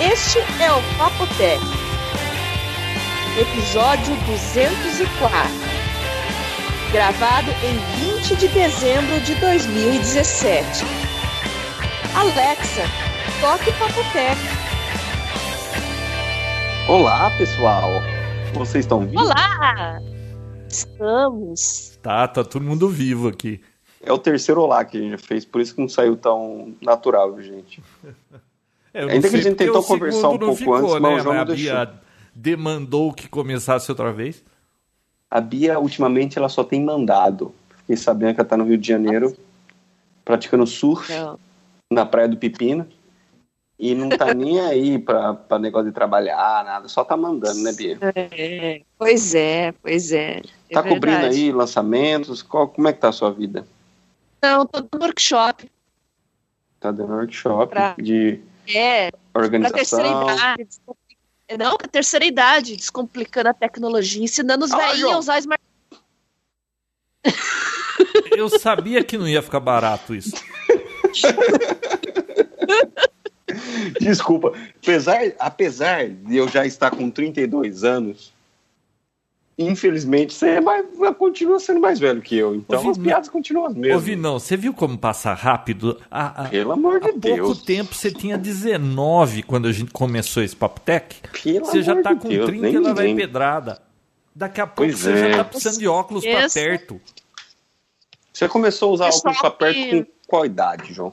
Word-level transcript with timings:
Este 0.00 0.38
é 0.62 0.70
o 0.70 0.96
Papo 0.96 1.26
Tech, 1.36 1.60
episódio 3.36 4.14
204, 4.26 5.50
gravado 6.92 7.50
em 7.64 8.14
20 8.14 8.36
de 8.36 8.46
dezembro 8.46 9.20
de 9.22 9.34
2017. 9.40 10.84
Alexa, 12.14 12.82
toque 13.40 13.72
Papo 13.72 14.00
Tech. 14.12 14.40
Olá, 16.88 17.32
pessoal. 17.36 17.90
Vocês 18.54 18.84
estão 18.84 19.00
vivos? 19.00 19.20
Olá! 19.20 19.98
Estamos. 20.68 21.98
Tá, 22.00 22.28
tá 22.28 22.44
todo 22.44 22.62
mundo 22.62 22.88
vivo 22.88 23.26
aqui. 23.26 23.60
É 24.00 24.12
o 24.12 24.18
terceiro 24.18 24.60
olá 24.60 24.84
que 24.84 24.96
a 24.96 25.00
gente 25.00 25.18
fez, 25.26 25.44
por 25.44 25.60
isso 25.60 25.74
que 25.74 25.80
não 25.80 25.88
saiu 25.88 26.16
tão 26.16 26.76
natural, 26.80 27.42
gente. 27.42 27.82
É, 28.98 29.04
eu 29.04 29.08
Ainda 29.10 29.30
que 29.30 29.36
a 29.36 29.40
gente 29.40 29.54
tentou 29.54 29.80
conversar 29.84 30.28
um 30.30 30.38
pouco 30.38 30.56
ficou, 30.56 30.74
antes, 30.74 30.92
né? 30.94 30.98
mas 31.00 31.20
o 31.20 31.22
João 31.22 31.40
a 31.40 31.44
não 31.44 31.54
Bia 31.54 31.90
demandou 32.34 33.12
que 33.12 33.28
começasse 33.28 33.88
outra 33.92 34.12
vez. 34.12 34.42
A 35.30 35.40
Bia, 35.40 35.78
ultimamente, 35.78 36.36
ela 36.36 36.48
só 36.48 36.64
tem 36.64 36.82
mandado. 36.84 37.54
Fiquei 37.78 37.96
sabendo 37.96 38.34
que 38.34 38.40
ela 38.40 38.48
tá 38.48 38.56
no 38.56 38.64
Rio 38.64 38.76
de 38.76 38.88
Janeiro, 38.88 39.36
praticando 40.24 40.66
surf 40.66 41.12
Não. 41.12 41.38
na 41.92 42.04
Praia 42.04 42.26
do 42.28 42.36
Pepino. 42.36 42.88
E 43.78 43.94
não 43.94 44.08
tá 44.08 44.34
nem 44.34 44.58
aí 44.60 44.98
pra, 44.98 45.32
pra 45.34 45.56
negócio 45.60 45.86
de 45.88 45.94
trabalhar, 45.94 46.64
nada. 46.64 46.88
Só 46.88 47.04
tá 47.04 47.16
mandando, 47.16 47.62
né, 47.62 47.72
Bia? 47.72 47.96
É, 48.16 48.82
pois 48.98 49.32
é, 49.36 49.70
pois 49.80 50.10
é. 50.10 50.42
é 50.70 50.74
Tá 50.74 50.82
cobrindo 50.82 51.18
verdade. 51.18 51.36
aí 51.36 51.52
lançamentos? 51.52 52.42
Qual, 52.42 52.66
como 52.66 52.88
é 52.88 52.92
que 52.92 52.98
tá 52.98 53.10
a 53.10 53.12
sua 53.12 53.30
vida? 53.30 53.64
Não, 54.42 54.66
tô 54.66 54.80
no 54.80 55.04
workshop. 55.04 55.70
Tá 56.80 56.90
dando 56.90 57.12
workshop 57.12 57.70
Pra- 57.72 57.94
de 57.96 58.40
É, 58.68 59.10
pra 59.32 59.48
terceira 59.70 60.08
organização. 60.08 60.34
idade. 60.34 60.68
Não, 61.58 61.76
pra 61.78 61.88
terceira 61.88 62.26
idade, 62.26 62.76
descomplicando 62.76 63.48
a 63.48 63.54
tecnologia, 63.54 64.22
ensinando 64.22 64.66
os 64.66 64.72
Ah, 64.72 64.76
velhinhos 64.76 65.12
a 65.12 65.18
usar 65.18 65.38
smart. 65.38 65.62
Eu 68.36 68.48
sabia 68.48 69.02
que 69.02 69.18
não 69.18 69.26
ia 69.28 69.42
ficar 69.42 69.60
barato 69.60 70.14
isso. 70.14 70.32
Desculpa, 74.00 74.52
apesar, 74.82 75.32
apesar 75.38 76.08
de 76.08 76.36
eu 76.36 76.46
já 76.48 76.66
estar 76.66 76.90
com 76.90 77.10
32 77.10 77.82
anos, 77.82 78.32
infelizmente 79.58 80.32
você 80.32 80.50
é 80.50 80.60
mais, 80.60 80.86
continua 81.18 81.58
sendo 81.58 81.80
mais 81.80 81.98
velho 81.98 82.22
que 82.22 82.36
eu. 82.36 82.54
Então 82.54 82.86
Ô, 82.86 82.90
as 82.90 82.98
piadas 82.98 83.28
continuam 83.28 83.66
as 83.66 83.74
mesmas. 83.74 83.96
Ouvi, 83.96 84.14
não, 84.16 84.38
você 84.38 84.56
viu 84.56 84.72
como 84.72 84.96
passa 84.96 85.34
rápido? 85.34 86.00
Há, 86.10 86.44
há- 86.44 86.48
Pelo 86.48 86.72
amor 86.72 87.00
de 87.00 87.06
há 87.08 87.12
pouco 87.12 87.20
Deus. 87.20 87.62
tempo 87.62 87.94
você 87.94 88.10
tinha 88.12 88.38
19 88.38 89.42
quando 89.42 89.66
a 89.66 89.72
gente 89.72 89.90
começou 89.92 90.42
esse 90.42 90.54
Papo 90.54 90.80
Tech. 90.80 91.16
Pelo 91.42 91.66
Você 91.66 91.82
já 91.82 92.00
tá 92.00 92.12
de 92.14 92.20
com 92.20 92.28
Deus, 92.28 92.46
30 92.46 92.62
nem 92.62 92.72
e 92.72 92.76
ela 92.76 92.94
vai 92.94 93.14
pedrada. 93.14 93.82
Daqui 94.34 94.60
a 94.60 94.66
pouco 94.66 94.76
Pois 94.90 95.00
você 95.00 95.12
é. 95.12 95.30
já 95.32 95.36
tá 95.38 95.44
precisando 95.44 95.78
de 95.80 95.88
óculos 95.88 96.24
pra 96.24 96.46
Isso. 96.46 96.54
perto. 96.54 97.00
Você 98.32 98.48
começou 98.48 98.90
a 98.90 98.92
usar 98.92 99.04
Pessoal 99.06 99.34
óculos 99.34 99.40
pra 99.40 99.50
perto 99.50 99.74
que- 99.76 100.04
com 100.04 100.10
qual 100.28 100.46
idade, 100.46 100.94
João? 100.94 101.12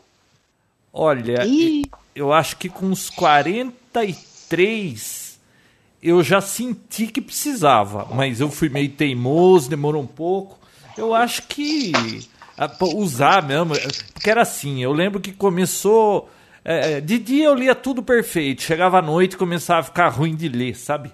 Olha, 0.94 1.44
Ih, 1.46 1.82
eu 2.16 2.32
acho 2.32 2.56
que 2.58 2.70
com 2.70 2.86
uns 2.86 3.10
43 3.10 5.25
eu 6.08 6.24
já 6.24 6.40
senti 6.42 7.08
que 7.08 7.22
precisava, 7.22 8.08
mas 8.14 8.40
eu 8.40 8.50
fui 8.50 8.70
meio 8.70 8.90
teimoso, 8.92 9.70
demorou 9.70 10.02
um 10.04 10.08
pouco. 10.08 10.60
Eu 10.96 11.14
acho 11.14 11.44
que 11.44 12.26
usar 12.82 13.44
mesmo, 13.44 13.76
eh, 13.76 13.92
porque 14.14 14.30
era 14.30 14.42
assim, 14.42 14.82
eu 14.84 14.94
lembro 14.94 15.20
que 15.20 15.32
começou. 15.34 16.30
eh, 16.64 17.02
de 17.02 17.18
dia 17.20 17.46
eu 17.46 17.56
lia 17.56 17.76
tudo 17.76 18.02
perfeito, 18.02 18.62
chegava 18.64 19.00
à 19.00 19.02
noite 19.02 19.34
e 19.34 19.38
começava 19.38 19.82
a 19.82 19.84
ficar 19.84 20.10
ruim 20.10 20.36
de 20.36 20.48
ler, 20.50 20.76
sabe? 20.76 21.12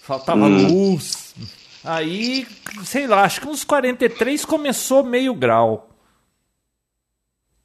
Faltava 0.00 0.46
Hum. 0.46 0.66
luz. 0.68 1.34
Aí, 1.82 2.46
sei 2.84 3.06
lá, 3.06 3.22
acho 3.24 3.40
que 3.40 3.48
uns 3.48 3.64
43 3.64 4.44
começou 4.44 5.02
meio 5.02 5.34
grau. 5.34 5.88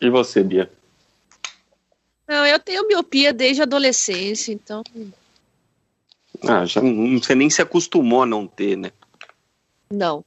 E 0.01 0.09
você, 0.09 0.43
Bia? 0.43 0.71
não, 2.27 2.45
eu 2.45 2.59
tenho 2.59 2.87
miopia 2.87 3.31
desde 3.33 3.61
a 3.61 3.65
adolescência, 3.65 4.51
então. 4.51 4.83
Ah, 6.47 6.65
já 6.65 6.81
não, 6.81 7.17
você 7.19 7.33
nem 7.35 7.49
se 7.49 7.61
acostumou 7.61 8.23
a 8.23 8.25
não 8.25 8.47
ter, 8.47 8.77
né? 8.77 8.91
Não. 9.91 10.23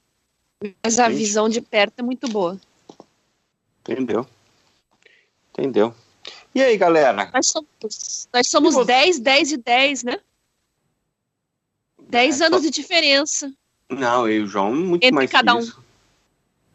Mas 0.82 0.98
a 0.98 1.08
Gente. 1.08 1.18
visão 1.18 1.48
de 1.48 1.60
perto 1.60 2.00
é 2.00 2.02
muito 2.02 2.28
boa. 2.28 2.58
Entendeu? 3.80 4.26
Entendeu? 5.50 5.94
E 6.54 6.62
aí, 6.62 6.76
galera? 6.76 7.30
Nós 7.32 7.46
somos, 7.48 8.28
nós 8.32 8.48
somos 8.48 8.74
você? 8.74 8.86
10, 8.86 9.20
10 9.20 9.52
e 9.52 9.56
10, 9.56 10.02
né? 10.02 10.20
10 12.08 12.40
É, 12.40 12.46
anos 12.46 12.60
só- 12.62 12.64
de 12.66 12.70
diferença. 12.70 13.52
Não, 13.88 14.28
eu 14.28 14.40
e 14.40 14.42
o 14.42 14.46
João, 14.46 14.74
muito 14.74 15.02
Entre 15.04 15.14
mais 15.14 15.30
cada 15.30 15.54
um. 15.54 15.58
isso. 15.60 15.82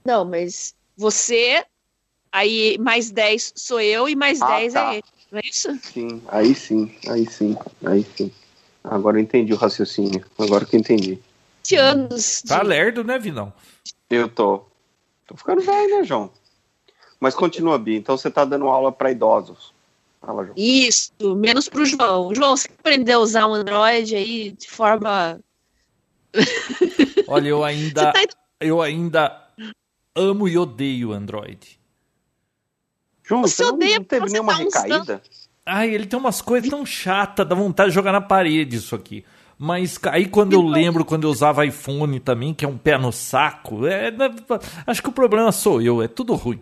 Não, 0.05 0.25
mas 0.25 0.73
você, 0.97 1.65
aí 2.31 2.77
mais 2.79 3.11
10 3.11 3.53
sou 3.55 3.79
eu 3.79 4.07
e 4.09 4.15
mais 4.15 4.41
Ah, 4.41 4.47
10 4.47 4.73
tá. 4.73 4.93
é 4.93 4.95
ele. 4.97 5.03
Não 5.31 5.39
é 5.39 5.41
isso? 5.45 5.79
Sim, 5.81 6.21
aí 6.27 6.55
sim, 6.55 6.95
aí 7.07 7.29
sim, 7.29 7.55
aí 7.85 8.03
sim. 8.17 8.31
Agora 8.83 9.17
eu 9.17 9.21
entendi 9.21 9.53
o 9.53 9.57
raciocínio. 9.57 10.25
Agora 10.38 10.66
que 10.66 10.75
eu 10.75 10.79
entendi. 10.79 11.19
20 11.63 11.75
anos. 11.77 12.41
de- 12.44 12.49
Tá 12.49 12.61
lerdo, 12.61 13.03
né, 13.03 13.17
Vinão? 13.17 13.53
Eu 14.09 14.27
tô. 14.27 14.63
Tô 15.25 15.35
ficando 15.38 15.61
velho, 15.61 15.97
né, 15.99 16.03
João? 16.03 16.29
Mas 17.19 17.33
continua, 17.33 17.77
Bia. 17.79 17.97
Então 17.97 18.17
você 18.17 18.29
tá 18.29 18.43
dando 18.43 18.67
aula 18.67 18.91
pra 18.91 19.11
idosos. 19.11 19.72
Fala, 20.19 20.43
João. 20.43 20.55
Isso, 20.57 21.11
menos 21.35 21.69
pro 21.69 21.85
João. 21.85 22.35
João, 22.35 22.55
você 22.57 22.67
aprendeu 22.77 23.19
a 23.19 23.23
usar 23.23 23.47
um 23.47 23.53
Android 23.53 24.16
aí 24.16 24.51
de 24.51 24.69
forma. 24.69 25.39
Olha, 27.27 27.47
eu 27.49 27.63
ainda, 27.63 28.11
tá 28.11 28.23
eu 28.59 28.81
ainda 28.81 29.47
amo 30.16 30.47
e 30.47 30.57
odeio 30.57 31.11
Android. 31.13 31.79
João, 33.23 33.41
Você 33.43 33.55
você 33.55 33.63
não, 33.63 33.73
odeia 33.75 33.97
não 33.99 34.03
teve 34.05 34.29
nenhuma 34.29 34.57
tá 34.57 34.63
usando- 34.66 34.73
recaída? 34.83 35.23
Ai, 35.66 35.94
ele 35.94 36.06
tem 36.06 36.19
umas 36.19 36.41
coisas 36.41 36.69
tão 36.69 36.85
chatas, 36.85 37.47
dá 37.47 37.56
vontade 37.56 37.90
de 37.90 37.96
jogar 37.96 38.12
na 38.12 38.22
parede 38.22 38.78
isso 38.78 38.96
aqui. 38.96 39.24
Mas 39.57 39.97
aí 40.12 40.28
quando 40.28 40.53
eu 40.53 40.62
lembro, 40.62 41.06
quando 41.06 41.24
eu 41.24 41.29
usava 41.29 41.66
iPhone 41.66 42.19
também, 42.19 42.53
que 42.53 42.66
é 42.66 42.68
um 42.68 42.78
pé 42.78 42.97
no 42.97 43.12
saco, 43.12 43.88
é, 43.88 44.12
acho 44.85 45.02
que 45.02 45.09
o 45.09 45.13
problema 45.13 45.52
sou 45.52 45.81
eu, 45.81 46.02
é 46.02 46.07
tudo 46.07 46.34
ruim. 46.35 46.62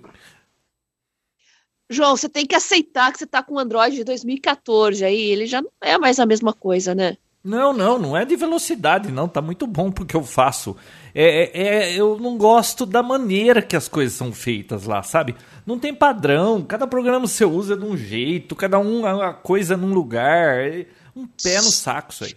João, 1.89 2.15
você 2.15 2.29
tem 2.29 2.45
que 2.45 2.55
aceitar 2.55 3.11
que 3.11 3.17
você 3.17 3.27
tá 3.27 3.43
com 3.43 3.55
o 3.55 3.59
Android 3.59 3.95
de 3.95 4.03
2014 4.03 5.03
aí. 5.03 5.21
Ele 5.21 5.45
já 5.45 5.61
não 5.61 5.71
é 5.81 5.97
mais 5.97 6.19
a 6.19 6.25
mesma 6.25 6.53
coisa, 6.53 6.95
né? 6.95 7.17
Não, 7.43 7.73
não, 7.73 7.97
não 7.97 8.15
é 8.15 8.23
de 8.23 8.35
velocidade, 8.35 9.11
não. 9.11 9.27
Tá 9.27 9.41
muito 9.41 9.65
bom 9.65 9.91
porque 9.91 10.15
eu 10.15 10.23
faço. 10.23 10.75
É, 11.13 11.45
é- 11.59 11.63
é- 11.63 11.95
eu 11.95 12.19
não 12.19 12.37
gosto 12.37 12.85
da 12.85 13.01
maneira 13.01 13.61
que 13.63 13.75
as 13.75 13.87
coisas 13.87 14.13
são 14.13 14.31
feitas 14.31 14.85
lá, 14.85 15.01
sabe? 15.01 15.35
Não 15.65 15.79
tem 15.79 15.93
padrão. 15.93 16.61
Cada 16.63 16.85
programa 16.85 17.25
você 17.27 17.43
usa 17.43 17.75
de 17.75 17.83
um 17.83 17.97
jeito, 17.97 18.55
cada 18.55 18.77
um 18.77 19.05
a 19.05 19.33
coisa 19.33 19.75
num 19.75 19.91
lugar. 19.91 20.59
É 20.59 20.85
um 21.15 21.25
pé 21.25 21.57
no 21.57 21.71
saco 21.71 22.11
isso 22.13 22.23
aí. 22.25 22.35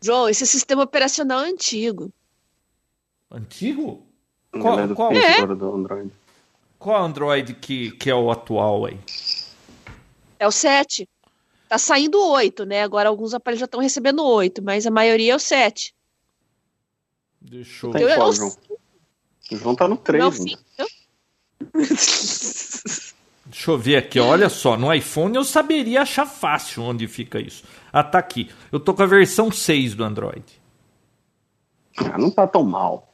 João, 0.00 0.28
esse 0.28 0.46
sistema 0.46 0.84
operacional 0.84 1.40
é 1.44 1.48
antigo. 1.50 2.12
Antigo? 3.30 4.06
Qual- 4.52 4.78
é 4.80 4.88
qual- 4.94 5.12
É. 5.12 5.44
do 5.46 5.74
Android. 5.74 6.10
Qual 6.78 7.04
Android 7.04 7.54
que, 7.54 7.90
que 7.90 8.08
é 8.08 8.14
o 8.14 8.30
atual 8.30 8.86
aí? 8.86 8.98
É 10.38 10.46
o 10.46 10.52
7. 10.52 11.08
Tá 11.68 11.76
saindo 11.78 12.18
o 12.18 12.30
8, 12.32 12.64
né? 12.64 12.82
Agora 12.82 13.08
alguns 13.08 13.34
aparelhos 13.34 13.60
já 13.60 13.66
estão 13.66 13.80
recebendo 13.80 14.20
o 14.20 14.26
8, 14.26 14.62
mas 14.62 14.86
a 14.86 14.90
maioria 14.90 15.32
é 15.32 15.36
o 15.36 15.38
7. 15.38 15.94
Deixa 17.40 17.86
eu 17.86 17.90
Tem 17.92 18.02
Eu- 18.02 18.16
qual, 18.16 18.28
eu- 18.28 18.32
João? 18.32 18.56
O 19.52 19.56
João 19.56 19.74
tá 19.74 19.86
no 19.88 19.96
3 19.96 20.22
Não, 20.24 20.30
ainda. 20.30 20.42
sim, 20.42 20.56
eu- 20.78 20.86
Deixa 23.46 23.70
eu 23.70 23.78
ver 23.78 23.96
aqui, 23.96 24.20
olha 24.20 24.48
só, 24.50 24.76
no 24.76 24.92
iPhone 24.92 25.34
eu 25.36 25.42
saberia 25.44 26.02
achar 26.02 26.26
fácil 26.26 26.82
onde 26.82 27.08
fica 27.08 27.40
isso. 27.40 27.64
Ah, 27.90 28.04
tá 28.04 28.18
aqui. 28.18 28.50
Eu 28.70 28.78
tô 28.78 28.92
com 28.92 29.02
a 29.02 29.06
versão 29.06 29.50
6 29.50 29.94
do 29.94 30.04
Android. 30.04 30.44
Ah, 31.96 32.18
não 32.18 32.30
tá 32.30 32.46
tão 32.46 32.62
mal. 32.62 33.12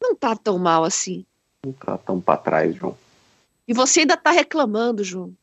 Não 0.00 0.14
tá 0.16 0.34
tão 0.34 0.58
mal 0.58 0.82
assim. 0.84 1.26
Não 1.64 1.72
tá 1.74 1.98
tão 1.98 2.18
pra 2.20 2.38
trás, 2.38 2.74
João. 2.74 2.96
E 3.68 3.74
você 3.74 4.00
ainda 4.00 4.16
tá 4.16 4.30
reclamando, 4.30 5.04
João. 5.04 5.34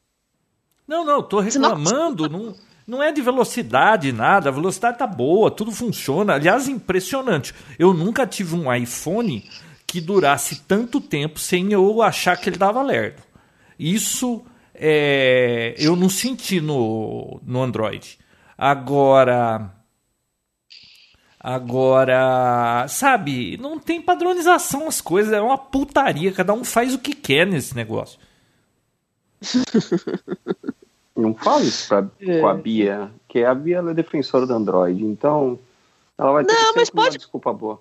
Não, 0.87 1.03
não, 1.03 1.27
não- 1.29 1.39
reclamando, 1.39 2.29
não, 2.29 2.55
não 2.87 3.03
é 3.03 3.11
de 3.11 3.21
velocidade 3.21 4.11
nada, 4.13 4.49
a 4.49 4.53
velocidade 4.53 4.97
tá 4.97 5.05
boa, 5.05 5.51
tudo 5.51 5.71
funciona. 5.71 6.33
Aliás, 6.35 6.67
impressionante. 6.67 7.53
Eu 7.77 7.93
nunca 7.93 8.25
tive 8.25 8.55
um 8.55 8.73
iPhone 8.73 9.43
que 9.85 9.99
durasse 9.99 10.61
tanto 10.61 11.01
tempo 11.01 11.39
sem 11.39 11.71
eu 11.73 12.01
achar 12.01 12.37
que 12.37 12.49
ele 12.49 12.57
dava 12.57 12.81
lerdo. 12.81 13.21
Isso 13.77 14.45
é, 14.73 15.75
eu 15.77 15.95
não 15.95 16.09
senti 16.09 16.61
no, 16.61 17.39
no 17.43 17.61
Android. 17.61 18.17
Agora. 18.57 19.73
Agora, 21.39 22.85
sabe, 22.89 23.57
não 23.57 23.79
tem 23.79 24.01
padronização 24.01 24.87
as 24.87 24.99
coisas, 24.99 25.31
é 25.31 25.39
uma 25.39 25.57
putaria, 25.57 26.31
cada 26.31 26.51
um 26.51 26.63
faz 26.63 26.93
o 26.93 26.99
que 26.99 27.13
quer 27.13 27.45
nesse 27.47 27.73
negócio. 27.75 28.19
Não 31.17 31.33
fala 31.33 31.63
isso 31.63 31.87
pra, 31.87 32.07
É. 32.21 32.39
com 32.39 32.47
a 32.47 32.53
Bia, 32.53 33.09
que 33.27 33.43
a 33.43 33.53
Bia 33.55 33.77
ela 33.77 33.91
é 33.91 33.93
defensora 33.93 34.45
do 34.45 34.53
Android, 34.53 35.03
então 35.03 35.57
ela 36.17 36.31
vai 36.33 36.45
ter 36.45 36.53
Não, 36.53 36.73
que 36.73 36.79
mas 36.79 36.87
sempre 36.87 36.99
uma 36.99 37.05
pode- 37.05 37.17
desculpa 37.17 37.51
boa. 37.53 37.79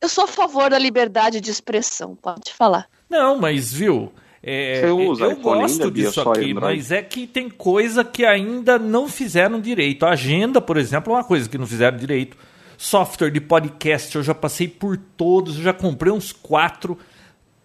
Eu 0.00 0.08
sou 0.08 0.24
a 0.24 0.26
favor 0.28 0.68
da 0.68 0.78
liberdade 0.78 1.40
de 1.40 1.50
expressão, 1.50 2.14
pode 2.16 2.52
falar. 2.52 2.86
Não, 3.08 3.38
mas 3.38 3.72
viu? 3.72 4.12
é, 4.42 4.80
Você 4.80 4.90
usa 4.90 5.24
eu 5.24 5.32
iPhone 5.32 5.60
gosto 5.60 5.82
ainda, 5.84 5.90
disso 5.92 6.20
aqui, 6.20 6.50
Android? 6.50 6.54
mas 6.54 6.90
é 6.90 7.00
que 7.00 7.26
tem 7.28 7.48
coisa 7.48 8.02
que 8.04 8.24
ainda 8.24 8.78
não 8.78 9.08
fizeram 9.08 9.60
direito. 9.60 10.04
A 10.04 10.10
agenda, 10.10 10.60
por 10.60 10.76
exemplo, 10.76 11.12
é 11.12 11.16
uma 11.16 11.24
coisa 11.24 11.48
que 11.48 11.56
não 11.56 11.66
fizeram 11.66 11.96
direito. 11.96 12.36
Software 12.76 13.30
de 13.30 13.40
podcast, 13.40 14.16
eu 14.16 14.22
já 14.24 14.34
passei 14.34 14.66
por 14.66 14.96
todos, 15.16 15.56
eu 15.58 15.62
já 15.62 15.72
comprei 15.72 16.12
uns 16.12 16.32
quatro. 16.32 16.98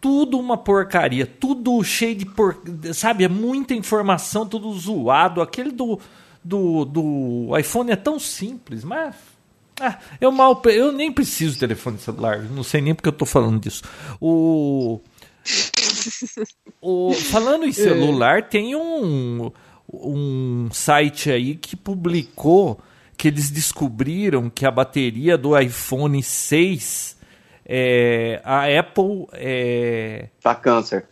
Tudo 0.07 0.39
uma 0.39 0.55
porcaria, 0.55 1.25
tudo 1.25 1.83
cheio 1.83 2.15
de 2.15 2.25
por... 2.25 2.61
sabe, 2.93 3.25
é 3.25 3.27
muita 3.27 3.73
informação, 3.73 4.47
tudo 4.47 4.71
zoado. 4.73 5.41
Aquele 5.41 5.69
do, 5.69 5.99
do, 6.41 6.85
do 6.85 7.57
iPhone 7.57 7.91
é 7.91 7.95
tão 7.97 8.17
simples, 8.17 8.85
mas 8.85 9.15
ah, 9.81 9.99
eu 10.21 10.31
mal, 10.31 10.61
eu 10.67 10.93
nem 10.93 11.11
preciso 11.11 11.55
de 11.55 11.59
telefone 11.59 11.99
celular, 11.99 12.41
não 12.41 12.63
sei 12.63 12.79
nem 12.79 12.95
porque 12.95 13.09
eu 13.09 13.13
tô 13.13 13.25
falando 13.25 13.59
disso. 13.59 13.83
O 14.21 15.01
o, 16.81 17.13
falando 17.13 17.65
em 17.65 17.73
celular, 17.73 18.47
tem 18.47 18.77
um, 18.77 19.51
um 19.91 20.69
site 20.71 21.29
aí 21.29 21.55
que 21.55 21.75
publicou 21.75 22.79
que 23.17 23.27
eles 23.27 23.49
descobriram 23.49 24.49
que 24.49 24.65
a 24.65 24.71
bateria 24.71 25.37
do 25.37 25.57
iPhone 25.59 26.21
6, 26.21 27.16
é, 27.69 28.41
a 28.45 28.63
Apple. 28.79 29.27
É, 29.33 30.29
Tá 30.41 30.55
câncer. 30.55 31.05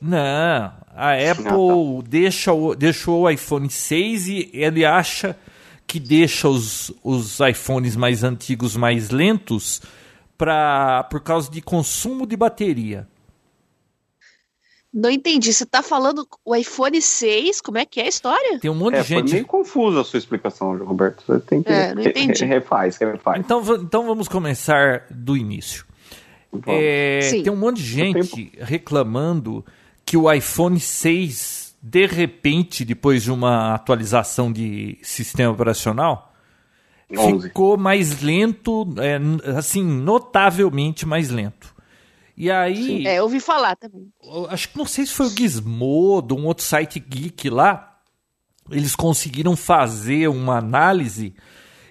não, 0.00 0.72
a 0.96 1.12
Apple 1.30 2.02
deixa 2.08 2.52
o, 2.52 2.74
deixou 2.74 3.22
o 3.22 3.30
iPhone 3.30 3.68
6 3.68 4.28
e 4.28 4.50
ele 4.54 4.84
acha 4.84 5.36
que 5.86 6.00
deixa 6.00 6.48
os, 6.48 6.92
os 7.04 7.38
iPhones 7.40 7.94
mais 7.96 8.24
antigos 8.24 8.76
mais 8.76 9.10
lentos 9.10 9.80
pra, 10.36 11.04
por 11.04 11.20
causa 11.20 11.50
de 11.50 11.60
consumo 11.60 12.26
de 12.26 12.36
bateria. 12.36 13.06
Não 14.92 15.10
entendi. 15.10 15.52
Você 15.52 15.66
tá 15.66 15.82
falando 15.82 16.26
o 16.44 16.56
iPhone 16.56 17.00
6? 17.00 17.60
Como 17.60 17.76
é 17.78 17.84
que 17.84 18.00
é 18.00 18.04
a 18.04 18.08
história? 18.08 18.58
Tem 18.58 18.70
um 18.70 18.74
monte 18.74 18.94
É, 18.94 19.02
de 19.02 19.08
foi 19.08 19.16
gente 19.18 19.32
meio 19.34 19.46
confusa 19.46 20.00
a 20.00 20.04
sua 20.04 20.18
explicação, 20.18 20.76
Roberto. 20.78 21.22
Você 21.26 21.38
tem 21.40 21.62
que. 21.62 21.70
É, 21.70 21.94
não 21.94 22.02
entendi. 22.02 22.44
re- 22.44 22.54
refaz, 22.56 22.96
refaz. 22.96 23.38
Então, 23.38 23.62
então 23.76 24.06
vamos 24.06 24.28
começar 24.28 25.04
do 25.10 25.36
início. 25.36 25.84
É, 26.66 27.20
tem 27.42 27.50
um 27.50 27.56
monte 27.56 27.76
de 27.76 27.84
gente 27.88 28.52
reclamando 28.58 29.64
que 30.04 30.16
o 30.16 30.32
iPhone 30.32 30.80
6, 30.80 31.76
de 31.82 32.06
repente, 32.06 32.84
depois 32.84 33.22
de 33.22 33.30
uma 33.30 33.74
atualização 33.74 34.50
de 34.50 34.98
sistema 35.02 35.52
operacional, 35.52 36.32
11. 37.16 37.48
ficou 37.48 37.76
mais 37.76 38.22
lento, 38.22 38.86
é, 38.98 39.18
assim, 39.56 39.82
notavelmente 39.84 41.06
mais 41.06 41.30
lento. 41.30 41.74
E 42.36 42.50
aí, 42.50 43.06
É, 43.06 43.18
eu 43.18 43.24
ouvi 43.24 43.40
falar 43.40 43.74
também. 43.76 44.12
acho 44.50 44.68
que 44.68 44.78
não 44.78 44.86
sei 44.86 45.04
se 45.04 45.12
foi 45.12 45.26
o 45.26 45.30
Gizmodo, 45.30 46.36
um 46.36 46.46
outro 46.46 46.64
site 46.64 47.00
geek 47.00 47.50
lá, 47.50 47.98
eles 48.70 48.94
conseguiram 48.94 49.56
fazer 49.56 50.28
uma 50.28 50.56
análise 50.58 51.34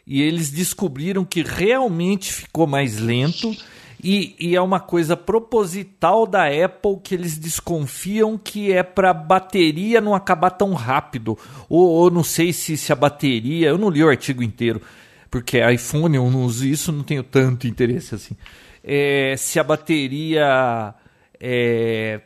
e 0.05 0.21
eles 0.21 0.49
descobriram 0.49 1.25
que 1.25 1.41
realmente 1.41 2.31
ficou 2.31 2.65
mais 2.65 2.97
lento 2.97 3.53
e, 4.03 4.35
e 4.39 4.55
é 4.55 4.61
uma 4.61 4.79
coisa 4.79 5.17
proposital 5.17 6.27
da 6.27 6.45
Apple 6.45 6.99
que 7.03 7.15
eles 7.15 7.37
desconfiam 7.37 8.37
que 8.37 8.71
é 8.71 8.83
para 8.83 9.13
bateria 9.13 9.99
não 9.99 10.13
acabar 10.13 10.51
tão 10.51 10.73
rápido 10.73 11.37
ou, 11.67 11.87
ou 11.89 12.11
não 12.11 12.23
sei 12.23 12.53
se, 12.53 12.77
se 12.77 12.91
a 12.91 12.95
bateria, 12.95 13.69
eu 13.69 13.77
não 13.77 13.89
li 13.89 14.03
o 14.03 14.09
artigo 14.09 14.43
inteiro 14.43 14.81
porque 15.29 15.59
iPhone 15.71 16.15
eu 16.15 16.29
não 16.29 16.43
uso 16.43 16.65
isso, 16.65 16.91
não 16.91 17.03
tenho 17.03 17.23
tanto 17.23 17.67
interesse 17.67 18.15
assim. 18.15 18.35
É, 18.83 19.35
se 19.37 19.59
a 19.59 19.63
bateria 19.63 20.93
é, 21.39 22.21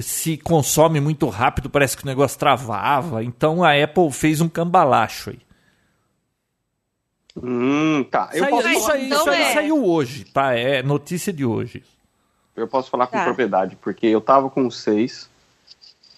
se 0.00 0.36
consome 0.36 1.00
muito 1.00 1.28
rápido, 1.28 1.68
parece 1.68 1.96
que 1.96 2.04
o 2.04 2.06
negócio 2.06 2.38
travava. 2.38 3.22
Então 3.22 3.62
a 3.62 3.72
Apple 3.72 4.10
fez 4.12 4.40
um 4.40 4.48
cambalacho 4.48 5.30
aí. 5.30 5.38
Hum, 7.42 8.04
tá. 8.10 8.30
Eu, 8.32 8.40
Saiu- 8.40 8.50
posso 8.56 8.68
isso 8.68 8.92
aí, 8.92 9.06
então 9.06 9.18
isso 9.20 9.30
aí 9.30 9.42
é. 9.42 9.52
saiu 9.54 9.84
hoje, 9.84 10.24
tá? 10.24 10.54
É 10.54 10.82
notícia 10.82 11.32
de 11.32 11.44
hoje. 11.44 11.82
eu 12.56 12.66
posso 12.66 12.88
falar 12.90 13.06
com 13.06 13.16
Tá. 13.18 13.24
propriedade, 13.24 13.76
porque 13.76 14.06
eu 14.06 14.20
tava 14.20 14.48
com 14.48 14.70
6 14.70 15.28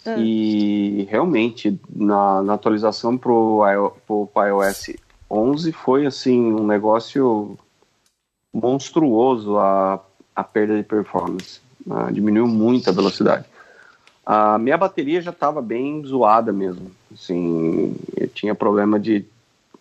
Ah. 0.06 0.14
e 0.18 1.06
realmente 1.10 1.78
na, 1.94 2.42
na 2.42 2.54
atualização 2.54 3.18
pro, 3.18 3.60
pro, 4.06 4.26
pro 4.28 4.46
iOS 4.46 4.90
11 5.28 5.72
foi 5.72 6.06
assim 6.06 6.52
um 6.52 6.64
negócio 6.64 7.58
monstruoso 8.54 9.58
a, 9.58 10.00
a 10.34 10.44
perda 10.44 10.76
de 10.76 10.82
performance. 10.82 11.60
Ah, 11.90 12.10
diminuiu 12.10 12.46
muito 12.46 12.88
a 12.88 12.92
velocidade. 12.92 13.44
A 14.24 14.58
minha 14.58 14.76
bateria 14.76 15.20
já 15.22 15.30
estava 15.30 15.60
bem 15.62 16.04
zoada 16.04 16.52
mesmo. 16.52 16.90
Assim, 17.12 17.96
eu 18.16 18.28
tinha 18.28 18.54
problema 18.54 18.98
de, 19.00 19.24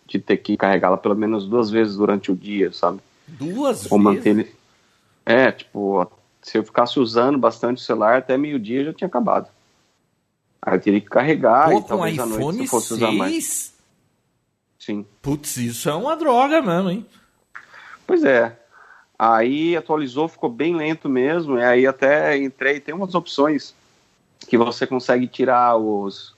de 0.08 0.18
ter 0.18 0.38
que 0.38 0.56
carregá-la 0.56 0.96
pelo 0.96 1.14
menos 1.14 1.46
duas 1.46 1.70
vezes 1.70 1.96
durante 1.96 2.32
o 2.32 2.36
dia, 2.36 2.72
sabe? 2.72 2.98
Duas 3.28 3.90
Ou 3.92 4.02
vezes? 4.14 4.48
É, 5.24 5.52
tipo, 5.52 6.10
se 6.42 6.56
eu 6.56 6.64
ficasse 6.64 6.98
usando 6.98 7.38
bastante 7.38 7.82
o 7.82 7.84
celular, 7.84 8.18
até 8.18 8.38
meio-dia 8.38 8.86
já 8.86 8.92
tinha 8.94 9.06
acabado. 9.06 9.48
Aí 10.62 10.74
eu 10.74 10.80
teria 10.80 11.00
que 11.00 11.08
carregar 11.08 11.70
Pô, 11.70 11.78
e 11.78 11.82
com 11.82 11.88
talvez 11.88 12.18
à 12.18 12.26
noite 12.26 12.36
se 12.36 12.40
iPhone 12.40 12.58
eu 12.60 12.66
fosse 12.66 12.94
usar 12.94 13.12
mais. 13.12 13.32
6? 13.32 13.74
Sim. 14.78 15.06
Putz, 15.20 15.58
isso 15.58 15.90
é 15.90 15.94
uma 15.94 16.16
droga 16.16 16.62
mesmo, 16.62 16.90
hein? 16.90 17.06
Pois 18.06 18.24
é. 18.24 18.58
Aí 19.18 19.76
atualizou, 19.76 20.28
ficou 20.28 20.48
bem 20.48 20.74
lento 20.74 21.08
mesmo. 21.08 21.58
E 21.58 21.62
aí 21.62 21.86
até 21.86 22.38
entrei, 22.38 22.80
tem 22.80 22.94
umas 22.94 23.14
opções 23.14 23.74
que 24.48 24.56
você 24.56 24.86
consegue 24.86 25.26
tirar 25.26 25.76
os, 25.76 26.34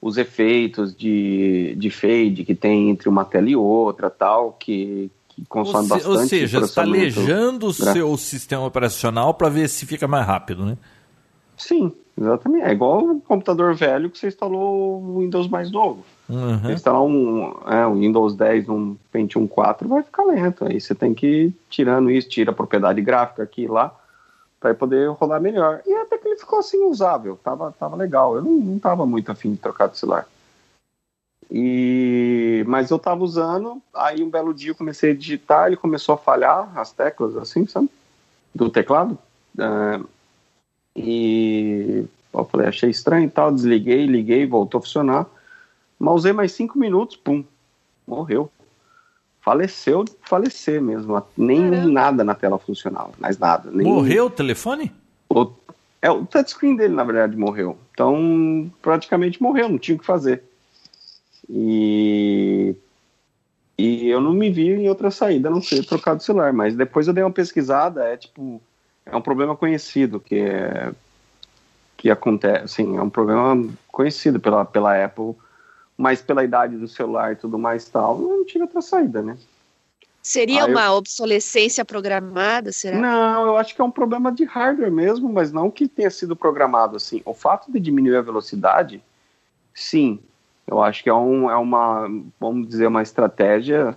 os 0.00 0.16
efeitos 0.16 0.94
de, 0.94 1.74
de 1.76 1.90
fade 1.90 2.44
que 2.44 2.54
tem 2.54 2.90
entre 2.90 3.08
uma 3.08 3.24
tela 3.24 3.48
e 3.50 3.56
outra, 3.56 4.08
tal, 4.08 4.52
que, 4.52 5.10
que 5.28 5.44
consome 5.46 5.78
ou, 5.78 5.84
se- 5.84 5.88
bastante. 5.90 6.08
ou 6.20 6.26
seja, 6.26 6.58
você 6.60 6.64
está 6.64 6.82
alejando 6.82 7.66
o 7.66 7.72
seu 7.72 8.16
sistema 8.16 8.64
operacional 8.64 9.34
para 9.34 9.48
ver 9.48 9.68
se 9.68 9.84
fica 9.86 10.08
mais 10.08 10.26
rápido, 10.26 10.64
né? 10.64 10.78
Sim, 11.56 11.92
exatamente. 12.18 12.64
É 12.64 12.72
igual 12.72 13.04
um 13.04 13.20
computador 13.20 13.74
velho 13.74 14.08
que 14.08 14.18
você 14.18 14.28
instalou 14.28 15.02
o 15.02 15.18
Windows 15.20 15.46
mais 15.48 15.70
novo. 15.70 16.04
Uhum. 16.26 16.58
Você 16.60 16.72
instalar 16.72 17.02
um, 17.02 17.52
é, 17.66 17.86
um 17.86 18.00
Windows 18.00 18.34
10 18.34 18.68
num 18.68 18.96
Pentium 19.12 19.46
4 19.46 19.86
vai 19.86 20.02
ficar 20.02 20.24
lento. 20.24 20.64
Aí 20.64 20.80
você 20.80 20.94
tem 20.94 21.12
que 21.12 21.26
ir 21.26 21.54
tirando 21.68 22.10
isso, 22.10 22.28
tira 22.30 22.52
a 22.52 22.54
propriedade 22.54 23.02
gráfica 23.02 23.42
aqui 23.42 23.64
e 23.64 23.68
lá, 23.68 23.94
para 24.60 24.74
poder 24.74 25.08
rodar 25.08 25.40
melhor. 25.40 25.82
E 25.86 25.94
até 25.94 26.18
que 26.18 26.28
ele 26.28 26.36
ficou 26.36 26.58
assim 26.58 26.84
usável, 26.84 27.40
tava, 27.42 27.72
tava 27.72 27.96
legal. 27.96 28.36
Eu 28.36 28.42
não, 28.42 28.52
não 28.52 28.78
tava 28.78 29.06
muito 29.06 29.32
afim 29.32 29.52
de 29.52 29.58
trocar 29.58 29.88
de 29.88 29.98
celular. 29.98 30.28
E, 31.50 32.62
mas 32.68 32.90
eu 32.90 32.98
tava 32.98 33.24
usando, 33.24 33.82
aí 33.92 34.22
um 34.22 34.30
belo 34.30 34.54
dia 34.54 34.70
eu 34.70 34.74
comecei 34.74 35.10
a 35.10 35.16
digitar, 35.16 35.66
ele 35.66 35.76
começou 35.76 36.14
a 36.14 36.18
falhar 36.18 36.70
as 36.78 36.92
teclas, 36.92 37.36
assim, 37.36 37.66
sabe? 37.66 37.90
Do 38.54 38.70
teclado. 38.70 39.18
É, 39.58 40.00
e 40.94 42.06
eu 42.32 42.44
falei, 42.44 42.68
achei 42.68 42.90
estranho 42.90 43.26
e 43.26 43.30
tal, 43.30 43.50
desliguei, 43.50 44.06
liguei, 44.06 44.46
voltou 44.46 44.78
a 44.78 44.82
funcionar. 44.82 45.26
Mas 45.98 46.14
usei 46.14 46.32
mais 46.32 46.52
cinco 46.52 46.78
minutos, 46.78 47.16
pum, 47.16 47.44
morreu. 48.06 48.50
Faleceu, 49.40 50.04
de 50.04 50.12
falecer 50.22 50.80
mesmo. 50.82 51.22
Nem 51.36 51.70
Caramba. 51.70 51.92
nada 51.92 52.24
na 52.24 52.34
tela 52.34 52.58
funcionava, 52.58 53.10
mais 53.18 53.38
nada. 53.38 53.70
Nem, 53.70 53.86
Morreu 53.86 54.26
o 54.26 54.30
telefone? 54.30 54.92
O, 55.28 55.50
é, 56.02 56.10
o 56.10 56.26
touchscreen 56.26 56.76
dele, 56.76 56.94
na 56.94 57.04
verdade, 57.04 57.36
morreu. 57.36 57.78
Então, 57.92 58.70
praticamente 58.82 59.42
morreu, 59.42 59.68
não 59.68 59.78
tinha 59.78 59.96
o 59.96 59.98
que 59.98 60.04
fazer. 60.04 60.42
E, 61.48 62.74
e 63.78 64.08
eu 64.08 64.20
não 64.20 64.32
me 64.32 64.50
vi 64.50 64.68
em 64.68 64.88
outra 64.88 65.10
saída, 65.10 65.48
a 65.48 65.52
não 65.52 65.62
ser 65.62 65.84
trocar 65.84 66.16
de 66.16 66.24
celular. 66.24 66.52
Mas 66.52 66.76
depois 66.76 67.08
eu 67.08 67.14
dei 67.14 67.24
uma 67.24 67.30
pesquisada, 67.30 68.04
é 68.04 68.16
tipo, 68.16 68.60
é 69.06 69.16
um 69.16 69.22
problema 69.22 69.56
conhecido, 69.56 70.20
que 70.20 70.36
é 70.36 70.92
que 72.00 72.10
acontece, 72.10 72.64
assim, 72.64 72.96
é 72.96 73.02
um 73.02 73.10
problema 73.10 73.68
conhecido 73.88 74.40
pela, 74.40 74.64
pela 74.64 75.04
Apple, 75.04 75.34
mas 76.00 76.22
pela 76.22 76.42
idade 76.42 76.78
do 76.78 76.88
celular 76.88 77.32
e 77.32 77.36
tudo 77.36 77.58
mais 77.58 77.86
tal, 77.86 78.18
não 78.18 78.42
tive 78.42 78.62
outra 78.62 78.80
saída, 78.80 79.20
né? 79.20 79.36
Seria 80.22 80.64
Ah, 80.64 80.68
eu- 80.68 80.70
uma 80.70 80.94
obsolescência 80.94 81.84
programada, 81.84 82.72
será? 82.72 82.98
Não, 82.98 83.44
eu 83.46 83.56
acho 83.58 83.74
que 83.74 83.82
é 83.82 83.84
um 83.84 83.90
problema 83.90 84.32
de 84.32 84.44
hardware 84.44 84.90
mesmo, 84.90 85.30
mas 85.30 85.52
não 85.52 85.70
que 85.70 85.86
tenha 85.86 86.10
sido 86.10 86.34
programado 86.34 86.96
assim. 86.96 87.20
O 87.22 87.34
fato 87.34 87.70
de 87.70 87.78
diminuir 87.78 88.16
a 88.16 88.22
velocidade, 88.22 89.02
sim, 89.74 90.18
eu 90.66 90.82
acho 90.82 91.02
que 91.02 91.10
é, 91.10 91.14
um, 91.14 91.50
é 91.50 91.56
uma, 91.56 92.08
vamos 92.40 92.66
dizer, 92.66 92.86
uma 92.86 93.02
estratégia 93.02 93.94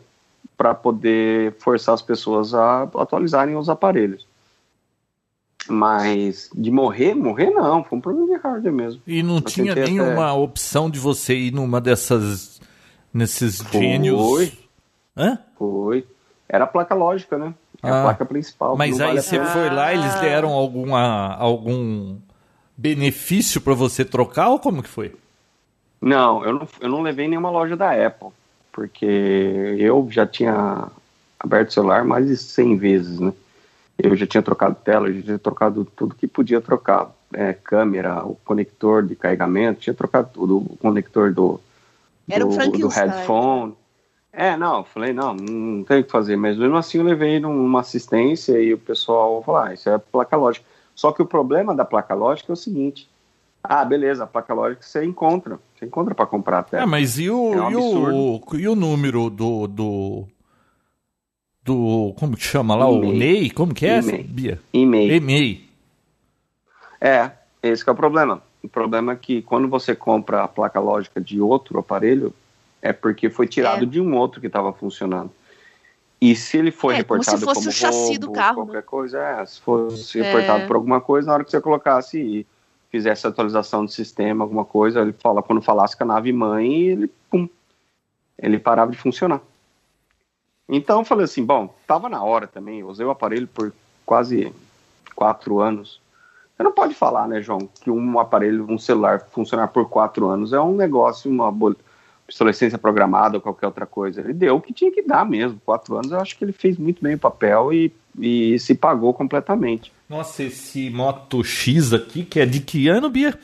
para 0.57 0.75
poder 0.75 1.53
forçar 1.57 1.95
as 1.95 2.01
pessoas 2.01 2.53
a 2.53 2.83
atualizarem 2.83 3.55
os 3.55 3.69
aparelhos. 3.69 4.27
Mas 5.69 6.49
de 6.53 6.69
morrer, 6.69 7.13
morrer 7.15 7.49
não, 7.51 7.83
foi 7.83 7.97
um 7.97 8.01
problema 8.01 8.27
de 8.27 8.41
hardware 8.43 8.73
mesmo. 8.73 9.01
E 9.07 9.23
não 9.23 9.35
Eu 9.35 9.41
tinha 9.41 9.73
nenhuma 9.75 10.25
até- 10.31 10.39
opção 10.39 10.89
de 10.89 10.99
você 10.99 11.35
ir 11.35 11.51
numa 11.53 11.79
dessas. 11.79 12.61
nesses 13.13 13.61
Foi. 13.61 13.79
gênios. 13.79 14.51
Hã? 15.15 15.37
Foi. 15.57 16.05
Era 16.49 16.63
a 16.63 16.67
placa 16.67 16.95
lógica, 16.95 17.37
né? 17.37 17.53
É 17.81 17.89
Ah. 17.89 17.99
a 17.99 18.03
placa 18.05 18.25
principal. 18.25 18.75
Mas 18.75 18.99
aí 18.99 19.07
vale 19.09 19.21
você 19.21 19.39
foi 19.45 19.69
lá, 19.69 19.93
eles 19.93 20.15
Ah. 20.15 20.19
deram 20.21 20.49
alguma, 20.51 21.35
algum 21.35 22.17
benefício 22.75 23.61
pra 23.61 23.73
você 23.75 24.03
trocar 24.03 24.49
ou 24.49 24.57
como 24.59 24.81
que 24.81 24.89
foi? 24.89 25.13
Não, 26.01 26.43
eu 26.43 26.53
não, 26.53 26.67
eu 26.81 26.89
não 26.89 27.01
levei 27.01 27.27
nenhuma 27.27 27.49
loja 27.51 27.77
da 27.77 27.91
Apple, 27.91 28.29
porque 28.71 29.05
eu 29.77 30.07
já 30.09 30.25
tinha 30.25 30.87
aberto 31.39 31.69
o 31.69 31.73
celular 31.73 32.03
mais 32.03 32.27
de 32.27 32.35
100 32.35 32.75
vezes, 32.77 33.19
né? 33.19 33.31
Eu 33.97 34.15
já 34.15 34.25
tinha 34.25 34.41
trocado 34.41 34.75
tela, 34.75 35.07
eu 35.07 35.15
já 35.15 35.21
tinha 35.21 35.39
trocado 35.39 35.85
tudo 35.85 36.15
que 36.15 36.27
podia 36.27 36.59
trocar. 36.59 37.11
É, 37.35 37.51
câmera, 37.51 38.23
o 38.23 38.35
conector 38.45 39.01
de 39.01 39.15
carregamento, 39.15 39.81
tinha 39.81 39.93
trocado 39.93 40.29
tudo, 40.31 40.57
o 40.57 40.77
conector 40.77 41.33
do, 41.33 41.59
Era 42.29 42.45
um 42.45 42.49
do, 42.49 42.87
headphone. 42.87 43.73
É, 44.31 44.55
não, 44.55 44.79
eu 44.79 44.83
falei, 44.83 45.13
não, 45.13 45.33
não 45.33 45.83
tem 45.83 46.01
o 46.01 46.03
que 46.03 46.11
fazer, 46.11 46.35
mas 46.35 46.57
mesmo 46.57 46.75
assim 46.75 46.99
eu 46.99 47.03
levei 47.03 47.39
numa 47.39 47.81
assistência 47.81 48.59
e 48.59 48.73
o 48.73 48.77
pessoal 48.77 49.43
falou, 49.43 49.61
ah, 49.61 49.73
isso 49.73 49.89
é 49.89 49.97
placa 49.97 50.35
lógica. 50.35 50.65
Só 50.95 51.11
que 51.11 51.21
o 51.21 51.25
problema 51.25 51.75
da 51.75 51.85
placa 51.85 52.13
lógica 52.13 52.51
é 52.51 52.53
o 52.53 52.57
seguinte, 52.57 53.09
ah, 53.63 53.85
beleza, 53.85 54.23
a 54.23 54.27
placa 54.27 54.53
lógica 54.53 54.81
você 54.83 55.05
encontra, 55.05 55.59
você 55.75 55.85
encontra 55.85 56.13
para 56.13 56.25
comprar 56.25 56.59
até. 56.59 56.79
Ah, 56.79 56.87
mas 56.87 57.17
e 57.17 57.29
o, 57.29 57.53
É 57.53 57.61
um 57.61 57.71
e, 57.71 57.75
o, 57.75 58.41
e 58.57 58.67
o 58.67 58.75
número 58.75 59.29
do, 59.29 59.67
do. 59.67 60.27
Do. 61.63 62.13
Como 62.19 62.35
que 62.35 62.43
chama 62.43 62.75
lá? 62.75 62.87
O 62.87 62.97
E-mail. 63.03 63.17
NEI? 63.17 63.49
Como 63.49 63.73
que 63.73 63.85
é, 63.85 63.99
E-mail. 63.99 64.23
Bia? 64.23 64.61
E-mail. 64.73 65.13
E-mail. 65.15 65.61
É, 66.99 67.31
esse 67.61 67.83
que 67.83 67.89
é 67.89 67.93
o 67.93 67.95
problema. 67.95 68.41
O 68.63 68.67
problema 68.67 69.11
é 69.11 69.15
que 69.15 69.41
quando 69.41 69.67
você 69.67 69.93
compra 69.93 70.43
a 70.43 70.47
placa 70.47 70.79
lógica 70.79 71.19
de 71.19 71.41
outro 71.41 71.79
aparelho, 71.79 72.33
é 72.81 72.93
porque 72.93 73.29
foi 73.29 73.47
tirado 73.47 73.83
É. 73.83 73.87
de 73.87 73.99
um 73.99 74.15
outro 74.15 74.39
que 74.39 74.47
estava 74.47 74.71
funcionando. 74.71 75.31
E 76.21 76.33
se 76.35 76.57
ele 76.57 76.71
for 76.71 76.91
É, 76.91 77.03
como 77.03 77.17
reportado 77.19 77.37
se 77.37 77.43
fosse 77.43 77.59
como 77.59 77.69
o 77.69 77.73
chassi 77.73 78.17
do 78.17 78.27
roubo, 78.27 78.39
carro, 78.39 78.55
qualquer 78.65 78.83
coisa, 78.83 79.19
é, 79.21 79.45
se 79.45 79.59
fosse 79.59 80.19
É. 80.19 80.23
reportado 80.23 80.65
por 80.67 80.77
alguma 80.77 81.01
coisa, 81.01 81.27
na 81.27 81.33
hora 81.33 81.43
que 81.43 81.51
você 81.51 81.59
colocasse 81.59 82.17
e 82.17 82.45
fizesse 82.89 83.27
a 83.27 83.29
atualização 83.29 83.83
do 83.83 83.91
sistema, 83.91 84.45
alguma 84.45 84.63
coisa, 84.63 85.01
ele 85.01 85.11
fala, 85.13 85.43
quando 85.43 85.61
falasse 85.61 85.97
com 85.97 86.03
a 86.03 86.07
nave 86.07 86.31
mãe, 86.31 86.83
ele, 86.83 87.11
pum, 87.29 87.49
ele 88.37 88.57
parava 88.59 88.91
de 88.91 88.97
funcionar. 88.97 89.41
Então 90.67 90.99
eu 90.99 91.05
falei 91.05 91.25
assim, 91.25 91.43
bom, 91.43 91.73
tava 91.85 92.07
na 92.07 92.23
hora 92.23 92.47
também, 92.47 92.79
eu 92.79 92.87
usei 92.87 93.05
o 93.05 93.11
aparelho 93.11 93.47
por 93.47 93.73
quase 94.05 94.53
quatro 95.15 95.59
anos. 95.59 96.01
Você 96.55 96.63
não 96.63 96.71
pode 96.71 96.93
falar, 96.93 97.27
né, 97.27 97.41
João, 97.41 97.67
que 97.81 97.89
um 97.89 98.19
aparelho, 98.19 98.65
um 98.69 98.77
celular 98.77 99.27
funcionar 99.31 99.67
por 99.69 99.89
quatro 99.89 100.27
anos 100.29 100.53
é 100.53 100.59
um 100.59 100.75
negócio, 100.75 101.29
uma 101.29 101.51
obsolescência 102.25 102.77
programada 102.77 103.37
ou 103.37 103.41
qualquer 103.41 103.67
outra 103.67 103.85
coisa. 103.85 104.21
Ele 104.21 104.33
deu 104.33 104.55
o 104.55 104.61
que 104.61 104.71
tinha 104.71 104.91
que 104.91 105.01
dar 105.01 105.25
mesmo. 105.25 105.59
Quatro 105.65 105.95
anos, 105.95 106.11
eu 106.11 106.19
acho 106.19 106.37
que 106.37 106.45
ele 106.45 106.53
fez 106.53 106.77
muito 106.77 107.01
bem 107.03 107.15
o 107.15 107.19
papel 107.19 107.73
e, 107.73 107.91
e 108.19 108.59
se 108.59 108.75
pagou 108.75 109.13
completamente. 109.13 109.91
Nossa, 110.07 110.43
esse 110.43 110.89
Moto 110.89 111.43
X 111.43 111.91
aqui, 111.91 112.23
que 112.23 112.39
é 112.39 112.45
de 112.45 112.59
que 112.59 112.87
ano, 112.87 113.09
Bia? 113.09 113.37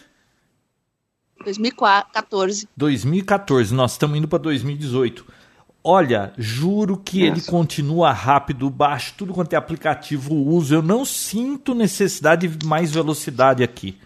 2014. 1.44 2.68
2014. 2.76 3.74
Nós 3.74 3.94
estamos 3.94 4.18
indo 4.18 4.28
para 4.28 4.40
2018. 4.40 5.26
Olha, 5.84 6.34
juro 6.38 6.98
que 6.98 7.22
ele 7.22 7.38
Nossa. 7.38 7.52
continua 7.52 8.12
rápido, 8.12 8.70
baixo, 8.70 9.14
tudo 9.18 9.34
quanto 9.34 9.54
é 9.54 9.56
aplicativo 9.56 10.36
uso. 10.36 10.76
Eu 10.76 10.82
não 10.82 11.06
sinto 11.06 11.74
necessidade 11.74 12.48
de 12.48 12.66
mais 12.66 12.92
velocidade 12.92 13.64
aqui. 13.64 13.98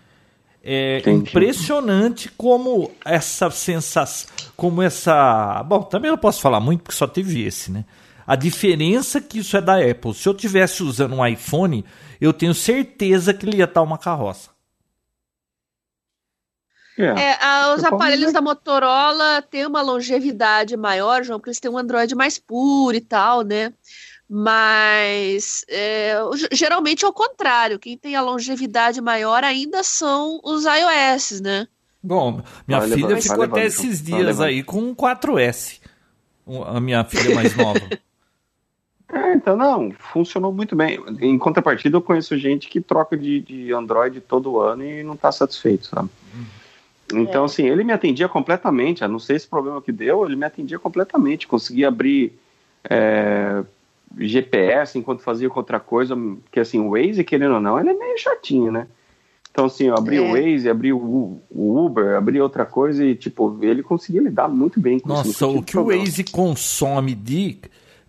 É 0.63 0.99
Entendi. 0.99 1.29
impressionante 1.29 2.31
como 2.37 2.89
essa 3.03 3.49
sensação, 3.49 4.29
como 4.55 4.81
essa. 4.81 5.61
Bom, 5.63 5.81
também 5.81 6.09
não 6.09 6.17
posso 6.17 6.41
falar 6.41 6.59
muito 6.59 6.83
porque 6.83 6.95
só 6.95 7.05
teve 7.05 7.41
esse, 7.41 7.69
né? 7.69 7.83
A 8.25 8.37
diferença 8.37 9.19
que 9.19 9.39
isso 9.39 9.57
é 9.57 9.61
da 9.61 9.77
Apple. 9.77 10.13
Se 10.13 10.29
eu 10.29 10.33
tivesse 10.33 10.81
usando 10.81 11.15
um 11.15 11.25
iPhone, 11.25 11.83
eu 12.21 12.31
tenho 12.31 12.53
certeza 12.53 13.33
que 13.33 13.45
ele 13.45 13.57
ia 13.57 13.65
estar 13.65 13.81
uma 13.81 13.97
carroça. 13.97 14.52
É. 16.97 17.05
É, 17.05 17.37
a- 17.43 17.73
os 17.75 17.83
aparelhos 17.83 18.31
da 18.31 18.41
Motorola 18.41 19.41
têm 19.41 19.65
uma 19.65 19.81
longevidade 19.81 20.77
maior, 20.77 21.23
João, 21.23 21.39
porque 21.39 21.49
eles 21.49 21.59
têm 21.59 21.71
um 21.71 21.77
Android 21.77 22.13
mais 22.15 22.37
puro 22.37 22.95
e 22.95 23.01
tal, 23.01 23.41
né? 23.41 23.73
Mas 24.29 25.63
é, 25.69 26.15
geralmente 26.51 27.03
é 27.05 27.07
o 27.07 27.13
contrário. 27.13 27.79
Quem 27.79 27.97
tem 27.97 28.15
a 28.15 28.21
longevidade 28.21 28.99
maior 29.01 29.43
ainda 29.43 29.83
são 29.83 30.39
os 30.43 30.63
iOS, 30.65 31.41
né? 31.41 31.67
Bom, 32.01 32.41
minha 32.67 32.79
Vai 32.79 32.89
filha 32.89 33.07
levando, 33.07 33.21
ficou 33.21 33.43
até 33.43 33.53
levando, 33.63 33.67
esses 33.67 34.01
dias 34.01 34.39
aí 34.41 34.61
com 34.63 34.79
um 34.79 34.93
4S. 34.95 35.79
Um- 36.45 36.63
A 36.63 36.79
minha 36.81 37.03
filha 37.03 37.33
mais 37.35 37.55
nova. 37.55 37.79
É, 39.15 39.35
então, 39.35 39.55
não, 39.55 39.91
funcionou 40.11 40.51
muito 40.51 40.75
bem. 40.75 40.99
Em 41.21 41.37
contrapartida, 41.37 41.95
eu 41.97 42.01
conheço 42.01 42.35
gente 42.35 42.67
que 42.67 42.81
troca 42.81 43.15
de, 43.15 43.41
de 43.41 43.71
Android 43.71 44.19
todo 44.21 44.59
ano 44.59 44.83
e 44.83 45.03
não 45.03 45.13
está 45.13 45.31
satisfeito, 45.31 45.85
sabe? 45.85 46.09
Então, 47.11 47.45
assim, 47.45 47.67
ele 47.67 47.83
me 47.83 47.93
atendia 47.93 48.27
completamente, 48.27 49.03
a 49.03 49.07
não 49.07 49.19
sei 49.19 49.35
esse 49.35 49.47
problema 49.47 49.81
que 49.81 49.91
deu, 49.91 50.25
ele 50.25 50.35
me 50.35 50.45
atendia 50.45 50.79
completamente. 50.79 51.47
Conseguia 51.47 51.87
abrir 51.87 52.33
é, 52.89 53.63
GPS 54.17 54.97
enquanto 54.97 55.21
fazia 55.21 55.49
outra 55.53 55.79
coisa, 55.79 56.15
que 56.51 56.59
assim, 56.59 56.79
o 56.79 56.91
Waze, 56.91 57.23
querendo 57.23 57.55
ou 57.55 57.61
não, 57.61 57.79
ele 57.79 57.89
é 57.89 57.93
meio 57.93 58.17
chatinho, 58.17 58.71
né? 58.71 58.87
Então, 59.51 59.65
assim, 59.65 59.85
eu 59.85 59.95
abri 59.95 60.17
É. 60.17 60.21
o 60.21 60.31
Waze, 60.31 60.69
abri 60.69 60.91
o, 60.91 61.39
o 61.51 61.85
Uber, 61.85 62.15
abri 62.15 62.41
outra 62.41 62.65
coisa 62.65 63.05
e, 63.05 63.15
tipo, 63.15 63.59
ele 63.61 63.83
conseguia 63.83 64.21
lidar 64.21 64.47
muito 64.47 64.79
bem 64.79 64.99
com 64.99 65.13
isso. 65.13 65.27
Nossa, 65.27 65.47
o 65.47 65.61
que 65.61 65.77
o 65.77 65.81
problema. 65.81 66.03
Waze 66.03 66.23
consome 66.23 67.13
de, 67.13 67.59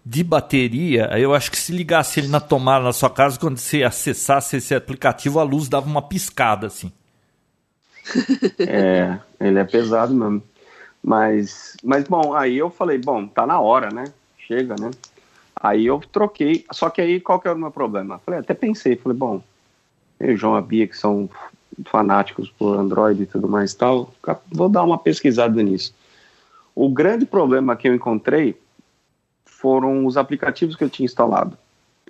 de 0.05 0.25
bateria, 0.25 1.11
eu 1.19 1.35
acho 1.35 1.51
que 1.51 1.59
se 1.59 1.73
ligasse 1.73 2.21
ele 2.21 2.29
na 2.29 2.41
tomada 2.41 2.85
na 2.85 2.95
sua 2.95 3.11
casa, 3.11 3.39
quando 3.39 3.59
você 3.59 3.83
acessasse 3.83 4.57
esse 4.57 4.75
aplicativo, 4.75 5.39
a 5.39 5.43
luz 5.43 5.69
dava 5.69 5.87
uma 5.87 6.01
piscada, 6.01 6.69
assim. 6.69 6.91
É, 8.61 9.19
ele 9.41 9.59
é 9.59 9.65
pesado 9.65 10.15
mesmo. 10.15 10.43
Mas, 11.03 11.77
mas 11.83 12.05
bom, 12.05 12.35
aí 12.35 12.57
eu 12.57 12.71
falei, 12.71 12.99
bom, 12.99 13.27
tá 13.27 13.47
na 13.47 13.61
hora, 13.61 13.91
né? 13.91 14.05
Chega, 14.39 14.75
né? 14.81 14.91
Aí 15.55 15.87
eu 15.87 16.01
troquei, 16.13 16.65
só 16.73 16.91
que 16.91 17.01
aí 17.01 17.21
qual 17.21 17.39
que 17.39 17.47
era 17.47 17.57
o 17.57 17.61
meu 17.61 17.71
problema? 17.71 18.19
Falei, 18.19 18.41
até 18.41 18.55
pensei, 18.55 18.97
falei, 18.97 19.17
bom, 19.17 19.43
eu 20.19 20.33
e 20.33 20.37
João 20.37 20.57
e 20.57 20.59
a 20.59 20.63
Bia, 20.63 20.87
que 20.87 20.97
são 20.97 21.29
fanáticos 21.87 22.51
por 22.51 22.79
Android 22.79 23.23
e 23.23 23.27
tudo 23.27 23.49
mais 23.49 23.73
e 23.73 23.77
tal, 23.77 24.13
vou 24.51 24.69
dar 24.69 24.83
uma 24.83 24.99
pesquisada 24.99 25.63
nisso. 25.63 25.95
O 26.75 26.89
grande 26.89 27.27
problema 27.27 27.77
que 27.77 27.89
eu 27.89 27.95
encontrei 27.95 28.59
foram 29.45 30.07
os 30.07 30.17
aplicativos 30.17 30.77
que 30.77 30.85
eu 30.85 30.91
tinha 30.91 31.07
instalado. 31.07 31.57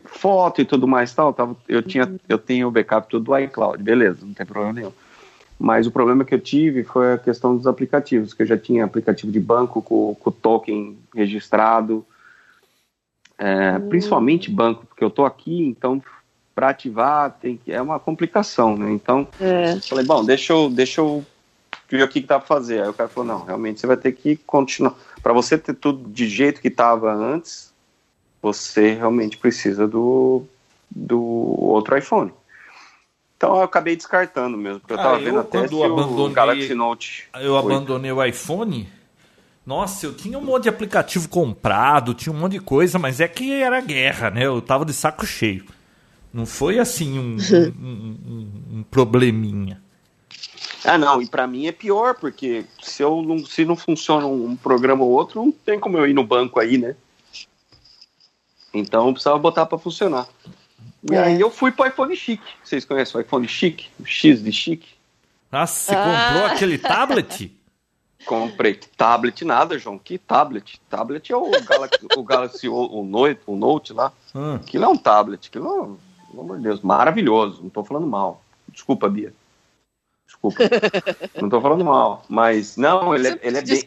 Foto 0.04 0.60
e 0.60 0.64
tudo 0.64 0.86
mais 0.86 1.14
tal, 1.14 1.34
eu, 1.68 1.82
tinha, 1.82 2.12
eu 2.28 2.38
tenho 2.38 2.68
o 2.68 2.70
backup 2.70 3.08
tudo 3.08 3.24
do 3.24 3.38
iCloud, 3.38 3.82
beleza, 3.82 4.24
não 4.24 4.34
tem 4.34 4.44
problema 4.44 4.72
nenhum. 4.72 4.92
Mas 5.64 5.86
o 5.86 5.90
problema 5.90 6.26
que 6.26 6.34
eu 6.34 6.38
tive 6.38 6.84
foi 6.84 7.14
a 7.14 7.18
questão 7.18 7.56
dos 7.56 7.66
aplicativos, 7.66 8.34
que 8.34 8.42
eu 8.42 8.46
já 8.46 8.58
tinha 8.58 8.84
aplicativo 8.84 9.32
de 9.32 9.40
banco 9.40 9.80
com, 9.80 10.14
com 10.14 10.28
o 10.28 10.32
token 10.32 10.98
registrado, 11.14 12.04
é, 13.38 13.78
principalmente 13.78 14.50
banco, 14.50 14.84
porque 14.84 15.02
eu 15.02 15.08
tô 15.08 15.24
aqui, 15.24 15.62
então 15.62 16.02
para 16.54 16.68
ativar 16.68 17.30
tem 17.40 17.56
que, 17.56 17.72
é 17.72 17.80
uma 17.80 17.98
complicação, 17.98 18.76
né? 18.76 18.92
Então, 18.92 19.26
É. 19.40 19.80
falei, 19.88 20.04
bom, 20.04 20.22
deixa 20.22 20.52
eu, 20.52 20.68
deixa 20.68 21.00
eu 21.00 21.24
ver 21.88 22.02
o 22.02 22.08
que, 22.08 22.20
que 22.20 22.26
dá 22.26 22.38
pra 22.38 22.46
fazer. 22.46 22.82
Aí 22.82 22.88
o 22.90 22.94
cara 22.94 23.08
falou, 23.08 23.26
não, 23.26 23.46
realmente 23.46 23.80
você 23.80 23.86
vai 23.86 23.96
ter 23.96 24.12
que 24.12 24.36
continuar. 24.36 24.94
Para 25.22 25.32
você 25.32 25.56
ter 25.56 25.72
tudo 25.72 26.10
de 26.10 26.28
jeito 26.28 26.60
que 26.60 26.68
estava 26.68 27.10
antes, 27.10 27.72
você 28.42 28.92
realmente 28.92 29.38
precisa 29.38 29.88
do, 29.88 30.44
do 30.90 31.22
outro 31.22 31.96
iPhone. 31.96 32.34
Então 33.44 33.56
eu 33.56 33.62
acabei 33.62 33.94
descartando 33.96 34.56
mesmo, 34.56 34.80
porque 34.80 34.94
eu 34.94 34.98
Ah, 34.98 35.02
tava 35.02 35.18
eu, 35.18 35.24
vendo 35.24 35.38
até 35.40 35.58
quando 35.58 35.68
se 35.68 35.74
o 35.74 35.84
abandonei- 35.84 36.34
Galaxy 36.34 36.74
Note. 36.74 37.28
Eu 37.40 37.54
8. 37.54 37.66
abandonei 37.66 38.12
o 38.12 38.24
iPhone. 38.24 38.88
Nossa, 39.66 40.06
eu 40.06 40.14
tinha 40.14 40.38
um 40.38 40.42
monte 40.44 40.64
de 40.64 40.68
aplicativo 40.68 41.28
comprado, 41.28 42.14
tinha 42.14 42.32
um 42.34 42.38
monte 42.38 42.52
de 42.52 42.60
coisa, 42.60 42.98
mas 42.98 43.20
é 43.20 43.28
que 43.28 43.52
era 43.52 43.80
guerra, 43.80 44.30
né? 44.30 44.46
Eu 44.46 44.60
tava 44.60 44.84
de 44.84 44.92
saco 44.92 45.26
cheio. 45.26 45.64
Não 46.32 46.44
foi 46.46 46.78
assim 46.78 47.18
um, 47.18 47.36
um- 47.80 48.18
um- 48.26 48.78
um 48.78 48.82
probleminha. 48.82 49.80
Ah, 50.84 50.98
não, 50.98 51.22
e 51.22 51.26
pra 51.26 51.46
mim 51.46 51.66
é 51.66 51.72
pior, 51.72 52.14
porque 52.14 52.64
se, 52.82 53.02
eu 53.02 53.22
não, 53.22 53.38
se 53.44 53.64
não 53.64 53.74
funciona 53.76 54.26
um 54.26 54.54
programa 54.56 55.02
ou 55.04 55.10
outro, 55.10 55.42
não 55.42 55.50
tem 55.52 55.78
como 55.80 55.96
eu 55.96 56.06
ir 56.06 56.12
no 56.14 56.24
banco 56.24 56.60
aí, 56.60 56.76
né? 56.76 56.94
Então 58.72 59.06
eu 59.06 59.12
precisava 59.12 59.38
botar 59.38 59.64
pra 59.66 59.78
funcionar. 59.78 60.26
E 61.10 61.14
É. 61.14 61.18
aí 61.18 61.40
eu 61.40 61.50
fui 61.50 61.70
pro 61.70 61.86
iPhone 61.86 62.14
chique. 62.16 62.42
Vocês 62.62 62.84
conhecem 62.84 63.18
o 63.18 63.22
iPhone 63.22 63.46
chique? 63.46 63.88
O 64.00 64.06
X 64.06 64.42
de 64.42 64.52
chique? 64.52 64.88
Nossa, 65.52 65.74
você 65.74 65.94
Ah. 65.94 66.30
comprou 66.32 66.46
aquele 66.46 66.78
tablet? 66.78 67.52
Comprei 68.24 68.74
tablet 68.96 69.44
nada, 69.44 69.78
João. 69.78 69.98
Que 69.98 70.16
tablet? 70.16 70.80
Tablet 70.88 71.30
é 71.30 71.36
o 71.36 71.50
Galaxy, 71.62 72.06
o, 72.16 72.22
Galaxy 72.22 72.68
o, 72.68 72.74
o 72.74 73.04
Note, 73.04 73.40
o 73.46 73.54
Note 73.54 73.92
lá. 73.92 74.12
Hum. 74.34 74.54
Aquilo 74.54 74.84
é 74.84 74.88
um 74.88 74.96
tablet. 74.96 75.48
Aquilo 75.48 75.98
pelo 76.30 76.42
amor 76.42 76.56
de 76.56 76.62
Deus, 76.64 76.80
maravilhoso, 76.80 77.60
não 77.60 77.68
estou 77.68 77.84
falando 77.84 78.06
mal. 78.06 78.42
Desculpa, 78.68 79.08
Bia. 79.08 79.32
Desculpa. 80.26 80.56
não 81.36 81.48
estou 81.48 81.60
falando 81.60 81.84
mal, 81.84 82.24
mas 82.28 82.76
não, 82.78 83.14
ele, 83.14 83.28
é, 83.28 83.38
ele 83.42 83.58
é 83.58 83.62
bem, 83.62 83.84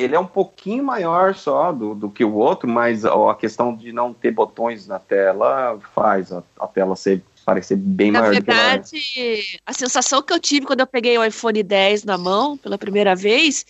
ele 0.00 0.14
é 0.14 0.20
um 0.20 0.26
pouquinho 0.26 0.82
maior 0.84 1.34
só 1.34 1.72
do, 1.72 1.94
do 1.94 2.10
que 2.10 2.24
o 2.24 2.34
outro, 2.34 2.68
mas 2.68 3.04
ó, 3.04 3.30
a 3.30 3.34
questão 3.34 3.74
de 3.74 3.92
não 3.92 4.12
ter 4.12 4.30
botões 4.30 4.86
na 4.86 4.98
tela 4.98 5.78
faz 5.94 6.32
a, 6.32 6.42
a 6.58 6.66
tela 6.66 6.96
ser 6.96 7.22
parecer 7.44 7.76
bem 7.76 8.10
na 8.10 8.20
maior 8.20 8.32
verdade, 8.34 8.82
do 8.82 8.90
que 9.00 9.20
ela 9.20 9.38
é. 9.38 9.42
a 9.66 9.72
sensação 9.72 10.22
que 10.22 10.32
eu 10.32 10.38
tive 10.38 10.66
quando 10.66 10.80
eu 10.80 10.86
peguei 10.86 11.16
o 11.18 11.24
iPhone 11.24 11.62
10 11.62 12.04
na 12.04 12.16
mão 12.18 12.56
pela 12.56 12.78
primeira 12.78 13.14
vez, 13.16 13.64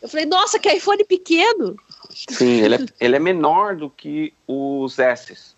eu 0.00 0.08
falei, 0.08 0.26
nossa, 0.26 0.58
que 0.58 0.68
iPhone 0.72 1.04
pequeno. 1.04 1.76
Sim, 2.30 2.60
ele 2.62 2.76
é, 2.76 2.78
ele 3.00 3.16
é 3.16 3.18
menor 3.18 3.76
do 3.76 3.90
que 3.90 4.32
os 4.46 4.98
S. 4.98 5.54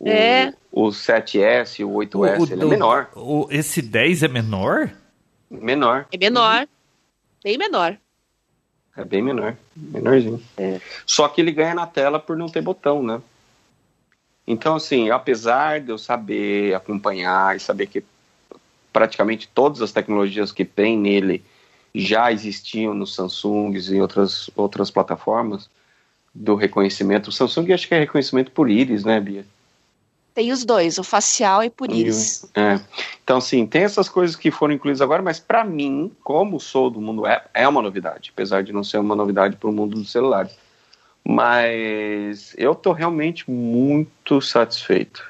O, 0.00 0.08
É. 0.08 0.52
o 0.70 0.88
7S, 0.88 1.84
o 1.84 1.92
8S, 1.94 2.52
ele 2.52 2.62
é 2.62 2.66
menor. 2.66 3.08
o- 3.16 3.48
esse 3.50 3.82
10 3.82 4.22
é 4.22 4.28
menor? 4.28 4.90
Menor. 5.50 6.06
É 6.12 6.18
menor, 6.18 6.68
bem 7.42 7.56
menor. 7.56 7.96
É 8.98 9.04
bem 9.04 9.22
menor. 9.22 9.56
Menorzinho. 9.76 10.42
É. 10.56 10.80
Só 11.06 11.28
que 11.28 11.40
ele 11.40 11.52
ganha 11.52 11.72
na 11.72 11.86
tela 11.86 12.18
por 12.18 12.36
não 12.36 12.48
ter 12.48 12.60
botão, 12.60 13.00
né? 13.00 13.22
Então, 14.44 14.74
assim, 14.74 15.08
apesar 15.08 15.80
de 15.80 15.90
eu 15.90 15.98
saber 15.98 16.74
acompanhar 16.74 17.54
e 17.56 17.60
saber 17.60 17.86
que 17.86 18.02
praticamente 18.92 19.48
todas 19.54 19.80
as 19.80 19.92
tecnologias 19.92 20.50
que 20.50 20.64
tem 20.64 20.98
nele 20.98 21.44
já 21.94 22.32
existiam 22.32 22.92
nos 22.92 23.14
Samsungs 23.14 23.88
e 23.88 24.00
outras, 24.00 24.50
outras 24.56 24.90
plataformas 24.90 25.70
do 26.34 26.56
reconhecimento. 26.56 27.28
O 27.28 27.32
Samsung 27.32 27.72
acho 27.72 27.86
que 27.86 27.94
é 27.94 28.00
reconhecimento 28.00 28.50
por 28.50 28.68
íris, 28.68 29.04
né, 29.04 29.20
Bia? 29.20 29.46
Tem 30.38 30.52
os 30.52 30.64
dois, 30.64 30.98
o 30.98 31.02
facial 31.02 31.64
e 31.64 31.68
por 31.68 31.90
íris. 31.90 32.44
É. 32.54 32.78
Então, 33.24 33.38
assim, 33.38 33.66
tem 33.66 33.82
essas 33.82 34.08
coisas 34.08 34.36
que 34.36 34.52
foram 34.52 34.72
incluídas 34.72 35.00
agora, 35.00 35.20
mas 35.20 35.40
para 35.40 35.64
mim, 35.64 36.12
como 36.22 36.60
sou 36.60 36.88
do 36.88 37.00
mundo 37.00 37.26
Apple, 37.26 37.50
é 37.52 37.66
uma 37.66 37.82
novidade, 37.82 38.30
apesar 38.32 38.62
de 38.62 38.72
não 38.72 38.84
ser 38.84 38.98
uma 38.98 39.16
novidade 39.16 39.56
para 39.56 39.68
o 39.68 39.72
mundo 39.72 39.96
dos 39.96 40.12
celulares. 40.12 40.52
Mas 41.24 42.54
eu 42.56 42.72
tô 42.72 42.92
realmente 42.92 43.50
muito 43.50 44.40
satisfeito. 44.40 45.24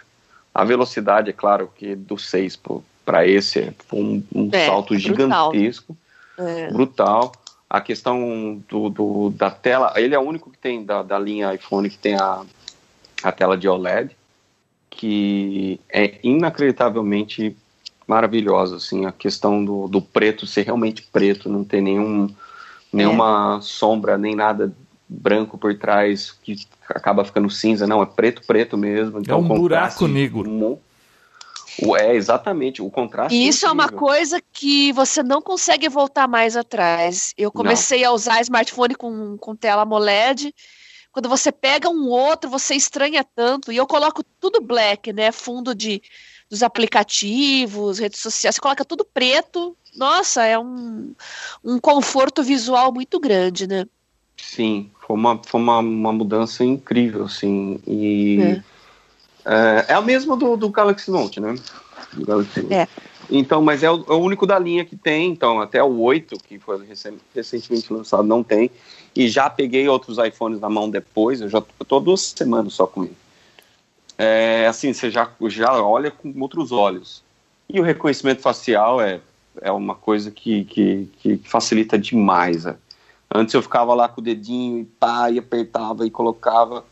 A 0.54 0.62
velocidade, 0.62 1.30
é 1.30 1.32
claro, 1.32 1.72
que 1.74 1.94
do 1.94 2.18
6 2.18 2.60
para 3.02 3.26
esse 3.26 3.60
é 3.60 3.72
um, 3.90 4.22
um 4.34 4.50
É, 4.52 4.66
salto 4.66 4.92
é 4.92 4.98
brutal. 4.98 5.52
gigantesco, 5.54 5.96
É. 6.38 6.70
brutal. 6.70 7.32
A 7.70 7.80
questão 7.80 8.62
do, 8.68 8.90
do- 8.90 9.30
da 9.30 9.50
tela, 9.50 9.94
ele 9.96 10.14
é 10.14 10.18
o 10.18 10.22
único 10.22 10.50
que 10.50 10.58
tem 10.58 10.84
da, 10.84 11.02
da 11.02 11.18
linha 11.18 11.54
iPhone 11.54 11.88
que 11.88 11.96
tem 11.96 12.14
a, 12.14 12.42
a 13.22 13.32
tela 13.32 13.56
de 13.56 13.66
OLED, 13.66 14.17
que 14.98 15.78
é 15.88 16.18
inacreditavelmente 16.24 17.56
maravilhosa, 18.04 18.76
assim, 18.76 19.06
a 19.06 19.12
questão 19.12 19.64
do, 19.64 19.86
do 19.86 20.02
preto 20.02 20.44
ser 20.44 20.62
realmente 20.62 21.02
preto, 21.12 21.48
não 21.48 21.62
ter 21.62 21.80
nenhum, 21.80 22.28
nenhuma 22.92 23.60
sombra, 23.62 24.18
nem 24.18 24.34
nada 24.34 24.74
branco 25.08 25.56
por 25.56 25.78
trás 25.78 26.32
que 26.42 26.56
acaba 26.88 27.24
ficando 27.24 27.48
cinza, 27.48 27.86
não, 27.86 28.02
é 28.02 28.06
preto, 28.06 28.42
preto 28.44 28.76
mesmo. 28.76 29.20
Então, 29.20 29.38
É 29.38 29.40
um 29.40 29.46
buraco 29.46 30.08
negro. 30.08 30.50
mu- 30.50 30.80
o- 31.80 31.96
É, 31.96 32.16
exatamente, 32.16 32.82
o 32.82 32.90
contraste 32.90 33.38
E 33.38 33.46
isso 33.46 33.66
é 33.66 33.70
uma 33.70 33.84
incrível. 33.84 34.00
coisa 34.00 34.42
que 34.52 34.92
você 34.94 35.22
não 35.22 35.40
consegue 35.40 35.88
voltar 35.88 36.26
mais 36.26 36.56
atrás. 36.56 37.32
Eu 37.38 37.52
comecei 37.52 38.04
a 38.04 38.10
usar 38.10 38.40
smartphone 38.40 38.96
com, 38.96 39.38
com 39.38 39.54
tela 39.54 39.82
AMOLED. 39.82 40.52
Quando 41.12 41.28
você 41.28 41.50
pega 41.50 41.88
um 41.88 42.08
outro, 42.08 42.50
você 42.50 42.74
estranha 42.74 43.24
tanto. 43.34 43.72
E 43.72 43.76
eu 43.76 43.86
coloco 43.86 44.22
tudo 44.40 44.60
black, 44.60 45.12
né? 45.12 45.32
Fundo 45.32 45.74
de, 45.74 46.02
dos 46.48 46.62
aplicativos, 46.62 47.98
redes 47.98 48.20
sociais. 48.20 48.54
Você 48.54 48.60
coloca 48.60 48.84
tudo 48.84 49.04
preto. 49.04 49.76
Nossa, 49.96 50.44
é 50.44 50.58
um, 50.58 51.14
um 51.64 51.78
conforto 51.78 52.42
visual 52.42 52.92
muito 52.92 53.18
grande, 53.18 53.66
né? 53.66 53.86
Sim, 54.36 54.90
foi 55.06 55.16
uma, 55.16 55.40
foi 55.44 55.60
uma, 55.60 55.78
uma 55.78 56.12
mudança 56.12 56.64
incrível, 56.64 57.24
assim, 57.24 57.80
e 57.86 58.62
é, 59.44 59.86
é 59.88 59.94
a 59.94 60.00
mesma 60.00 60.36
do, 60.36 60.56
do 60.56 60.68
Galaxy 60.68 61.10
Note, 61.10 61.40
né? 61.40 61.54
Do 62.12 62.24
Galaxy 62.24 62.62
Note. 62.62 62.74
É. 62.74 62.88
Então, 63.30 63.60
mas 63.60 63.82
é 63.82 63.90
o, 63.90 64.04
é 64.08 64.12
o 64.12 64.18
único 64.18 64.46
da 64.46 64.58
linha 64.58 64.84
que 64.84 64.96
tem, 64.96 65.30
então, 65.30 65.60
até 65.60 65.82
o 65.82 66.00
8, 66.00 66.36
que 66.38 66.58
foi 66.58 66.84
recen- 66.86 67.18
recentemente 67.34 67.92
lançado, 67.92 68.22
não 68.22 68.42
tem, 68.42 68.70
e 69.14 69.28
já 69.28 69.50
peguei 69.50 69.88
outros 69.88 70.18
iPhones 70.18 70.60
na 70.60 70.70
mão 70.70 70.88
depois, 70.88 71.40
eu 71.40 71.48
já 71.48 71.60
tô 71.86 72.00
duas 72.00 72.22
semanas 72.22 72.74
só 72.74 72.86
com 72.86 73.04
ele. 73.04 73.16
É, 74.16 74.66
assim, 74.66 74.92
você 74.92 75.10
já, 75.10 75.30
já 75.48 75.82
olha 75.82 76.10
com 76.10 76.32
outros 76.40 76.72
olhos. 76.72 77.22
E 77.68 77.78
o 77.78 77.82
reconhecimento 77.82 78.40
facial 78.40 79.00
é, 79.00 79.20
é 79.60 79.70
uma 79.70 79.94
coisa 79.94 80.30
que, 80.30 80.64
que, 80.64 81.08
que 81.18 81.36
facilita 81.44 81.98
demais, 81.98 82.64
né? 82.64 82.76
Antes 83.32 83.54
eu 83.54 83.62
ficava 83.62 83.94
lá 83.94 84.08
com 84.08 84.20
o 84.20 84.24
dedinho 84.24 84.78
e 84.78 84.84
pá, 84.84 85.30
e 85.30 85.38
apertava 85.38 86.06
e 86.06 86.10
colocava. 86.10 86.84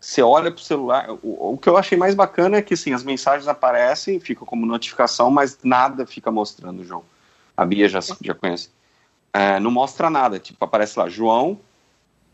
Você 0.00 0.22
olha 0.22 0.50
pro 0.50 0.62
celular. 0.62 1.10
O, 1.22 1.52
o 1.52 1.58
que 1.58 1.68
eu 1.68 1.76
achei 1.76 1.98
mais 1.98 2.14
bacana 2.14 2.56
é 2.56 2.62
que 2.62 2.74
assim, 2.74 2.94
as 2.94 3.04
mensagens 3.04 3.46
aparecem, 3.46 4.18
ficam 4.18 4.46
como 4.46 4.64
notificação, 4.64 5.30
mas 5.30 5.58
nada 5.62 6.06
fica 6.06 6.30
mostrando, 6.30 6.82
João. 6.82 7.04
A 7.56 7.66
Bia 7.66 7.88
já, 7.88 8.00
já 8.00 8.34
conhece. 8.34 8.70
É, 9.32 9.60
não 9.60 9.70
mostra 9.70 10.08
nada. 10.08 10.38
Tipo, 10.38 10.64
aparece 10.64 10.98
lá, 10.98 11.08
João, 11.08 11.60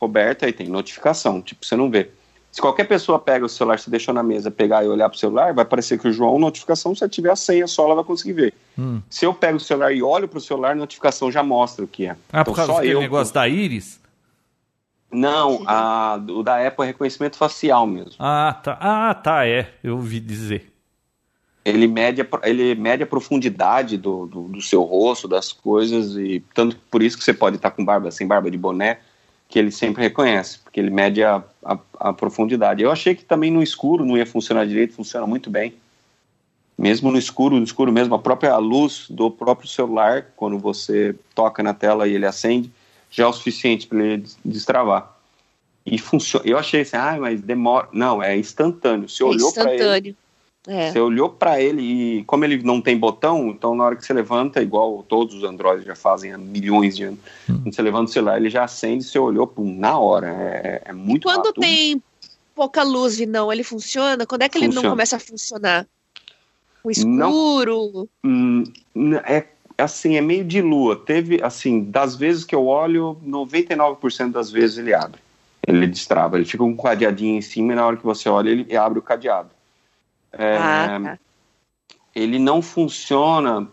Roberta, 0.00 0.46
aí 0.46 0.52
tem 0.52 0.68
notificação. 0.68 1.42
Tipo, 1.42 1.66
você 1.66 1.74
não 1.74 1.90
vê. 1.90 2.10
Se 2.52 2.60
qualquer 2.62 2.84
pessoa 2.84 3.18
pega 3.18 3.44
o 3.44 3.48
celular, 3.50 3.78
se 3.78 3.90
deixou 3.90 4.14
na 4.14 4.22
mesa, 4.22 4.50
pegar 4.50 4.82
e 4.82 4.88
olhar 4.88 5.10
pro 5.10 5.18
celular, 5.18 5.52
vai 5.52 5.62
aparecer 5.62 5.98
que 5.98 6.08
o 6.08 6.12
João, 6.12 6.38
notificação, 6.38 6.94
se 6.94 7.06
tiver 7.08 7.30
a 7.30 7.36
senha 7.36 7.66
só, 7.66 7.84
ela 7.84 7.96
vai 7.96 8.04
conseguir 8.04 8.32
ver. 8.32 8.54
Hum. 8.78 9.02
Se 9.10 9.26
eu 9.26 9.34
pego 9.34 9.58
o 9.58 9.60
celular 9.60 9.92
e 9.92 10.02
olho 10.02 10.26
pro 10.26 10.40
celular, 10.40 10.74
notificação 10.74 11.30
já 11.30 11.42
mostra 11.42 11.84
o 11.84 11.88
que 11.88 12.06
é. 12.06 12.16
Ah, 12.32 12.44
por 12.44 12.56
causa 12.56 12.72
daquele 12.72 12.98
negócio 12.98 13.34
da 13.34 13.46
íris? 13.46 14.00
Não, 15.10 15.62
a, 15.66 16.20
o 16.28 16.42
da 16.42 16.66
Apple 16.66 16.84
é 16.84 16.86
reconhecimento 16.88 17.36
facial 17.36 17.86
mesmo. 17.86 18.12
Ah, 18.18 18.58
tá. 18.62 18.76
Ah, 18.80 19.14
tá, 19.14 19.46
é. 19.46 19.72
Eu 19.82 19.96
ouvi 19.96 20.20
dizer. 20.20 20.72
Ele 21.64 21.86
mede, 21.86 22.22
a- 22.22 22.26
ele 22.44 22.74
mede 22.74 23.02
a 23.02 23.06
profundidade 23.06 23.96
do, 23.96 24.26
do, 24.26 24.42
do 24.48 24.62
seu 24.62 24.82
rosto, 24.82 25.26
das 25.26 25.52
coisas, 25.52 26.16
e 26.16 26.42
tanto 26.54 26.76
por 26.90 27.02
isso 27.02 27.16
que 27.18 27.24
você 27.24 27.32
pode 27.34 27.56
estar 27.56 27.70
com 27.72 27.84
barba, 27.84 28.10
sem 28.10 28.26
barba 28.26 28.50
de 28.50 28.56
boné, 28.58 28.98
que 29.48 29.58
ele 29.58 29.70
sempre 29.70 30.02
reconhece, 30.02 30.58
porque 30.60 30.78
ele 30.78 30.90
mede 30.90 31.22
a, 31.24 31.42
a, 31.64 31.78
a 31.98 32.12
profundidade. 32.12 32.82
Eu 32.82 32.90
achei 32.90 33.14
que 33.14 33.24
também 33.24 33.50
no 33.50 33.62
escuro 33.62 34.04
não 34.04 34.16
ia 34.16 34.26
funcionar 34.26 34.66
direito, 34.66 34.94
funciona 34.94 35.26
muito 35.26 35.50
bem. 35.50 35.74
Mesmo 36.78 37.10
no 37.10 37.18
escuro, 37.18 37.56
no 37.56 37.64
escuro 37.64 37.90
mesmo, 37.90 38.14
a 38.14 38.18
própria 38.18 38.56
luz 38.58 39.06
do 39.08 39.30
próprio 39.30 39.68
celular, 39.68 40.26
quando 40.36 40.58
você 40.58 41.16
toca 41.34 41.62
na 41.62 41.72
tela 41.72 42.06
e 42.06 42.14
ele 42.14 42.26
acende, 42.26 42.70
já 43.16 43.24
é 43.24 43.26
o 43.26 43.32
suficiente 43.32 43.86
para 43.86 43.98
ele 44.04 44.18
des- 44.18 44.36
destravar. 44.44 45.16
E 45.84 45.98
funciona. 45.98 46.44
Eu 46.46 46.58
achei 46.58 46.82
assim, 46.82 46.96
ah, 46.96 47.16
mas 47.18 47.40
demora. 47.40 47.88
Não, 47.92 48.22
é 48.22 48.36
instantâneo. 48.36 49.08
Você 49.08 49.22
É 49.22 49.26
olhou 49.26 49.52
para 49.52 49.72
ele, 49.72 49.74
instantâneo. 49.82 50.16
É. 50.68 50.90
você 50.90 50.98
olhou 50.98 51.30
para 51.30 51.60
ele 51.62 51.80
e 52.18 52.24
como 52.24 52.44
ele 52.44 52.60
não 52.62 52.80
tem 52.80 52.98
botão, 52.98 53.50
então 53.50 53.72
na 53.76 53.84
hora 53.84 53.94
que 53.94 54.04
você 54.04 54.12
levanta, 54.12 54.60
igual 54.60 55.04
todos 55.08 55.36
os 55.36 55.44
Androids 55.44 55.86
já 55.86 55.94
fazem 55.94 56.32
há 56.32 56.38
milhões 56.38 56.96
de 56.96 57.04
anos, 57.04 57.20
Hum. 57.48 57.60
quando 57.62 57.72
você 57.74 57.82
levanta 57.82 58.10
o 58.10 58.12
celular, 58.12 58.36
ele 58.36 58.50
já 58.50 58.64
acende, 58.64 59.04
você 59.04 59.16
olhou, 59.16 59.46
pum, 59.46 59.72
na 59.78 59.96
hora. 59.96 60.26
É, 60.28 60.82
é 60.86 60.92
muito 60.92 61.22
Quando 61.22 61.46
rápido. 61.46 61.60
tem 61.60 62.02
pouca 62.52 62.82
luz 62.82 63.20
e 63.20 63.26
não, 63.26 63.52
ele 63.52 63.62
funciona? 63.62 64.26
Quando 64.26 64.42
é 64.42 64.48
que 64.48 64.58
ele 64.58 64.66
não 64.66 64.74
Funciona. 64.74 64.90
começa 64.90 65.16
a 65.16 65.20
funcionar? 65.20 65.86
O 66.82 66.90
escuro? 66.90 68.08
Hum, 68.24 68.64
n- 68.94 69.20
é 69.24 69.46
assim, 69.78 70.16
é 70.16 70.20
meio 70.20 70.44
de 70.44 70.60
lua. 70.62 70.96
Teve, 70.96 71.42
assim, 71.42 71.84
das 71.84 72.16
vezes 72.16 72.44
que 72.44 72.54
eu 72.54 72.66
olho, 72.66 73.18
99% 73.24 74.32
das 74.32 74.50
vezes 74.50 74.78
ele 74.78 74.94
abre. 74.94 75.20
Ele 75.66 75.86
destrava, 75.86 76.36
ele 76.36 76.44
fica 76.44 76.58
com 76.58 76.70
um 76.70 76.76
cadeadinho 76.76 77.36
em 77.36 77.42
cima 77.42 77.72
e 77.72 77.76
na 77.76 77.84
hora 77.86 77.96
que 77.96 78.04
você 78.04 78.28
olha, 78.28 78.50
ele 78.50 78.76
abre 78.76 78.98
o 78.98 79.02
cadeado. 79.02 79.50
É, 80.32 80.56
Ah, 80.58 81.00
tá. 81.02 81.18
ele 82.14 82.38
não 82.38 82.62
funciona 82.62 83.66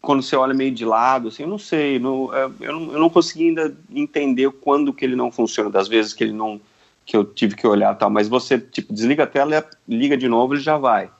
quando 0.00 0.22
você 0.22 0.36
olha 0.36 0.54
meio 0.54 0.70
de 0.70 0.84
lado, 0.84 1.28
assim, 1.28 1.42
eu 1.44 1.48
não 1.48 1.58
sei, 1.58 1.98
não- 1.98 2.32
é, 2.34 2.44
eu, 2.60 2.72
não, 2.78 2.92
eu 2.92 3.00
não 3.00 3.08
consegui 3.10 3.48
ainda 3.48 3.74
entender 3.90 4.50
quando 4.50 4.92
que 4.92 5.04
ele 5.04 5.16
não 5.16 5.32
funciona, 5.32 5.70
das 5.70 5.88
vezes 5.88 6.12
que 6.12 6.22
ele 6.22 6.32
não, 6.32 6.60
que 7.06 7.16
eu 7.16 7.24
tive 7.24 7.56
que 7.56 7.66
olhar 7.66 7.94
tal, 7.96 8.10
mas 8.10 8.28
você, 8.28 8.58
tipo, 8.58 8.92
desliga 8.92 9.24
a 9.24 9.26
tela, 9.26 9.66
liga 9.88 10.16
de 10.16 10.28
novo, 10.28 10.54
ele 10.54 10.60
já 10.60 10.76
vai. 10.76 11.10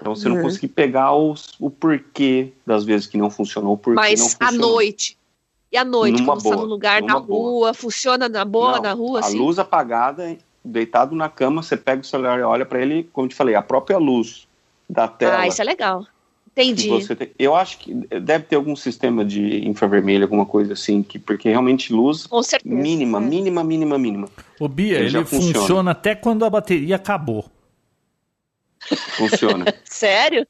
Então 0.00 0.14
você 0.14 0.28
não 0.28 0.36
Uhum. 0.36 0.42
conseguir 0.42 0.68
pegar 0.68 1.12
os, 1.12 1.54
o 1.58 1.68
porquê 1.70 2.52
das 2.64 2.84
vezes 2.84 3.06
que 3.06 3.18
não 3.18 3.30
funcionou, 3.30 3.72
o 3.74 3.76
porquê 3.76 3.96
não 4.00 4.02
Mas 4.02 4.36
à 4.38 4.46
funcionou. 4.46 4.70
noite. 4.72 5.16
E 5.72 5.76
à 5.76 5.84
noite, 5.84 6.20
Numa 6.22 6.32
quando 6.32 6.40
você 6.42 6.48
tá 6.50 6.54
boa, 6.56 6.64
num 6.66 6.70
lugar 6.72 7.02
na 7.02 7.08
numa 7.14 7.20
boa. 7.20 7.50
rua, 7.50 7.74
funciona 7.74 8.28
na 8.28 8.44
boa, 8.44 8.76
Não, 8.76 8.82
na 8.82 8.92
rua, 8.92 9.18
a 9.18 9.24
assim? 9.26 9.36
luz 9.38 9.58
apagada, 9.58 10.36
deitado 10.64 11.14
na 11.14 11.28
cama, 11.28 11.62
você 11.62 11.76
pega 11.76 12.00
o 12.00 12.04
celular 12.04 12.38
e 12.38 12.42
olha 12.42 12.64
para 12.64 12.80
ele, 12.80 13.08
como 13.12 13.26
eu 13.26 13.28
te 13.30 13.34
falei, 13.34 13.54
a 13.54 13.60
própria 13.60 13.98
luz 13.98 14.46
da 14.88 15.06
tela. 15.08 15.40
Ah, 15.40 15.48
isso 15.48 15.60
é 15.60 15.64
legal. 15.64 16.06
Entendi. 16.52 16.88
você 16.88 17.14
tem- 17.14 17.30
Eu 17.38 17.54
acho 17.54 17.78
que 17.78 17.94
deve 17.94 18.44
ter 18.44 18.56
algum 18.56 18.74
sistema 18.74 19.24
de 19.24 19.68
infravermelho, 19.68 20.24
alguma 20.24 20.44
coisa 20.44 20.72
assim, 20.72 21.04
que, 21.04 21.16
porque 21.16 21.48
realmente 21.48 21.92
luz 21.92 22.26
Com 22.26 22.42
certeza. 22.42 22.74
mínima, 22.74 23.18
É. 23.18 23.20
mínima, 23.20 23.62
mínima, 23.62 23.96
mínima. 23.98 24.28
Ô, 24.58 24.66
Bia, 24.66 24.96
Ele 24.98 25.06
ele, 25.18 25.24
funciona. 25.24 25.52
funciona. 25.58 25.90
até 25.92 26.14
quando 26.16 26.44
a 26.44 26.50
bateria 26.50 26.96
acabou. 26.96 27.44
Funciona. 29.16 29.64
Sério? 29.84 30.46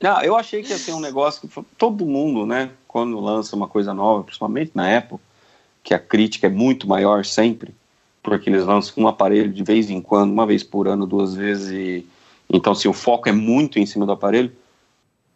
Não, 0.00 0.22
eu 0.22 0.36
achei 0.36 0.62
que 0.62 0.70
ia 0.70 0.78
ser 0.78 0.92
um 0.92 1.00
negócio 1.00 1.48
que 1.48 1.62
todo 1.76 2.06
mundo, 2.06 2.46
né, 2.46 2.70
quando 2.86 3.18
lança 3.20 3.56
uma 3.56 3.68
coisa 3.68 3.92
nova, 3.92 4.22
principalmente 4.22 4.72
na 4.74 4.96
Apple, 4.96 5.18
que 5.82 5.94
a 5.94 5.98
crítica 5.98 6.46
é 6.46 6.50
muito 6.50 6.88
maior 6.88 7.24
sempre, 7.24 7.74
porque 8.22 8.48
eles 8.48 8.64
lançam 8.64 9.02
um 9.02 9.08
aparelho 9.08 9.52
de 9.52 9.62
vez 9.64 9.90
em 9.90 10.00
quando, 10.00 10.30
uma 10.30 10.46
vez 10.46 10.62
por 10.62 10.86
ano, 10.86 11.06
duas 11.06 11.34
vezes, 11.34 11.70
e 11.70 12.06
então 12.48 12.74
se 12.74 12.86
o 12.86 12.92
foco 12.92 13.28
é 13.28 13.32
muito 13.32 13.78
em 13.78 13.86
cima 13.86 14.06
do 14.06 14.12
aparelho, 14.12 14.52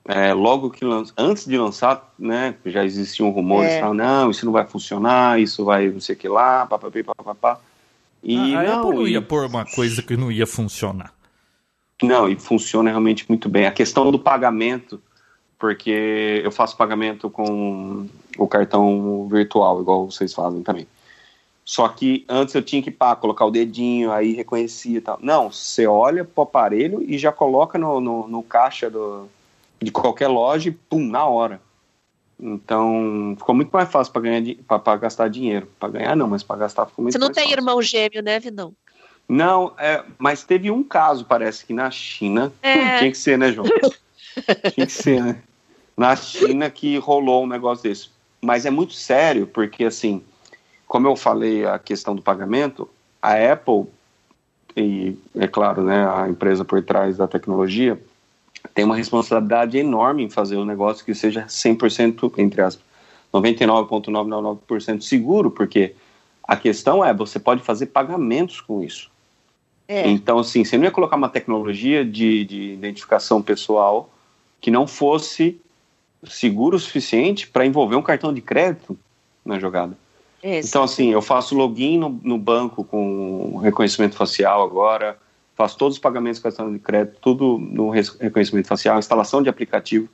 é, 0.09 0.33
logo 0.33 0.71
que 0.71 0.85
lança, 0.85 1.13
antes 1.19 1.45
de 1.47 1.59
lançar, 1.59 2.15
né, 2.17 2.55
já 2.65 2.85
existiam 2.85 3.31
rumores, 3.31 3.73
é. 3.73 3.93
não, 3.93 4.31
isso 4.31 4.47
não 4.47 4.53
vai 4.53 4.65
funcionar, 4.65 5.41
isso 5.41 5.65
vai 5.65 5.89
não 5.89 6.01
sei 6.01 6.15
o 6.15 6.19
que 6.19 6.29
lá, 6.29 6.65
papapá, 6.67 7.15
papapá. 7.17 7.61
E 8.23 8.55
a, 8.55 8.61
a 8.61 8.63
não, 8.63 8.81
Apple 8.81 8.97
não 8.97 9.09
ia 9.09 9.19
e... 9.19 9.23
pôr 9.23 9.47
uma 9.47 9.65
coisa 9.65 10.03
que 10.03 10.17
não 10.17 10.31
ia 10.31 10.47
funcionar. 10.47 11.13
Não, 12.03 12.29
e 12.29 12.39
funciona 12.39 12.91
realmente 12.91 13.25
muito 13.29 13.49
bem. 13.49 13.67
A 13.67 13.73
questão 13.73 14.11
do 14.11 14.19
pagamento, 14.19 15.01
porque 15.59 16.43
eu 16.45 16.53
faço 16.53 16.77
pagamento 16.77 17.31
com 17.31 18.07
o 18.37 18.47
cartão 18.47 19.27
virtual, 19.29 19.81
igual 19.81 20.11
vocês 20.11 20.35
fazem 20.35 20.63
também. 20.63 20.87
Só 21.65 21.89
que 21.89 22.25
antes 22.29 22.55
eu 22.55 22.63
tinha 22.63 22.81
que 22.81 22.93
pá, 22.93 23.17
colocar 23.17 23.45
o 23.45 23.51
dedinho, 23.51 24.13
aí 24.13 24.33
reconhecia 24.33 24.99
e 24.99 25.01
tal. 25.01 25.19
Não, 25.21 25.51
você 25.51 25.87
olha 25.87 26.25
pro 26.25 26.45
aparelho 26.45 27.03
e 27.03 27.19
já 27.19 27.33
coloca 27.33 27.77
no, 27.77 28.01
no, 28.01 28.29
no 28.29 28.43
caixa 28.43 28.89
do, 28.89 29.27
de 29.83 29.91
qualquer 29.91 30.29
loja 30.29 30.69
e 30.69 30.73
pum, 30.73 31.05
na 31.09 31.27
hora. 31.27 31.61
Então, 32.39 33.35
ficou 33.39 33.55
muito 33.55 33.71
mais 33.71 33.91
fácil 33.91 34.13
para 34.13 34.23
ganhar 34.23 34.55
para 34.67 34.97
gastar 34.97 35.29
dinheiro. 35.29 35.67
Para 35.81 35.89
ganhar 35.89 36.15
não, 36.15 36.29
mas 36.29 36.43
para 36.43 36.57
gastar 36.57 36.87
ficou 36.87 37.03
muito 37.03 37.13
Você 37.13 37.19
não 37.19 37.29
mais 37.29 37.35
tem 37.35 37.45
fácil. 37.47 37.59
irmão 37.59 37.83
gêmeo, 37.83 38.23
né, 38.23 38.39
Vidão? 38.39 38.75
Não, 39.29 39.73
é, 39.79 40.05
mas 40.19 40.45
teve 40.45 40.71
um 40.71 40.83
caso, 40.83 41.25
parece 41.25 41.65
que 41.65 41.73
na 41.73 41.91
China. 41.91 42.53
É. 42.63 42.99
Tinha 42.99 43.11
que 43.11 43.19
ser, 43.19 43.37
né, 43.39 43.53
João? 43.53 43.67
Tinha 44.73 44.87
que 44.87 44.93
ser, 44.93 45.23
né? 45.23 45.43
Na 45.97 46.15
China 46.15 46.71
que 46.71 46.99
rolou 46.99 47.45
um 47.45 47.49
negócio 47.49 47.83
desse. 47.83 48.11
Mas 48.41 48.67
é 48.67 48.71
muito 48.71 48.93
sério, 48.93 49.47
porque 49.47 49.85
assim, 49.85 50.23
como 50.87 51.09
eu 51.09 51.17
falei 51.17 51.67
a 51.67 51.79
questão 51.79 52.15
do 52.15 52.23
pagamento, 52.23 52.89
a 53.21 53.33
Apple, 53.53 53.87
e 54.77 55.17
é 55.35 55.49
claro, 55.49 55.83
né, 55.83 56.07
a 56.07 56.29
empresa 56.29 56.65
por 56.65 56.83
trás 56.83 57.17
da 57.17 57.27
tecnologia, 57.27 57.99
tem 58.75 58.85
uma 58.85 58.97
responsabilidade 58.97 59.79
enorme 59.79 60.25
em 60.25 60.31
fazer 60.31 60.57
um 60.57 60.65
negócio 60.65 61.05
que 61.05 61.15
seja 61.15 61.47
100%, 61.47 62.39
entre 62.39 62.61
aspas, 62.61 62.85
99,999% 63.33 65.01
seguro, 65.01 65.51
porque 65.51 65.95
a 66.45 66.57
questão 66.57 67.05
é, 67.05 67.13
você 67.13 67.39
pode 67.39 67.63
fazer 67.63 67.87
pagamentos 67.87 68.61
com 68.61 68.83
isso. 68.83 69.11
É. 69.89 70.09
Então, 70.09 70.39
assim, 70.39 70.65
você 70.65 70.77
não 70.77 70.85
ia 70.85 70.91
colocar 70.91 71.17
uma 71.17 71.29
tecnologia 71.29 72.05
de, 72.05 72.45
de 72.45 72.73
identificação 72.73 73.41
pessoal 73.41 74.11
que 74.61 74.71
não 74.71 74.87
fosse 74.87 75.61
seguro 76.25 76.77
o 76.77 76.81
suficiente 76.81 77.47
para 77.47 77.65
envolver 77.65 77.97
um 77.97 78.03
cartão 78.03 78.33
de 78.35 78.41
crédito 78.41 78.99
na 79.45 79.59
jogada. 79.59 79.97
É, 80.43 80.61
então, 80.61 80.83
assim, 80.83 81.13
eu 81.13 81.23
faço 81.23 81.55
login 81.55 81.99
no, 81.99 82.21
no, 82.23 82.39
banco 82.39 82.85
com 82.85 83.59
reconhecimento 83.59 84.17
facial 84.17 84.63
agora, 84.63 85.19
faço 85.55 85.77
todos 85.79 85.97
os 85.97 86.01
pagamentos 86.01 86.39
com 86.39 86.49
cartão 86.49 86.73
de 86.73 86.79
crédito, 86.79 87.19
tudo 87.21 87.59
no 87.59 87.91
reconhecimento 87.91 88.69
facial, 88.69 88.99
instalação 88.99 89.43
de 89.43 89.49
aplicativo. 89.49 90.09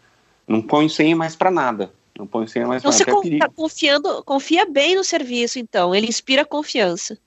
Não 0.46 0.60
ponho 0.60 0.88
senha 0.88 1.16
mais 1.16 1.34
para 1.34 1.50
nada. 1.50 1.92
Não 2.18 2.26
ponho 2.26 2.46
senha 2.46 2.66
mais 2.66 2.82
então, 2.82 2.90
para 2.90 3.06
nada. 3.06 3.22
Você 3.22 3.34
está 3.34 3.48
confiando, 3.48 4.22
confia 4.24 4.66
bem 4.66 4.96
no 4.96 5.04
serviço, 5.04 5.58
então. 5.58 5.94
Ele 5.94 6.06
inspira 6.06 6.44
confiança. 6.44 7.18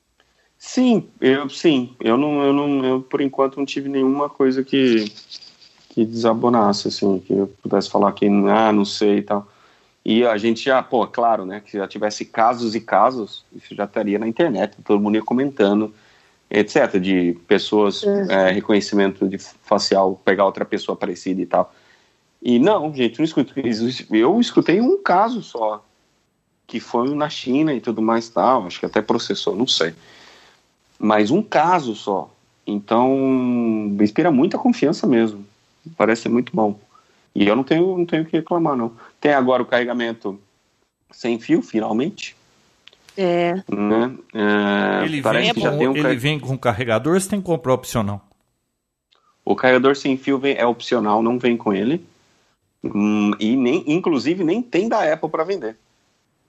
Sim, 0.57 1.07
eu 1.21 1.49
sim. 1.49 1.95
Eu 1.99 2.17
não, 2.17 2.43
eu 2.43 2.53
não, 2.53 2.85
eu 2.85 3.01
por 3.01 3.21
enquanto 3.21 3.57
não 3.57 3.65
tive 3.65 3.89
nenhuma 3.89 4.29
coisa 4.29 4.63
que 4.63 5.05
que 5.95 6.03
desabonasse, 6.03 6.89
assim, 6.89 7.19
que 7.19 7.31
eu 7.31 7.47
pudesse 7.63 7.89
falar 7.89 8.11
que 8.11 8.25
ah, 8.27 8.71
não 8.73 8.83
sei 8.83 9.19
e 9.19 9.21
tal. 9.21 9.47
E 10.03 10.25
a 10.25 10.37
gente 10.37 10.65
já, 10.65 10.83
pô, 10.83 11.07
claro, 11.07 11.45
né, 11.45 11.61
que 11.65 11.77
já 11.77 11.87
tivesse 11.87 12.25
casos 12.25 12.75
e 12.75 12.81
casos, 12.81 13.45
isso 13.55 13.73
já 13.73 13.85
estaria 13.85 14.19
na 14.19 14.27
internet, 14.27 14.75
todo 14.83 14.99
mundo 14.99 15.15
ia 15.15 15.23
comentando, 15.23 15.93
etc, 16.51 16.99
de 16.99 17.37
pessoas, 17.47 18.03
uhum. 18.03 18.29
é, 18.29 18.51
reconhecimento 18.51 19.27
de 19.27 19.37
facial, 19.37 20.21
pegar 20.25 20.45
outra 20.45 20.65
pessoa 20.65 20.97
parecida 20.97 21.41
e 21.41 21.45
tal. 21.45 21.73
E 22.41 22.59
não, 22.59 22.93
gente, 22.93 23.17
não 23.17 23.25
escuto. 23.25 23.53
Eu 24.11 24.39
escutei 24.41 24.81
um 24.81 25.01
caso 25.01 25.41
só, 25.41 25.83
que 26.67 26.81
foi 26.81 27.15
na 27.15 27.29
China 27.29 27.73
e 27.73 27.79
tudo 27.79 28.01
mais 28.01 28.27
tal, 28.27 28.67
acho 28.67 28.81
que 28.81 28.85
até 28.85 29.01
processou, 29.01 29.55
não 29.55 29.65
sei 29.65 29.95
mas 30.99 31.31
um 31.31 31.41
caso 31.41 31.95
só. 31.95 32.31
Então, 32.65 33.15
inspira 34.01 34.31
muita 34.31 34.57
confiança 34.57 35.05
mesmo. 35.05 35.45
Parece 35.95 36.23
ser 36.23 36.29
muito 36.29 36.55
bom. 36.55 36.79
E 37.33 37.47
eu 37.47 37.55
não 37.55 37.63
tenho, 37.63 37.97
não 37.97 38.05
tenho 38.05 38.25
que 38.25 38.37
reclamar, 38.37 38.75
não. 38.75 38.93
Tem 39.19 39.33
agora 39.33 39.61
o 39.61 39.65
carregamento 39.65 40.39
sem 41.11 41.39
fio, 41.39 41.61
finalmente. 41.61 42.35
É. 43.17 43.55
Né? 43.69 44.15
é 44.33 45.05
ele 45.05 45.21
vem, 45.21 45.53
com, 45.53 45.69
um 45.69 45.91
ele 45.95 46.01
car... 46.01 46.17
vem 46.17 46.39
com 46.39 46.57
carregador 46.57 47.13
ou 47.13 47.19
você 47.19 47.29
tem 47.29 47.39
que 47.39 47.45
comprar 47.45 47.73
opcional? 47.73 48.25
O 49.43 49.55
carregador 49.55 49.95
sem 49.95 50.17
fio 50.17 50.39
vem, 50.39 50.55
é 50.57 50.65
opcional, 50.65 51.21
não 51.21 51.37
vem 51.37 51.55
com 51.55 51.73
ele. 51.73 52.03
Hum, 52.83 53.31
e 53.39 53.55
nem, 53.55 53.83
inclusive 53.87 54.43
nem 54.43 54.61
tem 54.61 54.89
da 54.89 55.11
Apple 55.11 55.29
para 55.29 55.43
vender. 55.43 55.77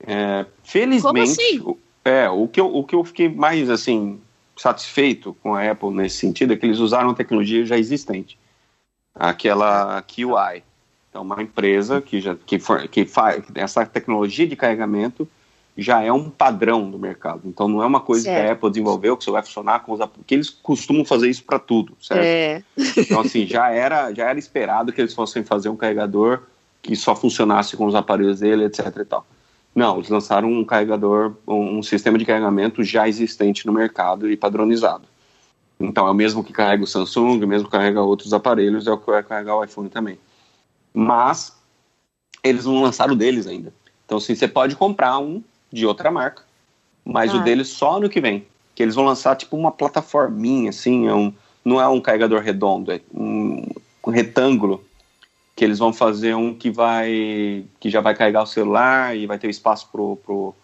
É, 0.01 0.45
felizmente, 0.63 1.03
Como 1.03 1.23
assim? 1.23 1.79
é, 2.05 2.29
o 2.29 2.49
que, 2.49 2.61
eu, 2.61 2.75
o 2.75 2.85
que 2.85 2.95
eu 2.95 3.05
fiquei 3.05 3.29
mais 3.29 3.71
assim 3.71 4.21
satisfeito 4.57 5.37
com 5.43 5.55
a 5.55 5.71
Apple 5.71 5.91
nesse 5.91 6.17
sentido 6.17 6.53
é 6.53 6.57
que 6.57 6.67
eles 6.67 6.79
usaram 6.79 7.15
tecnologia 7.15 7.65
já 7.65 7.79
existente, 7.79 8.39
aquela 9.15 10.03
QI. 10.03 10.63
Então, 11.11 11.23
uma 11.23 11.43
empresa 11.43 12.01
que 12.01 12.21
já 12.21 12.35
que, 12.35 12.59
for, 12.59 12.87
que 12.89 13.05
faz 13.05 13.45
essa 13.55 13.85
tecnologia 13.87 14.47
de 14.47 14.57
carregamento 14.57 15.29
já 15.79 16.03
é 16.03 16.11
um 16.11 16.31
padrão 16.31 16.91
do 16.91 16.99
mercado. 16.99 17.43
Então, 17.45 17.69
não 17.69 17.83
é 17.83 17.87
uma 17.87 18.01
coisa 18.01 18.23
certo. 18.23 18.43
que 18.43 18.49
a 18.49 18.53
Apple 18.53 18.71
desenvolveu 18.71 19.17
que 19.17 19.25
só 19.25 19.33
vai 19.33 19.43
funcionar 19.43 19.81
com 19.81 19.93
os 19.93 20.01
porque 20.07 20.35
eles 20.35 20.49
costumam 20.49 21.05
fazer 21.05 21.29
isso 21.29 21.45
para 21.45 21.59
tudo, 21.59 21.95
certo? 22.01 22.23
É. 22.23 22.63
Então, 22.97 23.21
assim, 23.21 23.47
já 23.47 23.71
era 23.71 24.13
já 24.13 24.29
era 24.29 24.39
esperado 24.39 24.93
que 24.93 25.01
eles 25.01 25.15
fossem 25.15 25.45
fazer 25.45 25.69
um 25.69 25.77
carregador 25.77 26.43
que 26.81 26.97
só 26.97 27.15
funcionasse 27.15 27.77
com 27.77 27.85
os 27.85 27.95
aparelhos 27.95 28.41
dele, 28.41 28.65
etc. 28.65 28.87
E 28.99 29.05
tal. 29.05 29.27
Não, 29.77 29.99
eles 29.99 30.09
lançaram 30.09 30.51
um 30.51 30.65
carregador, 30.65 31.35
um, 31.47 31.83
sistema 31.83 32.17
de 32.17 32.25
carregamento 32.25 32.83
já 32.83 33.07
existente 33.07 33.67
no 33.67 33.75
mercado 33.75 34.31
e 34.31 34.35
padronizado. 34.35 35.05
Então 35.79 36.07
é 36.07 36.11
o 36.11 36.15
mesmo 36.15 36.43
que 36.43 36.51
carrega 36.51 36.83
o 36.83 36.87
Samsung, 36.87 37.45
o 37.45 37.47
mesmo 37.47 37.67
que 37.67 37.73
carrega 37.73 38.01
outros 38.01 38.33
aparelhos, 38.33 38.87
é 38.87 38.91
o 38.91 38.97
que 38.97 39.11
vai 39.11 39.23
carregar 39.23 39.55
o 39.55 39.63
iPhone 39.63 39.91
também. 39.91 40.19
Mas 40.95 41.55
eles 42.43 42.65
não 42.65 42.81
lançaram 42.81 43.13
o 43.13 43.17
deles 43.17 43.47
ainda. 43.47 43.71
Então 44.07 44.19
sim, 44.19 44.35
você 44.35 44.49
pode 44.49 44.75
comprar 44.77 45.19
um 45.19 45.45
de 45.71 45.85
outra 45.85 46.11
marca, 46.11 46.43
mas 47.05 47.35
ah. 47.35 47.37
o 47.37 47.45
deles 47.45 47.69
só 47.69 48.01
no 48.01 48.09
que 48.09 48.19
vem. 48.19 48.47
Que 48.75 48.83
eles 48.83 48.95
vão 48.95 49.05
lançar 49.05 49.37
tipo 49.37 49.59
uma 49.59 49.71
plataforminha, 49.71 50.71
assim, 50.71 51.07
é 51.07 51.15
um, 51.15 51.31
não 51.63 51.79
é 51.79 51.87
um 51.87 52.01
carregador 52.01 52.41
redondo, 52.41 52.93
é 52.93 53.01
um, 53.15 53.63
um 54.07 54.11
retângulo 54.11 54.83
que 55.57 55.65
eles 55.65 55.79
vão 55.79 55.91
fazer 55.91 56.37
um 56.37 56.55
que 56.55 56.71
vai 56.71 57.65
que 57.81 57.89
já 57.89 58.03
vai 58.03 58.15
carregar 58.15 58.43
o 58.43 58.47
celular 58.47 59.17
e 59.17 59.27
vai 59.27 59.39
ter 59.39 59.49
espaço 59.49 59.89
pro, 59.91 60.17
pro, 60.17 60.55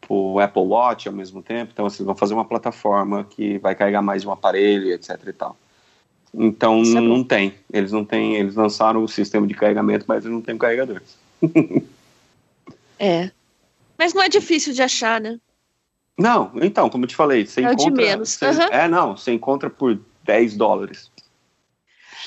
pro 0.00 0.40
Apple 0.40 0.62
Watch 0.62 1.06
ao 1.06 1.14
mesmo 1.14 1.42
tempo. 1.42 1.70
Então, 1.72 1.84
assim, 1.84 2.02
vão 2.02 2.16
fazer 2.16 2.32
uma 2.32 2.46
plataforma 2.46 3.24
que 3.24 3.58
vai 3.58 3.74
carregar 3.74 4.00
mais 4.00 4.22
de 4.22 4.28
um 4.28 4.32
aparelho, 4.32 4.90
etc 4.90 5.20
e 5.26 5.32
tal. 5.34 5.54
Então, 6.32 6.80
é 6.80 7.00
não 7.00 7.22
tem. 7.22 7.54
Eles 7.70 7.92
não 7.92 8.04
têm. 8.04 8.36
Eles 8.36 8.54
lançaram 8.54 9.04
o 9.04 9.08
sistema 9.08 9.46
de 9.46 9.52
carregamento, 9.52 10.06
mas 10.08 10.24
eles 10.24 10.34
não 10.34 10.42
têm 10.42 10.56
carregador. 10.56 11.02
é. 12.98 13.30
Mas 13.98 14.14
não 14.14 14.22
é 14.22 14.28
difícil 14.28 14.72
de 14.72 14.80
achar, 14.80 15.20
né? 15.20 15.40
Não, 16.16 16.52
então, 16.62 16.88
como 16.88 17.02
eu 17.02 17.08
te 17.08 17.16
falei, 17.16 17.44
você 17.44 17.60
é 17.60 17.64
encontra. 17.64 17.84
De 17.84 17.90
menos. 17.90 18.28
Você, 18.30 18.46
uhum. 18.46 18.62
É, 18.70 18.86
não, 18.86 19.16
você 19.16 19.32
encontra 19.32 19.68
por 19.68 19.98
10 20.22 20.56
dólares. 20.56 21.10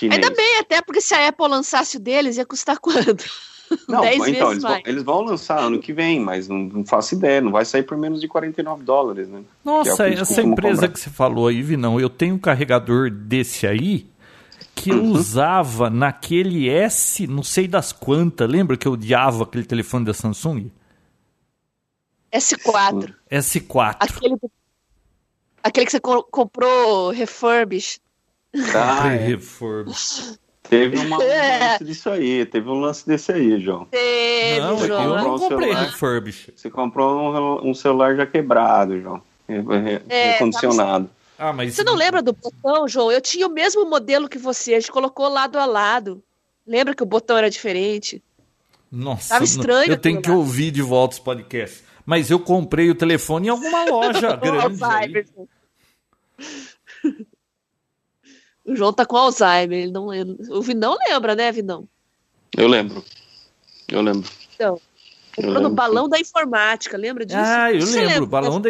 Chinês. 0.01 0.23
Ainda 0.23 0.35
bem, 0.35 0.59
até 0.59 0.81
porque 0.81 0.99
se 0.99 1.13
a 1.13 1.27
Apple 1.27 1.47
lançasse 1.47 1.97
o 1.97 1.99
deles, 1.99 2.37
ia 2.37 2.45
custar 2.45 2.79
quanto? 2.79 3.23
Não, 3.87 4.03
então, 4.03 4.27
eles 4.27 4.61
vão, 4.61 4.81
eles 4.85 5.03
vão, 5.03 5.21
lançar 5.21 5.59
ano 5.59 5.79
que 5.79 5.93
vem, 5.93 6.19
mas 6.19 6.45
não, 6.45 6.57
não, 6.57 6.85
faço 6.85 7.15
ideia, 7.15 7.39
não 7.39 7.53
vai 7.53 7.63
sair 7.63 7.83
por 7.83 7.97
menos 7.97 8.19
de 8.19 8.27
49 8.27 8.83
dólares, 8.83 9.29
né? 9.29 9.43
Nossa, 9.63 10.09
é 10.09 10.13
essa 10.13 10.41
empresa 10.41 10.81
comprar. 10.81 10.89
que 10.89 10.99
você 10.99 11.09
falou 11.09 11.47
aí, 11.47 11.61
Vinão, 11.61 11.97
eu 11.97 12.09
tenho 12.09 12.35
um 12.35 12.37
carregador 12.37 13.09
desse 13.09 13.65
aí 13.65 14.05
que 14.75 14.89
eu 14.89 14.97
uhum. 14.97 15.11
usava 15.11 15.89
naquele 15.89 16.67
S, 16.67 17.25
não 17.27 17.43
sei 17.43 17.65
das 17.65 17.93
quantas, 17.93 18.49
lembra 18.49 18.75
que 18.75 18.85
eu 18.85 18.91
odiava 18.91 19.43
aquele 19.43 19.63
telefone 19.63 20.03
da 20.03 20.13
Samsung? 20.13 20.69
S4. 22.33 23.13
S4. 23.31 23.95
Aquele, 24.01 24.35
aquele 25.63 25.85
que 25.85 25.91
você 25.93 25.99
comprou 26.01 27.11
refurbished. 27.11 28.01
Ah, 28.75 29.13
é. 29.13 29.37
Teve 30.69 30.97
uma, 30.97 31.17
um 31.17 31.21
é. 31.23 31.71
lance 31.71 31.83
disso 31.83 32.09
aí, 32.09 32.45
teve 32.45 32.69
um 32.69 32.79
lance 32.79 33.05
desse 33.05 33.31
aí, 33.31 33.59
João. 33.59 33.85
Teve, 33.85 34.59
não, 34.59 34.77
João. 34.77 35.03
Eu 35.03 35.23
não 35.23 35.39
comprei 35.39 35.73
refurbish. 35.73 36.51
Você 36.55 36.69
comprou 36.69 37.33
um, 37.33 37.69
um, 37.69 37.73
celular 37.73 38.15
já 38.15 38.25
quebrado, 38.25 38.99
João. 38.99 39.21
É, 40.09 40.33
Recondicionado. 40.33 41.09
Ah, 41.37 41.51
mas 41.51 41.73
Você 41.73 41.83
não 41.83 41.95
lembra 41.95 42.21
do 42.21 42.33
botão, 42.33 42.87
João? 42.87 43.11
Eu 43.11 43.19
tinha 43.19 43.47
o 43.47 43.51
mesmo 43.51 43.83
modelo 43.89 44.29
que 44.29 44.37
você, 44.37 44.75
a 44.75 44.79
gente 44.79 44.91
colocou 44.91 45.27
lado 45.27 45.57
a 45.57 45.65
lado. 45.65 46.23
Lembra 46.65 46.93
que 46.93 47.03
o 47.03 47.05
botão 47.05 47.37
era 47.37 47.49
diferente? 47.49 48.21
Nossa, 48.91 49.33
Tava 49.33 49.43
estranho 49.43 49.91
eu 49.91 49.97
tenho 49.97 50.21
que 50.21 50.29
ouvir 50.29 50.69
de 50.69 50.81
volta 50.81 51.15
os 51.15 51.19
podcasts. 51.19 51.83
Mas 52.05 52.29
eu 52.29 52.39
comprei 52.39 52.89
o 52.89 52.95
telefone 52.95 53.47
em 53.47 53.49
alguma 53.49 53.85
loja 53.85 54.35
grande. 54.37 54.83
aí. 54.83 55.25
O 58.65 58.75
João 58.75 58.93
tá 58.93 59.05
com 59.05 59.17
Alzheimer. 59.17 59.79
Ele 59.83 59.91
não, 59.91 60.13
ele- 60.13 60.37
o 60.49 60.61
Vinão 60.61 60.95
lembra, 61.07 61.35
né, 61.35 61.51
Vinão? 61.51 61.87
Eu 62.55 62.67
lembro. 62.67 63.03
Eu 63.87 64.01
lembro. 64.01 64.29
Então, 64.55 64.79
comprou 65.35 65.61
no 65.61 65.69
balão 65.71 66.07
da 66.07 66.19
informática, 66.19 66.97
lembra 66.97 67.25
disso? 67.25 67.39
Ah, 67.41 67.71
eu 67.73 67.81
Você 67.81 67.97
lembro. 67.99 68.13
lembra? 68.13 68.25
Balão 68.27 68.61
da 68.61 68.69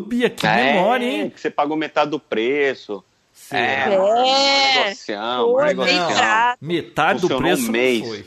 Bia, 0.00 0.28
que 0.30 0.46
memória, 0.46 1.04
É, 1.06 1.08
hein? 1.22 1.30
que 1.30 1.40
você 1.40 1.50
pagou 1.50 1.76
metade 1.76 2.10
do 2.10 2.18
preço. 2.20 3.02
É, 3.50 3.84
Será? 3.84 3.94
É. 3.94 3.98
um 3.98 4.84
negocião, 4.84 5.48
um 5.48 5.52
Foi, 5.54 5.64
negocião. 5.66 6.06
bem 6.06 6.14
barato. 6.16 6.58
Metade 6.64 7.20
do 7.20 7.28
Funcionou 7.28 7.38
um 7.40 7.54
preço 7.54 7.72
mês. 7.72 8.00
não 8.02 8.08
foi. 8.08 8.26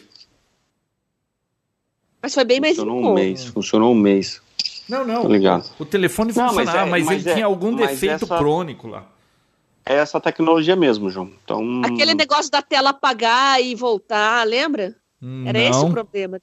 Mas 2.22 2.34
foi 2.34 2.44
bem 2.44 2.60
mais 2.60 2.74
em 2.74 2.76
Funcionou 2.78 3.00
um 3.00 3.04
conta. 3.04 3.14
mês, 3.22 3.46
funcionou 3.46 3.92
um 3.92 3.96
mês. 3.96 4.42
Não, 4.90 5.06
não. 5.06 5.22
Tô 5.24 5.28
ligado. 5.30 5.70
O 5.80 5.86
telefone 5.86 6.32
Não, 6.36 6.46
mas 6.48 6.56
funcionava, 6.56 6.88
é- 6.88 6.92
mas, 6.92 7.06
mas 7.06 7.22
ele 7.22 7.30
é- 7.30 7.34
tinha 7.34 7.46
algum 7.46 7.76
defeito 7.76 8.26
essa- 8.26 8.38
crônico 8.38 8.88
lá. 8.88 9.06
É 9.86 9.96
essa 9.96 10.20
tecnologia 10.20 10.76
mesmo, 10.76 11.10
João. 11.10 11.32
Então, 11.44 11.82
Aquele 11.86 12.16
negócio 12.16 12.50
da 12.50 12.62
tela 12.62 12.90
apagar 12.90 13.62
e 13.62 13.76
voltar, 13.76 14.46
lembra? 14.46 14.96
Era 15.46 15.60
esse 15.60 15.80
o 15.80 15.84
não, 15.84 15.92
problema. 15.92 16.40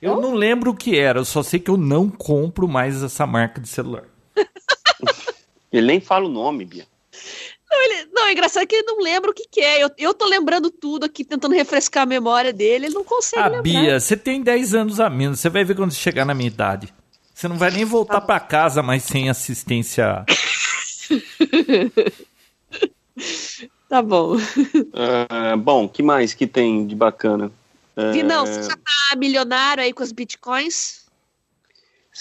eu 0.00 0.20
não 0.20 0.34
lembro 0.34 0.70
o 0.70 0.76
que 0.76 0.98
era. 0.98 1.20
Eu 1.20 1.24
só 1.24 1.42
sei 1.42 1.60
que 1.60 1.70
eu 1.70 1.76
não 1.76 2.08
compro 2.10 2.66
mais 2.66 3.02
essa 3.02 3.26
marca 3.26 3.60
de 3.60 3.68
celular. 3.68 4.04
ele 5.72 5.86
nem 5.86 6.00
fala 6.00 6.26
o 6.26 6.30
nome, 6.30 6.64
Bia. 6.64 6.86
Não, 7.70 7.82
ele, 7.84 8.08
não, 8.12 8.26
é 8.26 8.32
engraçado 8.32 8.66
que 8.66 8.74
ele 8.74 8.86
não 8.86 9.00
lembra 9.00 9.30
o 9.30 9.34
que, 9.34 9.46
que 9.48 9.60
é. 9.60 9.82
Eu, 9.84 9.90
eu 9.96 10.12
tô 10.12 10.26
lembrando 10.26 10.70
tudo 10.70 11.04
aqui, 11.04 11.24
tentando 11.24 11.54
refrescar 11.54 12.02
a 12.02 12.06
memória 12.06 12.52
dele, 12.52 12.86
ele 12.86 12.94
não 12.94 13.04
consegue 13.04 13.42
Ah, 13.42 13.48
lembrar. 13.48 13.62
Bia, 13.62 14.00
você 14.00 14.16
tem 14.16 14.42
10 14.42 14.74
anos 14.74 14.98
a 14.98 15.08
menos. 15.08 15.40
Você 15.40 15.48
vai 15.48 15.64
ver 15.64 15.76
quando 15.76 15.92
você 15.92 16.00
chegar 16.00 16.24
na 16.24 16.34
minha 16.34 16.48
idade. 16.48 16.92
Você 17.32 17.46
não 17.48 17.56
vai 17.56 17.70
nem 17.70 17.84
voltar 17.84 18.20
pra 18.20 18.40
casa 18.40 18.82
mais 18.82 19.04
sem 19.04 19.30
assistência. 19.30 20.24
Tá 23.88 24.00
bom. 24.00 24.36
Ah, 24.94 25.56
bom, 25.56 25.88
que 25.88 26.02
mais 26.02 26.32
que 26.32 26.46
tem 26.46 26.86
de 26.86 26.94
bacana? 26.94 27.50
Ah, 27.96 28.12
Vinão, 28.12 28.46
você 28.46 28.62
já 28.62 28.76
tá 28.76 29.16
milionário 29.16 29.82
aí 29.82 29.92
com 29.92 30.02
os 30.02 30.12
bitcoins? 30.12 31.00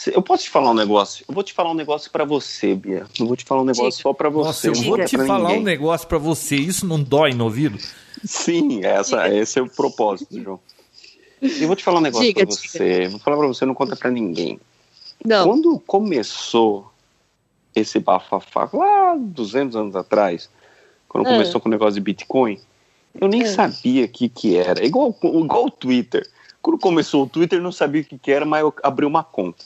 Eu 0.08 0.22
posso 0.22 0.44
te 0.46 0.50
falar 0.50 0.72
um 0.72 0.74
negócio? 0.74 1.24
Eu 1.28 1.34
vou 1.34 1.44
te 1.44 1.54
falar 1.54 1.72
um 1.72 1.76
negócio 1.76 2.10
pra 2.12 2.26
você, 2.26 2.74
Bia. 2.74 3.06
Eu 3.20 3.28
vou 3.28 3.36
te 3.36 3.46
falar 3.46 3.62
um 3.62 3.66
negócio 3.66 3.92
Diga. 3.92 4.02
só 4.02 4.14
pra 4.14 4.30
você. 4.30 4.48
Nossa, 4.48 4.68
eu 4.68 4.74
vou 4.74 4.96
contar 4.96 5.06
te 5.06 5.18
falar 5.18 5.38
um 5.40 5.48
ninguém. 5.50 5.64
negócio 5.64 6.08
pra 6.08 6.18
você. 6.18 6.56
Isso 6.56 6.88
não 6.88 7.02
dói 7.02 7.34
no 7.34 7.44
ouvido? 7.46 7.78
Sim, 8.24 8.84
essa, 8.84 9.30
esse 9.34 9.60
é 9.60 9.62
o 9.62 9.70
propósito, 9.70 10.42
João. 10.42 10.60
Eu 11.42 11.68
vou 11.68 11.76
te 11.76 11.84
falar 11.84 12.00
um 12.00 12.02
negócio 12.02 12.26
Diga, 12.26 12.46
pra 12.48 12.56
diga. 12.56 12.68
você. 12.68 13.08
Vou 13.10 13.20
falar 13.20 13.38
pra 13.38 13.48
você, 13.48 13.66
não 13.66 13.74
conta 13.76 13.96
pra 13.96 14.10
ninguém. 14.10 14.60
Não. 15.24 15.48
Quando 15.48 15.80
começou 15.82 16.89
esse 17.76 18.00
bafafá, 18.00 18.70
lá 18.74 19.16
200 19.18 19.76
anos 19.76 19.96
atrás, 19.96 20.50
quando 21.08 21.28
Ah. 21.28 21.32
começou 21.32 21.60
com 21.62 21.70
o 21.70 21.72
negócio 21.72 21.96
de 21.96 22.02
Bitcoin, 22.02 22.60
eu 23.20 23.28
nem 23.28 23.44
Ah. 23.44 23.48
sabia 23.48 24.06
o 24.06 24.10
que 24.10 24.30
que 24.30 24.58
era. 24.58 24.86
Igual, 24.86 25.16
igual 25.24 25.66
o 25.66 25.72
Twitter. 25.72 26.28
Quando 26.62 26.80
começou 26.80 27.24
o 27.24 27.30
Twitter, 27.30 27.60
eu 27.60 27.64
não 27.64 27.72
sabia 27.72 28.02
o 28.02 28.06
que 28.06 28.18
que 28.18 28.32
era, 28.32 28.46
mas 28.46 28.62
eu 28.62 28.74
abri 28.84 29.06
uma 29.06 29.24
conta. 29.24 29.64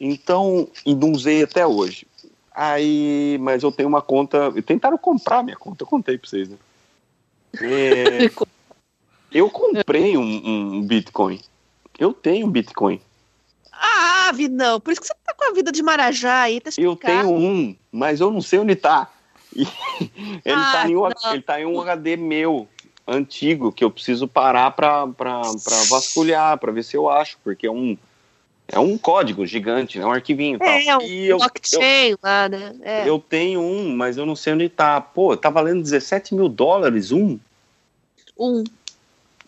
Então, 0.00 0.68
e 0.84 0.94
não 0.94 1.12
usei 1.12 1.42
até 1.42 1.66
hoje. 1.66 2.06
Aí, 2.54 3.38
mas 3.40 3.62
eu 3.62 3.70
tenho 3.70 3.88
uma 3.88 4.02
conta. 4.02 4.50
Tentaram 4.62 4.98
comprar 4.98 5.42
minha 5.42 5.56
conta, 5.56 5.84
eu 5.84 5.86
contei 5.86 6.18
pra 6.18 6.28
vocês, 6.28 6.48
né? 6.48 6.56
É, 7.62 8.30
eu 9.30 9.48
comprei 9.50 10.16
um, 10.16 10.76
um 10.76 10.82
Bitcoin. 10.82 11.40
Eu 11.98 12.12
tenho 12.12 12.46
Bitcoin. 12.46 13.00
Ah, 13.84 14.30
Vinão, 14.32 14.78
por 14.80 14.92
isso 14.92 15.00
que 15.00 15.08
você 15.08 15.14
tá 15.24 15.34
com 15.34 15.50
a 15.50 15.52
vida 15.52 15.72
de 15.72 15.82
Marajá 15.82 16.42
aí, 16.42 16.60
tá 16.60 16.70
Eu 16.78 16.92
explicado. 16.92 17.26
tenho 17.28 17.36
um, 17.36 17.74
mas 17.90 18.20
eu 18.20 18.30
não 18.30 18.40
sei 18.40 18.60
onde 18.60 18.76
tá. 18.76 19.10
Ele, 19.52 19.68
Ah, 20.46 20.72
tá 20.72 20.88
em 20.88 20.96
um, 20.96 21.08
ele 21.32 21.42
tá 21.42 21.60
em 21.60 21.66
um 21.66 21.80
HD 21.80 22.16
meu, 22.16 22.68
antigo, 23.06 23.72
que 23.72 23.82
eu 23.82 23.90
preciso 23.90 24.28
parar 24.28 24.70
pra, 24.70 25.06
pra, 25.08 25.40
pra 25.42 25.76
vasculhar, 25.90 26.56
pra 26.58 26.72
ver 26.72 26.84
se 26.84 26.96
eu 26.96 27.10
acho, 27.10 27.36
porque 27.42 27.66
é 27.66 27.70
um, 27.70 27.98
é 28.68 28.78
um 28.78 28.96
código 28.96 29.44
gigante, 29.44 29.98
é 29.98 30.06
um 30.06 30.12
arquivinho 30.12 30.56
e 30.56 30.58
tal. 30.58 30.68
É, 30.68 30.96
um 30.96 31.02
e 31.02 31.24
eu, 31.24 31.30
eu, 31.30 31.38
blockchain 31.38 32.16
lá, 32.22 32.48
né? 32.48 32.74
É. 32.82 33.08
eu 33.08 33.18
tenho 33.18 33.60
um, 33.60 33.94
mas 33.94 34.16
eu 34.16 34.24
não 34.24 34.36
sei 34.36 34.52
onde 34.54 34.68
tá. 34.68 35.00
Pô, 35.00 35.36
tá 35.36 35.50
valendo 35.50 35.82
17 35.82 36.34
mil 36.34 36.48
dólares 36.48 37.10
um? 37.12 37.38
Um. 38.38 38.64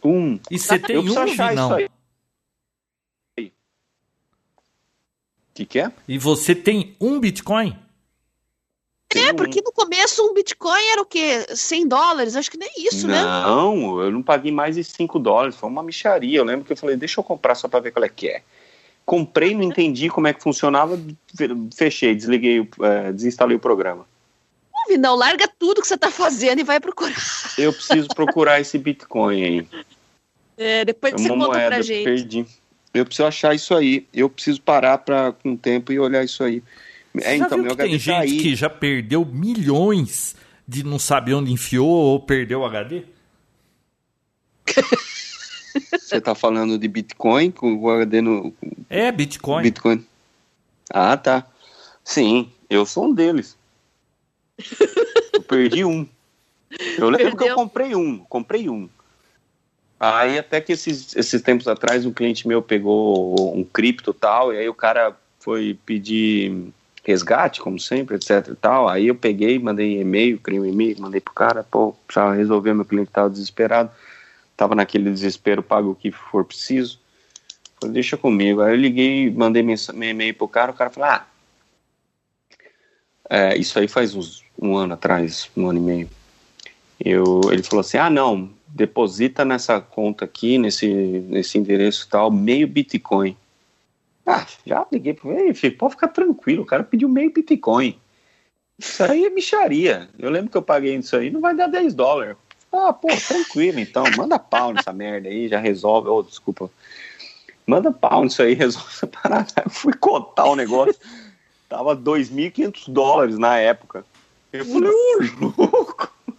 Um. 0.05 0.39
E 0.51 0.59
você 0.59 0.79
tem 0.79 0.97
eu 0.97 1.03
um, 1.03 1.05
preciso 1.05 1.43
achar 1.43 1.55
não? 1.55 1.67
isso 1.67 1.75
aí. 1.75 1.89
Que, 5.55 5.65
que 5.67 5.79
é? 5.79 5.93
E 6.09 6.19
você 6.19 6.55
tem 6.55 6.97
um 7.01 7.19
Bitcoin? 7.21 7.79
É, 9.17 9.33
porque 9.33 9.63
no 9.65 9.71
começo 9.71 10.29
um 10.29 10.35
Bitcoin 10.35 10.83
era 10.91 11.01
o 11.01 11.07
quê? 11.07 11.47
100 11.55 11.87
dólares? 11.87 12.35
Acho 12.35 12.51
que 12.51 12.59
nem 12.59 12.69
isso, 12.79 13.07
né? 13.07 13.23
Não, 13.23 14.01
eu 14.01 14.11
não 14.11 14.21
paguei 14.23 14.51
mais 14.51 14.75
de 14.75 14.83
5 14.83 15.21
dólares, 15.21 15.55
foi 15.55 15.69
uma 15.71 15.85
micharia. 15.85 16.39
Eu 16.39 16.45
lembro 16.45 16.65
que 16.65 16.73
eu 16.73 16.77
falei, 16.77 16.97
deixa 16.97 17.21
eu 17.21 17.25
comprar 17.25 17.55
só 17.55 17.69
pra 17.69 17.79
ver 17.79 17.93
qual 17.93 18.05
é 18.05 18.09
que 18.09 18.29
é. 18.29 18.43
Comprei, 19.07 19.55
não 19.55 19.63
entendi 19.63 20.09
como 20.09 20.27
é 20.27 20.33
que 20.33 20.43
funcionava, 20.43 20.99
fechei, 21.77 22.15
desliguei, 22.17 22.61
o- 22.61 22.69
é, 22.85 23.13
desinstalei 23.13 23.57
o 23.57 23.61
programa. 23.61 24.05
Ô, 24.73 24.89
Vinão, 24.89 25.15
larga 25.15 25.47
tudo 25.47 25.81
que 25.81 25.87
você 25.87 25.97
tá 25.97 26.11
fazendo 26.11 26.59
e 26.61 26.65
vai 26.65 26.81
procurar. 26.81 27.15
Eu 27.57 27.73
preciso 27.73 28.09
procurar 28.09 28.61
esse 28.61 28.77
Bitcoin 28.79 29.45
aí. 29.45 29.69
É, 30.57 30.85
depois 30.85 31.15
É 31.15 31.19
você 31.19 31.29
conta 31.29 31.47
moeda, 31.47 31.69
pra 31.77 31.83
gente. 31.83 32.03
perdi. 32.05 32.47
Eu 32.95 33.05
preciso 33.05 33.27
achar 33.27 33.55
isso 33.55 33.75
aí. 33.75 34.07
Eu 34.15 34.31
preciso 34.31 34.63
parar 34.63 34.99
pra, 34.99 35.33
com 35.33 35.53
o 35.53 35.59
tempo 35.59 35.93
e 35.93 35.99
olhar 35.99 36.25
isso 36.25 36.43
aí. 36.45 36.63
Você 37.13 37.27
É, 37.27 37.39
já 37.39 37.47
então, 37.47 37.59
viu 37.59 37.65
meu 37.67 37.77
que 37.77 37.83
tem 37.83 37.93
tá 37.93 37.99
gente 37.99 38.11
aí. 38.15 38.39
que 38.41 38.55
já 38.55 38.71
perdeu 38.71 39.25
milhões 39.25 40.37
de 40.67 40.83
não 40.85 40.99
saber 40.99 41.35
onde 41.35 41.53
enfiou 41.53 41.89
ou 41.89 42.21
perdeu 42.21 42.61
o 42.61 42.65
HD? 42.65 43.03
Você 45.99 46.21
tá 46.21 46.35
falando 46.35 46.79
de 46.79 46.87
Bitcoin 46.87 47.51
com 47.51 47.75
o 47.75 47.91
HD 47.91 48.21
no, 48.21 48.55
É, 48.89 49.11
Bitcoin. 49.11 49.63
Bitcoin. 49.63 50.07
Ah, 50.91 51.17
tá. 51.17 51.47
Sim, 52.05 52.51
eu 52.71 52.87
sou 52.87 53.07
um 53.07 53.15
deles. 53.15 53.57
eu 55.33 55.43
perdi 55.43 55.85
um. 55.85 56.07
Eu 56.99 57.11
lembro 57.11 57.37
que 57.37 57.43
eu 57.43 57.47
Perdeu. 57.49 57.55
comprei 57.57 57.95
um, 57.95 58.19
comprei 58.19 58.69
um. 58.69 58.89
Aí 60.13 60.39
até 60.39 60.61
que 60.61 60.73
esses, 60.73 61.17
esses 61.17 61.41
tempos 61.41 61.67
atrás 61.67 62.05
um 62.05 62.13
cliente 62.13 62.47
meu 62.47 62.61
pegou 62.61 63.57
um 63.57 63.65
cripto 63.65 64.13
tal, 64.13 64.53
e 64.53 64.59
aí 64.59 64.69
o 64.69 64.75
cara 64.75 65.17
foi 65.41 65.79
pedir 65.87 66.73
resgate, 67.03 67.61
como 67.61 67.81
sempre, 67.81 68.17
etc 68.17 68.49
e 68.53 68.55
tal. 68.55 68.87
Aí 68.87 69.07
eu 69.07 69.15
peguei, 69.15 69.59
mandei 69.59 70.01
e-mail, 70.01 70.39
criei 70.39 70.61
um 70.61 70.67
e-mail, 70.67 71.01
mandei 71.01 71.23
pro 71.23 71.33
cara, 71.33 71.63
pô, 71.63 71.95
precisava 72.07 72.35
resolver, 72.35 72.75
meu 72.75 72.85
cliente 72.85 73.11
tava 73.11 73.31
desesperado. 73.31 73.91
Tava 74.55 74.75
naquele 74.75 75.11
desespero, 75.11 75.63
pago 75.63 75.93
o 75.93 75.95
que 75.95 76.11
for 76.11 76.45
preciso. 76.45 77.01
Falei, 77.81 77.95
deixa 77.95 78.17
comigo. 78.17 78.61
Aí 78.61 78.73
eu 78.73 78.77
liguei, 78.77 79.31
mandei 79.31 79.63
meu 79.63 79.77
e-mail 80.11 80.35
pro 80.35 80.47
cara, 80.47 80.71
o 80.71 80.75
cara 80.75 80.91
falou, 80.91 81.09
ah, 81.09 81.27
é, 83.31 83.57
isso 83.57 83.79
aí 83.79 83.89
faz 83.89 84.15
uns, 84.15 84.45
um 84.59 84.77
ano 84.77 84.93
atrás, 84.93 85.51
um 85.57 85.69
ano 85.69 85.79
e 85.79 85.83
meio. 85.83 86.11
Eu, 87.01 87.41
ele 87.51 87.63
falou 87.63 87.81
assim, 87.81 87.97
ah, 87.97 88.11
não, 88.11 88.51
deposita 88.75 89.45
nessa 89.45 89.81
conta 89.81 90.25
aqui, 90.25 90.59
nesse, 90.59 90.89
nesse 90.89 91.57
endereço 91.57 92.09
tal, 92.11 92.31
meio 92.31 92.67
Bitcoin. 92.67 93.37
Ah, 94.27 94.45
já 94.67 94.85
liguei 94.91 95.15
para 95.15 95.31
ele, 95.31 95.71
pode 95.71 95.95
ficar 95.95 96.09
tranquilo, 96.09 96.63
o 96.63 96.67
cara 96.67 96.83
pediu 96.83 97.09
meio 97.09 97.33
Bitcoin. 97.33 97.97
Isso 98.77 99.05
aí 99.05 99.27
é 99.27 99.31
micharia. 99.31 100.09
Eu 100.19 100.29
lembro 100.29 100.51
que 100.51 100.57
eu 100.57 100.63
paguei 100.63 100.97
isso 100.97 101.15
aí, 101.15 101.31
não 101.31 101.41
vai 101.41 101.55
dar 101.55 101.69
10 101.69 101.95
dólares. 101.95 102.37
Ah, 102.73 102.93
pô, 102.93 103.07
tranquilo 103.29 103.79
então, 103.79 104.03
manda 104.17 104.37
pau 104.37 104.73
nessa 104.73 104.93
merda 104.93 105.29
aí, 105.29 105.47
já 105.47 105.61
resolve. 105.61 106.09
Oh, 106.09 106.23
desculpa. 106.25 106.69
Manda 107.65 107.93
pau 107.93 108.25
nisso 108.25 108.43
aí, 108.43 108.55
resolve 108.55 108.89
essa 108.91 109.07
parada. 109.07 109.53
Eu 109.65 109.71
fui 109.71 109.93
cotar 109.93 110.47
o 110.47 110.57
negócio, 110.57 110.97
tava 111.69 111.97
2.500 111.97 112.91
dólares 112.91 113.39
na 113.39 113.57
época. 113.57 114.05
Eu 114.53 114.65
falei, 114.65 114.91
ô 114.91 115.53
louco, 115.57 115.94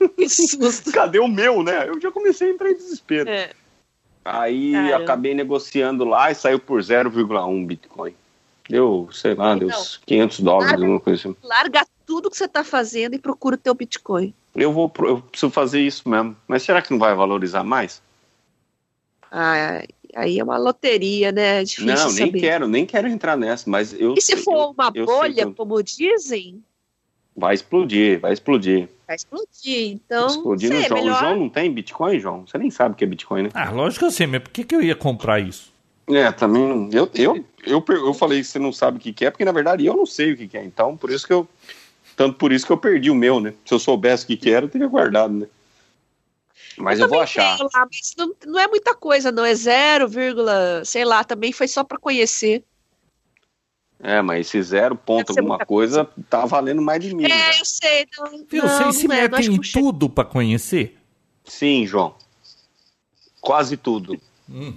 Que 0.15 0.29
susto. 0.29 0.91
cadê 0.91 1.19
o 1.19 1.27
meu, 1.27 1.63
né? 1.63 1.87
Eu 1.87 1.99
já 1.99 2.11
comecei 2.11 2.49
a 2.49 2.53
entrar 2.53 2.69
em 2.71 2.75
desespero. 2.75 3.29
É. 3.29 3.51
Aí 4.23 4.71
Caramba. 4.73 5.03
acabei 5.03 5.33
negociando 5.35 6.03
lá 6.03 6.31
e 6.31 6.35
saiu 6.35 6.59
por 6.59 6.81
0,1 6.81 7.65
Bitcoin. 7.65 8.15
Deu, 8.67 9.07
sei 9.11 9.35
lá, 9.35 9.53
deu 9.55 9.67
Então, 9.67 9.79
uns 9.79 9.97
500 10.05 10.39
dólares, 10.39 10.69
larga- 10.71 10.83
alguma 10.83 10.99
coisa 10.99 11.19
assim. 11.21 11.35
Larga 11.43 11.85
tudo 12.05 12.31
que 12.31 12.37
você 12.37 12.47
tá 12.47 12.63
fazendo 12.63 13.13
e 13.13 13.19
procura 13.19 13.55
o 13.55 13.59
teu 13.59 13.75
Bitcoin. 13.75 14.33
Eu, 14.55 14.71
vou, 14.73 14.91
eu 14.99 15.21
preciso 15.21 15.51
fazer 15.51 15.81
isso 15.81 16.09
mesmo. 16.09 16.35
Mas 16.47 16.63
será 16.63 16.81
que 16.81 16.89
não 16.91 16.97
vai 16.97 17.13
valorizar 17.13 17.63
mais? 17.63 18.01
Ah, 19.31 19.83
aí 20.15 20.39
é 20.39 20.43
uma 20.43 20.57
loteria, 20.57 21.31
né? 21.31 21.61
É 21.61 21.63
difícil 21.63 21.85
não, 21.93 22.11
nem 22.13 22.25
saber. 22.27 22.39
quero, 22.39 22.67
nem 22.67 22.85
quero 22.85 23.07
entrar 23.07 23.35
nessa, 23.37 23.69
mas 23.69 23.93
eu 23.93 24.15
E 24.17 24.21
se 24.21 24.37
for 24.37 24.55
eu- 24.55 24.69
uma 24.71 24.91
eu 24.95 25.05
bolha, 25.05 25.41
eu- 25.41 25.53
como 25.53 25.81
dizem, 25.83 26.63
Vai 27.37 27.53
explodir, 27.53 28.17
vai 28.21 28.31
explodir. 28.31 28.87
Vai 29.07 29.15
explodir. 29.15 29.91
Então, 29.91 30.27
explodir 30.27 30.69
no 30.69 30.79
sei, 30.79 30.87
João. 30.87 31.01
melhor... 31.01 31.15
O 31.15 31.19
João 31.19 31.39
não 31.39 31.49
tem 31.49 31.71
Bitcoin, 31.71 32.19
João? 32.19 32.47
Você 32.47 32.57
nem 32.57 32.71
sabe 32.71 32.93
o 32.93 32.97
que 32.97 33.03
é 33.03 33.07
Bitcoin, 33.07 33.43
né? 33.43 33.49
Ah, 33.53 33.69
lógico 33.69 33.99
que 33.99 34.05
eu 34.05 34.11
sei, 34.11 34.27
mas 34.27 34.41
por 34.41 34.51
que, 34.51 34.63
que 34.63 34.75
eu 34.75 34.81
ia 34.81 34.95
comprar 34.95 35.39
isso? 35.39 35.73
É, 36.07 36.31
também. 36.31 36.89
Eu, 36.91 37.09
eu, 37.15 37.45
eu, 37.65 37.83
eu 37.87 38.13
falei 38.13 38.39
que 38.39 38.47
você 38.47 38.59
não 38.59 38.71
sabe 38.71 38.97
o 38.97 38.99
que, 38.99 39.11
que 39.11 39.25
é, 39.25 39.31
porque 39.31 39.45
na 39.45 39.51
verdade 39.51 39.85
eu 39.85 39.95
não 39.95 40.05
sei 40.05 40.33
o 40.33 40.37
que, 40.37 40.47
que 40.47 40.57
é. 40.57 40.63
Então, 40.63 40.95
por 40.95 41.09
isso 41.09 41.25
que 41.25 41.33
eu. 41.33 41.47
Tanto 42.15 42.37
por 42.37 42.53
isso 42.53 42.65
que 42.65 42.71
eu 42.71 42.77
perdi 42.77 43.09
o 43.09 43.15
meu, 43.15 43.39
né? 43.39 43.53
Se 43.65 43.73
eu 43.73 43.79
soubesse 43.79 44.23
o 44.23 44.27
que, 44.27 44.37
que 44.37 44.49
era, 44.49 44.65
eu 44.65 44.69
teria 44.69 44.87
guardado, 44.87 45.33
né? 45.33 45.47
Mas 46.77 46.99
eu, 46.99 47.07
vou 47.07 47.25
também 47.25 47.43
achar. 47.45 47.57
lá, 47.73 47.87
mas 47.91 48.13
não, 48.17 48.35
não 48.45 48.59
é 48.59 48.67
muita 48.67 48.93
coisa, 48.93 49.31
não. 49.31 49.43
É 49.43 49.53
0, 49.53 50.07
sei 50.85 51.05
lá, 51.05 51.23
também 51.23 51.51
foi 51.51 51.67
só 51.67 51.83
pra 51.83 51.97
conhecer. 51.97 52.63
É, 54.07 54.21
mas 54.21 54.45
esse 54.45 54.61
zero 54.61 54.95
ponto 54.95 55.31
alguma 55.31 55.55
muita 55.55 55.65
coisa 55.65 56.07
tá 56.29 56.45
valendo 56.45 56.79
mais 56.79 57.03
de 57.03 57.15
mil. 57.15 57.25
É, 57.25 57.53
já. 57.53 57.59
eu 57.59 57.65
sei. 57.65 58.07
Não, 58.15 58.45
Viu? 58.47 58.63
não, 58.63 58.69
Vocês 58.69 58.97
se 58.97 59.07
não 59.07 59.15
é, 59.15 59.21
acho 59.21 59.31
metem 59.31 59.55
em 59.55 59.59
tudo 59.59 60.07
pra 60.07 60.23
conhecer? 60.23 60.95
Sim, 61.43 61.87
João. 61.87 62.13
Quase 63.41 63.75
tudo. 63.75 64.21
Hum. 64.47 64.75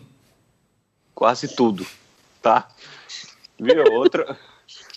Quase 1.15 1.55
tudo. 1.55 1.87
Tá? 2.41 2.69
Viu? 3.61 3.85
Outra. 3.93 4.39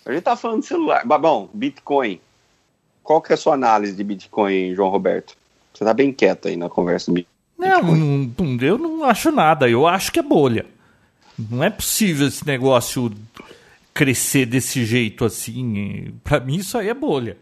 A 0.06 0.14
gente 0.14 0.24
tá 0.24 0.38
falando 0.38 0.62
de 0.62 0.68
celular. 0.68 1.06
Mas, 1.06 1.22
Bom, 1.22 1.50
Bitcoin. 1.54 2.22
Qual 3.04 3.22
que 3.22 3.34
é 3.34 3.36
a 3.36 3.38
sua 3.38 3.56
análise 3.56 3.94
de 3.94 4.04
Bitcoin, 4.04 4.74
João 4.74 4.90
Roberto? 4.90 5.36
Você 5.74 5.84
tá 5.84 5.94
bem 5.94 6.14
quieto 6.14 6.48
aí 6.48 6.56
na 6.56 6.70
conversa. 6.70 7.12
do 7.12 7.26
não, 7.58 7.82
não, 7.84 8.58
eu 8.62 8.78
não 8.78 9.04
acho 9.04 9.30
nada. 9.30 9.70
Eu 9.70 9.86
acho 9.86 10.10
que 10.10 10.20
é 10.20 10.24
bolha. 10.24 10.66
Não 11.38 11.62
é 11.62 11.70
possível 11.70 12.28
esse 12.28 12.48
negócio 12.48 13.12
crescer 13.94 14.46
desse 14.46 14.86
jeito 14.86 15.26
assim. 15.26 16.14
Pra 16.24 16.40
mim, 16.40 16.58
isso 16.58 16.78
aí 16.78 16.90
é 16.90 16.94
bolha. 16.94 17.38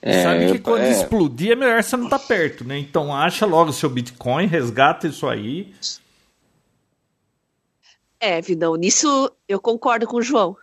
É, 0.00 0.22
Sabe 0.22 0.52
que 0.52 0.58
quando 0.60 0.82
é. 0.82 0.90
explodir 0.90 1.52
é 1.52 1.56
melhor 1.56 1.82
você 1.82 1.96
não 1.96 2.04
estar 2.04 2.20
perto, 2.20 2.64
né? 2.64 2.78
Então 2.78 3.14
acha 3.14 3.44
logo 3.44 3.72
seu 3.72 3.90
Bitcoin, 3.90 4.46
resgata 4.46 5.08
isso 5.08 5.26
aí. 5.26 5.74
É, 8.20 8.40
Vidão, 8.40 8.76
nisso 8.76 9.30
eu 9.48 9.60
concordo 9.60 10.06
com 10.06 10.16
o 10.16 10.22
João. 10.22 10.56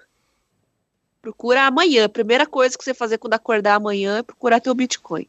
Procura 1.22 1.64
amanhã. 1.64 2.08
Primeira 2.08 2.46
coisa 2.46 2.78
que 2.78 2.84
você 2.84 2.94
fazer 2.94 3.18
quando 3.18 3.34
acordar 3.34 3.76
amanhã 3.76 4.20
é 4.20 4.24
procurar 4.24 4.60
teu 4.60 4.74
Bitcoin. 4.74 5.28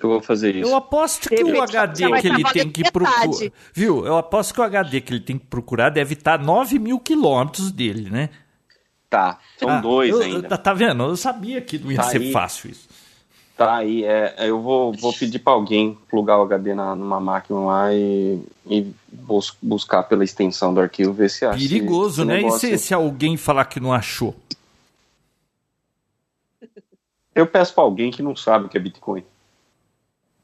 Eu 0.00 0.08
vou 0.08 0.22
fazer 0.22 0.54
isso. 0.56 0.70
Eu 0.70 0.76
aposto 0.76 1.28
que 1.28 1.42
o 1.44 1.62
HD 1.62 2.20
que 2.20 2.26
ele 2.28 2.44
tem 2.44 2.70
que 2.70 2.90
procurar. 2.90 3.28
Viu? 3.74 4.06
Eu 4.06 4.16
aposto 4.16 4.54
que 4.54 4.60
o 4.60 4.64
HD 4.64 5.00
que 5.00 5.12
ele 5.12 5.20
tem 5.20 5.38
que 5.38 5.46
procurar 5.46 5.90
deve 5.90 6.14
estar 6.14 6.38
9 6.38 6.78
mil 6.78 6.98
quilômetros 6.98 7.70
dele, 7.70 8.08
né? 8.08 8.30
Tá, 9.10 9.38
são 9.58 9.68
Ah, 9.68 9.80
dois 9.80 10.10
eu- 10.10 10.22
ainda. 10.22 10.48
Tá, 10.48 10.56
tá 10.56 10.72
vendo? 10.72 11.02
Eu 11.02 11.16
sabia 11.16 11.60
que 11.60 11.78
não 11.78 11.90
ia 11.92 11.98
Tá 11.98 12.04
ser 12.04 12.22
aí. 12.22 12.32
fácil 12.32 12.70
isso. 12.70 12.88
Tá 13.54 13.76
aí, 13.76 14.02
é, 14.02 14.34
eu 14.48 14.62
vou, 14.62 14.94
vou 14.94 15.12
pedir 15.12 15.38
pra 15.38 15.52
alguém 15.52 15.96
plugar 16.08 16.38
o 16.38 16.42
HD 16.44 16.74
na, 16.74 16.96
numa 16.96 17.20
máquina 17.20 17.58
lá 17.60 17.92
e, 17.92 18.40
e 18.66 18.90
bus- 19.12 19.54
buscar 19.60 20.04
pela 20.04 20.24
extensão 20.24 20.72
do 20.72 20.80
arquivo, 20.80 21.12
ver 21.12 21.28
se 21.28 21.44
acha. 21.44 21.58
Perigoso, 21.58 22.22
esse 22.22 22.26
né? 22.28 22.40
E 22.40 22.50
se, 22.52 22.78
se 22.78 22.94
alguém 22.94 23.36
falar 23.36 23.66
que 23.66 23.78
não 23.78 23.92
achou? 23.92 24.34
Eu 27.34 27.46
peço 27.46 27.74
pra 27.74 27.84
alguém 27.84 28.10
que 28.10 28.22
não 28.22 28.34
sabe 28.34 28.66
o 28.66 28.68
que 28.68 28.76
é 28.76 28.80
Bitcoin. 28.80 29.22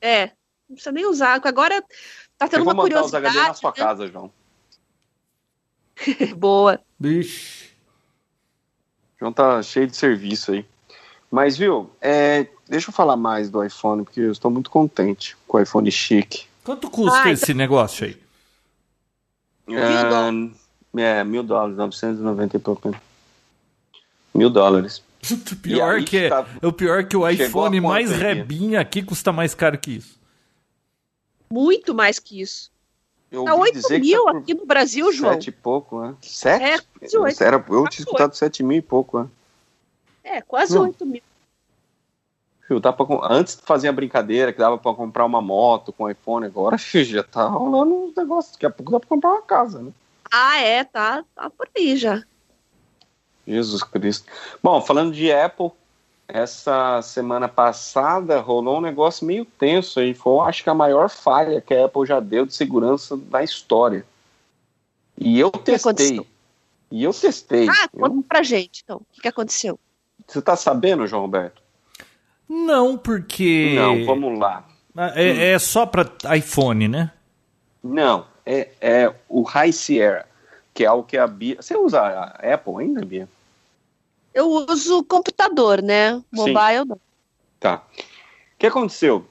É, 0.00 0.26
não 0.68 0.74
precisa 0.74 0.92
nem 0.92 1.06
usar. 1.06 1.40
Agora 1.44 1.82
tá 2.36 2.46
Eu 2.46 2.48
tendo 2.48 2.64
vou 2.64 2.72
uma 2.74 2.82
mandar 2.82 3.02
os 3.04 3.10
curiosidade. 3.10 3.36
HD 3.38 3.48
na 3.48 3.54
sua 3.54 3.70
né? 3.70 3.76
casa, 3.76 4.06
João. 4.08 4.30
Boa. 6.36 6.80
Bicho. 6.98 7.68
João 9.18 9.32
tá 9.32 9.62
cheio 9.62 9.86
de 9.86 9.96
serviço 9.96 10.52
aí. 10.52 10.64
Mas, 11.30 11.56
viu, 11.58 11.90
é, 12.00 12.46
deixa 12.68 12.88
eu 12.88 12.94
falar 12.94 13.16
mais 13.16 13.50
do 13.50 13.62
iPhone, 13.62 14.04
porque 14.04 14.20
eu 14.20 14.32
estou 14.32 14.50
muito 14.50 14.70
contente 14.70 15.36
com 15.46 15.58
o 15.58 15.60
iPhone 15.60 15.90
chique. 15.90 16.46
Quanto 16.64 16.88
custa 16.90 17.24
Ah, 17.24 17.30
esse 17.32 17.52
negócio 17.52 18.06
aí? 18.06 18.16
dólares. 19.66 20.52
É, 20.96 21.22
mil 21.24 21.42
dólares, 21.42 21.76
990 21.76 22.56
e 22.56 22.60
pouco. 22.60 22.90
né? 22.90 23.00
Mil 24.34 24.48
dólares. 24.48 25.02
O 25.52 25.56
pior, 25.56 25.96
aí 25.96 26.04
que 26.04 26.16
é, 26.16 26.28
tá- 26.28 26.46
o 26.62 26.72
pior 26.72 27.04
que 27.04 27.16
o 27.16 27.28
iPhone 27.28 27.80
mais 27.80 28.10
rebinha 28.12 28.80
aqui 28.80 29.02
custa 29.02 29.32
mais 29.32 29.54
caro 29.54 29.76
que 29.78 29.96
isso. 29.96 30.18
Muito 31.50 31.94
mais 31.94 32.18
que 32.18 32.40
isso. 32.40 32.70
Eu 33.30 33.44
Tá 33.44 33.52
ouvi 33.54 33.68
8 33.70 33.74
dizer 33.74 33.98
mil 34.00 34.24
que 34.26 34.32
tá 34.32 34.38
aqui 34.38 34.54
no 34.54 34.64
Brasil, 34.66 35.12
João. 35.12 35.34
sete 35.34 35.48
e 35.48 35.52
pouco, 35.52 36.00
né? 36.00 36.14
Sete? 36.22 36.62
É, 36.64 36.78
quase 36.98 37.18
oito. 37.18 37.44
Era, 37.44 37.56
eu 37.68 37.88
tinha 37.88 38.04
escutado 38.04 38.34
sete 38.34 38.62
mil 38.62 38.78
e 38.78 38.82
pouco, 38.82 39.20
né? 39.20 39.28
É, 40.24 40.40
quase 40.40 40.74
Não. 40.74 40.82
8 40.82 41.04
mil. 41.04 41.22
Viu, 42.68 42.78
dá 42.80 42.92
pra 42.92 43.06
Antes 43.30 43.58
fazia 43.64 43.90
brincadeira 43.92 44.52
que 44.52 44.58
dava 44.58 44.76
pra 44.78 44.92
comprar 44.94 45.24
uma 45.24 45.40
moto 45.42 45.92
com 45.92 46.08
iPhone, 46.08 46.46
agora 46.46 46.76
filho, 46.78 47.04
já 47.16 47.22
tá 47.22 47.46
rolando 47.46 47.94
uns 47.94 48.14
negócios. 48.14 48.52
Daqui 48.54 48.66
a 48.66 48.70
pouco 48.70 48.92
dá 48.92 49.00
pra 49.00 49.08
comprar 49.08 49.30
uma 49.30 49.42
casa, 49.42 49.80
né? 49.82 49.90
Ah, 50.30 50.58
é, 50.58 50.84
tá, 50.84 51.24
tá 51.34 51.48
por 51.50 51.68
aí 51.76 51.96
já. 51.96 52.22
Jesus 53.48 53.82
Cristo. 53.82 54.26
Bom, 54.62 54.80
falando 54.80 55.12
de 55.12 55.32
Apple, 55.32 55.70
essa 56.26 57.00
semana 57.02 57.48
passada 57.48 58.38
rolou 58.40 58.78
um 58.78 58.82
negócio 58.82 59.26
meio 59.26 59.44
tenso 59.44 59.98
aí. 60.00 60.12
Foi, 60.14 60.46
acho 60.46 60.62
que 60.62 60.70
a 60.70 60.74
maior 60.74 61.08
falha 61.08 61.60
que 61.60 61.72
a 61.74 61.86
Apple 61.86 62.06
já 62.06 62.20
deu 62.20 62.44
de 62.44 62.54
segurança 62.54 63.18
na 63.30 63.42
história. 63.42 64.04
E 65.16 65.38
eu 65.40 65.50
testei. 65.50 65.74
aconteceu? 65.76 66.26
E 66.90 67.02
eu 67.04 67.12
testei. 67.12 67.68
Ah, 67.68 67.88
Eu- 67.92 68.00
conta 68.00 68.28
pra 68.28 68.42
gente, 68.42 68.82
então. 68.84 68.98
O 68.98 69.04
que, 69.14 69.22
que 69.22 69.28
aconteceu? 69.28 69.78
Você 70.26 70.42
tá 70.42 70.54
sabendo, 70.56 71.06
João 71.06 71.22
Roberto? 71.22 71.62
Não, 72.48 72.96
porque. 72.96 73.72
Não, 73.74 74.04
vamos 74.04 74.38
lá. 74.38 74.66
É, 75.14 75.52
é 75.52 75.58
só 75.58 75.86
pra 75.86 76.06
iPhone, 76.36 76.88
né? 76.88 77.10
Não, 77.82 78.26
é, 78.44 78.68
é 78.80 79.14
o 79.28 79.42
High 79.42 79.72
Sierra, 79.72 80.26
que 80.74 80.84
é 80.84 80.90
o 80.90 81.02
que 81.02 81.16
a 81.16 81.26
Bia. 81.26 81.56
Você 81.60 81.76
usa 81.76 82.00
a 82.00 82.54
Apple 82.54 82.74
ainda, 82.80 83.04
Bia? 83.04 83.28
Eu 84.34 84.48
uso 84.50 85.02
computador, 85.04 85.82
né? 85.82 86.22
Mobile 86.32 86.84
não. 86.86 87.00
Tá. 87.58 87.82
O 87.96 88.58
que 88.58 88.66
aconteceu? 88.66 89.26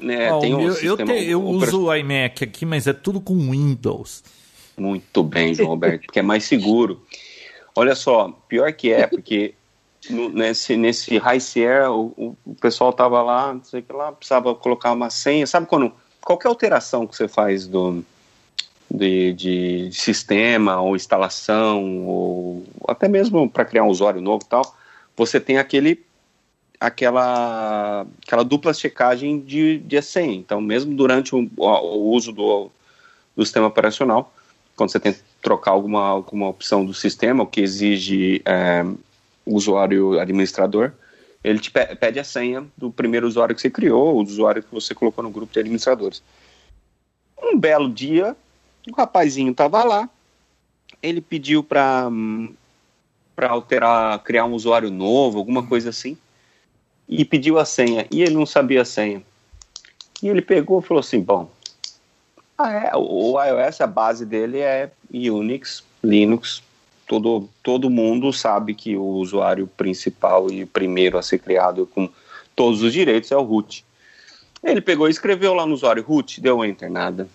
Né, 0.00 0.32
o 0.32 0.38
tem 0.38 0.54
um 0.54 0.58
meu- 0.58 0.66
eu 0.68 0.74
sistema 0.96 1.12
te- 1.12 1.24
eu 1.28 1.44
opera- 1.44 1.66
uso 1.68 1.84
o 1.86 1.94
iMac 1.94 2.44
aqui, 2.44 2.64
mas 2.64 2.86
é 2.86 2.92
tudo 2.92 3.20
com 3.20 3.34
Windows. 3.50 4.22
Muito 4.78 5.22
bem, 5.24 5.52
João 5.52 5.70
Roberto, 5.70 6.04
porque 6.06 6.20
é 6.20 6.22
mais 6.22 6.44
seguro. 6.44 7.02
Olha 7.74 7.94
só, 7.96 8.28
pior 8.48 8.72
que 8.72 8.92
é, 8.92 9.06
porque 9.08 9.54
no- 10.08 10.28
nesse, 10.28 10.76
nesse 10.76 11.18
High 11.18 11.40
Sierra 11.40 11.90
o, 11.90 12.06
o- 12.16 12.36
o 12.46 12.54
pessoal 12.54 12.92
tava 12.92 13.20
lá, 13.20 13.52
não 13.52 13.64
sei 13.64 13.80
o 13.80 13.82
que 13.82 13.92
lá, 13.92 14.12
precisava 14.12 14.54
colocar 14.54 14.92
uma 14.92 15.10
senha. 15.10 15.46
Sabe 15.46 15.66
quando. 15.66 15.92
Qualquer 16.22 16.48
alteração 16.48 17.06
que 17.06 17.16
você 17.16 17.26
faz 17.26 17.66
do, 17.66 18.04
de, 18.90 19.32
de 19.34 19.90
sistema 19.92 20.80
ou 20.80 20.96
instalação, 20.96 22.06
ou 22.06 22.64
até 22.88 23.08
mesmo 23.08 23.48
para 23.48 23.64
criar 23.64 23.84
um 23.84 23.88
usuário 23.88 24.20
novo 24.20 24.44
e 24.44 24.48
tal, 24.48 24.74
você 25.16 25.38
tem 25.38 25.58
aquele 25.58 26.02
aquela, 26.80 28.06
aquela 28.26 28.42
dupla 28.42 28.72
checagem 28.72 29.38
de, 29.40 29.78
de 29.78 30.00
senha. 30.00 30.34
Então, 30.34 30.60
mesmo 30.60 30.94
durante 30.94 31.34
o, 31.34 31.48
o 31.56 32.10
uso 32.10 32.32
do, 32.32 32.70
do 33.36 33.44
sistema 33.44 33.66
operacional, 33.66 34.32
quando 34.74 34.90
você 34.90 34.98
tenta 34.98 35.20
trocar 35.42 35.72
alguma, 35.72 36.08
alguma 36.08 36.48
opção 36.48 36.84
do 36.84 36.94
sistema, 36.94 37.42
o 37.42 37.46
que 37.46 37.60
exige 37.60 38.40
é, 38.46 38.84
usuário 39.44 40.18
administrador, 40.18 40.92
ele 41.44 41.58
te 41.58 41.70
pe- 41.70 41.94
pede 41.96 42.18
a 42.18 42.24
senha 42.24 42.66
do 42.76 42.90
primeiro 42.90 43.26
usuário 43.26 43.54
que 43.54 43.60
você 43.60 43.70
criou, 43.70 44.16
ou 44.16 44.24
do 44.24 44.30
usuário 44.30 44.62
que 44.62 44.72
você 44.72 44.94
colocou 44.94 45.22
no 45.22 45.30
grupo 45.30 45.52
de 45.52 45.60
administradores. 45.60 46.22
Um 47.42 47.58
belo 47.58 47.90
dia, 47.90 48.34
o 48.88 48.94
rapazinho 48.94 49.50
estava 49.50 49.82
lá, 49.84 50.08
ele 51.02 51.20
pediu 51.20 51.62
para 51.62 52.08
para 53.34 53.50
alterar, 53.50 54.18
criar 54.18 54.44
um 54.44 54.52
usuário 54.52 54.90
novo, 54.90 55.38
alguma 55.38 55.66
coisa 55.66 55.88
assim, 55.88 56.14
e 57.08 57.24
pediu 57.24 57.58
a 57.58 57.64
senha, 57.64 58.06
e 58.10 58.20
ele 58.20 58.34
não 58.34 58.44
sabia 58.44 58.82
a 58.82 58.84
senha. 58.84 59.22
E 60.22 60.28
ele 60.28 60.42
pegou 60.42 60.78
e 60.78 60.82
falou 60.82 61.00
assim, 61.00 61.20
bom, 61.20 61.50
ah, 62.58 62.70
é, 62.70 62.90
o 62.94 63.42
iOS, 63.42 63.80
a 63.80 63.86
base 63.86 64.26
dele 64.26 64.58
é 64.58 64.90
Unix, 65.10 65.82
Linux. 66.04 66.62
Todo, 67.06 67.48
todo 67.62 67.88
mundo 67.88 68.30
sabe 68.30 68.74
que 68.74 68.94
o 68.98 69.02
usuário 69.02 69.66
principal 69.66 70.50
e 70.50 70.66
primeiro 70.66 71.16
a 71.16 71.22
ser 71.22 71.38
criado 71.38 71.86
com 71.86 72.06
todos 72.54 72.82
os 72.82 72.92
direitos 72.92 73.32
é 73.32 73.36
o 73.36 73.42
root. 73.42 73.82
Ele 74.62 74.82
pegou 74.82 75.08
e 75.08 75.10
escreveu 75.10 75.54
lá 75.54 75.64
no 75.64 75.72
usuário 75.72 76.02
root, 76.02 76.38
deu 76.42 76.62
enter, 76.62 76.90
nada. 76.90 77.26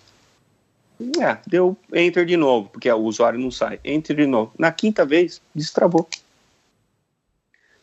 É, 1.21 1.37
deu 1.47 1.77
enter 1.93 2.25
de 2.25 2.37
novo, 2.37 2.69
porque 2.69 2.89
o 2.91 2.97
usuário 2.97 3.39
não 3.39 3.51
sai. 3.51 3.79
Enter 3.83 4.15
de 4.15 4.25
novo. 4.25 4.53
Na 4.57 4.71
quinta 4.71 5.05
vez, 5.05 5.41
destravou. 5.53 6.07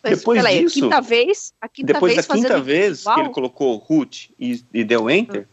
Mas, 0.02 0.18
Depois 0.18 0.38
peraí, 0.40 0.64
disso- 0.64 0.78
a 0.78 0.82
quinta 0.82 1.00
vez, 1.00 1.54
a 1.60 1.68
quinta 1.68 1.92
Depois 1.92 2.14
vez 2.14 2.26
da 2.26 2.34
quinta 2.34 2.60
vez 2.60 3.00
igual? 3.02 3.14
que 3.16 3.20
ele 3.22 3.30
colocou 3.30 3.76
root 3.76 4.34
e, 4.38 4.64
e 4.74 4.82
deu 4.82 5.08
enter, 5.08 5.46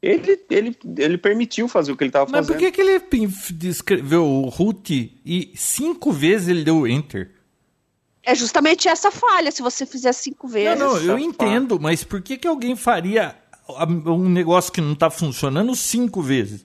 ele, 0.00 0.40
ele, 0.48 0.76
ele 0.98 1.18
permitiu 1.18 1.68
fazer 1.68 1.92
o 1.92 1.96
que 1.96 2.02
ele 2.04 2.08
estava 2.08 2.24
Mas 2.30 2.46
fazendo. 2.46 2.56
por 2.56 2.58
que, 2.58 2.72
que 2.72 2.80
ele 2.80 3.68
escreveu 3.68 4.24
o 4.26 4.48
root 4.48 5.20
e 5.24 5.52
cinco 5.54 6.10
vezes 6.12 6.48
ele 6.48 6.64
deu 6.64 6.86
enter? 6.88 7.30
É 8.22 8.34
justamente 8.34 8.88
essa 8.88 9.10
falha, 9.10 9.50
se 9.50 9.60
você 9.62 9.84
fizer 9.84 10.12
cinco 10.12 10.46
vezes. 10.48 10.78
Não, 10.78 10.94
não, 10.94 10.96
eu 11.02 11.16
Essa 11.16 11.20
entendo, 11.26 11.78
mas 11.78 12.02
por 12.04 12.22
que, 12.22 12.38
que 12.38 12.46
alguém 12.48 12.74
faria 12.74 13.36
um 13.80 14.28
negócio 14.28 14.72
que 14.72 14.80
não 14.80 14.94
tá 14.94 15.10
funcionando 15.10 15.74
cinco 15.74 16.20
vezes? 16.22 16.64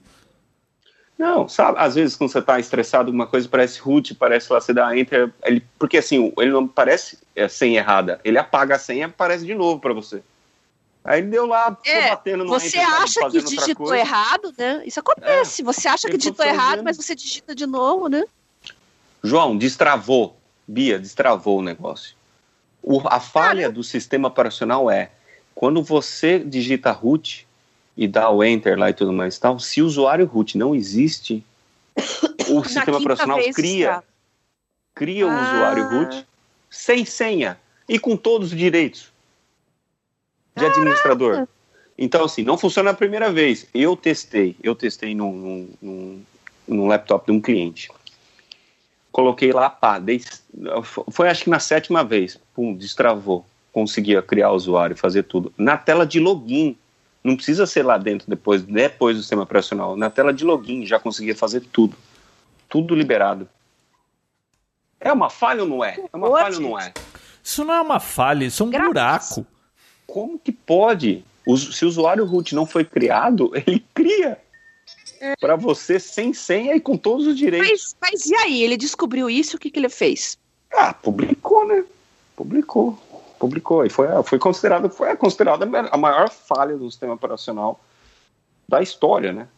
Não, 1.18 1.48
sabe, 1.48 1.78
às 1.80 1.96
vezes 1.96 2.14
quando 2.14 2.30
você 2.30 2.40
tá 2.40 2.60
estressado, 2.60 3.08
alguma 3.08 3.26
coisa 3.26 3.48
parece 3.48 3.80
root, 3.80 4.14
parece 4.14 4.52
lá, 4.52 4.60
você 4.60 4.72
dá 4.72 4.96
enter, 4.96 5.32
ele, 5.44 5.64
porque 5.76 5.98
assim, 5.98 6.32
ele 6.38 6.52
não 6.52 6.68
parece 6.68 7.18
é, 7.34 7.48
senha 7.48 7.80
errada, 7.80 8.20
ele 8.24 8.38
apaga 8.38 8.76
a 8.76 8.78
senha 8.78 9.00
e 9.00 9.02
aparece 9.04 9.44
de 9.44 9.54
novo 9.54 9.80
pra 9.80 9.92
você. 9.92 10.22
Aí 11.04 11.20
ele 11.20 11.28
deu 11.30 11.46
lá, 11.46 11.76
É, 11.84 12.10
batendo 12.10 12.44
no 12.44 12.50
Você 12.50 12.68
enter, 12.78 12.84
acha 12.84 13.30
que 13.30 13.40
digitou 13.42 13.94
errado, 13.94 14.52
né? 14.56 14.82
Isso 14.84 15.00
acontece. 15.00 15.62
você 15.62 15.88
acha 15.88 16.08
que 16.08 16.16
digitou 16.18 16.44
errado, 16.46 16.82
mas 16.84 16.96
você 16.96 17.14
digita 17.14 17.54
de 17.54 17.66
novo, 17.66 18.08
né? 18.08 18.24
João, 19.24 19.56
destravou. 19.56 20.36
Bia, 20.66 20.98
destravou 20.98 21.58
o 21.58 21.62
negócio. 21.62 22.14
O- 22.82 23.00
a 23.06 23.18
falha 23.18 23.72
do 23.72 23.82
sistema 23.82 24.28
operacional 24.28 24.90
é 24.90 25.10
quando 25.58 25.82
você 25.82 26.38
digita 26.38 26.92
root 26.92 27.44
e 27.96 28.06
dá 28.06 28.30
o 28.30 28.44
enter 28.44 28.78
lá 28.78 28.90
e 28.90 28.94
tudo 28.94 29.12
mais 29.12 29.34
e 29.34 29.40
tal, 29.40 29.58
se 29.58 29.82
o 29.82 29.86
usuário 29.86 30.24
root 30.24 30.56
não 30.56 30.72
existe, 30.72 31.44
o 32.48 32.62
sistema 32.62 32.98
operacional 32.98 33.40
cria, 33.52 33.94
tá? 33.94 34.04
cria 34.94 35.26
o 35.26 35.30
Ah. 35.30 35.42
usuário 35.42 35.88
root 35.88 36.24
sem 36.70 37.04
senha 37.04 37.58
e 37.88 37.98
com 37.98 38.16
todos 38.16 38.52
os 38.52 38.56
direitos 38.56 39.10
de 40.54 40.64
administrador. 40.64 41.48
Então, 41.98 42.24
assim, 42.24 42.44
não 42.44 42.56
funciona 42.56 42.90
a 42.92 42.94
primeira 42.94 43.32
vez. 43.32 43.66
Eu 43.74 43.96
testei, 43.96 44.54
eu 44.62 44.76
testei 44.76 45.12
num, 45.12 45.32
num, 45.32 45.68
num, 45.82 46.22
num 46.68 46.86
laptop 46.86 47.26
de 47.26 47.32
um 47.32 47.40
cliente. 47.40 47.90
Coloquei 49.10 49.50
lá, 49.50 49.68
pá, 49.68 49.98
dei, 49.98 50.22
foi 51.10 51.28
acho 51.28 51.42
que 51.42 51.50
na 51.50 51.58
sétima 51.58 52.04
vez, 52.04 52.38
pum, 52.54 52.72
destravou. 52.72 53.44
Conseguia 53.78 54.20
criar 54.20 54.50
o 54.50 54.56
usuário, 54.56 54.96
fazer 54.96 55.22
tudo. 55.22 55.52
Na 55.56 55.76
tela 55.76 56.04
de 56.04 56.18
login, 56.18 56.76
não 57.22 57.36
precisa 57.36 57.64
ser 57.64 57.84
lá 57.84 57.96
dentro 57.96 58.28
depois, 58.28 58.60
depois 58.60 59.16
do 59.16 59.22
sistema 59.22 59.44
operacional. 59.44 59.96
Na 59.96 60.10
tela 60.10 60.32
de 60.34 60.44
login 60.44 60.84
já 60.84 60.98
conseguia 60.98 61.36
fazer 61.36 61.60
tudo. 61.72 61.96
Tudo 62.68 62.92
liberado. 62.92 63.48
É 65.00 65.12
uma 65.12 65.30
falha 65.30 65.62
ou 65.62 65.68
não 65.68 65.84
é? 65.84 65.96
É 66.12 66.16
uma 66.16 66.26
Boa, 66.26 66.40
falha 66.40 66.56
ou 66.56 66.60
não 66.60 66.76
é? 66.80 66.92
Isso 67.40 67.64
não 67.64 67.72
é 67.72 67.80
uma 67.80 68.00
falha, 68.00 68.46
isso 68.46 68.64
é 68.64 68.66
um 68.66 68.70
Grátis. 68.70 68.88
buraco. 69.36 69.46
Como 70.08 70.40
que 70.40 70.50
pode? 70.50 71.24
O- 71.46 71.56
se 71.56 71.84
o 71.84 71.88
usuário 71.88 72.24
root 72.24 72.56
não 72.56 72.66
foi 72.66 72.84
criado, 72.84 73.52
ele 73.64 73.84
cria 73.94 74.38
para 75.40 75.54
você 75.54 76.00
sem 76.00 76.32
senha 76.34 76.74
e 76.74 76.80
com 76.80 76.96
todos 76.96 77.28
os 77.28 77.36
direitos. 77.36 77.94
Mas, 78.00 78.10
mas 78.10 78.26
e 78.26 78.34
aí? 78.34 78.60
Ele 78.60 78.76
descobriu 78.76 79.30
isso, 79.30 79.56
o 79.56 79.60
que, 79.60 79.70
que 79.70 79.78
ele 79.78 79.88
fez? 79.88 80.36
Ah, 80.74 80.92
publicou, 80.92 81.64
né? 81.64 81.84
Publicou. 82.34 82.98
Publicou. 83.38 83.84
E 83.84 83.90
foi, 83.90 84.06
foi 84.24 84.38
considerado, 84.38 84.90
foi 84.90 85.14
considerada 85.16 85.68
a 85.90 85.96
maior 85.96 86.28
falha 86.30 86.76
do 86.76 86.90
sistema 86.90 87.14
operacional 87.14 87.80
da 88.68 88.82
história, 88.82 89.32
né? 89.32 89.48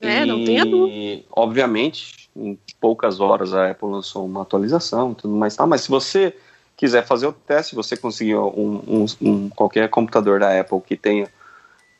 É, 0.00 0.22
e, 0.22 0.26
não 0.26 0.44
tenha 0.44 0.64
dúvida. 0.64 1.24
Obviamente, 1.32 2.30
em 2.36 2.58
poucas 2.80 3.18
horas 3.18 3.52
a 3.52 3.70
Apple 3.70 3.88
lançou 3.88 4.24
uma 4.24 4.42
atualização 4.42 5.12
e 5.12 5.14
tudo 5.16 5.34
mais. 5.34 5.56
Tá? 5.56 5.66
Mas 5.66 5.80
se 5.82 5.88
você 5.88 6.36
quiser 6.76 7.04
fazer 7.04 7.26
o 7.26 7.32
teste, 7.32 7.74
você 7.74 7.96
conseguir 7.96 8.36
um, 8.36 8.82
um- 8.86 9.06
um- 9.20 9.48
qualquer 9.48 9.88
computador 9.90 10.38
da 10.38 10.58
Apple 10.60 10.80
que 10.80 10.96
tenha 10.96 11.28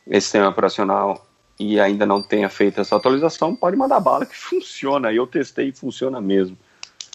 esse 0.06 0.26
sistema 0.26 0.48
operacional 0.48 1.26
e 1.58 1.80
ainda 1.80 2.06
não 2.06 2.22
tenha 2.22 2.48
feito 2.48 2.80
essa 2.80 2.94
atualização, 2.94 3.56
pode 3.56 3.76
mandar 3.76 3.98
bala 3.98 4.24
que 4.24 4.36
funciona. 4.36 5.12
Eu 5.12 5.26
testei 5.26 5.70
e 5.70 5.72
funciona 5.72 6.20
mesmo. 6.20 6.56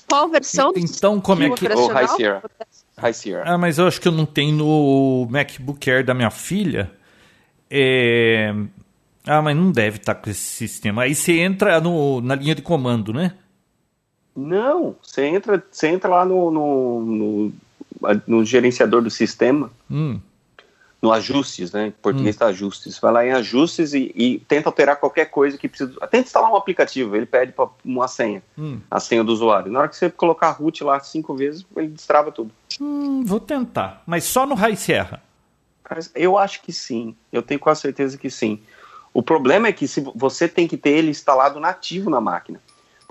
Qual 0.09 0.27
versão 0.27 0.73
do 0.73 0.79
Então, 0.79 1.21
como 1.21 1.43
é 1.43 1.49
sistema 1.49 1.57
que. 1.57 1.65
Operacional? 1.65 2.15
Sierra. 2.17 2.43
High 2.97 3.13
Sierra. 3.13 3.43
Ah, 3.45 3.57
mas 3.57 3.77
eu 3.77 3.87
acho 3.87 3.99
que 3.99 4.07
eu 4.07 4.11
não 4.11 4.25
tenho 4.25 4.55
no 4.55 5.27
MacBook 5.29 5.89
Air 5.89 6.05
da 6.05 6.13
minha 6.13 6.29
filha. 6.29 6.91
É... 7.69 8.53
Ah, 9.25 9.41
mas 9.41 9.55
não 9.55 9.71
deve 9.71 9.97
estar 9.97 10.15
com 10.15 10.29
esse 10.29 10.41
sistema. 10.41 11.03
Aí 11.03 11.15
você 11.15 11.39
entra 11.39 11.79
no, 11.79 12.21
na 12.21 12.35
linha 12.35 12.53
de 12.53 12.61
comando, 12.61 13.13
né? 13.13 13.33
Não, 14.35 14.95
você 15.01 15.25
entra, 15.25 15.63
você 15.71 15.87
entra 15.87 16.09
lá 16.09 16.25
no, 16.25 16.51
no, 16.51 17.01
no, 17.01 17.53
no 18.27 18.45
gerenciador 18.45 19.01
do 19.01 19.09
sistema, 19.09 19.71
Hum. 19.89 20.19
No 21.03 21.11
ajustes, 21.11 21.73
né? 21.73 21.87
Em 21.87 21.91
português 21.91 22.33
está 22.33 22.45
ajustes. 22.45 22.97
Vai 22.97 23.11
lá 23.11 23.25
em 23.25 23.31
ajustes 23.33 23.93
e, 23.93 24.09
e 24.15 24.39
tenta 24.47 24.69
alterar 24.69 24.95
qualquer 24.95 25.25
coisa 25.25 25.57
que 25.57 25.67
precisa. 25.67 25.91
Tenta 26.07 26.19
instalar 26.19 26.49
um 26.49 26.55
aplicativo, 26.55 27.13
ele 27.13 27.25
pede 27.25 27.51
pra, 27.51 27.67
uma 27.83 28.07
senha, 28.07 28.41
Hum. 28.57 28.79
a 28.89 29.01
senha 29.01 29.21
do 29.21 29.33
usuário. 29.33 29.69
Na 29.69 29.79
hora 29.79 29.89
que 29.89 29.97
você 29.97 30.09
colocar 30.09 30.51
root 30.51 30.81
lá 30.81 30.97
cinco 31.01 31.35
vezes, 31.35 31.65
ele 31.75 31.89
destrava 31.89 32.31
tudo. 32.31 32.51
Hum, 32.79 33.21
vou 33.25 33.41
tentar. 33.41 34.01
Mas 34.05 34.23
só 34.23 34.45
no 34.45 34.55
Sierra. 34.77 35.21
Mas 35.89 36.09
Eu 36.15 36.37
acho 36.37 36.61
que 36.61 36.71
sim, 36.71 37.13
eu 37.33 37.41
tenho 37.41 37.59
quase 37.59 37.81
certeza 37.81 38.17
que 38.17 38.29
sim. 38.29 38.61
O 39.13 39.21
problema 39.21 39.67
é 39.67 39.73
que 39.73 39.89
se 39.89 39.99
você 40.15 40.47
tem 40.47 40.69
que 40.69 40.77
ter 40.77 40.91
ele 40.91 41.09
instalado 41.09 41.59
nativo 41.59 42.09
na 42.09 42.21
máquina. 42.21 42.61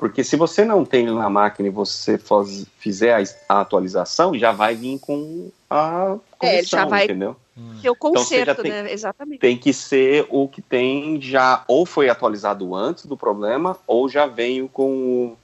Porque 0.02 0.24
se 0.24 0.34
você 0.34 0.64
não 0.64 0.84
tem 0.84 1.06
na 1.06 1.30
máquina 1.30 1.68
e 1.68 1.70
você 1.70 2.18
faz- 2.18 2.66
fizer 2.76 3.14
a, 3.14 3.54
a 3.54 3.60
atualização, 3.60 4.36
já 4.36 4.50
vai 4.50 4.74
vir 4.74 4.98
com 4.98 5.48
a 5.70 6.16
É, 6.16 6.36
correção, 6.36 6.78
já 6.80 6.84
vai- 6.86 7.04
entendeu? 7.04 7.36
Que 7.80 7.86
é 7.86 7.90
o 7.90 7.94
Então, 7.94 8.10
já 8.16 8.18
conserto, 8.18 8.62
tem- 8.62 8.72
né? 8.72 8.92
Exatamente. 8.92 9.38
Tem 9.38 9.56
que 9.56 9.72
ser 9.72 10.26
o 10.28 10.48
que 10.48 10.60
tem 10.60 11.20
já 11.22 11.62
ou 11.68 11.86
foi 11.86 12.08
atualizado 12.08 12.74
antes 12.74 13.06
do 13.06 13.16
problema 13.16 13.78
ou 13.86 14.08
já 14.08 14.26
veio 14.26 14.68
com 14.68 15.36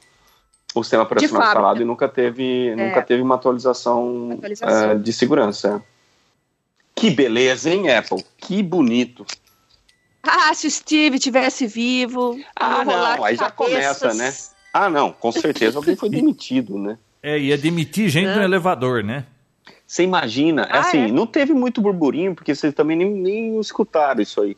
o, 0.75 0.79
o 0.81 0.83
sistema 0.83 1.05
operacional 1.05 1.41
instalado 1.47 1.81
e 1.81 1.85
nunca 1.85 2.09
teve, 2.09 2.75
nunca 2.75 3.01
teve 3.01 3.23
uma 3.23 3.37
atualização, 3.37 4.31
Atualização. 4.33 4.91
eh, 4.91 4.95
de 4.97 5.13
segurança. 5.13 5.81
Que 6.97 7.11
beleza, 7.13 7.71
hein, 7.71 7.93
Apple? 7.95 8.25
Que 8.37 8.61
bonito. 8.61 9.25
Ah, 10.31 10.53
se 10.55 10.67
o 10.67 10.71
Steve 10.71 11.19
tivesse 11.19 11.67
vivo. 11.67 12.39
Ah, 12.55 12.85
não, 12.85 13.25
aí 13.25 13.35
já 13.37 13.51
cabeças. 13.51 13.99
começa, 14.01 14.15
né? 14.15 14.35
Ah, 14.73 14.91
não, 14.91 15.11
com 15.13 15.33
certeza 15.33 15.79
alguém 15.79 15.97
foi 15.97 16.09
demitido, 16.11 16.79
né? 16.79 16.99
É, 17.23 17.39
ia 17.39 17.57
demitir 17.59 18.09
gente 18.09 18.29
no 18.35 18.41
Ah. 18.41 18.45
elevador, 18.45 19.03
né? 19.03 19.25
Você 19.87 20.03
imagina, 20.03 20.69
Ah, 20.71 20.81
assim, 20.81 21.05
é? 21.05 21.09
não 21.09 21.27
teve 21.27 21.55
muito 21.55 21.81
burburinho, 21.81 22.35
porque 22.35 22.55
vocês 22.55 22.75
também 22.75 22.97
nem, 22.97 23.11
nem 23.11 23.59
escutaram 23.61 24.21
isso 24.21 24.41
aí. 24.43 24.57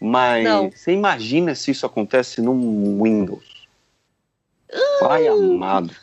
Mas 0.00 0.44
Não. 0.44 0.70
você 0.70 0.92
imagina 0.92 1.54
se 1.54 1.70
isso 1.70 1.86
acontece 1.86 2.42
no 2.42 2.52
Windows. 3.02 3.44
Pai 5.00 5.26
amado, 5.28 5.94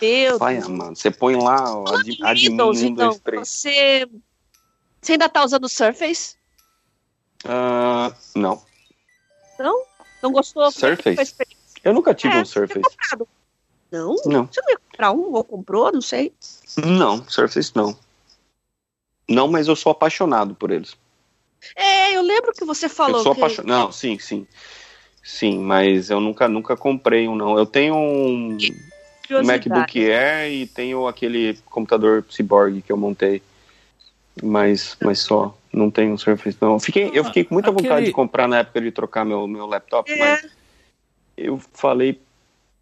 Meu 0.00 0.38
pai 0.38 0.54
Deus. 0.54 0.66
amado. 0.66 0.96
Você 0.96 1.10
põe 1.10 1.36
lá, 1.36 1.62
admin 2.22 2.50
Windows, 2.50 2.82
1, 2.82 2.86
então, 2.86 3.08
2, 3.10 3.20
3. 3.20 3.48
você... 3.48 4.06
você 5.00 5.12
ainda 5.12 5.28
tá 5.28 5.44
usando 5.44 5.64
o 5.64 5.68
Surface? 5.68 6.34
Ah, 7.44 8.12
não, 8.34 8.62
Não? 9.58 9.84
Não 10.22 10.32
gostou? 10.32 10.64
É 10.64 10.70
Surface? 10.70 11.36
eu 11.84 11.92
nunca 11.92 12.14
tive 12.14 12.34
É, 12.34 12.40
um 12.40 12.44
Surface. 12.44 12.96
Não? 13.90 14.16
Não, 14.24 14.46
Você 14.46 14.60
não 14.60 14.70
ia 14.70 14.78
comprar 14.78 15.12
um 15.12 15.32
ou 15.32 15.44
comprou? 15.44 15.92
Não 15.92 16.00
sei. 16.00 16.32
não, 16.76 17.26
Surface 17.28 17.72
não. 17.74 17.96
Não, 19.28 19.48
mas 19.48 19.68
eu 19.68 19.76
sou 19.76 19.92
apaixonado 19.92 20.54
por 20.54 20.70
eles. 20.70 20.96
É, 21.74 22.12
eu 22.16 22.22
lembro 22.22 22.52
que 22.52 22.64
você 22.64 22.88
falou 22.88 23.18
eu 23.18 23.22
sou 23.22 23.34
que... 23.34 23.40
apaixonado. 23.40 23.68
Não, 23.68 23.92
sim, 23.92 24.18
sim. 24.18 24.46
Sim, 25.22 25.58
mas 25.58 26.10
eu 26.10 26.20
nunca, 26.20 26.48
nunca 26.48 26.76
comprei 26.76 27.26
um, 27.26 27.34
não. 27.34 27.58
Eu 27.58 27.66
tenho 27.66 27.96
um. 27.96 28.56
MacBook 29.44 29.98
Air 30.08 30.52
e 30.52 30.66
tenho 30.68 31.08
aquele 31.08 31.54
computador 31.66 32.24
Cyborg 32.30 32.80
que 32.80 32.92
eu 32.92 32.96
montei. 32.96 33.42
Mas, 34.40 34.96
mas 35.02 35.18
só. 35.20 35.56
Não 35.76 35.90
tenho 35.90 36.14
um 36.14 36.16
Surface, 36.18 36.56
não. 36.58 36.72
Eu 36.72 36.80
fiquei, 36.80 37.10
eu 37.12 37.22
fiquei 37.22 37.44
com 37.44 37.52
muita 37.54 37.68
Aquele- 37.70 37.86
vontade 37.88 38.06
de 38.06 38.12
comprar 38.12 38.48
na 38.48 38.60
época 38.60 38.80
de 38.80 38.90
trocar 38.90 39.26
meu, 39.26 39.46
meu 39.46 39.66
laptop, 39.66 40.10
É. 40.10 40.16
mas 40.18 40.48
eu 41.36 41.60
falei 41.74 42.18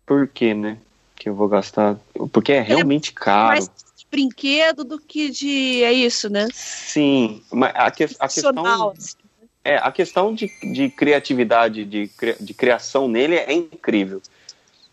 por 0.07 0.29
quê, 0.29 0.55
né? 0.55 0.79
Que 1.17 1.29
eu 1.29 1.35
vou 1.35 1.49
gastar. 1.49 1.99
Porque 2.33 2.53
é 2.53 2.61
realmente 2.61 3.13
caro. 3.13 3.49
Mais 3.49 3.67
de 3.97 4.07
brinquedo 4.09 4.85
do 4.85 5.01
que 5.01 5.29
de... 5.29 5.83
É 5.83 5.93
isso, 5.93 6.31
né? 6.31 6.47
Sim, 6.53 7.43
mas 7.51 7.73
a, 7.75 7.91
que, 7.91 8.05
a 8.05 8.29
questão. 8.29 8.91
Assim. 8.91 9.17
É, 9.65 9.77
a 9.77 9.91
questão 9.91 10.33
de, 10.33 10.49
de 10.63 10.89
criatividade, 10.91 11.85
de, 11.85 12.09
de 12.39 12.55
criação 12.55 13.09
nele 13.09 13.35
é 13.35 13.53
incrível. 13.53 14.23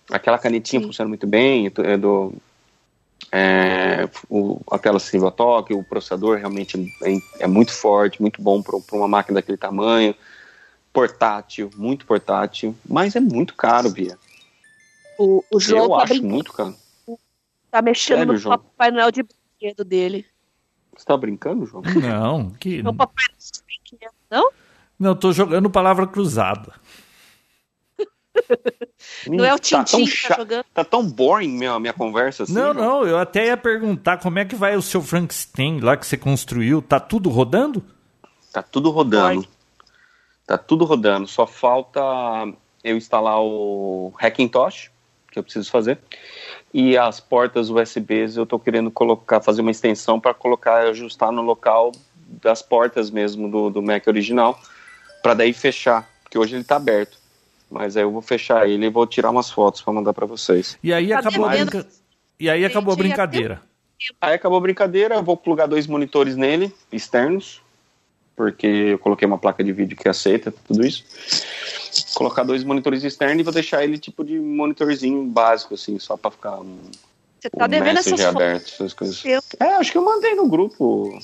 Aquela 0.09 0.39
canetinha 0.39 0.79
Sim. 0.79 0.87
funciona 0.87 1.07
muito 1.09 1.27
bem, 1.27 1.71
é 1.83 1.97
do, 1.97 2.33
é, 3.31 4.09
o, 4.29 4.61
aquela 4.71 4.99
Silva 4.99 5.31
Toque, 5.31 5.73
o 5.73 5.83
processador 5.83 6.37
realmente 6.37 6.77
é, 7.03 7.43
é 7.43 7.47
muito 7.47 7.73
forte, 7.73 8.21
muito 8.21 8.41
bom 8.41 8.61
para 8.61 8.75
uma 8.93 9.07
máquina 9.07 9.35
daquele 9.35 9.57
tamanho, 9.57 10.15
portátil, 10.93 11.69
muito 11.75 12.05
portátil, 12.05 12.75
mas 12.87 13.15
é 13.15 13.19
muito 13.19 13.55
caro, 13.55 13.91
Bia. 13.91 14.17
O, 15.17 15.43
o 15.51 15.59
João 15.59 15.83
Eu 15.83 15.89
tá, 15.89 15.95
acho 15.97 16.13
brincando, 16.13 16.33
muito 16.33 16.53
caro. 16.53 16.75
tá 17.69 17.81
mexendo 17.81 18.17
Sério, 18.17 18.33
no 18.33 18.37
João? 18.39 18.57
Papai 18.57 18.91
Noel 18.91 19.11
de 19.11 19.23
brinquedo 19.23 19.85
dele. 19.85 20.25
Você 20.95 21.05
tá 21.05 21.15
brincando, 21.15 21.65
João? 21.65 21.83
Não, 22.01 22.49
que. 22.51 22.81
Não, 22.81 22.95
Papai 22.95 23.25
Noel 23.29 23.39
de 23.39 23.63
brinquedo, 23.63 24.13
não? 24.29 24.51
Não, 24.99 25.15
tô 25.15 25.31
jogando 25.31 25.69
palavra 25.69 26.05
cruzada. 26.05 26.73
Não 29.27 29.45
é 29.45 29.53
o 29.53 29.57
Tá 29.57 29.83
Tintin 29.83 29.97
tão, 29.97 30.05
que 30.05 30.27
tá 30.27 30.35
jogando. 30.35 30.65
tá 30.73 30.83
tão 30.83 31.05
boring 31.05 31.49
minha, 31.49 31.79
minha 31.79 31.93
conversa 31.93 32.43
assim. 32.43 32.53
Não, 32.53 32.73
João. 32.73 32.85
não, 32.85 33.07
eu 33.07 33.17
até 33.17 33.47
ia 33.47 33.57
perguntar 33.57 34.17
como 34.17 34.39
é 34.39 34.45
que 34.45 34.55
vai 34.55 34.75
o 34.75 34.81
seu 34.81 35.01
Frankenstein 35.01 35.79
lá 35.79 35.97
que 35.97 36.05
você 36.05 36.17
construiu. 36.17 36.81
Tá 36.81 36.99
tudo 36.99 37.29
rodando? 37.29 37.83
Tá 38.51 38.61
tudo 38.61 38.89
rodando. 38.91 39.47
Tá 40.45 40.57
tudo 40.57 40.85
rodando. 40.85 41.27
Só 41.27 41.47
falta 41.47 42.01
eu 42.83 42.97
instalar 42.97 43.39
o 43.41 44.13
Hackintosh, 44.17 44.91
que 45.31 45.39
eu 45.39 45.43
preciso 45.43 45.69
fazer. 45.71 45.99
E 46.73 46.97
as 46.97 47.19
portas 47.19 47.69
USBs 47.69 48.37
eu 48.37 48.45
tô 48.45 48.57
querendo 48.57 48.89
colocar, 48.91 49.41
fazer 49.41 49.61
uma 49.61 49.71
extensão 49.71 50.19
para 50.19 50.33
colocar, 50.33 50.87
ajustar 50.87 51.31
no 51.31 51.41
local 51.41 51.91
das 52.41 52.61
portas 52.61 53.09
mesmo 53.11 53.49
do, 53.51 53.69
do 53.69 53.81
Mac 53.81 54.07
original, 54.07 54.57
para 55.21 55.33
daí 55.33 55.51
fechar, 55.53 56.09
porque 56.23 56.37
hoje 56.37 56.55
ele 56.55 56.63
tá 56.63 56.77
aberto. 56.77 57.20
Mas 57.71 57.95
aí 57.95 58.03
eu 58.03 58.11
vou 58.11 58.21
fechar 58.21 58.69
ele 58.69 58.85
e 58.85 58.89
vou 58.89 59.07
tirar 59.07 59.29
umas 59.29 59.49
fotos 59.49 59.81
para 59.81 59.93
mandar 59.93 60.13
para 60.13 60.25
vocês. 60.25 60.77
E 60.83 60.93
aí 60.93 61.07
Tá 61.07 61.19
acabou 61.19 61.45
a 61.45 61.49
brinca... 61.49 61.87
E 62.37 62.49
aí 62.49 62.65
acabou 62.65 62.93
a 62.93 62.97
brincadeira. 62.97 63.61
Aí 64.19 64.33
acabou 64.33 64.57
a 64.57 64.61
brincadeira, 64.61 65.15
eu 65.15 65.23
vou 65.23 65.37
plugar 65.37 65.67
dois 65.67 65.87
monitores 65.87 66.35
nele, 66.35 66.73
externos, 66.91 67.61
porque 68.35 68.65
eu 68.67 68.99
coloquei 68.99 69.27
uma 69.27 69.37
placa 69.37 69.63
de 69.63 69.71
vídeo 69.71 69.95
que 69.95 70.09
aceita 70.09 70.51
tudo 70.67 70.85
isso. 70.85 71.05
Colocar 72.15 72.43
dois 72.43 72.63
monitores 72.63 73.03
externos 73.03 73.39
e 73.39 73.43
vou 73.43 73.53
deixar 73.53 73.83
ele 73.83 73.97
tipo 73.97 74.23
de 74.23 74.37
monitorzinho 74.39 75.23
básico, 75.25 75.75
assim, 75.75 75.97
só 75.99 76.17
pra 76.17 76.31
ficar 76.31 76.59
um, 76.59 76.77
Você 77.39 77.49
tá 77.51 77.65
o 77.65 77.67
devendo 77.67 77.99
essas 77.99 78.11
Messenger 78.11 78.33
fotos. 78.33 78.47
aberto, 78.47 78.65
essas 78.73 78.93
coisas. 78.93 79.23
Eu- 79.25 79.41
É, 79.59 79.73
acho 79.75 79.91
que 79.91 79.97
eu 79.97 80.03
mandei 80.03 80.33
no 80.35 80.47
grupo. 80.49 81.17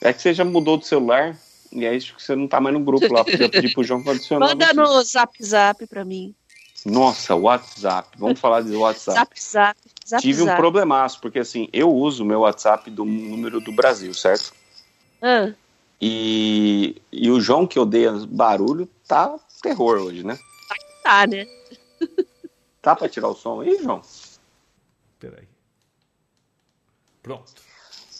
É 0.00 0.12
que 0.12 0.22
você 0.22 0.32
já 0.34 0.44
mudou 0.44 0.76
do 0.78 0.84
celular, 0.84 1.36
e 1.74 1.86
aí 1.86 1.96
acho 1.96 2.14
que 2.14 2.22
você 2.22 2.36
não 2.36 2.46
tá 2.46 2.60
mais 2.60 2.74
no 2.74 2.80
grupo 2.80 3.12
lá, 3.12 3.24
porque 3.24 3.42
eu 3.42 3.50
pedi 3.50 3.68
pro 3.74 3.82
João 3.82 4.02
adicionar. 4.08 4.46
Manda 4.54 4.66
você. 4.66 4.74
no 4.74 5.02
zap 5.02 5.44
zap 5.44 5.86
pra 5.86 6.04
mim. 6.04 6.34
Nossa, 6.84 7.34
WhatsApp. 7.34 8.16
Vamos 8.18 8.38
falar 8.38 8.60
de 8.62 8.76
WhatsApp. 8.76 9.18
Zap 9.18 9.40
zap. 9.40 9.80
Zap 10.06 10.22
Tive 10.22 10.42
um 10.42 10.54
problemaço, 10.54 11.18
porque 11.20 11.38
assim, 11.38 11.68
eu 11.72 11.90
uso 11.90 12.22
o 12.22 12.26
meu 12.26 12.40
WhatsApp 12.40 12.90
do 12.90 13.04
número 13.04 13.60
do 13.60 13.72
Brasil, 13.72 14.12
certo? 14.12 14.52
Ah, 15.22 15.52
E, 16.00 17.00
e 17.10 17.30
o 17.30 17.40
João, 17.40 17.66
que 17.66 17.78
odeia 17.78 18.12
barulho, 18.28 18.86
tá 19.08 19.34
terror 19.62 19.98
hoje, 19.98 20.22
né? 20.22 20.38
tá, 21.02 21.26
né? 21.26 21.46
Tá 22.82 22.94
pra 22.94 23.08
tirar 23.08 23.28
o 23.28 23.34
som 23.34 23.62
aí, 23.62 23.78
João? 23.82 24.02
Peraí. 25.18 25.48
Pronto. 27.22 27.54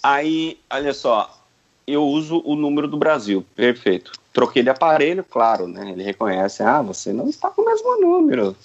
Aí, 0.03 0.59
olha 0.71 0.95
só, 0.95 1.44
eu 1.87 2.03
uso 2.05 2.43
o 2.45 2.55
número 2.57 2.89
do 2.89 2.97
Brasil, 2.97 3.45
perfeito. 3.55 4.13
Troquei 4.33 4.63
de 4.63 4.71
aparelho, 4.71 5.23
claro, 5.25 5.69
né? 5.69 5.91
Ele 5.93 6.03
reconhece, 6.03 6.63
ah, 6.63 6.83
você 6.83 7.13
não 7.13 7.29
está 7.29 7.51
com 7.51 7.63
o 7.63 7.65
mesmo 7.65 8.01
número. 8.01 8.57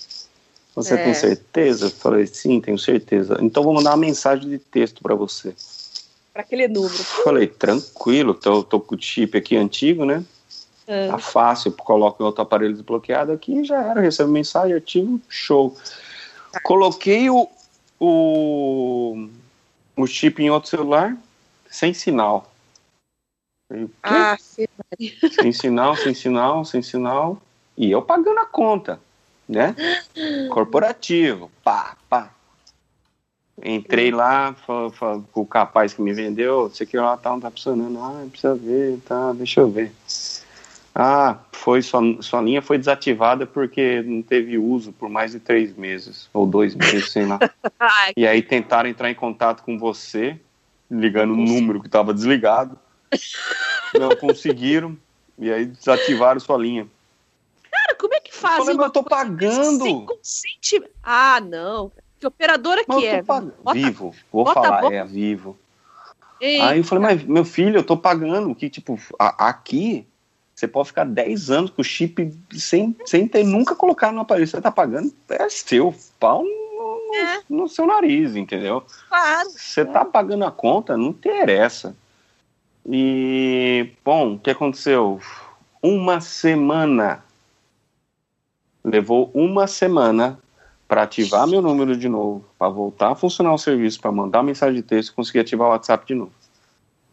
Você 0.75 0.95
É. 0.95 1.03
tem 1.03 1.13
certeza? 1.13 1.87
Eu 1.87 1.91
falei, 1.91 2.25
sim, 2.25 2.59
tenho 2.61 2.77
certeza. 2.79 3.37
Então 3.41 3.63
vou 3.63 3.73
mandar 3.73 3.91
uma 3.91 3.97
mensagem 3.97 4.49
de 4.49 4.57
texto 4.57 5.01
para 5.03 5.13
você. 5.15 5.53
Pra 6.33 6.41
aquele 6.41 6.67
número. 6.67 6.93
Falei, 7.23 7.47
tranquilo, 7.47 8.33
tô, 8.33 8.63
tô 8.63 8.79
com 8.79 8.95
o 8.95 9.01
chip 9.01 9.37
aqui 9.37 9.57
antigo, 9.57 10.05
né? 10.05 10.23
Tá 10.87 11.15
Ah, 11.15 11.19
fácil, 11.19 11.71
coloco 11.73 12.23
em 12.23 12.25
outro 12.25 12.41
aparelho 12.41 12.73
desbloqueado 12.73 13.31
aqui 13.31 13.59
e 13.59 13.63
já 13.63 13.79
era. 13.83 14.01
Recebo 14.01 14.31
mensagem, 14.31 14.73
artigo, 14.73 15.21
show. 15.29 15.75
Coloquei 16.63 17.29
o, 17.29 17.47
o, 17.99 19.27
o 19.95 20.07
chip 20.07 20.41
em 20.41 20.49
outro 20.49 20.69
celular, 20.69 21.15
sem 21.69 21.93
sinal. 21.93 22.51
O 23.69 23.87
quê? 23.87 23.93
ah, 24.03 24.37
Fê, 24.37 24.67
Sem 25.31 25.51
sinal, 25.51 25.95
sem 25.95 26.13
sinal, 26.13 26.65
sem 26.65 26.81
sinal. 26.81 27.41
E 27.77 27.91
eu 27.91 28.01
pagando 28.01 28.39
a 28.39 28.45
conta, 28.45 28.99
né? 29.47 29.75
Corporativo, 30.49 31.51
pá, 31.63 31.95
pá. 32.09 32.31
Entrei 33.63 34.09
lá, 34.11 34.53
fa- 34.53 34.89
fa- 34.89 35.21
com 35.31 35.41
o 35.41 35.45
capaz 35.45 35.93
que 35.93 36.01
me 36.01 36.13
vendeu, 36.13 36.69
sei 36.73 36.87
que 36.87 36.97
lá 36.97 37.17
tá, 37.17 37.29
não 37.31 37.39
tá 37.39 37.51
funcionando. 37.51 37.99
Ah, 38.01 38.25
precisa 38.29 38.55
ver, 38.55 38.99
tá, 39.05 39.33
deixa 39.33 39.59
eu 39.61 39.69
ver. 39.69 39.91
Ah, 40.95 41.37
foi, 41.51 41.81
sua, 41.81 42.01
sua 42.21 42.41
linha 42.41 42.61
foi 42.61 42.77
desativada 42.77 43.45
porque 43.45 44.01
não 44.01 44.21
teve 44.21 44.57
uso 44.57 44.91
por 44.93 45.09
mais 45.09 45.31
de 45.33 45.39
três 45.39 45.75
meses, 45.75 46.29
ou 46.33 46.45
dois 46.45 46.73
meses, 46.75 47.09
sei 47.11 47.25
lá. 47.25 47.39
E 48.17 48.27
aí 48.27 48.41
tentaram 48.41 48.89
entrar 48.89 49.09
em 49.09 49.15
contato 49.15 49.63
com 49.63 49.77
você, 49.77 50.39
ligando 50.91 51.35
no 51.35 51.45
número 51.45 51.79
que 51.79 51.87
estava 51.87 52.13
desligado. 52.13 52.77
Não 53.99 54.09
conseguiram. 54.15 54.97
E 55.37 55.51
aí 55.51 55.65
desativaram 55.65 56.39
sua 56.39 56.57
linha. 56.57 56.87
cara, 57.71 57.95
como 57.95 58.13
é 58.13 58.19
que 58.19 58.33
faz? 58.35 58.57
Falei, 58.57 58.75
mas 58.75 58.85
eu 58.87 58.91
tô 58.91 59.03
pagando. 59.03 59.83
Sem 59.83 60.05
consentimento. 60.05 60.91
Ah, 61.03 61.39
não. 61.39 61.91
Que 62.19 62.27
operadora 62.27 62.83
Mas 62.87 62.97
que 62.99 63.07
é? 63.07 63.21
Bota- 63.21 63.53
Vivo, 63.73 64.13
vou 64.31 64.47
a 64.49 64.53
falar, 64.53 64.91
é 64.91 65.03
vivo. 65.05 65.57
Ei, 66.41 66.59
Aí 66.61 66.77
eu 66.79 66.83
falei, 66.83 67.01
mas 67.01 67.23
meu 67.23 67.45
filho, 67.45 67.77
eu 67.77 67.83
tô 67.83 67.95
pagando. 67.97 68.53
Que 68.53 68.69
tipo, 68.69 68.99
a- 69.17 69.47
aqui 69.49 70.05
você 70.53 70.67
pode 70.67 70.89
ficar 70.89 71.05
10 71.05 71.49
anos 71.49 71.69
com 71.71 71.81
o 71.81 71.85
chip 71.85 72.37
sem, 72.51 72.93
sem 73.05 73.25
ter 73.25 73.45
nunca 73.45 73.73
colocado 73.75 74.13
no 74.13 74.21
aparelho. 74.21 74.45
Você 74.47 74.59
tá 74.59 74.69
pagando, 74.71 75.13
é 75.29 75.47
seu. 75.49 75.95
Pau 76.19 76.43
no, 76.43 77.15
É. 77.15 77.41
no 77.49 77.69
seu 77.69 77.85
nariz, 77.87 78.35
entendeu? 78.35 78.83
claro. 79.07 79.49
Você 79.51 79.85
tá 79.85 80.03
pagando 80.03 80.43
a 80.43 80.51
conta, 80.51 80.97
não 80.97 81.07
interessa. 81.11 81.95
E, 82.87 83.91
bom, 84.03 84.33
o 84.33 84.39
que 84.39 84.49
aconteceu? 84.49 85.19
Uma 85.81 86.21
semana. 86.21 87.23
Levou 88.83 89.29
uma 89.33 89.67
semana 89.67 90.39
para 90.87 91.03
ativar 91.03 91.47
meu 91.47 91.61
número 91.61 91.95
de 91.95 92.09
novo, 92.09 92.43
para 92.57 92.69
voltar 92.69 93.11
a 93.11 93.15
funcionar 93.15 93.53
o 93.53 93.57
serviço, 93.57 94.01
para 94.01 94.11
mandar 94.11 94.41
mensagem 94.41 94.75
de 94.75 94.81
texto 94.81 95.09
e 95.09 95.13
conseguir 95.13 95.39
ativar 95.39 95.67
o 95.67 95.71
WhatsApp 95.71 96.05
de 96.07 96.15
novo. 96.15 96.31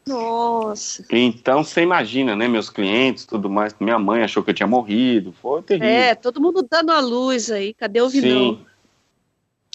Nossa. 0.07 1.05
Então, 1.11 1.64
você 1.64 1.83
imagina, 1.83 2.37
né? 2.37 2.47
Meus 2.47 2.71
clientes, 2.71 3.27
tudo 3.27 3.51
mais. 3.51 3.75
Minha 3.81 3.99
mãe 3.99 4.23
achou 4.23 4.43
que 4.43 4.51
eu 4.51 4.55
tinha 4.55 4.67
morrido. 4.67 5.33
Foi 5.43 5.61
terrível. 5.62 5.89
É, 5.89 6.14
todo 6.14 6.41
mundo 6.41 6.67
dando 6.69 6.91
a 6.91 7.01
luz 7.01 7.51
aí. 7.51 7.75
Cadê 7.75 8.01
o 8.01 8.09
Vinão? 8.09 8.55
Sim. 8.55 8.67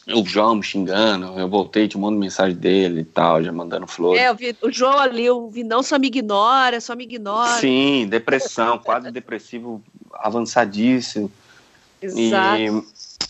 O 0.08 0.26
João 0.26 0.56
me 0.56 0.64
xingando, 0.64 1.40
eu 1.40 1.48
voltei, 1.48 1.88
te 1.88 1.98
mando 1.98 2.18
mensagem 2.18 2.56
dele 2.58 3.02
e 3.02 3.06
tal, 3.06 3.44
já 3.44 3.52
mandando 3.52 3.86
flores. 3.86 4.22
É, 4.24 4.32
o, 4.32 4.36
Vi- 4.36 4.58
o 4.62 4.72
João 4.72 4.98
ali, 4.98 5.30
o 5.30 5.48
Vinão 5.48 5.84
só 5.84 6.00
me 6.00 6.08
ignora, 6.08 6.82
só 6.82 6.96
me 6.96 7.04
ignora. 7.04 7.60
Sim, 7.60 8.08
depressão, 8.10 8.80
quadro 8.80 9.12
depressivo 9.12 9.82
avançadíssimo. 10.14 11.32
Exato. 12.02 12.58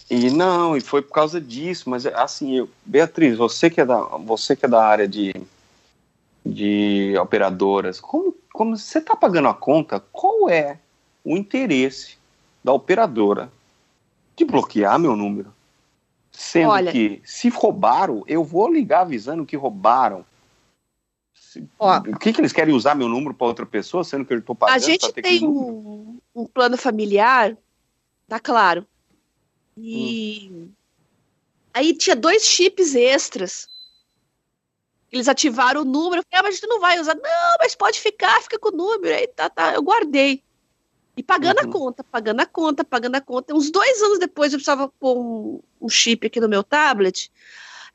E, 0.09 0.25
e 0.27 0.31
não, 0.31 0.77
e 0.77 0.81
foi 0.81 1.01
por 1.01 1.11
causa 1.13 1.41
disso, 1.41 1.89
mas 1.89 2.05
assim, 2.05 2.55
eu, 2.55 2.69
Beatriz, 2.85 3.37
você 3.37 3.69
que 3.69 3.81
é 3.81 3.85
da, 3.85 4.01
você 4.01 4.55
que 4.55 4.65
é 4.65 4.69
da 4.69 4.81
área 4.81 5.07
de, 5.09 5.33
de 6.45 7.13
operadoras, 7.21 7.99
como, 7.99 8.33
como 8.53 8.77
você 8.77 8.99
está 8.99 9.13
pagando 9.13 9.49
a 9.49 9.53
conta, 9.53 9.99
qual 9.99 10.49
é 10.49 10.79
o 11.23 11.35
interesse 11.35 12.17
da 12.63 12.71
operadora 12.71 13.51
de 14.37 14.45
bloquear 14.45 14.97
meu 14.97 15.17
número? 15.17 15.53
Sendo 16.31 16.69
Olha. 16.69 16.91
que 16.91 17.21
se 17.25 17.49
roubaram, 17.49 18.23
eu 18.27 18.43
vou 18.43 18.71
ligar 18.71 19.01
avisando 19.01 19.45
que 19.45 19.55
roubaram. 19.57 20.25
Se- 21.33 21.67
Ó. 21.77 21.97
o 21.99 22.17
que, 22.17 22.31
que 22.31 22.39
eles 22.39 22.53
querem 22.53 22.73
usar 22.73 22.95
meu 22.95 23.09
número 23.09 23.33
para 23.33 23.47
outra 23.47 23.65
pessoa, 23.65 24.03
sendo 24.03 24.23
que 24.25 24.33
eu 24.33 24.39
estou 24.39 24.55
pagando? 24.55 24.75
A 24.75 24.79
gente 24.79 25.11
tem 25.13 25.45
um, 25.45 26.17
um 26.33 26.45
plano 26.45 26.77
familiar, 26.77 27.57
tá 28.27 28.39
claro. 28.39 28.87
E 29.77 30.49
Hum. 30.51 30.69
aí 31.73 31.93
tinha 31.93 32.15
dois 32.15 32.43
chips 32.45 32.95
extras. 32.95 33.67
Eles 35.11 35.27
ativaram 35.27 35.81
o 35.81 35.85
número. 35.85 36.21
Eu 36.21 36.25
falei, 36.31 36.39
ah, 36.39 36.43
mas 36.43 36.53
a 36.53 36.55
gente 36.55 36.67
não 36.69 36.79
vai 36.79 36.97
usar. 36.97 37.15
Não, 37.15 37.55
mas 37.59 37.75
pode 37.75 37.99
ficar, 37.99 38.41
fica 38.41 38.57
com 38.57 38.69
o 38.69 38.77
número. 38.77 39.13
Aí 39.13 39.27
tá, 39.27 39.49
tá. 39.49 39.73
Eu 39.73 39.83
guardei. 39.83 40.41
E 41.15 41.21
pagando 41.23 41.59
Uhum. 41.61 41.69
a 41.69 41.71
conta, 41.71 42.03
pagando 42.03 42.39
a 42.39 42.45
conta, 42.45 42.83
pagando 42.83 43.15
a 43.15 43.21
conta. 43.21 43.53
Uns 43.53 43.69
dois 43.69 44.01
anos 44.01 44.19
depois 44.19 44.53
eu 44.53 44.57
precisava 44.57 44.87
pôr 44.87 45.17
um, 45.17 45.61
um 45.81 45.89
chip 45.89 46.25
aqui 46.25 46.39
no 46.39 46.47
meu 46.47 46.63
tablet. 46.63 47.31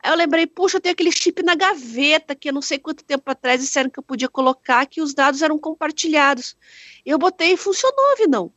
Aí 0.03 0.11
eu 0.13 0.17
lembrei, 0.17 0.47
puxa, 0.47 0.77
eu 0.77 0.81
tenho 0.81 0.93
aquele 0.93 1.11
chip 1.11 1.43
na 1.43 1.55
gaveta 1.55 2.35
que 2.35 2.51
eu 2.51 2.53
não 2.53 2.61
sei 2.61 2.79
quanto 2.79 3.03
tempo 3.03 3.29
atrás 3.31 3.61
disseram 3.61 3.89
que 3.89 3.99
eu 3.99 4.03
podia 4.03 4.29
colocar, 4.29 4.87
que 4.87 5.01
os 5.01 5.15
dados 5.15 5.41
eram 5.41 5.59
compartilhados. 5.59 6.57
Eu 7.05 7.19
botei 7.19 7.53
e 7.53 7.57
funcionou, 7.57 8.17
Vinão. 8.19 8.53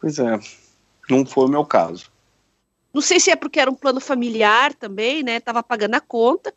Pois 0.00 0.18
é, 0.18 0.38
não 1.08 1.24
foi 1.24 1.44
o 1.44 1.48
meu 1.48 1.64
caso. 1.64 2.10
Não 2.92 3.00
sei 3.00 3.20
se 3.20 3.30
é 3.30 3.36
porque 3.36 3.60
era 3.60 3.70
um 3.70 3.74
plano 3.74 4.00
familiar 4.00 4.74
também, 4.74 5.22
né? 5.22 5.38
Tava 5.40 5.62
pagando 5.62 5.94
a 5.94 6.00
conta. 6.00 6.52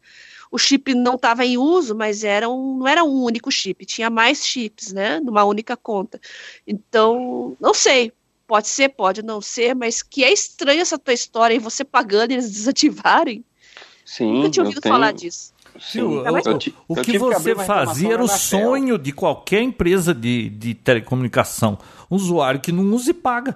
O 0.51 0.57
chip 0.57 0.93
não 0.93 1.15
estava 1.15 1.45
em 1.45 1.57
uso, 1.57 1.95
mas 1.95 2.23
era 2.25 2.49
um, 2.49 2.77
não 2.79 2.87
era 2.87 3.03
um 3.05 3.23
único 3.23 3.49
chip, 3.49 3.85
tinha 3.85 4.09
mais 4.09 4.45
chips, 4.45 4.91
né? 4.91 5.19
Numa 5.21 5.43
única 5.45 5.77
conta. 5.77 6.19
Então, 6.67 7.55
não 7.59 7.73
sei. 7.73 8.11
Pode 8.45 8.67
ser, 8.67 8.89
pode 8.89 9.23
não 9.23 9.39
ser, 9.39 9.73
mas 9.73 10.03
que 10.03 10.25
é 10.25 10.33
estranho 10.33 10.81
essa 10.81 10.99
tua 10.99 11.13
história 11.13 11.55
e 11.55 11.59
você 11.59 11.85
pagando 11.85 12.31
e 12.31 12.33
eles 12.33 12.51
desativarem. 12.51 13.45
Sim, 14.05 14.33
Nunca 14.33 14.49
tinha 14.49 14.61
eu 14.63 14.65
ouvido 14.65 14.81
tenho- 14.81 14.93
falar 14.93 15.13
disso. 15.13 15.53
Sim, 15.79 16.01
o- 16.01 16.25
eu 16.25 16.33
o 16.89 16.95
que 17.01 17.17
você 17.17 17.53
uma 17.53 17.63
fazia 17.63 18.11
era 18.13 18.21
o 18.21 18.27
sonho 18.27 18.97
de 18.97 19.13
qualquer 19.13 19.61
empresa 19.61 20.13
de, 20.13 20.49
de 20.49 20.73
telecomunicação. 20.73 21.77
Um 22.09 22.17
usuário 22.17 22.59
que 22.59 22.73
não 22.73 22.83
usa 22.93 23.11
e 23.11 23.13
paga. 23.13 23.55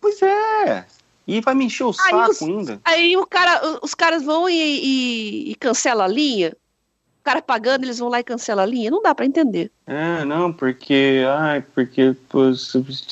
Pois 0.00 0.22
é. 0.22 0.86
E 1.26 1.40
vai 1.40 1.54
me 1.54 1.64
encher 1.64 1.84
o 1.84 1.88
Aí 1.88 1.94
saco 1.94 2.30
os- 2.30 2.42
ainda. 2.42 2.80
Aí 2.84 3.16
o 3.16 3.26
cara, 3.26 3.80
os 3.82 3.94
caras 3.94 4.22
vão 4.22 4.48
e, 4.48 4.54
e, 4.54 5.50
e 5.50 5.54
cancela 5.56 6.04
a 6.04 6.08
linha. 6.08 6.56
O 7.20 7.24
cara 7.24 7.42
pagando, 7.42 7.82
eles 7.84 7.98
vão 7.98 8.08
lá 8.08 8.20
e 8.20 8.24
cancela 8.24 8.62
a 8.62 8.66
linha. 8.66 8.90
Não 8.90 9.02
dá 9.02 9.12
pra 9.12 9.26
entender. 9.26 9.72
É, 9.84 10.24
não, 10.24 10.52
porque, 10.52 11.24
ai, 11.28 11.60
porque 11.60 12.14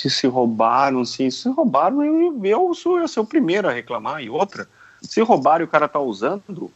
se, 0.08 0.26
roubaram, 0.28 1.04
se, 1.04 1.28
se 1.32 1.48
roubaram, 1.48 2.04
eu, 2.04 2.40
eu 2.44 2.72
sou, 2.74 2.98
eu 2.98 3.08
sou 3.08 3.24
o 3.24 3.26
primeiro 3.26 3.68
a 3.68 3.72
reclamar. 3.72 4.22
E 4.22 4.30
outra, 4.30 4.68
se 5.02 5.20
roubaram 5.20 5.64
e 5.64 5.66
o 5.66 5.70
cara 5.70 5.88
tá 5.88 5.98
usando, 5.98 6.70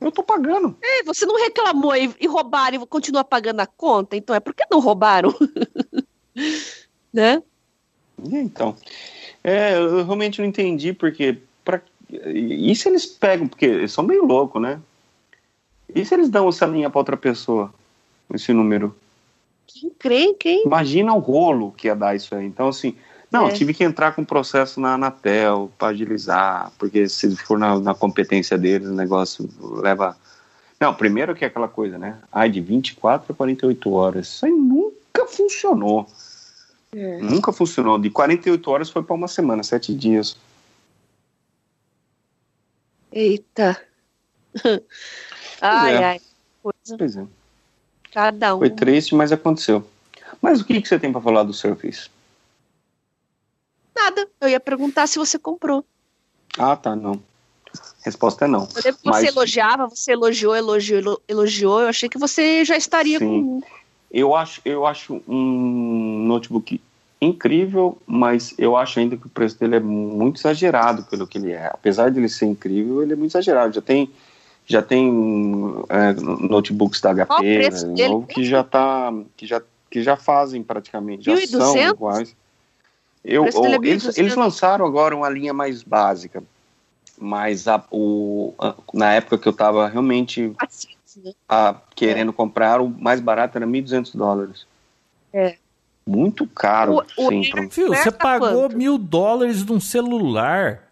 eu 0.00 0.10
tô 0.10 0.22
pagando. 0.24 0.76
Ei, 0.82 1.04
você 1.04 1.24
não 1.24 1.36
reclamou 1.36 1.94
e, 1.94 2.12
e 2.20 2.26
roubaram 2.26 2.82
e 2.82 2.86
continua 2.86 3.22
pagando 3.22 3.60
a 3.60 3.66
conta? 3.66 4.16
Então 4.16 4.34
é 4.34 4.40
por 4.40 4.52
que 4.52 4.64
não 4.68 4.80
roubaram? 4.80 5.32
né? 7.14 7.42
E 8.24 8.36
então, 8.36 8.76
é, 9.42 9.74
eu 9.76 10.04
realmente 10.04 10.40
não 10.40 10.48
entendi 10.48 10.92
porque, 10.92 11.38
pra, 11.64 11.80
e 12.10 12.74
se 12.74 12.88
eles 12.88 13.06
pegam, 13.06 13.46
porque 13.46 13.66
eles 13.66 13.92
são 13.92 14.04
meio 14.04 14.24
loucos, 14.24 14.60
né? 14.60 14.80
E 15.94 16.04
se 16.04 16.14
eles 16.14 16.28
dão 16.28 16.48
essa 16.48 16.66
linha 16.66 16.90
pra 16.90 16.98
outra 16.98 17.16
pessoa, 17.16 17.72
esse 18.32 18.52
número? 18.52 18.94
Quem 19.66 19.90
crê, 19.90 20.34
quem? 20.34 20.64
Imagina 20.64 21.14
o 21.14 21.18
rolo 21.18 21.72
que 21.76 21.86
ia 21.88 21.94
dar 21.96 22.14
isso 22.14 22.34
aí. 22.34 22.46
Então, 22.46 22.68
assim, 22.68 22.94
não, 23.30 23.48
É. 23.48 23.52
tive 23.52 23.74
que 23.74 23.84
entrar 23.84 24.12
com 24.12 24.24
processo 24.24 24.80
na 24.80 24.94
Anatel 24.94 25.70
para 25.78 25.88
agilizar, 25.88 26.72
porque 26.78 27.08
se 27.08 27.34
for 27.36 27.58
na, 27.58 27.78
na 27.78 27.94
competência 27.94 28.56
deles, 28.56 28.88
o 28.88 28.94
negócio 28.94 29.48
leva. 29.82 30.16
Não, 30.80 30.94
primeiro 30.94 31.34
que 31.34 31.44
é 31.44 31.48
aquela 31.48 31.68
coisa, 31.68 31.98
né? 31.98 32.18
Ai, 32.32 32.48
de 32.48 32.60
24 32.60 33.32
a 33.32 33.34
48 33.34 33.92
horas. 33.92 34.28
Isso 34.28 34.46
aí 34.46 34.52
nunca 34.52 35.26
funcionou. 35.26 36.06
É. 36.92 37.18
Nunca 37.18 37.52
funcionou. 37.52 37.98
De 37.98 38.10
48 38.10 38.70
horas 38.70 38.90
foi 38.90 39.02
para 39.02 39.14
uma 39.14 39.28
semana, 39.28 39.62
sete 39.62 39.94
dias. 39.94 40.36
Eita. 43.12 43.80
ai, 45.60 45.94
é. 45.94 46.04
ai. 46.04 46.20
Coisa, 46.62 46.96
Pois 46.98 47.16
é. 47.16 47.26
cada 48.12 48.54
um. 48.54 48.58
Foi 48.58 48.70
triste, 48.70 49.14
mas 49.14 49.32
aconteceu. 49.32 49.86
Mas 50.40 50.60
o 50.60 50.64
que, 50.64 50.80
que 50.80 50.88
você 50.88 50.98
tem 50.98 51.10
para 51.12 51.20
falar 51.20 51.42
do 51.42 51.52
Surface? 51.52 52.08
Nada. 53.96 54.28
Eu 54.40 54.48
ia 54.48 54.60
perguntar 54.60 55.06
se 55.06 55.18
você 55.18 55.38
comprou. 55.38 55.84
Ah, 56.58 56.76
tá, 56.76 56.94
não. 56.94 57.20
Resposta 58.02 58.44
é 58.44 58.48
não. 58.48 58.60
Eu 58.60 58.82
lembro 58.84 58.98
que 59.00 59.04
você 59.04 59.10
Mas- 59.10 59.24
elogiava, 59.24 59.88
você 59.88 60.12
elogiou, 60.12 60.54
elogiou, 60.56 60.98
elo- 61.00 61.22
elogiou. 61.28 61.80
Eu 61.82 61.88
achei 61.88 62.08
que 62.08 62.18
você 62.18 62.64
já 62.64 62.76
estaria 62.76 63.18
Sim. 63.18 63.26
com. 63.60 63.62
Eu 64.10 64.34
acho, 64.34 64.60
eu 64.64 64.86
acho 64.86 65.20
um 65.28 66.24
notebook 66.26 66.80
incrível, 67.20 67.98
mas 68.06 68.54
eu 68.56 68.76
acho 68.76 68.98
ainda 69.00 69.16
que 69.16 69.26
o 69.26 69.30
preço 69.30 69.58
dele 69.58 69.76
é 69.76 69.80
muito 69.80 70.38
exagerado 70.40 71.02
pelo 71.04 71.26
que 71.26 71.36
ele 71.38 71.52
é. 71.52 71.66
Apesar 71.66 72.10
de 72.10 72.18
ele 72.18 72.28
ser 72.28 72.46
incrível, 72.46 73.02
ele 73.02 73.12
é 73.12 73.16
muito 73.16 73.32
exagerado. 73.32 73.74
Já 73.74 73.80
tem, 73.82 74.10
já 74.66 74.80
tem 74.80 75.10
é, 75.88 76.12
notebooks 76.14 77.00
da 77.00 77.10
HP 77.14 77.70
né, 77.70 78.06
novo, 78.08 78.26
que 78.26 78.44
já 78.44 78.62
tá, 78.64 79.12
que 79.36 79.46
já, 79.46 79.60
que 79.90 80.02
já 80.02 80.16
fazem 80.16 80.62
praticamente, 80.62 81.24
já 81.24 81.34
1.200? 81.34 81.48
são 81.50 81.76
iguais. 81.90 82.36
Eu, 83.24 83.42
O 83.42 83.44
preço 83.44 83.60
dele 83.62 83.74
é 83.74 83.78
ou- 83.78 83.84
eles, 83.84 84.02
1.200. 84.04 84.18
eles 84.18 84.36
lançaram 84.36 84.86
agora 84.86 85.14
uma 85.14 85.28
linha 85.28 85.52
mais 85.52 85.82
básica, 85.82 86.42
mas 87.18 87.66
a- 87.68 87.84
o, 87.90 88.54
a- 88.58 88.74
na 88.94 89.12
época 89.12 89.36
que 89.38 89.48
eu 89.48 89.52
estava 89.52 89.88
realmente 89.88 90.52
Assim? 90.58 90.88
A- 91.48 91.74
querendo 91.94 92.32
comprar, 92.32 92.80
o 92.80 92.88
mais 92.88 93.20
barato 93.20 93.56
era 93.58 93.66
1.200 93.66 94.14
dólares. 94.14 94.66
É. 95.32 95.56
Muito 96.06 96.46
caro, 96.46 96.94
O- 97.16 97.26
o- 97.26 97.28
sim. 97.28 97.50
pra- 97.50 97.68
Fio, 97.68 97.88
você 97.88 98.10
pagou 98.10 98.62
quanto? 98.62 98.76
mil 98.76 98.96
dólares 98.96 99.64
num 99.64 99.78
celular. 99.80 100.82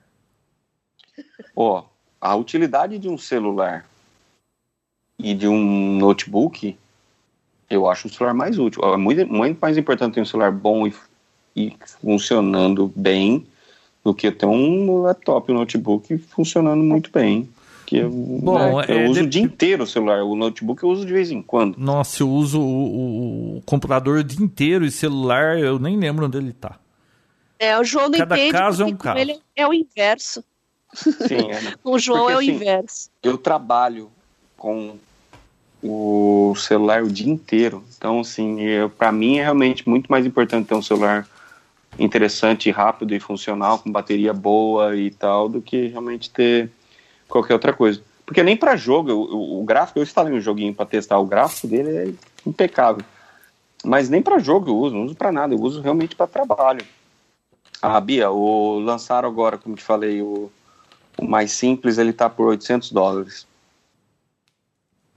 Ó, 1.54 1.84
a 2.20 2.34
utilidade 2.36 2.98
de 2.98 3.08
um 3.08 3.16
celular 3.16 3.86
e 5.18 5.32
de 5.32 5.48
um 5.48 5.96
notebook, 5.98 6.76
eu 7.70 7.88
acho 7.88 8.08
o 8.08 8.10
celular 8.10 8.34
mais 8.34 8.58
útil. 8.58 8.82
É 8.84 8.96
muito, 8.96 9.26
muito 9.26 9.58
mais 9.58 9.78
importante 9.78 10.14
ter 10.14 10.20
um 10.20 10.24
celular 10.26 10.52
bom 10.52 10.86
e, 10.86 10.94
e 11.56 11.74
funcionando 12.02 12.92
bem 12.94 13.46
do 14.04 14.14
que 14.14 14.30
ter 14.30 14.46
um 14.46 15.00
laptop, 15.02 15.50
um 15.50 15.54
notebook 15.54 16.18
funcionando 16.18 16.82
muito 16.84 17.10
bem. 17.10 17.48
Que 17.86 17.98
eu, 17.98 18.10
Bom, 18.10 18.80
né, 18.80 18.86
eu 18.88 18.98
é, 18.98 19.04
uso 19.08 19.20
de- 19.20 19.26
o 19.26 19.30
dia 19.30 19.42
inteiro 19.42 19.84
o 19.84 19.86
celular, 19.86 20.22
o 20.24 20.34
notebook 20.34 20.82
eu 20.82 20.88
uso 20.90 21.06
de 21.06 21.12
vez 21.12 21.30
em 21.30 21.40
quando. 21.40 21.76
Nossa, 21.78 22.22
eu 22.22 22.28
uso 22.28 22.60
o, 22.60 22.64
o- 22.64 23.56
o 23.58 23.62
computador 23.64 24.18
o 24.18 24.24
dia 24.24 24.44
inteiro 24.44 24.84
e 24.84 24.90
celular, 24.90 25.56
eu 25.58 25.78
nem 25.78 25.96
lembro 25.96 26.26
onde 26.26 26.36
ele 26.36 26.52
tá. 26.52 26.78
É, 27.58 27.78
o 27.78 27.84
João 27.84 28.08
não 28.10 28.18
Cada 28.18 28.36
entende. 28.36 28.52
caso 28.52 28.82
é 28.82 28.86
um 28.86 28.96
caso. 28.96 29.18
Ele 29.18 29.38
é 29.54 29.66
o 29.66 29.72
inverso. 29.72 30.44
Sim, 30.94 31.36
é? 31.50 31.74
O 31.84 31.98
João 31.98 32.18
Porque, 32.26 32.32
é 32.32 32.36
o 32.36 32.38
assim, 32.40 32.50
inverso. 32.50 33.10
eu 33.22 33.38
trabalho 33.38 34.10
com 34.58 34.96
o 35.82 36.54
celular 36.56 37.02
o 37.04 37.10
dia 37.10 37.30
inteiro. 37.30 37.84
Então, 37.96 38.20
assim, 38.20 38.58
para 38.98 39.12
mim 39.12 39.38
é 39.38 39.42
realmente 39.44 39.88
muito 39.88 40.08
mais 40.10 40.26
importante 40.26 40.66
ter 40.66 40.74
um 40.74 40.82
celular 40.82 41.26
interessante, 41.98 42.70
rápido 42.70 43.14
e 43.14 43.20
funcional, 43.20 43.78
com 43.78 43.90
bateria 43.92 44.32
boa 44.34 44.96
e 44.96 45.10
tal, 45.10 45.48
do 45.48 45.62
que 45.62 45.86
realmente 45.86 46.28
ter 46.30 46.68
qualquer 47.28 47.54
outra 47.54 47.72
coisa. 47.72 48.00
Porque 48.24 48.42
nem 48.42 48.56
para 48.56 48.76
jogo, 48.76 49.12
o, 49.12 49.60
o 49.60 49.64
gráfico, 49.64 49.98
eu 49.98 50.02
instalei 50.02 50.32
um 50.32 50.40
joguinho 50.40 50.74
para 50.74 50.86
testar, 50.86 51.18
o 51.18 51.26
gráfico 51.26 51.68
dele 51.68 51.96
é 51.96 52.48
impecável. 52.48 53.04
Mas 53.84 54.08
nem 54.08 54.20
para 54.20 54.38
jogo 54.38 54.70
eu 54.70 54.76
uso, 54.76 54.94
não 54.96 55.04
uso 55.04 55.14
para 55.14 55.30
nada, 55.30 55.54
eu 55.54 55.60
uso 55.60 55.80
realmente 55.80 56.16
para 56.16 56.26
trabalho. 56.26 56.84
Ah, 57.80 58.00
Bia, 58.00 58.30
o, 58.30 58.78
lançaram 58.80 59.28
agora, 59.28 59.58
como 59.58 59.76
te 59.76 59.82
falei, 59.84 60.22
o, 60.22 60.50
o 61.18 61.24
mais 61.24 61.52
simples, 61.52 61.98
ele 61.98 62.12
tá 62.12 62.28
por 62.28 62.46
800 62.48 62.90
dólares. 62.90 63.46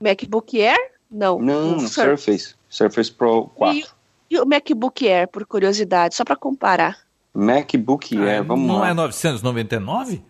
MacBook 0.00 0.60
Air? 0.60 0.92
Não. 1.10 1.38
Não, 1.40 1.80
Sur- 1.80 1.88
Surface. 2.04 2.54
Surface 2.68 3.10
Pro 3.10 3.46
4. 3.56 3.88
E 4.30 4.38
o 4.38 4.46
MacBook 4.46 5.08
Air, 5.08 5.26
por 5.28 5.44
curiosidade, 5.44 6.14
só 6.14 6.24
para 6.24 6.36
comparar. 6.36 6.98
MacBook 7.34 8.16
Air, 8.16 8.40
Ah, 8.40 8.42
vamos 8.42 8.68
não 8.68 8.78
lá. 8.78 8.90
é 8.90 8.94
999? 8.94 10.22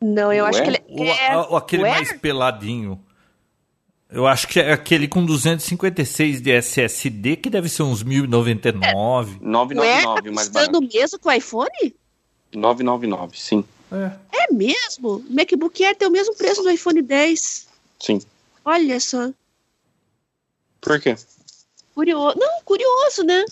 Não, 0.00 0.32
eu 0.32 0.44
O 0.44 0.46
acho 0.48 0.62
que 0.62 0.68
ele 0.68 0.80
Ou, 0.88 1.04
é. 1.06 1.36
ou 1.36 1.56
aquele 1.56 1.82
o 1.82 1.86
Air? 1.86 1.94
mais 1.96 2.12
peladinho? 2.12 3.02
Eu 4.10 4.26
acho 4.26 4.48
que 4.48 4.58
é 4.58 4.72
aquele 4.72 5.06
com 5.06 5.24
256 5.24 6.40
de 6.40 6.50
SSD, 6.52 7.36
que 7.36 7.50
deve 7.50 7.68
ser 7.68 7.82
uns 7.82 8.02
1099. 8.02 9.32
O 9.32 9.34
Air 9.34 9.38
tá 9.40 9.44
999, 9.44 10.30
o 10.30 10.34
mais 10.34 10.48
custando 10.48 10.80
barato. 10.80 10.96
mesmo 10.96 11.18
com 11.18 11.28
o 11.28 11.32
iPhone? 11.32 11.94
999, 12.54 13.38
sim. 13.38 13.64
É. 13.92 14.44
É 14.44 14.52
mesmo? 14.52 15.16
O 15.16 15.24
MacBook 15.30 15.84
Air 15.84 15.96
tem 15.96 16.08
o 16.08 16.10
mesmo 16.10 16.34
preço 16.36 16.62
do 16.62 16.70
iPhone 16.70 17.02
10. 17.02 17.68
Sim. 18.00 18.20
Olha 18.64 18.98
só. 19.00 19.30
Por 20.80 21.00
quê? 21.00 21.16
Curioso. 21.94 22.38
Não, 22.38 22.62
curioso, 22.64 23.24
né? 23.24 23.44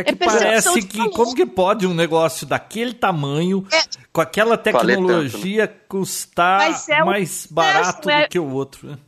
É 0.00 0.04
que 0.04 0.10
É 0.10 0.14
parece 0.14 0.82
que 0.82 0.98
valor. 0.98 1.12
como 1.12 1.34
que 1.34 1.44
pode 1.46 1.86
um 1.86 1.92
negócio 1.94 2.46
daquele 2.46 2.92
tamanho, 2.94 3.66
É. 3.72 3.82
com 4.12 4.20
aquela 4.20 4.56
tanto, 4.56 4.78
tecnologia, 4.78 5.66
custar 5.88 6.70
é 6.88 7.02
o 7.02 7.06
mais 7.06 7.46
barato 7.50 8.08
é- 8.08 8.22
do 8.22 8.28
que 8.28 8.38
o 8.38 8.48
outro? 8.52 8.90
né? 8.90 8.98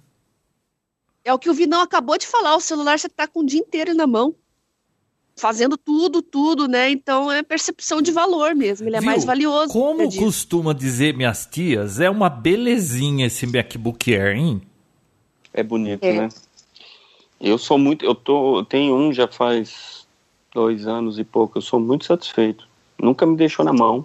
É 1.25 1.33
o 1.33 1.39
que 1.39 1.49
o 1.51 1.55
Vinão 1.55 1.81
acabou 1.83 2.19
de 2.19 2.27
falar. 2.27 2.57
O 2.57 2.61
celular 2.61 2.99
você 2.99 3.09
tá 3.09 3.27
com 3.29 3.41
o 3.41 3.47
dia 3.47 3.61
inteiro 3.61 3.95
na 3.95 4.07
mão. 4.07 4.35
Fazendo 5.37 5.77
tudo, 5.77 6.21
tudo, 6.23 6.67
né? 6.67 6.91
Então 6.91 7.31
é 7.31 7.43
percepção 7.43 8.03
de 8.03 8.11
valor 8.11 8.55
mesmo. 8.55 8.89
Ele 8.89 8.97
é 8.97 9.01
Viu? 9.01 9.07
mais 9.11 9.25
valioso. 9.25 9.73
Como 9.73 10.13
costuma 10.17 10.75
dizer 10.75 11.15
minhas 11.17 11.47
tias, 11.47 12.01
é 12.01 12.11
uma 12.11 12.29
belezinha 12.29 13.27
esse 13.27 13.47
MacBook 13.47 14.13
Air, 14.15 14.37
hein? 14.37 14.63
É 15.55 15.63
bonito, 15.63 16.03
É. 16.05 16.13
né? 16.23 16.29
Eu 17.41 17.57
sou 17.57 17.79
muito. 17.79 18.05
Eu 18.05 18.15
tô. 18.15 18.59
Eu 18.59 18.65
tenho 18.65 18.95
um 18.95 19.13
já 19.13 19.27
faz 19.29 20.00
dois 20.55 20.87
anos 20.87 21.19
e 21.19 21.25
pouco. 21.25 21.59
Eu 21.59 21.63
sou 21.63 21.79
muito 21.81 22.05
satisfeito. 22.05 22.67
Nunca 23.01 23.25
me 23.27 23.37
deixou 23.37 23.65
na 23.65 23.73
mão. 23.73 24.05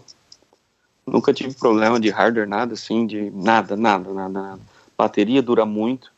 Nunca 1.05 1.33
tive 1.33 1.53
problema 1.53 1.99
de 1.99 2.09
hardware, 2.09 2.47
nada 2.47 2.73
assim, 2.73 3.05
de 3.05 3.29
nada, 3.31 3.75
nada, 3.75 4.11
nada, 4.13 4.29
nada. 4.41 4.59
Bateria 4.97 5.41
dura 5.41 5.65
muito. 5.65 6.11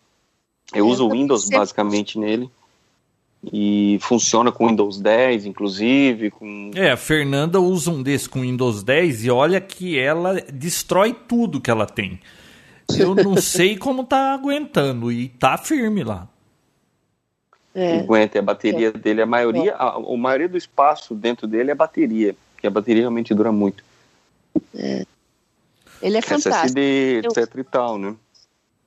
Eu 0.73 0.85
É, 0.85 0.89
uso 0.89 1.05
o 1.07 1.11
Windows 1.11 1.43
sempre- 1.43 1.57
basicamente 1.59 2.17
nele. 2.19 2.49
E 3.53 3.97
funciona 4.01 4.51
com 4.51 4.67
Windows 4.67 4.99
10, 4.99 5.45
inclusive, 5.45 6.31
com 6.31 6.71
É, 6.75 6.91
a 6.91 6.97
Fernanda 6.97 7.59
usa 7.61 7.91
um 7.91 8.01
desse 8.01 8.27
com 8.27 8.41
Windows 8.41 8.81
10 8.83 9.25
e 9.25 9.29
olha 9.29 9.61
que 9.61 9.97
ela 9.97 10.41
destrói 10.51 11.13
tudo 11.13 11.61
que 11.61 11.69
ela 11.69 11.85
tem. 11.85 12.19
Eu 12.97 13.13
não 13.13 13.35
sei 13.41 13.77
como 13.77 14.03
tá 14.03 14.33
aguentando 14.33 15.11
e 15.11 15.29
tá 15.29 15.57
firme 15.57 16.03
lá. 16.03 16.27
É. 17.77 17.99
aguenta. 17.99 18.39
A 18.39 18.41
bateria 18.41 18.91
dele, 18.91 19.21
a 19.21 19.25
maioria, 19.27 19.75
a, 19.75 19.97
a 19.97 20.17
maioria 20.17 20.49
do 20.49 20.57
espaço 20.57 21.13
dentro 21.13 21.45
dele 21.45 21.69
é 21.69 21.75
bateria, 21.75 22.35
porque 22.53 22.65
a 22.65 22.71
bateria 22.71 23.03
realmente 23.03 23.35
dura 23.35 23.51
muito. 23.51 23.83
Ele 26.01 26.17
é 26.17 26.21
fantástico. 26.21 26.55
SSD, 26.55 27.21
Eu- 27.23 27.31
etc 27.31 27.55
e 27.55 27.63
tal, 27.63 27.99
né? 27.99 28.15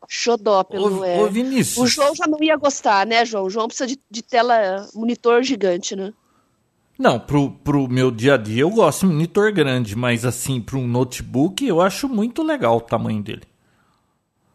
Xodó 0.09 0.65
pelo. 0.65 1.01
Ô, 1.01 1.05
é. 1.05 1.21
ô 1.21 1.29
Vinícius, 1.29 1.79
O 1.79 1.87
João 1.87 2.13
já 2.17 2.27
não 2.27 2.43
ia 2.43 2.57
gostar, 2.57 3.07
né, 3.07 3.25
João? 3.25 3.45
O 3.45 3.51
João 3.51 3.69
precisa 3.69 3.87
de, 3.87 3.97
de 4.11 4.23
tela, 4.23 4.89
monitor 4.93 5.41
gigante, 5.45 5.95
né? 5.95 6.13
Não, 6.99 7.19
pro, 7.19 7.53
pro 7.53 7.87
meu 7.89 8.11
dia 8.11 8.35
a 8.35 8.37
dia 8.37 8.63
eu 8.63 8.71
gosto 8.71 9.07
de 9.07 9.13
monitor 9.13 9.53
grande, 9.53 9.95
mas 9.95 10.25
assim, 10.25 10.61
para 10.61 10.77
um 10.77 10.87
notebook 10.87 11.65
eu 11.65 11.81
acho 11.81 12.09
muito 12.09 12.43
legal 12.43 12.79
o 12.79 12.81
tamanho 12.81 13.23
dele. 13.23 13.45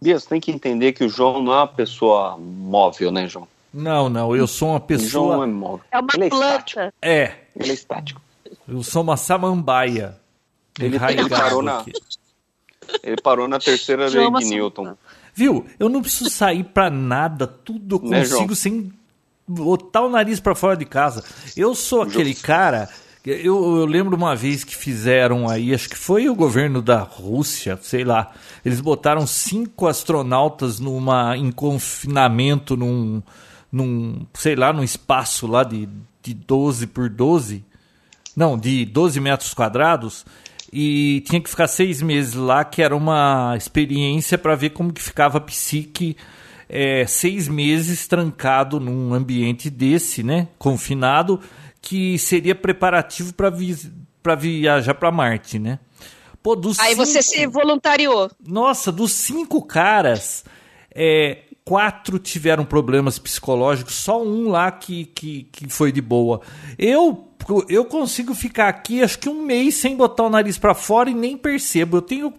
Bia, 0.02 0.20
você 0.20 0.28
tem 0.28 0.42
que 0.42 0.52
entender 0.52 0.92
que 0.92 1.06
o 1.06 1.10
João 1.10 1.42
não 1.42 1.54
é 1.54 1.58
uma 1.58 1.68
pessoa 1.68 2.38
móvel, 2.38 3.12
né, 3.12 3.28
João? 3.28 3.48
Não, 3.78 4.08
não, 4.10 4.36
eu 4.36 4.48
sou 4.48 4.70
uma 4.70 4.80
pessoa. 4.80 5.36
João 5.36 5.44
é 5.44 5.48
móvel. 5.48 5.82
É 5.92 6.00
uma 6.00 6.08
Ele 6.16 6.26
é 6.26 6.30
planta. 6.30 6.46
estático. 6.48 6.94
É, 7.02 7.36
Ele 7.60 7.72
é 7.72 7.74
estático. 7.74 8.22
eu 8.68 8.82
sou 8.84 9.02
uma 9.04 9.18
samambaia. 9.18 10.18
Ele- 10.80 10.96
ele 10.98 11.30
parou 11.30 11.62
na- 11.62 11.80
aqui. 11.80 11.92
Ele 13.04 13.18
parou 13.22 13.48
na 13.48 13.60
terceira 13.60 14.08
lei 14.08 14.30
de 14.32 14.46
Newton. 14.46 14.96
Viu? 15.34 15.66
Eu 15.80 15.90
não 15.90 16.02
preciso 16.02 16.30
sair 16.30 16.64
pra 16.64 16.90
nada, 16.90 17.46
tudo 17.48 17.98
eu 18.04 18.10
Né, 18.10 18.20
consigo 18.20 18.38
João? 18.46 18.56
sem 18.56 18.94
botar 19.48 20.02
o 20.02 20.10
nariz 20.10 20.40
pra 20.40 20.56
fora 20.56 20.78
de 20.78 20.86
casa. 20.86 21.24
Eu 21.58 21.76
sou 21.76 22.02
aquele 22.04 22.34
cara. 22.34 22.88
Eu, 23.26 23.80
eu 23.80 23.86
lembro 23.86 24.16
uma 24.16 24.36
vez 24.36 24.64
que 24.64 24.76
fizeram 24.76 25.50
aí, 25.50 25.74
acho 25.74 25.90
que 25.90 25.98
foi 25.98 26.30
o 26.30 26.36
governo 26.36 26.80
da 26.80 27.00
Rússia, 27.00 27.78
sei 27.82 28.04
lá. 28.04 28.32
Eles 28.64 28.80
botaram 28.80 29.26
cinco 29.26 29.88
astronautas 29.88 30.80
numa 30.80 31.36
em 31.36 31.52
confinamento 31.52 32.78
num, 32.78 33.24
num 33.76 34.26
sei 34.34 34.56
lá, 34.56 34.72
num 34.72 34.84
espaço 34.84 35.46
lá 35.48 35.64
de, 35.64 35.88
de 36.24 36.34
12 36.34 36.88
por 36.88 37.10
12. 37.10 37.64
Não, 38.36 38.58
de 38.58 38.86
12 38.86 39.20
metros 39.20 39.54
quadrados. 39.54 40.26
E 40.72 41.22
tinha 41.28 41.40
que 41.42 41.50
ficar 41.50 41.68
seis 41.68 42.02
meses 42.02 42.34
lá, 42.34 42.64
que 42.66 42.82
era 42.82 42.96
uma 42.96 43.54
experiência 43.58 44.38
para 44.38 44.56
ver 44.56 44.72
como 44.72 44.92
que 44.92 45.02
ficava 45.02 45.38
a 45.38 45.42
psique 45.42 46.18
é, 46.68 47.06
seis 47.06 47.48
meses 47.48 48.08
trancado 48.08 48.80
num 48.80 49.14
ambiente 49.14 49.70
desse, 49.70 50.22
né? 50.24 50.48
Confinado, 50.58 51.40
que 51.82 52.18
seria 52.18 52.56
preparativo 52.56 53.34
para 53.34 53.50
vi 53.50 53.76
viajar 54.40 54.96
para 54.96 55.12
Marte, 55.12 55.60
né? 55.60 55.80
Pô, 56.42 56.60
Aí 56.80 56.94
você 56.96 57.22
cinco- 57.22 57.36
se 57.38 57.48
voluntariou. 57.48 58.30
nossa, 58.46 58.92
dos 58.92 59.12
cinco 59.14 59.62
caras, 59.64 60.44
é, 60.94 61.44
quatro 61.66 62.20
tiveram 62.20 62.64
problemas 62.64 63.18
psicológicos, 63.18 63.96
só 63.96 64.24
um 64.24 64.50
lá 64.50 64.72
que, 64.72 65.06
que, 65.06 65.44
que 65.52 65.68
foi 65.68 65.92
de 65.92 66.00
boa. 66.00 66.40
Eu, 66.78 67.28
eu 67.68 67.84
consigo 67.86 68.36
ficar 68.36 68.68
aqui 68.70 69.02
acho 69.02 69.18
que 69.18 69.28
um 69.28 69.42
mês 69.44 69.74
sem 69.76 69.96
botar 69.98 70.24
o 70.24 70.30
nariz 70.30 70.58
pra 70.60 70.76
fora 70.76 71.10
e 71.10 71.14
nem 71.16 71.36
percebo. 71.36 71.98
Eu 71.98 72.02
tenho 72.04 72.34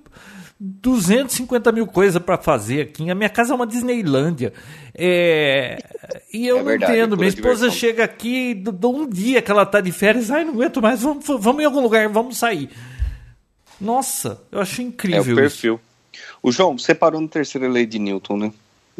250 0.60 1.72
mil 1.72 1.86
coisas 1.86 2.22
pra 2.22 2.38
fazer 2.38 2.82
aqui. 2.82 3.10
A 3.10 3.14
minha 3.16 3.28
casa 3.28 3.52
é 3.52 3.56
uma 3.56 3.66
Disneylândia. 3.66 4.52
É, 4.94 5.76
e 6.32 6.46
eu 6.46 6.58
É 6.58 6.62
não 6.62 6.64
verdade, 6.64 6.92
entendo. 6.92 7.16
pura 7.16 7.18
Minha 7.18 7.28
esposa 7.28 7.68
diversão. 7.68 7.70
chega 7.70 8.04
aqui, 8.04 8.54
do, 8.54 8.88
um 8.90 9.08
dia 9.08 9.42
que 9.42 9.50
ela 9.50 9.66
tá 9.66 9.80
de 9.80 9.90
férias, 9.92 10.30
ai, 10.30 10.44
não 10.44 10.54
aguento 10.54 10.80
mais, 10.80 11.02
vamos, 11.02 11.24
vamos 11.26 11.62
em 11.62 11.66
algum 11.66 11.80
lugar, 11.80 12.08
vamos 12.08 12.36
sair. 12.38 12.70
Nossa, 13.80 14.40
eu 14.50 14.60
acho 14.60 14.80
É 14.80 14.84
o 14.84 14.86
incrível 14.88 15.20
isso. 15.22 15.34
perfil. 15.34 15.80
O 16.42 16.50
João, 16.50 16.78
você 16.78 16.94
parou 16.94 17.20
na 17.20 17.28
terceira 17.28 17.68
lei 17.68 17.84
de 17.84 17.98
Newton, 17.98 18.36
né? 18.38 18.52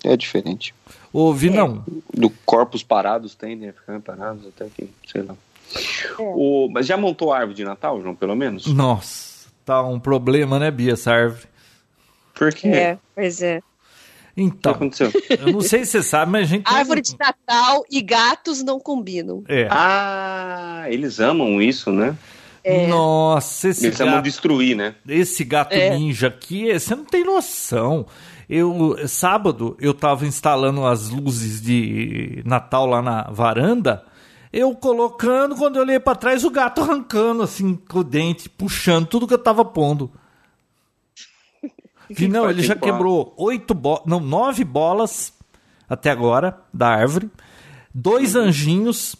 É 0.05 0.17
diferente. 0.17 0.75
Ô, 1.13 1.33
Vinão, 1.33 1.85
Do 2.13 2.29
corpos 2.45 2.83
parados 2.83 3.35
tendem 3.35 3.71
a 3.71 3.73
ficar 3.73 3.99
parados 4.01 4.47
até 4.47 4.67
que, 4.75 4.89
sei 5.11 5.23
lá. 5.23 5.35
É. 5.75 6.13
O, 6.19 6.69
mas 6.71 6.87
já 6.87 6.97
montou 6.97 7.33
a 7.33 7.39
árvore 7.39 7.57
de 7.57 7.65
Natal, 7.65 8.01
João, 8.01 8.15
pelo 8.15 8.37
menos? 8.37 8.67
Nossa, 8.67 9.49
tá 9.65 9.83
um 9.83 9.99
problema, 9.99 10.59
né, 10.59 10.71
Bia, 10.71 10.93
essa 10.93 11.13
árvore? 11.13 11.45
Por 12.35 12.53
quê? 12.53 12.69
É, 12.69 12.99
pois 13.15 13.41
é. 13.43 13.59
O 13.59 13.63
que 14.37 14.43
Então, 14.43 14.73
aconteceu? 14.73 15.11
eu 15.31 15.53
não 15.53 15.61
sei 15.63 15.85
se 15.87 15.93
você 15.93 16.03
sabe, 16.03 16.31
mas 16.33 16.43
a 16.43 16.45
gente. 16.45 16.67
Árvore 16.67 17.01
de 17.01 17.17
Natal 17.19 17.83
e 17.91 18.03
gatos 18.03 18.63
não 18.63 18.79
combinam. 18.79 19.43
É. 19.49 19.67
Ah, 19.71 20.85
eles 20.89 21.19
amam 21.21 21.61
isso, 21.63 21.91
né? 21.91 22.15
É. 22.63 22.87
Nossa, 22.89 23.69
esse 23.69 23.87
Eles 23.87 24.01
amam 24.01 24.15
gato, 24.17 24.25
destruir, 24.25 24.77
né? 24.77 24.95
esse 25.09 25.43
gato 25.45 25.73
É. 25.73 25.97
ninja 25.97 26.27
aqui, 26.27 26.73
você 26.79 26.95
não 26.95 27.05
tem 27.05 27.25
noção. 27.25 28.07
Eu, 28.49 28.97
sábado, 29.09 29.77
eu 29.81 29.93
tava 29.93 30.27
instalando 30.27 30.87
as 30.87 31.11
luzes 31.11 31.61
de 31.61 32.43
Natal 32.45 32.87
lá 32.87 33.03
na 33.03 33.23
varanda. 33.23 34.05
Eu 34.53 34.75
colocando, 34.75 35.57
quando 35.57 35.77
eu 35.77 35.83
olhei 35.83 35.99
pra 35.99 36.15
trás, 36.15 36.45
o 36.45 36.51
gato 36.51 36.81
arrancando 36.81 37.43
assim 37.43 37.75
com 37.75 37.99
o 37.99 38.05
dente, 38.05 38.49
puxando 38.49 39.07
tudo 39.07 39.27
que 39.27 39.35
eu 39.35 39.39
tava 39.39 39.65
pondo. 39.65 40.11
que 42.15 42.29
não, 42.29 42.49
ele 42.49 42.63
já 42.63 42.75
que 42.75 42.83
quebrou 42.83 43.35
oito 43.37 43.75
bo 43.75 44.01
não, 44.07 44.21
nove 44.21 44.65
bolas 44.65 45.33
até 45.89 46.11
agora 46.11 46.61
da 46.73 46.89
árvore, 46.89 47.31
dois 47.93 48.37
anjinhos 48.37 49.17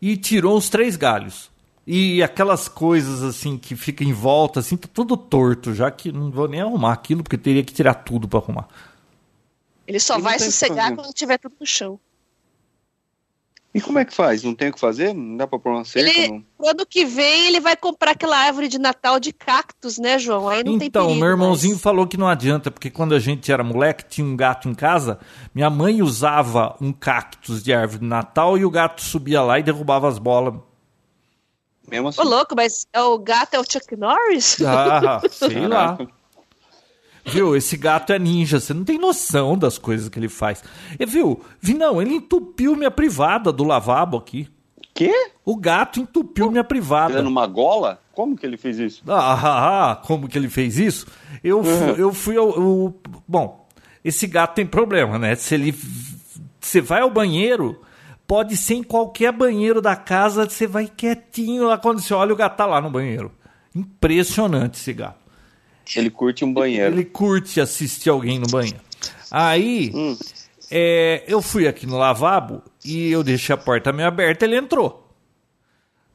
e 0.00 0.16
tirou 0.16 0.56
os 0.56 0.68
três 0.68 0.96
galhos. 0.96 1.50
E 1.86 2.20
aquelas 2.22 2.66
coisas 2.66 3.22
assim 3.22 3.56
que 3.56 3.76
fica 3.76 4.02
em 4.02 4.12
volta, 4.12 4.58
assim, 4.60 4.76
tá 4.76 4.88
tudo 4.92 5.16
torto, 5.16 5.72
já 5.72 5.88
que 5.90 6.10
não 6.10 6.30
vou 6.32 6.48
nem 6.48 6.60
arrumar 6.60 6.92
aquilo, 6.92 7.22
porque 7.22 7.38
teria 7.38 7.62
que 7.62 7.72
tirar 7.72 7.94
tudo 7.94 8.26
pra 8.26 8.40
arrumar. 8.40 8.66
Ele 9.86 10.00
só 10.00 10.14
Ele 10.14 10.22
vai 10.22 10.38
sossegar 10.38 10.94
quando 10.96 11.12
tiver 11.12 11.38
tudo 11.38 11.54
no 11.60 11.66
chão. 11.66 12.00
E 13.72 13.80
como 13.80 13.98
é 13.98 14.06
que 14.06 14.14
faz? 14.14 14.42
Não 14.42 14.54
tem 14.54 14.70
o 14.70 14.72
que 14.72 14.80
fazer? 14.80 15.12
Não 15.14 15.36
dá 15.36 15.46
pra 15.46 15.58
pôr 15.58 15.70
uma 15.70 15.84
cerca? 15.84 16.08
Ele- 16.10 16.28
Não? 16.58 16.70
Ano 16.70 16.86
que 16.86 17.04
vem 17.04 17.46
ele 17.46 17.60
vai 17.60 17.76
comprar 17.76 18.12
aquela 18.12 18.36
árvore 18.38 18.68
de 18.68 18.78
Natal 18.78 19.20
de 19.20 19.32
cactos, 19.34 19.98
né, 19.98 20.18
João? 20.18 20.48
Aí 20.48 20.64
não 20.64 20.78
tem 20.78 20.88
então, 20.88 21.14
meu 21.14 21.28
irmãozinho 21.28 21.74
mais. 21.74 21.82
falou 21.82 22.06
que 22.06 22.16
não 22.16 22.26
adianta, 22.26 22.70
porque 22.70 22.90
quando 22.90 23.14
a 23.14 23.18
gente 23.18 23.52
era 23.52 23.62
moleque, 23.62 24.06
tinha 24.08 24.26
um 24.26 24.34
gato 24.34 24.66
em 24.66 24.74
casa, 24.74 25.20
minha 25.54 25.68
mãe 25.68 26.00
usava 26.00 26.74
um 26.80 26.90
cactus 26.90 27.62
de 27.62 27.72
árvore 27.74 28.00
de 28.00 28.06
Natal 28.06 28.56
e 28.56 28.64
o 28.64 28.70
gato 28.70 29.02
subia 29.02 29.42
lá 29.42 29.58
e 29.58 29.62
derrubava 29.62 30.08
as 30.08 30.18
bolas. 30.18 30.54
Mesmo 31.90 32.08
assim. 32.08 32.20
Ô, 32.20 32.24
louco, 32.24 32.54
mas 32.56 32.86
é 32.92 33.00
o 33.00 33.18
gato 33.18 33.54
é 33.54 33.60
o 33.60 33.64
Chuck 33.64 33.94
Norris? 33.96 34.58
Ah, 34.62 35.20
sei 35.30 35.66
lá. 35.66 35.96
Viu, 37.24 37.56
esse 37.56 37.76
gato 37.76 38.12
é 38.12 38.18
ninja, 38.18 38.60
você 38.60 38.72
não 38.72 38.84
tem 38.84 38.98
noção 38.98 39.58
das 39.58 39.78
coisas 39.78 40.08
que 40.08 40.18
ele 40.18 40.28
faz. 40.28 40.62
E 40.98 41.04
viu, 41.04 41.40
Vinão, 41.60 42.00
ele 42.00 42.14
entupiu 42.14 42.76
minha 42.76 42.90
privada 42.90 43.50
do 43.52 43.64
lavabo 43.64 44.16
aqui. 44.16 44.48
Quê? 44.94 45.12
O 45.44 45.56
gato 45.56 46.00
entupiu 46.00 46.50
minha 46.50 46.64
privada. 46.64 47.14
Dando 47.14 47.28
uma 47.28 47.46
gola? 47.46 48.00
Como 48.14 48.36
que 48.36 48.46
ele 48.46 48.56
fez 48.56 48.78
isso? 48.78 49.02
Ah, 49.06 49.34
ah, 49.34 49.90
ah, 49.90 49.96
como 49.96 50.28
que 50.28 50.38
ele 50.38 50.48
fez 50.48 50.78
isso? 50.78 51.06
Eu 51.44 51.62
fui, 51.62 52.00
eu 52.00 52.12
fui 52.14 52.36
ao, 52.36 52.48
ao- 52.48 52.94
Bom, 53.28 53.68
esse 54.04 54.26
gato 54.26 54.54
tem 54.54 54.64
problema, 54.66 55.18
né? 55.18 55.34
Se 55.34 55.54
ele. 55.54 55.74
Você 56.60 56.80
vai 56.80 57.02
ao 57.02 57.10
banheiro, 57.10 57.80
pode 58.26 58.56
ser 58.56 58.74
em 58.74 58.82
qualquer 58.82 59.32
banheiro 59.32 59.80
da 59.80 59.94
casa, 59.96 60.48
você 60.48 60.66
vai 60.66 60.86
quietinho 60.88 61.64
lá 61.68 61.78
quando 61.78 62.00
você 62.00 62.12
olha 62.12 62.32
o 62.32 62.36
gato 62.36 62.56
tá 62.56 62.66
lá 62.66 62.80
no 62.80 62.90
banheiro. 62.90 63.30
Impressionante 63.74 64.78
esse 64.78 64.92
gato. 64.92 65.18
Ele 65.94 66.10
curte 66.10 66.44
um 66.44 66.52
banheiro. 66.52 66.94
Ele 66.94 67.04
curte 67.04 67.60
assistir 67.60 68.10
alguém 68.10 68.38
no 68.38 68.46
banheiro. 68.46 68.80
Aí, 69.30 69.92
Hum. 69.94 70.16
é, 70.70 71.24
eu 71.28 71.40
fui 71.40 71.68
aqui 71.68 71.86
no 71.86 71.96
lavabo 71.96 72.62
e 72.84 73.10
eu 73.10 73.22
deixei 73.22 73.54
a 73.54 73.58
porta 73.58 73.92
meio 73.92 74.08
aberta, 74.08 74.44
ele 74.44 74.56
entrou. 74.56 75.06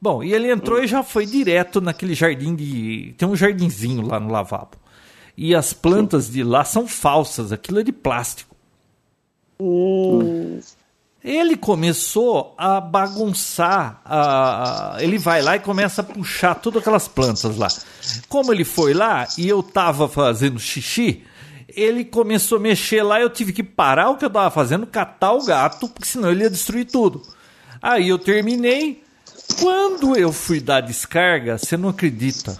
Bom, 0.00 0.22
e 0.22 0.34
ele 0.34 0.50
entrou 0.50 0.82
e 0.82 0.86
já 0.86 1.02
foi 1.02 1.24
direto 1.24 1.80
naquele 1.80 2.14
jardim 2.14 2.54
de. 2.56 3.14
Tem 3.16 3.26
um 3.28 3.36
jardinzinho 3.36 4.04
lá 4.06 4.18
no 4.18 4.32
lavabo. 4.32 4.76
E 5.36 5.54
as 5.54 5.72
plantas 5.72 6.28
de 6.30 6.42
lá 6.42 6.64
são 6.64 6.86
falsas, 6.88 7.52
aquilo 7.52 7.78
é 7.78 7.82
de 7.84 7.92
plástico. 7.92 8.54
Ele 11.24 11.56
começou 11.56 12.52
a 12.58 12.80
bagunçar, 12.80 14.00
a- 14.04 14.96
ele 15.00 15.18
vai 15.18 15.40
lá 15.40 15.54
e 15.56 15.60
começa 15.60 16.00
a 16.00 16.04
puxar 16.04 16.56
todas 16.56 16.80
aquelas 16.82 17.06
plantas 17.06 17.56
lá. 17.56 17.68
Como 18.28 18.52
ele 18.52 18.64
foi 18.64 18.92
lá 18.92 19.28
e 19.38 19.48
eu 19.48 19.62
tava 19.62 20.08
fazendo 20.08 20.58
xixi, 20.58 21.22
ele 21.68 22.04
começou 22.04 22.58
a 22.58 22.60
mexer 22.60 23.02
lá, 23.04 23.20
eu 23.20 23.30
tive 23.30 23.52
que 23.52 23.62
parar 23.62 24.10
o 24.10 24.16
que 24.16 24.24
eu 24.24 24.30
tava 24.30 24.50
fazendo, 24.50 24.84
catar 24.86 25.32
o 25.32 25.44
gato, 25.44 25.88
porque 25.88 26.08
senão 26.08 26.30
ele 26.30 26.42
ia 26.42 26.50
destruir 26.50 26.86
tudo. 26.86 27.22
Aí 27.80 28.08
eu 28.08 28.18
terminei. 28.18 29.02
Quando 29.60 30.16
eu 30.16 30.32
fui 30.32 30.60
dar 30.60 30.80
descarga, 30.80 31.56
você 31.58 31.76
não 31.76 31.88
acredita. 31.90 32.58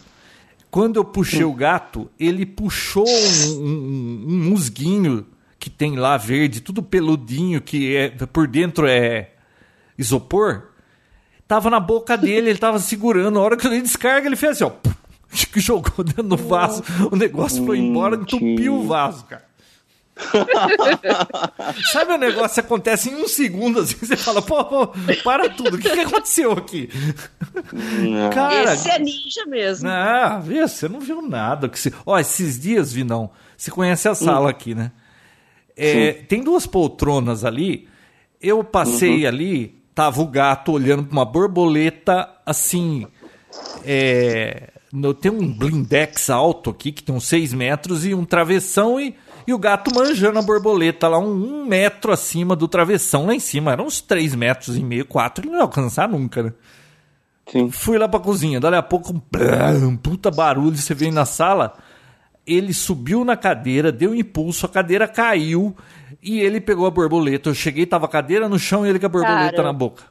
Quando 0.70 0.96
eu 0.96 1.04
puxei 1.04 1.42
o 1.44 1.52
gato, 1.52 2.08
ele 2.18 2.46
puxou 2.46 3.06
um, 3.08 3.50
um- 3.58 4.24
um 4.28 4.50
musguinho 4.50 5.26
que 5.62 5.70
tem 5.70 5.94
lá 5.94 6.16
verde, 6.16 6.60
tudo 6.60 6.82
peludinho, 6.82 7.60
que 7.60 7.94
é 7.96 8.08
por 8.10 8.48
dentro 8.48 8.84
é 8.88 9.30
isopor. 9.96 10.70
Tava 11.46 11.70
na 11.70 11.78
boca 11.78 12.18
dele, 12.18 12.50
ele 12.50 12.58
tava 12.58 12.80
segurando. 12.80 13.38
A 13.38 13.42
hora 13.42 13.56
que 13.56 13.64
eu 13.64 13.70
dei 13.70 13.80
descarga, 13.80 14.26
ele 14.26 14.34
fez 14.34 14.60
assim, 14.60 14.64
ó. 14.64 14.72
Que 15.52 15.60
jogou 15.62 16.04
dentro 16.04 16.24
do 16.24 16.36
vaso. 16.36 16.82
O 17.12 17.14
negócio 17.14 17.64
foi 17.64 17.78
embora, 17.78 18.16
entupiu 18.16 18.74
o 18.74 18.88
vaso, 18.88 19.24
cara. 19.26 19.44
Sabe 21.92 22.12
o 22.12 22.18
negócio 22.18 22.54
que 22.54 22.66
acontece 22.66 23.10
em 23.10 23.14
um 23.22 23.28
segundo, 23.28 23.78
assim, 23.78 23.94
você 23.94 24.16
fala, 24.16 24.42
pô, 24.42 24.64
pô, 24.64 24.88
para 25.22 25.48
tudo, 25.48 25.76
o 25.76 25.78
que, 25.78 25.90
que 25.90 26.00
aconteceu 26.00 26.52
aqui? 26.52 26.90
Cara, 28.34 28.74
Esse 28.74 28.90
é 28.90 28.98
ninja 28.98 29.46
mesmo. 29.46 29.88
ah, 29.88 30.40
viu, 30.42 30.66
você 30.66 30.88
não 30.88 30.98
viu 30.98 31.22
nada. 31.22 31.68
Que 31.68 31.78
você... 31.78 31.92
Ó, 32.04 32.18
esses 32.18 32.58
dias, 32.58 32.92
Vinão, 32.92 33.30
você 33.56 33.70
conhece 33.70 34.08
a 34.08 34.14
sala 34.16 34.50
aqui, 34.50 34.74
né? 34.74 34.90
É, 35.76 36.12
tem 36.12 36.42
duas 36.42 36.66
poltronas 36.66 37.44
ali. 37.44 37.88
Eu 38.40 38.62
passei 38.64 39.26
ali 39.26 39.80
tava 39.94 40.22
o 40.22 40.26
gato 40.26 40.72
olhando 40.72 41.04
pra 41.04 41.12
uma 41.12 41.24
borboleta 41.24 42.28
assim. 42.46 43.06
É, 43.84 44.70
no- 44.92 45.14
tem 45.14 45.30
um 45.30 45.52
blindex 45.52 46.30
alto 46.30 46.70
aqui, 46.70 46.92
que 46.92 47.02
tem 47.02 47.14
uns 47.14 47.24
6 47.26 47.52
metros, 47.52 48.04
e 48.06 48.14
um 48.14 48.24
travessão, 48.24 49.00
e, 49.00 49.14
e 49.46 49.52
o 49.52 49.58
gato 49.58 49.94
manjando 49.94 50.38
a 50.38 50.42
borboleta 50.42 51.08
lá, 51.08 51.18
um, 51.18 51.62
um 51.62 51.66
metro 51.66 52.12
acima 52.12 52.54
do 52.56 52.66
travessão 52.68 53.26
lá 53.26 53.34
em 53.34 53.40
cima. 53.40 53.72
Era 53.72 53.82
uns 53.82 54.00
3 54.00 54.34
metros 54.34 54.76
e 54.76 54.82
meio, 54.82 55.04
4, 55.06 55.44
ele 55.44 55.50
não 55.50 55.58
ia 55.58 55.62
alcançar 55.64 56.08
nunca, 56.08 56.42
né? 56.42 56.52
Sim. 57.50 57.70
Fui 57.70 57.98
lá 57.98 58.08
pra 58.08 58.20
cozinha, 58.20 58.60
dali 58.60 58.76
a 58.76 58.82
pouco 58.82 59.12
um, 59.12 59.20
um 59.88 59.96
puta 59.96 60.30
barulho, 60.30 60.76
você 60.76 60.94
vem 60.94 61.10
na 61.10 61.24
sala, 61.24 61.74
ele 62.46 62.72
subiu 62.74 63.24
na 63.24 63.36
cadeira, 63.36 63.92
deu 63.92 64.10
um 64.10 64.14
impulso, 64.14 64.66
a 64.66 64.68
cadeira 64.68 65.06
caiu 65.08 65.76
e 66.22 66.40
ele 66.40 66.60
pegou 66.60 66.86
a 66.86 66.90
borboleta. 66.90 67.48
Eu 67.50 67.54
cheguei, 67.54 67.86
tava 67.86 68.06
a 68.06 68.08
cadeira 68.08 68.48
no 68.48 68.58
chão 68.58 68.84
e 68.84 68.88
ele 68.90 68.98
com 68.98 69.06
a 69.06 69.08
borboleta 69.08 69.50
Caramba. 69.56 69.62
na 69.64 69.72
boca. 69.72 70.04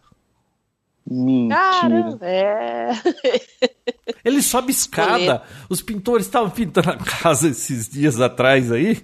Mentira. 1.09 1.55
Caramba, 1.82 2.19
é. 2.21 2.91
Ele 4.23 4.41
sobe 4.41 4.71
escada. 4.71 5.41
Os 5.69 5.82
pintores 5.82 6.25
estavam 6.27 6.49
pintando 6.49 6.91
a 6.91 6.95
casa 6.97 7.47
esses 7.49 7.88
dias 7.89 8.21
atrás 8.21 8.71
aí. 8.71 9.01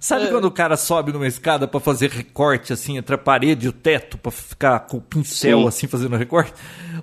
Sabe 0.00 0.26
É. 0.26 0.30
quando 0.30 0.44
o 0.44 0.50
cara 0.50 0.76
sobe 0.76 1.12
numa 1.12 1.26
escada 1.26 1.66
pra 1.66 1.80
fazer 1.80 2.10
recorte 2.10 2.72
assim 2.72 2.96
entre 2.98 3.16
a 3.16 3.18
parede 3.18 3.66
e 3.66 3.68
o 3.68 3.72
teto 3.72 4.16
pra 4.16 4.30
ficar 4.30 4.78
com 4.80 4.98
o 4.98 5.00
pincel 5.00 5.62
Sim. 5.62 5.66
assim 5.68 5.86
fazendo 5.88 6.16
recorte? 6.16 6.54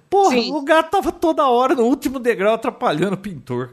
Porra, 0.10 0.36
Sim. 0.38 0.54
o 0.54 0.62
gato 0.62 0.92
tava 0.92 1.12
toda 1.12 1.46
hora 1.46 1.76
no 1.76 1.84
último 1.84 2.18
degrau 2.18 2.54
atrapalhando 2.54 3.16
o 3.16 3.18
pintor. 3.18 3.72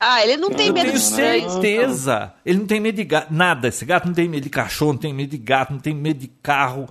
Ah, 0.00 0.22
ele 0.22 0.36
não 0.36 0.50
tem 0.50 0.68
Eu 0.68 0.72
medo 0.74 0.86
tenho 0.86 0.96
de 0.96 1.02
estranhos. 1.02 1.52
certeza. 1.54 2.32
Ele 2.46 2.58
não 2.60 2.66
tem 2.66 2.80
medo 2.80 2.96
de 2.96 3.04
gato. 3.04 3.32
Nada. 3.34 3.68
Esse 3.68 3.84
gato 3.84 4.06
não 4.06 4.14
tem 4.14 4.28
medo 4.28 4.44
de 4.44 4.50
cachorro, 4.50 4.92
não 4.92 5.00
tem 5.00 5.12
medo 5.12 5.30
de 5.30 5.38
gato, 5.38 5.72
não 5.72 5.80
tem 5.80 5.94
medo 5.94 6.20
de 6.20 6.28
carro. 6.28 6.88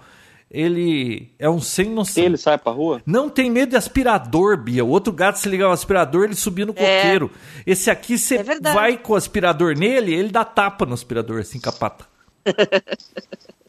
Ele 0.50 1.30
é 1.40 1.50
um 1.50 1.60
sem 1.60 1.90
noção. 1.90 2.24
Ele 2.24 2.38
sai 2.38 2.58
pra 2.58 2.72
rua? 2.72 3.02
Não 3.06 3.30
tem 3.30 3.50
medo 3.50 3.72
de 3.72 3.76
aspirador, 3.76 4.58
Bia. 4.58 4.84
O 4.84 4.90
outro 4.90 5.12
gato, 5.14 5.38
se 5.40 5.48
ligar 5.50 5.70
o 5.70 5.74
aspirador, 5.74 6.24
ele 6.26 6.36
subia 6.36 6.66
no 6.66 6.74
É. 6.76 7.02
coqueiro. 7.02 7.32
Esse 7.66 7.90
aqui, 7.90 8.18
você 8.18 8.38
É 8.38 8.44
vai 8.74 8.98
com 8.98 9.14
o 9.14 9.16
aspirador 9.16 9.78
nele, 9.78 10.14
ele 10.14 10.30
dá 10.30 10.44
tapa 10.46 10.86
no 10.86 10.94
aspirador, 10.94 11.40
assim, 11.42 11.60
com 11.60 11.70
a 11.70 11.74
pata. 11.74 12.06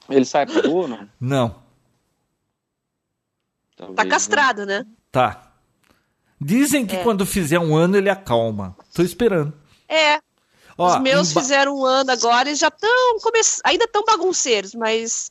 Ele 0.08 0.24
sai 0.24 0.46
pra 0.46 0.62
rua 0.62 0.82
ou 0.82 0.88
não? 0.88 1.08
Não, 1.20 1.56
Talvez, 3.76 3.96
Tá 3.96 4.04
né? 4.04 4.10
castrado, 4.10 4.64
né? 4.66 4.84
tá. 5.12 5.47
Dizem 6.40 6.86
que 6.86 6.96
É. 6.96 7.02
quando 7.02 7.26
fizer 7.26 7.58
um 7.58 7.74
ano, 7.76 7.96
ele 7.96 8.08
acalma. 8.10 8.76
Tô 8.94 9.02
esperando. 9.02 9.52
É. 9.88 10.20
Ó, 10.76 10.94
Os 10.96 11.02
meus 11.02 11.30
emba- 11.32 11.40
fizeram 11.40 11.76
um 11.76 11.84
ano 11.84 12.10
agora 12.12 12.50
e 12.50 12.54
já 12.54 12.68
estão 12.68 13.18
come... 13.20 13.40
ainda 13.64 13.84
estão 13.84 14.04
bagunceiros, 14.04 14.74
mas 14.74 15.30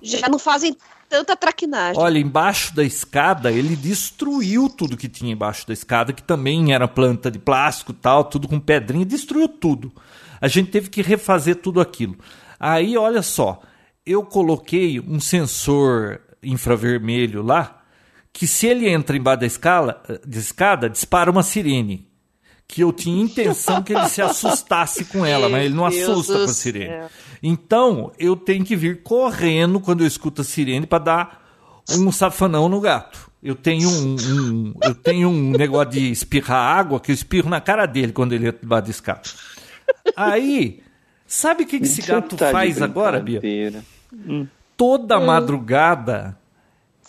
já 0.00 0.28
não 0.28 0.38
fazem 0.38 0.76
tanta 1.08 1.36
traquinagem. 1.36 2.00
Olha, 2.00 2.18
embaixo 2.18 2.74
da 2.74 2.84
escada, 2.84 3.50
ele 3.50 3.74
destruiu 3.74 4.68
tudo 4.68 4.96
que 4.96 5.08
tinha 5.08 5.32
embaixo 5.32 5.66
da 5.66 5.72
escada, 5.72 6.12
que 6.12 6.22
também 6.22 6.72
era 6.72 6.86
planta 6.86 7.30
de 7.30 7.38
plástico 7.38 7.90
e 7.92 7.94
tal, 7.94 8.24
tudo 8.24 8.46
com 8.46 8.60
pedrinha, 8.60 9.04
destruiu 9.04 9.48
tudo. 9.48 9.92
A 10.40 10.46
gente 10.46 10.70
teve 10.70 10.88
que 10.90 11.02
refazer 11.02 11.56
tudo 11.56 11.80
aquilo. 11.80 12.16
Aí, 12.60 12.96
olha 12.96 13.22
só, 13.22 13.60
eu 14.04 14.22
coloquei 14.24 15.00
um 15.00 15.18
sensor 15.18 16.20
infravermelho 16.42 17.42
lá, 17.42 17.75
que 18.38 18.46
se 18.46 18.66
ele 18.66 18.86
entra 18.88 19.16
embaixo 19.16 19.40
da 19.40 19.46
escala, 19.46 20.02
de 20.26 20.38
escada, 20.38 20.90
dispara 20.90 21.30
uma 21.30 21.42
sirene. 21.42 22.06
Que 22.68 22.82
eu 22.82 22.92
tinha 22.92 23.22
intenção 23.22 23.82
que 23.82 23.92
ele 23.94 24.08
se 24.08 24.20
assustasse 24.20 25.04
com 25.06 25.24
ela, 25.24 25.48
mas 25.48 25.64
ele 25.64 25.74
não 25.74 25.88
Meu 25.88 26.02
assusta 26.02 26.32
Deus 26.34 26.44
com 26.46 26.50
a 26.50 26.54
sirene. 26.54 26.86
céu. 26.90 27.08
Então, 27.42 28.12
eu 28.18 28.36
tenho 28.36 28.64
que 28.64 28.74
vir 28.76 29.02
correndo 29.02 29.80
quando 29.80 30.00
eu 30.02 30.06
escuto 30.06 30.42
a 30.42 30.44
sirene 30.44 30.84
para 30.86 30.98
dar 31.04 31.46
um 31.92 32.10
safanão 32.12 32.68
no 32.68 32.80
gato. 32.80 33.30
Eu 33.42 33.54
tenho 33.54 33.88
um, 33.88 34.16
um- 34.16 34.74
eu 34.82 34.94
tenho 34.94 35.28
um 35.28 35.50
negócio 35.52 35.92
de 35.92 36.10
espirrar 36.10 36.76
água 36.76 36.98
que 37.00 37.12
eu 37.12 37.14
espirro 37.14 37.48
na 37.48 37.60
cara 37.60 37.86
dele 37.86 38.12
quando 38.12 38.32
ele 38.32 38.48
entra 38.48 38.60
debaixo 38.60 38.84
da 38.84 38.90
escada. 38.90 39.22
Aí, 40.16 40.82
sabe 41.26 41.62
o 41.62 41.66
que, 41.66 41.78
que 41.78 41.84
esse 41.86 42.02
gato 42.02 42.36
Tá 42.36 42.50
faz 42.50 42.82
agora, 42.82 43.20
Bia? 43.20 43.38
brincadeira. 43.40 43.84
Toda 44.76 45.20
madrugada 45.20 46.36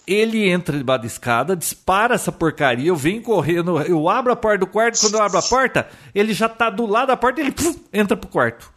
ele 0.07 0.49
entra 0.49 0.77
debaixo 0.77 1.01
da 1.01 1.07
escada, 1.07 1.55
dispara 1.55 2.15
essa 2.15 2.31
porcaria, 2.31 2.87
eu 2.87 2.95
venho 2.95 3.21
correndo, 3.21 3.79
eu 3.81 4.07
abro 4.07 4.31
a 4.31 4.35
porta 4.35 4.59
do 4.59 4.67
quarto, 4.67 4.99
quando 5.01 5.15
eu 5.15 5.21
abro 5.21 5.37
a 5.37 5.41
porta, 5.43 5.89
ele 6.15 6.33
já 6.33 6.47
tá 6.47 6.69
do 6.69 6.85
lado 6.85 7.07
da 7.09 7.17
porta 7.17 7.41
e 7.41 7.43
ele 7.43 7.51
puf, 7.51 7.77
entra 7.91 8.15
pro 8.15 8.29
quarto. 8.29 8.71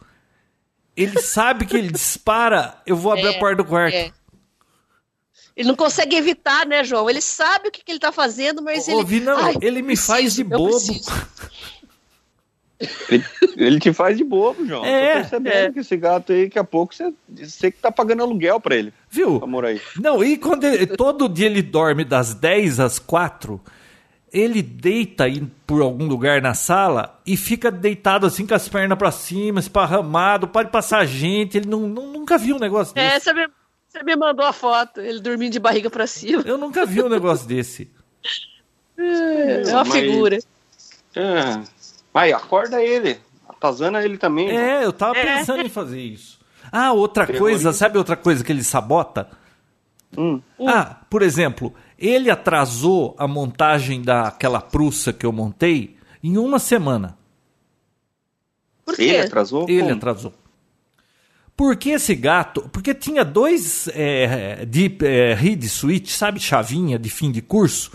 Ele 0.95 1.21
sabe 1.21 1.65
que 1.65 1.77
ele 1.77 1.89
dispara, 1.89 2.75
eu 2.85 2.97
vou 2.97 3.13
abrir 3.13 3.27
É, 3.27 3.37
a 3.37 3.39
porta 3.39 3.55
do 3.55 3.65
quarto. 3.65 3.95
é. 3.95 4.11
Ele 5.55 5.67
não 5.67 5.75
consegue 5.75 6.15
evitar, 6.15 6.65
né, 6.65 6.81
João? 6.83 7.09
Ele 7.09 7.21
sabe 7.21 7.67
o 7.67 7.71
que, 7.71 7.83
que 7.83 7.91
ele 7.91 7.99
tá 7.99 8.11
fazendo, 8.11 8.61
mas 8.61 8.87
ele. 8.87 8.97
Ouvi, 8.97 9.19
não, 9.19 9.37
Ai, 9.37 9.53
ele 9.61 9.81
me 9.81 9.87
preciso, 9.87 10.07
faz 10.07 10.33
de 10.33 10.43
bobo. 10.45 10.71
Ele, 13.09 13.23
ele 13.57 13.79
te 13.79 13.93
faz 13.93 14.17
de 14.17 14.23
bobo, 14.23 14.65
João. 14.65 14.83
É, 14.85 15.15
Tô 15.15 15.19
percebendo 15.21 15.53
é. 15.55 15.71
que 15.71 15.79
esse 15.79 15.97
gato 15.97 16.31
aí, 16.31 16.45
daqui 16.45 16.59
a 16.59 16.63
pouco, 16.63 16.93
você, 16.95 17.13
você 17.29 17.71
que 17.71 17.77
tá 17.79 17.91
pagando 17.91 18.23
aluguel 18.23 18.59
pra 18.59 18.75
ele. 18.75 18.91
Viu? 19.09 19.39
Amor 19.43 19.65
aí. 19.65 19.79
Não, 19.99 20.23
e 20.23 20.37
quando 20.37 20.63
ele, 20.63 20.87
todo 20.87 21.29
dia 21.29 21.45
ele 21.45 21.61
dorme 21.61 22.03
das 22.03 22.33
10 22.33 22.79
às 22.79 22.97
4, 22.99 23.61
ele 24.33 24.61
deita 24.61 25.25
aí 25.25 25.43
por 25.67 25.81
algum 25.81 26.05
lugar 26.07 26.41
na 26.41 26.53
sala 26.53 27.19
e 27.25 27.35
fica 27.37 27.69
deitado 27.69 28.25
assim 28.25 28.47
com 28.47 28.55
as 28.55 28.67
pernas 28.69 28.97
pra 28.97 29.11
cima, 29.11 29.59
esparramado, 29.59 30.47
pode 30.47 30.71
passar 30.71 31.05
gente, 31.05 31.57
ele 31.57 31.67
não, 31.69 31.81
não- 31.87 32.07
nunca 32.13 32.37
viu 32.37 32.55
um 32.55 32.59
negócio 32.59 32.93
É, 32.97 33.09
desse. 33.15 33.25
você 33.25 33.33
me, 33.33 33.47
você 33.87 34.03
me 34.03 34.15
mandou 34.15 34.45
a 34.45 34.53
foto, 34.53 35.01
ele 35.01 35.19
dormindo 35.19 35.51
de 35.51 35.59
barriga 35.59 35.89
pra 35.89 36.07
cima. 36.07 36.43
Eu 36.45 36.57
nunca 36.57 36.85
vi 36.85 37.03
um 37.03 37.09
negócio 37.09 37.45
desse. 37.47 37.91
É 38.97 39.63
uma 39.73 39.83
mas- 39.83 39.93
figura. 39.93 40.39
É. 41.15 41.61
Vai, 42.13 42.31
acorda 42.33 42.81
ele. 42.83 43.19
Atazana 43.47 44.03
ele 44.03 44.17
também. 44.17 44.49
É, 44.49 44.83
eu 44.83 44.91
tava 44.93 45.17
É. 45.17 45.37
pensando 45.37 45.61
em 45.61 45.69
fazer 45.69 46.01
isso. 46.01 46.39
Ah, 46.71 46.91
outra 46.93 47.25
Terrorismo. 47.25 47.47
coisa, 47.63 47.73
sabe 47.73 47.97
outra 47.97 48.15
coisa 48.15 48.43
que 48.43 48.51
ele 48.51 48.63
sabota? 48.63 49.29
Hum. 50.17 50.41
Ah, 50.67 50.97
por 51.09 51.21
exemplo, 51.21 51.73
ele 51.97 52.29
atrasou 52.29 53.15
a 53.17 53.27
montagem 53.27 54.01
daquela 54.01 54.59
prussa 54.61 55.13
que 55.13 55.25
eu 55.25 55.31
montei 55.31 55.95
em 56.23 56.37
uma 56.37 56.59
semana. 56.59 57.17
Por 58.85 58.99
Ele 58.99 59.11
quê? 59.13 59.17
atrasou? 59.17 59.65
Ele 59.69 59.81
Como? 59.83 59.93
atrasou. 59.95 60.33
Por 61.55 61.75
que 61.75 61.91
esse 61.91 62.15
gato? 62.15 62.67
Porque 62.71 62.93
tinha 62.93 63.23
dois 63.23 63.87
é, 63.93 64.65
de 64.65 64.97
é, 65.03 65.33
reed 65.33 65.63
switch, 65.65 66.09
sabe, 66.09 66.39
chavinha 66.39 66.97
de 66.97 67.09
fim 67.09 67.31
de 67.31 67.41
curso. 67.41 67.91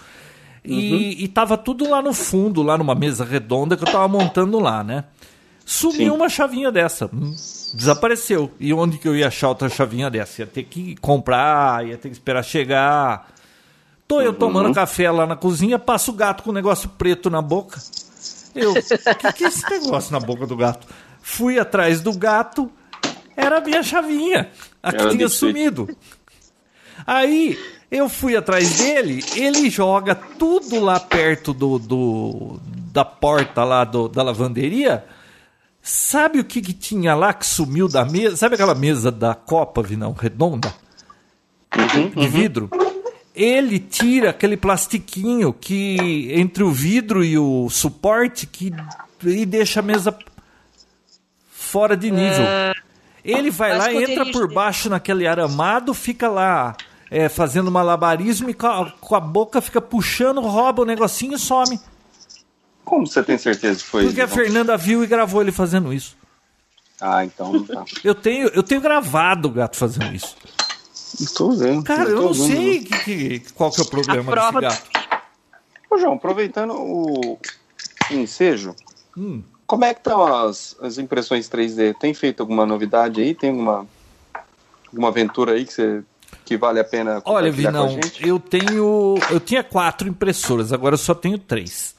E, 0.66 1.24
e 1.24 1.28
tava 1.28 1.56
tudo 1.56 1.88
lá 1.88 2.02
no 2.02 2.12
fundo, 2.12 2.62
lá 2.62 2.76
numa 2.76 2.94
mesa 2.94 3.24
redonda 3.24 3.76
que 3.76 3.84
eu 3.84 3.92
tava 3.92 4.08
montando 4.08 4.58
lá, 4.58 4.82
né? 4.82 5.04
Sumiu 5.64 6.12
Sim. 6.12 6.16
uma 6.16 6.28
chavinha 6.28 6.70
dessa. 6.70 7.10
Desapareceu. 7.74 8.52
E 8.60 8.72
onde 8.72 8.98
que 8.98 9.08
eu 9.08 9.16
ia 9.16 9.26
achar 9.26 9.48
outra 9.48 9.68
chavinha 9.68 10.08
dessa? 10.08 10.42
Ia 10.42 10.46
ter 10.46 10.62
que 10.62 10.94
comprar, 10.96 11.84
ia 11.84 11.98
ter 11.98 12.08
que 12.08 12.14
esperar 12.14 12.44
chegar. 12.44 13.28
Tô 14.06 14.20
eu 14.20 14.32
tomando 14.32 14.72
café 14.72 15.10
lá 15.10 15.26
na 15.26 15.34
cozinha, 15.34 15.78
passa 15.78 16.10
o 16.12 16.14
gato 16.14 16.44
com 16.44 16.50
um 16.50 16.52
negócio 16.52 16.88
preto 16.90 17.28
na 17.28 17.42
boca. 17.42 17.80
Eu, 18.54 18.70
o 18.70 18.74
que, 18.74 19.32
que 19.32 19.44
é 19.44 19.48
esse 19.48 19.68
negócio 19.68 20.12
na 20.12 20.20
boca 20.20 20.46
do 20.46 20.56
gato? 20.56 20.86
Fui 21.20 21.58
atrás 21.58 22.00
do 22.00 22.16
gato, 22.16 22.70
era 23.36 23.58
a 23.58 23.60
minha 23.60 23.82
chavinha. 23.82 24.48
A 24.80 24.92
que 24.92 25.08
tinha 25.08 25.28
sumido. 25.28 25.88
Aí 27.04 27.58
eu 27.91 28.09
fui 28.09 28.37
atrás 28.37 28.78
dele, 28.78 29.24
ele 29.34 29.70
joga 29.70 30.14
tudo 30.14 30.80
lá 30.80 30.99
perto 31.01 31.53
do, 31.55 31.78
do- 31.78 32.61
da 32.93 33.05
porta 33.05 33.62
lá 33.64 33.84
do- 33.84 34.09
da 34.09 34.22
lavanderia. 34.22 35.05
Sabe 35.82 36.41
o 36.41 36.45
que, 36.45 36.61
que 36.61 36.72
tinha 36.72 37.14
lá 37.14 37.32
que 37.32 37.47
sumiu 37.47 37.87
da 37.89 38.05
mesa? 38.05 38.37
Sabe 38.37 38.55
aquela 38.57 38.74
mesa 38.74 39.12
da 39.12 39.34
Copa, 39.34 39.82
Vinão, 39.82 40.12
redonda? 40.12 40.74
de 42.14 42.26
vidro? 42.28 42.70
Ele 43.34 43.78
tira 43.78 44.30
aquele 44.30 44.57
plastiquinho 44.57 45.53
que 45.53 46.30
entre 46.32 46.64
o 46.64 46.72
vidro 46.72 47.22
e 47.22 47.39
o 47.39 47.68
suporte 47.68 48.47
que 48.47 48.72
e 49.24 49.45
deixa 49.45 49.80
a 49.80 49.82
mesa 49.82 50.16
fora 51.51 51.97
de 51.97 52.11
nível. 52.11 52.45
Ele 53.24 53.51
vai 53.51 53.72
É. 53.72 53.78
Mas 53.78 53.95
lá, 53.95 54.03
entra 54.03 54.26
por 54.32 54.53
baixo 54.53 54.89
naquele 54.89 55.26
aramado, 55.26 55.93
fica 55.93 56.28
lá 56.28 56.74
é, 57.16 57.28
fazendo 57.28 57.70
malabarismo 57.70 58.50
e 58.50 58.54
com 58.54 58.66
a, 58.66 58.90
com 59.00 59.14
a 59.14 59.20
boca 59.20 59.60
fica 59.60 59.80
puxando, 59.80 60.40
rouba 60.40 60.82
o 60.82 60.84
negocinho 60.84 61.34
e 61.34 61.38
some. 61.38 61.80
Como 62.84 63.06
você 63.06 63.22
tem 63.22 63.38
certeza 63.38 63.80
que 63.80 63.86
foi 63.86 64.04
Porque 64.04 64.20
a 64.20 64.24
isso? 64.26 64.34
Fernanda 64.34 64.76
viu 64.76 65.02
e 65.02 65.06
gravou 65.06 65.40
ele 65.40 65.50
fazendo 65.52 65.92
isso. 65.92 66.16
Ah, 67.00 67.24
então 67.24 67.62
tá. 67.64 67.84
Eu 68.04 68.14
tenho, 68.14 68.48
eu 68.48 68.62
tenho 68.62 68.80
gravado 68.80 69.48
o 69.48 69.50
gato 69.50 69.76
fazendo 69.76 70.14
isso. 70.14 70.36
Tô 71.34 71.50
vendo. 71.52 71.82
Cara, 71.82 72.08
eu 72.10 72.22
não 72.22 72.32
vendo. 72.32 72.46
sei 72.46 72.80
que, 72.84 73.40
que- 73.40 73.52
qual 73.54 73.70
que 73.70 73.80
é 73.80 73.84
o 73.84 73.86
problema 73.88 74.20
A 74.20 74.32
prova- 74.34 74.60
desse 74.60 74.82
gato. 74.92 75.20
Ô, 75.90 75.98
João, 75.98 76.14
aproveitando 76.14 76.74
o 76.74 77.38
ensejo, 78.10 78.74
Hum. 79.16 79.42
como 79.66 79.84
é 79.84 79.94
que 79.94 80.00
estão 80.00 80.24
as, 80.26 80.76
as 80.80 80.98
impressões 80.98 81.48
3D? 81.48 81.94
Tem 81.98 82.12
feito 82.12 82.40
alguma 82.40 82.66
novidade 82.66 83.20
aí? 83.20 83.34
Tem 83.34 83.50
alguma, 83.50 83.86
alguma 84.88 85.08
aventura 85.08 85.52
aí 85.52 85.64
que 85.64 85.72
você 85.72 86.04
que 86.47 86.57
vale 86.57 86.78
a 86.78 86.84
pena 86.84 87.20
Olha, 87.24 87.51
compartilhar 87.51 87.72
com 87.72 87.78
a 87.78 87.86
Vinão, 87.86 88.03
gente? 88.03 88.26
eu 88.26 88.38
tenho. 88.38 89.16
Eu 89.28 89.40
tinha 89.40 89.64
quatro 89.64 90.09
impressoras, 90.09 90.72
agora 90.72 90.94
eu 90.94 90.99
só 90.99 91.12
tenho 91.12 91.38
três. 91.38 91.94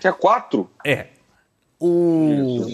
Tinha 0.00 0.12
quatro? 0.12 0.68
É. 0.84 1.06
O. 1.80 2.66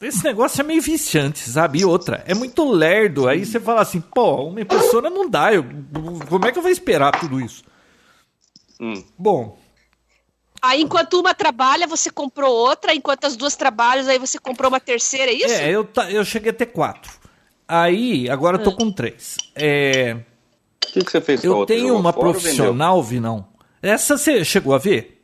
Esse 0.00 0.22
negócio 0.22 0.60
é 0.60 0.64
meio 0.64 0.82
viciante, 0.82 1.38
sabe? 1.38 1.80
E 1.80 1.84
outra, 1.86 2.22
é 2.26 2.34
muito 2.34 2.70
lerdo. 2.70 3.26
Aí 3.26 3.46
você 3.46 3.58
fala 3.58 3.80
assim, 3.80 4.00
pô, 4.00 4.48
uma 4.48 4.60
impressora 4.60 5.08
não 5.08 5.28
dá. 5.28 5.54
Eu, 5.54 5.64
como 6.28 6.46
é 6.46 6.52
que 6.52 6.58
eu 6.58 6.62
vou 6.62 6.70
esperar 6.70 7.18
tudo 7.18 7.40
isso? 7.40 7.64
Hum. 8.78 9.02
Bom, 9.18 9.58
Aí, 10.60 10.82
enquanto 10.82 11.20
uma 11.20 11.34
trabalha, 11.34 11.86
você 11.86 12.10
comprou 12.10 12.52
outra. 12.52 12.94
Enquanto 12.94 13.24
as 13.24 13.36
duas 13.36 13.56
trabalham, 13.56 14.06
aí 14.08 14.18
você 14.18 14.38
comprou 14.38 14.68
uma 14.68 14.80
terceira, 14.80 15.30
é 15.30 15.34
isso? 15.34 15.54
é, 15.54 15.70
eu, 15.70 15.88
eu 16.10 16.24
cheguei 16.24 16.50
a 16.50 16.54
ter 16.54 16.66
quatro. 16.66 17.10
Aí, 17.68 18.28
agora 18.30 18.58
eu 18.58 18.62
tô 18.62 18.72
com 18.72 18.90
três. 18.92 19.36
É, 19.54 20.14
O 20.14 20.86
que, 20.92 21.04
que 21.04 21.10
você 21.10 21.20
fez 21.20 21.42
eu 21.42 21.56
outra? 21.58 21.74
tenho 21.74 21.88
Jogou 21.88 22.00
uma 22.00 22.12
profissional, 22.12 23.02
Vinão. 23.02 23.46
Essa 23.82 24.16
você 24.16 24.44
chegou 24.44 24.74
a 24.74 24.78
ver? 24.78 25.22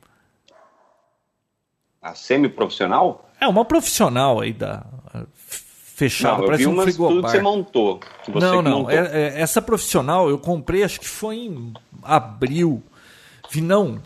A 2.00 2.14
semi-profissional? 2.14 3.28
É 3.40 3.46
uma 3.46 3.64
profissional 3.64 4.40
aí 4.40 4.52
da. 4.52 4.84
Fechada, 5.94 6.34
Não, 6.34 6.40
eu 6.40 6.46
parece 6.46 6.62
vi 6.64 6.68
um 6.68 6.72
umas 6.72 6.84
tudo 6.86 6.92
que 6.96 6.96
frigobar. 7.12 7.30
você 7.30 7.40
montou. 7.42 7.98
que 8.24 8.30
você 8.32 8.46
não, 8.46 8.62
não. 8.62 8.70
montou. 8.78 8.90
é- 8.90 8.96
é- 9.36 9.40
essa 9.40 9.62
profissional 9.62 10.28
eu 10.28 10.38
comprei, 10.38 10.82
acho 10.82 10.98
que 10.98 11.06
foi 11.08 11.36
em 11.36 11.72
abril. 12.02 12.82
Vinão, 13.50 14.00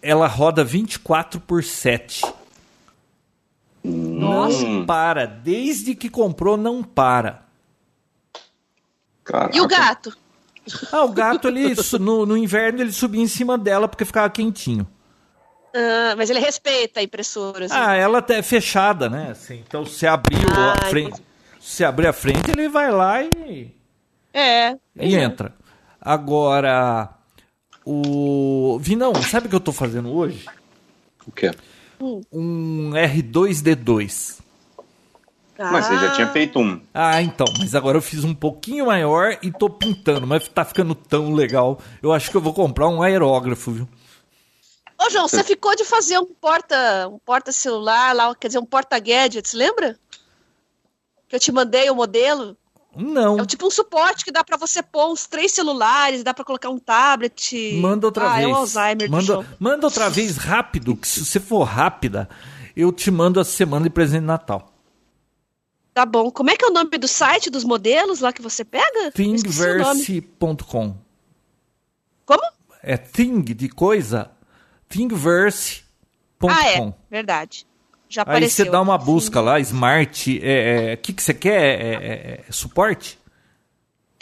ela 0.00 0.26
roda 0.26 0.64
24 0.64 1.40
por 1.40 1.62
7. 1.62 2.22
Nossa. 3.84 4.62
Não 4.66 4.86
para. 4.86 5.26
Desde 5.26 5.94
que 5.94 6.08
comprou, 6.08 6.56
não 6.56 6.82
para. 6.82 7.42
Caraca. 9.32 9.56
E 9.56 9.60
o 9.62 9.66
gato? 9.66 10.14
Ah, 10.92 11.04
o 11.04 11.08
gato, 11.08 11.48
ele, 11.48 11.74
no, 11.98 12.26
no 12.26 12.36
inverno, 12.36 12.80
ele 12.82 12.92
subia 12.92 13.22
em 13.22 13.26
cima 13.26 13.56
dela 13.56 13.88
porque 13.88 14.04
ficava 14.04 14.28
quentinho. 14.28 14.86
Ah, 15.74 16.14
mas 16.18 16.28
ele 16.28 16.38
respeita 16.38 17.00
a 17.00 17.02
impressora. 17.02 17.64
assim. 17.64 17.74
Ah, 17.74 17.94
ela 17.94 18.18
até 18.18 18.38
é 18.38 18.42
fechada, 18.42 19.08
né? 19.08 19.30
Assim, 19.30 19.64
então, 19.66 19.86
se 19.86 20.06
abriu 20.06 20.46
Ah, 20.54 20.74
a 20.74 20.90
frente, 20.90 21.22
se 21.58 21.82
abrir 21.82 22.08
a 22.08 22.12
frente, 22.12 22.50
ele 22.50 22.68
vai 22.68 22.90
lá 22.92 23.22
e, 23.22 23.74
É. 24.34 24.76
e 25.00 25.16
entra. 25.16 25.54
Agora, 25.98 27.08
o 27.86 28.78
Vinão, 28.80 29.14
sabe 29.14 29.46
o 29.46 29.48
que 29.50 29.56
eu 29.56 29.60
tô 29.60 29.72
fazendo 29.72 30.12
hoje? 30.14 30.44
O 31.26 31.32
quê? 31.32 31.52
Um 32.30 32.90
R2D2. 32.94 34.41
Mas 35.70 35.86
você 35.86 35.98
já 35.98 36.12
tinha 36.12 36.28
feito 36.28 36.58
um. 36.58 36.80
Ah, 36.92 37.22
então, 37.22 37.46
mas 37.58 37.74
agora 37.74 37.98
eu 37.98 38.02
fiz 38.02 38.24
um 38.24 38.34
pouquinho 38.34 38.86
maior 38.86 39.38
e 39.42 39.52
tô 39.52 39.68
pintando, 39.68 40.26
mas 40.26 40.48
tá 40.48 40.64
ficando 40.64 40.94
tão 40.94 41.32
legal. 41.32 41.78
Eu 42.02 42.12
acho 42.12 42.30
que 42.30 42.36
eu 42.36 42.40
vou 42.40 42.52
comprar 42.52 42.88
um 42.88 43.02
aerógrafo, 43.02 43.70
viu? 43.70 43.88
Ô, 45.00 45.10
João, 45.10 45.28
você 45.28 45.42
ficou 45.42 45.74
de 45.74 45.84
fazer 45.84 46.18
um 46.18 46.26
porta, 46.26 47.08
um 47.08 47.18
porta 47.18 47.50
celular 47.50 48.14
lá, 48.14 48.34
quer 48.34 48.46
dizer, 48.46 48.58
um 48.58 48.64
porta 48.64 48.98
gadgets, 48.98 49.52
lembra? 49.52 49.98
Que 51.28 51.36
eu 51.36 51.40
te 51.40 51.50
mandei 51.50 51.90
o 51.90 51.94
modelo. 51.94 52.56
Não. 52.94 53.38
É 53.38 53.42
um 53.42 53.46
tipo 53.46 53.66
um 53.66 53.70
suporte 53.70 54.24
que 54.24 54.30
dá 54.30 54.44
pra 54.44 54.56
você 54.56 54.82
pôr 54.82 55.10
uns 55.10 55.26
três 55.26 55.52
celulares, 55.52 56.22
dá 56.22 56.34
pra 56.34 56.44
colocar 56.44 56.68
um 56.68 56.78
tablet. 56.78 57.78
Manda 57.80 58.06
outra 58.06 58.30
ah, 58.30 58.34
vez. 58.34 58.44
É 58.44 58.48
o 58.48 58.54
Alzheimer 58.54 59.10
manda, 59.10 59.24
João. 59.24 59.46
manda 59.58 59.86
outra 59.86 60.10
vez 60.10 60.36
rápido, 60.36 60.94
que 60.94 61.08
se 61.08 61.24
você 61.24 61.40
for 61.40 61.62
rápida, 61.62 62.28
eu 62.76 62.92
te 62.92 63.10
mando 63.10 63.40
a 63.40 63.44
semana 63.44 63.84
de 63.84 63.90
presente 63.90 64.20
de 64.20 64.26
Natal. 64.26 64.71
Tá 65.94 66.06
bom. 66.06 66.30
Como 66.30 66.50
é 66.50 66.56
que 66.56 66.64
é 66.64 66.68
o 66.68 66.72
nome 66.72 66.96
do 66.96 67.06
site 67.06 67.50
dos 67.50 67.64
modelos 67.64 68.20
lá 68.20 68.32
que 68.32 68.40
você 68.40 68.64
pega? 68.64 69.10
Thingiverse.com. 69.12 70.96
Como? 72.24 72.42
É 72.82 72.96
thing 72.96 73.42
de 73.42 73.68
coisa, 73.68 74.30
thingiverse.com. 74.88 76.48
Ah, 76.48 76.68
é. 76.68 76.94
Verdade. 77.10 77.66
Já 78.08 78.22
Aí 78.22 78.24
apareceu. 78.24 78.64
você 78.66 78.70
dá 78.70 78.80
uma 78.80 78.98
busca 78.98 79.40
lá, 79.40 79.60
smart, 79.60 80.30
o 80.38 80.44
é, 80.44 80.92
é, 80.92 80.96
que, 80.96 81.12
que 81.12 81.22
você 81.22 81.32
quer? 81.32 81.80
É, 81.80 81.94
é- 81.94 82.44
é 82.48 82.52
suporte? 82.52 83.18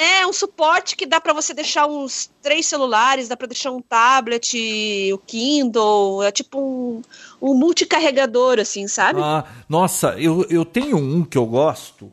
É 0.02 0.26
um 0.26 0.32
suporte 0.32 0.96
que 0.96 1.04
dá 1.04 1.20
pra 1.20 1.34
você 1.34 1.52
deixar 1.52 1.86
uns 1.86 2.30
três 2.40 2.64
celulares, 2.64 3.28
dá 3.28 3.36
pra 3.36 3.46
deixar 3.46 3.70
um 3.70 3.82
tablet, 3.82 5.12
o 5.12 5.18
Kindle, 5.18 6.22
é 6.22 6.32
tipo 6.32 6.58
um, 6.58 7.02
um 7.38 7.52
multicarregador, 7.52 8.58
assim, 8.58 8.88
sabe? 8.88 9.20
Ah, 9.22 9.44
nossa, 9.68 10.18
eu, 10.18 10.46
eu 10.48 10.64
tenho 10.64 10.96
um 10.96 11.22
que 11.22 11.36
eu 11.36 11.44
gosto. 11.44 12.10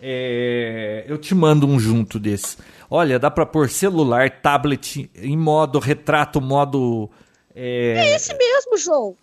É, 0.00 1.04
eu 1.08 1.18
te 1.18 1.34
mando 1.34 1.66
um 1.66 1.76
junto 1.76 2.20
desse. 2.20 2.56
Olha, 2.88 3.18
dá 3.18 3.32
pra 3.32 3.44
pôr 3.44 3.68
celular, 3.68 4.30
tablet 4.30 5.10
em 5.16 5.36
modo 5.36 5.80
retrato, 5.80 6.40
modo. 6.40 7.10
É, 7.52 8.14
Esse 8.14 8.32
mesmo, 8.32 8.78
João. 8.78 9.16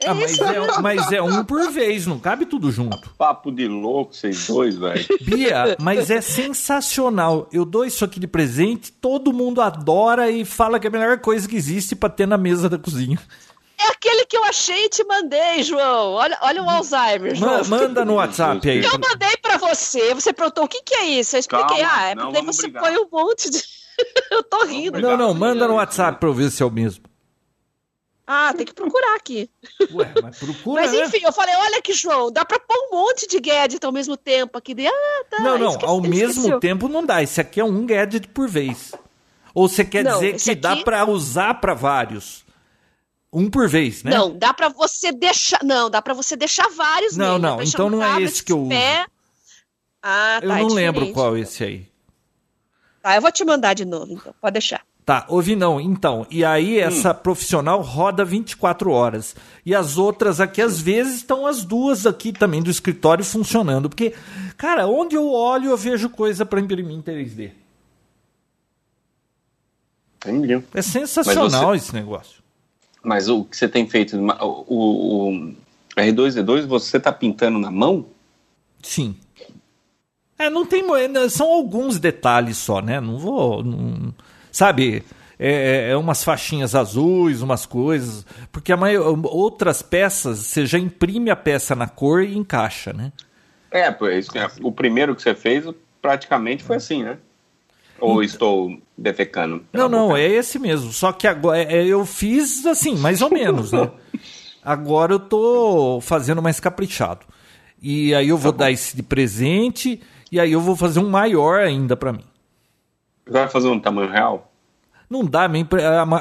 É 0.00 0.08
ah, 0.08 0.14
mas, 0.14 0.38
é, 0.38 0.80
mas 0.82 1.12
é 1.12 1.22
um 1.22 1.44
por 1.44 1.70
vez, 1.72 2.06
não 2.06 2.18
cabe 2.18 2.44
tudo 2.44 2.70
junto. 2.70 3.10
Papo 3.16 3.50
de 3.50 3.66
louco, 3.66 4.14
vocês 4.14 4.46
dois, 4.46 4.76
velho. 4.76 5.04
Bia, 5.22 5.76
mas 5.80 6.10
é 6.10 6.20
sensacional. 6.20 7.48
Eu 7.52 7.64
dou 7.64 7.84
isso 7.84 8.04
aqui 8.04 8.20
de 8.20 8.26
presente, 8.26 8.92
todo 8.92 9.32
mundo 9.32 9.60
adora 9.62 10.30
e 10.30 10.44
fala 10.44 10.78
que 10.78 10.86
é 10.86 10.90
a 10.90 10.92
melhor 10.92 11.18
coisa 11.20 11.48
que 11.48 11.56
existe 11.56 11.96
pra 11.96 12.08
ter 12.08 12.26
na 12.26 12.36
mesa 12.36 12.68
da 12.68 12.78
cozinha. 12.78 13.18
É 13.78 13.88
aquele 13.88 14.24
que 14.26 14.36
eu 14.36 14.44
achei 14.44 14.84
e 14.84 14.88
te 14.88 15.04
mandei, 15.04 15.62
João. 15.62 16.12
Olha, 16.12 16.38
olha 16.42 16.62
o 16.62 16.68
Alzheimer, 16.70 17.34
João. 17.34 17.64
Ma- 17.64 17.76
manda 17.76 18.04
no 18.04 18.14
WhatsApp 18.14 18.68
aí. 18.68 18.84
Eu 18.84 18.98
mandei 18.98 19.36
pra 19.42 19.56
você, 19.58 20.14
você 20.14 20.32
perguntou 20.32 20.64
o 20.64 20.68
que, 20.68 20.82
que 20.82 20.94
é 20.94 21.06
isso. 21.06 21.34
Eu 21.36 21.40
expliquei, 21.40 21.78
Calma, 21.82 21.92
ah, 21.92 22.08
é 22.10 22.14
porque 22.14 22.42
você 22.42 22.62
brigar. 22.62 22.82
põe 22.82 22.96
um 22.96 23.08
monte 23.10 23.50
de. 23.50 23.58
eu 24.30 24.42
tô 24.42 24.64
rindo. 24.66 25.00
Não, 25.00 25.16
não, 25.16 25.34
manda 25.34 25.66
no 25.66 25.74
WhatsApp 25.74 26.18
pra 26.20 26.28
eu 26.28 26.34
ver 26.34 26.50
se 26.50 26.62
é 26.62 26.66
o 26.66 26.70
mesmo. 26.70 27.04
Ah, 28.26 28.54
tem 28.56 28.64
que 28.64 28.72
procurar 28.72 29.16
aqui. 29.16 29.50
Ué, 29.92 30.12
mas 30.22 30.38
procura, 30.38 30.80
Mas 30.82 30.92
né? 30.92 31.04
enfim, 31.04 31.20
eu 31.22 31.32
falei, 31.32 31.54
olha 31.56 31.78
aqui, 31.78 31.92
João, 31.92 32.30
dá 32.32 32.42
pra 32.44 32.58
pôr 32.58 32.74
um 32.88 32.96
monte 32.96 33.26
de 33.26 33.38
gadget 33.38 33.84
ao 33.84 33.92
mesmo 33.92 34.16
tempo 34.16 34.56
aqui. 34.56 34.74
Daí, 34.74 34.86
Ah, 34.86 35.24
tá. 35.28 35.38
Não, 35.40 35.58
não, 35.58 35.68
esqueci- 35.70 35.86
ao 35.86 36.00
mesmo 36.00 36.28
esqueceu. 36.42 36.60
tempo 36.60 36.88
não 36.88 37.04
dá. 37.04 37.22
Esse 37.22 37.40
aqui 37.40 37.60
é 37.60 37.64
um 37.64 37.84
gadget 37.84 38.26
por 38.28 38.48
vez. 38.48 38.92
Ou 39.54 39.68
você 39.68 39.84
quer 39.84 40.04
Não, 40.04 40.14
dizer 40.20 40.36
que 40.40 40.54
dá 40.54 40.72
aqui- 40.72 40.84
pra 40.84 41.04
usar 41.04 41.54
pra 41.60 41.74
vários? 41.74 42.42
Um 43.32 43.50
por 43.50 43.68
vez, 43.68 44.02
né? 44.02 44.10
Não, 44.12 44.36
dá 44.36 44.54
pra 44.54 44.68
você 44.68 45.12
deixar. 45.12 45.60
Não, 45.62 45.90
dá 45.90 46.00
pra 46.00 46.14
você 46.14 46.34
deixar 46.36 46.68
vários. 46.70 47.16
Não, 47.16 47.32
nele, 47.32 47.42
dá 47.42 47.48
não, 47.50 47.62
então 47.62 47.90
não 47.90 48.02
é 48.02 48.22
esse 48.22 48.42
que 48.42 48.52
eu 48.52 48.62
de 48.62 48.68
pé. 48.70 49.06
Ah, 50.02 50.38
tá. 50.40 50.46
eu 50.46 50.52
é 50.52 50.60
não 50.62 50.68
lembro 50.68 51.00
diferente. 51.00 51.14
qual 51.14 51.36
é 51.36 51.40
esse 51.40 51.62
aí. 51.64 51.86
Tá, 53.02 53.16
eu 53.16 53.20
vou 53.20 53.30
te 53.32 53.44
mandar 53.44 53.74
de 53.74 53.84
novo, 53.84 54.12
então. 54.12 54.34
Pode 54.40 54.52
deixar. 54.54 54.82
Tá, 55.04 55.26
ouvi 55.28 55.54
não. 55.54 55.78
Então, 55.78 56.26
e 56.30 56.42
aí 56.44 56.78
Hum. 56.78 56.86
essa 56.86 57.12
profissional 57.12 57.82
roda 57.82 58.24
24 58.24 58.90
horas. 58.90 59.36
E 59.64 59.74
as 59.74 59.98
outras 59.98 60.40
aqui, 60.40 60.62
às 60.62 60.80
vezes, 60.80 61.16
estão 61.16 61.46
as 61.46 61.62
duas 61.62 62.06
aqui 62.06 62.32
também 62.32 62.62
do 62.62 62.70
escritório 62.70 63.22
funcionando. 63.24 63.90
Porque, 63.90 64.14
cara, 64.56 64.86
onde 64.86 65.14
eu 65.14 65.30
olho, 65.30 65.70
eu 65.70 65.76
vejo 65.76 66.08
coisa 66.08 66.46
pra 66.46 66.58
imprimir 66.60 66.96
em 66.96 67.02
3D. 67.02 67.50
Entendi. 70.24 70.62
É 70.72 70.82
sensacional 70.82 71.70
Mas 71.72 71.82
esse 71.82 71.94
negócio. 71.94 72.42
Mas 73.02 73.28
o 73.28 73.44
que 73.44 73.56
você 73.56 73.68
tem 73.68 73.86
feito, 73.86 74.16
o, 74.16 74.64
o- 74.66 75.28
o 75.34 75.54
R2D2, 76.00 76.64
você 76.66 76.98
tá 76.98 77.12
pintando 77.12 77.58
na 77.58 77.70
mão? 77.70 78.06
Sim. 78.82 79.14
É, 80.38 80.48
não 80.48 80.64
tem. 80.64 80.82
é, 80.96 81.28
São 81.28 81.52
alguns 81.52 81.98
detalhes 81.98 82.56
só, 82.56 82.80
né? 82.80 83.00
Não 83.00 83.18
vou. 83.18 83.62
não- 83.62 84.14
sabe? 84.54 85.02
É, 85.38 85.90
é 85.90 85.96
umas 85.96 86.22
faixinhas 86.22 86.74
azuis, 86.74 87.42
umas 87.42 87.66
coisas. 87.66 88.24
Porque 88.52 88.72
a 88.72 88.76
maior, 88.76 89.18
outras 89.24 89.82
peças, 89.82 90.38
você 90.38 90.64
já 90.64 90.78
imprime 90.78 91.28
a 91.28 91.36
peça 91.36 91.74
na 91.74 91.88
cor 91.88 92.22
e 92.22 92.36
encaixa, 92.36 92.92
né? 92.92 93.12
É, 93.70 93.90
pois 93.90 94.28
o 94.62 94.70
primeiro 94.70 95.16
que 95.16 95.22
você 95.22 95.34
fez 95.34 95.66
praticamente 96.00 96.62
foi 96.62 96.76
assim, 96.76 97.02
né? 97.02 97.18
Ou 97.98 98.22
estou 98.22 98.78
defecando? 98.96 99.64
Não, 99.72 99.88
não, 99.88 100.16
é 100.16 100.24
esse 100.24 100.58
mesmo. 100.58 100.92
Só 100.92 101.12
que 101.12 101.26
agora 101.26 101.58
é, 101.58 101.78
é, 101.78 101.86
eu 101.86 102.06
fiz 102.06 102.64
assim, 102.66 102.96
mais 102.96 103.20
ou 103.20 103.30
menos, 103.30 103.72
né? 103.72 103.90
Agora 104.64 105.12
eu 105.12 105.18
tô 105.18 106.00
fazendo 106.00 106.40
mais 106.40 106.58
caprichado. 106.58 107.26
E 107.82 108.14
aí 108.14 108.30
eu 108.30 108.38
vou 108.38 108.50
dar 108.50 108.72
esse 108.72 108.96
de 108.96 109.02
presente 109.02 110.00
e 110.32 110.40
aí 110.40 110.52
eu 110.52 110.60
vou 110.60 110.74
fazer 110.74 111.00
um 111.00 111.10
maior 111.10 111.60
ainda 111.60 111.94
pra 111.94 112.14
mim. 112.14 112.24
Você 113.26 113.32
vai 113.32 113.48
fazer 113.48 113.68
um 113.68 113.80
tamanho 113.80 114.10
real? 114.10 114.52
Não 115.08 115.24
dá, 115.24 115.48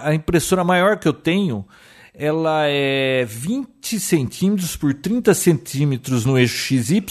a 0.03 0.13
impressora 0.13 0.63
maior 0.63 0.97
que 0.97 1.07
eu 1.07 1.13
tenho, 1.13 1.65
ela 2.13 2.65
é 2.67 3.25
20 3.25 3.99
centímetros 3.99 4.75
por 4.75 4.93
30 4.93 5.33
centímetros 5.33 6.25
no 6.25 6.37
eixo 6.37 6.55
XY 6.55 7.03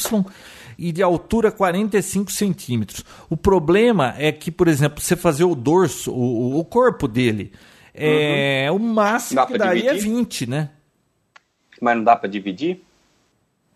e 0.79 0.93
de 0.93 1.03
altura 1.03 1.51
45 1.51 2.31
centímetros. 2.31 3.05
O 3.29 3.37
problema 3.37 4.15
é 4.17 4.33
que, 4.33 4.51
por 4.51 4.69
exemplo, 4.69 5.01
você 5.01 5.17
fazer 5.17 5.45
o 5.45 5.55
dorso, 5.55 6.13
o, 6.13 6.59
o 6.59 6.65
corpo 6.65 7.09
dele, 7.09 7.53
é, 7.95 8.69
o 8.71 8.79
máximo 8.79 9.41
Dá 9.41 9.47
que 9.47 9.59
daria 9.59 9.91
é 9.91 9.95
dividir? 9.95 10.15
20, 10.17 10.47
né? 10.49 10.71
Mas 11.81 11.97
não 11.97 12.05
dá 12.05 12.17
pra 12.17 12.29
dividir? 12.29 12.83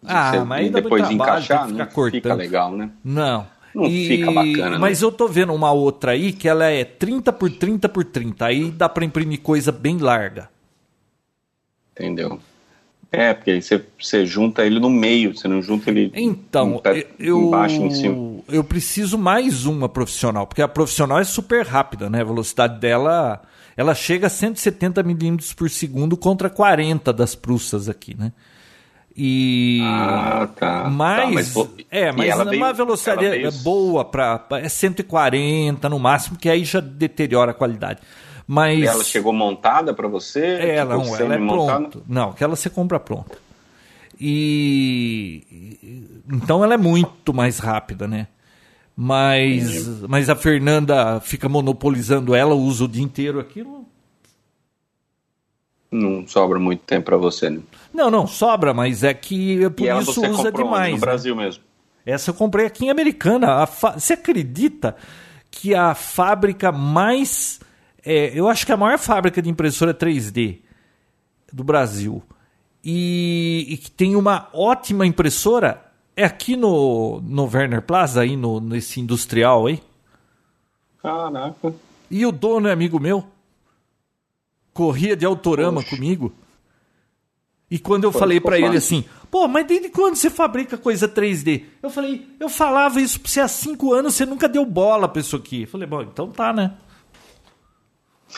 Ah, 0.04 0.44
mas 0.44 0.66
e 0.66 0.70
dá 0.70 0.80
depois 0.80 1.02
trabalho, 1.02 1.14
encaixar, 1.14 1.62
não 1.62 1.70
ficar 1.70 1.86
cortando. 1.86 2.22
fica 2.22 2.34
legal, 2.34 2.72
né? 2.72 2.90
Não. 3.04 3.46
Não 3.76 3.84
E- 3.84 4.06
fica 4.08 4.30
bacana. 4.32 4.70
né? 4.70 4.78
Mas 4.78 5.02
eu 5.02 5.12
tô 5.12 5.28
vendo 5.28 5.52
uma 5.52 5.70
outra 5.70 6.12
aí 6.12 6.32
que 6.32 6.48
ela 6.48 6.64
é 6.64 6.82
30 6.82 7.30
por 7.30 7.50
30 7.50 7.86
por 7.90 8.04
30. 8.04 8.46
Aí 8.46 8.70
dá 8.70 8.88
pra 8.88 9.04
imprimir 9.04 9.42
coisa 9.42 9.70
bem 9.70 9.98
larga. 9.98 10.48
Entendeu? 11.92 12.40
É, 13.12 13.34
porque 13.34 13.50
aí 13.50 13.62
você, 13.62 13.84
você 13.98 14.24
junta 14.24 14.64
ele 14.64 14.80
no 14.80 14.88
meio, 14.90 15.36
você 15.36 15.46
não 15.46 15.60
junta 15.60 15.90
ele 15.90 16.10
Então, 16.14 16.80
eu, 17.18 17.42
embaixo 17.42 17.82
em 17.82 17.90
cima. 17.90 18.40
eu 18.48 18.64
preciso 18.64 19.16
mais 19.18 19.66
uma 19.66 19.88
profissional, 19.88 20.46
porque 20.46 20.62
a 20.62 20.68
profissional 20.68 21.18
é 21.20 21.24
super 21.24 21.64
rápida, 21.66 22.08
né? 22.10 22.22
A 22.22 22.24
velocidade 22.24 22.80
dela, 22.80 23.42
ela 23.76 23.94
chega 23.94 24.26
a 24.26 24.30
170 24.30 25.02
milímetros 25.02 25.52
por 25.52 25.68
segundo 25.70 26.16
contra 26.16 26.48
40 26.50 27.12
das 27.12 27.34
prussas 27.34 27.88
aqui, 27.90 28.16
né? 28.18 28.32
E 29.18 29.80
Ah, 29.82 30.46
tá. 30.54 30.90
mas, 30.90 31.54
Tá, 31.54 31.60
mas 31.64 31.68
é, 31.90 32.12
mas 32.12 32.28
ela 32.28 32.42
uma 32.44 32.50
veio- 32.50 32.74
velocidade 32.74 33.24
ela 33.24 33.34
é 33.34 33.38
veio- 33.38 33.52
boa 33.62 34.04
para 34.04 34.44
é 34.52 34.68
140 34.68 35.88
no 35.88 35.98
máximo, 35.98 36.36
que 36.36 36.50
aí 36.50 36.64
já 36.64 36.80
deteriora 36.80 37.52
a 37.52 37.54
qualidade. 37.54 38.00
Mas 38.46 38.82
Ela 38.84 39.02
chegou 39.02 39.32
montada 39.32 39.94
pra 39.94 40.06
você? 40.06 40.44
ela, 40.60 40.96
Tipo, 40.98 41.06
não, 41.08 41.16
ela 41.16 41.34
é 41.34 41.38
pronta. 41.38 42.00
Não, 42.06 42.30
aquela 42.30 42.54
você 42.54 42.68
compra 42.70 43.00
pronta. 43.00 43.38
E 44.20 46.18
então 46.32 46.62
ela 46.62 46.74
é 46.74 46.78
muito 46.78 47.32
mais 47.34 47.58
rápida, 47.58 48.06
né? 48.06 48.28
Mas, 48.94 49.86
mas 50.08 50.30
a 50.30 50.36
Fernanda 50.36 51.20
fica 51.20 51.48
monopolizando 51.48 52.34
ela, 52.34 52.54
usa 52.54 52.84
o 52.84 52.88
dia 52.88 53.02
inteiro 53.02 53.40
aquilo. 53.40 53.84
Não 55.90 56.26
sobra 56.26 56.58
muito 56.58 56.80
tempo 56.80 57.06
pra 57.06 57.16
você, 57.16 57.48
né? 57.50 57.60
Não, 57.96 58.10
não, 58.10 58.26
sobra, 58.26 58.74
mas 58.74 59.02
é 59.02 59.14
que 59.14 59.64
é 59.64 59.70
por 59.70 59.84
e 59.86 59.98
isso 60.02 60.20
usa 60.30 60.52
demais. 60.52 60.90
no 60.94 60.96
né? 60.96 61.00
Brasil 61.00 61.34
mesmo. 61.34 61.64
Essa 62.04 62.30
eu 62.30 62.34
comprei 62.34 62.66
aqui 62.66 62.84
em 62.84 62.90
Americana. 62.90 63.66
Fa- 63.66 63.98
Você 63.98 64.12
acredita 64.12 64.94
que 65.50 65.74
a 65.74 65.94
fábrica 65.94 66.70
mais. 66.70 67.58
é, 68.04 68.30
eu 68.38 68.46
acho 68.48 68.64
que 68.66 68.72
a 68.72 68.76
maior 68.76 68.98
fábrica 68.98 69.40
de 69.40 69.48
impressora 69.48 69.94
3D 69.94 70.58
do 71.52 71.64
Brasil 71.64 72.22
e, 72.84 73.66
e 73.70 73.76
que 73.78 73.90
tem 73.90 74.14
uma 74.14 74.48
ótima 74.52 75.06
impressora 75.06 75.82
é 76.14 76.24
aqui 76.24 76.54
no, 76.56 77.20
no 77.22 77.44
Werner 77.52 77.82
Plaza, 77.82 78.20
aí 78.20 78.36
no, 78.36 78.60
nesse 78.60 79.00
industrial 79.00 79.66
aí. 79.66 79.82
Caraca. 81.02 81.74
E 82.10 82.24
o 82.26 82.30
dono 82.32 82.68
é 82.68 82.72
amigo 82.72 83.00
meu. 83.00 83.24
Corria 84.72 85.16
de 85.16 85.24
autorama 85.24 85.80
Poxa. 85.82 85.96
comigo. 85.96 86.32
E 87.70 87.78
quando 87.78 88.04
eu 88.04 88.12
Pô, 88.12 88.18
falei 88.18 88.40
pra 88.40 88.58
ele 88.58 88.76
assim, 88.76 89.04
pô, 89.30 89.48
mas 89.48 89.66
desde 89.66 89.88
quando 89.88 90.14
você 90.14 90.30
fabrica 90.30 90.78
coisa 90.78 91.08
3D? 91.08 91.64
Eu 91.82 91.90
falei, 91.90 92.26
eu 92.38 92.48
falava 92.48 93.00
isso 93.00 93.18
pra 93.20 93.28
você 93.30 93.40
há 93.40 93.48
cinco 93.48 93.92
anos, 93.92 94.14
você 94.14 94.24
nunca 94.24 94.48
deu 94.48 94.64
bola 94.64 95.08
pra 95.08 95.20
isso 95.20 95.34
aqui. 95.34 95.62
Eu 95.62 95.68
falei, 95.68 95.86
bom, 95.86 96.02
então 96.02 96.30
tá, 96.30 96.52
né? 96.52 96.74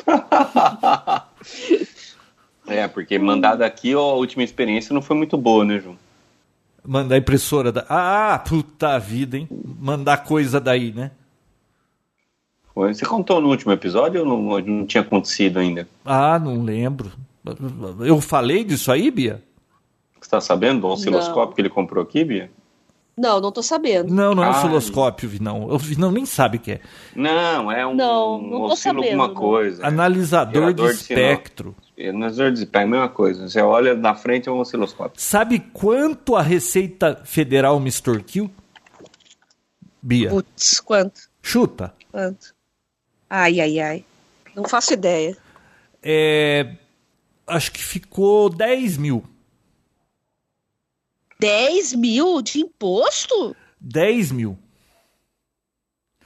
É, 2.68 2.87
porque 2.87 3.18
mandar 3.18 3.57
daqui, 3.57 3.95
ó, 3.95 4.11
a 4.11 4.14
última 4.14 4.45
experiência 4.45 4.93
não 4.93 5.01
foi 5.01 5.16
muito 5.16 5.39
boa, 5.39 5.64
né, 5.64 5.81
João? 5.81 5.97
Mandar 6.85 7.16
impressora 7.16 7.72
da. 7.72 7.85
Ah, 7.89 8.39
puta 8.39 8.99
vida, 8.99 9.39
hein? 9.39 9.49
Mandar 9.81 10.18
coisa 10.18 10.61
daí, 10.61 10.93
né? 10.93 11.11
Foi. 12.74 12.95
Você 12.95 13.05
contou 13.07 13.41
no 13.41 13.49
último 13.49 13.72
episódio 13.72 14.20
ou 14.20 14.26
não, 14.26 14.61
não 14.61 14.87
tinha 14.87 15.01
acontecido 15.01 15.59
ainda? 15.59 15.89
Ah, 16.05 16.39
não 16.39 16.62
lembro. 16.62 17.11
Eu 18.01 18.20
falei 18.20 18.64
disso 18.64 18.90
aí, 18.90 19.11
Bia? 19.11 19.42
Você 20.20 20.30
tá 20.30 20.40
sabendo 20.40 20.82
do 20.82 20.86
osciloscópio 20.88 21.46
Não. 21.49 21.53
que 21.55 21.61
ele 21.61 21.70
comprou 21.70 22.03
aqui, 22.03 22.24
Bia? 22.24 22.51
Não, 23.16 23.40
não 23.40 23.51
tô 23.51 23.62
sabendo. 23.64 24.14
Não, 24.14 24.32
não 24.32 24.44
é 24.44 24.46
Ai. 24.46 24.53
osciloscópio, 24.53 25.28
Vinão. 25.28 25.64
O 25.64 25.76
Vinão 25.76 26.12
nem 26.12 26.24
sabe 26.24 26.57
o 26.59 26.61
que 26.61 26.72
é. 26.72 26.80
Não, 27.16 27.70
é 27.70 27.84
um, 27.84 27.94
Não, 27.94 28.36
um 28.36 28.42
não 28.42 28.59
tô 28.59 28.64
oscilo 28.66 29.03
sabendo, 29.03 29.22
alguma 29.22 29.28
não. 29.28 29.34
coisa. 29.34 29.84
Analisador 29.86 30.72
de 30.72 30.84
de 30.84 30.90
espectro. 30.90 31.74
Analisador 31.99 32.53
de 32.53 32.59
espectro, 32.61 32.88
mesma 32.90 33.09
coisa. 33.09 33.49
Você 33.49 33.61
olha 33.61 33.94
na 33.96 34.14
frente 34.14 34.49
é 34.49 34.53
um 34.53 34.61
osciloscópio. 34.61 35.20
Sabe 35.20 35.59
quanto 35.59 36.36
a 36.36 36.42
Receita 36.42 37.20
Federal 37.24 37.80
me 37.80 37.88
extorquiu? 37.88 38.49
Bia, 40.01 40.30
Putz, 40.30 40.78
quanto? 40.78 41.22
chuta. 41.42 41.92
Quanto? 42.12 42.55
Ai, 43.28 43.61
ai, 43.61 43.80
ai. 43.80 44.05
Não 44.55 44.64
faço 44.64 44.92
ideia. 44.92 45.36
É, 46.01 46.76
acho 47.49 47.72
que 47.72 47.82
ficou 47.82 48.49
10 48.49 48.96
mil. 48.96 49.24
10 51.40 51.94
mil 51.94 52.42
de 52.42 52.61
imposto? 52.61 53.57
10 53.80 54.32
mil. 54.32 54.59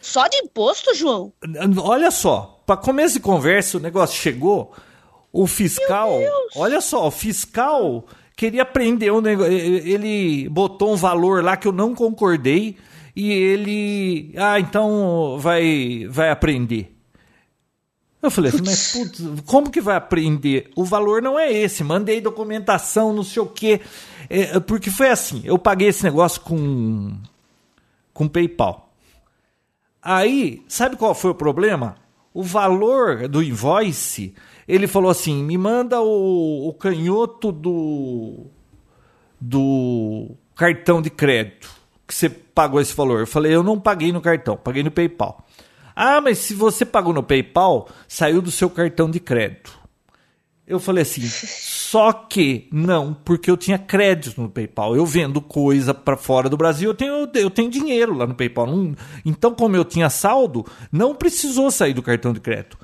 Só 0.01 0.27
de 0.27 0.37
imposto, 0.39 0.95
João? 0.95 1.33
Olha 1.79 2.11
só, 2.11 2.61
para 2.67 2.77
começo 2.77 3.15
de 3.15 3.21
conversa, 3.21 3.79
o 3.79 3.81
negócio 3.81 4.21
chegou, 4.21 4.75
o 5.33 5.47
fiscal, 5.47 6.11
olha 6.57 6.81
só, 6.81 7.07
o 7.07 7.11
fiscal 7.11 8.05
queria 8.37 8.65
prender 8.65 9.13
um 9.13 9.21
negócio, 9.21 9.53
ele 9.53 10.49
botou 10.49 10.93
um 10.93 10.97
valor 10.97 11.45
lá 11.45 11.57
que 11.57 11.69
eu 11.69 11.73
não 11.73 11.95
concordei 11.95 12.77
e 13.15 13.31
ele, 13.31 14.35
ah, 14.37 14.59
então 14.59 15.39
vai 15.39 16.07
vai 16.09 16.31
aprender. 16.31 16.93
Eu 18.23 18.31
falei 18.31 18.51
assim, 18.51 18.63
mas 18.65 18.93
putz, 18.93 19.21
como 19.45 19.69
que 19.69 19.81
vai 19.81 19.97
aprender? 19.97 20.71
O 20.77 20.85
valor 20.85 21.21
não 21.21 21.37
é 21.37 21.53
esse. 21.53 21.83
Mandei 21.83 22.21
documentação, 22.21 23.13
não 23.13 23.25
sei 23.25 23.43
o 23.43 23.47
quê. 23.47 23.81
É, 24.31 24.61
porque 24.61 24.91
foi 24.91 25.09
assim, 25.11 25.43
eu 25.45 25.59
paguei 25.59 25.89
esse 25.89 26.05
negócio 26.05 26.41
com, 26.41 27.19
com 28.15 28.29
PayPal. 28.29 28.93
Aí, 30.01 30.63
sabe 30.69 30.97
qual 30.97 31.15
foi 31.15 31.33
o 31.33 31.35
problema? 31.35 31.97
O 32.33 32.43
valor 32.43 33.29
do 33.29 33.43
invoice, 33.43 34.35
ele 34.67 34.87
falou 34.87 35.11
assim: 35.11 35.43
me 35.43 35.59
manda 35.59 36.01
o, 36.01 36.69
o 36.69 36.73
canhoto 36.75 37.51
do, 37.51 38.47
do 39.41 40.31
cartão 40.55 41.03
de 41.03 41.11
crédito 41.11 41.83
que 42.07 42.15
você 42.15 42.29
pagou 42.29 42.81
esse 42.81 42.95
valor. 42.95 43.21
Eu 43.21 43.27
falei: 43.27 43.55
eu 43.55 43.63
não 43.63 43.81
paguei 43.81 44.13
no 44.13 44.21
cartão, 44.21 44.57
paguei 44.57 44.83
no 44.83 44.91
PayPal. 44.91 45.45
Ah, 45.95 46.21
mas 46.21 46.39
se 46.39 46.55
você 46.55 46.85
pagou 46.85 47.13
no 47.13 47.23
PayPal, 47.23 47.89
saiu 48.09 48.41
do 48.43 48.51
seu 48.51 48.69
cartão 48.71 49.11
de 49.11 49.21
crédito. 49.21 49.79
Eu 50.67 50.79
falei 50.81 51.03
assim, 51.03 51.23
só 51.27 52.13
que 52.13 52.69
não, 52.73 53.13
porque 53.13 53.51
eu 53.51 53.57
tinha 53.57 53.79
crédito 53.79 54.41
no 54.41 54.49
PayPal. 54.49 54.97
Eu 54.97 55.05
vendo 55.05 55.41
coisa 55.41 55.93
para 55.93 56.17
fora 56.17 56.49
do 56.49 56.57
Brasil, 56.57 56.91
eu 56.91 56.95
tenho, 56.95 57.29
eu 57.35 57.51
tenho 57.51 57.71
dinheiro 57.71 58.15
lá 58.15 58.27
no 58.27 58.35
PayPal. 58.35 58.67
Não- 58.67 58.95
então, 59.25 59.55
como 59.55 59.77
eu 59.77 59.85
tinha 59.85 60.09
saldo, 60.09 60.65
não 60.91 61.15
precisou 61.15 61.71
sair 61.71 61.93
do 61.93 62.03
cartão 62.03 62.33
de 62.33 62.41
crédito. 62.41 62.79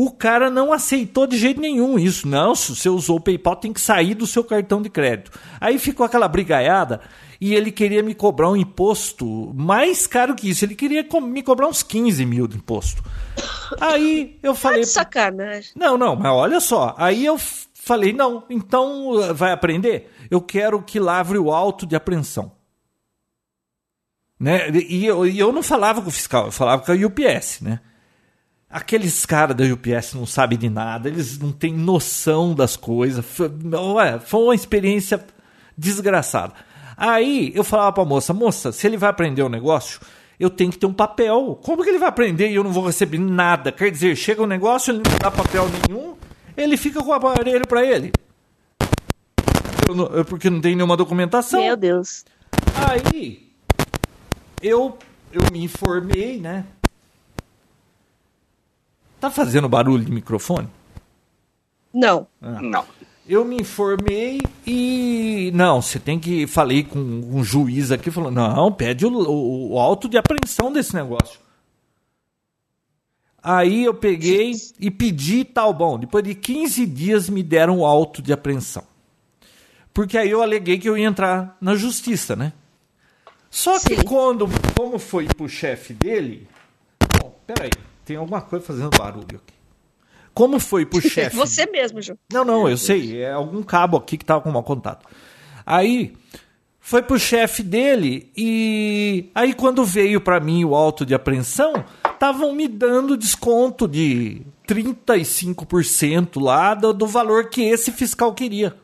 O 0.00 0.12
cara 0.12 0.48
não 0.48 0.72
aceitou 0.72 1.26
de 1.26 1.36
jeito 1.36 1.60
nenhum 1.60 1.98
isso. 1.98 2.28
Não, 2.28 2.54
se 2.54 2.72
você 2.76 2.88
usou 2.88 3.16
o 3.16 3.20
PayPal, 3.20 3.56
tem 3.56 3.72
que 3.72 3.80
sair 3.80 4.14
do 4.14 4.28
seu 4.28 4.44
cartão 4.44 4.80
de 4.80 4.88
crédito. 4.88 5.36
Aí 5.60 5.76
ficou 5.76 6.06
aquela 6.06 6.28
brigaiada 6.28 7.00
e 7.40 7.52
ele 7.52 7.72
queria 7.72 8.00
me 8.00 8.14
cobrar 8.14 8.48
um 8.48 8.56
imposto 8.56 9.52
mais 9.56 10.06
caro 10.06 10.36
que 10.36 10.50
isso. 10.50 10.64
Ele 10.64 10.76
queria 10.76 11.04
me 11.20 11.42
cobrar 11.42 11.66
uns 11.66 11.82
15 11.82 12.24
mil 12.24 12.46
de 12.46 12.56
imposto. 12.58 13.02
Aí 13.80 14.38
eu 14.40 14.52
Tá 14.52 14.60
falei. 14.60 14.82
de 14.82 14.86
sacanagem. 14.86 15.72
Não, 15.74 15.98
não, 15.98 16.14
mas 16.14 16.30
olha 16.30 16.60
só. 16.60 16.94
Aí 16.96 17.24
eu 17.24 17.36
falei, 17.74 18.12
não, 18.12 18.44
então 18.48 19.08
uh, 19.08 19.34
vai 19.34 19.50
aprender? 19.50 20.14
Eu 20.30 20.40
quero 20.40 20.80
que 20.80 21.00
lavre 21.00 21.38
o 21.38 21.50
auto 21.52 21.84
de 21.84 21.96
apreensão. 21.96 22.52
Né? 24.38 24.70
E 24.70 25.04
eu, 25.04 25.26
e 25.26 25.36
eu 25.40 25.50
não 25.50 25.64
falava 25.64 26.00
com 26.00 26.08
o 26.08 26.12
fiscal, 26.12 26.46
eu 26.46 26.52
falava 26.52 26.82
com 26.84 26.92
a 26.92 26.94
UPS, 26.94 27.62
né? 27.62 27.80
Aqueles 28.70 29.24
caras 29.24 29.56
da 29.56 29.64
UPS 29.64 30.12
não 30.14 30.26
sabem 30.26 30.58
de 30.58 30.68
nada, 30.68 31.08
eles 31.08 31.38
não 31.38 31.50
têm 31.52 31.72
noção 31.72 32.54
das 32.54 32.76
coisas. 32.76 33.24
Foi, 33.24 33.50
ué, 33.94 34.18
foi 34.20 34.42
uma 34.42 34.54
experiência 34.54 35.24
desgraçada. 35.76 36.52
Aí 36.96 37.50
eu 37.54 37.64
falava 37.64 37.92
pra 37.92 38.04
moça, 38.04 38.34
moça, 38.34 38.70
se 38.72 38.86
ele 38.86 38.98
vai 38.98 39.08
aprender 39.08 39.42
o 39.42 39.48
negócio, 39.48 40.00
eu 40.38 40.50
tenho 40.50 40.70
que 40.70 40.76
ter 40.78 40.84
um 40.86 40.92
papel. 40.92 41.58
Como 41.64 41.82
que 41.82 41.88
ele 41.88 41.98
vai 41.98 42.08
aprender 42.10 42.50
e 42.50 42.56
eu 42.56 42.62
não 42.64 42.72
vou 42.72 42.84
receber 42.84 43.18
nada? 43.18 43.72
Quer 43.72 43.90
dizer, 43.90 44.14
chega 44.16 44.42
o 44.42 44.46
negócio, 44.46 44.90
ele 44.92 44.98
não 45.08 45.16
dá 45.18 45.30
papel 45.30 45.66
nenhum, 45.88 46.14
ele 46.56 46.76
fica 46.76 47.00
com 47.02 47.08
o 47.08 47.12
aparelho 47.14 47.66
pra 47.66 47.82
ele. 47.84 48.12
Eu 49.88 49.94
não- 49.94 50.06
eu- 50.08 50.24
porque 50.26 50.50
não 50.50 50.60
tem 50.60 50.76
nenhuma 50.76 50.96
documentação. 50.96 51.62
Meu 51.62 51.76
Deus. 51.76 52.24
Aí 52.86 53.48
eu 54.62 54.98
eu 55.32 55.40
me 55.52 55.62
informei, 55.64 56.38
né? 56.40 56.64
Tá 59.20 59.30
fazendo 59.30 59.68
barulho 59.68 60.04
de 60.04 60.12
microfone? 60.12 60.68
Não. 61.92 62.26
Não. 62.40 62.84
Eu 63.26 63.44
me 63.44 63.56
informei 63.56 64.40
e 64.66 65.50
não, 65.54 65.82
você 65.82 65.98
tem 65.98 66.18
que 66.18 66.46
falei 66.46 66.82
com 66.82 66.98
um 66.98 67.44
juiz 67.44 67.92
aqui 67.92 68.10
falou 68.10 68.30
não, 68.30 68.72
pede 68.72 69.04
o, 69.04 69.10
o, 69.10 69.72
o 69.74 69.78
auto 69.78 70.08
de 70.08 70.16
apreensão 70.16 70.72
desse 70.72 70.94
negócio. 70.94 71.38
Aí 73.42 73.84
eu 73.84 73.94
peguei 73.94 74.52
e 74.80 74.90
pedi 74.90 75.44
tal 75.44 75.72
bom. 75.74 75.98
Depois 75.98 76.24
de 76.24 76.34
15 76.34 76.86
dias 76.86 77.28
me 77.28 77.42
deram 77.42 77.78
o 77.78 77.86
auto 77.86 78.22
de 78.22 78.32
apreensão. 78.32 78.84
Porque 79.92 80.16
aí 80.16 80.30
eu 80.30 80.42
aleguei 80.42 80.78
que 80.78 80.88
eu 80.88 80.96
ia 80.96 81.06
entrar 81.06 81.56
na 81.60 81.74
justiça, 81.74 82.34
né? 82.34 82.52
Só 83.50 83.78
que 83.78 84.04
quando, 84.04 84.46
como 84.76 84.98
foi 84.98 85.26
pro 85.26 85.48
chefe 85.48 85.92
dele. 85.92 86.48
Bom, 87.20 87.34
peraí, 87.46 87.70
tem 88.08 88.16
alguma 88.16 88.40
coisa 88.40 88.64
fazendo 88.64 88.96
barulho 88.96 89.36
aqui. 89.36 89.54
Como 90.32 90.58
foi 90.58 90.86
pro 90.86 90.98
chefe? 91.06 91.36
Você 91.36 91.66
mesmo, 91.66 92.00
Ju. 92.00 92.18
Não, 92.32 92.42
não, 92.42 92.66
eu 92.66 92.78
sei. 92.78 93.20
É 93.20 93.32
algum 93.32 93.62
cabo 93.62 93.98
aqui 93.98 94.16
que 94.16 94.24
tava 94.24 94.40
com 94.40 94.50
mau 94.50 94.62
contato. 94.62 95.06
Aí 95.66 96.16
foi 96.80 97.02
pro 97.02 97.18
chefe 97.18 97.62
dele 97.62 98.32
e 98.34 99.30
aí 99.34 99.52
quando 99.52 99.84
veio 99.84 100.22
para 100.22 100.40
mim 100.40 100.64
o 100.64 100.74
auto 100.74 101.04
de 101.04 101.14
apreensão, 101.14 101.84
estavam 102.10 102.54
me 102.54 102.66
dando 102.66 103.14
desconto 103.14 103.86
de 103.86 104.40
35% 104.66 106.40
lá 106.40 106.72
do, 106.72 106.94
do 106.94 107.06
valor 107.06 107.50
que 107.50 107.60
esse 107.60 107.92
fiscal 107.92 108.32
queria. 108.32 108.74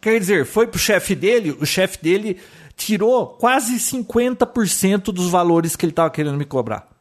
Quer 0.00 0.20
dizer, 0.20 0.46
foi 0.46 0.68
pro 0.68 0.78
chefe 0.78 1.16
dele, 1.16 1.56
o 1.60 1.66
chefe 1.66 1.98
dele 2.00 2.38
tirou 2.76 3.26
quase 3.26 3.74
50% 3.76 5.06
dos 5.06 5.28
valores 5.28 5.74
que 5.74 5.84
ele 5.84 5.92
estava 5.92 6.10
querendo 6.10 6.36
me 6.36 6.44
cobrar. 6.44 6.91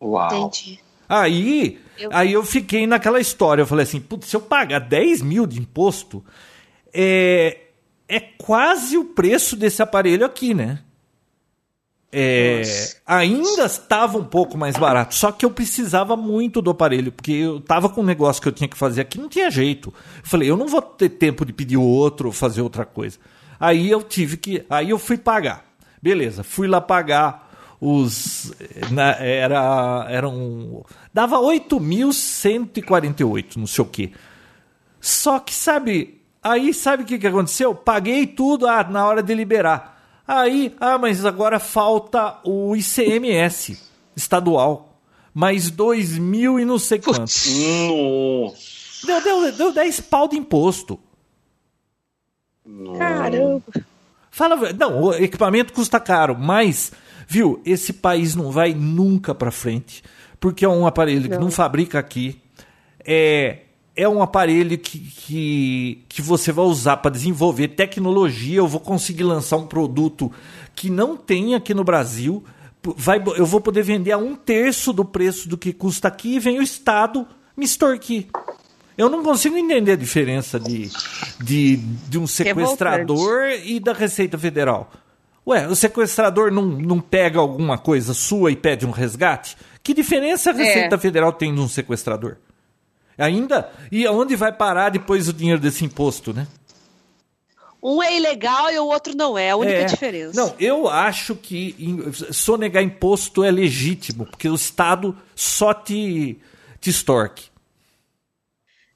Uau. 0.00 0.26
Entendi. 0.26 0.78
Aí 1.08 1.78
eu... 1.98 2.10
aí 2.12 2.32
eu 2.32 2.42
fiquei 2.42 2.86
naquela 2.86 3.20
história. 3.20 3.62
Eu 3.62 3.66
falei 3.66 3.84
assim: 3.84 4.00
putz, 4.00 4.28
se 4.28 4.36
eu 4.36 4.40
pagar 4.40 4.80
10 4.80 5.22
mil 5.22 5.46
de 5.46 5.60
imposto, 5.60 6.24
é, 6.92 7.58
é 8.08 8.20
quase 8.20 8.96
o 8.96 9.04
preço 9.04 9.56
desse 9.56 9.82
aparelho 9.82 10.24
aqui, 10.24 10.54
né? 10.54 10.80
É, 12.18 12.62
ainda 13.04 13.66
estava 13.66 14.16
um 14.16 14.24
pouco 14.24 14.56
mais 14.56 14.76
barato, 14.76 15.14
só 15.14 15.30
que 15.30 15.44
eu 15.44 15.50
precisava 15.50 16.16
muito 16.16 16.62
do 16.62 16.70
aparelho, 16.70 17.12
porque 17.12 17.32
eu 17.32 17.60
tava 17.60 17.90
com 17.90 18.00
um 18.00 18.04
negócio 18.04 18.40
que 18.40 18.48
eu 18.48 18.52
tinha 18.52 18.68
que 18.68 18.76
fazer 18.76 19.02
aqui, 19.02 19.18
não 19.18 19.28
tinha 19.28 19.50
jeito. 19.50 19.92
Eu 20.18 20.22
falei, 20.22 20.48
eu 20.48 20.56
não 20.56 20.66
vou 20.66 20.80
ter 20.80 21.10
tempo 21.10 21.44
de 21.44 21.52
pedir 21.52 21.76
outro, 21.76 22.32
fazer 22.32 22.62
outra 22.62 22.86
coisa. 22.86 23.18
Aí 23.60 23.90
eu 23.90 24.02
tive 24.02 24.36
que. 24.36 24.64
Aí 24.70 24.88
eu 24.88 24.98
fui 24.98 25.18
pagar. 25.18 25.66
Beleza, 26.00 26.42
fui 26.42 26.66
lá 26.66 26.80
pagar 26.80 27.45
os. 27.80 28.52
Na, 28.90 29.12
era, 29.12 30.04
eram. 30.08 30.84
Dava 31.12 31.38
8.148, 31.38 33.56
não 33.56 33.66
sei 33.66 33.82
o 33.82 33.88
quê. 33.88 34.12
Só 35.00 35.38
que, 35.38 35.54
sabe. 35.54 36.20
Aí, 36.42 36.74
sabe 36.74 37.02
o 37.02 37.06
que, 37.06 37.18
que 37.18 37.26
aconteceu? 37.26 37.74
Paguei 37.74 38.26
tudo 38.26 38.68
ah, 38.68 38.84
na 38.84 39.06
hora 39.06 39.22
de 39.22 39.34
liberar. 39.34 39.96
Aí, 40.26 40.74
ah, 40.80 40.98
mas 40.98 41.24
agora 41.24 41.58
falta 41.58 42.38
o 42.44 42.76
ICMS 42.76 43.80
estadual. 44.14 45.00
Mais 45.34 45.70
dois 45.70 46.16
mil 46.16 46.58
e 46.58 46.64
não 46.64 46.78
sei 46.78 46.98
quantos. 46.98 47.46
Nossa. 47.46 49.06
Deu, 49.06 49.22
deu, 49.22 49.52
deu 49.52 49.72
10 49.72 50.00
pau 50.00 50.26
de 50.26 50.36
imposto. 50.36 50.98
Caramba. 52.98 53.62
Fala, 54.30 54.72
não, 54.72 55.04
o 55.04 55.14
equipamento 55.14 55.72
custa 55.72 56.00
caro, 56.00 56.36
mas, 56.38 56.92
viu, 57.26 57.60
esse 57.64 57.92
país 57.92 58.34
não 58.34 58.50
vai 58.50 58.72
nunca 58.74 59.34
para 59.34 59.50
frente, 59.50 60.02
porque 60.38 60.64
é 60.64 60.68
um 60.68 60.86
aparelho 60.86 61.28
não. 61.28 61.30
que 61.30 61.44
não 61.44 61.50
fabrica 61.50 61.98
aqui. 61.98 62.40
É, 63.04 63.60
é 63.94 64.08
um 64.08 64.22
aparelho 64.22 64.76
que, 64.78 64.98
que, 64.98 66.04
que 66.08 66.20
você 66.20 66.52
vai 66.52 66.66
usar 66.66 66.98
para 66.98 67.10
desenvolver 67.10 67.68
tecnologia. 67.68 68.58
Eu 68.58 68.68
vou 68.68 68.80
conseguir 68.80 69.24
lançar 69.24 69.56
um 69.56 69.66
produto 69.66 70.30
que 70.74 70.90
não 70.90 71.16
tem 71.16 71.54
aqui 71.54 71.72
no 71.72 71.82
Brasil. 71.82 72.44
Vai, 72.96 73.20
eu 73.36 73.46
vou 73.46 73.60
poder 73.60 73.82
vender 73.82 74.12
a 74.12 74.18
um 74.18 74.36
terço 74.36 74.92
do 74.92 75.04
preço 75.04 75.48
do 75.48 75.56
que 75.56 75.72
custa 75.72 76.08
aqui 76.08 76.36
e 76.36 76.38
vem 76.38 76.58
o 76.58 76.62
Estado 76.62 77.26
me 77.56 77.64
extorquir. 77.64 78.26
Eu 78.96 79.08
não 79.08 79.22
consigo 79.22 79.56
entender 79.56 79.92
a 79.92 79.96
diferença 79.96 80.58
de, 80.58 80.90
de, 81.42 81.76
de 81.76 82.18
um 82.18 82.26
sequestrador 82.26 83.50
e 83.64 83.80
da 83.80 83.92
Receita 83.92 84.38
Federal. 84.38 84.90
Ué, 85.46 85.68
o 85.68 85.76
sequestrador 85.76 86.50
não, 86.50 86.62
não 86.64 87.00
pega 87.00 87.38
alguma 87.38 87.78
coisa 87.78 88.12
sua 88.12 88.50
e 88.50 88.56
pede 88.56 88.84
um 88.84 88.90
resgate? 88.90 89.56
Que 89.82 89.94
diferença 89.94 90.50
a 90.50 90.54
é. 90.54 90.56
Receita 90.56 90.96
é. 90.96 90.98
Federal 90.98 91.32
tem 91.32 91.54
de 91.54 91.60
um 91.60 91.68
sequestrador? 91.68 92.36
Ainda? 93.16 93.70
E 93.90 94.06
aonde 94.06 94.34
vai 94.34 94.52
parar 94.52 94.90
depois 94.90 95.28
o 95.28 95.32
dinheiro 95.32 95.60
desse 95.60 95.84
imposto, 95.84 96.32
né? 96.32 96.46
Um 97.82 98.02
é 98.02 98.16
ilegal 98.16 98.70
e 98.70 98.78
o 98.78 98.86
outro 98.86 99.16
não 99.16 99.38
é, 99.38 99.50
a 99.50 99.56
única 99.56 99.78
é. 99.78 99.84
diferença. 99.84 100.38
Não, 100.38 100.52
eu 100.58 100.88
acho 100.88 101.36
que 101.36 101.76
sonegar 102.32 102.82
imposto 102.82 103.44
é 103.44 103.50
legítimo, 103.50 104.26
porque 104.26 104.48
o 104.48 104.56
Estado 104.56 105.16
só 105.36 105.72
te, 105.72 106.36
te 106.80 106.90
extorque. 106.90 107.44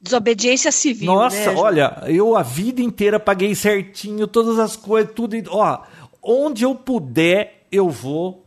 Desobediência 0.01 0.73
civil. 0.73 1.13
Nossa, 1.13 1.53
né, 1.53 1.59
olha, 1.59 2.03
eu 2.07 2.37
a 2.37 2.43
vida 2.43 2.83
inteira 2.83 3.21
paguei 3.21 3.55
certinho, 3.55 4.27
todas 4.27 4.59
as 4.59 4.75
coisas, 4.75 5.13
tudo. 5.15 5.37
Ó, 5.51 5.83
onde 6.23 6.65
eu 6.65 6.75
puder, 6.75 7.67
eu 7.71 7.89
vou. 7.89 8.47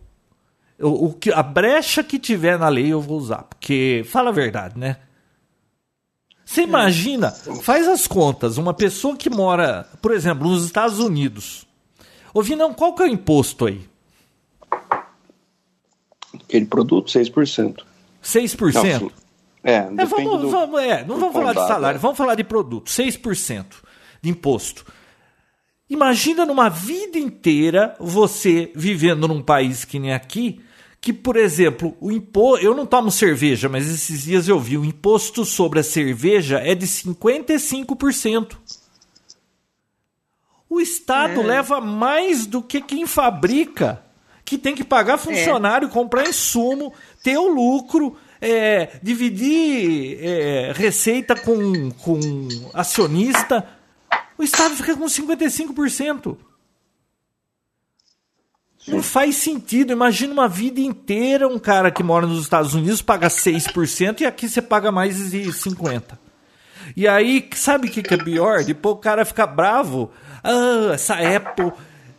Eu, 0.77 0.93
o 0.93 1.13
que, 1.13 1.31
a 1.31 1.43
brecha 1.43 2.03
que 2.03 2.19
tiver 2.19 2.57
na 2.57 2.69
lei 2.69 2.91
eu 2.91 3.01
vou 3.01 3.17
usar. 3.17 3.43
Porque, 3.43 4.03
fala 4.05 4.29
a 4.29 4.33
verdade, 4.33 4.77
né? 4.77 4.97
Você 6.45 6.61
é. 6.61 6.63
imagina, 6.65 7.31
faz 7.31 7.87
as 7.87 8.05
contas, 8.05 8.57
uma 8.57 8.73
pessoa 8.73 9.15
que 9.15 9.29
mora, 9.29 9.87
por 10.01 10.11
exemplo, 10.11 10.47
nos 10.47 10.65
Estados 10.65 10.99
Unidos. 10.99 11.65
Ô 12.33 12.41
Vinão, 12.41 12.73
qual 12.73 12.93
que 12.93 13.03
é 13.03 13.05
o 13.05 13.09
imposto 13.09 13.65
aí? 13.65 13.87
Aquele 16.33 16.65
produto, 16.65 17.11
6%. 17.11 17.83
6%? 18.23 19.01
Não, 19.01 19.11
é, 19.63 19.75
é, 19.75 20.05
vamos, 20.05 20.41
do, 20.41 20.49
vamos, 20.49 20.81
é, 20.81 21.05
não 21.05 21.17
vamos 21.17 21.33
falar 21.33 21.53
de 21.53 21.67
salário, 21.67 21.97
é. 21.97 21.99
vamos 21.99 22.17
falar 22.17 22.35
de 22.35 22.43
produto. 22.43 22.89
6% 22.89 23.65
de 24.21 24.29
imposto. 24.29 24.85
Imagina 25.89 26.45
numa 26.45 26.69
vida 26.69 27.17
inteira 27.17 27.95
você 27.99 28.71
vivendo 28.73 29.27
num 29.27 29.41
país 29.41 29.83
que 29.83 29.99
nem 29.99 30.13
aqui, 30.13 30.61
que, 30.99 31.11
por 31.11 31.35
exemplo, 31.35 31.95
o 31.99 32.11
imposto. 32.11 32.65
Eu 32.65 32.73
não 32.73 32.85
tomo 32.85 33.11
cerveja, 33.11 33.67
mas 33.67 33.89
esses 33.89 34.23
dias 34.23 34.47
eu 34.47 34.59
vi 34.59 34.77
o 34.77 34.85
imposto 34.85 35.43
sobre 35.43 35.79
a 35.79 35.83
cerveja 35.83 36.59
é 36.59 36.73
de 36.73 36.87
55%. 36.87 38.55
O 40.69 40.79
Estado 40.79 41.41
é. 41.41 41.43
leva 41.43 41.81
mais 41.81 42.47
do 42.47 42.61
que 42.61 42.81
quem 42.81 43.05
fabrica, 43.05 44.01
que 44.45 44.57
tem 44.57 44.73
que 44.73 44.83
pagar 44.83 45.17
funcionário, 45.17 45.87
é. 45.87 45.91
comprar 45.91 46.27
insumo, 46.27 46.93
ter 47.21 47.37
o 47.37 47.47
lucro 47.47 48.17
é, 48.41 48.99
dividir 49.03 50.17
é, 50.21 50.73
receita 50.75 51.35
com, 51.35 51.91
com 51.91 52.19
acionista, 52.73 53.67
o 54.43 54.45
Estado 54.45 54.75
fica 54.75 54.95
com 54.95 55.05
55%. 55.05 56.37
Não 58.87 59.01
faz 59.01 59.37
sentido. 59.37 59.93
Imagina 59.93 60.33
uma 60.33 60.47
vida 60.47 60.79
inteira 60.81 61.47
um 61.47 61.57
cara 61.57 61.89
que 61.89 62.03
mora 62.03 62.27
nos 62.27 62.43
Estados 62.43 62.73
Unidos 62.73 63.01
paga 63.01 63.27
6% 63.27 64.21
e 64.21 64.25
aqui 64.25 64.49
você 64.49 64.61
paga 64.61 64.91
mais 64.91 65.31
de 65.31 65.43
50%. 65.47 66.17
E 66.97 67.07
aí, 67.07 67.49
sabe 67.55 67.87
o 67.87 67.91
que, 67.91 68.03
que 68.03 68.13
é 68.13 68.17
pior? 68.17 68.63
Depois 68.63 68.95
o 68.95 68.99
cara 68.99 69.23
fica 69.23 69.47
bravo. 69.47 70.11
Ah, 70.43 70.91
essa 70.93 71.15
Apple 71.15 71.71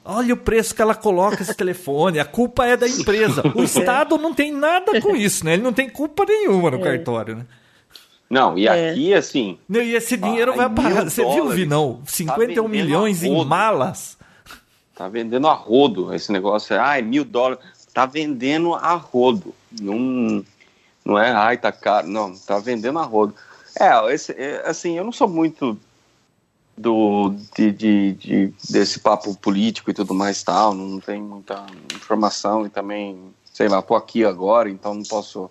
Olha 0.05 0.35
o 0.35 0.37
preço 0.37 0.75
que 0.75 0.83
ela 0.83 0.95
coloca 0.95 1.41
esse 1.41 1.55
telefone, 1.55 2.21
a 2.21 2.27
culpa 2.27 2.67
é 2.67 2.77
da 2.77 2.87
empresa. 2.87 3.43
O 3.55 3.63
Estado 3.65 4.19
não 4.19 4.35
tem 4.35 4.53
nada 4.53 5.01
com 5.01 5.17
isso, 5.17 5.47
né? 5.47 5.55
Ele 5.55 5.63
não 5.63 5.73
tem 5.73 5.89
culpa 5.89 6.27
nenhuma 6.27 6.71
no 6.71 6.79
é. 6.79 6.83
cartório, 6.83 7.37
né? 7.37 7.47
Não, 8.35 8.59
e 8.59 8.67
é. 8.67 8.91
aqui, 8.91 9.15
assim. 9.15 9.57
Não, 9.69 9.81
e 9.81 9.95
esse 9.95 10.17
dinheiro 10.17 10.57
vai 10.57 10.69
parar. 10.69 11.05
Você 11.05 11.25
viu, 11.25 11.51
Vinão? 11.51 12.03
51 12.05 12.65
tá 12.65 12.69
milhões 12.69 13.23
em 13.23 13.45
malas. 13.45 14.19
Tá 14.93 15.07
vendendo 15.07 15.47
a 15.47 15.53
rodo 15.53 16.13
esse 16.13 16.33
negócio. 16.33 16.77
Ai, 16.81 17.01
mil 17.01 17.25
dólares. 17.25 17.65
Tá 17.93 18.07
vendendo 18.07 18.75
a 18.75 18.95
rodo. 18.95 19.55
Não, 19.81 20.45
não 21.05 21.17
é, 21.17 21.31
ai, 21.31 21.59
tá 21.59 21.71
caro. 21.71 22.09
Não, 22.09 22.37
tá 22.37 22.59
vendendo 22.59 22.99
a 22.99 23.05
rodo. 23.05 23.37
É, 23.79 24.13
esse, 24.13 24.33
é, 24.33 24.65
assim, 24.67 24.99
eu 24.99 25.05
não 25.05 25.13
sou 25.13 25.29
muito 25.29 25.79
do 26.77 27.33
de, 27.57 27.71
de, 27.71 28.13
de, 28.15 28.55
desse 28.69 28.99
papo 28.99 29.33
político 29.37 29.93
e 29.93 29.95
tudo 29.95 30.13
mais 30.13 30.43
tal, 30.43 30.75
não 30.75 30.99
tem 30.99 31.23
muita 31.23 31.65
informação 31.95 32.67
e 32.67 32.69
também, 32.69 33.33
sei 33.53 33.69
lá, 33.69 33.81
tô 33.81 33.95
aqui 33.95 34.25
agora, 34.25 34.69
então 34.69 34.93
não 34.93 35.05
posso 35.05 35.49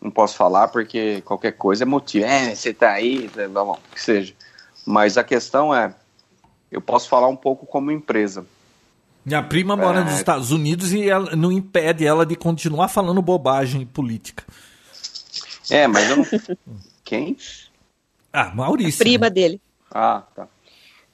não 0.00 0.10
posso 0.10 0.36
falar 0.36 0.68
porque 0.68 1.20
qualquer 1.22 1.52
coisa 1.52 1.84
é 1.84 1.86
motivo. 1.86 2.24
É, 2.24 2.54
você 2.54 2.72
tá 2.72 2.92
aí, 2.92 3.28
tá 3.28 3.48
bom, 3.48 3.78
que 3.92 4.00
seja. 4.00 4.34
Mas 4.86 5.18
a 5.18 5.24
questão 5.24 5.74
é, 5.74 5.94
eu 6.70 6.80
posso 6.80 7.08
falar 7.08 7.28
um 7.28 7.36
pouco 7.36 7.66
como 7.66 7.90
empresa. 7.90 8.46
Minha 9.24 9.42
prima 9.42 9.76
mora 9.76 10.00
é... 10.00 10.04
nos 10.04 10.14
Estados 10.14 10.50
Unidos 10.50 10.92
e 10.92 11.08
ela, 11.08 11.36
não 11.36 11.52
impede 11.52 12.06
ela 12.06 12.24
de 12.24 12.36
continuar 12.36 12.88
falando 12.88 13.20
bobagem 13.20 13.84
política. 13.84 14.44
É, 15.70 15.86
mas 15.86 16.08
eu 16.08 16.16
não... 16.18 16.24
Quem? 17.04 17.36
Ah, 18.32 18.54
Maurício. 18.54 19.02
A 19.02 19.04
prima 19.04 19.26
né? 19.26 19.30
dele. 19.30 19.60
Ah, 19.90 20.22
tá. 20.34 20.46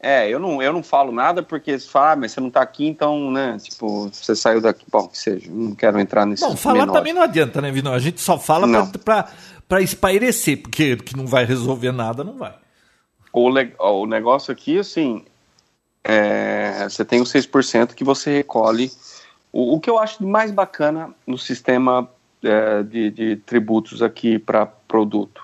É, 0.05 0.29
eu 0.29 0.39
não, 0.39 0.61
eu 0.61 0.71
não 0.71 0.83
falo 0.83 1.11
nada 1.11 1.43
porque 1.43 1.79
você 1.79 1.89
fala, 1.89 2.13
ah, 2.13 2.17
mas 2.17 2.33
você 2.33 2.39
não 2.39 2.51
tá 2.51 2.61
aqui, 2.61 2.87
então, 2.87 3.31
né, 3.31 3.57
tipo, 3.59 4.11
você 4.13 4.37
saiu 4.37 4.61
daqui, 4.61 4.85
bom, 4.93 5.09
que 5.09 5.17
seja, 5.17 5.51
não 5.51 5.75
quero 5.75 5.99
entrar 5.99 6.27
nesse 6.27 6.45
Bom, 6.45 6.55
falar 6.55 6.81
menores. 6.81 6.93
também 6.93 7.15
não 7.15 7.23
adianta, 7.23 7.63
né, 7.63 7.71
Vinão? 7.71 7.95
A 7.95 7.99
gente 7.99 8.21
só 8.21 8.39
fala 8.39 8.69
pra, 8.69 8.99
pra, 8.99 9.29
pra 9.67 9.81
espairecer, 9.81 10.61
porque 10.61 10.97
que 10.99 11.17
não 11.17 11.27
vai 11.27 11.47
resolver 11.47 11.91
nada, 11.91 12.23
não 12.23 12.35
vai. 12.35 12.55
O, 13.33 13.49
le, 13.49 13.73
o 13.79 14.05
negócio 14.05 14.53
aqui, 14.53 14.79
assim, 14.79 15.25
é, 16.05 16.87
você 16.87 17.03
tem 17.03 17.23
os 17.23 17.33
6% 17.33 17.95
que 17.95 18.05
você 18.05 18.31
recolhe. 18.31 18.93
O, 19.51 19.77
o, 19.77 19.81
que 19.81 19.89
eu 19.89 19.99
acho 19.99 20.23
mais 20.23 20.51
bacana 20.51 21.15
no 21.27 21.39
sistema 21.39 22.11
é, 22.43 22.83
de, 22.83 23.11
de 23.11 23.37
tributos 23.37 24.03
aqui 24.03 24.39
para 24.39 24.67
produto. 24.67 25.44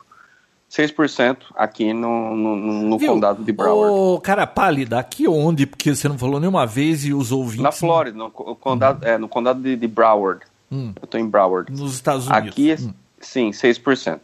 6% 0.71 1.39
aqui 1.57 1.93
no, 1.93 2.37
no, 2.37 2.57
no 2.57 3.01
condado 3.01 3.43
de 3.43 3.53
Broward. 3.53 3.93
Ô, 3.93 4.21
cara 4.21 4.47
pálida, 4.47 5.01
aqui 5.01 5.27
onde? 5.27 5.67
Porque 5.67 5.95
você 5.95 6.09
não 6.09 6.17
falou 6.17 6.39
nenhuma 6.39 6.65
vez 6.65 7.05
e 7.05 7.13
os 7.13 7.33
ouvintes... 7.33 7.63
Na 7.63 7.73
Flórida, 7.73 8.17
no 8.17 8.31
condado, 8.31 9.05
uhum. 9.05 9.11
é, 9.11 9.19
no 9.19 9.29
condado 9.29 9.61
de, 9.61 9.75
de 9.75 9.89
Broward. 9.89 10.43
Hum. 10.71 10.93
Eu 10.95 11.05
estou 11.05 11.21
em 11.21 11.27
Broward. 11.27 11.73
Nos 11.73 11.95
Estados 11.95 12.29
Unidos. 12.29 12.51
Aqui, 12.51 12.77
hum. 12.81 12.95
sim, 13.21 13.51
6%. 13.51 14.21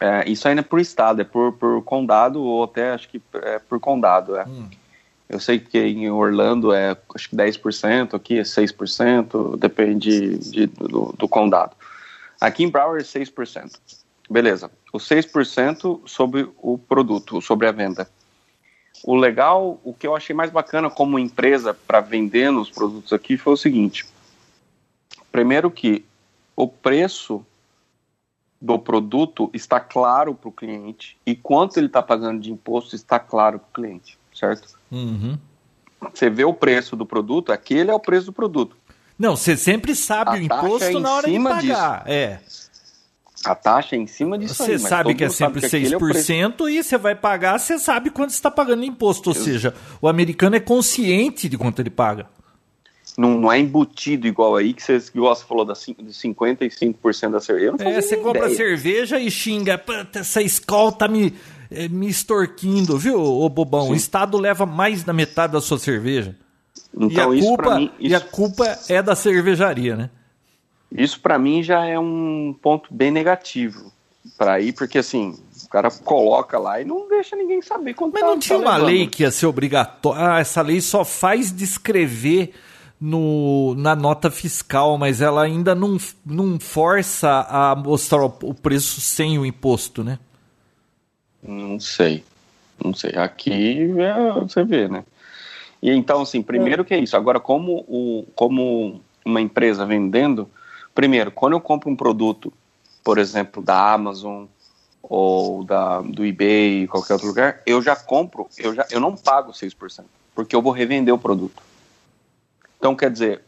É, 0.00 0.28
isso 0.28 0.46
ainda 0.48 0.60
é 0.60 0.64
por 0.64 0.80
estado, 0.80 1.22
é 1.22 1.24
por, 1.24 1.52
por 1.52 1.82
condado 1.82 2.42
ou 2.42 2.64
até 2.64 2.90
acho 2.90 3.08
que 3.08 3.22
é 3.34 3.60
por 3.60 3.78
condado. 3.78 4.36
É. 4.36 4.44
Hum. 4.44 4.68
Eu 5.28 5.40
sei 5.40 5.58
que 5.58 5.78
em 5.78 6.10
Orlando 6.10 6.72
é 6.72 6.96
acho 7.14 7.30
que 7.30 7.36
10%, 7.36 8.14
aqui 8.14 8.38
é 8.38 8.42
6%, 8.42 9.56
depende 9.56 10.38
de, 10.38 10.66
do, 10.66 11.14
do, 11.16 11.28
condado. 11.28 11.74
Aqui 12.40 12.64
em 12.64 12.70
Broward 12.70 13.02
é 13.02 13.20
6%. 13.20 13.72
Beleza. 14.28 14.70
O 14.96 14.98
6% 14.98 16.00
sobre 16.06 16.48
o 16.56 16.78
produto, 16.78 17.42
sobre 17.42 17.66
a 17.66 17.72
venda. 17.72 18.08
O 19.04 19.14
legal, 19.14 19.78
o 19.84 19.92
que 19.92 20.06
eu 20.06 20.16
achei 20.16 20.34
mais 20.34 20.50
bacana 20.50 20.88
como 20.88 21.18
empresa 21.18 21.74
para 21.74 22.00
vender 22.00 22.50
nos 22.50 22.70
produtos 22.70 23.12
aqui 23.12 23.36
foi 23.36 23.52
o 23.52 23.56
seguinte: 23.58 24.06
primeiro 25.30 25.70
que 25.70 26.02
o 26.56 26.66
preço 26.66 27.44
do 28.58 28.78
produto 28.78 29.50
está 29.52 29.78
claro 29.78 30.34
para 30.34 30.48
o 30.48 30.52
cliente 30.52 31.18
e 31.26 31.36
quanto 31.36 31.76
ele 31.76 31.88
está 31.88 32.02
pagando 32.02 32.40
de 32.40 32.50
imposto 32.50 32.96
está 32.96 33.18
claro 33.18 33.58
para 33.58 33.68
o 33.68 33.72
cliente, 33.74 34.18
certo? 34.34 34.78
Uhum. 34.90 35.38
Você 36.14 36.30
vê 36.30 36.44
o 36.46 36.54
preço 36.54 36.96
do 36.96 37.04
produto, 37.04 37.52
aquele 37.52 37.90
é 37.90 37.94
o 37.94 38.00
preço 38.00 38.26
do 38.26 38.32
produto. 38.32 38.74
Não, 39.18 39.36
você 39.36 39.58
sempre 39.58 39.94
sabe 39.94 40.30
a 40.30 40.34
o 40.34 40.38
imposto 40.38 40.84
é 40.84 40.98
na 40.98 41.14
hora 41.16 41.30
de 41.30 41.38
pagar. 41.38 42.04
Disso. 42.04 42.10
É. 42.10 42.40
A 43.46 43.54
taxa 43.54 43.94
é 43.94 43.98
em 43.98 44.06
cima 44.06 44.36
disso 44.36 44.54
Você 44.54 44.72
aí, 44.72 44.78
sabe 44.78 45.14
que 45.14 45.24
é 45.24 45.28
sempre 45.28 45.60
que 45.60 45.68
6% 45.68 46.66
é 46.66 46.70
e 46.70 46.82
você 46.82 46.98
vai 46.98 47.14
pagar, 47.14 47.58
você 47.58 47.78
sabe 47.78 48.10
quanto 48.10 48.30
você 48.30 48.36
está 48.36 48.50
pagando 48.50 48.84
imposto. 48.84 49.30
Ou 49.30 49.36
Eu... 49.36 49.40
seja, 49.40 49.74
o 50.00 50.08
americano 50.08 50.56
é 50.56 50.60
consciente 50.60 51.48
de 51.48 51.56
quanto 51.56 51.80
ele 51.80 51.90
paga. 51.90 52.26
Não, 53.16 53.40
não 53.40 53.52
é 53.52 53.58
embutido 53.58 54.26
igual 54.26 54.56
aí, 54.56 54.74
que 54.74 54.82
você, 54.82 54.98
você 54.98 55.44
falou, 55.46 55.64
da, 55.64 55.72
de 55.72 56.12
55% 56.12 57.30
da 57.30 57.40
cerveja. 57.40 57.74
é, 57.78 58.00
você 58.02 58.16
compra 58.16 58.50
ideia. 58.50 58.56
cerveja 58.56 59.18
e 59.18 59.30
xinga, 59.30 59.82
essa 60.12 60.42
escola 60.42 60.92
tá 60.92 61.08
me, 61.08 61.32
é, 61.70 61.88
me 61.88 62.08
extorquindo, 62.08 62.98
viu, 62.98 63.18
ô 63.18 63.48
bobão? 63.48 63.86
Sim. 63.86 63.92
O 63.92 63.94
Estado 63.94 64.36
leva 64.36 64.66
mais 64.66 65.02
da 65.02 65.14
metade 65.14 65.54
da 65.54 65.60
sua 65.62 65.78
cerveja. 65.78 66.36
Então, 66.94 67.34
e, 67.34 67.38
a 67.38 67.42
culpa, 67.42 67.78
mim, 67.78 67.90
isso... 67.98 68.12
e 68.12 68.14
a 68.14 68.20
culpa 68.20 68.78
é 68.88 69.02
da 69.02 69.14
cervejaria, 69.14 69.96
né? 69.96 70.10
Isso 70.90 71.20
para 71.20 71.38
mim 71.38 71.62
já 71.62 71.84
é 71.84 71.98
um 71.98 72.54
ponto 72.60 72.92
bem 72.92 73.10
negativo 73.10 73.92
para 74.36 74.60
ir, 74.60 74.72
porque 74.72 74.98
assim, 74.98 75.38
o 75.64 75.68
cara 75.68 75.90
coloca 75.90 76.58
lá 76.58 76.80
e 76.80 76.84
não 76.84 77.08
deixa 77.08 77.36
ninguém 77.36 77.60
saber 77.62 77.94
quanto 77.94 78.14
Mas 78.14 78.22
tá, 78.22 78.26
não 78.28 78.38
tinha 78.38 78.58
tá 78.58 78.64
uma 78.64 78.76
lei 78.76 79.06
que 79.06 79.22
ia 79.22 79.30
ser 79.30 79.46
obrigatória. 79.46 80.34
Ah, 80.34 80.40
essa 80.40 80.62
lei 80.62 80.80
só 80.80 81.04
faz 81.04 81.52
descrever 81.52 82.52
no, 83.00 83.74
na 83.76 83.94
nota 83.94 84.30
fiscal, 84.30 84.96
mas 84.96 85.20
ela 85.20 85.42
ainda 85.42 85.74
não, 85.74 85.98
não 86.24 86.58
força 86.58 87.46
a 87.48 87.74
mostrar 87.74 88.24
o 88.24 88.54
preço 88.54 89.00
sem 89.00 89.38
o 89.38 89.44
imposto, 89.44 90.02
né? 90.02 90.18
Não 91.42 91.78
sei. 91.78 92.24
Não 92.82 92.94
sei. 92.94 93.12
Aqui 93.16 93.90
é, 94.00 94.40
você 94.40 94.64
vê, 94.64 94.88
né? 94.88 95.04
E 95.82 95.90
então, 95.90 96.22
assim, 96.22 96.42
primeiro 96.42 96.84
que 96.84 96.94
é 96.94 96.98
isso. 96.98 97.16
Agora, 97.16 97.38
como, 97.38 97.84
o, 97.86 98.26
como 98.34 99.00
uma 99.24 99.40
empresa 99.40 99.84
vendendo, 99.84 100.48
primeiro, 100.96 101.30
quando 101.30 101.52
eu 101.52 101.60
compro 101.60 101.90
um 101.90 101.94
produto, 101.94 102.52
por 103.04 103.18
exemplo, 103.18 103.62
da 103.62 103.92
Amazon 103.92 104.46
ou 105.02 105.62
da, 105.62 106.00
do 106.00 106.24
eBay, 106.24 106.88
qualquer 106.88 107.12
outro 107.12 107.28
lugar, 107.28 107.60
eu 107.64 107.80
já 107.80 107.94
compro, 107.94 108.48
eu, 108.58 108.74
já, 108.74 108.84
eu 108.90 108.98
não 108.98 109.14
pago 109.14 109.52
6%, 109.52 110.04
porque 110.34 110.56
eu 110.56 110.62
vou 110.62 110.72
revender 110.72 111.14
o 111.14 111.18
produto. 111.18 111.62
Então, 112.78 112.96
quer 112.96 113.10
dizer, 113.10 113.42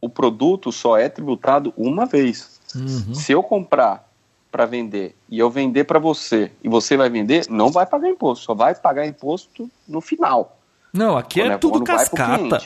o 0.00 0.08
produto 0.08 0.70
só 0.70 0.96
é 0.96 1.08
tributado 1.08 1.72
uma 1.76 2.06
vez. 2.06 2.60
Uhum. 2.76 3.14
Se 3.14 3.32
eu 3.32 3.42
comprar 3.42 4.08
para 4.50 4.66
vender 4.66 5.16
e 5.28 5.38
eu 5.38 5.50
vender 5.50 5.84
para 5.84 5.98
você 5.98 6.52
e 6.62 6.68
você 6.68 6.96
vai 6.96 7.08
vender, 7.08 7.46
não 7.48 7.72
vai 7.72 7.86
pagar 7.86 8.08
imposto, 8.08 8.44
só 8.44 8.54
vai 8.54 8.74
pagar 8.74 9.06
imposto 9.06 9.68
no 9.88 10.00
final. 10.00 10.58
Não, 10.92 11.16
aqui 11.16 11.40
é 11.40 11.56
tudo 11.56 11.82
cascata. 11.82 12.62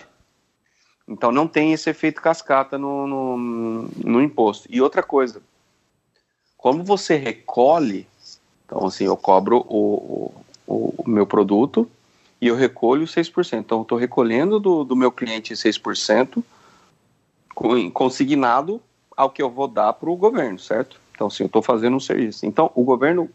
Então 1.09 1.31
não 1.31 1.47
tem 1.47 1.73
esse 1.73 1.89
efeito 1.89 2.21
cascata 2.21 2.77
no, 2.77 3.07
no, 3.07 3.89
no, 4.05 4.23
imposto. 4.23 4.69
E 4.71 4.81
outra 4.81 5.03
coisa, 5.03 5.41
como 6.57 6.83
você 6.83 7.17
recolhe, 7.17 8.07
então 8.65 8.87
assim, 8.87 9.05
eu 9.05 9.17
cobro 9.17 9.65
o, 9.69 10.33
o, 10.67 10.95
o 10.99 11.09
meu 11.09 11.27
produto, 11.27 11.89
e 12.41 12.49
eu 12.49 12.57
recolho 12.57 13.07
6%. 13.07 13.59
Então, 13.59 13.79
eu 13.79 13.83
estou 13.83 13.99
recolhendo 13.99 14.61
do, 14.61 14.85
do 14.85 14.97
meu 14.97 15.11
cliente 15.11 15.55
6% 15.55 16.43
consignado 17.93 18.83
ao 19.17 19.31
que 19.31 19.41
eu 19.41 19.49
vou 19.49 19.67
dar 19.67 19.95
para 19.95 20.11
o 20.11 20.17
governo, 20.17 20.59
certo? 20.59 21.01
Então, 21.15 21.31
sim, 21.31 21.45
eu 21.45 21.47
estou 21.47 21.63
fazendo 21.63 21.97
um 21.97 22.01
serviço. 22.01 22.45
Então, 22.45 22.71
o 22.75 22.85
governo 22.85 23.31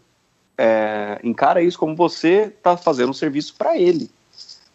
é, 0.56 1.20
encara 1.24 1.64
isso 1.64 1.80
como 1.80 1.96
você 1.96 2.54
está 2.56 2.78
fazendo 2.78 3.10
um 3.10 3.14
serviço 3.14 3.56
para 3.58 3.78
ele. 3.78 4.12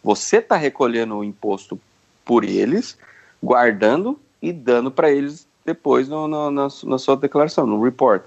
Você 0.03 0.37
está 0.37 0.57
recolhendo 0.57 1.15
o 1.15 1.23
imposto 1.23 1.79
por 2.27 2.43
eles, 2.43 2.97
guardando 3.41 4.19
e 4.41 4.51
dando 4.51 4.91
para 4.91 5.09
eles 5.09 5.47
depois 5.65 6.07
no, 6.07 6.27
no, 6.27 6.51
na, 6.51 6.67
na 6.83 6.97
sua 6.97 7.15
declaração, 7.15 7.65
no 7.65 7.81
report. 7.81 8.23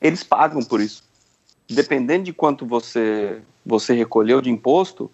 Eles 0.00 0.22
pagam 0.22 0.62
por 0.62 0.80
isso. 0.80 1.02
Dependendo 1.68 2.24
de 2.24 2.32
quanto 2.32 2.64
você 2.64 3.42
você 3.64 3.94
recolheu 3.94 4.42
de 4.42 4.50
imposto, 4.50 5.10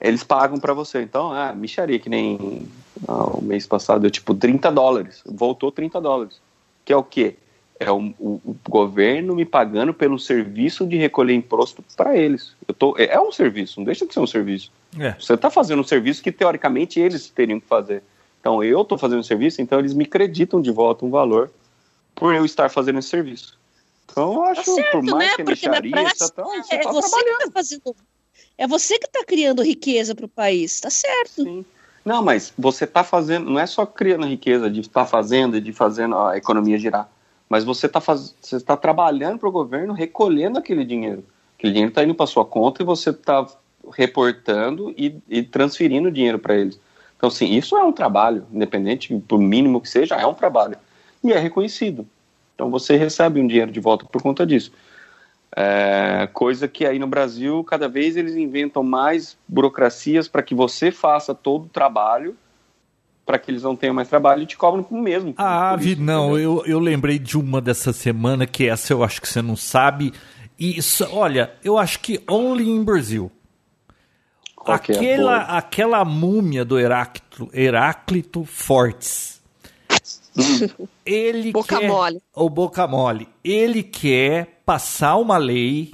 eles 0.00 0.22
pagam 0.22 0.58
para 0.58 0.72
você. 0.72 1.02
Então, 1.02 1.32
ah, 1.32 1.52
micharia, 1.52 1.98
que 1.98 2.08
nem 2.08 2.66
ah, 3.06 3.24
o 3.24 3.42
mês 3.42 3.66
passado 3.66 4.00
deu 4.00 4.10
tipo 4.10 4.34
30 4.34 4.70
dólares, 4.70 5.22
voltou 5.26 5.72
30 5.72 6.00
dólares. 6.00 6.40
Que 6.84 6.92
é 6.92 6.96
o 6.96 7.02
quê? 7.02 7.36
É 7.78 7.90
o, 7.90 8.14
o, 8.18 8.40
o 8.44 8.56
governo 8.68 9.34
me 9.34 9.44
pagando 9.44 9.92
pelo 9.92 10.18
serviço 10.18 10.86
de 10.86 10.96
recolher 10.96 11.34
imposto 11.34 11.82
para 11.96 12.16
eles. 12.16 12.54
Eu 12.68 12.74
tô, 12.74 12.96
é, 12.96 13.06
é, 13.06 13.20
um 13.20 13.32
serviço, 13.32 13.80
não 13.80 13.84
deixa 13.84 14.06
de 14.06 14.14
ser 14.14 14.20
um 14.20 14.26
serviço. 14.26 14.70
É. 14.98 15.12
Você 15.12 15.34
está 15.34 15.50
fazendo 15.50 15.80
um 15.80 15.84
serviço 15.84 16.22
que 16.22 16.32
teoricamente 16.32 16.98
eles 16.98 17.28
teriam 17.28 17.60
que 17.60 17.66
fazer. 17.66 18.02
Então 18.40 18.64
eu 18.64 18.82
estou 18.82 18.98
fazendo 18.98 19.20
um 19.20 19.24
serviço, 19.24 19.60
então 19.60 19.78
eles 19.78 19.94
me 19.94 20.04
acreditam 20.04 20.60
de 20.60 20.70
volta 20.70 21.04
um 21.04 21.10
valor 21.10 21.50
por 22.14 22.34
eu 22.34 22.44
estar 22.44 22.70
fazendo 22.70 22.98
esse 22.98 23.08
serviço. 23.08 23.58
Então, 24.04 24.34
eu 24.34 24.42
acho, 24.44 24.64
tá 24.64 24.74
certo, 24.74 24.92
por 24.92 25.02
mais 25.04 25.28
né? 25.30 25.36
que 25.36 25.44
Porque 25.44 25.68
na 25.68 25.80
prática, 25.80 26.28
tá, 26.30 26.42
você 26.42 26.74
é, 26.74 26.78
tá 26.80 26.90
você 26.90 27.24
que 27.24 27.38
tá 27.38 27.50
fazendo, 27.52 27.96
é 28.58 28.66
você 28.66 28.98
que 28.98 29.06
está 29.06 29.24
criando 29.24 29.62
riqueza 29.62 30.14
para 30.14 30.26
o 30.26 30.28
país, 30.28 30.80
tá 30.80 30.90
certo. 30.90 31.44
Sim. 31.44 31.64
Não, 32.04 32.22
mas 32.22 32.52
você 32.58 32.84
está 32.84 33.04
fazendo, 33.04 33.50
não 33.50 33.60
é 33.60 33.66
só 33.66 33.86
criando 33.86 34.26
riqueza 34.26 34.70
de 34.70 34.80
estar 34.80 35.04
tá 35.04 35.06
fazendo 35.06 35.56
e 35.56 35.60
de 35.60 35.72
fazendo 35.72 36.16
a 36.16 36.36
economia 36.36 36.78
girar, 36.78 37.08
mas 37.48 37.62
você 37.62 37.86
está 37.86 38.00
faz, 38.00 38.34
você 38.40 38.58
tá 38.58 38.76
trabalhando 38.76 39.38
para 39.38 39.48
o 39.48 39.52
governo 39.52 39.92
recolhendo 39.92 40.58
aquele 40.58 40.84
dinheiro. 40.84 41.24
Aquele 41.56 41.72
dinheiro 41.72 41.90
está 41.90 42.02
indo 42.02 42.14
para 42.14 42.26
sua 42.26 42.44
conta 42.44 42.82
e 42.82 42.86
você 42.86 43.10
está 43.10 43.46
reportando 43.90 44.94
e, 44.96 45.16
e 45.28 45.42
transferindo 45.42 46.10
dinheiro 46.10 46.38
para 46.38 46.56
eles. 46.56 46.80
Então, 47.16 47.30
sim, 47.30 47.54
isso 47.54 47.76
é 47.76 47.84
um 47.84 47.92
trabalho, 47.92 48.46
independente, 48.52 49.14
por 49.28 49.38
mínimo 49.38 49.80
que 49.80 49.88
seja, 49.88 50.14
é 50.16 50.26
um 50.26 50.34
trabalho. 50.34 50.76
E 51.22 51.32
é 51.32 51.38
reconhecido. 51.38 52.06
Então 52.54 52.70
você 52.70 52.96
recebe 52.96 53.40
um 53.40 53.46
dinheiro 53.46 53.72
de 53.72 53.80
volta 53.80 54.04
por 54.04 54.22
conta 54.22 54.46
disso. 54.46 54.70
É, 55.56 56.28
coisa 56.32 56.68
que 56.68 56.86
aí 56.86 56.98
no 56.98 57.06
Brasil, 57.06 57.64
cada 57.64 57.88
vez 57.88 58.16
eles 58.16 58.36
inventam 58.36 58.82
mais 58.82 59.36
burocracias 59.48 60.28
para 60.28 60.42
que 60.42 60.54
você 60.54 60.90
faça 60.90 61.34
todo 61.34 61.64
o 61.64 61.68
trabalho, 61.68 62.36
para 63.24 63.38
que 63.38 63.50
eles 63.50 63.62
não 63.62 63.74
tenham 63.74 63.94
mais 63.94 64.08
trabalho 64.08 64.42
e 64.42 64.46
te 64.46 64.56
cobram 64.56 64.82
com 64.82 64.94
o 64.94 65.02
mesmo. 65.02 65.34
Ah, 65.38 65.74
Vi, 65.76 65.96
não, 65.96 66.38
eu, 66.38 66.62
eu 66.66 66.78
lembrei 66.78 67.18
de 67.18 67.38
uma 67.38 67.60
dessa 67.60 67.92
semana, 67.92 68.46
que 68.46 68.68
essa 68.68 68.92
eu 68.92 69.02
acho 69.02 69.20
que 69.20 69.28
você 69.28 69.40
não 69.40 69.56
sabe. 69.56 70.12
E 70.58 70.78
isso, 70.78 71.08
olha, 71.12 71.52
eu 71.64 71.78
acho 71.78 72.00
que 72.00 72.22
only 72.28 72.68
in 72.68 72.84
Brasil. 72.84 73.30
É 74.66 74.72
aquela, 74.72 75.42
é 75.42 75.58
aquela 75.58 76.04
múmia 76.04 76.64
do 76.64 76.78
Heráclito, 76.78 77.50
Heráclito 77.52 78.44
Fortes 78.44 79.40
ele 81.04 81.52
boca 81.52 81.78
quer, 81.78 81.88
mole. 81.88 82.22
O 82.34 82.48
boca 82.48 82.86
mole. 82.86 83.28
Ele 83.42 83.82
quer 83.82 84.60
passar 84.64 85.16
uma 85.16 85.36
lei 85.36 85.92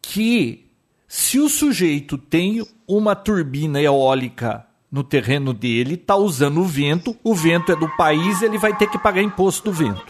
que 0.00 0.70
se 1.08 1.38
o 1.38 1.48
sujeito 1.48 2.18
tem 2.18 2.64
uma 2.86 3.14
turbina 3.14 3.80
eólica 3.80 4.66
no 4.90 5.02
terreno 5.02 5.52
dele, 5.52 5.96
tá 5.96 6.14
usando 6.14 6.60
o 6.60 6.64
vento, 6.64 7.16
o 7.24 7.34
vento 7.34 7.72
é 7.72 7.76
do 7.76 7.88
país, 7.96 8.42
ele 8.42 8.58
vai 8.58 8.76
ter 8.76 8.88
que 8.88 8.98
pagar 8.98 9.22
imposto 9.22 9.64
do 9.64 9.72
vento. 9.72 10.04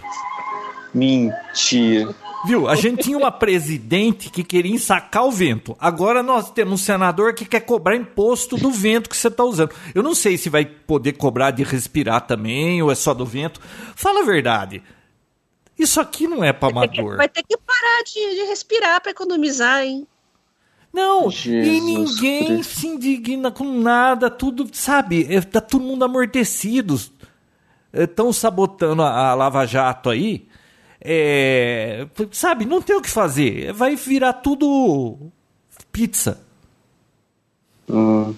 Mentira. 0.92 2.14
Viu? 2.46 2.68
A 2.68 2.76
gente 2.76 3.04
tinha 3.04 3.16
uma 3.16 3.32
presidente 3.32 4.28
que 4.28 4.44
queria 4.44 4.78
sacar 4.78 5.24
o 5.24 5.30
vento. 5.30 5.74
Agora 5.80 6.22
nós 6.22 6.50
temos 6.50 6.74
um 6.74 6.84
senador 6.84 7.34
que 7.34 7.46
quer 7.46 7.60
cobrar 7.60 7.96
imposto 7.96 8.56
do 8.56 8.70
vento 8.70 9.08
que 9.08 9.16
você 9.16 9.28
está 9.28 9.42
usando. 9.42 9.74
Eu 9.94 10.02
não 10.02 10.14
sei 10.14 10.36
se 10.36 10.50
vai 10.50 10.64
poder 10.64 11.12
cobrar 11.12 11.50
de 11.52 11.62
respirar 11.62 12.26
também 12.26 12.82
ou 12.82 12.92
é 12.92 12.94
só 12.94 13.14
do 13.14 13.24
vento. 13.24 13.60
Fala 13.96 14.20
a 14.20 14.24
verdade. 14.24 14.82
Isso 15.78 16.00
aqui 16.00 16.26
não 16.26 16.44
é 16.44 16.52
para 16.52 16.68
amador. 16.68 17.16
Vai 17.16 17.28
ter 17.28 17.42
que 17.42 17.56
parar 17.56 18.02
de, 18.04 18.12
de 18.12 18.48
respirar 18.48 19.00
para 19.00 19.10
economizar, 19.10 19.82
hein? 19.82 20.06
Não, 20.92 21.28
Jesus 21.28 21.66
e 21.66 21.80
ninguém 21.80 22.46
Cristo. 22.46 22.80
se 22.80 22.86
indigna 22.86 23.50
com 23.50 23.64
nada, 23.80 24.30
tudo, 24.30 24.68
sabe? 24.72 25.26
É, 25.28 25.40
tá 25.40 25.60
todo 25.60 25.82
mundo 25.82 26.04
amortecido. 26.04 27.00
Estão 27.92 28.32
sabotando 28.32 29.02
a, 29.02 29.30
a 29.30 29.34
Lava 29.34 29.66
Jato 29.66 30.10
aí 30.10 30.46
é, 31.04 32.06
sabe, 32.32 32.64
não 32.64 32.80
tem 32.80 32.96
o 32.96 33.02
que 33.02 33.10
fazer. 33.10 33.72
Vai 33.72 33.94
virar 33.94 34.32
tudo 34.32 35.18
pizza. 35.92 36.40
Hum, 37.88 38.34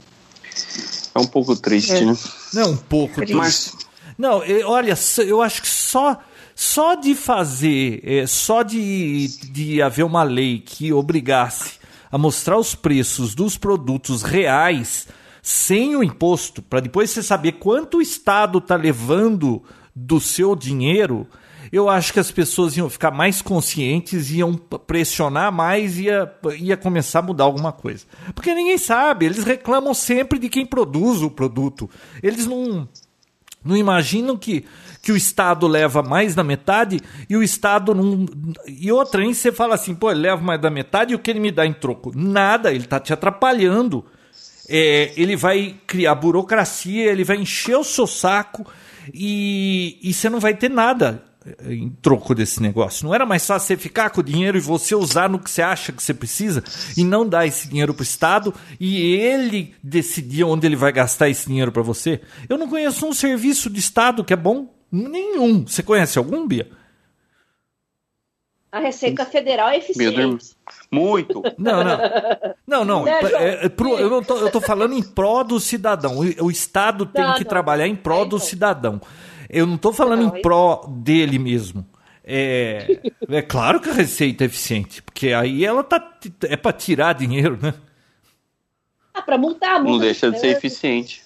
é 1.14 1.18
um 1.18 1.26
pouco 1.26 1.54
triste, 1.56 1.92
é. 1.92 2.04
né? 2.04 2.16
Não, 2.52 2.62
é 2.62 2.66
um 2.66 2.76
pouco 2.76 3.14
triste. 3.14 3.34
Mas... 3.34 3.72
Não, 4.18 4.42
olha, 4.64 4.94
eu 5.26 5.40
acho 5.40 5.62
que 5.62 5.68
só 5.68 6.20
só 6.58 6.94
de 6.94 7.14
fazer, 7.14 8.00
é, 8.02 8.26
só 8.26 8.62
de, 8.62 9.28
de 9.52 9.82
haver 9.82 10.04
uma 10.04 10.22
lei 10.22 10.58
que 10.58 10.90
obrigasse 10.90 11.72
a 12.10 12.16
mostrar 12.16 12.56
os 12.58 12.74
preços 12.74 13.34
dos 13.34 13.58
produtos 13.58 14.22
reais 14.22 15.06
sem 15.42 15.94
o 15.94 16.02
imposto, 16.02 16.62
para 16.62 16.80
depois 16.80 17.10
você 17.10 17.22
saber 17.22 17.52
quanto 17.52 17.98
o 17.98 18.02
Estado 18.02 18.56
está 18.56 18.74
levando 18.74 19.62
do 19.94 20.18
seu 20.18 20.56
dinheiro, 20.56 21.26
eu 21.72 21.88
acho 21.88 22.12
que 22.12 22.20
as 22.20 22.30
pessoas 22.30 22.76
iam 22.76 22.88
ficar 22.88 23.10
mais 23.10 23.42
conscientes, 23.42 24.30
iam 24.30 24.54
pressionar 24.54 25.52
mais 25.52 25.98
e 25.98 26.04
ia, 26.04 26.32
ia 26.58 26.76
começar 26.76 27.20
a 27.20 27.22
mudar 27.22 27.44
alguma 27.44 27.72
coisa. 27.72 28.04
Porque 28.34 28.54
ninguém 28.54 28.78
sabe, 28.78 29.26
eles 29.26 29.44
reclamam 29.44 29.94
sempre 29.94 30.38
de 30.38 30.48
quem 30.48 30.66
produz 30.66 31.22
o 31.22 31.30
produto. 31.30 31.88
Eles 32.22 32.46
não, 32.46 32.88
não 33.64 33.76
imaginam 33.76 34.36
que, 34.36 34.64
que 35.02 35.12
o 35.12 35.16
Estado 35.16 35.66
leva 35.66 36.02
mais 36.02 36.34
da 36.34 36.44
metade 36.44 37.00
e 37.28 37.36
o 37.36 37.42
Estado 37.42 37.94
não. 37.94 38.26
E 38.66 38.90
outra, 38.92 39.24
hein? 39.24 39.34
Você 39.34 39.50
fala 39.50 39.74
assim, 39.74 39.94
pô, 39.94 40.10
ele 40.10 40.20
leva 40.20 40.42
mais 40.42 40.60
da 40.60 40.70
metade 40.70 41.12
e 41.12 41.16
o 41.16 41.18
que 41.18 41.30
ele 41.30 41.40
me 41.40 41.50
dá 41.50 41.66
em 41.66 41.72
troco? 41.72 42.12
Nada, 42.14 42.70
ele 42.70 42.84
está 42.84 43.00
te 43.00 43.12
atrapalhando. 43.12 44.04
É, 44.68 45.12
ele 45.16 45.36
vai 45.36 45.76
criar 45.86 46.14
burocracia, 46.16 47.10
ele 47.10 47.22
vai 47.22 47.36
encher 47.36 47.76
o 47.76 47.84
seu 47.84 48.06
saco 48.06 48.66
e, 49.14 49.98
e 50.02 50.12
você 50.12 50.28
não 50.28 50.40
vai 50.40 50.54
ter 50.54 50.68
nada 50.68 51.22
em 51.68 51.90
troco 52.02 52.34
desse 52.34 52.60
negócio. 52.60 53.06
Não 53.06 53.14
era 53.14 53.24
mais 53.24 53.46
fácil 53.46 53.68
você 53.68 53.76
ficar 53.76 54.10
com 54.10 54.20
o 54.20 54.24
dinheiro 54.24 54.56
e 54.56 54.60
você 54.60 54.94
usar 54.94 55.28
no 55.28 55.38
que 55.38 55.50
você 55.50 55.62
acha 55.62 55.92
que 55.92 56.02
você 56.02 56.14
precisa 56.14 56.62
e 56.96 57.04
não 57.04 57.28
dar 57.28 57.46
esse 57.46 57.68
dinheiro 57.68 57.94
para 57.94 58.02
o 58.02 58.04
Estado 58.04 58.54
e 58.80 59.14
ele 59.16 59.74
decidir 59.82 60.44
onde 60.44 60.66
ele 60.66 60.76
vai 60.76 60.92
gastar 60.92 61.28
esse 61.28 61.46
dinheiro 61.46 61.72
para 61.72 61.82
você? 61.82 62.20
Eu 62.48 62.58
não 62.58 62.68
conheço 62.68 63.06
um 63.06 63.12
serviço 63.12 63.70
de 63.70 63.80
Estado 63.80 64.24
que 64.24 64.32
é 64.32 64.36
bom. 64.36 64.74
Nenhum. 64.90 65.66
Você 65.66 65.82
conhece 65.82 66.18
algum, 66.18 66.46
Bia? 66.46 66.68
A 68.70 68.78
Receita 68.78 69.24
Federal 69.24 69.70
é 69.70 69.78
eficiente. 69.78 70.54
Muito. 70.90 71.42
Não, 71.56 71.82
não. 71.82 71.98
Não, 72.66 72.84
não. 72.84 73.04
Né, 73.04 73.20
é, 73.32 73.66
é, 73.66 73.68
pro, 73.68 73.96
eu, 73.96 74.10
não 74.10 74.22
tô, 74.22 74.36
eu 74.36 74.50
tô 74.50 74.60
falando 74.60 74.92
em 74.92 75.02
pró 75.02 75.42
do 75.42 75.58
cidadão. 75.58 76.18
O, 76.18 76.44
o 76.46 76.50
Estado 76.50 77.06
tem 77.06 77.24
não, 77.24 77.34
que 77.34 77.44
não. 77.44 77.48
trabalhar 77.48 77.86
em 77.86 77.96
pró 77.96 78.22
é, 78.22 78.26
do 78.26 78.38
cidadão. 78.38 79.00
Eu 79.48 79.66
não 79.66 79.76
estou 79.76 79.92
falando 79.92 80.22
não, 80.22 80.36
em 80.36 80.42
pró 80.42 80.84
dele 80.88 81.38
mesmo. 81.38 81.86
É, 82.24 83.00
é 83.28 83.42
claro 83.42 83.80
que 83.80 83.88
a 83.88 83.92
receita 83.92 84.42
é 84.42 84.46
eficiente, 84.46 85.00
porque 85.00 85.32
aí 85.32 85.64
ela 85.64 85.84
tá 85.84 86.18
é 86.42 86.56
para 86.56 86.72
tirar 86.72 87.12
dinheiro, 87.12 87.56
né? 87.62 87.72
Ah, 89.14 89.22
para 89.22 89.38
multar, 89.38 89.80
multa 89.80 89.92
Não 89.92 89.98
deixa 89.98 90.30
de 90.30 90.40
ser 90.40 90.56
eficiente. 90.56 91.22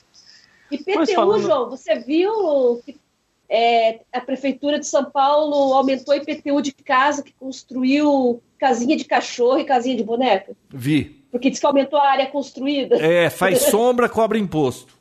E 0.70 0.78
PTU, 0.78 1.14
falando... 1.14 1.42
João, 1.42 1.70
você 1.70 1.98
viu 1.98 2.82
que 2.84 3.00
é, 3.48 4.00
a 4.12 4.20
prefeitura 4.20 4.78
de 4.78 4.86
São 4.86 5.10
Paulo 5.10 5.74
aumentou 5.74 6.14
o 6.14 6.16
IPTU 6.16 6.62
de 6.62 6.72
casa 6.72 7.22
que 7.22 7.32
construiu 7.32 8.40
casinha 8.58 8.96
de 8.96 9.04
cachorro 9.04 9.58
e 9.58 9.64
casinha 9.64 9.96
de 9.96 10.04
boneca? 10.04 10.54
Vi. 10.68 11.24
Porque 11.32 11.50
diz 11.50 11.58
que 11.58 11.66
aumentou 11.66 11.98
a 11.98 12.10
área 12.10 12.26
construída. 12.26 12.96
É, 12.96 13.28
faz 13.28 13.62
sombra, 13.72 14.08
cobra 14.08 14.38
imposto. 14.38 14.94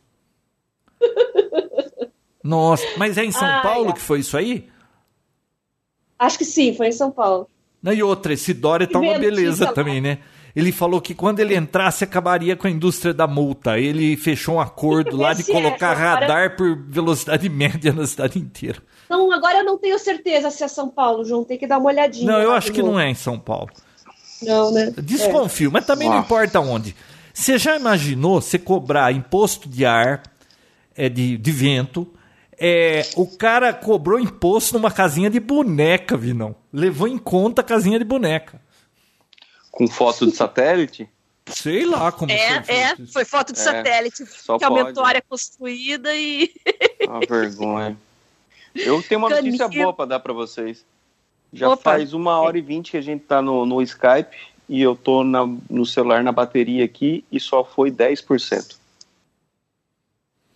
Nossa, 2.43 2.85
mas 2.97 3.17
é 3.17 3.25
em 3.25 3.31
São 3.31 3.47
ah, 3.47 3.61
Paulo 3.61 3.89
é. 3.89 3.93
que 3.93 3.99
foi 3.99 4.19
isso 4.19 4.37
aí? 4.37 4.67
Acho 6.17 6.37
que 6.37 6.45
sim, 6.45 6.73
foi 6.73 6.87
em 6.87 6.91
São 6.91 7.11
Paulo. 7.11 7.47
E 7.83 8.03
outra, 8.03 8.33
esse 8.33 8.53
Dória 8.53 8.85
tá 8.85 8.99
uma 8.99 9.17
beleza 9.17 9.71
também, 9.73 10.01
né? 10.01 10.19
Ele 10.55 10.71
falou 10.71 10.99
que 10.99 11.13
quando 11.13 11.39
ele 11.39 11.55
entrasse 11.55 12.03
acabaria 12.03 12.55
com 12.55 12.67
a 12.67 12.69
indústria 12.69 13.13
da 13.13 13.27
multa. 13.27 13.79
Ele 13.79 14.17
fechou 14.17 14.55
um 14.55 14.59
acordo 14.59 15.15
lá 15.15 15.33
de 15.33 15.43
colocar 15.43 15.91
é, 15.91 15.99
radar 15.99 16.55
por 16.57 16.75
velocidade 16.75 17.47
média 17.49 17.93
na 17.93 18.05
cidade 18.05 18.39
inteira. 18.39 18.81
Não, 19.09 19.31
agora 19.31 19.59
eu 19.59 19.63
não 19.63 19.77
tenho 19.77 19.97
certeza 19.97 20.51
se 20.51 20.63
é 20.63 20.67
São 20.67 20.89
Paulo, 20.89 21.23
João. 21.23 21.43
Tem 21.43 21.57
que 21.57 21.67
dar 21.67 21.77
uma 21.77 21.89
olhadinha. 21.89 22.31
Não, 22.31 22.39
eu 22.39 22.51
acho 22.51 22.71
que 22.71 22.81
não 22.81 22.99
é 22.99 23.09
em 23.09 23.15
São 23.15 23.39
Paulo. 23.39 23.69
Não, 24.41 24.71
né? 24.71 24.93
Desconfio, 24.97 25.69
é. 25.69 25.73
mas 25.73 25.85
também 25.85 26.09
não 26.09 26.19
importa 26.19 26.59
onde. 26.59 26.95
Você 27.33 27.57
já 27.57 27.77
imaginou 27.77 28.41
você 28.41 28.57
cobrar 28.57 29.13
imposto 29.13 29.69
de 29.69 29.85
ar, 29.85 30.23
é, 30.95 31.07
de, 31.07 31.37
de 31.37 31.51
vento, 31.51 32.07
é, 32.59 33.09
o 33.15 33.25
cara 33.25 33.73
cobrou 33.73 34.19
imposto 34.19 34.73
numa 34.73 34.91
casinha 34.91 35.29
de 35.29 35.39
boneca, 35.39 36.17
Vinão. 36.17 36.55
Levou 36.71 37.07
em 37.07 37.17
conta 37.17 37.61
a 37.61 37.63
casinha 37.63 37.97
de 37.97 38.05
boneca. 38.05 38.61
Com 39.71 39.87
foto 39.87 40.25
de 40.25 40.35
satélite? 40.35 41.09
Sei 41.47 41.85
lá 41.85 42.11
como 42.11 42.31
é, 42.31 42.63
foi. 42.63 42.75
É, 42.75 42.95
foi 43.11 43.25
foto 43.25 43.53
de 43.53 43.59
é, 43.59 43.63
satélite 43.63 44.23
que 44.25 44.63
aumentou 44.63 45.03
a 45.03 45.07
área 45.07 45.23
construída 45.27 46.13
e. 46.13 46.51
Uma 47.07 47.21
vergonha. 47.27 47.97
Eu 48.75 49.01
tenho 49.01 49.19
uma 49.19 49.29
notícia 49.29 49.67
boa 49.67 49.93
para 49.93 50.05
dar 50.05 50.19
para 50.19 50.33
vocês. 50.33 50.85
Já 51.51 51.69
Opa. 51.69 51.91
faz 51.91 52.13
uma 52.13 52.39
hora 52.39 52.57
e 52.57 52.61
vinte 52.61 52.91
que 52.91 52.97
a 52.97 53.01
gente 53.01 53.23
tá 53.23 53.41
no, 53.41 53.65
no 53.65 53.81
Skype 53.81 54.35
e 54.67 54.81
eu 54.81 54.95
tô 54.95 55.23
na, 55.23 55.47
no 55.69 55.85
celular 55.85 56.23
na 56.23 56.31
bateria 56.31 56.85
aqui 56.85 57.25
e 57.31 57.39
só 57.39 57.63
foi 57.63 57.91
10%. 57.91 58.78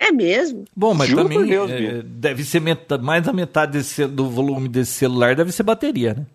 É 0.03 0.11
mesmo? 0.11 0.65
Bom, 0.75 0.93
mas 0.93 1.07
Juro 1.07 1.23
também 1.23 1.45
Deus, 1.45 1.71
é, 1.71 2.01
deve 2.03 2.43
ser 2.43 2.59
metade, 2.59 3.01
mais 3.01 3.23
da 3.23 3.31
metade 3.31 3.71
desse, 3.71 4.05
do 4.05 4.29
volume 4.29 4.67
desse 4.67 4.91
celular 4.91 5.33
deve 5.33 5.53
ser 5.53 5.63
bateria, 5.63 6.13
né? 6.13 6.25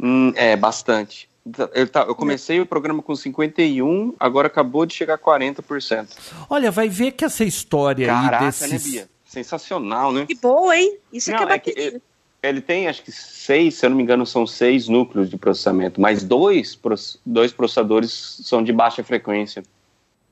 Hum, 0.00 0.32
é, 0.36 0.56
bastante. 0.56 1.28
Eu, 1.74 1.88
tá, 1.88 2.02
eu 2.02 2.14
comecei 2.14 2.60
o 2.60 2.66
programa 2.66 3.02
com 3.02 3.16
51, 3.16 4.14
agora 4.20 4.46
acabou 4.46 4.86
de 4.86 4.94
chegar 4.94 5.14
a 5.14 5.18
40%. 5.18 6.16
Olha, 6.48 6.70
vai 6.70 6.88
ver 6.88 7.12
que 7.12 7.24
essa 7.24 7.42
história 7.42 8.06
Caraca, 8.06 8.44
aí 8.44 8.46
desses... 8.46 8.70
né, 8.70 8.78
Bia? 8.78 9.08
Sensacional, 9.24 10.12
né? 10.12 10.24
Que 10.26 10.36
boa, 10.36 10.76
hein? 10.76 10.96
Isso 11.12 11.32
não, 11.32 11.38
é 11.38 11.58
que 11.58 11.70
é 11.70 11.74
bateria. 11.74 11.88
É 11.88 11.90
que 11.90 12.02
ele 12.40 12.60
tem, 12.60 12.86
acho 12.86 13.02
que 13.02 13.10
seis, 13.10 13.74
se 13.74 13.84
eu 13.84 13.90
não 13.90 13.96
me 13.96 14.02
engano, 14.04 14.24
são 14.24 14.46
seis 14.46 14.86
núcleos 14.86 15.28
de 15.28 15.36
processamento, 15.36 16.00
mas 16.00 16.22
dois, 16.22 16.78
dois 17.26 17.52
processadores 17.52 18.40
são 18.44 18.62
de 18.62 18.72
baixa 18.72 19.02
frequência 19.02 19.64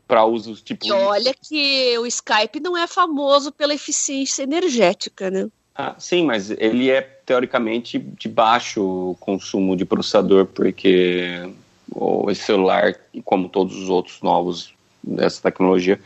para 0.07 0.25
usos 0.25 0.63
tipo. 0.63 0.87
E 0.87 0.93
olha 0.93 1.35
que 1.35 1.99
o 1.99 2.07
Skype 2.07 2.61
não 2.61 2.77
é 2.77 2.87
famoso 2.87 3.51
pela 3.53 3.75
eficiência 3.75 4.43
energética, 4.43 5.31
né? 5.31 5.49
Ah, 5.75 5.95
sim, 5.99 6.25
mas 6.25 6.51
ele 6.51 6.91
é 6.91 7.03
teoricamente 7.03 7.99
de 7.99 8.29
baixo 8.29 9.15
consumo 9.21 9.77
de 9.77 9.85
processador, 9.85 10.47
porque 10.47 11.51
o 11.95 12.33
celular, 12.35 12.95
como 13.25 13.49
todos 13.49 13.77
os 13.77 13.89
outros 13.91 14.23
novos 14.23 14.73
dessa 15.03 15.43
tecnologia, 15.43 16.01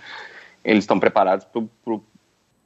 eles 0.65 0.85
estão 0.85 0.99
preparados 0.99 1.47
para 1.47 1.95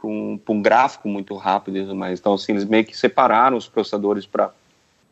um, 0.03 0.41
um, 0.49 0.63
gráfico 0.63 1.09
muito 1.09 1.37
rápido, 1.37 1.95
mas 1.95 2.21
então 2.21 2.35
assim, 2.35 2.53
eles 2.53 2.65
meio 2.65 2.85
que 2.85 2.97
separaram 2.97 3.57
os 3.57 3.69
processadores 3.69 4.25
para 4.25 4.51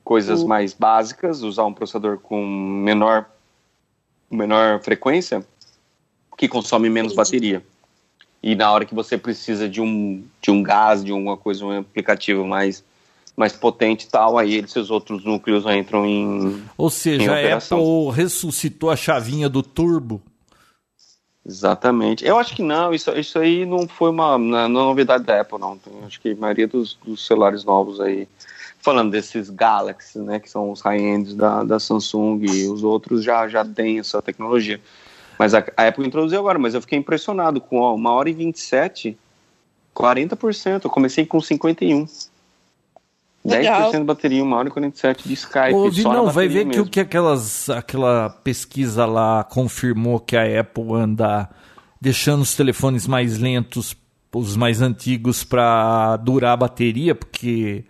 coisas 0.03 0.43
mais 0.43 0.73
básicas, 0.73 1.43
usar 1.43 1.65
um 1.65 1.75
processador 1.75 2.19
com 2.19 2.45
menor 2.45 3.27
menor 4.31 4.81
frequência 4.81 5.47
que 6.43 6.49
consome 6.49 6.91
menos 6.91 7.15
bateria. 7.15 7.63
E 8.43 8.57
na 8.57 8.73
hora 8.73 8.85
que 8.85 8.97
você 8.97 9.17
precisa 9.17 9.69
de 9.69 9.81
um, 9.81 10.25
de 10.41 10.51
um 10.51 10.61
gás, 10.61 11.05
de 11.05 11.13
alguma 11.13 11.37
coisa, 11.37 11.65
um 11.65 11.79
aplicativo 11.79 12.45
mais, 12.45 12.83
mais 13.37 13.53
potente 13.53 14.07
e 14.07 14.09
tal, 14.09 14.37
aí 14.37 14.57
esses 14.57 14.91
outros 14.91 15.25
núcleos 15.25 15.65
entram 15.67 16.05
em. 16.05 16.61
Ou 16.77 16.91
seja, 16.91 17.33
a 17.33 17.57
Apple 17.57 18.11
ressuscitou 18.13 18.91
a 18.91 18.97
chavinha 18.97 19.49
do 19.49 19.63
turbo. 19.63 20.21
Exatamente. 21.47 22.27
Eu 22.27 22.37
acho 22.37 22.57
que 22.57 22.63
não, 22.63 22.93
isso, 22.93 23.13
isso 23.13 23.39
aí 23.39 23.65
não 23.65 23.87
foi 23.87 24.11
uma, 24.11 24.37
não 24.37 24.59
é 24.59 24.67
novidade 24.67 25.23
da 25.23 25.43
Apple, 25.43 25.61
não. 25.61 25.79
Eu 25.87 26.07
acho 26.07 26.21
que 26.21 26.33
a 26.33 26.37
maioria 26.37 26.67
dos, 26.67 26.99
dos 27.05 27.25
celulares 27.25 27.65
novos 27.65 28.01
aí, 28.01 28.27
falando 28.81 29.13
desses 29.13 29.49
Galaxy, 29.49 30.19
né, 30.19 30.41
que 30.41 30.51
são 30.51 30.73
os 30.73 30.81
high-ends 30.81 31.37
da, 31.37 31.63
da 31.63 31.79
Samsung 31.79 32.41
e 32.43 32.67
os 32.67 32.83
outros 32.83 33.23
já, 33.23 33.47
já 33.47 33.65
tem 33.65 34.01
essa 34.01 34.21
tecnologia. 34.21 34.81
Mas 35.39 35.55
a, 35.55 35.65
a 35.77 35.89
Apple 35.89 36.07
introduziu 36.07 36.39
agora, 36.39 36.59
mas 36.59 36.75
eu 36.75 36.81
fiquei 36.81 36.99
impressionado 36.99 37.61
com 37.61 37.79
ó, 37.79 37.95
uma 37.95 38.13
hora 38.13 38.31
e 38.31 38.33
27, 38.33 39.17
40%. 39.95 40.85
Eu 40.85 40.91
comecei 40.91 41.27
com 41.27 41.41
51. 41.41 42.07
Legal. 43.45 43.91
10% 43.91 43.99
de 43.99 44.05
bateria, 44.05 44.45
1 44.45 44.53
hora 44.53 44.69
e 44.69 44.71
47 44.71 45.29
de 45.29 45.35
Skype. 45.35 45.75
Ouve, 45.75 46.05
não, 46.05 46.31
vai 46.31 46.47
ver 46.47 46.65
mesmo. 46.65 46.73
que 46.73 46.81
o 46.81 46.87
que 46.91 47.01
aquelas, 47.01 47.69
aquela 47.69 48.31
pesquisa 48.31 49.05
lá 49.05 49.43
confirmou 49.43 50.21
que 50.21 50.37
a 50.37 50.61
Apple 50.61 50.93
anda 50.95 51.49
deixando 52.01 52.43
os 52.43 52.55
telefones 52.55 53.07
mais 53.07 53.39
lentos, 53.39 53.97
os 54.33 54.57
mais 54.57 54.81
antigos, 54.81 55.43
para 55.43 56.17
durar 56.19 56.53
a 56.53 56.57
bateria, 56.57 57.15
porque 57.15 57.85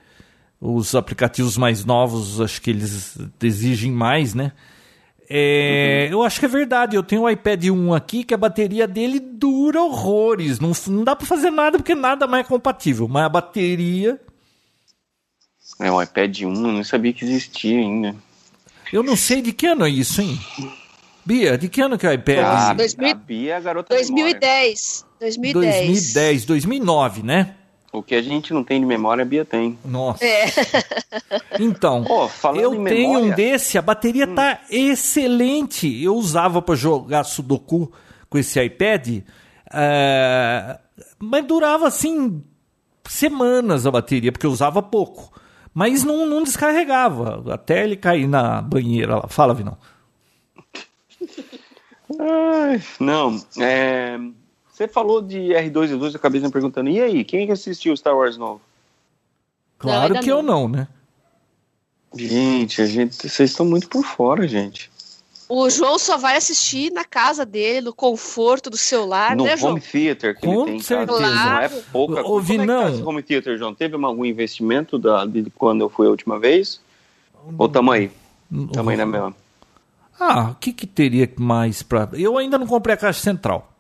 os 0.61 0.95
aplicativos 0.95 1.59
mais 1.59 1.85
novos, 1.85 2.41
acho 2.41 2.61
que 2.61 2.71
eles 2.71 3.19
exigem 3.43 3.91
mais, 3.91 4.33
né? 4.33 4.53
É, 5.35 6.09
uhum. 6.11 6.19
Eu 6.19 6.23
acho 6.23 6.39
que 6.39 6.45
é 6.45 6.49
verdade. 6.49 6.95
Eu 6.95 7.03
tenho 7.03 7.23
o 7.23 7.31
iPad 7.31 7.65
1 7.65 7.95
aqui 7.95 8.23
que 8.23 8.35
a 8.35 8.37
bateria 8.37 8.87
dele 8.87 9.19
dura 9.19 9.81
horrores. 9.81 10.61
Não, 10.61 10.73
não 10.89 11.05
dá 11.05 11.17
para 11.17 11.27
fazer 11.27 11.51
nada 11.51 11.79
porque 11.79 11.95
nada 11.95 12.27
mais 12.27 12.45
é 12.45 12.49
compatível. 12.49 13.09
Mas 13.09 13.25
a 13.25 13.29
bateria 13.31 14.21
é, 15.81 15.91
o 15.91 16.01
iPad 16.01 16.43
1, 16.43 16.43
eu 16.43 16.49
não 16.51 16.85
sabia 16.85 17.13
que 17.13 17.25
existia 17.25 17.79
ainda. 17.79 18.15
Eu 18.93 19.03
não 19.03 19.17
sei 19.17 19.41
de 19.41 19.53
que 19.53 19.67
ano 19.67 19.85
é 19.85 19.91
isso, 19.91 20.21
hein? 20.21 20.39
Bia, 21.25 21.57
de 21.57 21.69
que 21.69 21.81
ano 21.81 21.97
que 21.97 22.07
é 22.07 22.11
o 22.11 22.13
iPad? 22.13 22.39
Ah, 22.39 22.75
2000... 22.75 23.11
A 23.11 23.15
Bia 23.15 23.57
a 23.57 23.61
garota 23.61 23.95
2010. 23.95 25.07
2010. 25.19 25.87
2010, 25.87 26.45
2009, 26.45 27.23
né? 27.23 27.57
O 27.93 28.03
que 28.03 28.15
a 28.15 28.23
gente 28.23 28.55
não 28.55 28.65
tem 28.65 28.81
de 28.81 28.87
memória, 28.87 29.23
a 29.23 29.25
Bia 29.25 29.45
tem. 29.45 29.79
Nossa. 29.85 30.25
É. 30.25 30.47
Então, 31.61 32.05
oh, 32.09 32.29
eu 32.57 32.71
tenho 32.71 32.81
memória... 32.81 33.27
um 33.27 33.31
desse, 33.31 33.77
a 33.77 33.83
bateria 33.83 34.27
hum. 34.27 34.35
tá 34.35 34.61
excelente. 34.71 36.03
Eu 36.03 36.15
usava 36.17 36.63
para 36.63 36.75
jogar 36.75 37.25
Sudoku 37.25 37.93
com 38.31 38.39
esse 38.39 38.59
iPad, 38.63 39.19
uh, 39.19 40.79
mas 41.19 41.45
durava 41.45 41.87
assim 41.87 42.43
semanas 43.07 43.87
a 43.87 43.91
bateria, 43.91 44.33
porque 44.33 44.47
eu 44.47 44.51
usava 44.51 44.83
pouco. 44.83 45.31
Mas 45.75 46.03
não, 46.03 46.27
não 46.27 46.43
descarregava, 46.43 47.45
até 47.53 47.85
ele 47.85 47.97
cair 47.97 48.27
na 48.27 48.63
banheira 48.63 49.17
lá. 49.17 49.29
Fala, 49.29 49.55
Vinão. 49.55 49.77
Ai, 52.19 52.83
não, 53.01 53.43
é, 53.59 54.19
você 54.83 54.89
falou 54.89 55.23
de 55.23 55.39
R2-D2, 55.39 56.11
eu 56.11 56.17
acabei 56.17 56.41
me 56.41 56.51
perguntando, 56.51 56.91
e 56.91 57.01
aí, 57.01 57.25
quem 57.25 57.43
é 57.43 57.47
que 57.47 57.53
assistiu 57.53 57.97
Star 57.97 58.17
Wars 58.17 58.37
novo? 58.37 58.61
Claro 59.79 60.15
não, 60.15 60.21
que 60.21 60.31
não. 60.31 60.37
eu 60.37 60.43
não, 60.43 60.69
né? 60.69 60.89
Gente, 62.15 62.83
a 62.83 62.87
gente, 62.87 63.15
vocês 63.15 63.51
estão 63.51 63.65
muito 63.65 63.89
por 63.89 64.05
fora, 64.05 64.47
gente. 64.47 64.91
O 65.49 65.69
João 65.69 65.99
só 65.99 66.17
vai 66.17 66.37
assistir 66.37 66.91
na 66.93 67.05
casa 67.05 67.45
dele, 67.45 67.83
no 67.83 67.93
conforto 67.93 68.71
do 68.71 68.77
seu 68.77 69.05
lar, 69.05 69.37
no 69.37 69.45
né, 69.45 69.57
João? 69.57 69.73
home 69.73 69.81
theater 69.81 70.35
que 70.35 70.47
Com 70.47 70.63
ele 70.63 70.65
tem 70.73 70.81
certeza. 70.81 71.21
Não 71.21 71.59
é 71.59 71.69
pouca 71.69 72.21
Ô, 72.21 72.43
Como 72.43 72.63
é 72.63 72.67
tá 72.67 72.91
esse 72.91 73.03
home 73.03 73.23
theater, 73.23 73.59
João? 73.59 73.75
Teve 73.75 73.95
algum 73.97 74.25
investimento 74.25 74.99
da, 74.99 75.27
de 75.27 75.51
quando 75.51 75.83
eu 75.83 75.91
fui 75.91 76.07
a 76.07 76.11
última 76.11 76.39
vez? 76.39 76.81
Ou 77.59 77.69
tamo 77.69 77.91
aí? 77.93 78.11
Tamo 78.73 78.91
aí 78.91 78.97
na 78.97 79.07
mesma. 79.07 79.35
Ah, 80.19 80.51
o 80.51 80.55
que, 80.55 80.73
que 80.73 80.87
teria 80.87 81.31
mais 81.37 81.83
para? 81.83 82.09
Eu 82.15 82.39
ainda 82.39 82.57
não 82.57 82.67
comprei 82.67 82.95
a 82.95 82.99
caixa 82.99 83.21
central. 83.21 83.72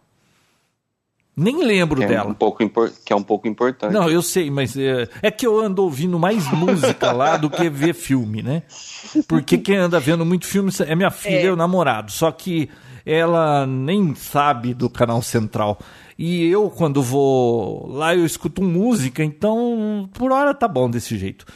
Nem 1.35 1.65
lembro 1.65 1.99
que 1.99 2.05
é 2.05 2.09
dela. 2.09 2.31
Um 2.31 2.35
pouco 2.35 2.59
que 3.05 3.13
é 3.13 3.17
um 3.17 3.23
pouco 3.23 3.49
importante. 3.49 3.93
Não, 3.93 4.09
eu 4.09 4.21
sei, 4.21 4.51
mas 4.51 4.77
é, 4.77 5.09
é, 5.23 5.31
que 5.31 5.47
eu 5.47 5.59
ando 5.59 5.83
ouvindo 5.83 6.19
mais 6.19 6.47
música 6.53 7.11
lá 7.11 7.39
do 7.39 7.49
que 7.49 7.71
ver 7.71 7.95
filme, 7.95 8.43
né? 8.43 8.63
Porque 9.27 9.57
quem 9.57 9.77
anda 9.77 9.99
vendo 9.99 10.27
muito 10.27 10.47
filme 10.47 10.71
é 10.87 10.95
minha 10.95 11.11
filha 11.11 11.37
é. 11.37 11.45
e 11.47 11.51
o 11.51 11.57
namorado. 11.57 12.13
Só 12.13 12.31
que 12.31 12.69
ela 13.07 13.67
nem 13.67 14.15
sabe 14.15 14.75
do 14.75 14.91
canal 14.91 15.23
central. 15.23 15.79
E 16.19 16.47
eu, 16.49 16.69
quando 16.69 17.03
vou 17.03 17.87
lá, 17.89 18.15
eu 18.15 18.27
escuto 18.27 18.63
música, 18.63 19.25
então 19.25 20.09
por 20.13 20.31
hora 20.33 20.53
tá 20.53 20.69
bom 20.69 20.91
desse 20.91 21.17
jeito. 21.17 21.47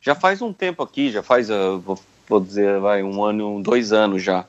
Já 0.00 0.14
faz 0.14 0.40
um 0.40 0.52
tempo 0.52 0.82
aqui, 0.82 1.10
já 1.10 1.22
faz, 1.22 1.48
vou, 1.84 1.98
vou 2.26 2.40
dizer, 2.40 2.80
vai, 2.80 3.02
um 3.02 3.22
ano, 3.22 3.62
dois 3.62 3.92
anos 3.92 4.22
já 4.22 4.46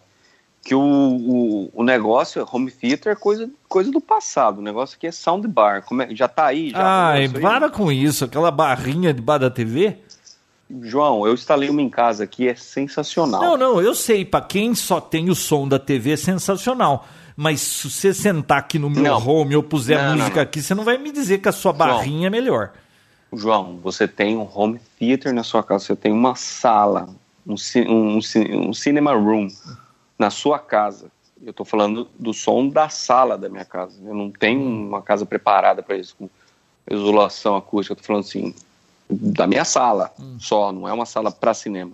que 0.63 0.75
o, 0.75 0.79
o, 0.81 1.71
o, 1.73 1.83
negócio, 1.83 2.45
home 2.51 2.69
theater, 2.69 3.13
é 3.13 3.15
coisa, 3.15 3.49
coisa 3.67 3.91
do 3.91 4.01
passado. 4.01 4.59
O 4.59 4.61
negócio 4.61 4.95
aqui 4.97 5.07
é 5.07 5.11
soundbar. 5.11 5.83
Como 5.83 6.01
é, 6.01 6.13
já 6.13 6.27
tá 6.27 6.47
aí? 6.47 6.71
Já 6.71 7.09
Ai, 7.11 7.29
para 7.29 7.69
com 7.69 7.91
isso. 7.91 8.25
Aquela 8.25 8.51
barrinha 8.51 9.13
debaixo 9.13 9.41
da 9.41 9.49
TV. 9.49 9.97
João, 10.81 11.25
eu 11.25 11.33
instalei 11.33 11.69
uma 11.69 11.81
em 11.81 11.89
casa 11.89 12.23
aqui, 12.23 12.47
é 12.47 12.53
sensacional. 12.53 13.41
Não, 13.41 13.57
não, 13.57 13.81
eu 13.81 13.95
sei. 13.95 14.23
Para 14.23 14.45
quem 14.45 14.75
só 14.75 15.01
tem 15.01 15.29
o 15.29 15.35
som 15.35 15.67
da 15.67 15.79
TV, 15.79 16.11
é 16.11 16.17
sensacional. 16.17 17.07
Mas 17.35 17.61
se 17.61 17.89
você 17.89 18.13
sentar 18.13 18.59
aqui 18.59 18.77
no 18.77 18.89
meu 18.89 19.01
não. 19.01 19.27
home 19.27 19.51
e 19.51 19.53
eu 19.55 19.63
puser 19.63 19.97
não, 19.97 20.17
música 20.17 20.35
não, 20.35 20.43
aqui, 20.43 20.61
você 20.61 20.75
não 20.75 20.83
vai 20.83 20.97
me 20.97 21.11
dizer 21.11 21.39
que 21.39 21.49
a 21.49 21.53
sua 21.53 21.71
barrinha 21.71 22.19
João, 22.19 22.25
é 22.27 22.29
melhor. 22.29 22.71
João, 23.33 23.79
você 23.81 24.07
tem 24.07 24.35
um 24.35 24.47
home 24.53 24.79
theater 24.99 25.33
na 25.33 25.41
sua 25.41 25.63
casa, 25.63 25.85
você 25.85 25.95
tem 25.95 26.11
uma 26.11 26.35
sala, 26.35 27.07
um, 27.47 27.55
um, 27.87 28.19
um 28.67 28.73
cinema 28.73 29.13
room 29.13 29.47
na 30.19 30.29
sua 30.29 30.59
casa. 30.59 31.09
Eu 31.41 31.51
estou 31.51 31.65
falando 31.65 32.09
do 32.19 32.33
som 32.33 32.67
da 32.67 32.89
sala 32.89 33.37
da 33.37 33.47
minha 33.47 33.63
casa. 33.63 33.95
Eu 34.03 34.13
não 34.13 34.29
tenho 34.29 34.61
uma 34.61 35.01
casa 35.01 35.25
preparada 35.25 35.81
para 35.81 35.95
isso, 35.95 36.13
com 36.19 36.29
isolação 36.91 37.55
acústica. 37.55 37.93
Estou 37.93 38.05
falando 38.05 38.25
assim, 38.25 38.53
da 39.09 39.47
minha 39.47 39.63
sala 39.63 40.11
hum. 40.19 40.37
só, 40.37 40.73
não 40.73 40.87
é 40.87 40.91
uma 40.91 41.05
sala 41.05 41.31
para 41.31 41.53
cinema. 41.53 41.93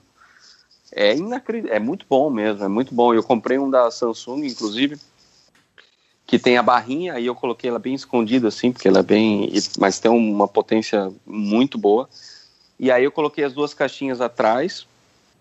É 0.92 1.16
inacreditável, 1.16 1.78
é 1.78 1.80
muito 1.80 2.06
bom 2.10 2.30
mesmo, 2.32 2.64
é 2.64 2.68
muito 2.68 2.96
bom. 2.96 3.14
Eu 3.14 3.22
comprei 3.22 3.60
um 3.60 3.70
da 3.70 3.92
Samsung, 3.92 4.46
inclusive, 4.46 4.98
que 6.26 6.40
tem 6.40 6.58
a 6.58 6.64
barrinha, 6.64 7.14
aí 7.14 7.26
eu 7.28 7.36
coloquei 7.36 7.70
ela 7.70 7.80
bem 7.80 7.94
escondida 7.94 8.48
assim, 8.48 8.72
porque 8.72 8.88
ela 8.88 9.00
é 9.00 9.04
bem, 9.04 9.52
mas 9.78 10.00
tem 10.00 10.10
uma 10.10 10.48
potência 10.48 11.12
muito 11.26 11.78
boa. 11.78 12.10
E 12.80 12.90
aí 12.90 13.04
eu 13.04 13.12
coloquei 13.12 13.44
as 13.44 13.54
duas 13.54 13.74
caixinhas 13.74 14.22
atrás 14.22 14.88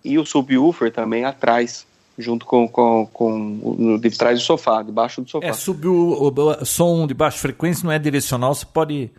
e 0.04 0.18
o 0.18 0.26
subwoofer 0.26 0.92
também 0.92 1.24
atrás 1.24 1.86
junto 2.18 2.46
com, 2.46 2.68
com, 2.68 3.06
com 3.06 3.98
de 3.98 4.10
trás 4.10 4.38
do 4.38 4.44
sofá, 4.44 4.82
debaixo 4.82 5.20
do 5.22 5.30
sofá. 5.30 5.46
É, 5.46 5.52
subir 5.52 5.88
o, 5.88 6.28
o, 6.28 6.64
som 6.64 7.06
de 7.06 7.14
baixa 7.14 7.38
frequência 7.38 7.84
não 7.84 7.92
é 7.92 7.98
direcional, 7.98 8.54
você 8.54 8.66
pode, 8.66 9.10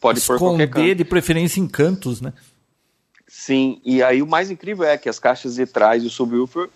pode 0.00 0.18
esconder 0.18 0.94
de 0.94 1.04
preferência 1.04 1.60
em 1.60 1.66
cantos, 1.66 2.20
né? 2.20 2.32
Sim, 3.26 3.80
e 3.84 4.02
aí 4.02 4.22
o 4.22 4.26
mais 4.26 4.50
incrível 4.50 4.84
é 4.84 4.96
que 4.96 5.08
as 5.08 5.18
caixas 5.18 5.56
de 5.56 5.66
trás 5.66 6.02
e 6.02 6.06
o 6.06 6.10
subwoofer 6.10 6.68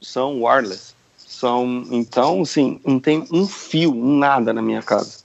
são 0.00 0.42
wireless. 0.42 0.94
São, 1.16 1.84
então, 1.90 2.42
assim, 2.42 2.80
não 2.84 3.00
tem 3.00 3.26
um 3.32 3.46
fio, 3.46 3.92
um 3.92 4.18
nada 4.18 4.52
na 4.52 4.60
minha 4.60 4.82
casa. 4.82 5.21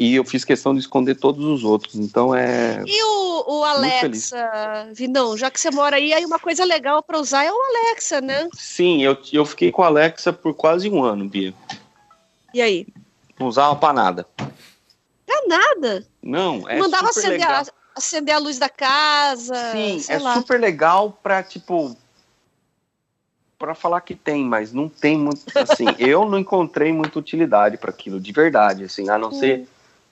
E 0.00 0.14
eu 0.14 0.24
fiz 0.24 0.44
questão 0.44 0.74
de 0.74 0.78
esconder 0.78 1.16
todos 1.16 1.44
os 1.44 1.64
outros. 1.64 1.96
Então 1.96 2.32
é. 2.32 2.84
E 2.86 3.02
o, 3.02 3.58
o 3.58 3.64
Alexa, 3.64 4.88
Vinão, 4.92 5.36
já 5.36 5.50
que 5.50 5.58
você 5.58 5.72
mora 5.72 5.96
aí, 5.96 6.12
aí 6.12 6.24
uma 6.24 6.38
coisa 6.38 6.64
legal 6.64 7.02
para 7.02 7.18
usar 7.18 7.44
é 7.44 7.50
o 7.50 7.60
Alexa, 7.60 8.20
né? 8.20 8.48
Sim, 8.54 9.02
eu, 9.02 9.18
eu 9.32 9.44
fiquei 9.44 9.72
com 9.72 9.82
o 9.82 9.84
Alexa 9.84 10.32
por 10.32 10.54
quase 10.54 10.88
um 10.88 11.02
ano, 11.02 11.28
Bia. 11.28 11.52
E 12.54 12.62
aí? 12.62 12.86
Não 13.40 13.48
usava 13.48 13.74
para 13.74 13.92
nada. 13.92 14.26
Pra 15.26 15.42
nada? 15.48 16.06
Não, 16.22 16.68
é 16.68 16.78
Mandava 16.78 17.08
super 17.08 17.18
acender, 17.18 17.40
legal. 17.40 17.62
A, 17.62 17.98
acender 17.98 18.34
a 18.36 18.38
luz 18.38 18.56
da 18.56 18.68
casa. 18.68 19.72
Sim, 19.72 20.00
é 20.08 20.18
lá. 20.20 20.34
super 20.34 20.60
legal 20.60 21.18
pra, 21.20 21.42
tipo. 21.42 21.96
Pra 23.58 23.74
falar 23.74 24.00
que 24.02 24.14
tem, 24.14 24.44
mas 24.44 24.72
não 24.72 24.88
tem 24.88 25.18
muito. 25.18 25.42
Assim, 25.56 25.86
eu 25.98 26.24
não 26.24 26.38
encontrei 26.38 26.92
muita 26.92 27.18
utilidade 27.18 27.76
para 27.76 27.90
aquilo, 27.90 28.20
de 28.20 28.30
verdade, 28.30 28.84
assim, 28.84 29.10
a 29.10 29.18
não 29.18 29.30
hum. 29.30 29.32
ser 29.32 29.66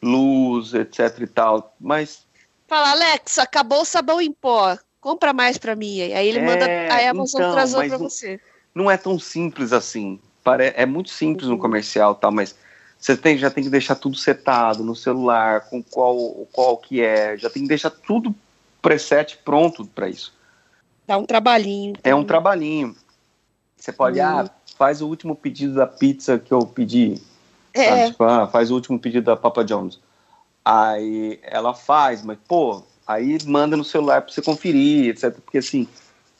luz, 0.06 0.74
etc 0.74 1.20
e 1.20 1.26
tal, 1.26 1.74
mas... 1.80 2.26
Fala, 2.66 2.90
Alex, 2.90 3.38
acabou 3.38 3.82
o 3.82 3.84
sabão 3.84 4.20
em 4.20 4.32
pó, 4.32 4.76
compra 5.00 5.32
mais 5.32 5.56
para 5.56 5.76
mim. 5.76 6.00
Aí 6.00 6.28
ele 6.28 6.38
é, 6.38 6.44
manda, 6.44 6.66
a 6.66 7.10
Amazon 7.10 7.40
então, 7.40 7.52
traz 7.52 7.74
para 7.74 7.98
você. 7.98 8.40
Não 8.74 8.90
é 8.90 8.96
tão 8.96 9.18
simples 9.18 9.72
assim, 9.72 10.20
é 10.74 10.86
muito 10.86 11.10
simples 11.10 11.48
uhum. 11.48 11.54
no 11.54 11.60
comercial 11.60 12.14
tal, 12.14 12.30
mas 12.30 12.54
você 12.98 13.16
tem, 13.16 13.36
já 13.36 13.50
tem 13.50 13.64
que 13.64 13.70
deixar 13.70 13.94
tudo 13.96 14.16
setado 14.16 14.82
no 14.84 14.94
celular, 14.94 15.68
com 15.68 15.82
qual, 15.82 16.46
qual 16.52 16.76
que 16.78 17.02
é, 17.02 17.36
já 17.36 17.50
tem 17.50 17.62
que 17.62 17.68
deixar 17.68 17.90
tudo 17.90 18.34
preset 18.80 19.38
pronto 19.44 19.84
para 19.86 20.08
isso. 20.08 20.32
Dá 21.06 21.16
um 21.18 21.24
trabalhinho. 21.24 21.94
É 22.02 22.14
um 22.14 22.24
trabalhinho. 22.24 22.96
Você 23.76 23.92
pode, 23.92 24.18
uhum. 24.18 24.26
ah, 24.26 24.50
faz 24.76 25.02
o 25.02 25.08
último 25.08 25.34
pedido 25.36 25.74
da 25.74 25.86
pizza 25.86 26.38
que 26.38 26.52
eu 26.52 26.60
pedi. 26.60 27.20
É. 27.80 28.10
Tipo, 28.10 28.24
ah, 28.24 28.46
faz 28.46 28.70
o 28.70 28.74
último 28.74 28.98
pedido 28.98 29.24
da 29.24 29.36
Papa 29.36 29.64
Jones. 29.64 29.98
Aí 30.64 31.38
ela 31.42 31.74
faz, 31.74 32.22
mas, 32.22 32.38
pô, 32.48 32.82
aí 33.06 33.38
manda 33.46 33.76
no 33.76 33.84
celular 33.84 34.22
pra 34.22 34.32
você 34.32 34.42
conferir, 34.42 35.10
etc. 35.10 35.32
Porque 35.34 35.58
assim, 35.58 35.86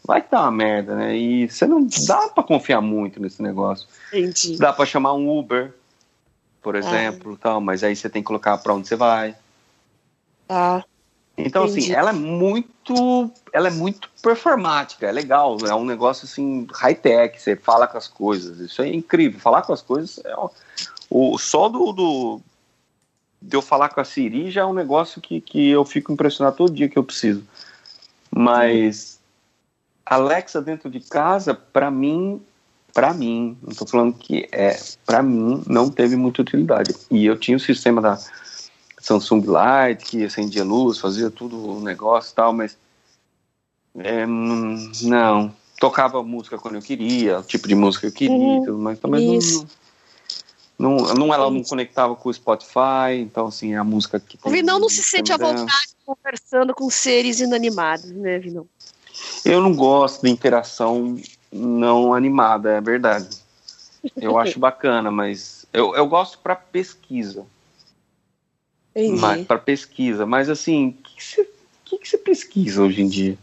vai 0.05 0.21
estar 0.21 0.41
uma 0.43 0.51
merda, 0.51 0.95
né? 0.95 1.17
E 1.17 1.49
você 1.49 1.67
não 1.67 1.87
dá 2.07 2.29
pra 2.29 2.43
confiar 2.43 2.81
muito 2.81 3.21
nesse 3.21 3.43
negócio. 3.43 3.87
Entendi. 4.13 4.57
Dá 4.59 4.73
pra 4.73 4.87
chamar 4.87 5.15
um 5.15 5.39
Uber, 5.39 5.73
por 6.63 6.75
ah. 6.75 6.79
exemplo, 6.79 7.35
ah. 7.35 7.39
tal, 7.41 7.61
mas 7.61 7.85
aí 7.85 7.95
você 7.95 8.09
tem 8.09 8.23
que 8.23 8.27
colocar 8.27 8.59
pra 8.59 8.75
onde 8.75 8.89
você 8.89 8.97
vai. 8.97 9.37
Ah. 10.49 10.83
Então, 11.39 11.65
assim, 11.65 11.75
Entendi. 11.75 11.93
assim, 11.93 12.01
ela 12.01 12.11
é 12.11 12.15
muito. 12.15 13.31
Ela 13.53 13.69
é 13.69 13.71
muito 13.71 14.09
performática, 14.23 15.07
é 15.07 15.13
legal, 15.13 15.59
é 15.67 15.75
um 15.75 15.85
negócio 15.85 16.25
assim, 16.25 16.67
high-tech, 16.73 17.41
você 17.41 17.55
fala 17.55 17.87
com 17.87 17.99
as 17.99 18.09
coisas. 18.09 18.59
Isso 18.59 18.81
é 18.81 18.89
incrível. 18.89 19.39
Falar 19.39 19.63
com 19.63 19.73
as 19.73 19.83
coisas 19.83 20.19
é 20.25 20.35
o, 21.11 21.39
só 21.39 21.69
do, 21.69 21.93
do, 21.93 22.41
de 23.41 23.57
eu 23.57 23.63
falar 23.63 23.89
com 23.89 24.01
a 24.01 24.05
Siri 24.05 24.51
já 24.51 24.63
é 24.63 24.67
um 24.67 24.75
negócio 24.75 25.21
que, 25.21 25.41
que 25.41 25.69
eu 25.69 25.85
fico 25.85 26.13
impressionado 26.13 26.57
todo 26.57 26.75
dia 26.75 26.89
que 26.89 26.99
eu 26.99 27.05
preciso. 27.05 27.45
Mas 28.31 29.19
Alexa 30.05 30.61
dentro 30.61 30.91
de 30.91 31.01
casa, 31.01 31.55
para 31.55 31.91
mim, 31.91 32.41
para 32.93 33.13
mim, 33.13 33.57
não 33.63 33.71
estou 33.71 33.87
falando 33.87 34.15
que 34.15 34.49
é, 34.53 34.79
para 35.05 35.23
mim 35.23 35.63
não 35.67 35.91
teve 35.91 36.17
muita 36.17 36.43
utilidade. 36.43 36.95
E 37.11 37.27
eu 37.27 37.37
tinha 37.39 37.57
o 37.57 37.61
sistema 37.61 38.01
da 38.01 38.19
Samsung 39.01 39.45
Light 39.47 40.05
que 40.05 40.25
acendia 40.25 40.65
luz, 40.65 40.99
fazia 40.99 41.31
tudo 41.31 41.77
o 41.77 41.81
negócio 41.81 42.33
e 42.33 42.35
tal, 42.35 42.53
mas 42.53 42.77
é, 43.99 44.27
não 44.27 45.55
tocava 45.79 46.23
música 46.23 46.59
quando 46.59 46.77
eu 46.77 46.83
queria, 46.83 47.41
o 47.41 47.43
tipo 47.43 47.69
de 47.69 47.75
música 47.75 48.11
que 48.11 48.25
eu 48.25 48.29
queria, 48.29 48.73
uhum, 48.73 48.79
mas 48.79 48.99
não, 49.03 49.67
não, 50.79 50.97
não, 51.15 51.33
ela 51.33 51.51
não 51.51 51.63
conectava 51.63 52.15
com 52.15 52.29
o 52.29 52.35
Spotify, 52.35 53.19
então 53.19 53.47
assim, 53.47 53.75
a 53.75 53.83
música 53.83 54.21
que 54.21 54.39
O 54.45 54.51
Vinão 54.51 54.79
não 54.79 54.89
se 54.89 55.03
sente 55.03 55.33
à 55.33 55.37
vontade 55.37 55.97
conversando 56.05 56.75
com 56.75 56.91
seres 56.91 57.41
inanimados, 57.41 58.11
né, 58.11 58.39
Vinão? 58.39 58.67
Eu 59.45 59.63
não 59.63 59.75
gosto 59.75 60.23
de 60.23 60.31
interação 60.31 61.19
não 61.51 62.13
animada, 62.13 62.73
é 62.73 62.81
verdade. 62.81 63.39
Eu 64.17 64.37
acho 64.39 64.59
bacana, 64.59 65.11
mas 65.11 65.67
eu, 65.73 65.95
eu 65.95 66.07
gosto 66.07 66.39
para 66.39 66.55
pesquisa. 66.55 67.47
Para 69.47 69.59
pesquisa, 69.59 70.25
mas 70.25 70.49
assim, 70.49 70.89
o 70.89 70.93
que, 70.93 71.23
você, 71.23 71.49
que, 71.85 71.99
que 71.99 72.19
pesquisa 72.19 72.83
hoje 72.83 73.03
em 73.03 73.09
dia? 73.09 73.39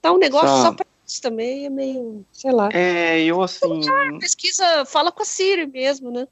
Tá 0.00 0.12
um 0.12 0.18
negócio 0.18 0.48
só, 0.48 0.62
só 0.62 0.72
para 0.72 0.86
isso 1.06 1.22
também 1.22 1.66
é 1.66 1.70
meio, 1.70 2.24
sei 2.32 2.50
lá. 2.50 2.68
É, 2.72 3.22
eu 3.22 3.40
assim. 3.42 3.80
pesquisa, 4.18 4.84
fala 4.84 5.12
com 5.12 5.22
a 5.22 5.26
Siri 5.26 5.66
mesmo, 5.66 6.10
né? 6.10 6.26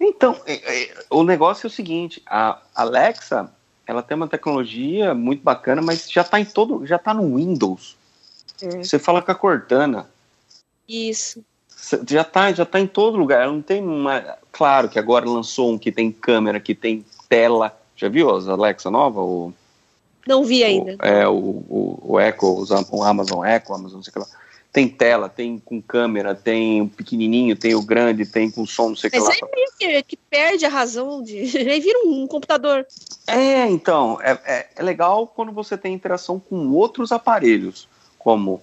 Então, 0.00 0.40
é, 0.46 0.82
é, 0.82 0.94
o 1.10 1.22
negócio 1.22 1.66
é 1.66 1.68
o 1.68 1.72
seguinte: 1.72 2.22
a 2.26 2.60
Alexa, 2.74 3.50
ela 3.86 4.02
tem 4.02 4.16
uma 4.16 4.28
tecnologia 4.28 5.14
muito 5.14 5.42
bacana, 5.42 5.80
mas 5.80 6.10
já 6.10 6.22
está 6.22 6.38
em 6.38 6.44
todo, 6.44 6.86
já 6.86 6.96
está 6.96 7.14
no 7.14 7.36
Windows. 7.36 7.96
É. 8.60 8.82
Você 8.82 8.98
fala 8.98 9.22
com 9.22 9.30
a 9.30 9.34
Cortana. 9.34 10.08
Isso. 10.88 11.44
Já 12.08 12.22
está, 12.22 12.52
já 12.52 12.64
tá 12.64 12.80
em 12.80 12.86
todo 12.86 13.18
lugar. 13.18 13.42
Ela 13.42 13.52
não 13.52 13.62
tem 13.62 13.82
uma. 13.82 14.38
Claro 14.50 14.88
que 14.88 14.98
agora 14.98 15.28
lançou 15.28 15.72
um 15.72 15.78
que 15.78 15.92
tem 15.92 16.10
câmera, 16.10 16.60
que 16.60 16.74
tem 16.74 17.04
tela. 17.28 17.76
Já 17.94 18.08
viu 18.08 18.34
as 18.34 18.48
Alexa 18.48 18.90
nova? 18.90 19.20
O, 19.20 19.52
não 20.26 20.44
vi 20.44 20.64
ainda. 20.64 20.96
O, 20.96 21.06
é, 21.06 21.28
o, 21.28 21.34
o, 21.34 22.00
o 22.02 22.20
Echo, 22.20 22.66
o 22.90 23.02
Amazon 23.02 23.44
Echo, 23.44 23.72
Amazon, 23.72 24.02
sei 24.02 24.12
lá 24.16 24.26
tem 24.76 24.90
tela, 24.90 25.26
tem 25.26 25.58
com 25.58 25.80
câmera, 25.80 26.34
tem 26.34 26.82
o 26.82 26.86
pequenininho, 26.86 27.56
tem 27.56 27.74
o 27.74 27.80
grande, 27.80 28.26
tem 28.26 28.50
com 28.50 28.66
som, 28.66 28.90
não 28.90 28.96
sei 28.96 29.08
o 29.08 29.10
que 29.10 29.18
lá. 29.18 29.28
Mas 29.28 29.40
aí 29.42 29.48
meio 29.80 30.04
que, 30.04 30.18
perde 30.18 30.66
a 30.66 30.68
razão 30.68 31.22
de... 31.22 31.38
aí 31.56 31.80
vira 31.80 31.98
um, 32.04 32.26
computador. 32.26 32.86
É, 33.26 33.66
então, 33.70 34.18
é, 34.20 34.38
é, 34.44 34.68
é, 34.76 34.82
legal 34.82 35.26
quando 35.28 35.50
você 35.50 35.78
tem 35.78 35.94
interação 35.94 36.38
com 36.38 36.68
outros 36.72 37.10
aparelhos, 37.10 37.88
como 38.18 38.60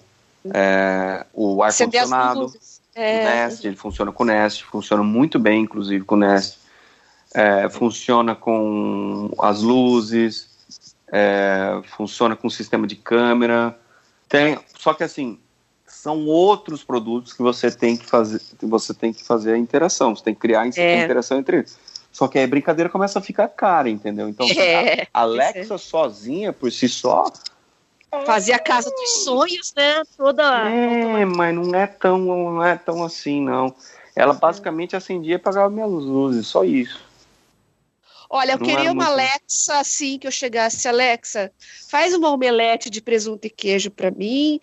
é, 0.54 1.26
o 1.34 1.60
ar-condicionado, 1.64 2.52
é. 2.94 3.20
o 3.20 3.24
Nest, 3.24 3.66
ele 3.66 3.74
funciona 3.74 4.12
com 4.12 4.22
o 4.22 4.26
Nest, 4.26 4.64
funciona 4.66 5.02
muito 5.02 5.36
bem, 5.40 5.62
inclusive, 5.62 6.04
com 6.04 6.14
o 6.14 6.18
Nest. 6.18 6.60
É, 7.34 7.68
funciona 7.68 8.36
com 8.36 9.32
as 9.36 9.62
luzes, 9.62 10.48
é, 11.08 11.82
funciona 11.96 12.36
com 12.36 12.46
o 12.46 12.50
sistema 12.52 12.86
de 12.86 12.94
câmera. 12.94 13.76
Tem, 14.28 14.60
só 14.78 14.94
que 14.94 15.02
assim, 15.02 15.40
são 16.04 16.26
outros 16.26 16.84
produtos 16.84 17.32
que 17.32 17.42
você 17.42 17.70
tem 17.70 17.96
que 17.96 18.04
fazer, 18.04 18.38
que 18.58 18.66
você 18.66 18.92
tem 18.92 19.10
que 19.10 19.24
fazer 19.24 19.54
a 19.54 19.58
interação, 19.58 20.14
você 20.14 20.22
tem 20.22 20.34
que 20.34 20.40
criar 20.40 20.66
é. 20.76 21.00
a 21.00 21.02
interação 21.02 21.38
entre 21.38 21.60
eles. 21.60 21.78
Só 22.12 22.28
que 22.28 22.36
aí 22.36 22.44
a 22.44 22.46
brincadeira 22.46 22.90
começa 22.90 23.18
a 23.18 23.22
ficar 23.22 23.48
cara, 23.48 23.88
entendeu? 23.88 24.28
Então, 24.28 24.46
é, 24.54 25.08
a 25.14 25.22
Alexa 25.22 25.78
sozinha, 25.78 26.52
por 26.52 26.70
si 26.70 26.90
só. 26.90 27.24
Fazer 28.26 28.52
a 28.52 28.58
casa 28.58 28.90
dos 28.90 29.24
sonhos, 29.24 29.72
né? 29.74 30.02
Toda. 30.14 30.68
É, 30.68 31.24
mas 31.24 31.54
não 31.54 31.74
é 31.74 31.86
tão, 31.86 32.18
não 32.18 32.62
é 32.62 32.76
tão 32.76 33.02
assim, 33.02 33.40
não. 33.40 33.74
Ela 34.14 34.34
basicamente 34.34 34.94
acendia 34.94 35.32
e 35.32 35.36
apagava 35.36 35.70
minhas 35.70 35.90
luzes, 35.90 36.46
só 36.46 36.64
isso. 36.64 37.00
Olha, 38.28 38.52
eu 38.52 38.58
não 38.58 38.66
queria 38.66 38.92
uma 38.92 39.06
muito... 39.06 39.08
Alexa 39.08 39.78
assim 39.78 40.18
que 40.18 40.26
eu 40.26 40.30
chegasse, 40.30 40.88
Alexa, 40.88 41.52
faz 41.88 42.14
uma 42.14 42.30
omelete 42.30 42.90
de 42.90 43.00
presunto 43.00 43.46
e 43.46 43.50
queijo 43.50 43.90
para 43.90 44.10
mim, 44.10 44.58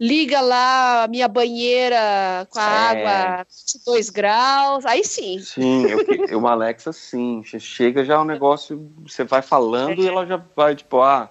liga 0.00 0.40
lá 0.40 1.04
a 1.04 1.08
minha 1.08 1.28
banheira 1.28 2.46
com 2.50 2.58
a 2.58 2.94
é... 2.94 3.04
água 3.04 3.46
22 3.48 4.10
graus, 4.10 4.86
aí 4.86 5.04
sim. 5.04 5.38
Sim, 5.40 5.86
eu, 6.28 6.38
uma 6.38 6.52
Alexa 6.52 6.92
sim, 6.92 7.42
chega 7.44 8.04
já 8.04 8.18
o 8.18 8.22
um 8.22 8.26
negócio, 8.26 8.90
você 9.02 9.24
vai 9.24 9.42
falando 9.42 10.00
é. 10.00 10.04
e 10.04 10.08
ela 10.08 10.26
já 10.26 10.42
vai 10.56 10.74
tipo, 10.74 11.00
ah, 11.00 11.30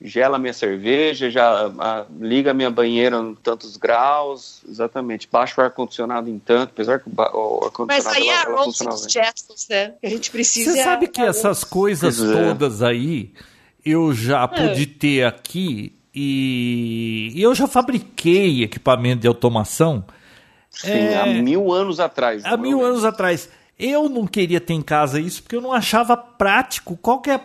gela 0.00 0.38
minha 0.38 0.52
cerveja, 0.52 1.30
já 1.30 1.66
a, 1.78 2.06
liga 2.20 2.54
minha 2.54 2.70
banheira 2.70 3.16
em 3.16 3.34
tantos 3.34 3.76
graus, 3.76 4.62
exatamente, 4.68 5.28
baixa 5.30 5.60
o 5.60 5.64
ar-condicionado 5.64 6.30
em 6.30 6.38
tanto, 6.38 6.70
apesar 6.70 7.00
que 7.00 7.08
o, 7.08 7.12
o 7.12 7.64
ar-condicionado... 7.64 7.86
Mas 7.86 8.06
aí 8.06 8.28
é 8.28 8.48
outros 8.48 9.06
gestos, 9.10 9.66
né, 9.68 9.94
que 10.00 10.06
a 10.06 10.10
gente 10.10 10.30
precisa... 10.30 10.72
Você 10.72 10.84
sabe 10.84 11.08
que 11.08 11.20
essas 11.20 11.64
coisas 11.64 12.22
é. 12.22 12.32
todas 12.32 12.82
aí, 12.82 13.32
eu 13.84 14.14
já 14.14 14.44
é. 14.44 14.46
pude 14.46 14.86
ter 14.86 15.24
aqui 15.24 15.92
e 16.14 17.32
eu 17.36 17.54
já 17.54 17.66
fabriquei 17.66 18.62
equipamento 18.62 19.22
de 19.22 19.28
automação... 19.28 20.04
Sim, 20.70 20.90
é, 20.90 21.16
há 21.16 21.26
mil 21.26 21.72
anos 21.72 21.98
atrás. 21.98 22.44
Há 22.44 22.56
mil 22.56 22.84
anos 22.84 23.04
atrás. 23.04 23.48
Eu 23.76 24.08
não 24.08 24.26
queria 24.26 24.60
ter 24.60 24.74
em 24.74 24.82
casa 24.82 25.18
isso 25.18 25.42
porque 25.42 25.56
eu 25.56 25.60
não 25.60 25.72
achava 25.72 26.16
prático. 26.16 26.96
Qual 26.96 27.20
que 27.20 27.30
é 27.30 27.40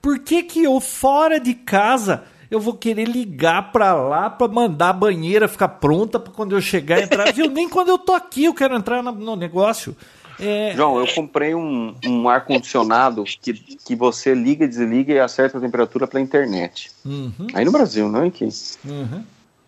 Por 0.00 0.18
que, 0.20 0.42
que 0.42 0.62
eu 0.64 0.80
fora 0.80 1.40
de 1.40 1.54
casa 1.54 2.24
eu 2.50 2.60
vou 2.60 2.74
querer 2.74 3.06
ligar 3.06 3.72
para 3.72 3.94
lá 3.94 4.30
para 4.30 4.48
mandar 4.48 4.90
a 4.90 4.92
banheira 4.92 5.46
ficar 5.46 5.68
pronta 5.68 6.18
para 6.18 6.32
quando 6.32 6.56
eu 6.56 6.60
chegar 6.60 7.02
entrar? 7.02 7.30
Viu? 7.34 7.50
Nem 7.50 7.68
quando 7.68 7.88
eu 7.88 7.98
tô 7.98 8.12
aqui 8.12 8.44
eu 8.44 8.54
quero 8.54 8.74
entrar 8.74 9.02
no 9.02 9.36
negócio. 9.36 9.96
É... 10.40 10.72
João, 10.74 11.00
eu 11.00 11.12
comprei 11.14 11.54
um, 11.54 11.94
um 12.06 12.28
ar 12.28 12.44
condicionado 12.44 13.24
que, 13.24 13.52
que 13.52 13.96
você 13.96 14.34
liga, 14.34 14.68
desliga 14.68 15.12
e 15.12 15.18
acerta 15.18 15.58
a 15.58 15.60
temperatura 15.60 16.06
pela 16.06 16.22
internet. 16.22 16.90
Uhum. 17.04 17.48
Aí 17.52 17.64
no 17.64 17.72
Brasil, 17.72 18.08
não 18.08 18.24
aqui. 18.24 18.48
Uhum. 18.84 19.24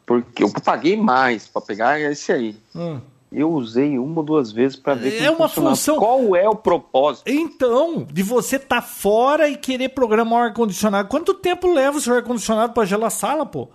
Porque 0.07 0.45
eu 0.45 0.51
paguei 0.65 0.97
mais 0.97 1.49
para 1.49 1.61
pegar 1.61 2.01
esse 2.01 2.33
aí. 2.33 2.57
Uhum. 2.75 3.01
Eu 3.33 3.53
usei 3.53 3.97
uma 3.97 4.21
ou 4.21 4.27
duas 4.27 4.51
vezes 4.51 4.77
para 4.77 4.95
ver 4.95 5.23
é 5.23 5.31
uma 5.31 5.49
função. 5.49 5.97
Qual 5.99 6.35
é 6.35 6.49
o 6.49 6.57
propósito? 6.57 7.29
Então, 7.31 8.03
de 8.03 8.23
você 8.25 8.57
estar 8.57 8.81
tá 8.81 8.83
fora 8.83 9.49
e 9.49 9.57
querer 9.57 9.91
programar 9.91 10.41
um 10.41 10.43
ar-condicionado. 10.45 11.09
Quanto 11.09 11.35
tempo 11.35 11.73
leva 11.73 11.97
o 11.97 12.01
seu 12.01 12.15
ar-condicionado 12.15 12.73
para 12.73 12.85
gelar 12.85 13.07
a 13.07 13.11
sala, 13.11 13.47
pô? 13.47 13.69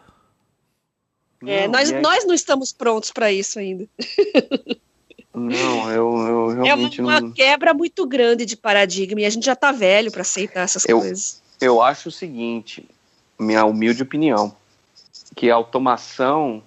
É, 1.45 1.67
não, 1.67 1.73
nós, 1.73 1.91
é... 1.91 2.01
nós 2.01 2.25
não 2.25 2.33
estamos 2.33 2.73
prontos 2.73 3.11
para 3.11 3.31
isso 3.31 3.57
ainda. 3.59 3.87
Não, 5.33 5.91
eu, 5.91 6.17
eu 6.17 6.63
realmente 6.63 7.01
É 7.01 7.03
uma, 7.03 7.19
não... 7.19 7.31
quebra 7.31 7.73
muito 7.73 8.07
grande 8.07 8.45
de 8.45 8.55
paradigma 8.55 9.19
e 9.19 9.25
a 9.25 9.29
gente 9.29 9.45
já 9.45 9.55
tá 9.55 9.71
velho 9.71 10.09
para 10.09 10.21
aceitar 10.21 10.61
essas 10.61 10.85
eu, 10.87 10.99
coisas. 10.99 11.41
Eu 11.59 11.81
acho 11.81 12.07
o 12.07 12.11
seguinte, 12.11 12.87
minha 13.37 13.65
humilde 13.65 14.01
opinião, 14.01 14.55
que 15.35 15.51
a 15.51 15.55
automação 15.55 16.63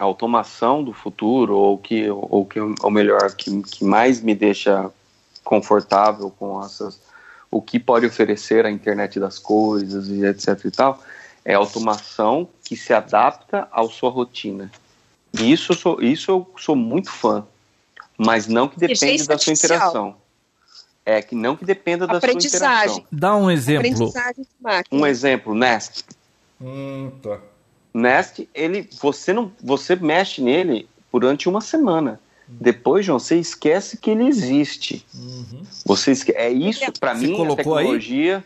a 0.00 0.04
automação 0.04 0.82
do 0.82 0.94
futuro, 0.94 1.54
ou 1.54 1.76
que, 1.76 2.08
ou 2.10 2.46
que 2.46 2.58
ou 2.58 2.90
melhor, 2.90 3.34
que, 3.36 3.62
que 3.64 3.84
mais 3.84 4.22
me 4.22 4.34
deixa 4.34 4.90
confortável 5.44 6.30
com 6.30 6.64
essas, 6.64 6.98
o 7.50 7.60
que 7.60 7.78
pode 7.78 8.06
oferecer 8.06 8.64
a 8.64 8.70
internet 8.70 9.20
das 9.20 9.38
coisas 9.38 10.08
e 10.08 10.24
etc 10.24 10.64
e 10.64 10.70
tal, 10.70 11.02
é 11.44 11.52
automação 11.52 12.48
que 12.64 12.76
se 12.76 12.94
adapta 12.94 13.68
à 13.70 13.84
sua 13.88 14.08
rotina. 14.08 14.72
E 15.38 15.52
isso 15.52 15.72
eu 15.72 15.76
sou, 15.76 16.02
isso 16.02 16.30
eu 16.30 16.50
sou 16.56 16.74
muito 16.74 17.10
fã, 17.10 17.46
mas 18.16 18.46
não 18.46 18.68
que 18.68 18.78
depende 18.78 19.26
da 19.26 19.36
sua 19.36 19.52
interação. 19.52 20.16
É 21.04 21.20
que 21.20 21.34
não 21.34 21.54
que 21.54 21.64
dependa 21.66 22.06
da 22.06 22.18
sua 22.20 22.32
interação. 22.32 23.04
Dá 23.12 23.36
um 23.36 23.50
exemplo. 23.50 24.10
Um 24.90 25.06
exemplo, 25.06 25.54
Nest. 25.54 26.04
Hum, 26.58 27.10
tá. 27.22 27.38
Nest, 27.92 28.48
ele, 28.54 28.88
você 29.00 29.32
não, 29.32 29.50
você 29.62 29.96
mexe 29.96 30.40
nele 30.40 30.88
durante 31.12 31.48
uma 31.48 31.60
semana. 31.60 32.20
Depois, 32.46 33.06
João, 33.06 33.18
você 33.18 33.36
esquece 33.36 33.96
que 33.96 34.10
ele 34.10 34.26
existe. 34.26 35.06
Uhum. 35.14 35.62
Você 35.86 36.10
esque... 36.10 36.32
é 36.32 36.50
isso 36.50 36.92
para 36.98 37.14
mim 37.14 37.46
a 37.46 37.56
tecnologia. 37.56 38.36
Aí? 38.38 38.42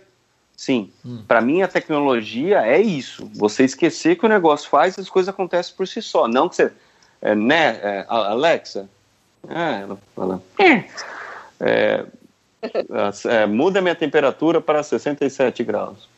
Sim, 0.56 0.92
hum. 1.04 1.22
para 1.26 1.40
mim 1.40 1.62
a 1.62 1.68
tecnologia 1.68 2.60
é 2.60 2.80
isso. 2.80 3.28
Você 3.34 3.64
esquecer 3.64 4.16
que 4.16 4.24
o 4.24 4.28
negócio 4.28 4.68
faz, 4.68 4.98
as 4.98 5.08
coisas 5.08 5.28
acontecem 5.28 5.74
por 5.74 5.88
si 5.88 6.00
só. 6.00 6.28
Não 6.28 6.48
que 6.48 6.56
você, 6.56 6.70
é, 7.20 7.34
né, 7.34 7.80
é, 7.82 8.06
Alexa. 8.08 8.88
É, 9.48 9.82
ela 9.82 9.98
fala. 10.14 10.42
É, 10.58 10.84
é, 11.60 12.06
é, 13.42 13.46
muda 13.46 13.80
minha 13.80 13.94
temperatura 13.94 14.60
para 14.60 14.82
67 14.82 15.64
graus 15.64 16.13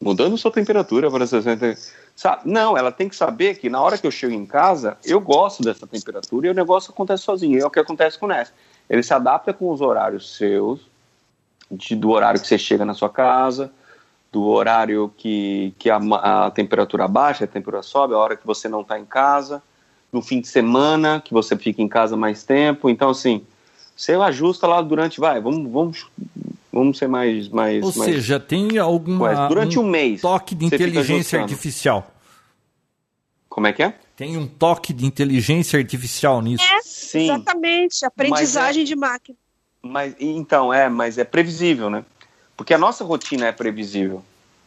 mudando 0.00 0.38
sua 0.38 0.50
temperatura 0.50 1.10
para 1.10 1.26
60. 1.26 1.76
Sabe? 2.16 2.42
Não, 2.44 2.76
ela 2.76 2.90
tem 2.90 3.08
que 3.08 3.16
saber 3.16 3.56
que 3.56 3.68
na 3.68 3.80
hora 3.80 3.98
que 3.98 4.06
eu 4.06 4.10
chego 4.10 4.32
em 4.32 4.46
casa, 4.46 4.96
eu 5.04 5.20
gosto 5.20 5.62
dessa 5.62 5.86
temperatura 5.86 6.46
e 6.46 6.50
o 6.50 6.54
negócio 6.54 6.90
acontece 6.90 7.22
sozinho. 7.22 7.60
É 7.60 7.66
o 7.66 7.70
que 7.70 7.78
acontece 7.78 8.18
com 8.18 8.26
o 8.26 8.28
Nest. 8.28 8.52
Ele 8.88 9.02
se 9.02 9.12
adapta 9.12 9.52
com 9.52 9.70
os 9.70 9.80
horários 9.80 10.36
seus, 10.36 10.80
de, 11.70 11.94
do 11.94 12.10
horário 12.10 12.40
que 12.40 12.46
você 12.46 12.58
chega 12.58 12.84
na 12.84 12.94
sua 12.94 13.08
casa, 13.08 13.70
do 14.32 14.46
horário 14.46 15.12
que, 15.16 15.74
que 15.78 15.90
a, 15.90 15.98
a 16.46 16.50
temperatura 16.50 17.06
baixa, 17.06 17.44
a 17.44 17.48
temperatura 17.48 17.82
sobe, 17.82 18.14
a 18.14 18.18
hora 18.18 18.36
que 18.36 18.46
você 18.46 18.68
não 18.68 18.80
está 18.80 18.98
em 18.98 19.04
casa, 19.04 19.62
no 20.12 20.22
fim 20.22 20.40
de 20.40 20.48
semana, 20.48 21.20
que 21.20 21.32
você 21.32 21.56
fica 21.56 21.82
em 21.82 21.88
casa 21.88 22.16
mais 22.16 22.42
tempo. 22.42 22.88
Então, 22.88 23.10
assim, 23.10 23.44
você 23.96 24.14
ajusta 24.14 24.66
lá 24.66 24.80
durante, 24.82 25.20
vai, 25.20 25.40
vamos, 25.40 25.70
vamos, 25.70 26.06
vamos 26.72 26.98
ser 26.98 27.08
mais. 27.08 27.48
mais 27.48 27.84
Ou 27.84 27.92
mais, 27.96 28.12
seja, 28.12 28.38
tem 28.40 28.78
alguma. 28.78 29.48
durante 29.48 29.78
um, 29.78 29.82
um 29.82 29.88
mês. 29.88 30.20
Toque 30.20 30.54
de 30.54 30.66
inteligência 30.66 31.40
artificial. 31.40 32.10
Como 33.48 33.66
é 33.66 33.72
que 33.72 33.82
é? 33.82 33.94
Tem 34.16 34.36
um 34.36 34.46
toque 34.46 34.92
de 34.92 35.04
inteligência 35.04 35.78
artificial 35.78 36.40
nisso. 36.40 36.64
É, 36.64 36.80
Sim, 36.82 37.24
exatamente. 37.24 38.04
Aprendizagem 38.04 38.82
é, 38.82 38.86
de 38.86 38.94
máquina. 38.94 39.36
Mas, 39.82 40.14
então, 40.20 40.72
é, 40.72 40.88
mas 40.88 41.18
é 41.18 41.24
previsível, 41.24 41.90
né? 41.90 42.04
Porque 42.56 42.74
a 42.74 42.78
nossa 42.78 43.02
rotina 43.02 43.46
é 43.46 43.52
previsível. 43.52 44.22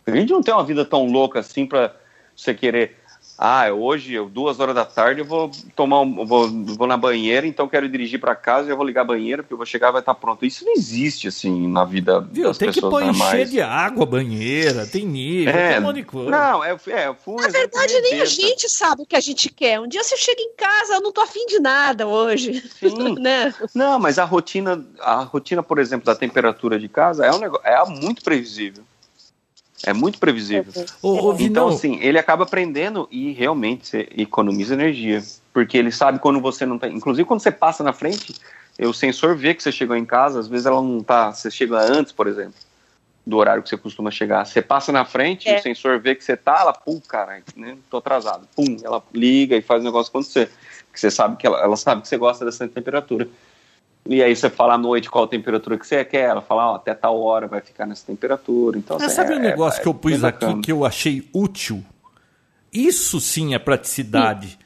A 0.05 0.11
gente 0.11 0.31
não 0.31 0.41
tem 0.41 0.53
uma 0.53 0.63
vida 0.63 0.83
tão 0.83 1.05
louca 1.05 1.39
assim 1.39 1.65
para 1.65 1.95
você 2.35 2.53
querer 2.53 2.97
ah, 3.45 3.69
hoje, 3.73 4.17
duas 4.29 4.61
horas 4.61 4.73
da 4.73 4.85
tarde, 4.85 5.19
eu 5.19 5.25
vou 5.25 5.51
tomar 5.75 5.99
um, 5.99 6.25
vou, 6.25 6.47
vou 6.47 6.87
na 6.87 6.95
banheira, 6.95 7.45
então 7.45 7.67
quero 7.67 7.89
dirigir 7.89 8.17
para 8.17 8.33
casa 8.33 8.69
e 8.69 8.71
eu 8.71 8.77
vou 8.77 8.85
ligar 8.85 9.01
a 9.01 9.03
banheira, 9.03 9.43
porque 9.43 9.53
eu 9.53 9.57
vou 9.57 9.65
chegar 9.65 9.89
e 9.89 9.91
vai 9.91 9.99
estar 9.99 10.13
tá 10.13 10.19
pronto. 10.19 10.45
Isso 10.45 10.63
não 10.63 10.71
existe, 10.71 11.27
assim, 11.27 11.67
na 11.67 11.83
vida 11.83 12.21
Viu, 12.21 12.45
das 12.45 12.57
tem 12.57 12.69
pessoas 12.69 12.85
que 12.85 12.89
pôr 12.89 13.05
normais. 13.05 13.33
encher 13.33 13.47
de 13.47 13.61
água 13.61 14.03
a 14.03 14.05
banheira, 14.05 14.87
tem 14.87 15.05
nível, 15.05 15.53
é, 15.53 15.73
tem 15.73 15.79
um 15.79 15.81
monte 15.81 15.95
de 15.97 16.03
coisa. 16.03 16.31
Não, 16.31 16.63
é, 16.63 16.77
é 16.87 17.07
eu 17.07 17.15
fui 17.15 17.35
Na 17.35 17.49
verdade, 17.49 17.99
nem 17.99 18.21
a 18.21 18.25
gente 18.25 18.69
sabe 18.69 19.01
o 19.01 19.05
que 19.05 19.17
a 19.17 19.19
gente 19.19 19.49
quer. 19.49 19.77
Um 19.77 19.89
dia 19.89 20.05
você 20.05 20.15
chega 20.15 20.41
em 20.41 20.55
casa, 20.55 20.93
eu 20.93 21.01
não 21.01 21.11
tô 21.11 21.19
afim 21.19 21.45
de 21.45 21.59
nada 21.59 22.07
hoje. 22.07 22.63
Sim. 22.79 23.15
né? 23.19 23.53
Não, 23.75 23.99
mas 23.99 24.17
a 24.17 24.23
rotina, 24.23 24.81
a 25.01 25.15
rotina, 25.15 25.61
por 25.61 25.79
exemplo, 25.79 26.05
da 26.05 26.15
temperatura 26.15 26.79
de 26.79 26.87
casa 26.87 27.25
é, 27.25 27.31
um 27.33 27.39
negócio, 27.39 27.67
é 27.67 27.85
muito 27.89 28.23
previsível. 28.23 28.85
É 29.85 29.91
muito 29.91 30.17
previsível. 30.17 30.71
Ô, 31.01 31.35
então, 31.39 31.67
assim, 31.67 31.99
ele 32.01 32.17
acaba 32.17 32.43
aprendendo 32.43 33.07
e 33.11 33.33
realmente 33.33 33.87
você 33.87 34.07
economiza 34.15 34.73
energia. 34.73 35.21
Porque 35.51 35.77
ele 35.77 35.91
sabe 35.91 36.19
quando 36.19 36.39
você 36.39 36.65
não 36.65 36.79
tá. 36.79 36.87
Inclusive, 36.87 37.27
quando 37.27 37.41
você 37.41 37.51
passa 37.51 37.83
na 37.83 37.91
frente, 37.91 38.33
o 38.79 38.93
sensor 38.93 39.35
vê 39.35 39.53
que 39.53 39.61
você 39.61 39.71
chegou 39.71 39.95
em 39.95 40.05
casa, 40.05 40.39
às 40.39 40.47
vezes 40.47 40.65
ela 40.65 40.81
não 40.81 41.03
tá. 41.03 41.31
Você 41.33 41.51
chega 41.51 41.77
antes, 41.79 42.13
por 42.13 42.27
exemplo, 42.27 42.55
do 43.25 43.37
horário 43.37 43.61
que 43.61 43.69
você 43.69 43.77
costuma 43.77 44.09
chegar. 44.09 44.45
Você 44.45 44.61
passa 44.61 44.91
na 44.91 45.03
frente, 45.05 45.49
é. 45.49 45.57
o 45.57 45.61
sensor 45.61 45.99
vê 45.99 46.15
que 46.15 46.23
você 46.23 46.37
tá, 46.37 46.59
ela, 46.61 46.73
pum, 46.73 46.99
cara, 46.99 47.41
né, 47.55 47.77
tô 47.89 47.97
atrasado. 47.97 48.47
Pum, 48.55 48.77
ela 48.83 49.03
liga 49.13 49.55
e 49.55 49.61
faz 49.61 49.81
o 49.81 49.85
negócio 49.85 50.09
acontecer. 50.09 50.49
Que 50.91 50.99
você 50.99 51.11
sabe 51.11 51.37
que 51.37 51.45
ela, 51.45 51.59
ela 51.59 51.75
sabe 51.75 52.01
que 52.01 52.07
você 52.07 52.17
gosta 52.17 52.45
dessa 52.45 52.67
temperatura. 52.67 53.27
E 54.05 54.21
aí 54.21 54.35
você 54.35 54.49
fala 54.49 54.73
à 54.73 54.77
noite 54.77 55.09
qual 55.09 55.23
a 55.23 55.27
temperatura 55.27 55.77
que 55.77 55.87
você 55.87 56.03
quer, 56.03 56.29
ela 56.29 56.41
fala, 56.41 56.71
ó, 56.71 56.75
até 56.75 56.93
tal 56.93 57.21
hora 57.21 57.47
vai 57.47 57.61
ficar 57.61 57.85
nessa 57.85 58.05
temperatura. 58.05 58.77
Então, 58.77 58.97
Mas 58.99 59.13
sabe 59.13 59.33
é, 59.33 59.35
um 59.37 59.39
negócio 59.39 59.79
é, 59.79 59.83
que 59.83 59.87
eu 59.87 59.93
pus 59.93 60.23
aqui 60.23 60.61
que 60.61 60.71
eu 60.71 60.85
achei 60.85 61.27
útil? 61.33 61.83
Isso 62.71 63.21
sim 63.21 63.53
é 63.53 63.59
praticidade. 63.59 64.59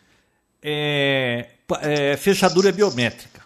É, 0.62 1.50
é, 1.82 2.18
fechadura 2.18 2.72
biométrica. 2.72 3.42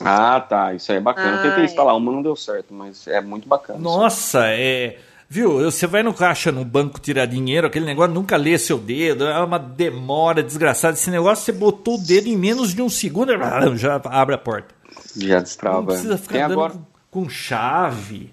Ah, 0.00 0.40
tá. 0.40 0.74
Isso 0.74 0.92
aí 0.92 0.98
é 0.98 1.00
bacana. 1.00 1.36
Ah, 1.40 1.46
eu 1.46 1.50
tentei 1.50 1.64
instalar 1.64 1.96
uma, 1.96 2.12
não 2.12 2.22
deu 2.22 2.36
certo, 2.36 2.74
mas 2.74 3.06
é 3.06 3.20
muito 3.20 3.48
bacana. 3.48 3.78
Nossa, 3.78 4.46
é. 4.46 4.98
Viu, 5.28 5.58
você 5.58 5.86
vai 5.88 6.04
no 6.04 6.14
caixa, 6.14 6.52
no 6.52 6.64
banco 6.64 7.00
tirar 7.00 7.26
dinheiro, 7.26 7.66
aquele 7.66 7.84
negócio 7.84 8.14
nunca 8.14 8.36
lê 8.36 8.56
seu 8.56 8.78
dedo, 8.78 9.26
é 9.26 9.42
uma 9.42 9.58
demora 9.58 10.40
desgraçada. 10.42 10.94
Esse 10.94 11.10
negócio, 11.10 11.44
você 11.44 11.52
botou 11.52 11.96
o 11.96 12.02
dedo 12.02 12.28
em 12.28 12.36
menos 12.36 12.72
de 12.72 12.80
um 12.80 12.88
segundo, 12.88 13.32
já 13.76 14.00
abre 14.04 14.36
a 14.36 14.38
porta. 14.38 14.74
Já 15.16 15.40
destrava. 15.40 15.78
Não 15.78 15.86
precisa 15.86 16.16
ficar 16.16 16.34
Tem 16.34 16.42
agora... 16.42 16.74
com, 17.10 17.22
com 17.22 17.28
chave. 17.28 18.32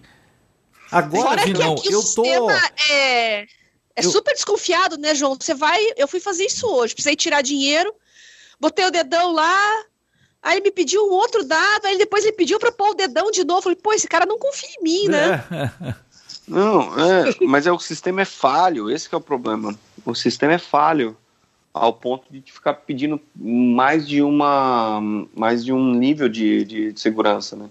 Agora, 0.92 1.42
não, 1.48 1.76
eu 1.84 2.04
tô... 2.14 2.52
É, 2.92 3.42
é 3.42 3.48
eu... 3.98 4.12
super 4.12 4.34
desconfiado, 4.34 4.96
né, 4.96 5.16
João? 5.16 5.36
Você 5.40 5.56
vai... 5.56 5.80
Eu 5.98 6.08
fui 6.08 6.20
fazer 6.20 6.46
isso 6.46 6.68
hoje, 6.68 6.94
precisei 6.94 7.16
tirar 7.16 7.42
dinheiro, 7.42 7.92
botei 8.60 8.86
o 8.86 8.92
dedão 8.92 9.34
lá, 9.34 9.84
Aí 10.44 10.58
ele 10.58 10.66
me 10.66 10.72
pediu 10.72 11.02
um 11.08 11.12
outro 11.12 11.46
dado, 11.46 11.86
aí 11.86 11.98
depois 11.98 12.26
ele 12.26 12.34
pediu 12.34 12.60
para 12.60 12.70
pôr 12.70 12.90
o 12.90 12.94
dedão 12.94 13.32
de 13.32 13.46
novo. 13.46 13.60
Eu 13.60 13.64
falei, 13.64 13.78
pô, 13.78 13.94
esse 13.94 14.10
cara 14.10 14.26
não 14.26 14.38
confia 14.38 14.70
em 14.78 14.84
mim, 14.84 15.08
né? 15.08 15.42
É. 15.80 15.96
Não, 16.48 16.82
é, 17.00 17.36
mas 17.48 17.68
é, 17.68 17.72
o 17.72 17.80
sistema 17.80 18.22
é 18.22 18.26
falho, 18.26 18.90
esse 18.90 19.08
é 19.12 19.18
o 19.18 19.22
problema. 19.22 19.76
O 20.06 20.14
sistema 20.14 20.54
é 20.54 20.58
falho 20.58 21.16
ao 21.74 21.92
ponto 21.92 22.26
de 22.30 22.42
ficar 22.52 22.74
pedindo 22.74 23.20
mais 23.36 24.08
de 24.08 24.22
uma 24.22 25.02
mais 25.36 25.66
de 25.66 25.74
um 25.74 25.94
nível 25.94 26.30
de, 26.30 26.64
de, 26.64 26.94
de 26.94 27.00
segurança, 27.00 27.56
né? 27.56 27.68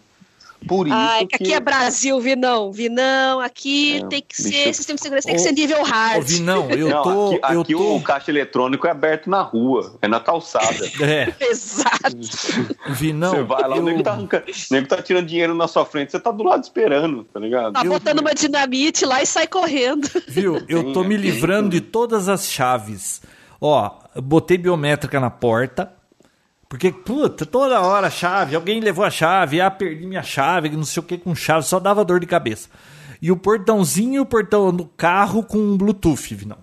Por 0.67 0.87
isso 0.87 0.97
Ai, 0.97 1.27
que 1.27 1.37
aqui 1.37 1.53
é 1.53 1.61
Brasil, 1.61 2.21
Vinão. 2.21 2.73
Vinão, 2.73 3.41
aqui 3.41 3.97
é, 3.97 4.07
tem 4.07 4.23
que 4.23 4.43
bicho... 4.43 4.57
ser 4.57 4.75
sistema 4.75 4.97
de 4.97 5.03
segurança, 5.03 5.27
tem 5.27 5.37
que 5.37 5.43
ser 5.43 5.53
nível 5.53 5.83
hard. 5.83 6.23
Ô, 6.23 6.27
Vinão, 6.27 6.71
eu 6.71 6.89
não, 6.89 7.03
tô. 7.03 7.39
Aqui, 7.43 7.55
eu 7.55 7.61
aqui 7.61 7.73
tô... 7.75 7.97
o 7.97 8.03
caixa 8.03 8.31
eletrônico 8.31 8.87
é 8.87 8.91
aberto 8.91 9.29
na 9.29 9.43
rua, 9.43 9.99
é 10.01 10.09
na 10.09 10.21
calçada. 10.21 10.63
É. 11.03 11.33
Exato. 11.41 12.17
Vinão. 12.91 13.31
Você 13.31 13.43
vai 13.43 13.69
lá, 13.69 13.77
eu... 13.77 13.83
o 13.83 13.85
nego 13.85 14.03
tá, 14.03 14.17
nego 14.71 14.87
tá 14.87 15.03
tirando 15.03 15.27
dinheiro 15.27 15.55
na 15.55 15.67
sua 15.67 15.85
frente, 15.85 16.13
você 16.13 16.21
tá 16.21 16.31
do 16.31 16.43
lado 16.45 16.63
esperando, 16.63 17.25
tá 17.25 17.41
ligado? 17.41 17.73
Tá 17.73 17.83
botando 17.83 18.21
uma 18.21 18.33
dinamite 18.35 19.05
lá 19.05 19.21
e 19.21 19.27
sai 19.27 19.47
correndo. 19.47 20.09
Viu? 20.29 20.63
Eu 20.69 20.93
tô 20.93 21.03
me 21.03 21.17
livrando 21.17 21.71
de 21.71 21.81
todas 21.81 22.29
as 22.29 22.47
chaves. 22.47 23.21
Ó, 23.61 23.91
botei 24.17 24.59
biométrica 24.59 25.19
na 25.19 25.31
porta 25.31 25.93
porque, 26.73 26.91
puta, 26.91 27.45
toda 27.45 27.83
hora 27.83 28.09
chave, 28.09 28.57
alguém 28.57 28.81
levou 28.81 29.05
a 29.05 29.11
chave, 29.11 29.61
ah, 29.61 29.71
perdi 29.71 30.07
minha 30.07 30.23
chave, 30.23 30.71
não 30.71 30.87
sei 30.87 31.03
o 31.03 31.05
que 31.05 31.19
com 31.19 31.35
chave, 31.35 31.67
só 31.67 31.79
dava 31.79 32.03
dor 32.03 32.19
de 32.19 32.27
cabeça. 32.27 32.71
E 33.21 33.31
o 33.31 33.37
portãozinho 33.37 34.15
e 34.15 34.21
o 34.21 34.25
portão 34.25 34.75
do 34.75 34.87
carro 34.87 35.43
com 35.43 35.77
Bluetooth, 35.77 36.47
não. 36.47 36.57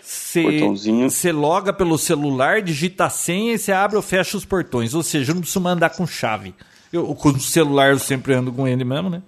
Você 0.00 1.30
loga 1.32 1.70
pelo 1.70 1.98
celular, 1.98 2.62
digita 2.62 3.04
a 3.04 3.10
senha 3.10 3.52
e 3.52 3.58
você 3.58 3.72
abre 3.72 3.96
ou 3.96 4.02
fecha 4.02 4.38
os 4.38 4.46
portões. 4.46 4.94
Ou 4.94 5.02
seja, 5.02 5.32
eu 5.32 5.34
não 5.34 5.42
preciso 5.42 5.68
andar 5.68 5.90
com 5.90 6.06
chave. 6.06 6.54
Eu, 6.90 7.14
com 7.14 7.28
o 7.28 7.38
celular 7.38 7.90
eu 7.90 7.98
sempre 7.98 8.32
ando 8.32 8.50
com 8.50 8.66
ele 8.66 8.84
mesmo, 8.84 9.10
né? 9.10 9.22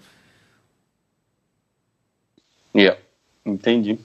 Yeah, 2.74 2.98
entendi. 3.44 3.98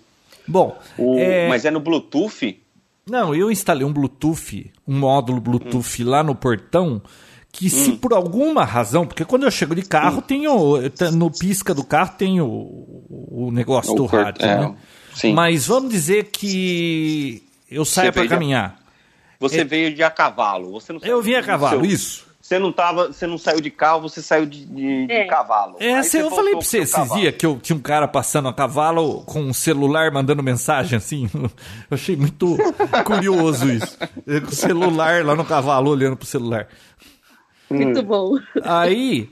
Bom, 0.45 0.77
o... 0.97 1.17
é... 1.17 1.47
mas 1.47 1.63
é 1.63 1.71
no 1.71 1.79
Bluetooth? 1.79 2.61
Não, 3.09 3.33
eu 3.33 3.49
instalei 3.49 3.85
um 3.85 3.93
Bluetooth, 3.93 4.71
um 4.87 4.99
módulo 4.99 5.39
Bluetooth 5.39 6.03
hum. 6.03 6.09
lá 6.09 6.23
no 6.23 6.35
portão, 6.35 7.01
que 7.51 7.69
se 7.69 7.91
hum. 7.91 7.97
por 7.97 8.13
alguma 8.13 8.63
razão, 8.65 9.07
porque 9.07 9.23
quando 9.23 9.43
eu 9.43 9.51
chego 9.51 9.73
de 9.73 9.81
carro, 9.81 10.19
hum. 10.19 10.21
tem 10.21 10.47
o, 10.47 10.77
no 11.13 11.31
pisca 11.31 11.73
do 11.73 11.83
carro 11.83 12.15
tem 12.17 12.41
o, 12.41 12.47
o 13.09 13.49
negócio 13.51 13.93
o 13.93 13.95
do 13.95 14.05
rádio, 14.05 14.45
é, 14.45 14.59
né? 14.59 14.75
Sim. 15.15 15.33
Mas 15.33 15.65
vamos 15.65 15.89
dizer 15.91 16.25
que 16.25 17.41
eu 17.69 17.83
saio 17.83 18.13
para 18.13 18.27
caminhar. 18.27 18.79
Você 19.39 19.61
é, 19.61 19.63
veio 19.63 19.93
de 19.93 20.03
a 20.03 20.09
cavalo. 20.09 20.71
Você 20.71 20.93
não 20.93 20.99
eu 21.01 21.21
vim 21.21 21.33
a 21.33 21.43
cavalo, 21.43 21.81
seu... 21.81 21.91
isso. 21.91 22.26
Você 22.47 22.57
não 22.57 22.71
tava, 22.71 23.07
você 23.07 23.27
não 23.27 23.37
saiu 23.37 23.59
de 23.59 23.69
carro, 23.69 24.03
você 24.03 24.21
saiu 24.21 24.45
de, 24.45 24.63
de, 24.63 25.11
é. 25.11 25.23
de 25.23 25.29
cavalo. 25.29 25.75
É, 25.81 26.01
você 26.01 26.21
eu 26.21 26.29
falei 26.29 26.53
pra 26.53 26.61
você 26.61 26.77
esses 26.77 27.13
dias 27.13 27.35
que 27.35 27.45
eu 27.45 27.59
tinha 27.59 27.75
um 27.75 27.81
cara 27.81 28.07
passando 28.07 28.47
a 28.47 28.53
cavalo 28.53 29.21
com 29.25 29.41
um 29.41 29.51
celular 29.51 30.13
mandando 30.13 30.41
mensagem 30.41 30.95
assim. 30.95 31.29
Eu 31.35 31.51
achei 31.91 32.15
muito 32.15 32.55
curioso 33.05 33.69
isso. 33.69 33.97
Com 33.99 34.47
o 34.47 34.55
celular 34.55 35.25
lá 35.25 35.35
no 35.35 35.43
cavalo 35.43 35.91
olhando 35.91 36.15
pro 36.15 36.25
celular. 36.25 36.69
Muito 37.69 38.01
bom. 38.01 38.37
Aí, 38.63 39.29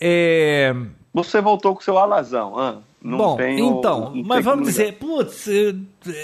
é... 0.00 0.72
Você 1.12 1.40
voltou 1.40 1.74
com 1.74 1.80
o 1.80 1.84
seu 1.84 1.98
alazão, 1.98 2.56
ah, 2.56 2.78
não 3.02 3.18
Bom, 3.18 3.40
então, 3.40 4.14
não 4.14 4.22
mas 4.22 4.44
vamos 4.44 4.68
dizer, 4.68 4.98
putz, 5.00 5.48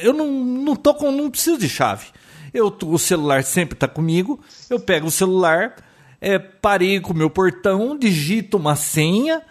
eu 0.04 0.12
não, 0.12 0.28
não 0.28 0.76
tô 0.76 0.94
com, 0.94 1.10
não 1.10 1.32
preciso 1.32 1.58
de 1.58 1.68
chave. 1.68 2.06
Eu, 2.54 2.72
o 2.84 2.96
celular 2.96 3.42
sempre 3.42 3.76
tá 3.76 3.88
comigo, 3.88 4.38
eu 4.70 4.78
pego 4.78 5.08
o 5.08 5.10
celular, 5.10 5.74
é, 6.20 6.38
parei 6.38 7.00
com 7.00 7.12
o 7.12 7.16
meu 7.16 7.30
portão, 7.30 7.96
digito 7.96 8.56
uma 8.56 8.76
senha 8.76 9.42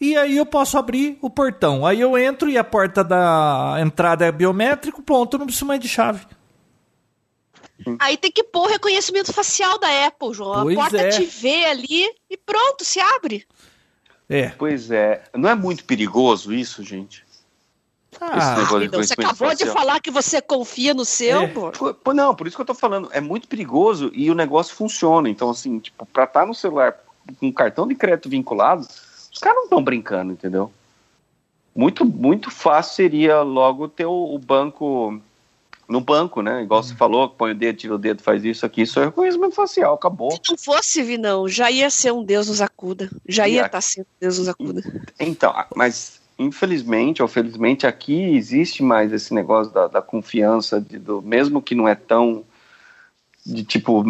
e 0.00 0.16
aí 0.16 0.36
eu 0.36 0.44
posso 0.44 0.76
abrir 0.76 1.18
o 1.22 1.30
portão. 1.30 1.86
Aí 1.86 2.00
eu 2.00 2.16
entro 2.18 2.50
e 2.50 2.58
a 2.58 2.64
porta 2.64 3.02
da 3.02 3.76
entrada 3.80 4.26
é 4.26 4.32
biométrico, 4.32 5.02
pronto, 5.02 5.38
não 5.38 5.46
preciso 5.46 5.66
mais 5.66 5.80
de 5.80 5.88
chave. 5.88 6.26
Aí 7.98 8.16
tem 8.16 8.30
que 8.30 8.42
pôr 8.42 8.66
o 8.66 8.70
reconhecimento 8.70 9.32
facial 9.32 9.78
da 9.78 10.06
Apple, 10.06 10.32
João. 10.32 10.62
Pois 10.62 10.76
a 10.76 10.80
porta 10.80 10.98
é. 10.98 11.08
te 11.10 11.24
vê 11.24 11.66
ali 11.66 12.04
e 12.28 12.36
pronto, 12.36 12.84
se 12.84 12.98
abre. 12.98 13.46
É. 14.28 14.48
Pois 14.50 14.90
é. 14.90 15.22
Não 15.34 15.48
é 15.48 15.54
muito 15.54 15.84
perigoso 15.84 16.52
isso, 16.52 16.82
gente? 16.82 17.24
Ah, 18.20 18.56
então, 18.82 19.02
você 19.02 19.14
acabou 19.14 19.54
de 19.54 19.66
falar 19.66 20.00
que 20.00 20.10
você 20.10 20.40
confia 20.40 20.94
no 20.94 21.04
seu, 21.04 21.42
é. 21.42 21.46
pô. 21.46 21.72
Não, 22.12 22.34
por 22.34 22.46
isso 22.46 22.56
que 22.56 22.62
eu 22.62 22.66
tô 22.66 22.74
falando. 22.74 23.08
É 23.12 23.20
muito 23.20 23.48
perigoso 23.48 24.10
e 24.14 24.30
o 24.30 24.34
negócio 24.34 24.74
funciona. 24.74 25.28
Então, 25.28 25.50
assim, 25.50 25.78
tipo, 25.78 26.06
pra 26.06 26.24
estar 26.24 26.40
tá 26.40 26.46
no 26.46 26.54
celular 26.54 26.96
com 27.38 27.52
cartão 27.52 27.86
de 27.86 27.94
crédito 27.94 28.28
vinculado, 28.28 28.86
os 29.32 29.38
caras 29.38 29.56
não 29.56 29.64
estão 29.64 29.82
brincando, 29.82 30.32
entendeu? 30.32 30.72
Muito, 31.74 32.04
muito 32.04 32.50
fácil 32.50 32.94
seria 32.94 33.42
logo 33.42 33.88
ter 33.88 34.06
o, 34.06 34.34
o 34.34 34.38
banco 34.38 35.20
no 35.88 36.00
banco, 36.00 36.42
né? 36.42 36.62
Igual 36.62 36.82
você 36.82 36.94
falou, 36.94 37.28
põe 37.28 37.52
o 37.52 37.54
dedo, 37.54 37.76
tira 37.76 37.94
o 37.94 37.98
dedo, 37.98 38.22
faz 38.22 38.44
isso 38.44 38.66
aqui, 38.66 38.82
isso 38.82 38.98
é 38.98 39.04
reconhecimento 39.04 39.54
facial, 39.54 39.94
acabou. 39.94 40.32
Se 40.32 40.40
não 40.50 40.58
fosse, 40.58 41.18
não, 41.18 41.48
já 41.48 41.70
ia 41.70 41.88
ser 41.90 42.12
um 42.12 42.24
Deus 42.24 42.48
nos 42.48 42.60
acuda. 42.60 43.10
Já 43.28 43.46
ia 43.46 43.60
estar 43.60 43.70
tá 43.70 43.80
sendo 43.80 44.06
Deus 44.20 44.38
nos 44.38 44.48
acuda. 44.48 44.82
Então, 45.20 45.54
mas 45.74 46.20
infelizmente 46.38 47.22
ou 47.22 47.28
felizmente 47.28 47.86
aqui 47.86 48.36
existe 48.36 48.82
mais 48.82 49.12
esse 49.12 49.32
negócio 49.32 49.72
da, 49.72 49.88
da 49.88 50.02
confiança, 50.02 50.80
de, 50.80 50.98
do, 50.98 51.22
mesmo 51.22 51.62
que 51.62 51.74
não 51.74 51.88
é 51.88 51.94
tão 51.94 52.44
de 53.44 53.64
tipo 53.64 54.04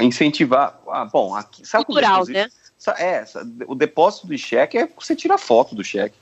incentivar. 0.00 0.80
Ah, 0.88 1.04
bom, 1.04 1.34
aqui 1.34 1.66
sabe 1.66 1.84
cultural, 1.84 2.24
né? 2.26 2.48
É, 2.98 3.24
o 3.66 3.74
depósito 3.74 4.26
de 4.26 4.36
cheque 4.36 4.76
é 4.76 4.86
você 4.86 5.14
tira 5.14 5.38
foto 5.38 5.74
do 5.74 5.84
cheque. 5.84 6.16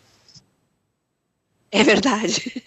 É 1.72 1.82
verdade. 1.82 2.62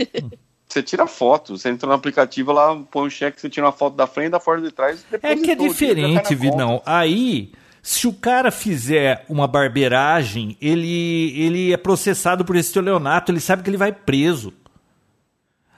Você 0.68 0.82
tira 0.82 1.06
foto, 1.06 1.56
você 1.56 1.70
entra 1.70 1.88
no 1.88 1.94
aplicativo 1.94 2.52
lá, 2.52 2.76
põe 2.90 3.06
o 3.06 3.12
cheque, 3.12 3.40
você 3.40 3.48
tira 3.48 3.68
uma 3.68 3.72
foto 3.72 3.96
da 3.96 4.08
frente, 4.08 4.32
da 4.32 4.40
fora 4.40 4.60
de 4.60 4.72
trás. 4.72 5.06
É 5.22 5.36
que 5.36 5.52
é 5.52 5.56
diferente, 5.56 6.34
Vinão. 6.34 6.82
Aí, 6.84 7.52
se 7.86 8.08
o 8.08 8.14
cara 8.14 8.50
fizer 8.50 9.26
uma 9.28 9.46
barbeiragem, 9.46 10.56
ele, 10.62 11.38
ele 11.38 11.74
é 11.74 11.76
processado 11.76 12.46
por 12.46 12.56
esse 12.56 12.70
estelionato, 12.70 13.30
ele 13.30 13.42
sabe 13.42 13.62
que 13.62 13.70
ele 13.70 13.76
vai 13.76 13.92
preso. 13.92 14.54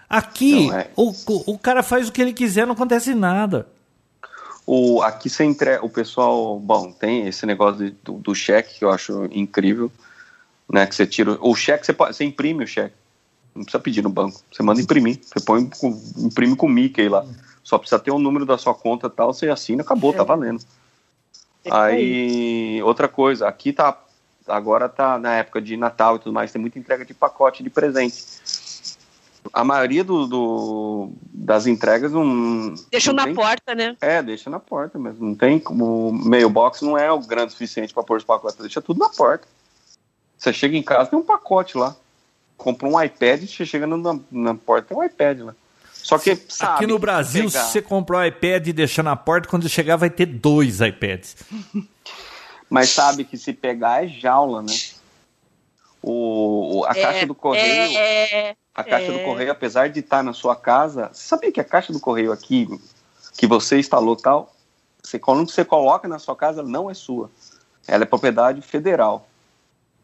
Aqui, 0.07 0.71
é. 0.71 0.91
o, 0.95 1.11
o 1.47 1.57
cara 1.57 1.81
faz 1.81 2.07
o 2.07 2.11
que 2.11 2.21
ele 2.21 2.31
quiser, 2.31 2.67
não 2.67 2.73
acontece 2.73 3.15
nada. 3.15 3.67
O, 4.67 5.01
aqui 5.01 5.31
você 5.31 5.45
entrega, 5.45 5.83
o 5.83 5.89
pessoal, 5.89 6.59
bom, 6.59 6.91
tem 6.91 7.27
esse 7.27 7.43
negócio 7.43 7.85
de, 7.85 7.95
do, 8.03 8.13
do, 8.19 8.35
cheque 8.35 8.77
que 8.77 8.85
eu 8.85 8.91
acho 8.91 9.27
incrível, 9.31 9.91
né? 10.71 10.85
Que 10.85 10.93
você 10.93 11.07
tira 11.07 11.39
o 11.41 11.55
cheque, 11.55 11.87
você, 11.87 11.93
pode, 11.93 12.15
você 12.15 12.23
imprime 12.23 12.65
o 12.65 12.67
cheque, 12.67 12.93
não 13.55 13.63
precisa 13.63 13.81
pedir 13.81 14.03
no 14.03 14.09
banco, 14.09 14.41
você 14.51 14.61
manda 14.61 14.79
imprimir, 14.79 15.21
você 15.23 15.43
põe, 15.43 15.67
imprime 16.17 16.55
com 16.55 16.67
o 16.67 16.69
Mickey 16.69 17.09
lá, 17.09 17.25
só 17.63 17.79
precisa 17.79 17.97
ter 17.97 18.11
o 18.11 18.19
número 18.19 18.45
da 18.45 18.59
sua 18.59 18.75
conta 18.75 19.07
e 19.07 19.09
tal, 19.09 19.33
você 19.33 19.49
assina, 19.49 19.81
acabou, 19.81 20.11
tá 20.13 20.17
é. 20.17 20.19
tá 20.19 20.23
valendo. 20.23 20.63
É 21.65 21.69
aí, 21.71 22.83
outra 22.83 23.07
coisa, 23.07 23.47
aqui 23.47 23.73
tá, 23.73 23.97
agora 24.47 24.87
tá 24.87 25.17
na 25.17 25.35
época 25.35 25.61
de 25.61 25.75
Natal 25.75 26.15
e 26.15 26.19
tudo 26.19 26.33
mais, 26.33 26.51
tem 26.51 26.61
muita 26.61 26.79
entrega 26.79 27.03
de 27.03 27.13
pacote 27.13 27.63
de 27.63 27.69
presente 27.69 28.15
a 29.53 29.63
maioria 29.63 30.03
do, 30.03 30.27
do, 30.27 31.11
das 31.33 31.67
entregas 31.67 32.11
não. 32.11 32.73
Deixa 32.91 33.11
não 33.11 33.17
na 33.17 33.23
tem, 33.25 33.35
porta, 33.35 33.75
né? 33.75 33.95
É, 34.01 34.21
deixa 34.21 34.49
na 34.49 34.59
porta 34.59 34.97
mesmo. 34.97 35.25
Não 35.25 35.35
tem 35.35 35.59
como. 35.59 36.09
O 36.09 36.11
mailbox 36.11 36.81
não 36.81 36.97
é 36.97 37.11
o 37.11 37.19
grande 37.19 37.51
suficiente 37.51 37.93
para 37.93 38.03
pôr 38.03 38.17
os 38.17 38.23
pacotes, 38.23 38.57
deixa 38.57 38.81
tudo 38.81 38.99
na 38.99 39.09
porta. 39.09 39.47
Você 40.37 40.51
chega 40.53 40.75
em 40.75 40.83
casa, 40.83 41.09
tem 41.09 41.19
um 41.19 41.23
pacote 41.23 41.77
lá. 41.77 41.95
Compra 42.57 42.87
um 42.87 43.01
iPad, 43.01 43.43
você 43.43 43.65
chega 43.65 43.85
na, 43.85 44.19
na 44.31 44.55
porta, 44.55 44.89
tem 44.89 44.97
um 44.97 45.03
iPad 45.03 45.41
lá. 45.41 45.55
Só 46.05 46.19
que 46.19 46.35
sabe, 46.47 46.73
Aqui 46.75 46.85
no 46.85 46.99
Brasil, 46.99 47.45
pegar... 47.45 47.63
se 47.63 47.71
você 47.71 47.81
comprar 47.81 48.19
o 48.19 48.25
iPad 48.25 48.67
e 48.67 48.73
deixar 48.73 49.01
na 49.01 49.15
porta, 49.15 49.49
quando 49.49 49.67
chegar 49.67 49.95
vai 49.95 50.07
ter 50.07 50.27
dois 50.27 50.79
iPads. 50.79 51.37
Mas 52.69 52.89
sabe 52.91 53.23
que 53.23 53.35
se 53.39 53.51
pegar 53.51 54.05
é 54.05 54.07
jaula, 54.07 54.61
né? 54.61 54.71
O, 56.03 56.85
a 56.87 56.91
é, 56.91 57.01
caixa 57.01 57.25
do 57.25 57.33
correio. 57.33 57.97
É, 57.97 58.49
é 58.49 58.55
a 58.75 58.83
caixa 58.83 59.11
é... 59.11 59.17
do 59.17 59.23
correio, 59.23 59.51
apesar 59.51 59.89
de 59.89 60.01
estar 60.01 60.21
na 60.21 60.31
sua 60.31 60.55
casa, 60.55 61.09
você 61.11 61.27
sabia 61.27 61.51
que 61.51 61.59
a 61.59 61.63
caixa 61.63 61.91
do 61.91 61.99
correio 61.99 62.31
aqui, 62.31 62.67
que 63.35 63.47
você 63.47 63.79
instalou 63.79 64.15
tal, 64.15 64.53
você, 65.01 65.17
quando 65.17 65.49
você 65.49 65.65
coloca 65.65 66.07
na 66.07 66.19
sua 66.19 66.35
casa, 66.35 66.61
não 66.61 66.87
é 66.87 66.93
sua. 66.93 67.31
Ela 67.87 68.03
é 68.03 68.05
propriedade 68.05 68.61
federal. 68.61 69.27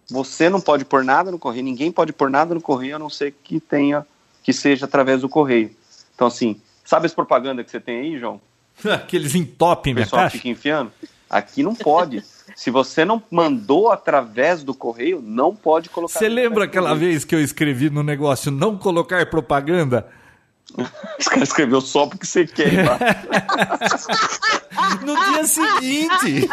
Você 0.10 0.50
não 0.50 0.60
pode 0.60 0.84
pôr 0.84 1.04
nada 1.04 1.30
no 1.30 1.38
correio, 1.38 1.64
ninguém 1.64 1.92
pode 1.92 2.12
pôr 2.12 2.32
nada 2.32 2.56
no 2.56 2.62
correio, 2.62 2.96
a 2.96 3.00
não 3.00 3.10
ser 3.10 3.36
que 3.44 3.60
tenha, 3.60 4.04
que 4.42 4.52
seja 4.52 4.86
através 4.86 5.22
do 5.22 5.30
correio. 5.30 5.80
Então, 6.22 6.28
assim, 6.28 6.62
sabe 6.86 7.08
as 7.08 7.16
propagandas 7.16 7.66
que 7.66 7.72
você 7.72 7.80
tem 7.80 8.00
aí, 8.00 8.20
João? 8.20 8.40
Aqueles 8.86 9.34
entopem 9.34 9.92
minha 9.92 10.06
caixa? 10.06 10.38
fica 10.38 10.50
enfiando. 10.50 10.92
Aqui 11.28 11.64
não 11.64 11.74
pode. 11.74 12.24
Se 12.56 12.70
você 12.70 13.04
não 13.04 13.24
mandou 13.32 13.92
através 13.92 14.64
do 14.64 14.76
correio, 14.76 15.20
não 15.20 15.56
pode 15.56 15.90
colocar. 15.90 16.20
Você 16.20 16.30
lembra 16.30 16.66
aquela 16.66 16.94
vez 16.94 17.26
que 17.26 17.34
eu 17.34 17.42
escrevi 17.42 17.90
no 17.90 18.04
negócio 18.04 18.52
não 18.52 18.78
colocar 18.78 19.28
propaganda? 19.32 20.08
Os 21.18 21.28
caras 21.28 21.50
escreveu 21.50 21.82
só 21.82 22.06
porque 22.06 22.28
você 22.28 22.46
quer. 22.46 22.86
no 25.04 25.16
dia 25.26 25.44
seguinte. 25.46 26.48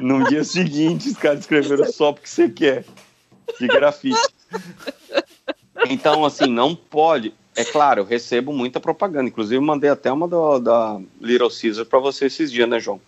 No 0.00 0.24
dia 0.24 0.42
seguinte, 0.42 1.10
os 1.10 1.16
caras 1.16 1.38
escreveram 1.40 1.92
só 1.92 2.12
porque 2.12 2.28
você 2.28 2.48
quer. 2.48 2.84
De 3.60 3.68
grafite. 3.68 4.18
Então, 5.88 6.24
assim, 6.24 6.48
não 6.48 6.74
pode. 6.74 7.32
É 7.58 7.64
claro, 7.64 8.02
eu 8.02 8.04
recebo 8.04 8.52
muita 8.52 8.78
propaganda. 8.78 9.28
Inclusive, 9.28 9.60
mandei 9.60 9.90
até 9.90 10.12
uma 10.12 10.28
do, 10.28 10.58
da 10.58 11.00
Little 11.20 11.50
Caesar 11.50 11.84
para 11.84 11.98
você 11.98 12.26
esses 12.26 12.52
dias, 12.52 12.68
né, 12.68 12.78
João? 12.78 13.00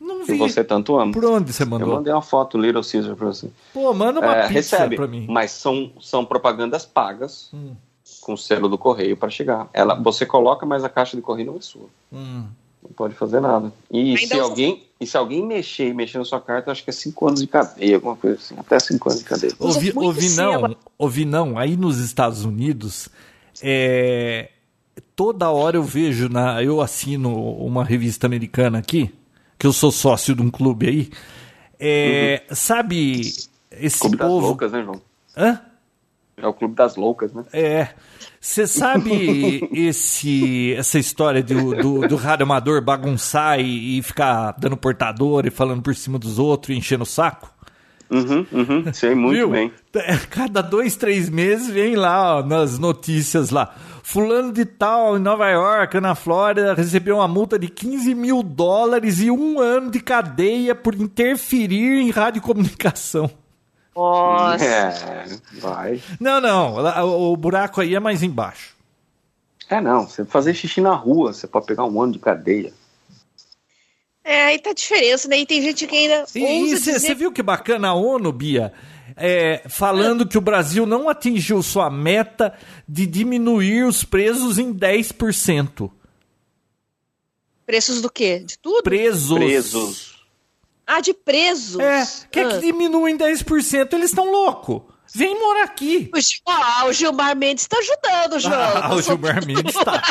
Não 0.00 0.20
vi. 0.20 0.26
Que 0.32 0.38
você 0.38 0.62
tanto 0.62 0.96
ama. 0.98 1.12
Por 1.12 1.24
onde 1.24 1.52
você 1.52 1.64
mandou? 1.64 1.88
Eu 1.88 1.94
mandei 1.96 2.12
uma 2.12 2.22
foto 2.22 2.56
Little 2.56 2.82
Caesar 2.82 3.16
pra 3.16 3.26
você. 3.26 3.50
Pô, 3.72 3.92
manda 3.92 4.20
uma 4.20 4.36
é, 4.36 4.42
pizza 4.42 4.76
recebe, 4.76 4.96
pra 4.96 5.06
mim. 5.06 5.26
Mas 5.28 5.50
são, 5.50 5.90
são 6.00 6.24
propagandas 6.24 6.86
pagas 6.86 7.50
hum. 7.52 7.72
com 8.20 8.36
selo 8.36 8.68
do 8.68 8.78
correio 8.78 9.16
para 9.16 9.28
chegar. 9.28 9.68
Ela, 9.72 9.94
você 9.94 10.24
coloca, 10.24 10.64
mas 10.64 10.84
a 10.84 10.88
caixa 10.88 11.16
de 11.16 11.22
correio 11.22 11.48
não 11.48 11.58
é 11.58 11.60
sua. 11.60 11.86
Hum. 12.12 12.44
Não 12.82 12.90
pode 12.94 13.14
fazer 13.14 13.40
nada. 13.40 13.72
E 13.90 14.16
se, 14.16 14.38
alguém, 14.38 14.84
e 15.00 15.06
se 15.06 15.16
alguém 15.16 15.44
mexer 15.44 15.88
e 15.88 15.94
mexer 15.94 16.18
na 16.18 16.24
sua 16.24 16.40
carta, 16.40 16.70
acho 16.70 16.84
que 16.84 16.90
é 16.90 16.92
5 16.92 17.26
anos 17.26 17.40
de 17.40 17.46
cadeia, 17.46 17.96
alguma 17.96 18.14
coisa 18.14 18.36
assim. 18.36 18.54
Até 18.56 18.78
5 18.78 19.08
anos 19.08 19.20
de 19.20 19.28
cadeia. 19.28 19.52
Ouvi, 19.58 19.92
ouvi 19.96 20.28
não, 20.30 20.76
ouvi 20.96 21.24
não. 21.24 21.58
Aí 21.58 21.76
nos 21.76 21.98
Estados 21.98 22.44
Unidos, 22.44 23.08
é, 23.62 24.50
toda 25.14 25.50
hora 25.50 25.76
eu 25.76 25.82
vejo, 25.82 26.28
na, 26.28 26.62
eu 26.62 26.80
assino 26.80 27.32
uma 27.56 27.84
revista 27.84 28.26
americana 28.26 28.78
aqui, 28.78 29.12
que 29.58 29.66
eu 29.66 29.72
sou 29.72 29.90
sócio 29.90 30.34
de 30.34 30.42
um 30.42 30.50
clube 30.50 30.88
aí. 30.88 31.10
É, 31.78 32.42
uhum. 32.48 32.56
Sabe 32.56 33.20
esse 33.70 34.00
clube 34.00 34.16
povo... 34.16 34.34
das 34.34 34.42
loucas, 34.42 34.72
né, 34.72 34.82
João? 34.82 35.02
Hã? 35.36 35.60
É 36.36 36.46
o 36.46 36.54
clube 36.54 36.74
das 36.74 36.94
loucas, 36.96 37.32
né? 37.32 37.44
É. 37.52 37.88
Você 38.40 38.66
sabe 38.66 39.68
esse, 39.74 40.72
essa 40.74 40.98
história 40.98 41.42
do, 41.42 41.74
do, 41.74 42.08
do 42.08 42.16
rádio 42.16 42.44
amador 42.44 42.80
bagunçar 42.80 43.58
e, 43.58 43.98
e, 43.98 44.02
ficar 44.02 44.52
dando 44.52 44.76
portador 44.76 45.46
e 45.46 45.50
falando 45.50 45.82
por 45.82 45.94
cima 45.94 46.18
dos 46.18 46.38
outros 46.38 46.74
e 46.74 46.78
enchendo 46.78 47.02
o 47.02 47.06
saco? 47.06 47.52
Uhum, 48.10 48.46
uhum, 48.50 48.92
sei 48.92 49.14
muito 49.14 49.36
Viu? 49.36 49.50
bem. 49.50 49.72
Cada 50.30 50.62
dois, 50.62 50.96
três 50.96 51.28
meses 51.28 51.68
vem 51.68 51.94
lá 51.94 52.38
ó, 52.38 52.42
nas 52.42 52.78
notícias 52.78 53.50
lá. 53.50 53.74
Fulano 54.02 54.50
de 54.52 54.64
tal, 54.64 55.18
em 55.18 55.20
Nova 55.20 55.48
York, 55.50 56.00
na 56.00 56.14
Flórida, 56.14 56.72
recebeu 56.72 57.16
uma 57.16 57.28
multa 57.28 57.58
de 57.58 57.68
15 57.68 58.14
mil 58.14 58.42
dólares 58.42 59.20
e 59.20 59.30
um 59.30 59.60
ano 59.60 59.90
de 59.90 60.00
cadeia 60.00 60.74
por 60.74 60.94
interferir 60.94 62.00
em 62.00 62.10
radiocomunicação. 62.10 63.30
Nossa. 63.94 64.64
É, 64.64 65.26
vai. 65.60 66.00
Não, 66.18 66.40
não, 66.40 66.76
o, 67.04 67.32
o 67.32 67.36
buraco 67.36 67.80
aí 67.80 67.94
é 67.94 68.00
mais 68.00 68.22
embaixo. 68.22 68.74
É, 69.68 69.80
não, 69.80 70.06
você 70.06 70.24
fazer 70.24 70.54
xixi 70.54 70.80
na 70.80 70.94
rua, 70.94 71.32
você 71.32 71.46
pode 71.46 71.66
pegar 71.66 71.84
um 71.84 72.00
ano 72.00 72.12
de 72.12 72.18
cadeia. 72.18 72.72
É, 74.28 74.46
aí 74.46 74.58
tá 74.58 74.70
a 74.70 74.74
diferença, 74.74 75.26
né? 75.28 75.38
E 75.38 75.46
tem 75.46 75.62
gente 75.62 75.86
que 75.86 75.96
ainda. 75.96 76.24
E 76.34 76.76
você 76.76 76.92
dizer... 76.92 77.14
viu 77.14 77.32
que 77.32 77.42
bacana 77.42 77.88
a 77.88 77.94
ONU, 77.94 78.30
Bia? 78.30 78.72
é, 79.16 79.62
falando 79.68 80.26
que 80.26 80.38
o 80.38 80.40
Brasil 80.40 80.86
não 80.86 81.08
atingiu 81.08 81.60
sua 81.62 81.90
meta 81.90 82.56
de 82.88 83.04
diminuir 83.04 83.84
os 83.84 84.04
presos 84.04 84.58
em 84.58 84.72
10%. 84.72 85.90
Preços 87.66 88.00
do 88.00 88.10
quê? 88.10 88.38
De 88.38 88.58
tudo? 88.58 88.82
Presos. 88.84 89.38
Presos. 89.38 90.18
Ah, 90.86 91.00
de 91.00 91.12
presos. 91.12 91.80
É, 91.80 92.06
quer 92.30 92.46
ah. 92.46 92.48
que 92.50 92.60
diminua 92.60 93.10
em 93.10 93.18
10%? 93.18 93.92
Eles 93.92 94.10
estão 94.10 94.30
loucos. 94.30 94.82
Vem 95.14 95.38
morar 95.38 95.64
aqui. 95.64 96.10
O, 96.14 96.50
ah, 96.50 96.86
o 96.86 96.92
Gilmar 96.92 97.36
Mendes 97.36 97.64
está 97.64 97.78
ajudando, 97.78 98.38
João. 98.40 98.54
Ah, 98.54 98.94
o 98.94 99.02
Gilmar 99.02 99.44
Mendes 99.46 99.74
está. 99.74 100.02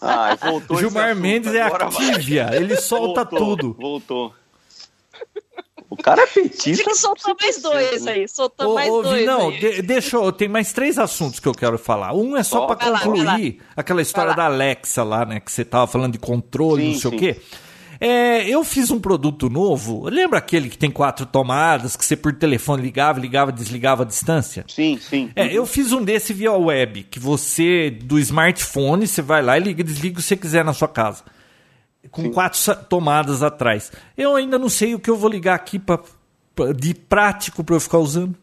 ah, 0.00 0.34
voltou 0.36 0.78
Gilmar 0.78 1.14
Mendes 1.16 1.54
é 1.54 1.62
activia, 1.62 2.50
ele 2.52 2.76
solta 2.76 3.24
voltou, 3.24 3.56
tudo. 3.56 3.76
Voltou. 3.78 4.34
O 5.90 5.96
cara 5.96 6.22
é 6.22 6.26
petista. 6.26 6.84
Tem 6.84 6.92
que 6.92 6.98
soltar 6.98 7.34
mais 7.40 7.62
dois 7.62 8.06
aí. 8.06 8.28
Soltar 8.28 8.68
mais 8.68 8.88
dois. 8.88 9.26
Não, 9.26 9.50
de, 9.50 9.80
deixa 9.82 10.16
eu. 10.16 10.30
Tem 10.30 10.46
mais 10.46 10.72
três 10.72 10.98
assuntos 10.98 11.40
que 11.40 11.48
eu 11.48 11.54
quero 11.54 11.78
falar. 11.78 12.14
Um 12.14 12.36
é 12.36 12.42
só 12.42 12.66
para 12.66 12.76
concluir 12.76 13.24
lá. 13.24 13.64
aquela 13.74 14.02
história 14.02 14.34
da 14.34 14.44
Alexa 14.44 15.02
lá, 15.02 15.24
né? 15.24 15.40
Que 15.40 15.50
você 15.50 15.64
tava 15.64 15.86
falando 15.86 16.12
de 16.12 16.18
controle, 16.18 16.82
sim, 16.82 16.92
não 16.92 17.00
sei 17.00 17.10
sim. 17.10 17.16
o 17.16 17.18
quê. 17.18 17.40
É, 18.00 18.48
eu 18.48 18.62
fiz 18.64 18.90
um 18.90 19.00
produto 19.00 19.48
novo. 19.48 20.08
Lembra 20.08 20.38
aquele 20.38 20.68
que 20.68 20.78
tem 20.78 20.90
quatro 20.90 21.26
tomadas, 21.26 21.96
que 21.96 22.04
você 22.04 22.16
por 22.16 22.32
telefone 22.32 22.82
ligava, 22.82 23.18
ligava, 23.18 23.50
desligava 23.50 24.02
à 24.02 24.06
distância? 24.06 24.64
Sim, 24.68 24.98
sim. 25.00 25.30
É, 25.34 25.52
eu 25.52 25.66
fiz 25.66 25.92
um 25.92 26.02
desse 26.02 26.32
via 26.32 26.52
web, 26.52 27.02
que 27.04 27.18
você, 27.18 27.90
do 27.90 28.18
smartphone, 28.18 29.06
você 29.06 29.20
vai 29.20 29.42
lá 29.42 29.58
e 29.58 29.62
liga, 29.62 29.82
desliga 29.82 30.14
o 30.14 30.16
que 30.16 30.22
você 30.22 30.36
quiser 30.36 30.64
na 30.64 30.72
sua 30.72 30.88
casa 30.88 31.24
com 32.10 32.22
Sim. 32.22 32.32
quatro 32.32 32.60
tomadas 32.88 33.42
atrás. 33.42 33.92
Eu 34.16 34.36
ainda 34.36 34.58
não 34.58 34.68
sei 34.68 34.94
o 34.94 34.98
que 34.98 35.10
eu 35.10 35.16
vou 35.16 35.30
ligar 35.30 35.54
aqui 35.54 35.78
pra, 35.78 35.98
pra 36.54 36.72
de 36.72 36.94
prático 36.94 37.64
para 37.64 37.76
eu 37.76 37.80
ficar 37.80 37.98
usando. 37.98 38.34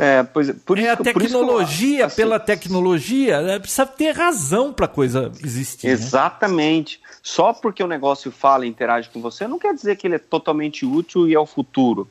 É, 0.00 0.22
pois, 0.22 0.52
por 0.64 0.78
é 0.78 0.82
isso, 0.82 0.92
a 0.92 0.96
tecnologia, 0.96 2.06
assim, 2.06 2.16
pela 2.16 2.38
tecnologia, 2.38 3.42
né, 3.42 3.58
precisa 3.58 3.84
ter 3.84 4.12
razão 4.14 4.72
para 4.72 4.86
coisa 4.86 5.32
existir. 5.42 5.88
Né? 5.88 5.92
Exatamente. 5.92 7.00
Né? 7.02 7.08
Só 7.20 7.52
porque 7.52 7.82
o 7.82 7.86
negócio 7.88 8.30
fala 8.30 8.64
e 8.64 8.68
interage 8.68 9.10
com 9.10 9.20
você, 9.20 9.48
não 9.48 9.58
quer 9.58 9.74
dizer 9.74 9.96
que 9.96 10.06
ele 10.06 10.14
é 10.14 10.20
totalmente 10.20 10.86
útil 10.86 11.28
e 11.28 11.34
é 11.34 11.40
o 11.40 11.44
futuro. 11.44 12.08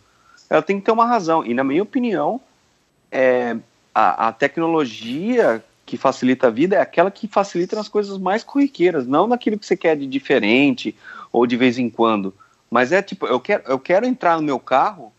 ela 0.50 0.62
tem 0.62 0.80
que 0.80 0.86
ter 0.86 0.92
uma 0.92 1.06
razão. 1.06 1.46
E 1.46 1.54
na 1.54 1.64
minha 1.64 1.82
opinião, 1.82 2.42
é, 3.10 3.56
a, 3.96 4.28
a 4.28 4.32
tecnologia 4.34 5.64
que 5.86 5.96
facilita 5.96 6.48
a 6.48 6.52
vida 6.52 6.76
é 6.76 6.82
aquela 6.82 7.10
que 7.10 7.26
facilita 7.26 7.78
nas 7.78 7.88
coisas 7.88 8.18
mais 8.18 8.44
corriqueiras, 8.44 9.08
não 9.08 9.28
naquilo 9.28 9.58
que 9.58 9.66
você 9.66 9.78
quer 9.78 9.96
de 9.96 10.06
diferente 10.06 10.94
ou 11.32 11.48
de 11.48 11.56
vez 11.56 11.78
em 11.78 11.90
quando. 11.90 12.34
Mas 12.70 12.92
é 12.92 13.02
tipo, 13.02 13.26
eu 13.26 13.40
quero, 13.40 13.64
eu 13.66 13.80
quero 13.80 14.06
entrar 14.06 14.36
no 14.36 14.44
meu 14.44 14.60
carro 14.60 15.14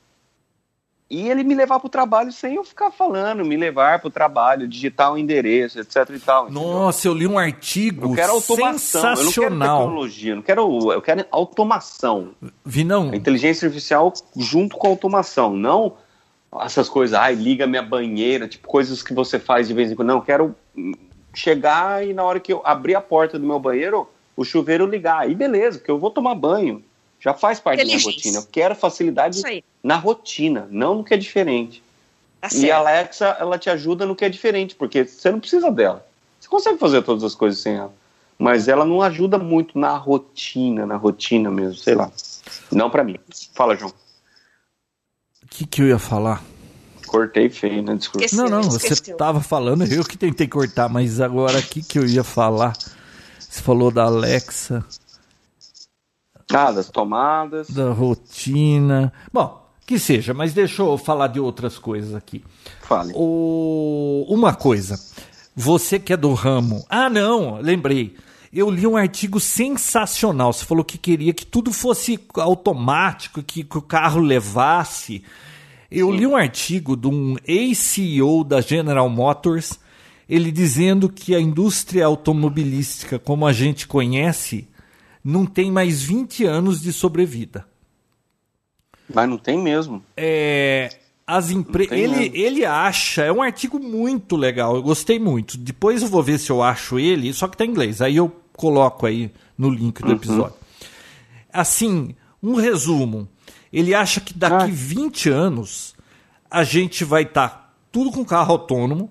e 1.10 1.28
ele 1.28 1.43
me 1.43 1.55
levar 1.55 1.78
para 1.78 1.86
o 1.86 1.90
trabalho 1.90 2.30
sem 2.30 2.56
eu 2.56 2.64
ficar 2.64 2.90
falando, 2.90 3.44
me 3.44 3.56
levar 3.56 3.98
para 3.98 4.09
o 4.09 4.10
trabalho, 4.10 4.68
digitar 4.68 5.10
o 5.10 5.14
um 5.14 5.18
endereço, 5.18 5.80
etc 5.80 5.97
e 6.10 6.18
tal. 6.18 6.44
Entendeu? 6.44 6.62
Nossa, 6.62 7.09
eu 7.09 7.14
li 7.14 7.26
um 7.26 7.39
artigo 7.39 8.10
eu 8.10 8.14
quero 8.14 8.32
automação, 8.32 9.16
sensacional. 9.16 9.22
Eu 9.22 9.51
não 9.51 9.66
quero 9.66 9.78
tecnologia, 9.78 10.32
eu 10.32 10.36
não 10.36 10.43
quero, 10.43 10.93
eu 10.93 11.02
quero 11.02 11.26
automação. 11.30 12.30
Vinão. 12.64 13.10
A 13.10 13.16
inteligência 13.16 13.66
artificial 13.66 14.12
junto 14.36 14.76
com 14.76 14.86
a 14.86 14.90
automação, 14.90 15.56
não 15.56 15.97
essas 16.62 16.89
coisas, 16.89 17.18
ai, 17.18 17.35
liga 17.35 17.66
minha 17.66 17.82
banheira, 17.82 18.48
tipo 18.48 18.66
coisas 18.66 19.02
que 19.02 19.12
você 19.12 19.39
faz 19.39 19.68
de 19.68 19.74
vez 19.74 19.90
em 19.90 19.94
quando. 19.94 20.09
Não, 20.09 20.16
eu 20.16 20.22
quero 20.22 20.56
chegar 21.35 22.06
e 22.06 22.14
na 22.14 22.24
hora 22.24 22.40
que 22.40 22.52
eu 22.52 22.62
abrir 22.64 22.94
a 22.94 23.01
porta 23.01 23.39
do 23.39 23.47
meu 23.47 23.59
banheiro, 23.59 24.09
o 24.36 24.44
chuveiro 24.44 24.86
ligar. 24.86 25.20
Aí 25.20 25.35
beleza, 25.35 25.78
que 25.78 25.90
eu 25.90 25.98
vou 25.98 26.10
tomar 26.10 26.35
banho. 26.35 26.82
Já 27.20 27.35
faz 27.35 27.59
parte 27.59 27.78
da 27.78 27.85
minha 27.85 27.99
rotina. 27.99 28.39
Eu 28.39 28.47
quero 28.51 28.74
facilidade 28.74 29.43
na 29.82 29.97
rotina, 29.97 30.69
não 30.70 30.97
no 30.97 31.05
que 31.05 31.15
é 31.15 31.16
diferente. 31.16 31.82
Tá 32.40 32.49
e 32.55 32.70
a 32.70 32.78
Alexa, 32.78 33.36
ela 33.40 33.59
te 33.59 33.69
ajuda 33.69 34.07
no 34.07 34.15
que 34.15 34.24
é 34.24 34.28
diferente, 34.28 34.74
porque 34.74 35.05
você 35.05 35.31
não 35.31 35.40
precisa 35.40 35.70
dela. 35.70 36.07
Você 36.39 36.49
consegue 36.49 36.78
fazer 36.78 37.03
todas 37.03 37.24
as 37.24 37.35
coisas 37.35 37.59
sem 37.61 37.74
ela. 37.74 37.93
Mas 38.39 38.69
ela 38.69 38.85
não 38.85 39.03
ajuda 39.03 39.36
muito 39.36 39.77
na 39.77 39.97
rotina, 39.97 40.86
na 40.86 40.97
rotina 40.97 41.51
mesmo, 41.51 41.74
sei 41.74 41.97
lá. 41.97 42.12
Não 42.70 42.89
para 42.89 43.03
mim. 43.03 43.16
Fala, 43.53 43.74
João. 43.74 43.93
O 45.43 45.47
que, 45.51 45.66
que 45.66 45.82
eu 45.82 45.89
ia 45.89 45.99
falar? 45.99 46.45
Cortei 47.09 47.49
feio, 47.49 47.82
né? 47.82 47.97
Desculpa. 47.97 48.24
Esqueceu, 48.24 48.49
não, 48.49 48.62
não, 48.62 48.70
você 48.70 48.93
estava 48.93 49.40
falando, 49.40 49.85
eu 49.85 50.05
que 50.05 50.16
tentei 50.16 50.47
cortar, 50.47 50.89
mas 50.89 51.20
agora 51.20 51.59
o 51.59 51.62
que, 51.62 51.82
que 51.82 51.99
eu 51.99 52.07
ia 52.07 52.23
falar? 52.23 52.77
Você 53.39 53.61
falou 53.61 53.90
da 53.90 54.05
Alexa. 54.05 54.85
Ah, 56.52 56.72
das 56.72 56.88
tomadas. 56.88 57.70
Da 57.70 57.90
rotina. 57.90 59.12
Bom, 59.32 59.66
que 59.86 59.98
seja, 59.98 60.32
mas 60.32 60.52
deixa 60.52 60.82
eu 60.82 60.96
falar 60.98 61.28
de 61.28 61.40
outras 61.40 61.78
coisas 61.78 62.14
aqui. 62.14 62.44
Fale. 62.82 63.12
O... 63.14 64.26
Uma 64.28 64.54
coisa. 64.54 64.98
Você 65.54 65.98
que 65.98 66.12
é 66.12 66.16
do 66.16 66.32
ramo. 66.32 66.84
Ah, 66.88 67.10
não, 67.10 67.60
lembrei. 67.60 68.16
Eu 68.52 68.70
li 68.70 68.86
um 68.86 68.96
artigo 68.96 69.38
sensacional. 69.38 70.52
Você 70.52 70.64
falou 70.64 70.84
que 70.84 70.96
queria 70.96 71.34
que 71.34 71.44
tudo 71.44 71.72
fosse 71.72 72.18
automático, 72.34 73.42
que, 73.42 73.62
que 73.62 73.78
o 73.78 73.82
carro 73.82 74.20
levasse. 74.20 75.22
Eu 75.90 76.10
Sim. 76.10 76.16
li 76.18 76.26
um 76.26 76.36
artigo 76.36 76.96
de 76.96 77.08
um 77.08 77.36
ex-CEO 77.46 78.44
da 78.44 78.60
General 78.60 79.08
Motors, 79.08 79.78
ele 80.28 80.52
dizendo 80.52 81.08
que 81.08 81.34
a 81.34 81.40
indústria 81.40 82.06
automobilística, 82.06 83.18
como 83.18 83.46
a 83.46 83.52
gente 83.52 83.86
conhece, 83.86 84.68
não 85.23 85.47
tem 85.47 85.70
mais 85.70 86.03
20 86.03 86.45
anos 86.45 86.81
de 86.81 86.93
sobrevida. 86.93 87.66
Mas 89.12 89.28
não 89.28 89.39
tem 89.39 89.59
mesmo. 89.59 90.03
É, 90.16 90.90
as 91.27 91.51
empre... 91.51 91.89
ele, 91.90 92.31
ele 92.35 92.65
acha, 92.65 93.23
é 93.23 93.32
um 93.32 93.43
artigo 93.43 93.78
muito 93.78 94.36
legal, 94.36 94.77
eu 94.77 94.82
gostei 94.82 95.19
muito. 95.19 95.57
Depois 95.57 96.03
eu 96.03 96.09
vou 96.09 96.23
ver 96.23 96.39
se 96.39 96.51
eu 96.51 96.62
acho 96.62 96.99
ele, 96.99 97.32
só 97.32 97.49
que 97.49 97.57
tá 97.57 97.65
em 97.65 97.70
inglês. 97.70 98.01
Aí 98.01 98.16
eu 98.16 98.35
coloco 98.57 99.07
aí 99.07 99.31
no 99.57 99.70
link 99.70 100.01
do 100.01 100.09
uhum. 100.09 100.15
episódio. 100.15 100.57
Assim, 101.53 102.15
um 102.43 102.55
resumo. 102.55 103.28
Ele 103.73 103.95
acha 103.95 104.20
que 104.20 104.32
daqui 104.32 104.65
ah. 104.65 104.69
20 104.70 105.28
anos 105.31 105.95
a 106.51 106.65
gente 106.65 107.05
vai 107.05 107.23
estar 107.23 107.49
tá 107.49 107.73
tudo 107.93 108.11
com 108.11 108.24
carro 108.24 108.53
autônomo, 108.53 109.11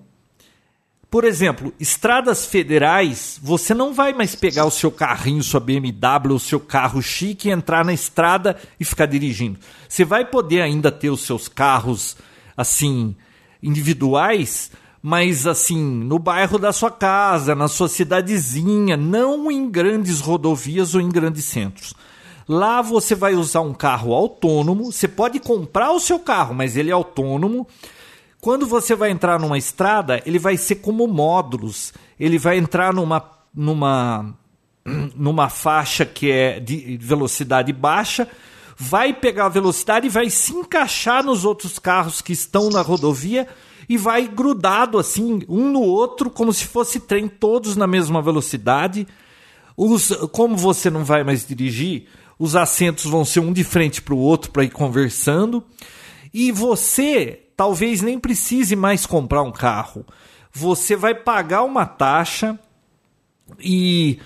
por 1.10 1.24
exemplo, 1.24 1.72
estradas 1.80 2.44
federais, 2.44 3.40
você 3.42 3.72
não 3.72 3.94
vai 3.94 4.12
mais 4.12 4.34
pegar 4.34 4.66
o 4.66 4.70
seu 4.70 4.90
carrinho, 4.90 5.42
sua 5.42 5.58
BMW, 5.58 6.34
o 6.34 6.38
seu 6.38 6.60
carro 6.60 7.00
chique, 7.00 7.48
entrar 7.48 7.82
na 7.82 7.94
estrada 7.94 8.58
e 8.78 8.84
ficar 8.84 9.06
dirigindo. 9.06 9.58
Você 9.88 10.04
vai 10.04 10.26
poder 10.26 10.60
ainda 10.60 10.92
ter 10.92 11.08
os 11.08 11.22
seus 11.22 11.48
carros 11.48 12.16
assim 12.54 13.16
individuais, 13.62 14.70
mas 15.02 15.46
assim, 15.46 15.82
no 15.82 16.18
bairro 16.18 16.58
da 16.58 16.74
sua 16.74 16.90
casa, 16.90 17.54
na 17.54 17.68
sua 17.68 17.88
cidadezinha, 17.88 18.94
não 18.94 19.50
em 19.50 19.70
grandes 19.70 20.20
rodovias 20.20 20.94
ou 20.94 21.00
em 21.00 21.08
grandes 21.08 21.46
centros. 21.46 21.94
Lá 22.46 22.82
você 22.82 23.14
vai 23.14 23.34
usar 23.34 23.62
um 23.62 23.72
carro 23.72 24.12
autônomo, 24.12 24.92
você 24.92 25.08
pode 25.08 25.40
comprar 25.40 25.90
o 25.92 26.00
seu 26.00 26.18
carro, 26.18 26.54
mas 26.54 26.76
ele 26.76 26.90
é 26.90 26.94
autônomo 26.94 27.66
quando 28.40 28.66
você 28.66 28.94
vai 28.94 29.10
entrar 29.10 29.38
numa 29.40 29.58
estrada, 29.58 30.22
ele 30.24 30.38
vai 30.38 30.56
ser 30.56 30.76
como 30.76 31.06
módulos. 31.06 31.92
Ele 32.18 32.38
vai 32.38 32.56
entrar 32.56 32.94
numa, 32.94 33.22
numa, 33.52 34.34
numa 35.16 35.48
faixa 35.48 36.06
que 36.06 36.30
é 36.30 36.60
de 36.60 36.96
velocidade 37.00 37.72
baixa, 37.72 38.28
vai 38.76 39.12
pegar 39.12 39.46
a 39.46 39.50
velocidade 39.50 40.06
e 40.06 40.10
vai 40.10 40.30
se 40.30 40.52
encaixar 40.52 41.24
nos 41.24 41.44
outros 41.44 41.78
carros 41.80 42.20
que 42.20 42.32
estão 42.32 42.70
na 42.70 42.80
rodovia 42.80 43.48
e 43.88 43.96
vai 43.96 44.28
grudado 44.28 44.98
assim, 44.98 45.40
um 45.48 45.72
no 45.72 45.80
outro, 45.80 46.30
como 46.30 46.52
se 46.52 46.64
fosse 46.64 47.00
trem, 47.00 47.26
todos 47.26 47.74
na 47.74 47.86
mesma 47.86 48.22
velocidade. 48.22 49.06
Os, 49.76 50.10
como 50.30 50.56
você 50.56 50.90
não 50.90 51.04
vai 51.04 51.24
mais 51.24 51.44
dirigir, 51.44 52.06
os 52.38 52.54
assentos 52.54 53.04
vão 53.04 53.24
ser 53.24 53.40
um 53.40 53.52
de 53.52 53.64
frente 53.64 54.00
para 54.00 54.14
o 54.14 54.18
outro 54.18 54.52
para 54.52 54.62
ir 54.62 54.70
conversando. 54.70 55.64
E 56.32 56.52
você 56.52 57.47
talvez 57.58 58.02
nem 58.02 58.20
precise 58.20 58.76
mais 58.76 59.04
comprar 59.04 59.42
um 59.42 59.50
carro. 59.50 60.06
Você 60.52 60.94
vai 60.94 61.12
pagar 61.12 61.64
uma 61.64 61.84
taxa 61.84 62.56
e 63.58 64.20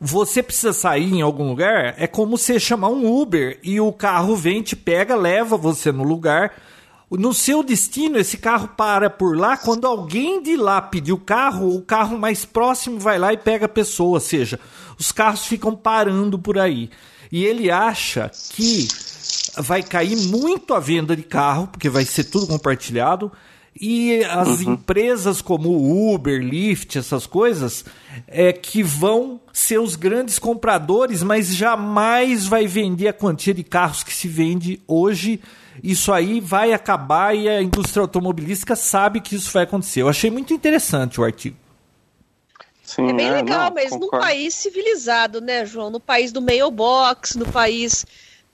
você 0.00 0.40
precisa 0.40 0.72
sair 0.72 1.12
em 1.12 1.20
algum 1.20 1.48
lugar, 1.48 1.96
é 1.98 2.06
como 2.06 2.38
você 2.38 2.60
chamar 2.60 2.90
um 2.90 3.12
Uber 3.12 3.58
e 3.60 3.80
o 3.80 3.92
carro 3.92 4.36
vem, 4.36 4.62
te 4.62 4.76
pega, 4.76 5.16
leva 5.16 5.56
você 5.56 5.90
no 5.90 6.04
lugar. 6.04 6.54
No 7.10 7.34
seu 7.34 7.64
destino, 7.64 8.18
esse 8.18 8.36
carro 8.36 8.68
para 8.68 9.10
por 9.10 9.36
lá. 9.36 9.56
Quando 9.56 9.84
alguém 9.84 10.40
de 10.40 10.56
lá 10.56 10.80
pedir 10.80 11.12
o 11.12 11.18
carro, 11.18 11.74
o 11.74 11.82
carro 11.82 12.16
mais 12.16 12.44
próximo 12.44 13.00
vai 13.00 13.18
lá 13.18 13.32
e 13.32 13.36
pega 13.36 13.66
a 13.66 13.68
pessoa. 13.68 14.14
Ou 14.14 14.20
seja, 14.20 14.60
os 14.96 15.10
carros 15.10 15.44
ficam 15.44 15.74
parando 15.74 16.38
por 16.38 16.56
aí. 16.56 16.88
E 17.32 17.44
ele 17.44 17.68
acha 17.68 18.30
que 18.52 18.86
vai 19.56 19.82
cair 19.82 20.16
muito 20.28 20.74
a 20.74 20.80
venda 20.80 21.16
de 21.16 21.22
carro, 21.22 21.66
porque 21.68 21.88
vai 21.88 22.04
ser 22.04 22.24
tudo 22.24 22.46
compartilhado. 22.46 23.30
E 23.78 24.24
as 24.24 24.60
uhum. 24.60 24.72
empresas 24.72 25.42
como 25.42 26.14
Uber, 26.14 26.40
Lyft, 26.40 26.98
essas 26.98 27.26
coisas, 27.26 27.84
é 28.26 28.52
que 28.52 28.82
vão 28.82 29.38
ser 29.52 29.78
os 29.78 29.96
grandes 29.96 30.38
compradores, 30.38 31.22
mas 31.22 31.54
jamais 31.54 32.46
vai 32.46 32.66
vender 32.66 33.08
a 33.08 33.12
quantia 33.12 33.52
de 33.52 33.62
carros 33.62 34.02
que 34.02 34.14
se 34.14 34.28
vende 34.28 34.80
hoje. 34.88 35.40
Isso 35.82 36.10
aí 36.10 36.40
vai 36.40 36.72
acabar 36.72 37.36
e 37.36 37.48
a 37.48 37.60
indústria 37.60 38.00
automobilística 38.00 38.74
sabe 38.74 39.20
que 39.20 39.36
isso 39.36 39.50
vai 39.52 39.64
acontecer. 39.64 40.00
Eu 40.00 40.08
achei 40.08 40.30
muito 40.30 40.54
interessante 40.54 41.20
o 41.20 41.24
artigo. 41.24 41.56
Sim, 42.82 43.10
é 43.10 43.12
bem 43.12 43.26
é, 43.26 43.32
legal, 43.32 43.66
não, 43.66 43.74
mas 43.74 43.90
concordo. 43.90 44.16
num 44.16 44.22
país 44.22 44.54
civilizado, 44.54 45.40
né, 45.40 45.66
João? 45.66 45.90
No 45.90 46.00
país 46.00 46.32
do 46.32 46.40
mailbox, 46.40 47.34
no 47.34 47.44
país 47.44 48.06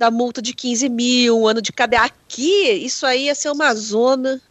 da 0.02 0.10
multa 0.10 0.42
de 0.42 0.52
15 0.52 0.88
mil, 0.88 1.38
um 1.38 1.46
ano 1.46 1.62
de 1.62 1.72
cadeia. 1.72 2.02
Aqui, 2.02 2.72
isso 2.72 3.06
aí 3.06 3.26
ia 3.26 3.36
ser 3.36 3.50
uma 3.50 3.72
zona. 3.72 4.42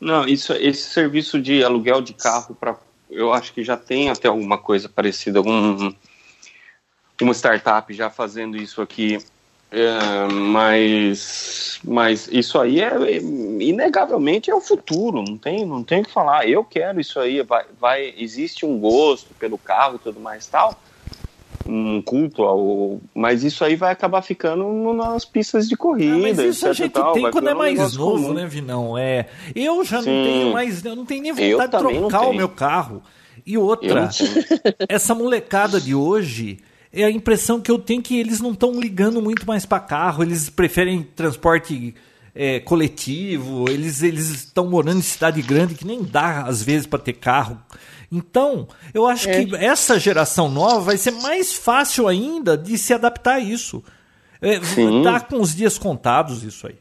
Não, 0.00 0.26
isso, 0.26 0.54
esse 0.54 0.88
serviço 0.88 1.38
de 1.38 1.62
aluguel 1.62 2.00
de 2.00 2.14
carro 2.14 2.54
para, 2.54 2.74
eu 3.10 3.30
acho 3.30 3.52
que 3.52 3.62
já 3.62 3.76
tem 3.76 4.08
até 4.08 4.26
alguma 4.26 4.56
coisa 4.56 4.88
parecida, 4.88 5.38
algum 5.38 5.92
uma 7.20 7.34
startup 7.34 7.92
já 7.92 8.08
fazendo 8.08 8.56
isso 8.56 8.80
aqui, 8.80 9.18
é, 9.70 10.32
mas, 10.32 11.78
mas 11.84 12.26
isso 12.32 12.58
aí 12.58 12.80
é, 12.80 12.86
é, 12.86 13.16
inegavelmente 13.18 14.50
é 14.50 14.54
o 14.54 14.62
futuro, 14.62 15.22
não 15.22 15.36
tem, 15.36 15.66
não 15.66 15.84
tem 15.84 16.00
o 16.00 16.04
que 16.04 16.10
falar. 16.10 16.48
Eu 16.48 16.64
quero 16.64 16.98
isso 16.98 17.20
aí, 17.20 17.42
vai, 17.42 17.66
vai 17.78 18.14
existe 18.16 18.64
um 18.64 18.78
gosto 18.78 19.34
pelo 19.34 19.58
carro 19.58 19.98
tudo 19.98 20.18
mais 20.18 20.46
tal 20.46 20.74
um 21.66 22.02
culto 22.02 22.42
ao. 22.42 23.00
Mas 23.14 23.42
isso 23.42 23.64
aí 23.64 23.76
vai 23.76 23.92
acabar 23.92 24.22
ficando 24.22 24.92
nas 24.94 25.24
pistas 25.24 25.68
de 25.68 25.76
corrida. 25.76 26.14
Ah, 26.14 26.18
mas 26.18 26.38
isso 26.38 26.66
a 26.66 26.72
gente 26.72 26.92
tal, 26.92 27.12
tem 27.12 27.30
quando 27.30 27.48
é 27.48 27.54
mais 27.54 27.96
novo, 27.96 28.22
comum. 28.22 28.34
né, 28.34 28.46
Vinão? 28.46 28.96
É, 28.96 29.26
eu 29.54 29.84
já 29.84 30.02
Sim. 30.02 30.10
não 30.10 30.24
tenho 30.24 30.52
mais. 30.52 30.84
Eu 30.84 30.96
não 30.96 31.04
tenho 31.04 31.22
nem 31.22 31.32
vontade 31.32 31.72
de 31.72 31.78
trocar 31.78 32.22
o 32.28 32.34
meu 32.34 32.48
carro. 32.48 33.02
E 33.46 33.58
outra, 33.58 34.08
essa 34.88 35.14
molecada 35.14 35.80
de 35.80 35.94
hoje. 35.94 36.58
É 36.96 37.02
a 37.02 37.10
impressão 37.10 37.60
que 37.60 37.72
eu 37.72 37.76
tenho 37.76 38.00
que 38.00 38.20
eles 38.20 38.40
não 38.40 38.52
estão 38.52 38.78
ligando 38.78 39.20
muito 39.20 39.44
mais 39.44 39.66
para 39.66 39.80
carro, 39.80 40.22
eles 40.22 40.48
preferem 40.48 41.02
transporte 41.02 41.92
é, 42.32 42.60
coletivo, 42.60 43.68
eles 43.68 44.02
eles 44.02 44.28
estão 44.30 44.68
morando 44.68 44.98
em 44.98 45.02
cidade 45.02 45.42
grande 45.42 45.74
que 45.74 45.86
nem 45.86 46.02
dá 46.02 46.42
às 46.42 46.62
vezes 46.62 46.86
para 46.86 46.98
ter 46.98 47.14
carro. 47.14 47.58
Então, 48.14 48.68
eu 48.94 49.06
acho 49.06 49.28
é. 49.28 49.44
que 49.44 49.56
essa 49.56 49.98
geração 49.98 50.48
nova 50.48 50.78
vai 50.78 50.96
ser 50.96 51.10
mais 51.10 51.52
fácil 51.52 52.06
ainda 52.06 52.56
de 52.56 52.78
se 52.78 52.94
adaptar 52.94 53.34
a 53.34 53.40
isso. 53.40 53.82
É, 54.40 54.60
tá 55.02 55.18
com 55.20 55.40
os 55.40 55.54
dias 55.54 55.76
contados 55.76 56.44
isso 56.44 56.68
aí. 56.68 56.76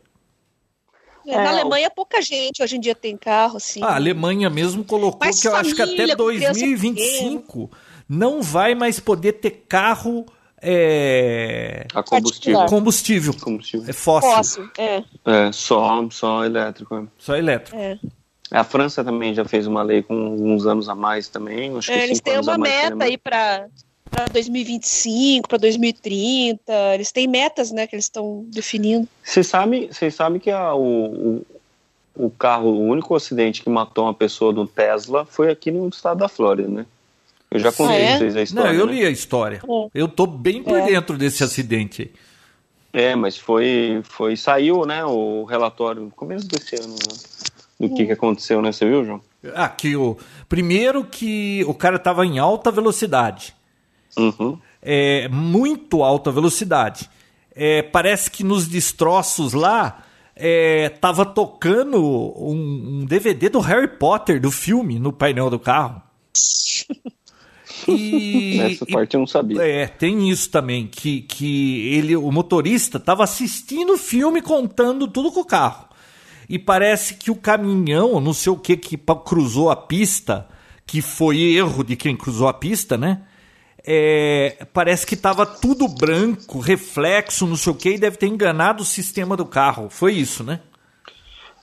É, 1.26 1.36
na 1.38 1.50
Alemanha 1.50 1.90
pouca 1.90 2.22
gente 2.22 2.62
hoje 2.62 2.76
em 2.76 2.80
dia 2.80 2.94
tem 2.94 3.18
carro, 3.18 3.58
assim. 3.58 3.82
Ah, 3.82 3.92
a 3.92 3.96
Alemanha 3.96 4.50
mesmo 4.50 4.84
colocou 4.84 5.26
Mas 5.26 5.42
que 5.42 5.48
eu 5.48 5.56
acho 5.56 5.74
que 5.74 5.82
até 5.82 6.16
com 6.16 6.28
criança 6.28 6.60
2025 6.60 7.72
não 8.08 8.42
vai 8.42 8.76
mais 8.76 9.00
poder 9.00 9.34
ter 9.34 9.66
carro 9.68 10.26
é, 10.62 11.88
A 11.94 12.04
combustível. 12.04 12.66
combustível. 12.68 13.34
combustível. 13.34 13.90
É 13.90 13.94
fóssil. 13.94 14.32
Fóssil, 14.32 14.70
é. 14.78 15.04
É, 15.26 15.52
só, 15.52 16.08
só 16.12 16.46
elétrico. 16.46 16.96
é. 16.96 17.04
Só 17.18 17.36
elétrico. 17.36 17.78
é. 17.78 18.00
A 18.54 18.64
França 18.64 19.04
também 19.04 19.34
já 19.34 19.44
fez 19.44 19.66
uma 19.68 19.82
lei 19.82 20.02
com 20.04 20.14
uns 20.16 20.66
anos 20.68 20.88
a 20.88 20.94
mais 20.96 21.28
também. 21.28 21.76
Acho 21.76 21.88
que 21.92 21.98
É, 21.98 22.04
eles 22.04 22.22
têm 22.22 22.40
uma 22.40 22.58
mais, 22.58 22.90
meta 22.90 23.04
aí 23.06 23.18
para 23.18 23.68
para 24.12 24.26
2025, 24.26 25.50
para 25.50 25.58
2030. 25.58 26.72
Eles 26.94 27.12
têm 27.12 27.28
metas, 27.28 27.72
né, 27.72 27.88
que 27.88 27.96
eles 27.96 28.06
estão 28.06 28.46
definindo. 28.48 29.08
Vocês 29.24 29.48
sabem, 29.48 29.88
vocês 29.92 30.14
sabem 30.14 30.40
que 30.40 30.52
a- 30.52 30.76
o, 30.76 31.44
o, 32.16 32.30
carro, 32.30 32.70
o 32.70 32.82
único 32.86 33.16
acidente 33.16 33.64
que 33.64 33.70
matou 33.72 34.04
uma 34.04 34.14
pessoa 34.14 34.54
do 34.54 34.68
Tesla 34.68 35.26
foi 35.26 35.50
aqui 35.50 35.72
no 35.72 35.88
estado 35.90 36.20
da 36.20 36.30
Flórida, 36.30 36.70
né? 36.70 36.86
Eu 37.50 37.60
já 37.60 37.72
contei 37.72 37.96
Ah, 37.96 38.00
é? 38.12 38.18
vocês 38.20 38.34
a 38.34 38.38
Não, 38.38 38.44
história. 38.44 38.78
eu 38.78 38.86
né? 38.86 38.94
li 38.94 39.06
a 39.06 39.10
história. 39.10 39.62
É. 39.68 39.88
Eu 39.96 40.08
tô 40.08 40.28
bem 40.28 40.62
por 40.62 40.78
É. 40.78 40.86
dentro 40.86 41.18
desse 41.18 41.44
acidente. 41.44 42.04
aí. 42.04 42.12
É, 43.06 43.16
mas 43.16 43.36
foi, 43.36 44.02
foi 44.04 44.36
saiu, 44.38 44.86
né, 44.86 45.04
o 45.04 45.44
relatório 45.46 46.04
no 46.04 46.12
começo 46.12 46.48
desse 46.48 46.76
ano, 46.76 46.94
né, 46.94 47.16
do 47.80 47.88
Hum. 47.88 47.96
que, 47.96 48.06
que 48.06 48.12
aconteceu, 48.12 48.62
né? 48.62 48.72
Você 48.72 48.86
viu, 48.88 49.04
João? 49.04 49.22
Aqui, 49.56 49.96
o 49.96 50.18
primeiro 50.48 51.04
que 51.04 51.64
o 51.68 51.74
cara 51.74 52.00
tava 52.00 52.26
em 52.26 52.40
alta 52.40 52.72
velocidade. 52.72 53.54
Uhum. 54.16 54.60
é, 54.82 55.28
muito 55.28 56.04
alta 56.04 56.32
velocidade. 56.32 57.10
É, 57.56 57.82
parece 57.82 58.30
que 58.30 58.44
nos 58.44 58.68
destroços 58.68 59.54
lá 59.54 60.04
é, 60.36 60.90
tava 60.90 61.26
tocando 61.26 61.98
um, 62.00 63.00
um 63.02 63.06
DVD 63.06 63.50
do 63.50 63.60
Harry 63.60 63.88
Potter, 63.88 64.40
do 64.40 64.52
filme, 64.52 65.00
no 65.00 65.12
painel 65.12 65.50
do 65.50 65.60
carro. 65.60 66.02
E, 67.88 68.60
Essa 68.62 68.86
parte 68.86 69.16
eu 69.16 69.20
não 69.20 69.28
sabia. 69.28 69.62
é, 69.62 69.88
tem 69.88 70.30
isso 70.30 70.50
também, 70.50 70.88
que, 70.88 71.22
que 71.24 71.88
ele, 71.94 72.16
o 72.16 72.32
motorista 72.32 72.98
estava 72.98 73.24
assistindo 73.26 73.94
o 73.94 73.98
filme 73.98 74.42
contando 74.42 75.06
tudo 75.08 75.32
com 75.32 75.42
o 75.42 75.46
carro. 75.46 75.88
E 76.50 76.60
parece 76.60 77.16
que 77.16 77.32
o 77.32 77.36
caminhão, 77.36 78.20
não 78.20 78.34
sei 78.34 78.52
o 78.52 78.58
que, 78.58 78.76
que 78.78 78.98
cruzou 78.98 79.70
a 79.70 79.76
pista, 79.76 80.48
que 80.86 81.02
foi 81.02 81.40
erro 81.42 81.84
de 81.84 81.96
quem 81.96 82.16
cruzou 82.16 82.48
a 82.48 82.54
pista, 82.54 82.98
né? 82.98 83.22
É, 83.86 84.66
parece 84.72 85.06
que 85.06 85.14
estava 85.14 85.46
tudo 85.46 85.88
branco, 85.88 86.60
reflexo, 86.60 87.46
não 87.46 87.58
sei 87.58 87.74
o 87.74 87.76
que, 87.76 87.90
e 87.90 87.98
deve 87.98 88.18
ter 88.18 88.28
enganado 88.28 88.82
o 88.82 88.86
sistema 88.86 89.36
do 89.36 89.46
carro. 89.46 89.90
Foi 89.90 90.14
isso, 90.14 90.44
né? 90.44 90.62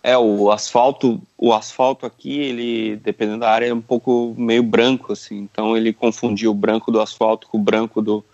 É, 0.02 0.16
o 0.16 0.50
asfalto, 0.50 1.20
o 1.36 1.52
asfalto 1.52 2.06
aqui, 2.06 2.38
ele, 2.38 2.96
dependendo 2.96 3.40
da 3.40 3.50
área, 3.50 3.66
é 3.66 3.74
um 3.74 3.82
pouco 3.82 4.34
meio 4.36 4.62
branco, 4.62 5.12
assim. 5.12 5.38
Então 5.38 5.76
ele 5.76 5.92
confundiu 5.92 6.50
o 6.50 6.54
branco 6.54 6.90
do 6.90 7.00
asfalto 7.00 7.46
com 7.48 7.58
o 7.58 7.62
branco 7.62 8.00
do, 8.00 8.24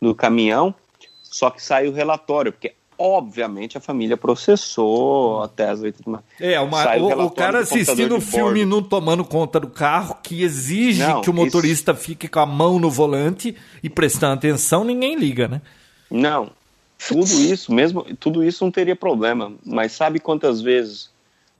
do 0.00 0.14
caminhão. 0.14 0.74
Só 1.22 1.50
que 1.50 1.62
saiu 1.62 1.90
o 1.90 1.94
relatório, 1.94 2.52
porque 2.52 2.74
obviamente 2.98 3.78
a 3.78 3.80
família 3.80 4.16
processou 4.16 5.42
a 5.42 5.48
Tesla 5.48 5.88
e 5.88 5.92
tudo 5.92 6.10
mais. 6.10 6.24
É, 6.40 6.58
uma- 6.60 6.96
o, 6.96 7.26
o 7.26 7.30
cara 7.30 7.60
assistindo 7.60 8.16
o 8.16 8.20
filme 8.20 8.60
e 8.62 8.64
não 8.66 8.82
tomando 8.82 9.24
conta 9.24 9.60
do 9.60 9.68
carro, 9.68 10.16
que 10.22 10.42
exige 10.42 11.02
Não, 11.02 11.20
que 11.20 11.30
o 11.30 11.32
motorista 11.34 11.94
fique 11.94 12.26
com 12.28 12.40
a 12.40 12.46
mão 12.46 12.78
no 12.78 12.90
volante 12.90 13.56
e 13.82 13.88
prestando 13.88 14.34
atenção, 14.34 14.82
ninguém 14.84 15.14
liga, 15.16 15.46
né? 15.46 15.62
Não, 16.10 16.50
tudo 17.08 17.30
isso, 17.30 17.72
mesmo, 17.72 18.02
tudo 18.16 18.42
isso 18.42 18.64
não 18.64 18.70
teria 18.72 18.96
problema. 18.96 19.52
Mas 19.64 19.92
sabe 19.92 20.18
quantas 20.18 20.60
vezes? 20.60 21.10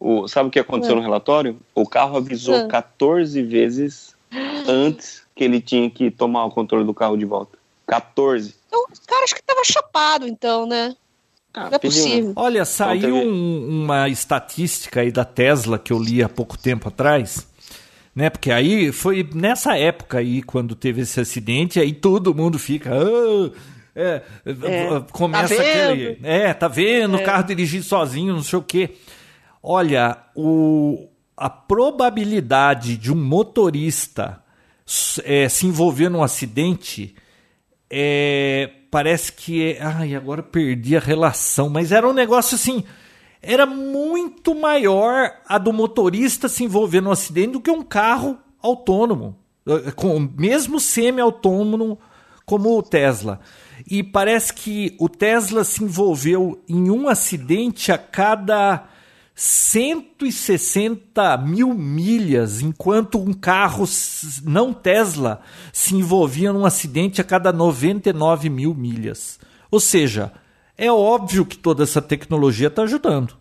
O, 0.01 0.27
sabe 0.29 0.49
o 0.49 0.51
que 0.53 0.59
aconteceu 0.59 0.95
no 0.97 1.03
relatório? 1.03 1.57
O 1.75 1.87
carro 1.87 2.17
avisou 2.17 2.55
Ah. 2.55 2.67
14 2.69 3.43
vezes 3.43 4.15
antes 4.67 5.23
que 5.35 5.45
ele 5.45 5.61
tinha 5.61 5.89
que 5.91 6.11
tomar 6.11 6.45
o 6.45 6.51
controle 6.51 6.85
do 6.85 6.95
carro 6.95 7.17
de 7.17 7.25
volta. 7.25 7.57
14. 7.87 8.55
Então, 8.67 8.81
o 8.83 9.07
cara 9.07 9.25
acho 9.25 9.35
que 9.35 9.43
tava 9.43 9.63
chapado, 9.65 10.27
então, 10.27 10.67
né? 10.67 10.95
Ah, 11.59 11.63
Não 11.63 11.69
é 11.69 11.71
né? 11.73 11.79
possível. 11.79 12.33
Olha, 12.37 12.65
saiu 12.65 13.17
um- 13.17 13.83
uma 13.85 14.09
estatística 14.09 15.01
aí 15.01 15.11
da 15.11 15.25
Tesla 15.25 15.79
que 15.79 15.93
eu 15.93 15.99
li 16.03 16.23
há 16.23 16.29
pouco 16.29 16.57
tempo 16.59 16.89
atrás, 16.89 17.47
né? 18.15 18.31
Porque 18.31 18.51
aí 18.51 18.93
foi 18.93 19.29
nessa 19.35 19.77
época 19.77 20.19
aí, 20.19 20.43
quando 20.43 20.75
teve 20.75 21.03
esse 21.03 21.21
acidente, 21.21 21.79
aí 21.81 21.93
todo 21.93 22.35
mundo 22.35 22.59
fica. 22.59 22.91
"Ah, 22.93 23.51
é, 23.95 24.23
É, 24.47 25.03
começa 25.13 25.55
tá 25.57 25.61
aquele. 25.61 26.19
É, 26.23 26.55
tá 26.55 26.69
vendo? 26.69 27.15
O 27.17 27.21
É. 27.21 27.23
carro 27.25 27.43
dirigir 27.45 27.83
sozinho, 27.83 28.33
não 28.35 28.43
sei 28.43 28.59
o 28.59 28.63
quê. 28.63 28.91
Olha, 29.63 30.17
o, 30.37 31.09
a 31.37 31.51
probabilidade 31.51 32.97
de 32.97 33.13
um 33.13 33.17
motorista 33.17 34.41
é, 35.25 35.49
se 35.49 35.67
envolver 35.67 36.09
num 36.09 36.23
acidente 36.23 37.15
é, 37.91 38.71
parece 38.91 39.33
que 39.33 39.73
é. 39.73 39.83
Ai, 39.83 40.15
agora 40.15 40.43
perdi 40.43 40.97
a 40.97 41.01
relação, 41.01 41.69
mas 41.69 41.93
era 41.93 42.09
um 42.09 42.13
negócio 42.13 42.55
assim. 42.55 42.85
Era 43.41 43.65
muito 43.67 44.55
maior 44.55 45.31
a 45.47 45.59
do 45.59 45.73
motorista 45.73 46.49
se 46.49 46.65
envolver 46.65 47.01
num 47.01 47.13
acidente 47.13 47.53
do 47.53 47.61
que 47.61 47.71
um 47.71 47.83
carro 47.83 48.37
autônomo, 48.61 49.37
eh, 49.67 49.93
com 49.93 50.19
mesmo 50.37 50.81
semi-autônomo 50.81 51.99
como 52.45 52.77
o 52.77 52.83
Tesla. 52.83 53.41
E 53.89 54.03
parece 54.03 54.53
que 54.53 54.97
o 54.99 55.09
Tesla 55.09 55.63
se 55.63 55.85
envolveu 55.85 56.61
em 56.69 56.91
um 56.91 57.09
acidente 57.09 57.93
a 57.93 57.99
cada 57.99 58.89
160 59.41 61.39
mil 61.39 61.73
milhas, 61.73 62.61
enquanto 62.61 63.21
um 63.21 63.33
carro 63.33 63.85
não 64.43 64.75
Tesla 64.75 65.41
se 65.73 65.95
envolvia 65.95 66.53
num 66.53 66.67
acidente 66.67 67.21
a 67.21 67.25
cada 67.25 67.53
99 67.53 68.51
mil 68.51 68.75
milhas. 68.75 69.39
Ou 69.71 69.79
seja, 69.79 70.33
é 70.77 70.91
óbvio 70.91 71.47
que 71.47 71.57
toda 71.57 71.85
essa 71.85 72.03
tecnologia 72.03 72.67
está 72.67 72.83
ajudando. 72.83 73.39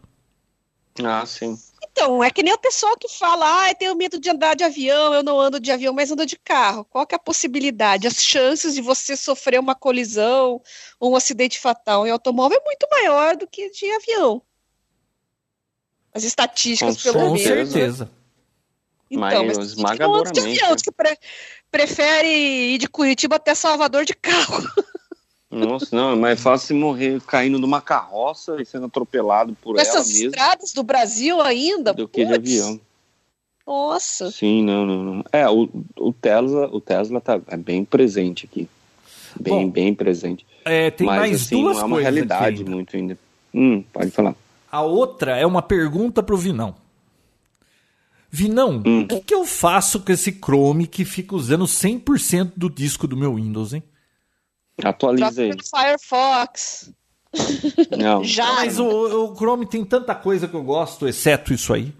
Ah, 1.04 1.26
sim. 1.26 1.58
Então, 1.92 2.24
é 2.24 2.30
que 2.30 2.44
nem 2.44 2.54
o 2.54 2.60
pessoal 2.60 2.96
que 2.96 3.10
fala, 3.10 3.64
ah, 3.64 3.72
eu 3.72 3.76
tenho 3.76 3.96
medo 3.96 4.20
de 4.20 4.30
andar 4.30 4.56
de 4.56 4.64
avião, 4.64 5.16
eu 5.16 5.24
não 5.24 5.40
ando 5.40 5.60
de 5.60 5.72
avião, 5.72 5.96
mas 5.96 6.12
ando 6.12 6.28
de 6.28 6.38
carro. 6.38 6.86
Qual 6.86 7.08
que 7.08 7.16
é 7.16 7.18
a 7.18 7.20
possibilidade? 7.20 8.06
As 8.06 8.22
chances 8.22 8.76
de 8.76 8.84
você 8.84 9.18
sofrer 9.18 9.60
uma 9.60 9.74
colisão 9.74 10.62
ou 11.00 11.14
um 11.14 11.16
acidente 11.16 11.60
fatal 11.60 12.06
em 12.06 12.12
automóvel 12.12 12.60
é 12.62 12.64
muito 12.64 12.88
maior 12.92 13.36
do 13.36 13.48
que 13.48 13.72
de 13.72 13.92
avião. 13.94 14.44
As 16.18 16.24
estatísticas, 16.24 16.98
Com 16.98 17.04
pelo 17.04 17.14
Com 17.20 17.34
menos. 17.34 17.42
certeza. 17.44 17.72
certeza. 17.72 18.12
Então, 19.10 19.22
Mas 19.22 19.46
mas, 19.48 19.58
tem 19.58 19.58
de 19.68 19.72
esmagadoramente, 19.72 20.40
avião, 20.40 20.70
né? 20.70 20.76
diz 20.76 20.84
que 20.84 20.92
pre- 20.92 21.18
prefere 21.72 22.28
ir 22.28 22.78
de 22.78 22.88
Curitiba 22.90 23.38
até 23.38 23.56
Salvador 23.56 24.04
de 24.04 24.14
carro. 24.14 24.64
Nossa, 25.50 25.96
não, 25.96 26.12
é 26.12 26.16
mais 26.16 26.42
fácil 26.42 26.76
morrer 26.76 27.22
caindo 27.22 27.58
numa 27.58 27.82
carroça 27.82 28.62
e 28.62 28.66
sendo 28.66 28.88
atropelado 28.88 29.56
por 29.62 29.76
ela 29.76 29.86
Nessas 29.86 30.08
mesmo 30.10 30.28
estradas 30.28 30.74
do 30.74 30.84
Brasil 30.84 31.40
ainda. 31.42 31.94
do 31.94 32.06
que 32.08 32.26
de 32.26 32.34
avião. 32.34 32.82
Nossa. 33.66 34.30
Sim, 34.30 34.64
não, 34.64 34.86
não, 34.86 35.04
não. 35.04 35.24
É, 35.32 35.48
o, 35.50 35.70
o 35.98 36.12
Tesla, 36.14 36.68
o 36.68 36.82
Tesla 36.82 37.22
tá 37.22 37.40
é 37.48 37.56
bem 37.58 37.86
presente 37.86 38.46
aqui. 38.46 38.68
Bem, 39.40 39.54
Bom, 39.54 39.70
bem 39.70 39.94
presente. 39.94 40.46
É, 40.66 40.92
tem 40.92 41.08
Mas 41.08 41.18
mais 41.20 41.42
assim, 41.44 41.62
duas 41.62 41.76
não 41.78 41.84
é 41.84 41.86
uma 41.86 41.96
coisas 41.96 42.08
aqui 42.08 42.16
realidade 42.16 42.58
ainda. 42.60 42.72
muito 42.72 42.96
ainda. 42.98 43.18
Hum, 43.54 43.84
pode 43.94 44.12
falar. 44.12 44.36
A 44.78 44.82
outra 44.82 45.36
é 45.38 45.46
uma 45.46 45.62
pergunta 45.64 46.22
pro 46.22 46.38
Vinão. 46.38 46.76
Vinão, 48.30 48.82
Hum. 48.86 49.02
o 49.04 49.08
que, 49.08 49.22
que 49.22 49.34
eu 49.34 49.44
faço 49.46 50.02
com 50.02 50.12
esse 50.12 50.32
Chrome 50.34 50.86
que 50.86 51.04
fica 51.06 51.36
usando 51.36 51.66
100% 51.66 52.52
do 52.56 52.70
disco 52.70 53.08
do 53.08 53.16
meu 53.18 53.36
Windows, 53.36 53.74
hein? 53.74 53.82
Atualiza 54.84 55.42
aí. 55.42 55.50
pelo 55.50 55.64
Firefox. 55.64 56.92
Não, 57.98 58.22
Já. 58.26 58.46
Mas 58.56 58.78
o, 58.78 58.86
o 59.32 59.36
Chrome 59.36 59.66
tem 59.66 59.84
tanta 59.84 60.14
coisa 60.14 60.48
que 60.48 60.54
eu 60.54 60.62
gosto, 60.64 61.08
exceto 61.08 61.54
isso 61.54 61.74
aí. 61.74 61.92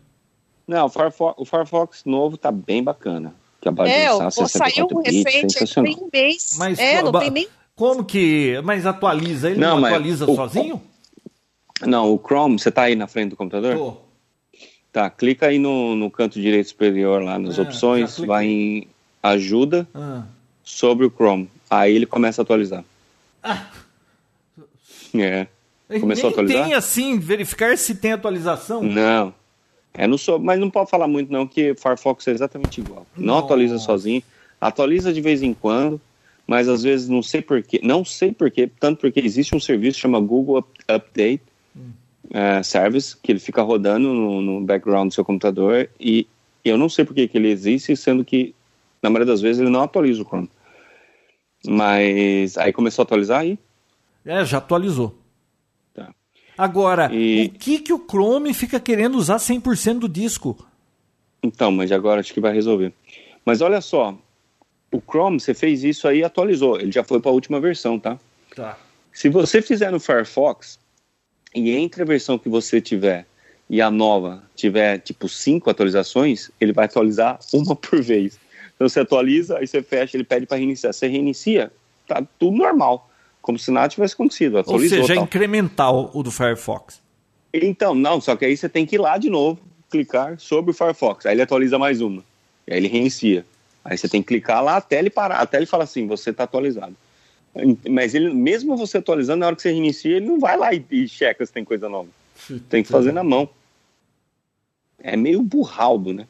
não 0.68 0.86
o, 0.86 0.90
Firefox, 0.90 1.36
o 1.40 1.46
Firefox 1.46 2.04
novo 2.06 2.38
tá 2.38 2.52
bem 2.52 2.84
bacana. 2.84 3.34
Que 3.60 3.70
É, 3.70 4.12
o, 4.14 4.20
pô, 4.20 4.32
saiu 4.32 4.48
64 4.48 4.98
um 5.00 5.02
bits, 5.02 5.24
recente, 5.34 5.74
tem 5.82 6.10
mês. 6.14 6.56
Mas 6.60 6.78
é, 6.78 7.02
não 7.02 7.12
tem 7.12 7.32
nem. 7.32 7.48
Como 7.76 8.06
que. 8.06 8.62
Mas 8.64 8.86
atualiza? 8.86 9.50
Ele 9.50 9.60
não, 9.60 9.76
Não, 9.76 9.82
mas 9.82 9.94
atualiza 9.94 10.30
o- 10.30 10.36
sozinho? 10.36 10.82
Não, 11.86 12.14
o 12.14 12.18
Chrome, 12.20 12.58
você 12.60 12.72
tá 12.72 12.84
aí 12.84 12.96
na 12.96 13.08
frente 13.08 13.32
do 13.32 13.36
computador? 13.36 13.76
Tô. 13.76 13.98
Tá, 14.92 15.10
clica 15.10 15.48
aí 15.48 15.60
no, 15.60 15.96
no 15.96 16.10
canto 16.10 16.42
direito 16.42 16.70
superior 16.70 17.22
lá 17.22 17.38
nas 17.38 17.60
É, 17.60 17.62
opções, 17.62 18.18
vai 18.20 18.46
em 18.48 18.88
ajuda 19.22 19.88
Ah. 19.94 20.24
sobre 20.64 21.06
o 21.06 21.12
Chrome. 21.12 21.50
Aí 21.70 21.96
ele 21.96 22.06
começa 22.06 22.42
a 22.42 22.44
atualizar. 22.44 22.84
É. 25.16 25.48
Começou 26.00 26.30
a 26.30 26.32
atualizar? 26.32 26.64
tem 26.66 26.74
assim, 26.74 27.18
verificar 27.20 27.78
se 27.78 27.96
tem 27.96 28.12
atualização. 28.12 28.84
Não. 28.84 29.34
É 29.94 30.06
no 30.06 30.18
so... 30.18 30.38
Mas 30.40 30.60
não 30.60 30.70
pode 30.70 30.90
falar 30.90 31.08
muito 31.08 31.32
não, 31.32 31.48
que 31.48 31.74
Firefox 31.76 32.28
é 32.28 32.32
exatamente 32.32 32.82
igual. 32.82 33.06
Não 33.16 33.36
Nossa. 33.36 33.46
atualiza 33.46 33.78
sozinho. 33.80 34.22
Atualiza 34.60 35.14
de 35.14 35.22
vez 35.22 35.42
em 35.44 35.54
quando, 35.54 36.00
mas 36.46 36.68
às 36.68 36.84
vezes 36.84 37.08
não 37.08 37.22
sei 37.24 37.42
porquê. 37.42 37.80
Não 37.84 38.04
sei 38.04 38.32
porquê, 38.32 38.70
tanto 38.80 39.00
porque 39.00 39.20
existe 39.20 39.56
um 39.56 39.60
serviço 39.60 39.96
que 39.96 40.02
chama 40.02 40.20
Google 40.20 40.58
Up- 40.60 40.80
Update, 40.88 41.42
é, 42.32 42.62
service 42.64 43.16
que 43.22 43.32
ele 43.32 43.40
fica 43.40 43.62
rodando 43.62 44.14
no, 44.14 44.42
no, 44.42 44.62
background 44.62 45.10
do 45.10 45.14
seu 45.14 45.24
computador 45.24 45.90
e 46.00 46.28
eu 46.64 46.78
não 46.78 46.90
sei 46.90 47.06
por 47.06 47.14
que, 47.14 47.28
que 47.28 47.38
ele 47.38 47.50
existe, 47.50 47.96
sendo 47.96 48.26
que 48.26 48.54
na 49.02 49.10
maioria 49.10 49.32
das 49.32 49.42
vezes 49.42 49.62
ele 49.62 49.70
não 49.70 49.84
atualiza 49.84 50.22
o 50.22 50.26
Chrome. 50.26 50.50
Mas 51.66 52.58
aí 52.58 52.74
começou 52.74 53.04
a 53.04 53.06
atualizar 53.06 53.42
aí? 53.42 53.58
É, 54.26 54.44
já 54.44 54.58
atualizou. 54.58 55.18
Tá. 55.94 56.14
Agora, 56.58 57.10
e... 57.14 57.46
o 57.46 57.60
que, 57.60 57.80
que 57.80 57.94
o 57.94 58.06
Chrome 58.06 58.54
fica 58.54 58.80
querendo 58.80 59.18
usar 59.18 59.38
100% 59.38 60.00
do 60.00 60.10
disco? 60.10 60.58
Então, 61.42 61.72
mas 61.72 61.92
agora 61.92 62.20
acho 62.20 62.34
que 62.34 62.42
vai 62.42 62.54
resolver. 62.54 62.94
Mas 63.46 63.62
olha 63.62 63.80
só, 63.80 64.18
o 64.92 65.02
Chrome, 65.02 65.40
você 65.40 65.54
fez 65.54 65.84
isso 65.84 66.08
aí 66.08 66.20
e 66.20 66.24
atualizou. 66.24 66.80
Ele 66.80 66.92
já 66.92 67.04
foi 67.04 67.20
para 67.20 67.32
a 67.32 67.34
última 67.34 67.60
versão, 67.60 68.00
tá? 68.00 68.20
Tá. 68.56 68.78
Se 69.14 69.30
você 69.30 69.62
fizer 69.62 69.92
no 69.92 70.00
Firefox, 70.00 70.80
e 71.58 71.76
entre 71.76 72.04
a 72.04 72.06
versão 72.06 72.38
que 72.38 72.48
você 72.48 72.80
tiver 72.80 73.26
e 73.70 73.82
a 73.82 73.90
nova 73.90 74.44
tiver 74.56 75.00
tipo 75.00 75.28
cinco 75.28 75.70
atualizações, 75.70 76.52
ele 76.62 76.72
vai 76.72 76.86
atualizar 76.86 77.40
uma 77.52 77.76
por 77.76 78.02
vez. 78.02 78.40
Então 78.76 78.88
você 78.88 79.00
atualiza, 79.00 79.58
aí 79.58 79.66
você 79.66 79.82
fecha, 79.82 80.16
ele 80.16 80.24
pede 80.24 80.46
para 80.46 80.58
reiniciar. 80.58 80.94
Você 80.94 81.08
reinicia, 81.08 81.72
tá 82.08 82.24
tudo 82.38 82.56
normal, 82.56 83.10
como 83.42 83.58
se 83.58 83.72
nada 83.72 83.90
tivesse 83.90 84.14
acontecido. 84.14 84.60
Atualizou, 84.60 85.00
Ou 85.00 85.08
seja, 85.08 85.20
é 85.20 85.24
incremental 85.24 86.12
o 86.14 86.22
do 86.22 86.32
Firefox. 86.32 87.02
Então, 87.52 87.96
não, 87.96 88.22
só 88.22 88.36
que 88.36 88.46
aí 88.46 88.56
você 88.56 88.70
tem 88.70 88.86
que 88.86 88.96
ir 88.96 89.00
lá 89.00 89.18
de 89.18 89.30
novo, 89.30 89.60
clicar 89.90 90.40
sobre 90.40 90.72
o 90.72 90.74
Firefox. 90.74 91.26
Aí 91.26 91.34
ele 91.34 91.42
atualiza 91.42 91.80
mais 91.80 92.02
uma. 92.02 92.24
E 92.68 92.74
aí 92.74 92.78
ele 92.78 92.88
reinicia. 92.88 93.44
Aí 93.84 93.98
você 93.98 94.08
tem 94.08 94.22
que 94.22 94.28
clicar 94.28 94.64
lá 94.64 94.78
até 94.78 95.00
ele 95.00 95.10
parar, 95.10 95.38
até 95.38 95.58
ele 95.58 95.66
falar 95.66 95.86
assim, 95.86 96.06
você 96.06 96.30
está 96.30 96.44
atualizado. 96.44 96.96
Mas 97.90 98.14
ele, 98.14 98.34
mesmo 98.34 98.76
você 98.78 98.98
atualizando, 98.98 99.40
na 99.40 99.48
hora 99.48 99.56
que 99.56 99.62
você 99.62 99.72
reinicia, 99.72 100.18
ele 100.18 100.26
não 100.26 100.40
vai 100.40 100.58
lá 100.58 100.74
e, 100.74 100.86
e 100.92 101.08
checa 101.08 101.46
se 101.46 101.52
tem 101.52 101.64
coisa 101.64 101.90
nova. 101.90 102.10
Tem 102.70 102.84
que 102.84 102.90
fazer 102.90 103.12
na 103.12 103.24
mão. 103.24 103.50
É 105.00 105.16
meio 105.16 105.42
burraldo, 105.42 106.14
né? 106.14 106.28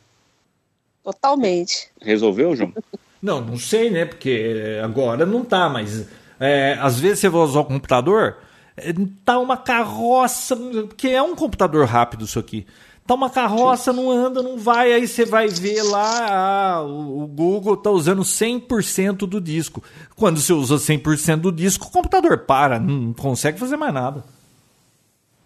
Totalmente. 1.04 1.90
Resolveu, 2.02 2.56
João? 2.56 2.74
Não, 3.22 3.42
não 3.42 3.58
sei, 3.58 3.90
né? 3.90 4.06
Porque 4.06 4.80
agora 4.84 5.26
não 5.26 5.44
tá, 5.44 5.70
mas 5.70 6.08
é, 6.40 6.78
às 6.80 7.00
vezes 7.00 7.20
você 7.20 7.30
vai 7.30 7.42
usar 7.42 7.62
o 7.62 7.66
computador, 7.66 8.38
é, 8.76 8.94
tá 9.26 9.40
uma 9.40 9.58
carroça, 9.58 10.56
porque 10.56 11.08
é 11.08 11.22
um 11.22 11.36
computador 11.36 11.86
rápido 11.86 12.26
isso 12.26 12.38
aqui. 12.38 12.66
Tá 13.08 13.14
uma 13.14 13.30
carroça, 13.30 13.94
não 13.94 14.12
anda, 14.12 14.44
não 14.44 14.58
vai, 14.58 14.92
aí 14.92 15.08
você 15.08 15.24
vai 15.24 15.48
ver 15.48 15.82
lá, 15.82 16.28
ah, 16.30 16.84
o, 16.84 17.24
o 17.24 17.28
Google 17.28 17.78
tá 17.78 17.90
usando 17.90 18.22
100% 18.22 19.20
do 19.20 19.40
disco. 19.40 19.82
Quando 20.14 20.42
você 20.42 20.52
usa 20.52 20.76
100% 20.76 21.38
do 21.38 21.52
disco, 21.52 21.88
o 21.88 21.90
computador 21.90 22.40
para, 22.40 22.78
não 22.78 23.14
consegue 23.14 23.58
fazer 23.58 23.78
mais 23.78 23.94
nada. 23.94 24.26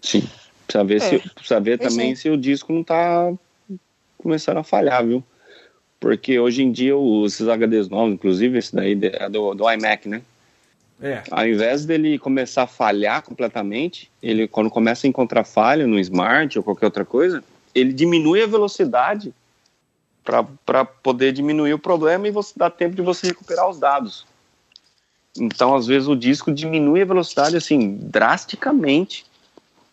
Sim. 0.02 0.28
Precisa 0.66 0.84
ver, 0.84 0.96
é. 0.96 1.00
se, 1.00 1.30
precisa 1.30 1.60
ver 1.60 1.78
também 1.78 2.16
se 2.16 2.30
o 2.32 2.38
disco 2.38 2.74
não 2.74 2.84
tá 2.84 3.32
começando 4.18 4.58
a 4.58 4.64
falhar, 4.64 5.06
viu? 5.06 5.24
Porque 6.00 6.40
hoje 6.40 6.64
em 6.64 6.72
dia 6.72 6.94
esses 7.26 7.48
HDs 7.48 7.90
novos, 7.90 8.14
inclusive 8.14 8.58
esse 8.58 8.76
daí 8.76 8.98
é 9.04 9.30
do, 9.30 9.54
do 9.54 9.70
iMac, 9.70 10.10
né? 10.10 10.24
É. 11.02 11.22
Ao 11.30 11.48
invés 11.48 11.86
dele 11.86 12.18
começar 12.18 12.64
a 12.64 12.68
falhar 12.68 13.22
completamente, 13.24 14.10
ele 14.22 14.48
quando 14.48 14.70
começa 14.70 15.06
a 15.06 15.10
encontrar 15.10 15.44
falha 15.44 15.86
no 15.86 16.00
Smart 16.00 16.58
ou 16.58 16.64
qualquer 16.64 16.86
outra 16.86 17.04
coisa, 17.04 17.44
ele 17.74 17.94
diminui 17.94 18.44
a 18.44 18.48
velocidade 18.48 19.34
para 20.66 20.86
poder 20.86 21.32
diminuir 21.32 21.74
o 21.74 21.80
problema 21.80 22.28
e 22.28 22.32
você 22.32 22.54
dá 22.56 22.70
tempo 22.70 22.96
de 22.96 23.02
você 23.02 23.28
recuperar 23.28 23.70
os 23.70 23.80
dados. 23.80 24.26
Então, 25.38 25.76
às 25.76 25.88
vezes 25.88 26.08
o 26.08 26.16
disco 26.16 26.52
diminui 26.52 27.02
a 27.02 27.06
velocidade 27.06 27.56
assim 27.56 27.98
drasticamente 28.02 29.26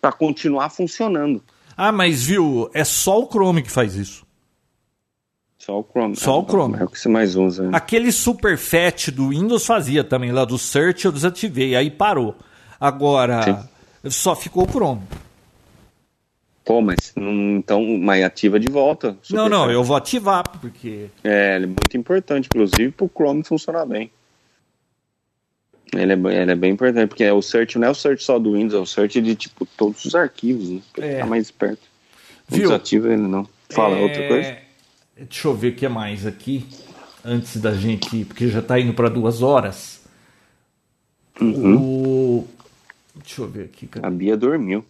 para 0.00 0.12
continuar 0.12 0.70
funcionando. 0.70 1.42
Ah, 1.76 1.92
mas 1.92 2.24
viu, 2.24 2.68
é 2.74 2.84
só 2.84 3.20
o 3.22 3.28
Chrome 3.28 3.62
que 3.62 3.70
faz 3.70 3.94
isso. 3.94 4.26
Só 5.58 5.80
o 5.80 5.84
Chrome. 5.84 6.16
Só 6.16 6.40
o 6.40 6.44
Chrome. 6.44 6.78
É 6.78 6.84
o 6.84 6.88
que 6.88 6.98
você 6.98 7.08
mais 7.08 7.36
usa. 7.36 7.64
Né? 7.64 7.70
Aquele 7.72 8.10
super 8.10 8.56
fat 8.56 9.10
do 9.10 9.28
Windows 9.28 9.66
fazia 9.66 10.02
também, 10.02 10.32
lá 10.32 10.44
do 10.44 10.58
Search 10.58 11.04
eu 11.04 11.12
desativei, 11.12 11.76
aí 11.76 11.90
parou. 11.90 12.34
Agora, 12.80 13.68
Sim. 14.02 14.10
só 14.10 14.34
ficou 14.34 14.64
o 14.64 14.70
Chrome. 14.70 15.02
Pô, 16.68 16.82
mas 16.82 17.14
então, 17.16 17.82
mas 17.96 18.22
ativa 18.22 18.60
de 18.60 18.70
volta. 18.70 19.16
Não, 19.30 19.48
não, 19.48 19.70
eu 19.70 19.82
vou 19.82 19.96
ativar, 19.96 20.46
porque. 20.60 21.06
É, 21.24 21.56
ele 21.56 21.64
é 21.64 21.66
muito 21.66 21.96
importante, 21.96 22.44
inclusive, 22.44 22.92
para 22.92 23.06
o 23.06 23.08
Chrome 23.10 23.42
funcionar 23.42 23.86
bem. 23.86 24.10
Ele 25.94 26.12
é, 26.12 26.42
ele 26.42 26.52
é 26.52 26.54
bem 26.54 26.72
importante, 26.72 27.08
porque 27.08 27.26
o 27.30 27.40
search 27.40 27.78
não 27.78 27.88
é 27.88 27.90
o 27.90 27.94
search 27.94 28.22
só 28.22 28.38
do 28.38 28.52
Windows, 28.52 28.74
é 28.74 28.76
o 28.76 28.84
search 28.84 29.18
de 29.22 29.34
tipo 29.34 29.64
todos 29.64 30.04
os 30.04 30.14
arquivos, 30.14 30.68
né? 30.68 30.82
Pra 30.92 31.06
é. 31.06 31.12
ficar 31.12 31.26
mais 31.26 31.44
esperto. 31.44 31.80
Não 32.50 32.58
Viu? 32.58 32.68
desativa 32.68 33.14
ele, 33.14 33.22
não. 33.22 33.48
Fala 33.70 33.96
é... 33.96 34.02
outra 34.02 34.28
coisa. 34.28 34.58
Deixa 35.16 35.48
eu 35.48 35.54
ver 35.54 35.68
o 35.68 35.74
que 35.74 35.88
mais 35.88 36.26
aqui. 36.26 36.66
Antes 37.24 37.56
da 37.56 37.72
gente. 37.72 38.26
Porque 38.26 38.46
já 38.46 38.58
está 38.58 38.78
indo 38.78 38.92
para 38.92 39.08
duas 39.08 39.40
horas. 39.40 40.02
Uhum. 41.40 41.76
O... 41.78 42.48
Deixa 43.14 43.40
eu 43.40 43.48
ver 43.48 43.64
aqui. 43.64 43.88
A 44.02 44.10
Bia 44.10 44.36
dormiu. 44.36 44.84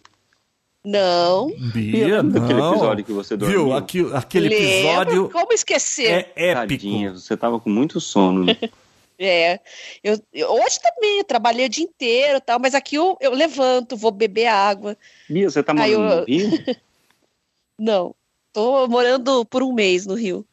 Não. 0.83 1.51
Bia, 1.73 2.23
não. 2.23 2.43
Aquele 2.43 2.61
episódio 2.61 3.05
que 3.05 3.11
você 3.11 3.35
dormiu. 3.35 3.65
Viu? 3.65 3.73
Aqui, 3.73 4.09
aquele 4.13 4.49
Lembra? 4.49 4.65
episódio. 4.65 5.29
Como 5.29 5.53
esquecer? 5.53 6.31
É 6.35 6.51
épico. 6.51 6.67
Tadinha, 6.67 7.13
você 7.13 7.35
tava 7.35 7.59
com 7.59 7.69
muito 7.69 7.99
sono. 7.99 8.45
Né? 8.45 8.57
é. 9.19 9.59
Eu, 10.01 10.17
hoje 10.49 10.79
também, 10.81 11.17
eu 11.19 11.23
trabalhei 11.25 11.65
o 11.65 11.69
dia 11.69 11.83
inteiro 11.83 12.39
tal, 12.39 12.59
mas 12.59 12.73
aqui 12.73 12.95
eu, 12.95 13.17
eu 13.19 13.31
levanto, 13.31 13.97
vou 13.97 14.11
beber 14.11 14.47
água. 14.47 14.97
Bia, 15.29 15.49
você 15.49 15.61
tá 15.61 15.73
morando 15.73 15.91
eu... 15.91 15.99
no 15.99 16.25
Rio? 16.25 16.75
não. 17.77 18.15
Tô 18.53 18.87
morando 18.87 19.45
por 19.45 19.61
um 19.61 19.73
mês 19.73 20.05
no 20.05 20.15
Rio. 20.15 20.45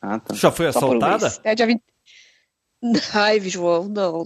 Ah, 0.00 0.18
tá. 0.18 0.34
Já 0.34 0.50
foi 0.50 0.66
assaltada? 0.66 1.28
Um 1.28 1.40
é 1.44 1.54
dia 1.54 1.66
20... 1.66 1.82
Ai, 3.14 3.40
João, 3.40 3.86
não. 3.86 4.24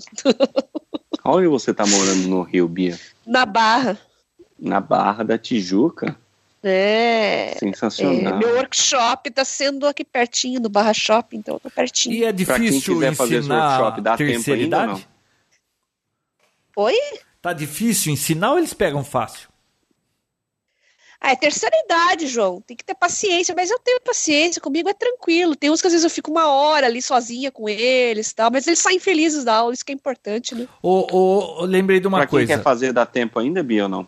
Onde 1.25 1.49
você 1.49 1.75
tá 1.75 1.85
morando 1.85 2.29
no 2.29 2.43
Rio, 2.43 2.69
Bia? 2.69 2.99
Na 3.27 3.45
Barra. 3.45 3.99
Na 4.63 4.81
Barra 4.81 5.25
da 5.25 5.37
Tijuca? 5.37 6.17
É. 6.63 7.57
Sensacional. 7.59 8.35
É, 8.35 8.39
meu 8.39 8.55
workshop 8.55 9.29
está 9.29 9.45
sendo 9.45 9.85
aqui 9.89 10.05
pertinho 10.05 10.61
do 10.61 10.69
Barra 10.69 10.95
Shopping, 10.95 11.39
então 11.39 11.57
eu 11.57 11.61
tô 11.61 11.69
pertinho. 11.69 12.15
E 12.15 12.25
é 12.25 12.31
difícil 12.31 12.97
pra 12.97 13.09
quem 13.09 13.17
fazer 13.17 13.39
esse 13.39 13.51
workshop, 13.51 14.01
dá 14.01 14.17
tempo 14.17 14.53
ainda 14.53 14.87
não? 14.87 15.03
Oi? 16.77 16.95
Tá 17.43 17.53
difícil 17.53 18.13
ensinar 18.13 18.53
ou 18.53 18.59
eles 18.59 18.73
pegam 18.73 19.03
fácil? 19.03 19.49
Ah, 21.21 21.33
é 21.33 21.37
terceira 21.37 21.75
idade, 21.85 22.29
João. 22.29 22.61
Tem 22.61 22.77
que 22.77 22.85
ter 22.85 22.95
paciência, 22.95 23.55
mas 23.57 23.71
eu 23.71 23.79
tenho 23.81 24.01
paciência, 24.01 24.61
comigo 24.61 24.89
é 24.89 24.95
tranquilo. 24.95 25.57
Tem 25.57 25.71
uns 25.71 25.81
que 25.81 25.87
às 25.89 25.93
vezes 25.93 26.05
eu 26.05 26.11
fico 26.11 26.31
uma 26.31 26.49
hora 26.49 26.87
ali 26.87 27.03
sozinha 27.03 27.51
com 27.51 27.69
eles 27.69 28.33
tal, 28.33 28.51
mas 28.51 28.67
eles 28.67 28.79
saem 28.79 29.01
felizes 29.01 29.45
da 29.45 29.55
aula, 29.55 29.73
isso 29.73 29.85
que 29.85 29.93
é 29.93 29.95
importante, 29.95 30.55
né? 30.55 30.69
Ô, 30.81 31.07
ô, 31.13 31.65
lembrei 31.65 31.99
de 31.99 32.07
uma 32.07 32.19
pra 32.19 32.27
coisa. 32.29 32.47
Quem 32.47 32.57
quer 32.57 32.63
fazer 32.63 32.93
dá 32.93 33.05
tempo 33.05 33.39
ainda, 33.41 33.63
Bia, 33.63 33.85
ou 33.85 33.89
não? 33.89 34.07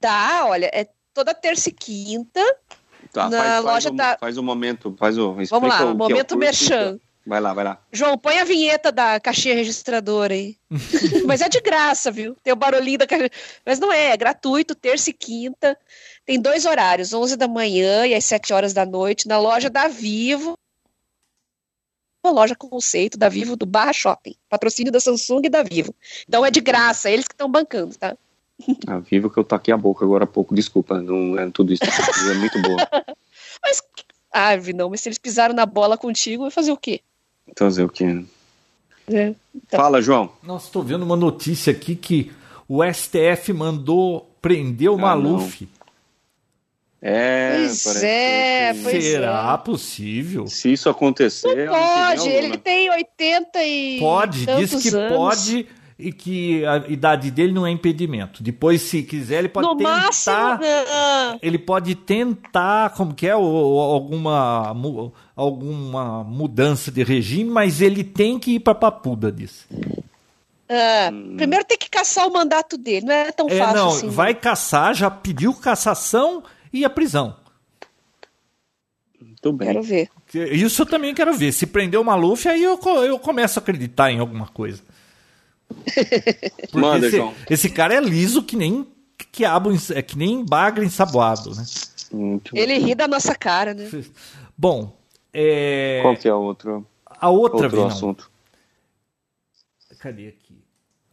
Dá, 0.00 0.46
olha, 0.46 0.70
é 0.72 0.88
toda 1.12 1.34
terça 1.34 1.68
e 1.68 1.72
quinta. 1.72 2.40
Tá, 3.12 3.28
na 3.28 3.38
faz, 3.38 3.64
loja 3.64 3.88
faz 3.88 3.96
da. 3.96 4.18
Faz 4.18 4.36
o 4.36 4.40
um 4.40 4.44
momento, 4.44 4.94
faz 4.98 5.18
o. 5.18 5.34
Vamos 5.50 5.68
lá, 5.68 5.84
o 5.84 5.94
momento 5.94 6.34
é 6.34 6.36
merchan. 6.36 7.00
Vai 7.28 7.40
lá, 7.40 7.52
vai 7.52 7.62
lá. 7.62 7.78
João, 7.92 8.16
põe 8.16 8.38
a 8.38 8.44
vinheta 8.44 8.90
da 8.90 9.20
caixinha 9.20 9.54
registradora 9.54 10.32
aí. 10.32 10.56
Mas 11.26 11.42
é 11.42 11.48
de 11.48 11.60
graça, 11.60 12.10
viu? 12.10 12.34
Tem 12.42 12.54
o 12.54 12.56
barulhinho 12.56 12.98
da 12.98 13.06
caixinha. 13.06 13.30
Mas 13.66 13.78
não 13.78 13.92
é, 13.92 14.12
é 14.12 14.16
gratuito, 14.16 14.74
terça 14.74 15.10
e 15.10 15.12
quinta. 15.12 15.76
Tem 16.24 16.40
dois 16.40 16.64
horários, 16.64 17.12
11 17.12 17.36
da 17.36 17.46
manhã 17.46 18.06
e 18.06 18.14
às 18.14 18.24
7 18.24 18.54
horas 18.54 18.72
da 18.72 18.86
noite, 18.86 19.28
na 19.28 19.38
loja 19.38 19.68
da 19.68 19.88
Vivo. 19.88 20.56
Uma 22.24 22.32
loja 22.32 22.54
conceito 22.54 23.18
da 23.18 23.28
Vivo 23.28 23.56
do 23.56 23.66
Barra 23.66 23.92
Shopping. 23.92 24.34
Patrocínio 24.48 24.90
da 24.90 24.98
Samsung 24.98 25.42
e 25.44 25.50
da 25.50 25.62
Vivo. 25.62 25.94
Então 26.26 26.46
é 26.46 26.50
de 26.50 26.62
graça, 26.62 27.10
eles 27.10 27.28
que 27.28 27.34
estão 27.34 27.50
bancando, 27.50 27.94
tá? 27.94 28.16
A 28.86 28.98
Vivo 28.98 29.30
que 29.30 29.38
eu 29.38 29.44
taquei 29.44 29.72
a 29.72 29.76
boca 29.76 30.04
agora 30.04 30.24
há 30.24 30.26
pouco, 30.26 30.54
desculpa, 30.54 31.00
não 31.00 31.38
é 31.38 31.48
tudo 31.50 31.72
isso. 31.72 31.82
é 31.84 32.34
muito 32.34 32.60
boa. 32.60 32.76
Mas, 33.62 33.82
ah, 34.32 34.56
não, 34.74 34.88
mas 34.88 35.00
se 35.00 35.08
eles 35.08 35.18
pisaram 35.18 35.52
na 35.52 35.66
bola 35.66 35.98
contigo, 35.98 36.42
vai 36.42 36.50
fazer 36.50 36.70
o 36.70 36.76
quê? 36.76 37.00
Fazer 37.56 37.82
o 37.82 37.88
quê? 37.88 38.24
É, 39.08 39.34
então. 39.54 39.80
Fala, 39.80 40.00
João. 40.00 40.30
Nossa, 40.42 40.66
estou 40.66 40.82
vendo 40.82 41.02
uma 41.02 41.16
notícia 41.16 41.72
aqui 41.72 41.96
que 41.96 42.30
o 42.68 42.84
STF 42.84 43.52
mandou 43.52 44.30
prender 44.40 44.90
o 44.90 44.94
ah, 44.94 44.98
Maluf. 44.98 45.62
Não. 45.62 45.78
É, 47.00 47.58
pois 47.62 48.02
é, 48.02 48.74
pois 48.82 49.04
Será 49.04 49.58
é. 49.60 49.64
possível? 49.64 50.46
Se 50.48 50.72
isso 50.72 50.88
acontecer. 50.88 51.66
Não 51.66 51.72
pode, 51.72 52.28
ele 52.28 52.58
tem 52.58 52.90
80 52.90 53.64
e. 53.64 53.98
Pode, 54.00 54.46
diz 54.46 54.82
que 54.82 54.88
anos. 54.88 55.16
pode 55.16 55.66
e 55.98 56.12
que 56.12 56.64
a 56.64 56.76
idade 56.88 57.30
dele 57.30 57.52
não 57.52 57.66
é 57.66 57.70
impedimento. 57.70 58.42
Depois, 58.42 58.82
se 58.82 59.02
quiser, 59.02 59.40
ele 59.40 59.48
pode 59.48 59.66
no 59.66 59.76
tentar. 59.76 59.90
Máximo, 59.90 60.58
ele 61.42 61.58
pode 61.58 61.94
tentar, 61.96 62.90
como 62.90 63.12
que 63.12 63.26
é, 63.26 63.34
ou, 63.34 63.80
alguma, 63.80 64.74
alguma 65.34 66.22
mudança 66.22 66.92
de 66.92 67.02
regime, 67.02 67.50
mas 67.50 67.80
ele 67.80 68.04
tem 68.04 68.38
que 68.38 68.52
ir 68.52 68.60
para 68.60 68.76
Papuda, 68.76 69.32
disse. 69.32 69.64
Hum. 70.70 71.34
Primeiro 71.36 71.64
tem 71.64 71.78
que 71.78 71.90
caçar 71.90 72.28
o 72.28 72.32
mandato 72.32 72.76
dele, 72.78 73.06
não 73.06 73.14
é 73.14 73.32
tão 73.32 73.48
é, 73.48 73.58
fácil 73.58 73.76
não, 73.76 73.88
assim. 73.88 74.08
Vai 74.08 74.34
caçar, 74.34 74.94
já 74.94 75.10
pediu 75.10 75.52
cassação 75.54 76.44
e 76.72 76.84
a 76.84 76.90
prisão. 76.90 77.34
Muito 79.20 79.52
bem. 79.52 79.68
Quero 79.68 79.82
ver. 79.82 80.10
Isso 80.34 80.82
eu 80.82 80.86
também 80.86 81.14
quero 81.14 81.32
ver. 81.34 81.52
Se 81.52 81.66
prender 81.66 81.98
o 81.98 82.04
Maluf, 82.04 82.46
aí 82.46 82.62
eu, 82.62 82.78
eu 83.04 83.18
começo 83.18 83.58
a 83.58 83.62
acreditar 83.62 84.12
em 84.12 84.18
alguma 84.18 84.46
coisa. 84.46 84.82
Manda, 86.72 87.06
esse, 87.06 87.16
João. 87.16 87.34
Esse 87.48 87.70
cara 87.70 87.94
é 87.94 88.00
liso 88.00 88.42
que 88.42 88.56
nem 88.56 88.86
quiabo, 89.32 89.70
é 89.94 90.02
que 90.02 90.16
nem 90.16 90.44
bagre 90.44 90.84
ensaboado, 90.84 91.54
né? 91.54 91.64
Muito 92.12 92.56
Ele 92.56 92.78
ri 92.78 92.94
da 92.94 93.06
nossa 93.06 93.34
cara, 93.34 93.74
né? 93.74 93.88
Bom, 94.56 94.96
é... 95.32 96.00
Qual 96.02 96.16
que 96.16 96.28
é 96.28 96.34
o 96.34 96.40
outro? 96.40 96.86
A 97.08 97.28
outra, 97.28 97.64
outro 97.64 97.84
assunto. 97.84 98.30
Cadê 99.98 100.28
aqui? 100.28 100.56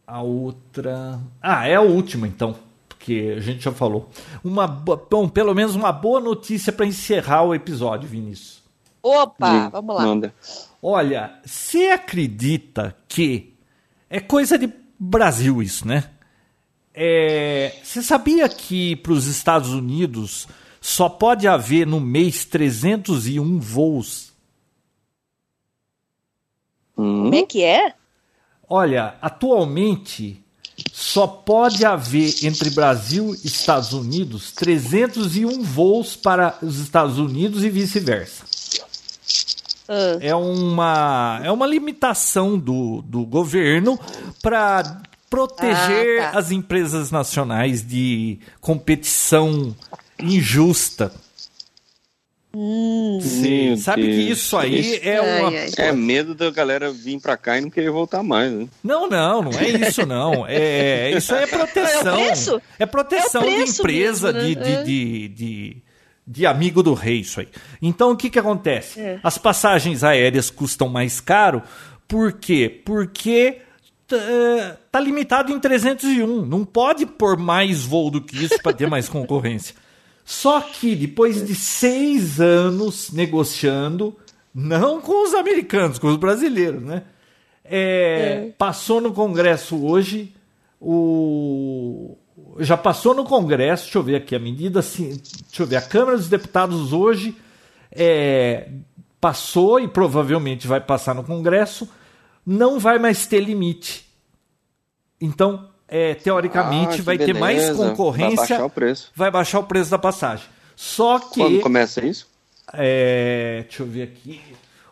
A 0.06 0.22
outra. 0.22 1.20
Ah, 1.42 1.66
é 1.66 1.74
a 1.74 1.80
última 1.80 2.28
então, 2.28 2.56
porque 2.88 3.34
a 3.36 3.40
gente 3.40 3.64
já 3.64 3.72
falou. 3.72 4.08
Uma, 4.44 4.66
bom, 4.68 5.28
pelo 5.28 5.52
menos 5.52 5.74
uma 5.74 5.90
boa 5.90 6.20
notícia 6.20 6.72
para 6.72 6.86
encerrar 6.86 7.42
o 7.42 7.54
episódio, 7.54 8.08
Vinícius. 8.08 8.62
Opa, 9.02 9.64
Sim, 9.64 9.70
vamos 9.70 9.96
lá. 9.96 10.02
Manda. 10.02 10.34
Olha, 10.80 11.40
você 11.44 11.88
acredita 11.88 12.96
que 13.08 13.55
é 14.16 14.20
coisa 14.20 14.58
de 14.58 14.72
Brasil 14.98 15.62
isso, 15.62 15.86
né? 15.86 16.08
É, 16.94 17.74
você 17.82 18.02
sabia 18.02 18.48
que 18.48 18.96
para 18.96 19.12
os 19.12 19.26
Estados 19.26 19.70
Unidos 19.70 20.48
só 20.80 21.08
pode 21.08 21.46
haver 21.46 21.86
no 21.86 22.00
mês 22.00 22.46
301 22.46 23.60
voos? 23.60 24.32
Como 26.94 27.34
é 27.34 27.42
que 27.42 27.62
é? 27.62 27.94
Olha, 28.66 29.16
atualmente 29.20 30.42
só 30.90 31.26
pode 31.26 31.84
haver 31.84 32.42
entre 32.42 32.70
Brasil 32.70 33.34
e 33.34 33.46
Estados 33.46 33.92
Unidos 33.92 34.50
301 34.52 35.62
voos 35.62 36.16
para 36.16 36.58
os 36.62 36.78
Estados 36.78 37.18
Unidos 37.18 37.62
e 37.62 37.68
vice-versa. 37.68 38.44
Uh. 39.88 40.18
É, 40.20 40.34
uma, 40.34 41.40
é 41.42 41.50
uma 41.50 41.66
limitação 41.66 42.58
do, 42.58 43.02
do 43.02 43.24
governo 43.24 43.98
para 44.42 45.02
proteger 45.30 46.22
ah, 46.22 46.32
tá. 46.32 46.38
as 46.38 46.50
empresas 46.50 47.10
nacionais 47.10 47.86
de 47.86 48.38
competição 48.60 49.74
injusta 50.18 51.12
Hum, 52.58 53.18
Sim, 53.20 53.76
sabe 53.76 54.04
que 54.04 54.30
isso 54.30 54.56
aí 54.56 54.98
é 55.02 55.20
uma. 55.20 55.52
É 55.76 55.92
medo 55.92 56.34
da 56.34 56.50
galera 56.50 56.90
vir 56.90 57.20
pra 57.20 57.36
cá 57.36 57.58
e 57.58 57.60
não 57.60 57.68
querer 57.68 57.90
voltar 57.90 58.22
mais, 58.22 58.50
né? 58.50 58.66
Não, 58.82 59.06
não, 59.06 59.42
não 59.42 59.50
é 59.52 59.68
isso, 59.68 60.06
não. 60.06 60.46
É, 60.48 61.10
isso 61.10 61.34
aí 61.34 61.44
é 61.44 61.46
proteção. 61.46 62.18
É, 62.18 62.32
é 62.78 62.86
proteção 62.86 63.42
é 63.42 63.62
de 63.62 63.70
empresa, 63.70 64.32
mesmo, 64.32 64.48
né? 64.48 64.54
de, 64.54 64.54
de, 64.54 64.72
é. 64.72 64.82
de, 64.82 65.28
de, 65.28 65.76
de, 66.26 66.44
amigo 66.44 66.82
do 66.82 66.94
rei, 66.94 67.20
isso 67.20 67.40
aí. 67.40 67.48
Então 67.80 68.10
o 68.10 68.16
que, 68.16 68.28
que 68.28 68.38
acontece? 68.38 69.00
É. 69.00 69.20
As 69.22 69.38
passagens 69.38 70.02
aéreas 70.02 70.50
custam 70.50 70.88
mais 70.88 71.20
caro, 71.20 71.62
por 72.08 72.32
quê? 72.32 72.82
Porque 72.84 73.60
tá 74.90 75.00
limitado 75.00 75.52
em 75.52 75.58
301. 75.58 76.44
Não 76.44 76.64
pode 76.64 77.06
pôr 77.06 77.36
mais 77.36 77.84
voo 77.84 78.10
do 78.10 78.20
que 78.20 78.44
isso 78.44 78.60
para 78.62 78.72
ter 78.72 78.88
mais 78.88 79.08
concorrência. 79.10 79.74
Só 80.24 80.60
que 80.60 80.96
depois 80.96 81.46
de 81.46 81.54
seis 81.54 82.40
anos 82.40 83.12
negociando, 83.12 84.16
não 84.52 85.00
com 85.00 85.24
os 85.24 85.34
americanos, 85.34 85.98
com 85.98 86.08
os 86.08 86.16
brasileiros, 86.16 86.82
né? 86.82 87.04
É, 87.64 88.46
é. 88.48 88.52
Passou 88.58 89.00
no 89.00 89.12
Congresso 89.12 89.84
hoje 89.84 90.32
o 90.80 92.16
já 92.60 92.76
passou 92.76 93.14
no 93.14 93.24
Congresso, 93.24 93.84
deixa 93.84 93.98
eu 93.98 94.02
ver 94.02 94.16
aqui 94.16 94.34
a 94.34 94.38
medida, 94.38 94.80
assim, 94.80 95.20
deixa 95.46 95.62
eu 95.62 95.66
ver, 95.66 95.76
a 95.76 95.82
Câmara 95.82 96.16
dos 96.16 96.28
Deputados 96.28 96.92
hoje 96.92 97.36
é, 97.92 98.68
passou 99.20 99.80
e 99.80 99.88
provavelmente 99.88 100.66
vai 100.66 100.80
passar 100.80 101.14
no 101.14 101.24
Congresso, 101.24 101.88
não 102.44 102.78
vai 102.78 102.98
mais 102.98 103.26
ter 103.26 103.40
limite. 103.40 104.06
Então, 105.20 105.68
é, 105.88 106.14
teoricamente, 106.14 107.00
ah, 107.00 107.04
vai 107.04 107.16
beleza. 107.16 107.34
ter 107.34 107.40
mais 107.40 107.70
concorrência. 107.70 108.36
Vai 108.36 108.48
baixar 108.48 108.64
o 108.64 108.70
preço. 108.70 109.12
Vai 109.14 109.30
baixar 109.30 109.58
o 109.60 109.64
preço 109.64 109.90
da 109.90 109.98
passagem. 109.98 110.46
Só 110.74 111.18
que. 111.18 111.40
Quando 111.40 111.60
começa 111.60 112.04
isso? 112.04 112.28
É, 112.72 113.62
deixa 113.62 113.82
eu 113.82 113.86
ver 113.86 114.02
aqui. 114.02 114.40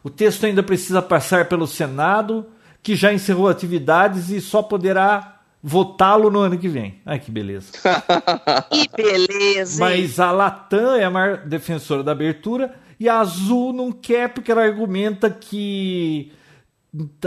O 0.03 0.11
texto 0.11 0.45
ainda 0.47 0.63
precisa 0.63 1.03
passar 1.03 1.49
pelo 1.49 1.67
Senado, 1.67 2.47
que 2.83 2.95
já 2.95 3.13
encerrou 3.13 3.49
atividades 3.49 4.31
e 4.31 4.41
só 4.41 4.63
poderá 4.63 5.34
votá-lo 5.67 6.31
no 6.31 6.41
ano 6.41 6.59
que 6.59 6.69
vem. 6.69 7.01
Ai, 7.07 7.19
que 7.19 7.31
beleza. 7.31 7.73
que 8.71 8.89
beleza. 8.95 9.81
Mas 9.81 10.21
a 10.21 10.31
Latam 10.31 10.97
é 10.97 11.05
a 11.05 11.11
maior 11.11 11.39
defensora 11.39 12.03
da 12.03 12.13
abertura 12.13 12.75
e 13.01 13.09
a 13.09 13.19
Azul 13.19 13.73
não 13.73 13.91
quer 13.91 14.29
porque 14.29 14.53
ela 14.53 14.63
argumenta 14.63 15.31
que 15.31 16.31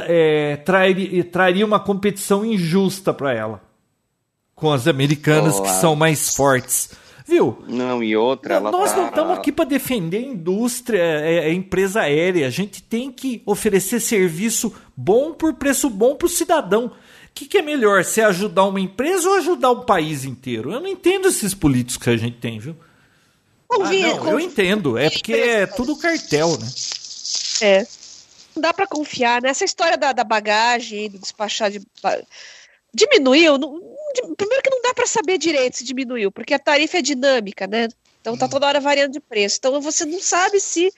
é, 0.02 0.58
traria, 0.58 1.24
traria 1.24 1.66
uma 1.66 1.80
competição 1.80 2.46
injusta 2.46 3.12
para 3.12 3.34
ela 3.34 3.62
com 4.54 4.72
as 4.72 4.88
americanas 4.88 5.60
que 5.60 5.70
são 5.70 5.96
mais 5.96 6.36
fortes. 6.36 6.92
Viu? 7.28 7.62
Não, 7.68 8.02
e 8.02 8.16
outra. 8.16 8.60
Nós 8.60 8.92
tá... 8.92 8.98
não 8.98 9.08
estamos 9.10 9.38
aqui 9.38 9.52
para 9.52 9.66
defender 9.66 10.18
a 10.18 10.22
indústria, 10.22 11.02
a, 11.02 11.06
é, 11.06 11.34
é, 11.34 11.46
a 11.48 11.54
empresa 11.54 12.02
aérea. 12.02 12.48
A 12.48 12.50
gente 12.50 12.82
tem 12.82 13.12
que 13.12 13.42
oferecer 13.46 14.00
serviço 14.00 14.74
bom 14.96 15.34
por 15.34 15.56
preço 15.56 15.90
bom 15.90 16.16
para 16.16 16.28
o 16.28 16.30
cidadão. 16.30 16.94
O 17.38 17.40
que, 17.40 17.46
que, 17.46 17.58
é 17.60 17.62
melhor, 17.62 18.04
se 18.04 18.20
ajudar 18.20 18.64
uma 18.64 18.80
empresa 18.80 19.30
ou 19.30 19.36
ajudar 19.36 19.70
o 19.70 19.86
país 19.86 20.26
inteiro? 20.26 20.72
Eu 20.72 20.80
não 20.80 20.88
entendo 20.88 21.28
esses 21.28 21.54
políticos 21.54 22.04
que 22.04 22.10
a 22.10 22.18
gente 22.18 22.38
tem, 22.38 22.58
viu? 22.58 22.76
Ah, 23.72 23.78
não, 23.78 24.32
eu 24.32 24.40
entendo. 24.40 24.98
É 24.98 25.08
porque 25.08 25.34
é 25.34 25.68
tudo 25.68 25.96
cartel, 25.98 26.58
né? 26.58 26.68
É 27.62 27.88
não 28.58 28.62
dá 28.62 28.74
para 28.74 28.88
confiar 28.88 29.42
nessa 29.42 29.64
história 29.64 29.98
da, 29.98 30.12
da 30.12 30.24
bagagem, 30.24 31.10
do 31.10 31.20
despachar 31.20 31.72
de. 31.72 31.80
Diminuiu? 32.94 33.58
Não, 33.58 33.80
primeiro 34.36 34.64
que 34.64 34.70
não 34.70 34.82
dá 34.82 34.94
para 34.94 35.06
saber 35.06 35.38
direito 35.38 35.78
se 35.78 35.84
diminuiu, 35.84 36.32
porque 36.32 36.54
a 36.54 36.60
tarifa 36.60 36.98
é 36.98 37.02
dinâmica, 37.02 37.68
né? 37.68 37.88
Então 38.20 38.36
tá 38.36 38.48
toda 38.48 38.66
hora 38.66 38.80
variando 38.80 39.14
de 39.14 39.20
preço. 39.20 39.58
Então 39.60 39.80
você 39.80 40.06
não 40.06 40.20
sabe 40.20 40.60
se 40.60 40.92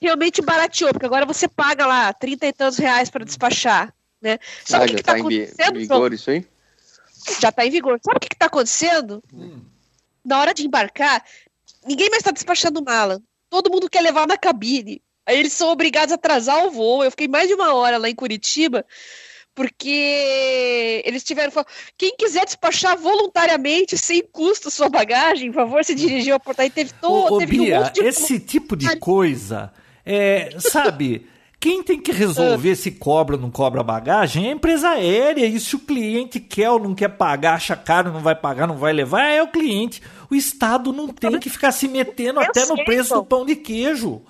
realmente 0.00 0.40
barateou, 0.40 0.92
porque 0.92 1.06
agora 1.06 1.26
você 1.26 1.48
paga 1.48 1.84
lá 1.84 2.12
30 2.12 2.46
e 2.46 2.52
tantos 2.52 2.78
reais 2.78 3.10
para 3.10 3.24
despachar, 3.24 3.92
né? 4.20 4.38
Sabe 4.64 4.84
ah, 4.84 4.86
o 4.86 4.88
que, 4.88 4.96
que 4.96 5.02
tá, 5.02 5.12
tá 5.12 5.18
acontecendo? 5.18 5.76
Em 5.76 5.80
vigor 5.80 6.12
isso 6.12 6.30
aí? 6.30 6.46
Já 7.40 7.52
tá 7.52 7.66
em 7.66 7.70
vigor. 7.70 7.98
Sabe 8.02 8.16
o 8.16 8.20
que, 8.20 8.28
que 8.28 8.36
tá 8.36 8.46
acontecendo? 8.46 9.22
Hum. 9.32 9.60
Na 10.24 10.40
hora 10.40 10.54
de 10.54 10.66
embarcar, 10.66 11.24
ninguém 11.86 12.10
mais 12.10 12.20
está 12.20 12.30
despachando 12.30 12.82
mala. 12.82 13.20
Todo 13.48 13.70
mundo 13.70 13.90
quer 13.90 14.00
levar 14.00 14.26
na 14.26 14.36
cabine. 14.36 15.02
Aí 15.26 15.38
eles 15.38 15.52
são 15.52 15.68
obrigados 15.68 16.12
a 16.12 16.14
atrasar 16.16 16.64
o 16.66 16.70
voo. 16.70 17.04
Eu 17.04 17.10
fiquei 17.10 17.28
mais 17.28 17.48
de 17.48 17.54
uma 17.54 17.74
hora 17.74 17.98
lá 17.98 18.08
em 18.08 18.14
Curitiba, 18.14 18.84
porque 19.54 21.02
eles 21.04 21.22
tiveram. 21.22 21.52
Quem 21.96 22.16
quiser 22.16 22.44
despachar 22.44 22.96
voluntariamente, 22.96 23.98
sem 23.98 24.22
custo, 24.22 24.70
sua 24.70 24.88
bagagem, 24.88 25.52
por 25.52 25.62
favor, 25.62 25.84
se 25.84 25.94
dirigir 25.94 26.32
ao 26.32 26.40
portal. 26.40 26.66
E 26.66 26.70
teve 26.70 26.92
todo. 27.00 27.34
Ô, 27.34 27.38
teve 27.38 27.58
Bia, 27.58 27.80
um 27.80 27.92
de... 27.92 28.00
esse 28.02 28.38
tipo 28.40 28.76
de 28.76 28.96
coisa, 28.98 29.72
é, 30.04 30.56
sabe. 30.58 31.28
Quem 31.60 31.82
tem 31.82 32.00
que 32.00 32.10
resolver 32.10 32.74
se 32.74 32.90
cobra 32.90 33.36
ou 33.36 33.42
não 33.42 33.50
cobra 33.50 33.82
bagagem 33.82 34.46
é 34.46 34.48
a 34.48 34.54
empresa 34.54 34.88
aérea. 34.88 35.44
E 35.44 35.60
se 35.60 35.76
o 35.76 35.78
cliente 35.78 36.40
quer 36.40 36.70
ou 36.70 36.80
não 36.80 36.94
quer 36.94 37.10
pagar, 37.10 37.56
acha 37.56 37.76
caro, 37.76 38.10
não 38.10 38.20
vai 38.20 38.34
pagar, 38.34 38.66
não 38.66 38.78
vai 38.78 38.94
levar, 38.94 39.24
é 39.26 39.42
o 39.42 39.48
cliente. 39.48 40.02
O 40.30 40.34
Estado 40.34 40.90
não 40.90 41.08
tem 41.08 41.38
que 41.38 41.50
ficar 41.50 41.70
se 41.70 41.86
metendo 41.86 42.40
Eu 42.40 42.46
até 42.48 42.64
sei, 42.64 42.74
no 42.74 42.82
preço 42.82 43.14
do 43.14 43.24
pão 43.24 43.44
de 43.44 43.56
queijo. 43.56 44.22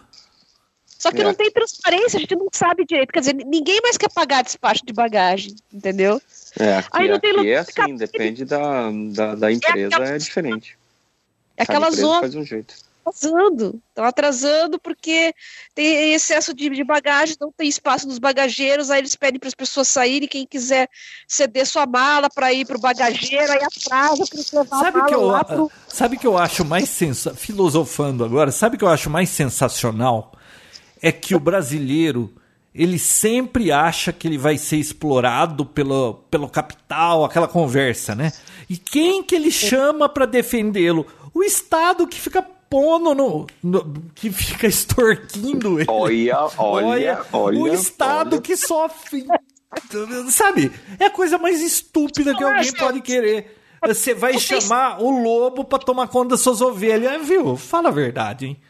Só 0.98 1.12
que 1.12 1.20
é. 1.20 1.24
não 1.24 1.32
tem 1.32 1.50
transparência, 1.52 2.16
a 2.16 2.20
gente 2.20 2.34
não 2.34 2.48
sabe 2.52 2.84
direito. 2.84 3.12
Quer 3.12 3.20
dizer, 3.20 3.34
ninguém 3.34 3.80
mais 3.80 3.96
quer 3.96 4.10
pagar 4.10 4.42
despacho 4.42 4.84
de 4.84 4.92
bagagem, 4.92 5.54
entendeu? 5.72 6.20
É, 6.58 6.78
aqui, 6.78 6.88
Aí 6.92 7.08
não 7.08 7.20
tem 7.20 7.30
aqui 7.30 7.48
é 7.48 7.58
assim, 7.58 7.94
depende 7.94 8.44
da, 8.44 8.90
da, 9.12 9.34
da 9.36 9.52
empresa, 9.52 9.78
é, 9.78 9.86
aquela... 9.86 10.08
é 10.08 10.18
diferente. 10.18 10.76
É 11.56 11.62
aquela 11.62 11.90
zona. 11.92 12.20
Faz 12.20 12.34
um 12.34 12.44
jeito. 12.44 12.74
Atrasando, 13.04 13.82
estão 13.88 14.04
atrasando 14.04 14.78
porque 14.78 15.34
tem 15.74 16.12
excesso 16.12 16.54
de, 16.54 16.68
de 16.70 16.84
bagagem, 16.84 17.36
não 17.40 17.50
tem 17.50 17.68
espaço 17.68 18.06
nos 18.06 18.18
bagageiros, 18.18 18.90
aí 18.90 19.00
eles 19.00 19.16
pedem 19.16 19.38
para 19.38 19.48
as 19.48 19.54
pessoas 19.54 19.88
saírem, 19.88 20.28
quem 20.28 20.46
quiser 20.46 20.88
ceder 21.26 21.66
sua 21.66 21.86
mala 21.86 22.28
para 22.28 22.52
ir 22.52 22.66
para 22.66 22.76
o 22.76 22.80
bagageiro, 22.80 23.52
aí 23.52 23.62
atrasa 23.62 24.24
para 24.26 24.60
levar 24.60 24.78
sabe 24.78 24.88
a 24.88 24.92
mala 24.92 25.06
que 25.08 25.14
eu, 25.14 25.22
lá 25.22 25.44
pro... 25.44 25.72
Sabe 25.88 26.16
que 26.18 26.26
eu 26.26 26.36
acho 26.36 26.64
mais 26.64 26.88
sensacional, 26.88 27.40
filosofando 27.40 28.24
agora, 28.24 28.52
sabe 28.52 28.76
que 28.76 28.84
eu 28.84 28.88
acho 28.88 29.08
mais 29.08 29.28
sensacional? 29.30 30.32
é 31.00 31.10
que 31.10 31.34
o 31.34 31.40
brasileiro 31.40 32.32
ele 32.72 32.98
sempre 32.98 33.72
acha 33.72 34.12
que 34.12 34.28
ele 34.28 34.38
vai 34.38 34.56
ser 34.56 34.76
explorado 34.76 35.66
pelo, 35.66 36.14
pelo 36.30 36.48
capital, 36.48 37.24
aquela 37.24 37.48
conversa, 37.48 38.14
né? 38.14 38.32
E 38.68 38.76
quem 38.76 39.24
que 39.24 39.34
ele 39.34 39.50
chama 39.50 40.08
para 40.08 40.24
defendê-lo? 40.24 41.04
O 41.34 41.42
Estado 41.42 42.06
que 42.06 42.20
fica 42.20 42.46
pondo 42.70 43.14
no, 43.14 43.46
no, 43.62 43.94
que 44.14 44.30
fica 44.30 44.68
extorquindo 44.68 45.80
ele. 45.80 45.90
Olha, 45.90 46.48
olha, 46.56 47.22
olha. 47.32 47.58
O 47.58 47.68
Estado 47.68 48.34
olha. 48.36 48.42
que 48.42 48.56
sofre 48.56 49.26
Sabe? 50.30 50.72
É 50.98 51.06
a 51.06 51.10
coisa 51.10 51.38
mais 51.38 51.60
estúpida 51.60 52.34
que 52.34 52.42
alguém 52.42 52.72
pode 52.72 53.00
querer. 53.00 53.56
Você 53.86 54.12
vai 54.12 54.38
chamar 54.38 55.00
o 55.00 55.10
lobo 55.10 55.64
para 55.64 55.78
tomar 55.78 56.08
conta 56.08 56.30
das 56.30 56.40
suas 56.40 56.60
ovelhas, 56.60 57.26
viu? 57.26 57.56
Fala 57.56 57.88
a 57.88 57.92
verdade, 57.92 58.46
hein? 58.46 58.60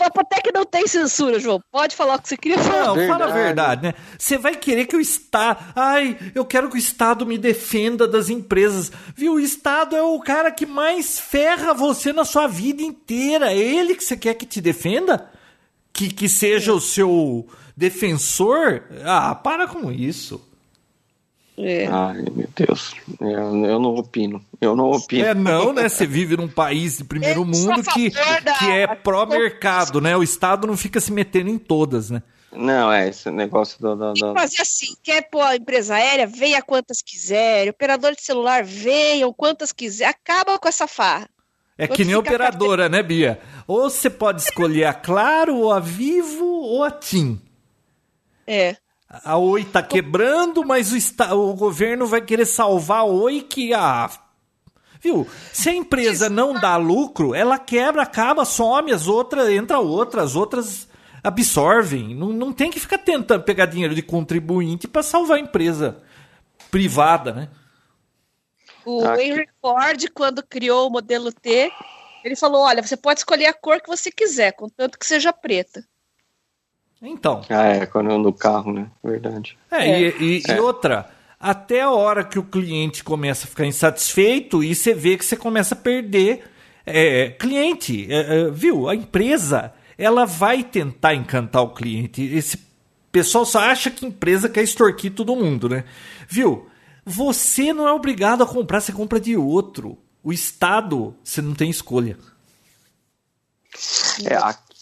Até 0.00 0.40
que 0.40 0.52
não 0.52 0.64
tem 0.64 0.86
censura, 0.86 1.38
João. 1.38 1.60
Pode 1.70 1.96
falar 1.96 2.16
o 2.16 2.22
que 2.22 2.28
você 2.28 2.36
queria 2.36 2.58
falar. 2.58 2.86
Não, 2.86 2.94
verdade. 2.94 3.18
fala 3.18 3.30
a 3.30 3.34
verdade, 3.34 3.82
né? 3.82 3.94
Você 4.18 4.38
vai 4.38 4.54
querer 4.54 4.86
que 4.86 4.96
o 4.96 5.00
Estado. 5.00 5.64
Ai, 5.74 6.16
eu 6.34 6.44
quero 6.44 6.68
que 6.68 6.76
o 6.76 6.78
Estado 6.78 7.26
me 7.26 7.38
defenda 7.38 8.06
das 8.06 8.28
empresas. 8.28 8.90
Viu? 9.14 9.34
O 9.34 9.40
Estado 9.40 9.96
é 9.96 10.02
o 10.02 10.18
cara 10.20 10.50
que 10.50 10.66
mais 10.66 11.18
ferra 11.18 11.74
você 11.74 12.12
na 12.12 12.24
sua 12.24 12.46
vida 12.46 12.82
inteira. 12.82 13.52
É 13.52 13.56
ele 13.56 13.94
que 13.94 14.04
você 14.04 14.16
quer 14.16 14.34
que 14.34 14.46
te 14.46 14.60
defenda? 14.60 15.30
Que, 15.92 16.08
que 16.08 16.28
seja 16.28 16.72
o 16.72 16.80
seu 16.80 17.46
defensor? 17.76 18.82
Ah, 19.04 19.34
para 19.34 19.66
com 19.66 19.90
isso. 19.90 20.47
É. 21.58 21.86
Ai, 21.86 22.24
meu 22.32 22.48
Deus. 22.54 22.94
Eu, 23.20 23.66
eu, 23.66 23.80
não 23.80 23.94
opino. 23.96 24.40
Eu 24.60 24.76
não 24.76 24.90
opino. 24.92 25.24
É, 25.24 25.34
não, 25.34 25.72
né? 25.72 25.88
Você 25.88 26.06
vive 26.06 26.36
num 26.36 26.48
país 26.48 26.98
de 26.98 27.04
primeiro 27.04 27.44
mundo 27.44 27.82
que, 27.82 28.10
que 28.10 28.70
é 28.70 28.86
pró-mercado, 28.86 30.00
né? 30.00 30.16
O 30.16 30.22
Estado 30.22 30.68
não 30.68 30.76
fica 30.76 31.00
se 31.00 31.10
metendo 31.10 31.50
em 31.50 31.58
todas, 31.58 32.10
né? 32.10 32.22
Não, 32.52 32.92
é 32.92 33.08
esse 33.08 33.30
negócio 33.30 33.78
do. 33.80 33.96
do, 33.96 34.12
do... 34.14 34.34
fazer 34.34 34.62
assim: 34.62 34.94
quer 35.02 35.28
pôr 35.28 35.42
a 35.42 35.56
empresa 35.56 35.96
aérea, 35.96 36.26
venha 36.26 36.62
quantas 36.62 37.02
quiser. 37.02 37.68
Operador 37.68 38.14
de 38.14 38.22
celular, 38.22 38.64
venham 38.64 39.32
quantas 39.32 39.72
quiser. 39.72 40.06
Acaba 40.06 40.58
com 40.58 40.68
essa 40.68 40.86
farra. 40.86 41.28
É 41.76 41.86
que 41.86 42.04
nem 42.04 42.14
operadora, 42.14 42.88
né, 42.88 43.02
Bia? 43.02 43.40
Ou 43.66 43.90
você 43.90 44.08
pode 44.08 44.42
escolher 44.42 44.84
a 44.84 44.94
Claro, 44.94 45.56
ou 45.56 45.72
a 45.72 45.78
Vivo, 45.78 46.44
ou 46.44 46.82
a 46.82 46.90
TIM. 46.90 47.40
É. 48.46 48.76
A 49.08 49.38
Oi 49.38 49.64
tá 49.64 49.82
quebrando, 49.82 50.64
mas 50.64 50.92
o, 50.92 51.34
o 51.34 51.54
governo 51.54 52.06
vai 52.06 52.20
querer 52.20 52.44
salvar 52.44 53.00
a 53.00 53.04
Oi 53.04 53.40
que 53.40 53.72
a. 53.72 54.10
Viu? 55.00 55.26
Se 55.52 55.70
a 55.70 55.74
empresa 55.74 56.28
não 56.28 56.52
dá 56.52 56.76
lucro, 56.76 57.34
ela 57.34 57.58
quebra, 57.58 58.02
acaba, 58.02 58.44
some, 58.44 58.92
as 58.92 59.06
outras, 59.06 59.48
entra 59.48 59.78
outras, 59.78 60.24
as 60.24 60.36
outras 60.36 60.88
absorvem. 61.22 62.14
Não, 62.14 62.28
não 62.32 62.52
tem 62.52 62.70
que 62.70 62.80
ficar 62.80 62.98
tentando 62.98 63.44
pegar 63.44 63.66
dinheiro 63.66 63.94
de 63.94 64.02
contribuinte 64.02 64.86
para 64.86 65.02
salvar 65.02 65.38
a 65.38 65.40
empresa 65.40 66.02
privada, 66.70 67.32
né? 67.32 67.48
O 68.84 69.04
Henry 69.18 69.48
Ford, 69.60 70.08
quando 70.14 70.42
criou 70.42 70.88
o 70.88 70.90
modelo 70.90 71.32
T, 71.32 71.72
ele 72.24 72.36
falou: 72.36 72.62
olha, 72.62 72.82
você 72.82 72.96
pode 72.96 73.20
escolher 73.20 73.46
a 73.46 73.54
cor 73.54 73.80
que 73.80 73.88
você 73.88 74.10
quiser, 74.10 74.52
contanto 74.52 74.98
que 74.98 75.06
seja 75.06 75.32
preta. 75.32 75.82
Então. 77.02 77.42
Ah, 77.48 77.66
é, 77.66 77.86
quando 77.86 78.10
eu 78.10 78.18
no 78.18 78.32
carro, 78.32 78.72
né? 78.72 78.90
Verdade. 79.02 79.56
É, 79.70 79.88
é. 79.88 80.00
E, 80.00 80.40
e, 80.40 80.42
é. 80.48 80.56
e, 80.56 80.60
outra, 80.60 81.10
até 81.38 81.82
a 81.82 81.90
hora 81.90 82.24
que 82.24 82.38
o 82.38 82.42
cliente 82.42 83.04
começa 83.04 83.46
a 83.46 83.48
ficar 83.48 83.66
insatisfeito 83.66 84.62
e 84.62 84.74
você 84.74 84.94
vê 84.94 85.16
que 85.16 85.24
você 85.24 85.36
começa 85.36 85.74
a 85.74 85.78
perder 85.78 86.44
é, 86.84 87.30
cliente. 87.30 88.06
É, 88.10 88.40
é, 88.40 88.50
viu? 88.50 88.88
A 88.88 88.94
empresa, 88.94 89.72
ela 89.96 90.24
vai 90.24 90.64
tentar 90.64 91.14
encantar 91.14 91.62
o 91.62 91.74
cliente. 91.74 92.22
Esse 92.22 92.58
pessoal 93.12 93.44
só 93.44 93.60
acha 93.60 93.90
que 93.90 94.06
empresa 94.06 94.48
quer 94.48 94.62
extorquir 94.62 95.12
todo 95.12 95.36
mundo, 95.36 95.68
né? 95.68 95.84
Viu? 96.28 96.66
Você 97.04 97.72
não 97.72 97.88
é 97.88 97.92
obrigado 97.92 98.42
a 98.42 98.46
comprar, 98.46 98.80
você 98.80 98.92
compra 98.92 99.20
de 99.20 99.36
outro. 99.36 99.96
O 100.22 100.32
Estado, 100.32 101.14
você 101.22 101.40
não 101.40 101.54
tem 101.54 101.70
escolha. 101.70 102.18
É, 104.26 104.36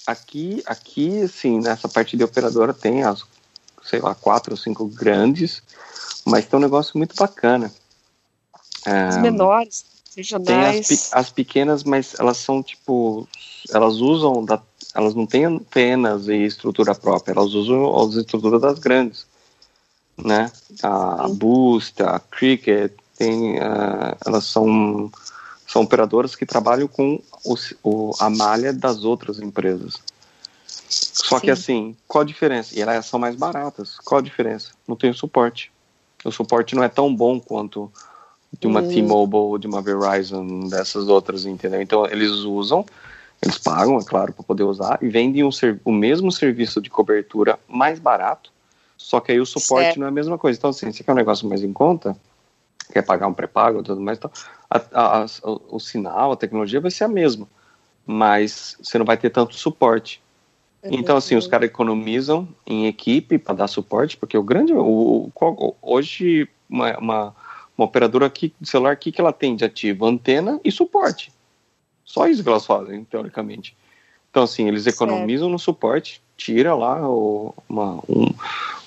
aqui, 0.07 0.62
aqui, 0.66 1.23
assim, 1.23 1.59
nessa 1.61 1.89
parte 1.89 2.16
de 2.16 2.24
operadora 2.24 2.73
tem 2.73 3.03
as, 3.03 3.24
sei 3.85 4.01
lá, 4.01 4.15
quatro 4.15 4.53
ou 4.53 4.57
cinco 4.57 4.87
grandes, 4.87 5.62
mas 6.24 6.47
tem 6.47 6.59
um 6.59 6.62
negócio 6.62 6.97
muito 6.97 7.15
bacana. 7.16 7.73
As 8.85 9.16
é, 9.16 9.20
menores, 9.20 9.85
regionais. 10.16 10.87
Tem 10.89 10.97
as, 10.97 11.12
as, 11.12 11.31
pequenas, 11.31 11.83
mas 11.83 12.15
elas 12.19 12.37
são 12.37 12.62
tipo, 12.62 13.27
elas 13.70 13.97
usam, 13.97 14.45
da, 14.45 14.62
elas 14.95 15.15
não 15.15 15.27
têm 15.27 15.45
antenas 15.45 16.28
e 16.28 16.45
estrutura 16.45 16.95
própria, 16.95 17.33
elas 17.33 17.53
usam 17.53 17.95
as 18.01 18.15
estruturas 18.15 18.61
das 18.61 18.78
grandes, 18.78 19.27
né? 20.16 20.51
A, 20.83 21.28
Boost, 21.28 22.03
a 22.03 22.20
Cricket, 22.20 22.93
tem, 23.16 23.59
uh, 23.59 24.16
elas 24.24 24.45
são 24.45 25.11
são 25.77 25.82
operadoras 25.82 26.35
que 26.35 26.47
trabalham 26.47 26.89
com 26.89 27.20
o, 27.44 27.55
o, 27.82 28.15
a 28.19 28.31
malha 28.31 28.73
das 28.73 29.05
outras 29.05 29.40
empresas. 29.40 29.98
Só 30.66 31.39
Sim. 31.39 31.44
que 31.44 31.51
assim, 31.51 31.97
qual 32.09 32.23
a 32.23 32.24
diferença? 32.24 32.74
E 32.74 32.81
elas 32.81 33.05
são 33.05 33.20
mais 33.20 33.36
baratas. 33.36 33.98
Qual 33.98 34.19
a 34.19 34.23
diferença? 34.23 34.70
Não 34.89 34.97
tem 34.97 35.12
suporte. 35.12 35.70
O 36.24 36.32
suporte 36.32 36.74
não 36.74 36.82
é 36.82 36.89
tão 36.89 37.15
bom 37.15 37.39
quanto 37.39 37.93
de 38.59 38.66
uma 38.66 38.81
hum. 38.81 38.89
T-Mobile, 38.89 39.61
de 39.61 39.66
uma 39.66 39.82
Verizon, 39.82 40.69
dessas 40.69 41.09
outras, 41.09 41.44
entendeu? 41.44 41.82
Então 41.82 42.07
eles 42.07 42.31
usam, 42.31 42.86
eles 43.43 43.59
pagam, 43.59 43.98
é 43.98 44.05
claro, 44.05 44.32
para 44.32 44.44
poder 44.44 44.62
usar 44.62 44.98
e 45.03 45.09
vendem 45.09 45.44
um 45.44 45.51
o 45.85 45.93
mesmo 45.93 46.32
serviço 46.32 46.81
de 46.81 46.89
cobertura 46.89 47.59
mais 47.69 47.98
barato, 47.98 48.51
só 48.97 49.20
que 49.20 49.31
aí 49.31 49.40
o 49.40 49.44
suporte 49.44 49.85
certo. 49.85 50.01
não 50.01 50.07
é 50.07 50.09
a 50.09 50.12
mesma 50.12 50.39
coisa. 50.39 50.59
Então, 50.59 50.70
assim, 50.70 50.90
você 50.90 51.05
quer 51.05 51.12
um 51.12 51.16
negócio 51.16 51.47
mais 51.47 51.62
em 51.62 51.73
conta, 51.73 52.16
quer 52.93 53.03
pagar 53.03 53.27
um 53.27 53.35
pré-pago 53.35 53.81
e 53.81 53.83
tudo 53.83 54.01
mais, 54.01 54.19
então, 54.19 54.31
a, 54.71 54.79
a, 54.93 55.23
a, 55.23 55.27
o 55.45 55.79
sinal, 55.79 56.33
a 56.33 56.37
tecnologia 56.37 56.81
vai 56.81 56.91
ser 56.91 57.05
a 57.05 57.09
mesma, 57.09 57.49
mas 58.07 58.77
você 58.81 58.99
não 58.99 59.05
vai 59.05 59.17
ter 59.17 59.31
tanto 59.31 59.55
suporte. 59.55 60.23
Então, 60.91 61.17
assim, 61.17 61.37
os 61.37 61.47
caras 61.47 61.69
economizam 61.69 62.49
em 62.67 62.87
equipe 62.87 63.39
para 63.39 63.55
dar 63.55 63.69
suporte, 63.69 64.17
porque 64.17 64.37
o 64.37 64.43
grande. 64.43 64.73
O, 64.73 65.31
o 65.35 65.77
hoje, 65.83 66.49
uma, 66.69 66.97
uma, 66.99 67.37
uma, 67.77 67.85
operadora 67.85 68.27
aqui 68.27 68.55
de 68.61 68.69
celular, 68.69 68.95
o 68.95 68.97
que, 68.97 69.13
que 69.13 69.21
ela 69.21 69.33
tem 69.33 69.57
de 69.57 69.65
ativo? 69.65 70.07
Antena 70.07 70.61
e 70.65 70.71
suporte. 70.71 71.33
Só 72.05 72.29
isso 72.29 72.43
que 72.43 72.49
elas 72.49 72.67
fazem, 72.67 73.05
teoricamente. 73.05 73.77
Então, 74.31 74.45
assim, 74.45 74.69
eles 74.69 74.87
economizam 74.87 75.47
certo. 75.47 75.53
no 75.53 75.59
suporte, 75.59 76.23
tira 76.37 76.75
lá 76.75 77.09
o, 77.09 77.55
uma, 77.69 78.03
um, 78.09 78.35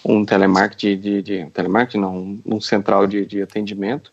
um 0.05 0.25
telemarketing 0.25 0.99
de, 0.99 1.21
de, 1.21 1.45
telemarketing 1.47 1.99
não, 1.99 2.15
um, 2.15 2.41
um 2.45 2.61
central 2.61 3.07
de, 3.07 3.25
de 3.25 3.41
atendimento, 3.41 4.11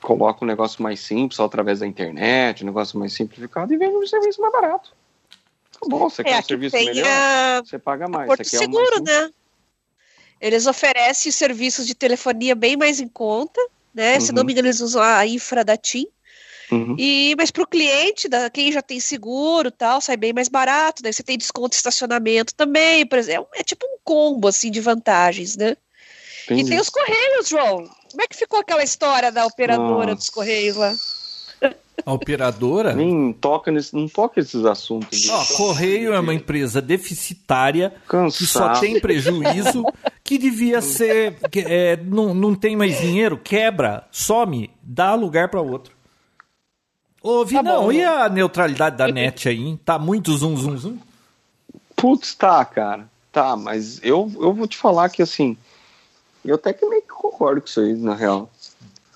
coloca 0.00 0.44
um 0.44 0.48
negócio 0.48 0.82
mais 0.82 1.00
simples, 1.00 1.36
só 1.36 1.44
através 1.44 1.80
da 1.80 1.86
internet, 1.86 2.62
um 2.62 2.66
negócio 2.66 2.98
mais 2.98 3.12
simplificado 3.12 3.72
e 3.72 3.76
vende 3.76 3.96
um 3.96 4.06
serviço 4.06 4.40
mais 4.40 4.52
barato. 4.52 4.92
Acabou, 5.76 6.10
você 6.10 6.22
é, 6.22 6.24
quer 6.24 6.38
um 6.38 6.42
serviço 6.42 6.76
melhor, 6.76 7.06
a... 7.06 7.62
você 7.64 7.78
paga 7.78 8.08
mais. 8.08 8.26
Porto 8.26 8.44
você 8.44 8.58
Seguro, 8.58 9.02
né? 9.02 9.30
Eles 10.40 10.66
oferecem 10.66 11.32
serviços 11.32 11.86
de 11.86 11.94
telefonia 11.94 12.54
bem 12.54 12.76
mais 12.76 13.00
em 13.00 13.08
conta, 13.08 13.60
né? 13.94 14.14
Uhum. 14.14 14.20
Se 14.20 14.32
não 14.32 14.40
uhum. 14.40 14.46
me 14.46 14.52
engano, 14.52 14.68
eles 14.68 14.80
usam 14.80 15.02
a 15.02 15.26
infra 15.26 15.64
da 15.64 15.76
TIM. 15.76 16.06
Uhum. 16.70 16.96
E, 16.98 17.34
mas 17.36 17.50
para 17.50 17.62
o 17.62 17.66
cliente, 17.66 18.28
da, 18.28 18.48
quem 18.48 18.72
já 18.72 18.82
tem 18.82 18.98
seguro 19.00 19.70
tal, 19.70 20.00
sai 20.00 20.16
bem 20.16 20.32
mais 20.32 20.48
barato, 20.48 21.02
né? 21.02 21.12
Você 21.12 21.22
tem 21.22 21.38
desconto 21.38 21.70
de 21.70 21.76
estacionamento 21.76 22.54
também, 22.54 23.06
por 23.06 23.18
exemplo. 23.18 23.48
É, 23.54 23.60
é 23.60 23.62
tipo 23.62 23.86
um 23.86 23.98
combo 24.02 24.48
assim 24.48 24.70
de 24.70 24.80
vantagens, 24.80 25.56
né? 25.56 25.76
Entendi. 26.44 26.62
E 26.62 26.68
tem 26.68 26.80
os 26.80 26.88
Correios, 26.88 27.48
João. 27.48 27.88
Como 28.10 28.22
é 28.22 28.26
que 28.26 28.36
ficou 28.36 28.60
aquela 28.60 28.82
história 28.82 29.32
da 29.32 29.46
operadora 29.46 30.12
Nossa. 30.12 30.16
dos 30.16 30.30
Correios 30.30 30.76
lá? 30.76 30.94
A 32.04 32.12
operadora? 32.12 32.92
Nem 32.92 33.32
toca 33.32 33.70
nesse, 33.70 33.94
não 33.94 34.08
toca 34.08 34.40
esses 34.40 34.64
assuntos. 34.64 35.28
Oh, 35.28 35.56
Correio 35.56 36.12
é 36.12 36.20
uma 36.20 36.34
empresa 36.34 36.82
deficitária 36.82 37.94
Cansado. 38.06 38.38
que 38.38 38.46
só 38.46 38.80
tem 38.80 39.00
prejuízo, 39.00 39.84
que 40.22 40.36
devia 40.36 40.82
ser. 40.82 41.38
Que, 41.50 41.60
é, 41.60 41.96
não, 41.96 42.34
não 42.34 42.54
tem 42.54 42.76
mais 42.76 42.98
dinheiro, 42.98 43.38
quebra, 43.38 44.06
some, 44.10 44.70
dá 44.82 45.14
lugar 45.14 45.48
para 45.48 45.62
outro. 45.62 45.93
Ouvi, 47.24 47.54
tá 47.54 47.62
não, 47.62 47.90
e 47.90 48.04
a 48.04 48.28
neutralidade 48.28 48.98
da 48.98 49.08
net 49.08 49.48
aí? 49.48 49.78
Tá 49.78 49.98
muito 49.98 50.36
zum, 50.36 50.54
zum, 50.58 50.76
zum? 50.76 50.98
Putz, 51.96 52.34
tá, 52.34 52.62
cara. 52.66 53.08
Tá, 53.32 53.56
mas 53.56 53.98
eu, 54.02 54.30
eu 54.34 54.52
vou 54.52 54.68
te 54.68 54.76
falar 54.76 55.08
que 55.08 55.22
assim. 55.22 55.56
Eu 56.44 56.56
até 56.56 56.74
que 56.74 56.84
meio 56.84 57.00
que 57.00 57.08
concordo 57.08 57.62
com 57.62 57.66
isso 57.66 57.80
aí, 57.80 57.94
na 57.94 58.14
real. 58.14 58.50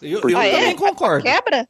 Eu, 0.00 0.20
eu 0.20 0.38
ah, 0.38 0.42
também 0.42 0.70
é? 0.70 0.74
concordo. 0.74 1.22
Quebra? 1.22 1.68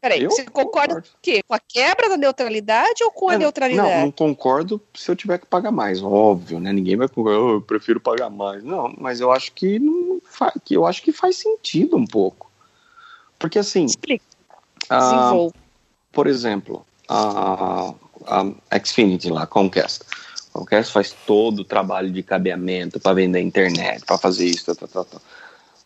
Peraí, 0.00 0.24
eu 0.24 0.30
você 0.30 0.44
concorda 0.44 0.94
concordo. 0.94 1.08
com 1.08 1.14
o 1.14 1.20
quê? 1.22 1.42
Com 1.46 1.54
a 1.54 1.60
quebra 1.60 2.08
da 2.08 2.16
neutralidade 2.16 3.04
ou 3.04 3.12
com 3.12 3.28
a 3.28 3.34
é, 3.34 3.38
neutralidade? 3.38 3.90
Não, 3.90 4.00
não 4.06 4.10
concordo 4.10 4.82
se 4.92 5.08
eu 5.08 5.14
tiver 5.14 5.38
que 5.38 5.46
pagar 5.46 5.70
mais, 5.70 6.02
óbvio, 6.02 6.58
né? 6.58 6.72
Ninguém 6.72 6.96
vai 6.96 7.06
concordar, 7.06 7.38
oh, 7.38 7.50
eu 7.54 7.62
prefiro 7.62 8.00
pagar 8.00 8.28
mais. 8.28 8.64
Não, 8.64 8.92
mas 8.98 9.20
eu 9.20 9.30
acho 9.30 9.52
que 9.52 9.78
não 9.78 10.20
faz, 10.24 10.54
eu 10.68 10.84
acho 10.84 11.00
que 11.00 11.12
faz 11.12 11.36
sentido 11.36 11.96
um 11.96 12.04
pouco. 12.04 12.50
Porque 13.38 13.60
assim. 13.60 13.84
Explica. 13.84 14.24
Ah, 14.90 15.32
por 16.12 16.26
exemplo, 16.26 16.84
a, 17.08 17.94
a 18.26 18.84
Xfinity 18.84 19.30
lá, 19.30 19.46
Comcast. 19.46 20.04
Comcast 20.52 20.92
faz 20.92 21.14
todo 21.26 21.60
o 21.60 21.64
trabalho 21.64 22.10
de 22.10 22.22
cabeamento 22.22 22.98
para 22.98 23.14
vender 23.14 23.40
internet, 23.40 24.04
para 24.04 24.18
fazer 24.18 24.46
isso, 24.46 24.74
tal, 24.74 24.88
tal, 24.88 25.04
tal. 25.04 25.20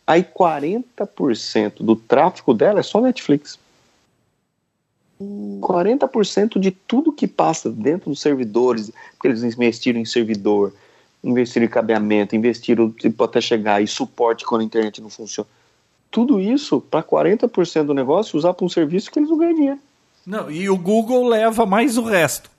Aí 0.05 0.23
40% 0.23 1.81
do 1.81 1.95
tráfego 1.95 2.53
dela 2.53 2.79
é 2.79 2.83
só 2.83 2.99
Netflix. 2.99 3.57
40% 5.21 6.59
de 6.59 6.71
tudo 6.71 7.13
que 7.13 7.27
passa 7.27 7.69
dentro 7.69 8.09
dos 8.09 8.19
servidores, 8.19 8.91
porque 9.13 9.27
eles 9.27 9.43
investiram 9.43 9.99
em 9.99 10.05
servidor, 10.05 10.73
investiram 11.23 11.65
em 11.65 11.69
cabeamento, 11.69 12.35
investiram 12.35 12.91
tipo, 12.91 13.23
até 13.23 13.39
chegar 13.39 13.81
e 13.81 13.87
suporte 13.87 14.43
quando 14.43 14.61
a 14.61 14.65
internet 14.65 15.01
não 15.01 15.09
funciona. 15.09 15.47
Tudo 16.13 16.39
isso 16.39 16.79
para 16.79 17.01
40% 17.01 17.85
do 17.85 17.93
negócio 17.93 18.37
usar 18.37 18.53
para 18.53 18.63
um 18.63 18.69
serviço 18.69 19.11
que 19.11 19.17
eles 19.17 19.31
não 19.31 19.37
ganham 19.39 19.55
dinheiro. 19.55 19.79
Não, 20.23 20.51
e 20.51 20.69
o 20.69 20.77
Google 20.77 21.27
leva 21.27 21.65
mais 21.65 21.97
o 21.97 22.03
resto. 22.03 22.51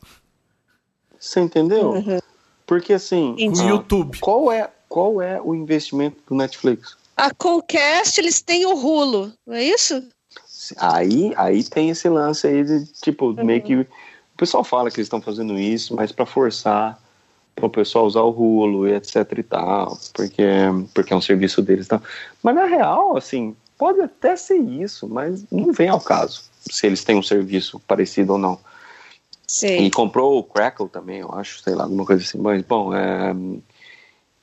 Você 1.17 1.39
entendeu? 1.39 1.93
Uhum. 1.93 2.19
Porque 2.67 2.95
assim, 2.95 3.37
o 3.39 3.69
YouTube. 3.69 4.19
Qual 4.19 4.51
é, 4.51 4.69
qual 4.89 5.23
é 5.23 5.41
o 5.41 5.55
investimento 5.55 6.17
do 6.29 6.35
Netflix? 6.35 6.97
A 7.17 7.33
Comcast, 7.33 8.21
eles 8.21 8.43
têm 8.43 8.67
o 8.67 8.75
Rulo, 8.75 9.33
não 9.47 9.55
é 9.55 9.63
isso? 9.63 10.03
Aí, 10.77 11.33
aí 11.37 11.63
tem 11.63 11.91
esse 11.91 12.09
lance 12.09 12.49
aí 12.49 12.65
de, 12.65 12.85
tipo, 12.95 13.27
uhum. 13.27 13.45
meio 13.45 13.63
que... 13.63 13.77
O 13.77 13.87
pessoal 14.37 14.65
fala 14.65 14.91
que 14.91 14.97
eles 14.97 15.07
estão 15.07 15.23
fazendo 15.23 15.57
isso, 15.57 15.95
mas 15.95 16.11
para 16.11 16.27
forçar 16.27 17.01
o 17.61 17.69
pessoal 17.69 18.07
usar 18.07 18.23
o 18.23 18.31
Hulu 18.31 18.89
e 18.89 18.95
etc 18.95 19.17
e 19.39 19.43
tal, 19.43 19.99
porque, 20.13 20.43
porque 20.93 21.13
é 21.13 21.17
um 21.17 21.21
serviço 21.21 21.63
deles. 21.63 21.89
Tá? 21.89 22.01
Mas 22.43 22.55
na 22.55 22.65
real, 22.65 23.17
assim, 23.17 23.57
pode 23.79 24.01
até 24.01 24.37
ser 24.37 24.59
isso, 24.59 25.09
mas 25.09 25.45
não 25.51 25.73
vem 25.73 25.89
ao 25.89 26.01
caso 26.01 26.43
se 26.71 26.87
eles 26.87 27.05
têm 27.05 27.17
um 27.17 27.23
serviço 27.23 27.81
parecido 27.81 28.33
ou 28.33 28.39
não. 28.39 28.59
Sim. 29.47 29.85
E 29.85 29.91
comprou 29.91 30.39
o 30.39 30.43
Crackle 30.43 30.89
também, 30.89 31.21
eu 31.21 31.33
acho, 31.33 31.61
sei 31.63 31.75
lá, 31.75 31.85
alguma 31.85 32.05
coisa 32.05 32.23
assim. 32.23 32.39
Mas, 32.39 32.63
bom, 32.63 32.95
é, 32.95 33.35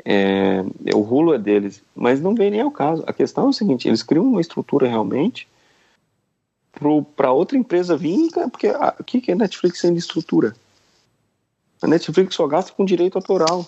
é, 0.05 0.63
o 0.93 0.99
Hulu 0.99 1.33
é 1.33 1.37
deles, 1.37 1.81
mas 1.95 2.21
não 2.21 2.35
vem 2.35 2.51
nem 2.51 2.61
ao 2.61 2.71
caso. 2.71 3.03
A 3.07 3.13
questão 3.13 3.45
é 3.45 3.49
o 3.49 3.53
seguinte: 3.53 3.87
eles 3.87 4.03
criam 4.03 4.25
uma 4.25 4.41
estrutura 4.41 4.87
realmente 4.87 5.47
para 7.15 7.31
outra 7.31 7.57
empresa 7.57 7.97
vir, 7.97 8.29
porque 8.49 8.69
o 8.69 9.03
que, 9.03 9.21
que 9.21 9.31
é 9.31 9.35
Netflix 9.35 9.79
sem 9.79 9.93
estrutura? 9.95 10.55
A 11.81 11.87
Netflix 11.87 12.35
só 12.35 12.47
gasta 12.47 12.71
com 12.73 12.85
direito 12.85 13.17
autoral. 13.17 13.67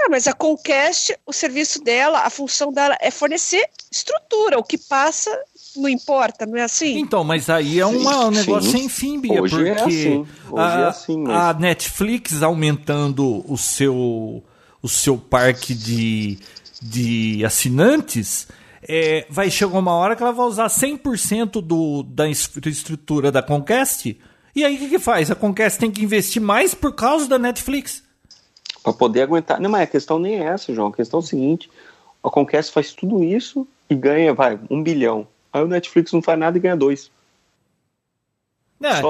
Ah, 0.00 0.08
mas 0.08 0.26
a 0.26 0.32
Comcast, 0.32 1.14
o 1.26 1.32
serviço 1.32 1.84
dela, 1.84 2.20
a 2.20 2.30
função 2.30 2.72
dela 2.72 2.96
é 3.00 3.10
fornecer 3.10 3.68
estrutura. 3.92 4.58
O 4.58 4.64
que 4.64 4.78
passa 4.78 5.30
não 5.76 5.88
importa, 5.88 6.46
não 6.46 6.56
é 6.56 6.62
assim? 6.62 6.98
Então, 6.98 7.22
mas 7.22 7.50
aí 7.50 7.78
é 7.78 7.84
uma, 7.84 8.26
um 8.26 8.30
negócio 8.30 8.70
sim. 8.70 8.78
sem 8.78 8.88
fim, 8.88 9.20
Bia, 9.20 9.42
Hoje 9.42 9.56
porque 9.56 9.68
é 9.68 9.82
assim. 9.82 10.26
Hoje 10.50 10.62
a, 10.62 10.80
é 10.80 10.84
assim 10.86 11.18
mesmo. 11.18 11.32
a 11.32 11.52
Netflix 11.52 12.42
aumentando 12.42 13.44
o 13.46 13.58
seu, 13.58 14.42
o 14.82 14.88
seu 14.88 15.18
parque 15.18 15.74
de, 15.74 16.38
de 16.80 17.44
assinantes, 17.44 18.48
é, 18.82 19.26
vai 19.28 19.50
chegar 19.50 19.78
uma 19.78 19.92
hora 19.92 20.16
que 20.16 20.22
ela 20.22 20.32
vai 20.32 20.46
usar 20.46 20.68
100% 20.68 21.60
do, 21.60 22.02
da 22.02 22.26
estrutura 22.28 23.30
da 23.30 23.42
Comcast 23.42 24.18
e 24.54 24.64
aí 24.64 24.76
o 24.76 24.78
que, 24.78 24.88
que 24.88 24.98
faz? 24.98 25.30
A 25.30 25.34
Conquest 25.34 25.78
tem 25.78 25.90
que 25.90 26.02
investir 26.02 26.40
mais 26.40 26.74
por 26.74 26.94
causa 26.94 27.28
da 27.28 27.38
Netflix. 27.38 28.02
Para 28.82 28.92
poder 28.92 29.22
aguentar. 29.22 29.60
Não, 29.60 29.70
mas 29.70 29.82
a 29.82 29.86
questão 29.86 30.18
nem 30.18 30.40
é 30.40 30.44
essa, 30.44 30.74
João. 30.74 30.88
A 30.88 30.92
questão 30.92 31.20
é 31.20 31.22
o 31.22 31.26
seguinte: 31.26 31.70
a 32.22 32.30
Conquest 32.30 32.72
faz 32.72 32.92
tudo 32.92 33.22
isso 33.22 33.66
e 33.88 33.94
ganha, 33.94 34.32
vai, 34.32 34.58
um 34.70 34.82
bilhão. 34.82 35.26
Aí 35.52 35.62
o 35.62 35.68
Netflix 35.68 36.12
não 36.12 36.22
faz 36.22 36.38
nada 36.38 36.56
e 36.56 36.60
ganha 36.60 36.76
dois. 36.76 37.10
É, 38.82 39.04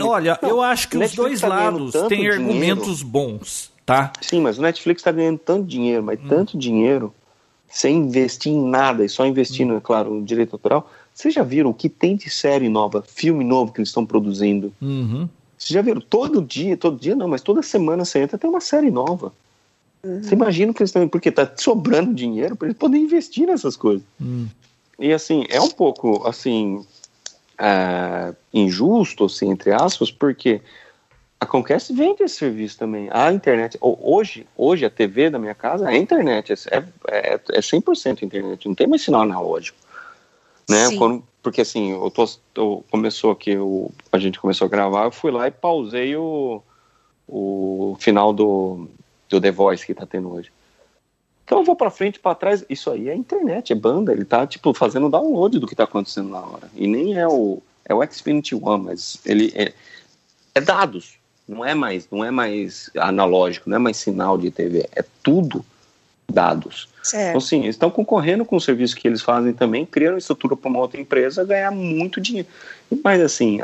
olha, 0.00 0.38
não, 0.40 0.48
eu 0.48 0.62
acho 0.62 0.88
que 0.88 0.96
os 0.96 1.12
dois 1.12 1.40
tá 1.40 1.48
lados 1.48 1.92
têm 2.08 2.28
argumentos 2.30 3.02
bons, 3.02 3.72
tá? 3.84 4.12
Sim, 4.20 4.40
mas 4.40 4.56
o 4.56 4.62
Netflix 4.62 5.00
está 5.00 5.10
ganhando 5.10 5.38
tanto 5.38 5.66
dinheiro, 5.66 6.00
mas 6.00 6.20
hum. 6.20 6.28
tanto 6.28 6.56
dinheiro, 6.56 7.12
sem 7.68 7.96
investir 7.96 8.52
em 8.52 8.68
nada 8.68 9.04
e 9.04 9.08
só 9.08 9.26
investindo, 9.26 9.74
hum. 9.74 9.78
é 9.78 9.80
claro, 9.80 10.14
no 10.14 10.24
direito 10.24 10.52
autoral, 10.52 10.88
vocês 11.16 11.32
já 11.32 11.42
viram 11.42 11.70
o 11.70 11.74
que 11.74 11.88
tem 11.88 12.14
de 12.14 12.28
série 12.28 12.68
nova, 12.68 13.02
filme 13.02 13.42
novo 13.42 13.72
que 13.72 13.80
eles 13.80 13.88
estão 13.88 14.04
produzindo? 14.04 14.70
Uhum. 14.82 15.26
Vocês 15.56 15.70
já 15.70 15.80
viram? 15.80 15.98
Todo 15.98 16.42
dia, 16.42 16.76
todo 16.76 17.00
dia 17.00 17.16
não, 17.16 17.26
mas 17.26 17.40
toda 17.40 17.62
semana 17.62 18.04
você 18.04 18.18
entra 18.18 18.36
tem 18.36 18.50
uma 18.50 18.60
série 18.60 18.90
nova. 18.90 19.32
Uhum. 20.04 20.22
Você 20.22 20.34
imagina 20.34 20.74
que 20.74 20.82
eles 20.82 20.90
estão. 20.90 21.08
Porque 21.08 21.32
tá 21.32 21.50
sobrando 21.56 22.12
dinheiro 22.12 22.54
para 22.54 22.68
eles 22.68 22.76
poderem 22.76 23.06
investir 23.06 23.46
nessas 23.46 23.78
coisas. 23.78 24.04
Uhum. 24.20 24.46
E 24.98 25.10
assim, 25.10 25.46
é 25.48 25.58
um 25.58 25.70
pouco 25.70 26.28
assim. 26.28 26.84
É, 27.58 28.34
injusto, 28.52 29.24
assim, 29.24 29.48
entre 29.48 29.72
aspas, 29.72 30.10
porque 30.10 30.60
a 31.40 31.46
Comcast 31.46 31.94
vende 31.94 32.24
esse 32.24 32.36
serviço 32.36 32.78
também. 32.78 33.08
A 33.10 33.32
internet, 33.32 33.78
hoje, 33.80 34.46
hoje 34.54 34.84
a 34.84 34.90
TV 34.90 35.30
da 35.30 35.38
minha 35.38 35.54
casa 35.54 35.90
é 35.90 35.96
internet, 35.96 36.52
é, 36.52 36.84
é, 37.08 37.40
é 37.52 37.60
100% 37.60 38.22
internet, 38.22 38.68
não 38.68 38.74
tem 38.74 38.86
mais 38.86 39.00
sinal 39.00 39.22
analógico 39.22 39.85
né? 40.68 40.96
Quando, 40.96 41.22
porque 41.42 41.60
assim, 41.60 41.92
eu 41.92 42.10
tô, 42.10 42.24
eu, 42.54 42.84
começou 42.90 43.30
aqui, 43.30 43.50
eu, 43.50 43.92
a 44.10 44.18
gente 44.18 44.40
começou 44.40 44.66
a 44.66 44.70
gravar, 44.70 45.04
eu 45.04 45.12
fui 45.12 45.30
lá 45.30 45.46
e 45.46 45.50
pausei 45.50 46.16
o, 46.16 46.62
o 47.28 47.96
final 48.00 48.32
do, 48.32 48.88
do 49.28 49.40
The 49.40 49.50
Voice 49.50 49.86
que 49.86 49.94
tá 49.94 50.06
tendo 50.06 50.32
hoje. 50.32 50.50
Então 51.44 51.58
eu 51.58 51.64
vou 51.64 51.76
para 51.76 51.90
frente, 51.90 52.18
para 52.18 52.34
trás, 52.34 52.64
isso 52.68 52.90
aí 52.90 53.08
é 53.08 53.14
internet, 53.14 53.72
é 53.72 53.76
banda, 53.76 54.12
ele 54.12 54.24
tá 54.24 54.44
tipo 54.46 54.74
fazendo 54.74 55.08
download 55.08 55.60
do 55.60 55.66
que 55.66 55.76
tá 55.76 55.84
acontecendo 55.84 56.30
na 56.30 56.40
hora. 56.40 56.68
E 56.74 56.88
nem 56.88 57.16
é 57.16 57.28
o 57.28 57.62
é 57.88 57.94
o 57.94 58.04
Xfinity 58.04 58.56
One, 58.56 58.84
mas 58.84 59.20
ele 59.24 59.52
é, 59.54 59.72
é 60.54 60.60
dados, 60.60 61.14
não 61.46 61.64
é 61.64 61.72
mais, 61.72 62.08
não 62.10 62.24
é 62.24 62.32
mais 62.32 62.90
analógico, 62.96 63.70
não 63.70 63.76
é 63.76 63.78
mais 63.78 63.96
sinal 63.96 64.36
de 64.36 64.50
TV, 64.50 64.88
é 64.92 65.04
tudo 65.22 65.64
dados. 66.30 66.88
Certo. 67.02 67.28
Então, 67.28 67.40
sim, 67.40 67.62
eles 67.62 67.76
estão 67.76 67.90
concorrendo 67.90 68.44
com 68.44 68.56
o 68.56 68.60
serviço 68.60 68.96
que 68.96 69.06
eles 69.06 69.22
fazem 69.22 69.52
também, 69.52 69.86
criando 69.86 70.18
estrutura 70.18 70.56
para 70.56 70.68
uma 70.68 70.80
outra 70.80 71.00
empresa 71.00 71.44
ganhar 71.44 71.70
muito 71.70 72.20
dinheiro. 72.20 72.48
Mas, 73.02 73.20
assim, 73.20 73.60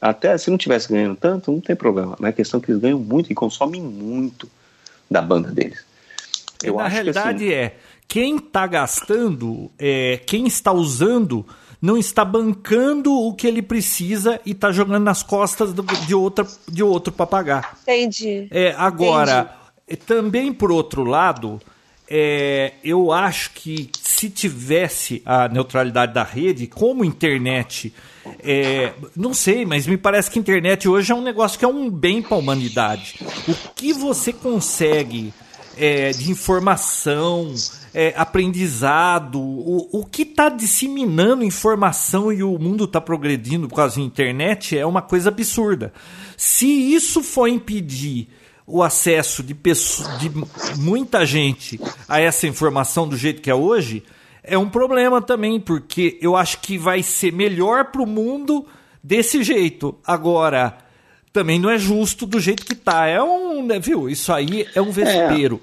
até 0.00 0.36
se 0.38 0.50
não 0.50 0.56
tivesse 0.56 0.88
ganhando 0.88 1.16
tanto, 1.16 1.50
não 1.50 1.60
tem 1.60 1.74
problema. 1.74 2.16
Mas 2.18 2.30
a 2.30 2.32
questão 2.32 2.60
é 2.60 2.62
que 2.62 2.70
eles 2.70 2.80
ganham 2.80 2.98
muito 2.98 3.30
e 3.32 3.34
consomem 3.34 3.82
muito 3.82 4.48
da 5.10 5.20
banda 5.20 5.50
deles. 5.50 5.84
Eu 6.62 6.76
Na 6.76 6.88
realidade 6.88 7.44
que, 7.44 7.52
assim, 7.52 7.54
é, 7.54 7.76
quem 8.06 8.36
está 8.36 8.66
gastando, 8.66 9.70
é, 9.78 10.20
quem 10.24 10.46
está 10.46 10.72
usando, 10.72 11.44
não 11.82 11.96
está 11.96 12.24
bancando 12.24 13.12
o 13.12 13.34
que 13.34 13.46
ele 13.46 13.62
precisa 13.62 14.40
e 14.46 14.52
está 14.52 14.70
jogando 14.70 15.02
nas 15.02 15.22
costas 15.22 15.72
do, 15.72 15.82
de, 15.82 16.14
outra, 16.14 16.46
de 16.68 16.82
outro 16.82 17.12
para 17.12 17.26
pagar. 17.26 17.78
Entendi. 17.82 18.46
É, 18.50 18.74
agora, 18.76 19.52
Entendi. 19.88 20.06
também 20.06 20.52
por 20.52 20.70
outro 20.70 21.04
lado 21.04 21.60
é, 22.08 22.74
eu 22.84 23.12
acho 23.12 23.50
que 23.52 23.90
se 24.00 24.30
tivesse 24.30 25.22
a 25.24 25.48
neutralidade 25.48 26.14
da 26.14 26.22
rede, 26.22 26.66
como 26.66 27.04
internet, 27.04 27.92
é, 28.42 28.92
não 29.14 29.34
sei, 29.34 29.66
mas 29.66 29.86
me 29.86 29.96
parece 29.96 30.30
que 30.30 30.38
internet 30.38 30.88
hoje 30.88 31.12
é 31.12 31.14
um 31.14 31.22
negócio 31.22 31.58
que 31.58 31.64
é 31.64 31.68
um 31.68 31.90
bem 31.90 32.22
para 32.22 32.36
a 32.36 32.40
humanidade. 32.40 33.16
O 33.48 33.54
que 33.74 33.92
você 33.92 34.32
consegue 34.32 35.32
é, 35.76 36.10
de 36.10 36.30
informação, 36.30 37.54
é, 37.92 38.14
aprendizado, 38.16 39.38
o, 39.38 40.00
o 40.00 40.04
que 40.04 40.22
está 40.22 40.48
disseminando 40.48 41.44
informação 41.44 42.32
e 42.32 42.42
o 42.42 42.58
mundo 42.58 42.84
está 42.84 43.00
progredindo 43.00 43.68
por 43.68 43.76
causa 43.76 43.96
da 43.96 44.02
internet 44.02 44.78
é 44.78 44.86
uma 44.86 45.02
coisa 45.02 45.28
absurda. 45.28 45.92
Se 46.36 46.66
isso 46.66 47.22
for 47.22 47.48
impedir 47.48 48.28
o 48.66 48.82
acesso 48.82 49.42
de, 49.42 49.54
pessoas, 49.54 50.18
de 50.18 50.30
muita 50.76 51.24
gente 51.24 51.80
a 52.08 52.20
essa 52.20 52.46
informação 52.46 53.08
do 53.08 53.16
jeito 53.16 53.40
que 53.40 53.50
é 53.50 53.54
hoje, 53.54 54.02
é 54.42 54.58
um 54.58 54.68
problema 54.68 55.22
também, 55.22 55.60
porque 55.60 56.18
eu 56.20 56.36
acho 56.36 56.60
que 56.60 56.76
vai 56.76 57.02
ser 57.02 57.32
melhor 57.32 57.86
para 57.86 58.02
o 58.02 58.06
mundo 58.06 58.66
desse 59.02 59.42
jeito. 59.42 59.96
Agora, 60.04 60.78
também 61.32 61.58
não 61.58 61.70
é 61.70 61.78
justo 61.78 62.26
do 62.26 62.40
jeito 62.40 62.64
que 62.64 62.74
tá. 62.74 63.06
É 63.06 63.22
um, 63.22 63.64
né, 63.64 63.78
viu? 63.78 64.08
Isso 64.08 64.32
aí 64.32 64.66
é 64.74 64.80
um 64.80 64.90
vespeiro. 64.90 65.60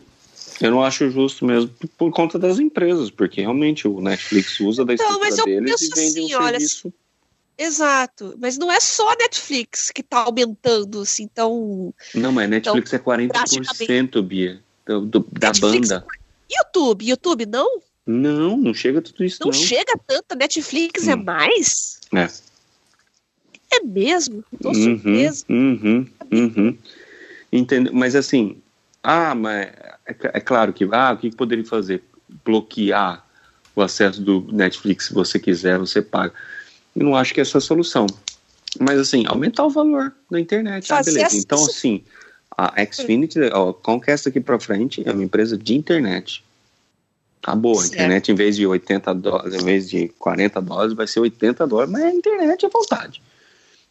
É, 0.61 0.67
eu 0.67 0.71
não 0.71 0.83
acho 0.83 1.09
justo 1.09 1.45
mesmo 1.45 1.71
por 1.97 2.11
conta 2.11 2.37
das 2.37 2.59
empresas, 2.59 3.09
porque 3.09 3.41
realmente 3.41 3.87
o 3.87 3.99
Netflix 3.99 4.59
usa 4.59 4.85
da 4.85 4.93
estrutura 4.93 5.29
então, 5.29 5.45
deles 5.45 5.81
e 5.81 5.89
vende 5.89 6.19
assim, 6.19 6.35
um 6.35 6.37
olha, 6.37 6.59
serviço 6.59 6.93
Exato, 7.57 8.35
mas 8.39 8.57
não 8.57 8.71
é 8.71 8.79
só 8.79 9.11
a 9.11 9.15
Netflix 9.15 9.91
que 9.91 10.01
está 10.01 10.19
aumentando, 10.19 11.01
assim, 11.01 11.27
tão... 11.27 11.93
Não, 12.15 12.31
mas 12.31 12.49
Netflix 12.49 12.93
é 12.93 12.99
40%, 12.99 14.21
Bia, 14.23 14.59
do, 14.85 15.01
do, 15.01 15.19
da 15.31 15.47
Netflix, 15.47 15.89
banda. 15.89 16.05
YouTube, 16.51 17.05
YouTube 17.05 17.45
não? 17.45 17.79
Não, 18.05 18.57
não 18.57 18.73
chega 18.73 19.01
tudo 19.01 19.23
isso, 19.23 19.39
não. 19.39 19.47
Não 19.47 19.53
chega 19.53 19.93
tanto, 20.05 20.33
a 20.33 20.35
Netflix 20.35 21.07
hum. 21.07 21.11
é 21.11 21.15
mais? 21.15 21.99
É. 22.13 22.27
É 23.75 23.83
mesmo? 23.83 24.43
Tô 24.61 24.69
uhum, 24.69 24.73
surpresa. 24.73 25.45
Uhum, 25.49 26.07
uhum. 26.31 26.77
Entendo, 27.51 27.91
mas 27.93 28.15
assim, 28.15 28.61
ah, 29.01 29.33
mas 29.35 29.67
é, 30.05 30.15
é 30.33 30.39
claro 30.39 30.73
que, 30.73 30.87
ah, 30.91 31.13
o 31.13 31.17
que 31.17 31.35
poderia 31.35 31.65
fazer? 31.65 32.03
Bloquear 32.43 33.25
o 33.75 33.81
acesso 33.81 34.21
do 34.21 34.47
Netflix, 34.51 35.07
se 35.07 35.13
você 35.13 35.39
quiser, 35.39 35.79
você 35.79 36.01
paga 36.01 36.33
eu 36.95 37.03
não 37.03 37.15
acho 37.15 37.33
que 37.33 37.41
essa 37.41 37.57
é 37.57 37.59
a 37.59 37.61
solução. 37.61 38.07
Mas, 38.79 38.99
assim, 38.99 39.25
aumentar 39.27 39.65
o 39.65 39.69
valor 39.69 40.13
da 40.29 40.39
internet. 40.39 40.91
Ah, 40.91 41.01
beleza. 41.03 41.37
Então, 41.37 41.63
assim, 41.63 42.03
a 42.57 42.73
Xfinity, 42.85 43.39
ó, 43.51 43.73
Conquest 43.73 44.27
aqui 44.27 44.39
para 44.39 44.59
frente 44.59 45.03
é 45.05 45.11
uma 45.11 45.23
empresa 45.23 45.57
de 45.57 45.75
internet. 45.75 46.43
Acabou. 47.41 47.79
A 47.79 47.85
internet, 47.85 48.31
em 48.31 48.35
vez 48.35 48.55
de 48.55 48.65
80 48.65 49.13
dólares, 49.15 49.53
em 49.53 49.65
vez 49.65 49.89
de 49.89 50.07
40 50.19 50.61
dólares, 50.61 50.93
vai 50.93 51.05
ser 51.07 51.19
80 51.19 51.67
dólares, 51.67 51.91
mas 51.91 52.03
a 52.03 52.11
internet 52.11 52.65
é 52.65 52.69
vontade. 52.69 53.21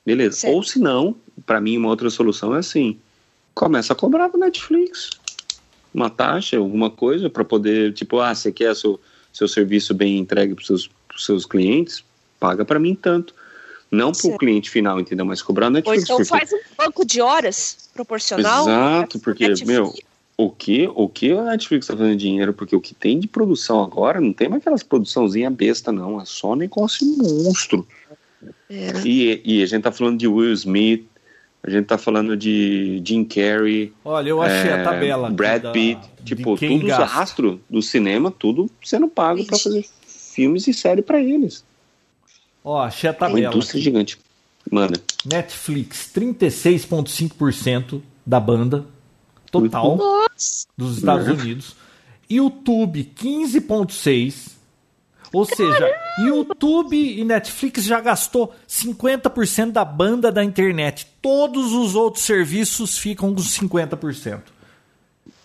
Beleza. 0.07 0.39
Certo. 0.39 0.55
Ou 0.55 0.63
se 0.63 0.79
não, 0.79 1.15
para 1.45 1.61
mim, 1.61 1.77
uma 1.77 1.89
outra 1.89 2.09
solução 2.09 2.55
é 2.55 2.59
assim: 2.59 2.99
começa 3.55 3.93
a 3.93 3.97
cobrar 3.97 4.29
do 4.29 4.39
Netflix. 4.39 5.11
uma 5.93 6.09
taxa, 6.09 6.57
alguma 6.57 6.91
coisa 6.91 7.29
para 7.29 7.45
poder, 7.45 7.93
tipo, 7.93 8.21
ah, 8.21 8.35
você 8.35 8.51
quer 8.51 8.75
seu, 8.75 8.99
seu 9.33 9.47
serviço 9.47 9.93
bem 9.93 10.19
entregue 10.19 10.55
para 10.55 10.65
seus, 10.65 10.89
seus 11.17 11.45
clientes, 11.45 12.03
paga 12.43 12.65
para 12.65 12.81
mim 12.81 12.97
tanto. 12.97 13.33
Não 13.89 14.11
para 14.11 14.31
o 14.31 14.39
cliente 14.39 14.69
final, 14.69 14.99
entendeu? 14.99 15.25
Mas 15.25 15.41
cobrar 15.41 15.71
Netflix. 15.71 16.11
Ou 16.11 16.17
então 16.17 16.27
faz 16.27 16.53
um 16.53 16.59
banco 16.77 17.05
de 17.05 17.21
horas 17.21 17.91
proporcional. 17.95 18.63
Exato, 18.63 19.21
porque, 19.21 19.47
Netflix. 19.47 19.71
meu, 19.71 19.95
o 20.37 20.51
que, 20.51 20.91
o 20.95 21.09
que 21.09 21.31
a 21.31 21.43
Netflix 21.43 21.85
está 21.85 21.97
fazendo 21.97 22.17
dinheiro? 22.17 22.55
Porque 22.55 22.75
o 22.75 22.81
que 22.81 22.95
tem 22.95 23.21
de 23.21 23.29
produção 23.29 23.83
agora 23.83 24.19
não 24.21 24.33
tem 24.33 24.49
mais 24.49 24.63
aquelas 24.63 24.83
produçãozinha 24.83 25.51
besta, 25.51 25.93
não. 25.93 26.21
É 26.21 26.25
só 26.25 26.57
negócio 26.57 27.07
monstro. 27.07 27.87
É. 28.69 28.93
E, 29.05 29.43
e 29.45 29.63
a 29.63 29.67
gente 29.67 29.83
tá 29.83 29.93
falando 29.93 30.19
de 30.19 30.27
Will 30.27 30.55
Smith, 30.55 31.07
a 31.63 31.71
gente 31.71 31.85
tá 31.85 31.99
falando 31.99 32.35
de 32.35 33.01
Jim 33.05 33.25
Carrey. 33.25 33.93
Olha, 34.03 34.31
eu 34.31 34.41
achei 34.41 34.71
é, 34.71 34.81
a 34.81 34.85
tabela. 34.85 35.31
Brad 35.31 35.71
Pitt. 35.71 36.01
tipo, 36.25 36.57
tudo 36.57 36.87
os 36.87 36.93
rastros 36.93 37.59
do 37.69 37.83
cinema, 37.83 38.31
tudo 38.31 38.71
sendo 38.83 39.07
pago 39.07 39.45
para 39.45 39.59
fazer 39.59 39.85
filmes 40.07 40.67
e 40.67 40.73
série 40.73 41.03
para 41.03 41.21
eles. 41.21 41.63
Ó, 42.65 42.81
achei 42.81 43.11
a 43.11 43.13
tabela. 43.13 43.41
Uma 43.41 43.49
indústria 43.49 43.81
gigante. 43.81 44.19
Manda. 44.71 45.01
Netflix, 45.25 46.11
36,5% 46.15 48.01
da 48.25 48.39
banda 48.39 48.87
total 49.51 49.97
Nossa. 49.97 50.67
dos 50.77 50.99
Estados 50.99 51.29
Unidos. 51.29 51.77
YouTube, 52.31 53.13
15,6%. 53.15 54.53
Ou 55.33 55.47
seja, 55.47 55.91
YouTube 56.19 56.95
e 56.95 57.25
Netflix 57.25 57.85
já 57.85 58.01
gastou 58.03 58.55
50% 58.69 59.73
da 59.73 59.83
banda 59.83 60.31
da 60.31 60.45
internet. 60.45 61.07
Todos 61.23 61.73
os 61.73 61.95
outros 61.95 62.25
serviços 62.25 62.99
ficam 62.99 63.35
com 63.35 63.41
50%. 63.41 64.43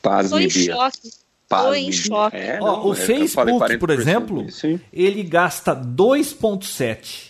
Pasme, 0.02 0.46
em 0.46 0.50
choque. 0.50 1.10
Estou 1.50 1.74
em 1.74 1.92
choque. 1.94 2.36
É, 2.36 2.60
não, 2.60 2.66
Ó, 2.66 2.90
o 2.90 2.94
é, 2.94 2.96
Facebook, 2.96 3.78
por 3.78 3.90
exemplo, 3.90 4.46
ele 4.92 5.24
gasta 5.24 5.74
2,7%. 5.74 7.28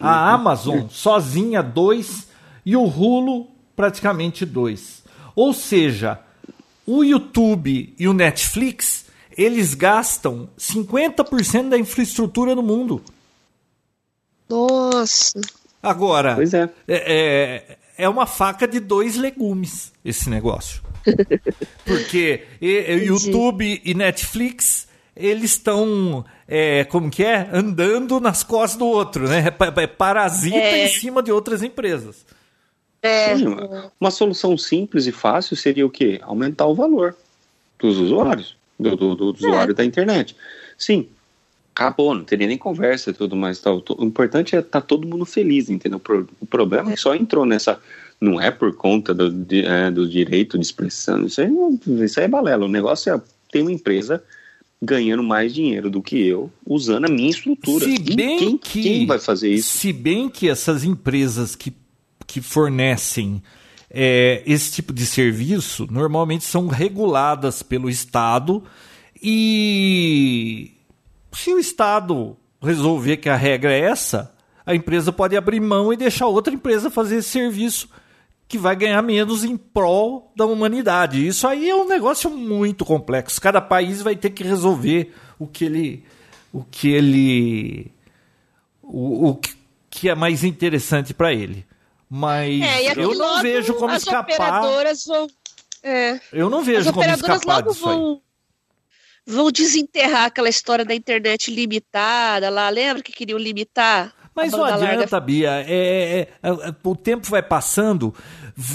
A 0.00 0.06
uhum. 0.06 0.34
Amazon 0.34 0.88
sozinha 0.88 1.62
2 1.62 2.26
e 2.64 2.74
o 2.74 2.84
Hulu 2.84 3.48
praticamente 3.76 4.46
2. 4.46 5.04
Ou 5.36 5.52
seja, 5.52 6.18
o 6.86 7.04
YouTube 7.04 7.94
e 7.98 8.08
o 8.08 8.12
Netflix 8.12 9.04
eles 9.36 9.74
gastam 9.74 10.48
50% 10.58 11.68
da 11.68 11.78
infraestrutura 11.78 12.54
no 12.54 12.62
mundo. 12.62 13.02
Nossa. 14.48 15.40
Agora, 15.82 16.36
pois 16.36 16.54
é. 16.54 16.70
É, 16.88 17.76
é, 17.98 18.04
é 18.04 18.08
uma 18.08 18.26
faca 18.26 18.66
de 18.66 18.80
dois 18.80 19.16
legumes 19.16 19.92
esse 20.04 20.30
negócio. 20.30 20.83
Porque 21.84 22.44
e, 22.60 23.04
YouTube 23.04 23.80
e 23.84 23.94
Netflix 23.94 24.88
eles 25.16 25.52
estão, 25.52 26.24
é, 26.48 26.84
como 26.84 27.10
que 27.10 27.22
é? 27.24 27.48
Andando 27.52 28.18
nas 28.18 28.42
costas 28.42 28.78
do 28.78 28.86
outro, 28.86 29.28
né? 29.28 29.50
Parasita 29.50 30.56
é. 30.56 30.86
em 30.86 30.88
cima 30.88 31.22
de 31.22 31.30
outras 31.30 31.62
empresas. 31.62 32.24
É. 33.00 33.34
Uma 34.00 34.10
solução 34.10 34.56
simples 34.56 35.06
e 35.06 35.12
fácil 35.12 35.56
seria 35.56 35.86
o 35.86 35.90
quê? 35.90 36.18
Aumentar 36.22 36.66
o 36.66 36.74
valor 36.74 37.14
dos 37.78 37.98
usuários 37.98 38.56
do, 38.80 38.96
do, 38.96 39.14
do 39.14 39.24
usuário 39.26 39.72
é. 39.72 39.74
da 39.74 39.84
internet. 39.84 40.34
Sim, 40.76 41.08
acabou, 41.74 42.14
não 42.14 42.24
teria 42.24 42.46
nem 42.46 42.56
conversa 42.56 43.10
e 43.10 43.12
tudo 43.12 43.36
mais. 43.36 43.60
Tal. 43.60 43.82
O 43.98 44.04
importante 44.04 44.56
é 44.56 44.60
estar 44.60 44.80
tá 44.80 44.86
todo 44.86 45.06
mundo 45.06 45.24
feliz, 45.24 45.68
entendeu? 45.68 46.00
O 46.40 46.46
problema 46.46 46.90
é 46.90 46.94
que 46.94 47.00
só 47.00 47.14
entrou 47.14 47.44
nessa. 47.44 47.80
Não 48.20 48.40
é 48.40 48.50
por 48.50 48.74
conta 48.74 49.12
do, 49.12 49.30
de, 49.30 49.64
é, 49.64 49.90
do 49.90 50.08
direito 50.08 50.58
de 50.58 50.64
expressão. 50.64 51.24
Isso 51.24 51.40
aí, 51.40 51.50
isso 52.04 52.18
aí 52.18 52.26
é 52.26 52.28
balela. 52.28 52.64
O 52.64 52.68
negócio 52.68 53.12
é 53.12 53.20
ter 53.50 53.62
uma 53.62 53.72
empresa 53.72 54.22
ganhando 54.80 55.22
mais 55.22 55.54
dinheiro 55.54 55.90
do 55.90 56.02
que 56.02 56.16
eu, 56.26 56.50
usando 56.66 57.06
a 57.06 57.08
minha 57.08 57.30
estrutura. 57.30 57.84
Se 57.84 57.98
bem 58.14 58.38
quem, 58.38 58.58
que, 58.58 58.82
quem 58.82 59.06
vai 59.06 59.18
fazer 59.18 59.50
isso? 59.50 59.78
Se 59.78 59.92
bem 59.92 60.28
que 60.28 60.48
essas 60.48 60.84
empresas 60.84 61.56
que, 61.56 61.72
que 62.26 62.40
fornecem 62.40 63.42
é, 63.90 64.42
esse 64.44 64.72
tipo 64.72 64.92
de 64.92 65.06
serviço 65.06 65.86
normalmente 65.90 66.44
são 66.44 66.66
reguladas 66.66 67.62
pelo 67.62 67.88
Estado 67.88 68.62
e 69.22 70.72
se 71.32 71.52
o 71.52 71.58
Estado 71.58 72.36
resolver 72.60 73.18
que 73.18 73.28
a 73.28 73.36
regra 73.36 73.72
é 73.72 73.80
essa, 73.80 74.34
a 74.66 74.74
empresa 74.74 75.12
pode 75.12 75.36
abrir 75.36 75.60
mão 75.60 75.92
e 75.92 75.96
deixar 75.96 76.26
outra 76.26 76.52
empresa 76.52 76.90
fazer 76.90 77.16
esse 77.16 77.28
serviço 77.28 77.88
que 78.46 78.58
vai 78.58 78.76
ganhar 78.76 79.02
menos 79.02 79.44
em 79.44 79.56
prol 79.56 80.32
da 80.36 80.44
humanidade. 80.46 81.26
Isso 81.26 81.46
aí 81.46 81.68
é 81.68 81.74
um 81.74 81.88
negócio 81.88 82.30
muito 82.30 82.84
complexo. 82.84 83.40
Cada 83.40 83.60
país 83.60 84.02
vai 84.02 84.14
ter 84.16 84.30
que 84.30 84.44
resolver 84.44 85.12
o 85.38 85.46
que 85.46 85.64
ele 85.64 86.04
o 86.52 86.62
que 86.62 86.92
ele 86.92 87.92
o, 88.82 89.30
o 89.30 89.40
que 89.90 90.08
é 90.08 90.14
mais 90.14 90.44
interessante 90.44 91.14
para 91.14 91.32
ele. 91.32 91.66
Mas 92.08 92.62
é, 92.62 92.92
eu 92.96 93.14
não 93.14 93.42
vejo 93.42 93.74
como 93.74 93.92
as 93.92 94.02
escapar. 94.02 94.22
Operadoras 94.22 95.04
vão, 95.04 95.26
é, 95.82 96.20
eu 96.32 96.48
não 96.48 96.62
vejo 96.62 96.92
como 96.92 97.10
escapar 97.10 97.62
disso 97.62 97.84
vão, 97.84 98.12
aí. 98.14 98.24
Vão 99.26 99.50
desenterrar 99.50 100.26
aquela 100.26 100.48
história 100.48 100.84
da 100.84 100.94
internet 100.94 101.50
limitada 101.50 102.50
lá. 102.50 102.68
Lembra 102.68 103.02
que 103.02 103.10
queriam 103.10 103.38
limitar? 103.38 104.14
Mas 104.34 104.52
não 104.52 104.64
adianta, 104.64 104.96
larga... 104.96 105.20
Bia. 105.20 105.64
É, 105.66 105.72
é, 105.72 106.20
é, 106.20 106.28
é, 106.42 106.74
o 106.82 106.96
tempo 106.96 107.28
vai 107.28 107.42
passando, 107.42 108.12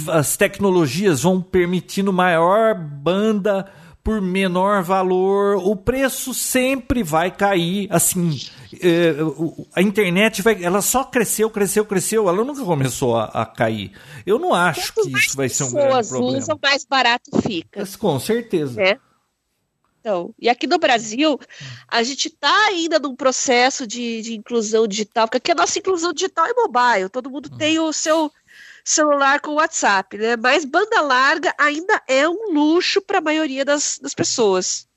as 0.08 0.36
tecnologias 0.36 1.22
vão 1.22 1.40
permitindo 1.42 2.12
maior 2.12 2.74
banda 2.74 3.66
por 4.02 4.20
menor 4.20 4.82
valor, 4.82 5.56
o 5.56 5.76
preço 5.76 6.32
sempre 6.32 7.02
vai 7.02 7.30
cair. 7.30 7.86
Assim, 7.90 8.40
é, 8.80 9.14
a 9.74 9.82
internet 9.82 10.40
vai, 10.40 10.62
ela 10.64 10.80
só 10.80 11.04
cresceu, 11.04 11.50
cresceu, 11.50 11.84
cresceu. 11.84 12.28
Ela 12.28 12.42
nunca 12.44 12.64
começou 12.64 13.16
a, 13.16 13.24
a 13.24 13.44
cair. 13.44 13.92
Eu 14.24 14.38
não 14.38 14.54
acho 14.54 14.94
Quanto 14.94 15.10
que 15.10 15.18
isso 15.18 15.36
vai 15.36 15.48
ser 15.48 15.64
um 15.64 15.72
grande 15.72 16.08
problema. 16.08 16.38
usam, 16.38 16.58
mais 16.62 16.84
barato 16.84 17.30
fica. 17.42 17.80
Mas, 17.80 17.94
com 17.94 18.18
certeza. 18.18 18.80
É. 18.80 18.98
Então, 20.00 20.34
e 20.38 20.48
aqui 20.48 20.66
no 20.66 20.78
Brasil, 20.78 21.38
a 21.86 22.02
gente 22.02 22.28
está 22.28 22.66
ainda 22.66 22.98
num 22.98 23.14
processo 23.14 23.86
de, 23.86 24.22
de, 24.22 24.34
inclusão 24.34 24.86
digital, 24.88 25.26
porque 25.26 25.36
aqui 25.36 25.52
a 25.52 25.54
nossa 25.54 25.78
inclusão 25.78 26.12
digital 26.12 26.46
é 26.46 26.54
mobile, 26.54 27.10
todo 27.10 27.30
mundo 27.30 27.50
hum. 27.52 27.56
tem 27.58 27.78
o 27.78 27.92
seu 27.92 28.32
celular 28.82 29.40
com 29.40 29.52
WhatsApp, 29.54 30.16
né? 30.16 30.36
Mas 30.36 30.64
banda 30.64 31.02
larga 31.02 31.54
ainda 31.58 32.02
é 32.08 32.26
um 32.26 32.52
luxo 32.52 33.02
para 33.02 33.18
a 33.18 33.20
maioria 33.20 33.62
das, 33.62 33.98
das 34.00 34.14
pessoas. 34.14 34.88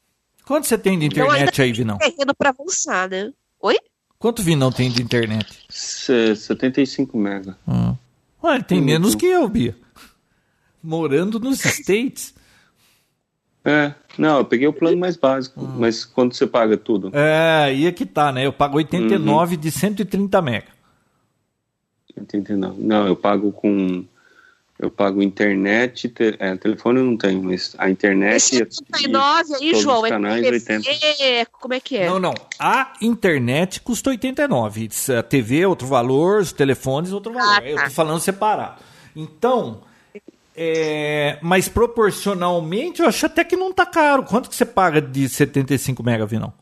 Quanto 0.45 0.67
você 0.67 0.77
tem 0.77 0.97
de 0.97 1.07
então, 1.07 1.25
internet 1.25 1.53
então, 1.53 1.65
aí, 1.65 1.73
Vinão? 1.73 1.97
Terreno 1.97 2.33
para 2.33 2.49
avançar, 2.49 3.09
né? 3.09 3.31
Oi? 3.61 3.77
Quanto 4.17 4.41
Vinão 4.41 4.71
tem 4.71 4.89
de 4.89 5.01
internet? 5.01 5.65
75 5.69 7.17
mega. 7.17 7.57
Hum. 7.67 7.95
Ué, 8.41 8.61
tem 8.61 8.81
menos 8.81 9.15
que 9.15 9.25
eu, 9.25 9.47
Bia. 9.49 9.75
Morando 10.81 11.39
nos 11.39 11.63
States. 11.63 12.32
É, 13.65 13.93
não, 14.17 14.39
eu 14.39 14.45
peguei 14.45 14.67
o 14.67 14.73
plano 14.73 14.97
mais 14.97 15.15
básico, 15.15 15.61
hum. 15.61 15.75
mas 15.79 16.03
quando 16.03 16.33
você 16.33 16.45
paga 16.45 16.75
tudo? 16.75 17.11
É, 17.13 17.63
aí 17.65 17.85
é 17.85 17.91
que 17.91 18.05
tá, 18.05 18.31
né? 18.31 18.45
Eu 18.45 18.53
pago 18.53 18.77
89 18.77 19.55
uhum. 19.55 19.61
de 19.61 19.71
130 19.71 20.41
mega. 20.41 20.67
89. 22.17 22.81
Não, 22.81 23.07
eu 23.07 23.15
pago 23.15 23.51
com. 23.51 24.05
Eu 24.77 24.89
pago 24.89 25.21
internet, 25.21 26.09
te, 26.09 26.35
é, 26.39 26.57
telefone 26.57 26.99
eu 26.99 27.05
não 27.05 27.15
tenho, 27.15 27.41
mas 27.43 27.73
a 27.77 27.89
internet. 27.89 28.35
Esse 28.35 28.57
79 28.57 29.55
aí, 29.55 29.75
João, 29.75 30.05
é 30.05 30.09
canais, 30.09 30.45
80. 30.45 31.45
como 31.51 31.73
é 31.73 31.79
que 31.79 31.95
é? 31.95 32.09
Não, 32.09 32.19
não. 32.19 32.33
A 32.59 32.91
internet 33.01 33.79
custa 33.79 34.09
89. 34.09 34.89
A 35.17 35.23
TV 35.23 35.61
é 35.61 35.67
outro 35.67 35.87
valor, 35.87 36.41
os 36.41 36.51
telefones 36.51 37.13
outro 37.13 37.31
valor. 37.31 37.57
Ah, 37.57 37.61
tá. 37.61 37.67
Eu 37.67 37.83
tô 37.85 37.89
falando 37.91 38.19
separado. 38.19 38.81
Então, 39.15 39.81
é, 40.55 41.39
mas 41.41 41.67
proporcionalmente 41.67 43.01
eu 43.01 43.07
acho 43.07 43.25
até 43.25 43.43
que 43.43 43.55
não 43.55 43.73
tá 43.73 43.85
caro. 43.85 44.23
Quanto 44.23 44.49
que 44.49 44.55
você 44.55 44.65
paga 44.65 45.01
de 45.01 45.27
75 45.27 46.03
mega, 46.03 46.25
Vinão? 46.25 46.53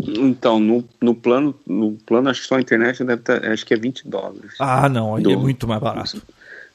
Então, 0.00 0.58
no, 0.58 0.84
no 1.00 1.14
plano, 1.14 1.54
no 1.66 1.92
plano, 1.92 2.28
acho 2.28 2.42
que 2.42 2.48
só 2.48 2.56
a 2.56 2.60
internet 2.60 3.04
deve 3.04 3.22
ter, 3.22 3.46
acho 3.46 3.64
que 3.64 3.74
é 3.74 3.76
20 3.76 4.08
dólares. 4.08 4.54
Ah, 4.58 4.88
não, 4.88 5.14
aí 5.14 5.22
é 5.22 5.24
do, 5.24 5.30
é 5.32 5.36
muito 5.36 5.68
mais 5.68 5.80
barato. 5.80 6.22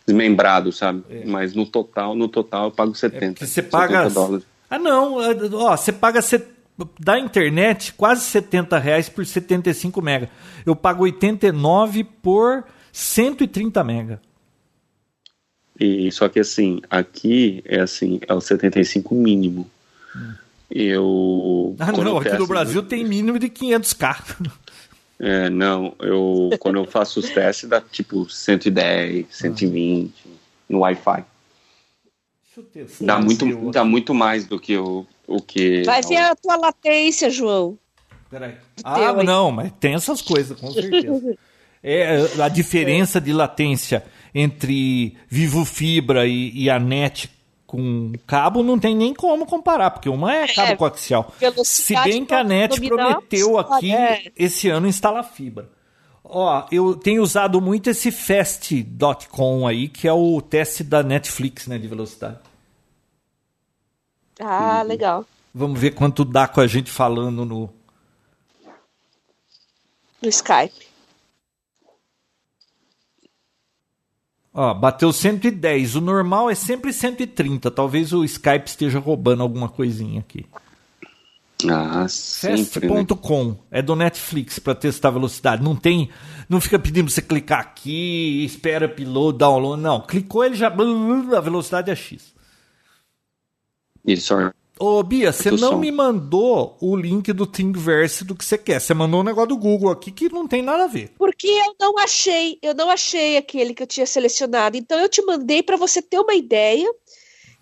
Desmembrado, 0.06 0.72
sabe? 0.72 1.04
É. 1.10 1.26
Mas 1.26 1.54
no 1.54 1.66
total, 1.66 2.16
no 2.16 2.30
total 2.30 2.66
eu 2.66 2.72
pago 2.72 2.96
70. 2.96 3.44
É 3.44 3.48
você 3.48 3.62
paga. 3.62 4.10
dólares. 4.10 4.46
Ah, 4.70 4.80
não, 4.80 5.22
é, 5.22 5.36
ó, 5.54 5.76
você 5.76 5.92
paga 5.92 6.22
set... 6.22 6.46
da 7.00 7.20
internet 7.20 7.94
quase 7.94 8.22
70 8.22 8.78
reais 8.78 9.10
por 9.10 9.26
75 9.26 10.02
mega. 10.02 10.30
Eu 10.66 10.76
pago 10.76 11.04
89 11.04 12.06
por 12.06 12.64
130 12.94 13.84
mega. 13.84 14.22
E 15.80 16.12
só 16.12 16.28
que 16.28 16.40
assim, 16.40 16.82
aqui 16.90 17.62
é 17.66 17.82
assim, 17.82 18.20
é 18.28 18.34
o 18.34 18.42
75 18.42 19.14
mínimo. 19.14 19.70
Hum. 20.16 20.34
Eu. 20.70 21.76
Ah, 21.80 21.92
não, 21.92 22.18
aqui 22.18 22.38
no 22.38 22.48
Brasil 22.48 22.84
tem 22.84 23.06
mínimo 23.06 23.40
de 23.40 23.50
500k. 23.50 24.52
É, 25.20 25.50
não, 25.50 25.96
eu 26.00 26.52
quando 26.60 26.78
eu 26.78 26.86
faço 26.86 27.20
os 27.20 27.30
testes 27.30 27.68
dá 27.68 27.82
tipo 27.82 28.30
110, 28.30 29.26
120 29.32 30.14
no 30.70 30.80
Wi-Fi. 30.80 31.24
Dá 33.02 33.20
muito, 33.20 33.72
dá 33.72 33.84
muito 33.84 34.14
mais 34.14 34.46
do 34.46 34.60
que 34.60 34.78
o, 34.78 35.06
o 35.28 35.42
que. 35.42 35.84
Vai 35.84 36.02
ver 36.02 36.18
a 36.18 36.36
tua 36.36 36.56
latência, 36.56 37.30
João. 37.30 37.78
Peraí. 38.30 38.56
Ah, 38.84 39.14
não, 39.24 39.52
mas 39.52 39.72
tem 39.80 39.94
essas 39.94 40.22
coisas, 40.22 40.60
com 40.60 40.72
certeza. 40.72 41.38
é 41.84 42.28
a 42.42 42.50
diferença 42.50 43.22
de 43.22 43.32
latência 43.32 44.04
entre 44.34 45.16
Vivo 45.30 45.66
Fibra 45.66 46.26
e, 46.28 46.52
e 46.54 46.70
a 46.70 46.80
NET 46.80 47.30
com 47.66 48.14
cabo 48.26 48.64
não 48.64 48.80
tem 48.80 48.96
nem 48.96 49.14
como 49.14 49.46
comparar, 49.46 49.92
porque 49.92 50.08
uma 50.08 50.34
é 50.34 50.48
cabo 50.48 50.72
é, 50.72 50.76
coaxial. 50.78 51.34
Se 51.66 51.94
bem 52.02 52.26
que 52.26 52.34
a 52.34 52.44
NET 52.44 52.80
prometeu 52.80 53.58
aqui 53.58 53.94
é. 53.94 54.32
esse 54.36 54.70
ano 54.70 54.88
instalar 54.88 55.24
fibra. 55.24 55.70
Ó, 56.24 56.66
eu 56.72 56.96
tenho 56.96 57.22
usado 57.22 57.62
muito 57.62 57.90
esse 57.90 58.12
fast.com 58.12 59.68
aí, 59.68 59.88
que 59.88 60.08
é 60.08 60.14
o 60.14 60.42
teste 60.42 60.84
da 60.84 61.04
Netflix, 61.04 61.68
né, 61.68 61.78
de 61.78 61.88
velocidade. 61.88 62.38
Ah, 64.40 64.80
uhum. 64.82 64.88
legal. 64.88 65.26
Vamos 65.54 65.80
ver 65.80 65.92
quanto 65.92 66.24
dá 66.24 66.48
com 66.48 66.62
a 66.62 66.68
gente 66.68 66.92
falando 66.92 67.46
no 67.46 67.70
no 70.22 70.30
Skype. 70.30 70.87
Ó, 74.60 74.74
bateu 74.74 75.14
110. 75.14 75.98
O 75.98 76.02
normal 76.02 76.50
é 76.50 76.56
sempre 76.56 76.92
130. 76.92 77.70
Talvez 77.70 78.12
o 78.12 78.24
Skype 78.24 78.68
esteja 78.68 78.98
roubando 78.98 79.44
alguma 79.44 79.70
coisinha 79.70 80.20
aqui. 80.20 80.48
Ah, 81.70 82.08
Fast.com 82.08 83.50
né? 83.50 83.56
é 83.70 83.82
do 83.84 83.96
Netflix 83.96 84.58
para 84.58 84.74
testar 84.74 85.10
a 85.10 85.12
velocidade. 85.12 85.64
Não 85.64 85.76
tem, 85.76 86.10
não 86.50 86.60
fica 86.60 86.80
pedindo 86.80 87.10
você 87.10 87.22
clicar 87.22 87.60
aqui, 87.60 88.44
espera 88.46 88.88
upload, 88.88 89.38
download. 89.38 89.80
Não, 89.80 90.02
clicou 90.02 90.44
ele 90.44 90.56
já 90.56 90.68
a 90.68 91.40
velocidade 91.40 91.92
é 91.92 91.96
X. 91.96 92.34
Isso. 94.06 94.34
Ô, 94.80 95.02
Bia, 95.02 95.32
você 95.32 95.50
não 95.52 95.72
som. 95.72 95.78
me 95.78 95.92
mandou 95.92 96.78
o 96.80 96.96
link 96.96 97.34
do 97.34 97.48
Thingiverse 97.48 98.24
do 98.24 98.36
que 98.36 98.46
você 98.46 98.58
quer. 98.58 98.80
Você 98.80 98.94
mandou 98.94 99.22
um 99.22 99.24
negócio 99.24 99.50
do 99.50 99.58
Google 99.58 99.90
aqui 99.90 100.12
que 100.12 100.30
não 100.30 100.48
tem 100.48 100.62
nada 100.62 100.84
a 100.84 100.88
ver. 100.88 101.14
Porque 101.18 101.48
eu 101.48 101.76
não 101.80 101.98
achei, 101.98 102.60
eu 102.62 102.74
não 102.76 102.90
achei 102.90 103.38
aquele 103.38 103.74
que 103.74 103.82
eu 103.82 103.88
tinha 103.88 104.06
selecionado. 104.06 104.78
Então 104.78 105.00
eu 105.00 105.10
te 105.10 105.22
mandei 105.24 105.64
para 105.64 105.78
você 105.78 106.02
ter 106.02 106.20
uma 106.20 106.36
ideia 106.36 106.88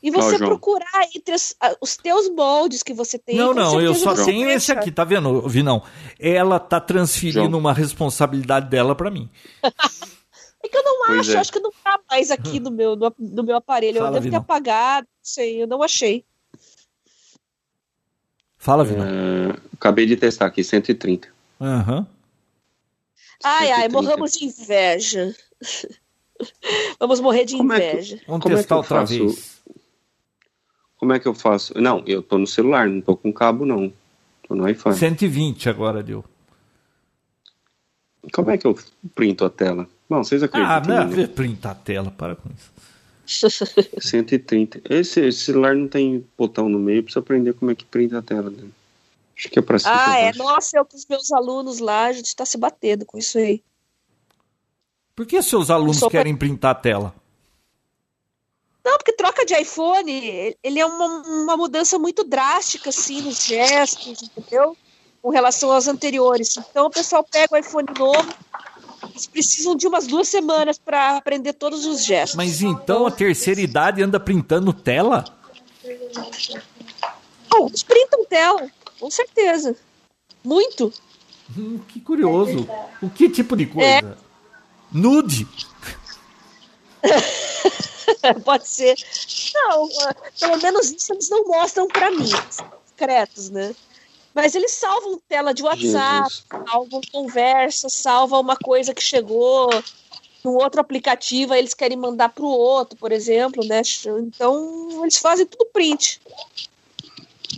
e 0.04 0.12
você 0.12 0.36
oh, 0.36 0.40
procurar 0.40 1.08
entre 1.16 1.34
os, 1.34 1.56
os, 1.82 1.98
teus 1.98 2.30
moldes 2.30 2.84
que 2.84 2.94
você 2.94 3.18
tem. 3.18 3.38
Não, 3.38 3.54
não, 3.54 3.82
eu 3.82 3.96
só 3.96 4.14
tenho 4.14 4.50
esse 4.50 4.72
aqui, 4.72 4.92
tá 4.92 5.04
vendo, 5.04 5.48
Vinão? 5.48 5.82
Ela 6.20 6.60
tá 6.60 6.80
transferindo 6.80 7.50
João. 7.50 7.60
uma 7.60 7.74
responsabilidade 7.74 8.70
dela 8.70 8.94
para 8.94 9.10
mim. 9.10 9.30
é 10.64 10.68
que 10.68 10.78
eu 10.78 10.84
não 10.84 11.06
pois 11.08 11.22
acho, 11.22 11.32
é. 11.32 11.38
acho 11.38 11.52
que 11.52 11.60
não 11.60 11.72
tá 11.84 12.00
mais 12.08 12.30
aqui 12.30 12.60
no 12.60 12.70
meu, 12.70 12.96
no, 12.96 13.16
no 13.18 13.44
meu 13.44 13.56
aparelho. 13.56 13.98
Fala, 13.98 14.10
eu 14.10 14.14
devo 14.14 14.24
Vinão. 14.26 14.40
ter 14.42 14.44
apagado, 14.44 15.08
não 15.08 15.24
sei, 15.24 15.64
eu 15.64 15.68
não 15.68 15.82
achei. 15.82 16.24
Fala, 18.66 18.84
Vinão. 18.84 19.06
Uh, 19.06 19.62
acabei 19.76 20.08
de 20.08 20.16
testar 20.16 20.48
aqui, 20.48 20.64
130. 20.64 21.28
Aham. 21.62 22.00
Uhum. 22.00 22.06
Ai, 23.44 23.72
ai, 23.72 23.90
morramos 23.90 24.32
de 24.32 24.46
inveja. 24.46 25.36
Vamos 27.00 27.20
morrer 27.20 27.46
de 27.46 27.58
inveja. 27.58 28.16
É 28.16 28.18
que, 28.18 28.26
Vamos 28.26 28.42
como 28.42 28.56
testar 28.56 28.74
é 28.74 28.78
outra 28.80 29.02
faço? 29.02 29.20
vez. 29.20 29.62
Como 30.98 31.14
é 31.14 31.20
que 31.20 31.28
eu 31.28 31.36
faço? 31.36 31.80
Não, 31.80 32.02
eu 32.08 32.24
tô 32.24 32.40
no 32.40 32.48
celular, 32.48 32.90
não 32.90 33.02
tô 33.02 33.16
com 33.16 33.32
cabo, 33.32 33.68
não. 33.68 33.94
Tô 34.48 34.56
no 34.56 34.68
iPhone. 34.68 34.96
120 34.96 35.70
agora 35.70 36.02
deu. 36.02 36.26
Como 38.34 38.50
é 38.50 38.58
que 38.58 38.66
eu 38.66 38.76
printo 39.14 39.46
a 39.46 39.50
tela? 39.52 39.88
Bom, 40.10 40.24
vocês 40.24 40.42
acreditam? 40.42 40.76
Ah, 40.76 40.82
não 40.82 41.22
é 41.22 41.28
printar 41.28 41.74
a 41.74 41.76
tela, 41.76 42.10
para 42.10 42.36
com 42.36 42.50
isso. 42.50 42.72
130. 44.00 44.82
Esse, 44.90 45.22
esse, 45.22 45.40
celular 45.40 45.76
não 45.76 45.88
tem 45.88 46.26
botão 46.38 46.70
no 46.70 46.80
meio, 46.80 47.04
precisa 47.04 47.20
aprender 47.20 47.54
como 47.54 47.72
é 47.72 47.76
que 47.76 47.86
printa 47.86 48.20
a 48.20 48.22
tela 48.22 48.50
dele. 48.50 48.74
Acho 49.38 49.50
que 49.50 49.60
é 49.60 49.62
pra 49.62 49.80
cima. 49.80 49.94
Ah, 49.94 50.18
é. 50.18 50.34
Nossa, 50.34 50.78
eu 50.78 50.86
com 50.86 50.96
os 50.96 51.06
meus 51.06 51.32
alunos 51.32 51.80
lá, 51.80 52.06
a 52.06 52.14
gente 52.14 52.36
tá 52.36 52.46
se 52.46 52.58
batendo 52.58 53.06
com 53.06 53.18
isso 53.18 53.38
aí. 53.38 53.62
Por 55.16 55.26
que 55.26 55.42
seus 55.42 55.70
alunos 55.70 56.00
querem 56.10 56.36
pra... 56.36 56.48
printar 56.48 56.72
a 56.72 56.76
tela? 56.76 57.16
Não, 58.84 58.98
porque 58.98 59.14
troca 59.14 59.44
de 59.44 59.56
iPhone, 59.56 60.56
ele 60.64 60.80
é 60.80 60.86
uma, 60.86 61.08
uma 61.28 61.58
mudança 61.58 61.98
muito 61.98 62.24
drástica, 62.24 62.90
assim, 62.90 63.22
nos 63.22 63.44
gestos, 63.44 64.22
entendeu? 64.22 64.78
Com 65.22 65.30
relação 65.30 65.72
aos 65.72 65.88
anteriores. 65.88 66.56
Então 66.58 66.86
o 66.86 66.92
pessoal 66.92 67.24
pega 67.24 67.56
o 67.56 67.58
iPhone 67.58 67.88
novo, 67.98 68.32
eles 69.12 69.28
precisam 69.28 69.76
de 69.76 69.88
umas 69.88 70.08
duas 70.08 70.28
semanas 70.28 70.78
para 70.78 71.18
aprender 71.18 71.54
todos 71.54 71.86
os 71.86 72.04
gestos. 72.04 72.36
Mas 72.36 72.62
então 72.62 73.06
a 73.06 73.12
terceira 73.12 73.62
idade 73.62 74.02
anda 74.02 74.20
printando 74.20 74.74
tela? 74.74 75.26
Oh, 77.54 77.68
eles 77.68 77.84
printam 77.84 78.26
tela, 78.26 78.70
com 79.00 79.10
certeza. 79.10 79.76
Muito. 80.44 80.94
Hum, 81.58 81.80
que 81.88 82.00
curioso. 82.00 82.68
O 83.02 83.10
que 83.10 83.30
tipo 83.30 83.56
de 83.56 83.66
coisa? 83.66 83.88
É. 83.90 84.16
Nude? 84.92 85.48
Pode 88.44 88.68
ser. 88.68 88.96
Não, 89.54 89.90
pelo 90.40 90.58
menos 90.62 90.92
isso 90.92 91.14
eles 91.14 91.30
não 91.30 91.46
mostram 91.46 91.88
para 91.88 92.12
mim. 92.12 92.30
Secretos, 92.86 93.50
né? 93.50 93.76
Mas 94.36 94.54
eles 94.54 94.72
salvam 94.72 95.18
tela 95.30 95.54
de 95.54 95.64
WhatsApp, 95.64 96.30
Jesus. 96.30 96.44
salvam 96.50 97.02
conversa, 97.10 97.88
salvam 97.88 98.42
uma 98.42 98.58
coisa 98.58 98.94
que 98.94 99.02
chegou 99.02 99.70
no 100.44 100.56
outro 100.56 100.82
aplicativo, 100.82 101.54
aí 101.54 101.60
eles 101.60 101.74
querem 101.74 101.98
mandar 101.98 102.30
para 102.30 102.44
o 102.44 102.50
outro, 102.50 102.98
por 102.98 103.14
exemplo, 103.14 103.66
né? 103.66 103.82
Então 104.06 105.02
eles 105.02 105.18
fazem 105.18 105.46
tudo 105.46 105.66
print. 105.72 106.22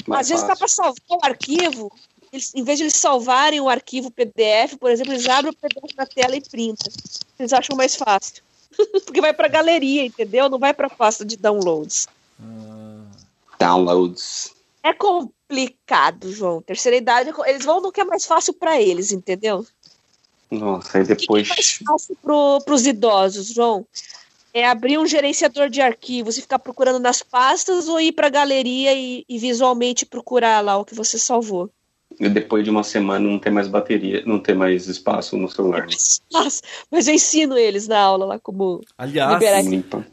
Mais 0.06 0.22
Às 0.22 0.30
vezes 0.30 0.48
dá 0.48 0.56
para 0.56 0.68
salvar 0.68 1.18
o 1.18 1.26
arquivo, 1.26 1.92
eles, 2.32 2.54
em 2.54 2.64
vez 2.64 2.78
de 2.78 2.84
eles 2.84 2.96
salvarem 2.96 3.60
o 3.60 3.68
arquivo 3.68 4.12
PDF, 4.12 4.78
por 4.80 4.92
exemplo, 4.92 5.14
eles 5.14 5.28
abrem 5.28 5.52
o 5.52 5.56
PDF 5.56 5.96
na 5.98 6.06
tela 6.06 6.36
e 6.36 6.42
printam. 6.42 6.94
Eles 7.40 7.54
acham 7.54 7.76
mais 7.76 7.96
fácil. 7.96 8.44
Porque 9.04 9.20
vai 9.20 9.34
para 9.34 9.48
galeria, 9.48 10.06
entendeu? 10.06 10.48
Não 10.48 10.60
vai 10.60 10.76
para 10.76 10.90
pasta 10.90 11.26
de 11.26 11.38
downloads. 11.38 12.08
Downloads. 13.58 14.57
É 14.88 14.94
complicado, 14.94 16.32
João. 16.32 16.62
Terceira 16.62 16.96
idade, 16.96 17.34
eles 17.46 17.66
vão 17.66 17.82
no 17.82 17.92
que 17.92 18.00
é 18.00 18.06
mais 18.06 18.24
fácil 18.24 18.54
para 18.54 18.82
eles, 18.82 19.12
entendeu? 19.12 19.66
Nossa, 20.50 21.00
aí 21.00 21.04
depois. 21.04 21.46
O 21.46 21.54
que 21.54 21.54
é 21.54 21.56
mais 21.56 21.80
fácil 21.86 22.18
para 22.24 22.74
os 22.74 22.88
idosos, 22.88 23.48
João? 23.48 23.86
É 24.54 24.66
abrir 24.66 24.98
um 24.98 25.06
gerenciador 25.06 25.70
de 25.70 25.82
arquivos 25.82 26.38
e 26.38 26.42
ficar 26.42 26.60
procurando 26.60 27.00
nas 27.00 27.22
pastas 27.22 27.90
ou 27.90 28.00
ir 28.00 28.14
para 28.14 28.28
a 28.28 28.30
galeria 28.30 28.94
e, 28.94 29.26
e, 29.28 29.38
visualmente 29.38 30.06
procurar 30.06 30.64
lá 30.64 30.78
o 30.78 30.86
que 30.86 30.96
você 30.96 31.20
salvou? 31.20 31.70
E 32.18 32.30
depois 32.30 32.64
de 32.64 32.70
uma 32.70 32.84
semana 32.84 33.30
não 33.30 33.38
tem 33.38 33.52
mais 33.52 33.68
bateria, 33.68 34.24
não 34.26 34.40
tem 34.40 34.56
mais 34.56 34.88
espaço 34.88 35.36
no 35.36 35.50
celular. 35.50 35.86
Né? 35.86 35.96
Mas 36.90 37.08
eu 37.10 37.14
ensino 37.14 37.58
eles 37.58 37.90
na 37.90 38.00
aula 38.00 38.26
lá 38.26 38.40
como 38.40 38.82
Aliás, 38.98 39.44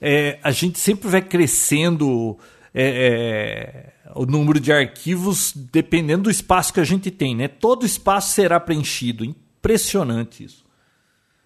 é, 0.01 0.39
a 0.43 0.51
gente 0.51 0.81
sempre 0.81 1.09
vai 1.09 1.23
crescendo. 1.23 2.37
É, 2.75 3.87
é 3.91 3.94
o 4.15 4.27
número 4.27 4.61
de 4.61 4.73
arquivos 4.73 5.53
dependendo 5.55 6.25
do 6.25 6.31
espaço 6.31 6.73
que 6.73 6.81
a 6.81 6.85
gente 6.85 7.11
tem, 7.11 7.35
né? 7.35 7.49
Todo 7.49 7.87
espaço 7.87 8.33
será 8.33 8.61
preenchido. 8.61 9.25
Impressionante 9.25 10.45
isso. 10.45 10.65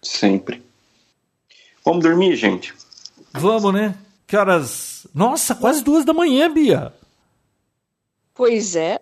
Sempre. 0.03 0.63
Vamos 1.85 2.03
dormir, 2.03 2.37
gente? 2.37 2.75
Vamos, 3.33 3.73
né? 3.73 3.95
Que 4.27 4.37
horas? 4.37 5.07
Nossa, 5.15 5.55
quase 5.55 5.83
duas 5.83 6.05
da 6.05 6.13
manhã, 6.13 6.53
Bia. 6.53 6.93
Pois 8.35 8.77
é. 8.77 9.01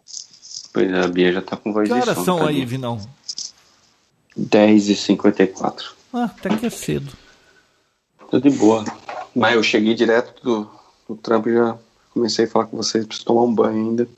Pois 0.72 0.90
é, 0.90 1.00
a 1.00 1.08
Bia 1.08 1.32
já 1.32 1.42
tá 1.42 1.56
com 1.56 1.72
voz 1.72 1.88
que 1.88 1.94
de. 1.94 2.00
Que 2.00 2.10
horas 2.10 2.24
são 2.24 2.38
tá 2.38 2.48
aí, 2.48 2.64
Vinão? 2.64 3.00
10h54. 4.38 5.92
Ah, 6.12 6.24
até 6.24 6.56
que 6.56 6.66
é 6.66 6.70
cedo. 6.70 7.12
Tudo 8.30 8.50
de 8.50 8.56
boa. 8.56 8.84
Mas 9.34 9.54
eu 9.54 9.62
cheguei 9.62 9.94
direto 9.94 10.42
do, 10.42 10.70
do 11.08 11.16
trampo 11.16 11.48
e 11.48 11.54
já 11.54 11.76
comecei 12.16 12.46
a 12.46 12.48
falar 12.48 12.66
com 12.66 12.78
vocês, 12.78 13.04
preciso 13.04 13.26
tomar 13.26 13.42
um 13.42 13.54
banho 13.54 13.76
ainda, 13.76 14.08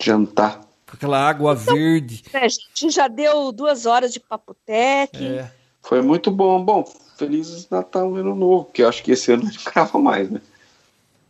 jantar. 0.00 0.60
Com 0.88 0.96
aquela 0.96 1.28
água 1.28 1.56
então, 1.60 1.74
verde. 1.74 2.24
É, 2.32 2.46
a 2.46 2.48
gente 2.48 2.90
já 2.90 3.06
deu 3.06 3.52
duas 3.52 3.86
horas 3.86 4.12
de 4.12 4.18
papotec. 4.18 5.24
É. 5.24 5.50
Foi 5.80 6.02
muito 6.02 6.30
bom. 6.32 6.64
Bom, 6.64 6.84
Feliz 7.16 7.68
Natal 7.70 8.12
Ano 8.16 8.34
Novo, 8.34 8.64
porque 8.64 8.82
eu 8.82 8.88
acho 8.88 9.02
que 9.04 9.12
esse 9.12 9.30
ano 9.30 9.44
a 9.44 9.50
gente 9.50 9.64
grava 9.64 9.98
mais, 9.98 10.28
né? 10.28 10.40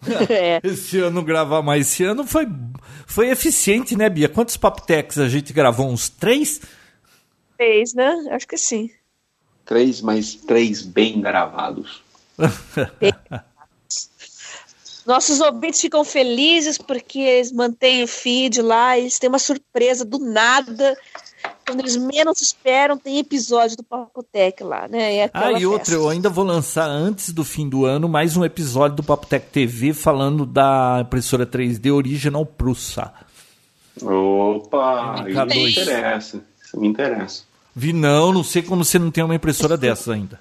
É. 0.31 0.61
Esse 0.63 1.01
ano 1.01 1.23
gravar 1.23 1.61
mais. 1.61 1.89
Esse 1.89 2.05
ano 2.05 2.25
foi, 2.25 2.47
foi 3.05 3.31
eficiente, 3.31 3.97
né, 3.97 4.09
Bia? 4.09 4.29
Quantos 4.29 4.57
papotecs 4.57 5.19
a 5.19 5.29
gente 5.29 5.53
gravou? 5.53 5.89
Uns 5.89 6.09
três? 6.09 6.61
Três, 7.57 7.93
né? 7.95 8.29
Acho 8.31 8.47
que 8.47 8.57
sim. 8.57 8.91
Três, 9.65 10.01
mas 10.01 10.37
três 10.37 10.83
bem 10.83 11.21
gravados. 11.21 12.01
Nossos 15.09 15.41
ouvintes 15.41 15.81
ficam 15.81 16.05
felizes 16.05 16.77
porque 16.77 17.19
eles 17.19 17.51
mantêm 17.51 18.03
o 18.05 18.07
feed 18.07 18.61
lá, 18.61 18.99
eles 18.99 19.19
têm 19.19 19.29
uma 19.31 19.39
surpresa 19.39 20.05
do 20.05 20.19
nada. 20.19 20.97
quando 21.67 21.81
eles 21.81 21.97
menos 21.97 22.43
esperam, 22.43 22.97
tem 22.99 23.19
episódio 23.19 23.77
do 23.77 23.83
Papotec 23.83 24.63
lá, 24.63 24.87
né? 24.87 25.17
É 25.17 25.21
Ah, 25.23 25.51
e 25.51 25.55
aquela 25.55 25.59
outra, 25.69 25.79
festa. 25.87 25.93
eu 25.95 26.09
ainda 26.09 26.29
vou 26.29 26.45
lançar 26.45 26.87
antes 26.87 27.33
do 27.33 27.43
fim 27.45 27.69
do 27.69 27.85
ano 27.87 28.09
mais 28.09 28.37
um 28.37 28.45
episódio 28.45 28.97
do 28.99 29.03
Papotec 29.03 29.47
TV 29.51 29.93
falando 29.95 30.45
da 30.45 30.99
impressora 31.01 31.47
3D 31.47 31.91
Original 31.93 32.45
Prussa. 32.45 33.13
Opa, 34.03 35.25
isso 35.27 35.39
MK2. 35.39 35.55
me 35.55 35.71
interessa. 35.71 36.45
Isso 36.65 36.81
me 36.81 36.89
interessa. 36.89 37.43
Vi 37.75 37.93
não, 37.93 38.33
não 38.33 38.45
sei 38.45 38.63
como 38.63 38.85
você 38.85 38.99
não 38.99 39.11
tem 39.11 39.25
uma 39.25 39.35
impressora 39.35 39.77
dessas 39.77 40.09
ainda. 40.09 40.41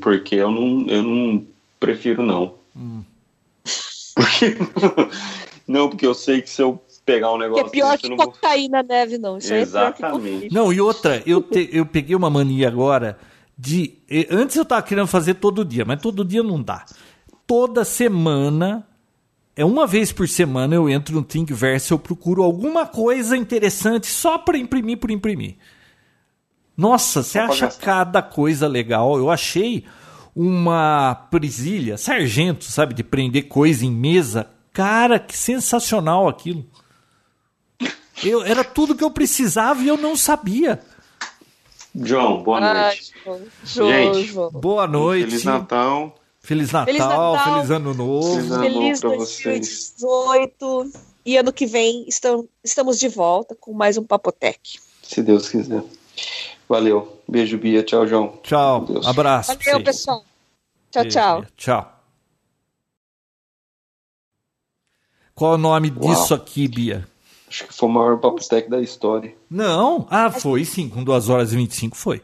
Porque 0.00 0.34
eu 0.34 0.50
não, 0.50 0.86
eu 0.88 1.02
não 1.02 1.46
prefiro 1.78 2.22
não. 2.22 2.54
Porque, 4.18 4.56
não, 5.66 5.88
porque 5.88 6.06
eu 6.06 6.14
sei 6.14 6.42
que 6.42 6.50
se 6.50 6.60
eu 6.62 6.82
pegar 7.04 7.30
um 7.30 7.34
Que 7.34 7.44
negócio 7.44 7.66
é 7.66 7.70
pior 7.70 7.90
desse, 7.92 8.02
que 8.02 8.08
não 8.10 8.16
vou... 8.16 8.32
cocaína 8.32 8.82
neve, 8.82 9.16
não. 9.18 9.38
Isso 9.38 9.52
é 9.52 9.56
que 9.56 9.62
Exatamente. 9.62 10.18
cocaína. 10.40 10.48
Não, 10.52 10.72
e 10.72 10.80
outra, 10.80 11.22
eu, 11.24 11.40
te- 11.40 11.68
eu 11.72 11.86
peguei 11.86 12.14
uma 12.16 12.28
mania 12.28 12.68
agora 12.68 13.18
de. 13.56 13.94
Antes 14.30 14.56
eu 14.56 14.64
tava 14.64 14.82
querendo 14.82 15.06
fazer 15.06 15.34
todo 15.34 15.64
dia, 15.64 15.84
mas 15.84 16.00
todo 16.02 16.24
dia 16.24 16.42
não 16.42 16.62
dá. 16.62 16.84
Toda 17.46 17.84
semana, 17.84 18.86
é 19.56 19.64
uma 19.64 19.86
vez 19.86 20.12
por 20.12 20.28
semana, 20.28 20.74
eu 20.74 20.88
entro 20.88 21.14
no 21.14 21.22
Thingiverse, 21.22 21.90
eu 21.92 21.98
procuro 21.98 22.42
alguma 22.42 22.86
coisa 22.86 23.36
interessante 23.36 24.06
só 24.06 24.36
para 24.36 24.58
imprimir 24.58 24.98
por 24.98 25.10
imprimir. 25.10 25.56
Nossa, 26.76 27.22
você 27.22 27.38
acha 27.38 27.68
cada 27.68 28.22
coisa 28.22 28.68
legal. 28.68 29.16
Eu 29.18 29.30
achei 29.30 29.84
uma 30.40 31.16
presilha, 31.32 31.98
sargento, 31.98 32.62
sabe, 32.64 32.94
de 32.94 33.02
prender 33.02 33.48
coisa 33.48 33.84
em 33.84 33.90
mesa. 33.90 34.48
Cara, 34.72 35.18
que 35.18 35.36
sensacional 35.36 36.28
aquilo. 36.28 36.64
Eu, 38.22 38.44
era 38.44 38.62
tudo 38.62 38.94
que 38.94 39.02
eu 39.02 39.10
precisava 39.10 39.82
e 39.82 39.88
eu 39.88 39.96
não 39.96 40.16
sabia. 40.16 40.80
John, 41.92 42.44
boa 42.44 42.60
Ai, 42.60 42.84
noite. 42.84 43.12
João, 43.24 43.40
João, 43.64 43.90
Gente, 44.14 44.22
João. 44.28 44.50
Boa 44.52 44.86
noite. 44.86 45.24
Feliz 45.26 45.44
Natal. 45.44 46.14
Feliz 46.40 46.70
Natal, 46.70 46.86
Feliz 46.86 47.00
Natal. 47.00 47.54
feliz 47.54 47.70
Ano 47.72 47.94
Novo. 47.94 48.34
Feliz 48.36 48.50
Ano 48.52 48.62
Feliz 48.62 49.00
novo 49.02 49.16
pra 49.16 49.24
vocês. 49.26 49.94
2018. 49.98 50.92
E 51.26 51.36
ano 51.36 51.52
que 51.52 51.66
vem 51.66 52.04
estam- 52.08 52.46
estamos 52.62 52.98
de 53.00 53.08
volta 53.08 53.56
com 53.58 53.72
mais 53.72 53.98
um 53.98 54.04
Papotec. 54.04 54.78
Se 55.02 55.20
Deus 55.20 55.48
quiser. 55.48 55.82
Valeu. 56.68 57.20
Beijo, 57.28 57.58
Bia. 57.58 57.82
Tchau, 57.82 58.06
João. 58.06 58.38
Tchau, 58.42 58.84
Deus. 58.84 59.06
abraço. 59.06 59.56
Valeu, 59.64 59.82
pessoal. 59.82 60.24
Tchau, 61.04 61.42
tchau. 61.42 61.46
Tchau. 61.56 61.94
Qual 65.34 65.52
é 65.52 65.54
o 65.54 65.58
nome 65.58 65.90
Uau. 65.96 66.00
disso 66.14 66.34
aqui, 66.34 66.66
Bia? 66.66 67.06
Acho 67.48 67.66
que 67.66 67.72
foi 67.72 67.88
o 67.88 67.92
maior 67.92 68.18
papo 68.18 68.46
tech 68.46 68.68
da 68.68 68.80
história. 68.80 69.34
Não. 69.48 70.06
Ah, 70.10 70.30
foi 70.30 70.64
sim, 70.64 70.88
com 70.88 71.02
2 71.02 71.28
horas 71.28 71.52
e 71.52 71.56
25 71.56 71.96
foi. 71.96 72.22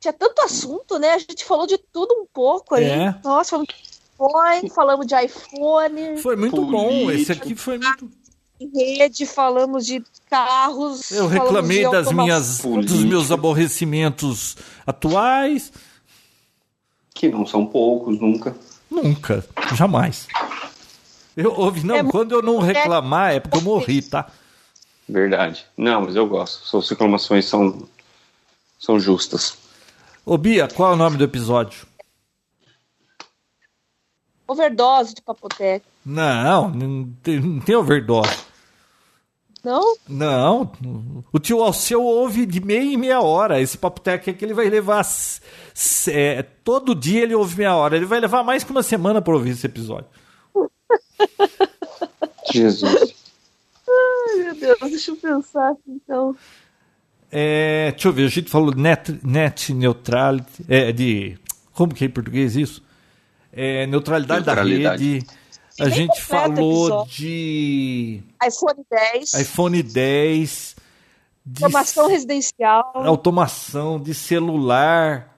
Tinha 0.00 0.12
tanto 0.12 0.40
assunto, 0.42 0.98
né? 0.98 1.12
A 1.12 1.18
gente 1.18 1.44
falou 1.44 1.66
de 1.66 1.76
tudo 1.78 2.14
um 2.14 2.26
pouco 2.32 2.74
aí. 2.74 2.84
É. 2.84 3.14
Nossa, 3.22 3.50
falamos 3.50 3.68
de 3.68 3.74
iPhone, 4.14 4.70
falamos 4.70 5.06
de 5.06 5.24
iPhone, 5.24 6.22
Foi 6.22 6.36
muito 6.36 6.64
bom. 6.64 6.88
Política. 6.88 7.14
Esse 7.14 7.32
aqui 7.32 7.54
foi 7.54 7.78
muito. 7.78 8.10
em 8.60 8.70
rede, 8.96 9.26
falamos 9.26 9.86
de 9.86 10.02
carros. 10.30 11.10
Eu 11.10 11.26
reclamei 11.28 11.82
das 11.82 12.06
automação. 12.06 12.24
minhas, 12.24 12.60
Política. 12.60 12.94
dos 12.94 13.04
meus 13.04 13.30
aborrecimentos 13.30 14.56
atuais. 14.86 15.72
Que 17.18 17.28
não 17.28 17.44
são 17.44 17.66
poucos, 17.66 18.20
nunca. 18.20 18.56
Nunca, 18.88 19.44
jamais. 19.74 20.28
Eu 21.36 21.52
ouvi, 21.52 21.84
não, 21.84 21.96
É 21.96 22.04
quando 22.04 22.30
eu 22.30 22.40
não 22.40 22.60
reclamar 22.60 23.34
é 23.34 23.40
porque 23.40 23.56
eu 23.56 23.62
morri, 23.62 24.00
tá? 24.00 24.30
Verdade. 25.08 25.66
Não, 25.76 26.02
mas 26.02 26.14
eu 26.14 26.28
gosto. 26.28 26.64
Suas 26.64 26.88
reclamações 26.88 27.44
são, 27.44 27.88
são 28.78 29.00
justas. 29.00 29.58
Ô 30.24 30.38
Bia, 30.38 30.68
qual 30.68 30.92
é 30.92 30.94
o 30.94 30.96
nome 30.96 31.16
do 31.16 31.24
episódio? 31.24 31.88
Overdose 34.46 35.12
de 35.12 35.20
Papotec. 35.20 35.84
Não, 36.06 36.68
não 36.68 37.12
tem, 37.20 37.40
não 37.40 37.60
tem 37.60 37.74
overdose. 37.74 38.46
Não? 39.64 39.96
Não, 40.08 40.70
o 41.32 41.38
tio 41.38 41.62
Alceu 41.62 42.02
ouve 42.02 42.46
de 42.46 42.60
meia 42.60 42.92
em 42.92 42.96
meia 42.96 43.20
hora. 43.20 43.60
Esse 43.60 43.76
papo 43.76 44.00
tech 44.00 44.28
é 44.30 44.32
que 44.32 44.44
ele 44.44 44.54
vai 44.54 44.68
levar. 44.70 45.04
é, 46.08 46.42
todo 46.64 46.94
dia 46.94 47.22
ele 47.22 47.34
ouve 47.34 47.56
meia 47.58 47.74
hora. 47.74 47.96
Ele 47.96 48.06
vai 48.06 48.20
levar 48.20 48.42
mais 48.44 48.62
que 48.62 48.70
uma 48.70 48.82
semana 48.82 49.20
para 49.20 49.34
ouvir 49.34 49.50
esse 49.50 49.66
episódio. 49.66 50.06
Jesus. 52.52 53.14
Ai, 53.88 54.36
meu 54.44 54.54
Deus, 54.54 54.78
deixa 54.90 55.10
eu 55.10 55.16
pensar 55.16 55.70
aqui, 55.70 55.82
então. 55.88 56.36
É, 57.30 57.90
deixa 57.90 58.08
eu 58.08 58.12
ver, 58.12 58.24
a 58.24 58.28
gente 58.28 58.50
falou 58.50 58.74
net, 58.74 59.18
net 59.22 59.72
neutrality. 59.74 60.64
É, 60.68 60.92
de. 60.92 61.36
Como 61.74 61.94
que 61.94 62.04
é 62.04 62.06
em 62.06 62.10
português 62.10 62.56
isso? 62.56 62.82
É, 63.52 63.86
neutralidade, 63.86 64.46
Neutralidade. 64.46 64.82
da 64.82 64.90
rede. 65.14 65.26
A 65.80 65.88
gente 65.88 66.20
falou 66.20 66.86
episódio. 66.86 67.12
de 67.12 68.22
iPhone 68.44 68.86
10, 68.90 69.34
iPhone 69.34 69.82
10, 69.82 70.76
de 71.46 71.60
formação 71.60 72.08
residencial, 72.08 72.92
automação, 72.94 74.00
de 74.00 74.14
celular. 74.14 75.36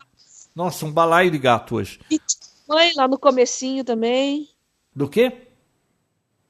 Nossa, 0.55 0.87
um 0.87 0.93
balaio 0.93 1.31
de 1.31 1.39
gato 1.39 1.77
hoje. 1.77 2.01
Bitcoin 2.09 2.95
lá 2.97 3.07
no 3.07 3.19
comecinho 3.19 3.85
também. 3.85 4.49
Do 4.95 5.09
quê? 5.09 5.47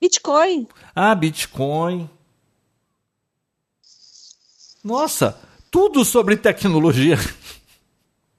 Bitcoin. 0.00 0.66
Ah, 0.94 1.14
Bitcoin. 1.14 2.08
Nossa, 4.82 5.38
tudo 5.70 6.04
sobre 6.04 6.36
tecnologia. 6.36 7.16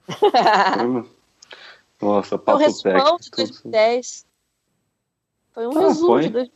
Nossa, 2.02 2.38
papo 2.38 2.58
de 2.60 2.82
tech. 2.82 3.04
2010. 3.38 4.31
Foi 5.54 5.68
um 5.68 5.78
Ah, 5.78 5.88
resumo 5.88 6.08
foi? 6.08 6.22
de 6.24 6.30
dois- 6.30 6.50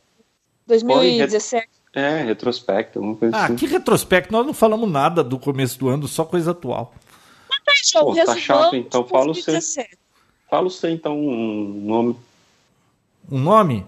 2017. 0.66 1.68
É, 1.94 2.22
retrospecto, 2.22 2.98
alguma 2.98 3.16
coisa 3.16 3.36
Ah, 3.36 3.44
assim. 3.46 3.56
que 3.56 3.66
retrospecto, 3.66 4.32
nós 4.32 4.44
não 4.44 4.52
falamos 4.52 4.90
nada 4.90 5.24
do 5.24 5.38
começo 5.38 5.78
do 5.78 5.88
ano, 5.88 6.06
só 6.06 6.24
coisa 6.24 6.50
atual. 6.50 6.92
João, 7.92 8.06
Pô, 8.06 8.14
tá 8.24 8.36
chato, 8.36 8.74
então 8.76 9.06
fala 9.06 9.30
o 9.30 9.34
seu. 9.34 9.52
2017. 9.52 9.98
Fala 10.50 10.68
você 10.70 10.90
então 10.90 11.18
um 11.18 11.80
nome. 11.84 12.16
Um 13.30 13.38
nome? 13.40 13.86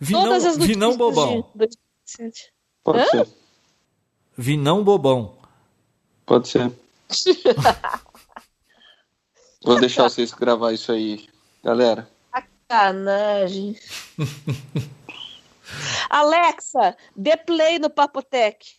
Vinão, 0.00 0.22
Todas 0.24 0.44
as 0.44 0.56
Vinão 0.56 0.96
Bobão. 0.96 1.42
de 1.52 1.58
2017. 1.58 2.52
Pode 2.84 2.98
Hã? 3.00 3.06
ser. 3.06 3.28
Vinão 4.36 4.84
Bobão. 4.84 5.36
Pode 6.24 6.48
ser. 6.48 6.70
Vou 9.64 9.78
deixar 9.80 10.04
vocês 10.04 10.32
gravar 10.32 10.72
isso 10.72 10.92
aí, 10.92 11.28
galera. 11.62 12.08
Sacanagem. 12.70 13.76
Alexa, 16.10 16.96
dê 17.16 17.36
play 17.36 17.78
no 17.78 17.88
Papotec. 17.88 18.76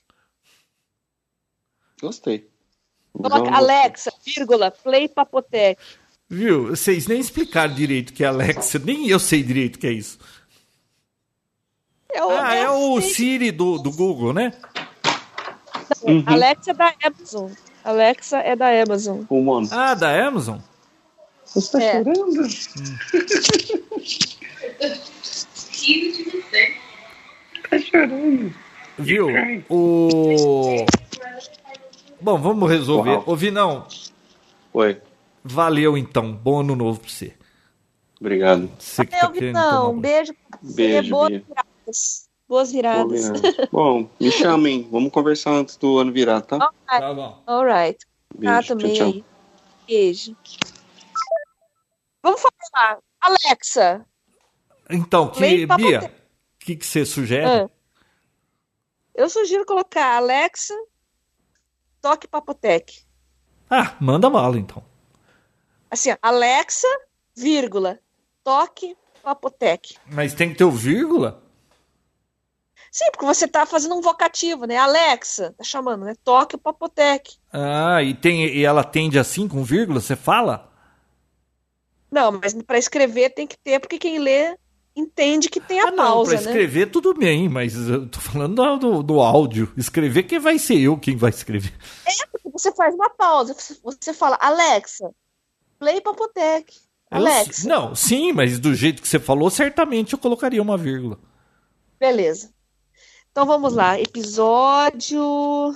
Gostei. 2.00 2.48
Coloca 3.12 3.52
Alexa, 3.52 4.12
vírgula, 4.24 4.72
play 4.72 5.08
Papotec. 5.10 5.82
Viu? 6.30 6.68
Vocês 6.68 7.08
nem 7.08 7.20
explicaram 7.20 7.74
direito 7.74 8.12
o 8.12 8.14
que 8.14 8.24
é 8.24 8.28
Alexa, 8.28 8.78
nem 8.78 9.08
eu 9.08 9.20
sei 9.20 9.42
direito 9.42 9.76
o 9.78 9.80
que 9.80 9.88
é 9.88 9.92
isso. 9.92 10.20
É 12.12 12.24
o, 12.24 12.30
Ah, 12.30 12.56
é 12.56 12.70
o. 12.70 13.02
Siri 13.02 13.52
do, 13.52 13.80
do 13.80 13.92
Google, 13.92 14.34
né? 14.34 14.54
Uhum. 16.04 16.24
Alexa 16.28 16.72
é 16.72 16.74
da 16.76 16.94
Amazon. 17.04 17.52
Alexa 17.84 18.38
é 18.38 18.56
da 18.56 18.68
Amazon. 18.70 19.24
Humano. 19.30 19.68
Ah, 19.72 19.96
da 19.96 20.28
Amazon? 20.28 20.60
Você 21.54 21.72
tá 21.72 21.84
É. 21.84 22.04
chorando? 22.04 22.48
Tá 27.70 27.80
chorando. 27.80 28.54
Viu? 28.98 29.28
O. 29.70 30.86
Bom, 32.22 32.38
vamos 32.42 32.70
resolver. 32.70 33.12
Uau. 33.12 33.24
Ô, 33.28 33.36
Vinão, 33.36 33.88
Oi. 34.74 35.02
valeu 35.44 35.98
então. 35.98 36.34
Bom 36.34 36.60
ano 36.62 36.76
novo 36.76 37.00
pra 37.00 37.10
você. 37.10 37.34
Obrigado. 38.20 38.70
Você 38.78 39.06
que 39.06 39.12
tá 39.18 39.32
querendo 39.32 39.54
tomar 39.54 39.64
Vitão, 39.70 39.86
banho. 39.92 40.00
beijo 40.02 40.34
pra 40.34 40.60
você. 40.62 40.76
Beijo, 40.76 41.10
Boas 41.12 41.30
Bia. 41.30 41.44
viradas. 41.48 42.30
Boas 42.50 42.72
Boa 42.72 42.82
viradas. 42.82 43.30
virada. 43.42 43.70
Bom, 43.72 44.10
me 44.20 44.32
chamem. 44.32 44.88
Vamos 44.92 45.12
conversar 45.12 45.52
antes 45.52 45.78
do 45.78 45.98
ano 46.00 46.12
virar, 46.12 46.42
tá? 46.42 46.70
Tá 46.88 47.14
bom. 47.14 47.42
Alright. 47.48 48.00
Beijo. 48.38 48.54
Ah, 48.56 48.62
tchau, 48.64 48.78
também 48.78 48.94
tchau. 48.96 49.08
aí. 49.08 49.24
Beijo. 49.88 50.36
Vamos 52.22 52.42
falar. 52.42 53.00
Alexa. 53.22 54.06
Então, 54.90 55.30
que, 55.30 55.66
Bia, 55.66 56.02
o 56.02 56.60
que, 56.60 56.76
que 56.76 56.86
você 56.86 57.06
sugere? 57.06 57.46
ah, 57.46 57.70
eu 59.14 59.30
sugiro 59.30 59.66
colocar 59.66 60.16
Alexa, 60.16 60.74
toque 62.02 62.28
Papotec. 62.28 63.04
Ah, 63.70 63.96
manda 64.00 64.30
bala 64.30 64.58
então. 64.58 64.84
Assim, 65.92 66.10
Alexa, 66.22 66.88
vírgula, 67.36 68.00
toque 68.44 68.96
Papotec. 69.22 69.98
Mas 70.08 70.34
tem 70.34 70.50
que 70.50 70.56
ter 70.56 70.64
o 70.64 70.72
vírgula? 70.72 71.44
Sim, 72.92 73.12
porque 73.12 73.26
você 73.26 73.48
tá 73.48 73.66
fazendo 73.66 73.96
um 73.96 74.02
vocativo, 74.02 74.66
né? 74.66 74.78
Alexa, 74.78 75.54
tá 75.58 75.64
chamando, 75.64 76.06
né? 76.06 76.16
Toque 76.24 76.56
o 76.56 76.60
Papotec. 76.60 77.38
Ah, 77.52 78.02
e, 78.02 78.16
tem, 78.16 78.46
e 78.46 78.64
ela 78.64 78.82
atende 78.82 79.20
assim 79.20 79.48
com 79.48 79.64
vírgula, 79.64 80.00
você 80.00 80.16
fala? 80.16 80.69
Não, 82.12 82.32
mas 82.32 82.54
para 82.64 82.78
escrever 82.78 83.30
tem 83.32 83.46
que 83.46 83.58
ter, 83.58 83.80
porque 83.80 84.00
quem 84.00 84.18
lê 84.20 84.58
entende 84.96 85.50
que 85.50 85.60
tem 85.60 85.80
a 85.80 85.88
ah, 85.88 85.92
não, 85.92 85.98
pausa, 85.98 86.32
pra 86.32 86.42
escrever 86.42 86.86
né? 86.88 86.92
tudo 86.92 87.14
bem, 87.14 87.48
mas 87.48 87.76
eu 87.76 88.08
tô 88.08 88.20
falando 88.20 88.78
do, 88.78 89.04
do 89.04 89.22
áudio. 89.22 89.72
Escrever 89.78 90.24
quem 90.24 90.40
vai 90.40 90.60
ser 90.60 90.80
eu 90.80 90.98
quem 90.98 91.16
vai 91.16 91.30
escrever. 91.30 91.74
É, 92.06 92.28
porque 92.32 92.50
você 92.52 92.74
faz 92.74 92.94
uma 92.94 93.10
pausa, 93.10 93.56
você 93.84 94.14
fala, 94.14 94.38
Alexa, 94.42 95.12
play 95.78 96.02
Papotec. 96.02 96.76
Alexa. 97.10 97.68
Eu, 97.68 97.70
não, 97.70 97.96
sim, 97.96 98.32
mas 98.34 98.60
do 98.60 98.74
jeito 98.76 99.02
que 99.02 99.08
você 99.08 99.20
falou, 99.20 99.50
certamente 99.50 100.14
eu 100.14 100.20
colocaria 100.20 100.62
uma 100.62 100.78
vírgula. 100.78 101.18
Beleza. 102.00 102.52
Então 103.32 103.46
vamos 103.46 103.74
lá, 103.74 104.00
episódio. 104.00 105.76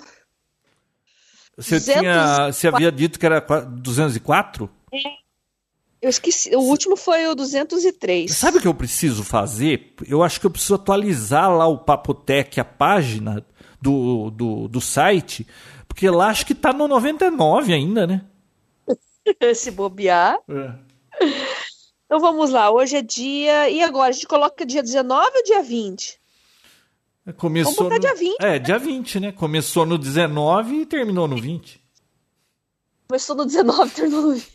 Você, 1.55 1.79
tinha, 1.79 2.51
você 2.51 2.67
havia 2.67 2.91
dito 2.91 3.19
que 3.19 3.25
era 3.25 3.39
204? 3.39 4.69
É. 4.91 5.22
Eu 6.03 6.09
esqueci. 6.09 6.53
O 6.53 6.59
último 6.59 6.97
foi 6.97 7.25
o 7.27 7.33
203. 7.33 8.29
Sabe 8.29 8.57
o 8.57 8.61
que 8.61 8.67
eu 8.67 8.73
preciso 8.73 9.23
fazer? 9.23 9.93
Eu 10.05 10.21
acho 10.21 10.37
que 10.37 10.45
eu 10.45 10.51
preciso 10.51 10.75
atualizar 10.75 11.49
lá 11.49 11.65
o 11.65 11.77
Papotec, 11.77 12.59
a 12.59 12.65
página 12.65 13.41
do, 13.81 14.29
do, 14.29 14.67
do 14.67 14.81
site, 14.81 15.47
porque 15.87 16.09
lá 16.09 16.27
acho 16.27 16.45
que 16.45 16.53
tá 16.53 16.73
no 16.73 16.89
99 16.89 17.73
ainda, 17.73 18.05
né? 18.05 18.25
Se 19.55 19.71
bobear. 19.71 20.37
É. 20.49 20.73
Então 22.05 22.19
vamos 22.19 22.49
lá, 22.49 22.69
hoje 22.69 22.97
é 22.97 23.01
dia. 23.01 23.69
E 23.69 23.81
agora? 23.81 24.09
A 24.09 24.11
gente 24.11 24.27
coloca 24.27 24.65
dia 24.65 24.83
19 24.83 25.37
ou 25.37 25.43
dia 25.45 25.63
20? 25.63 26.19
Começou 27.37 27.73
Vamos 27.75 27.83
botar 27.83 27.95
no... 27.95 28.01
dia 28.01 28.15
20. 28.15 28.41
É, 28.41 28.59
dia 28.59 28.77
20, 28.77 29.19
né? 29.21 29.31
Começou 29.31 29.85
no 29.85 29.97
19 29.97 30.81
e 30.81 30.85
terminou 30.85 31.29
no 31.29 31.37
20. 31.37 31.81
Começou 33.13 33.35
no 33.35 33.45
19 33.45 33.91
e 33.91 33.93
terminou 33.93 34.21
no 34.23 34.33
20. 34.33 34.51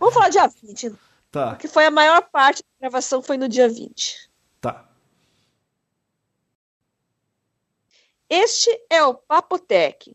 Vamos 0.00 0.14
falar 0.14 0.30
dia 0.30 0.48
20. 0.48 0.96
Tá. 1.30 1.50
Porque 1.50 1.68
foi 1.68 1.86
a 1.86 1.92
maior 1.92 2.28
parte 2.28 2.60
da 2.60 2.88
gravação 2.88 3.22
foi 3.22 3.36
no 3.36 3.48
dia 3.48 3.68
20. 3.68 4.28
Tá. 4.60 4.90
Este 8.28 8.68
é 8.90 9.04
o 9.04 9.14
Papotec. 9.14 10.12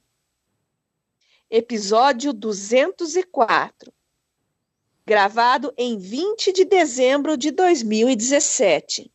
Episódio 1.49 2.33
204. 2.33 3.93
Gravado 5.05 5.73
em 5.77 5.97
20 5.97 6.51
de 6.51 6.65
dezembro 6.65 7.37
de 7.37 7.51
2017. 7.51 9.09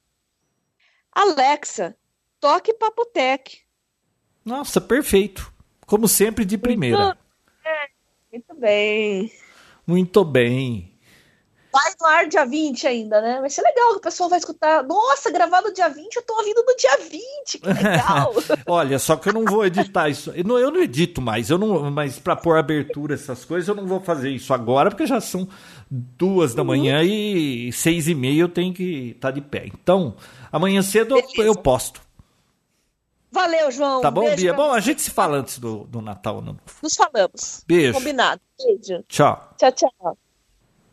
Alexa, 1.12 1.94
toque 2.40 2.72
Papotec. 2.72 3.60
Nossa, 4.42 4.80
perfeito. 4.80 5.52
Como 5.84 6.08
sempre, 6.08 6.46
de 6.46 6.56
primeira. 6.56 7.18
Muito 8.32 8.54
bem. 8.54 9.30
Muito 9.86 10.24
bem. 10.24 10.92
Vai 11.70 11.92
no 12.00 12.06
ar 12.06 12.28
dia 12.28 12.44
20 12.46 12.86
ainda, 12.86 13.20
né? 13.20 13.40
Vai 13.40 13.48
ser 13.48 13.62
legal 13.62 13.92
que 13.92 13.98
o 13.98 14.00
pessoal 14.00 14.28
vai 14.28 14.38
escutar. 14.38 14.82
Nossa, 14.84 15.30
gravado 15.30 15.72
dia 15.72 15.88
20, 15.88 16.16
eu 16.16 16.22
tô 16.22 16.34
ouvindo 16.36 16.62
no 16.66 16.76
dia 16.76 16.96
20. 17.10 17.58
Que 17.58 17.66
legal. 17.66 18.34
Olha, 18.66 18.98
só 18.98 19.16
que 19.16 19.28
eu 19.28 19.32
não 19.34 19.44
vou 19.44 19.64
editar 19.64 20.08
isso. 20.08 20.30
Eu 20.32 20.44
não, 20.44 20.58
eu 20.58 20.70
não 20.70 20.80
edito 20.80 21.20
mais. 21.20 21.50
Eu 21.50 21.58
não, 21.58 21.90
mas 21.90 22.18
para 22.18 22.36
pôr 22.36 22.58
abertura, 22.58 23.14
essas 23.14 23.44
coisas, 23.44 23.68
eu 23.68 23.74
não 23.74 23.86
vou 23.86 24.00
fazer 24.00 24.30
isso 24.30 24.52
agora, 24.52 24.90
porque 24.90 25.06
já 25.06 25.20
são 25.20 25.48
duas 25.90 26.54
da 26.54 26.62
manhã 26.62 26.98
uhum. 26.98 27.04
e 27.04 27.72
seis 27.72 28.06
e 28.06 28.14
meia 28.14 28.42
eu 28.42 28.48
tenho 28.48 28.72
que 28.72 29.10
estar 29.14 29.28
tá 29.28 29.32
de 29.32 29.40
pé. 29.40 29.66
Então, 29.66 30.16
amanhã 30.50 30.82
cedo 30.82 31.18
eu, 31.18 31.44
eu 31.44 31.54
posto. 31.54 32.02
Valeu, 33.32 33.70
João. 33.70 34.02
Tá 34.02 34.10
bom, 34.10 34.20
Beijo 34.20 34.36
Bia? 34.36 34.52
Bom, 34.52 34.72
a 34.72 34.80
gente 34.80 35.00
se 35.00 35.10
fala 35.10 35.38
antes 35.38 35.58
do, 35.58 35.84
do 35.84 36.02
Natal. 36.02 36.42
Não? 36.42 36.58
Nos 36.82 36.94
falamos. 36.94 37.64
Beijo. 37.66 37.94
Combinado. 37.94 38.40
Beijo. 38.58 39.02
Tchau. 39.08 39.54
Tchau, 39.56 39.72
tchau. 39.72 40.18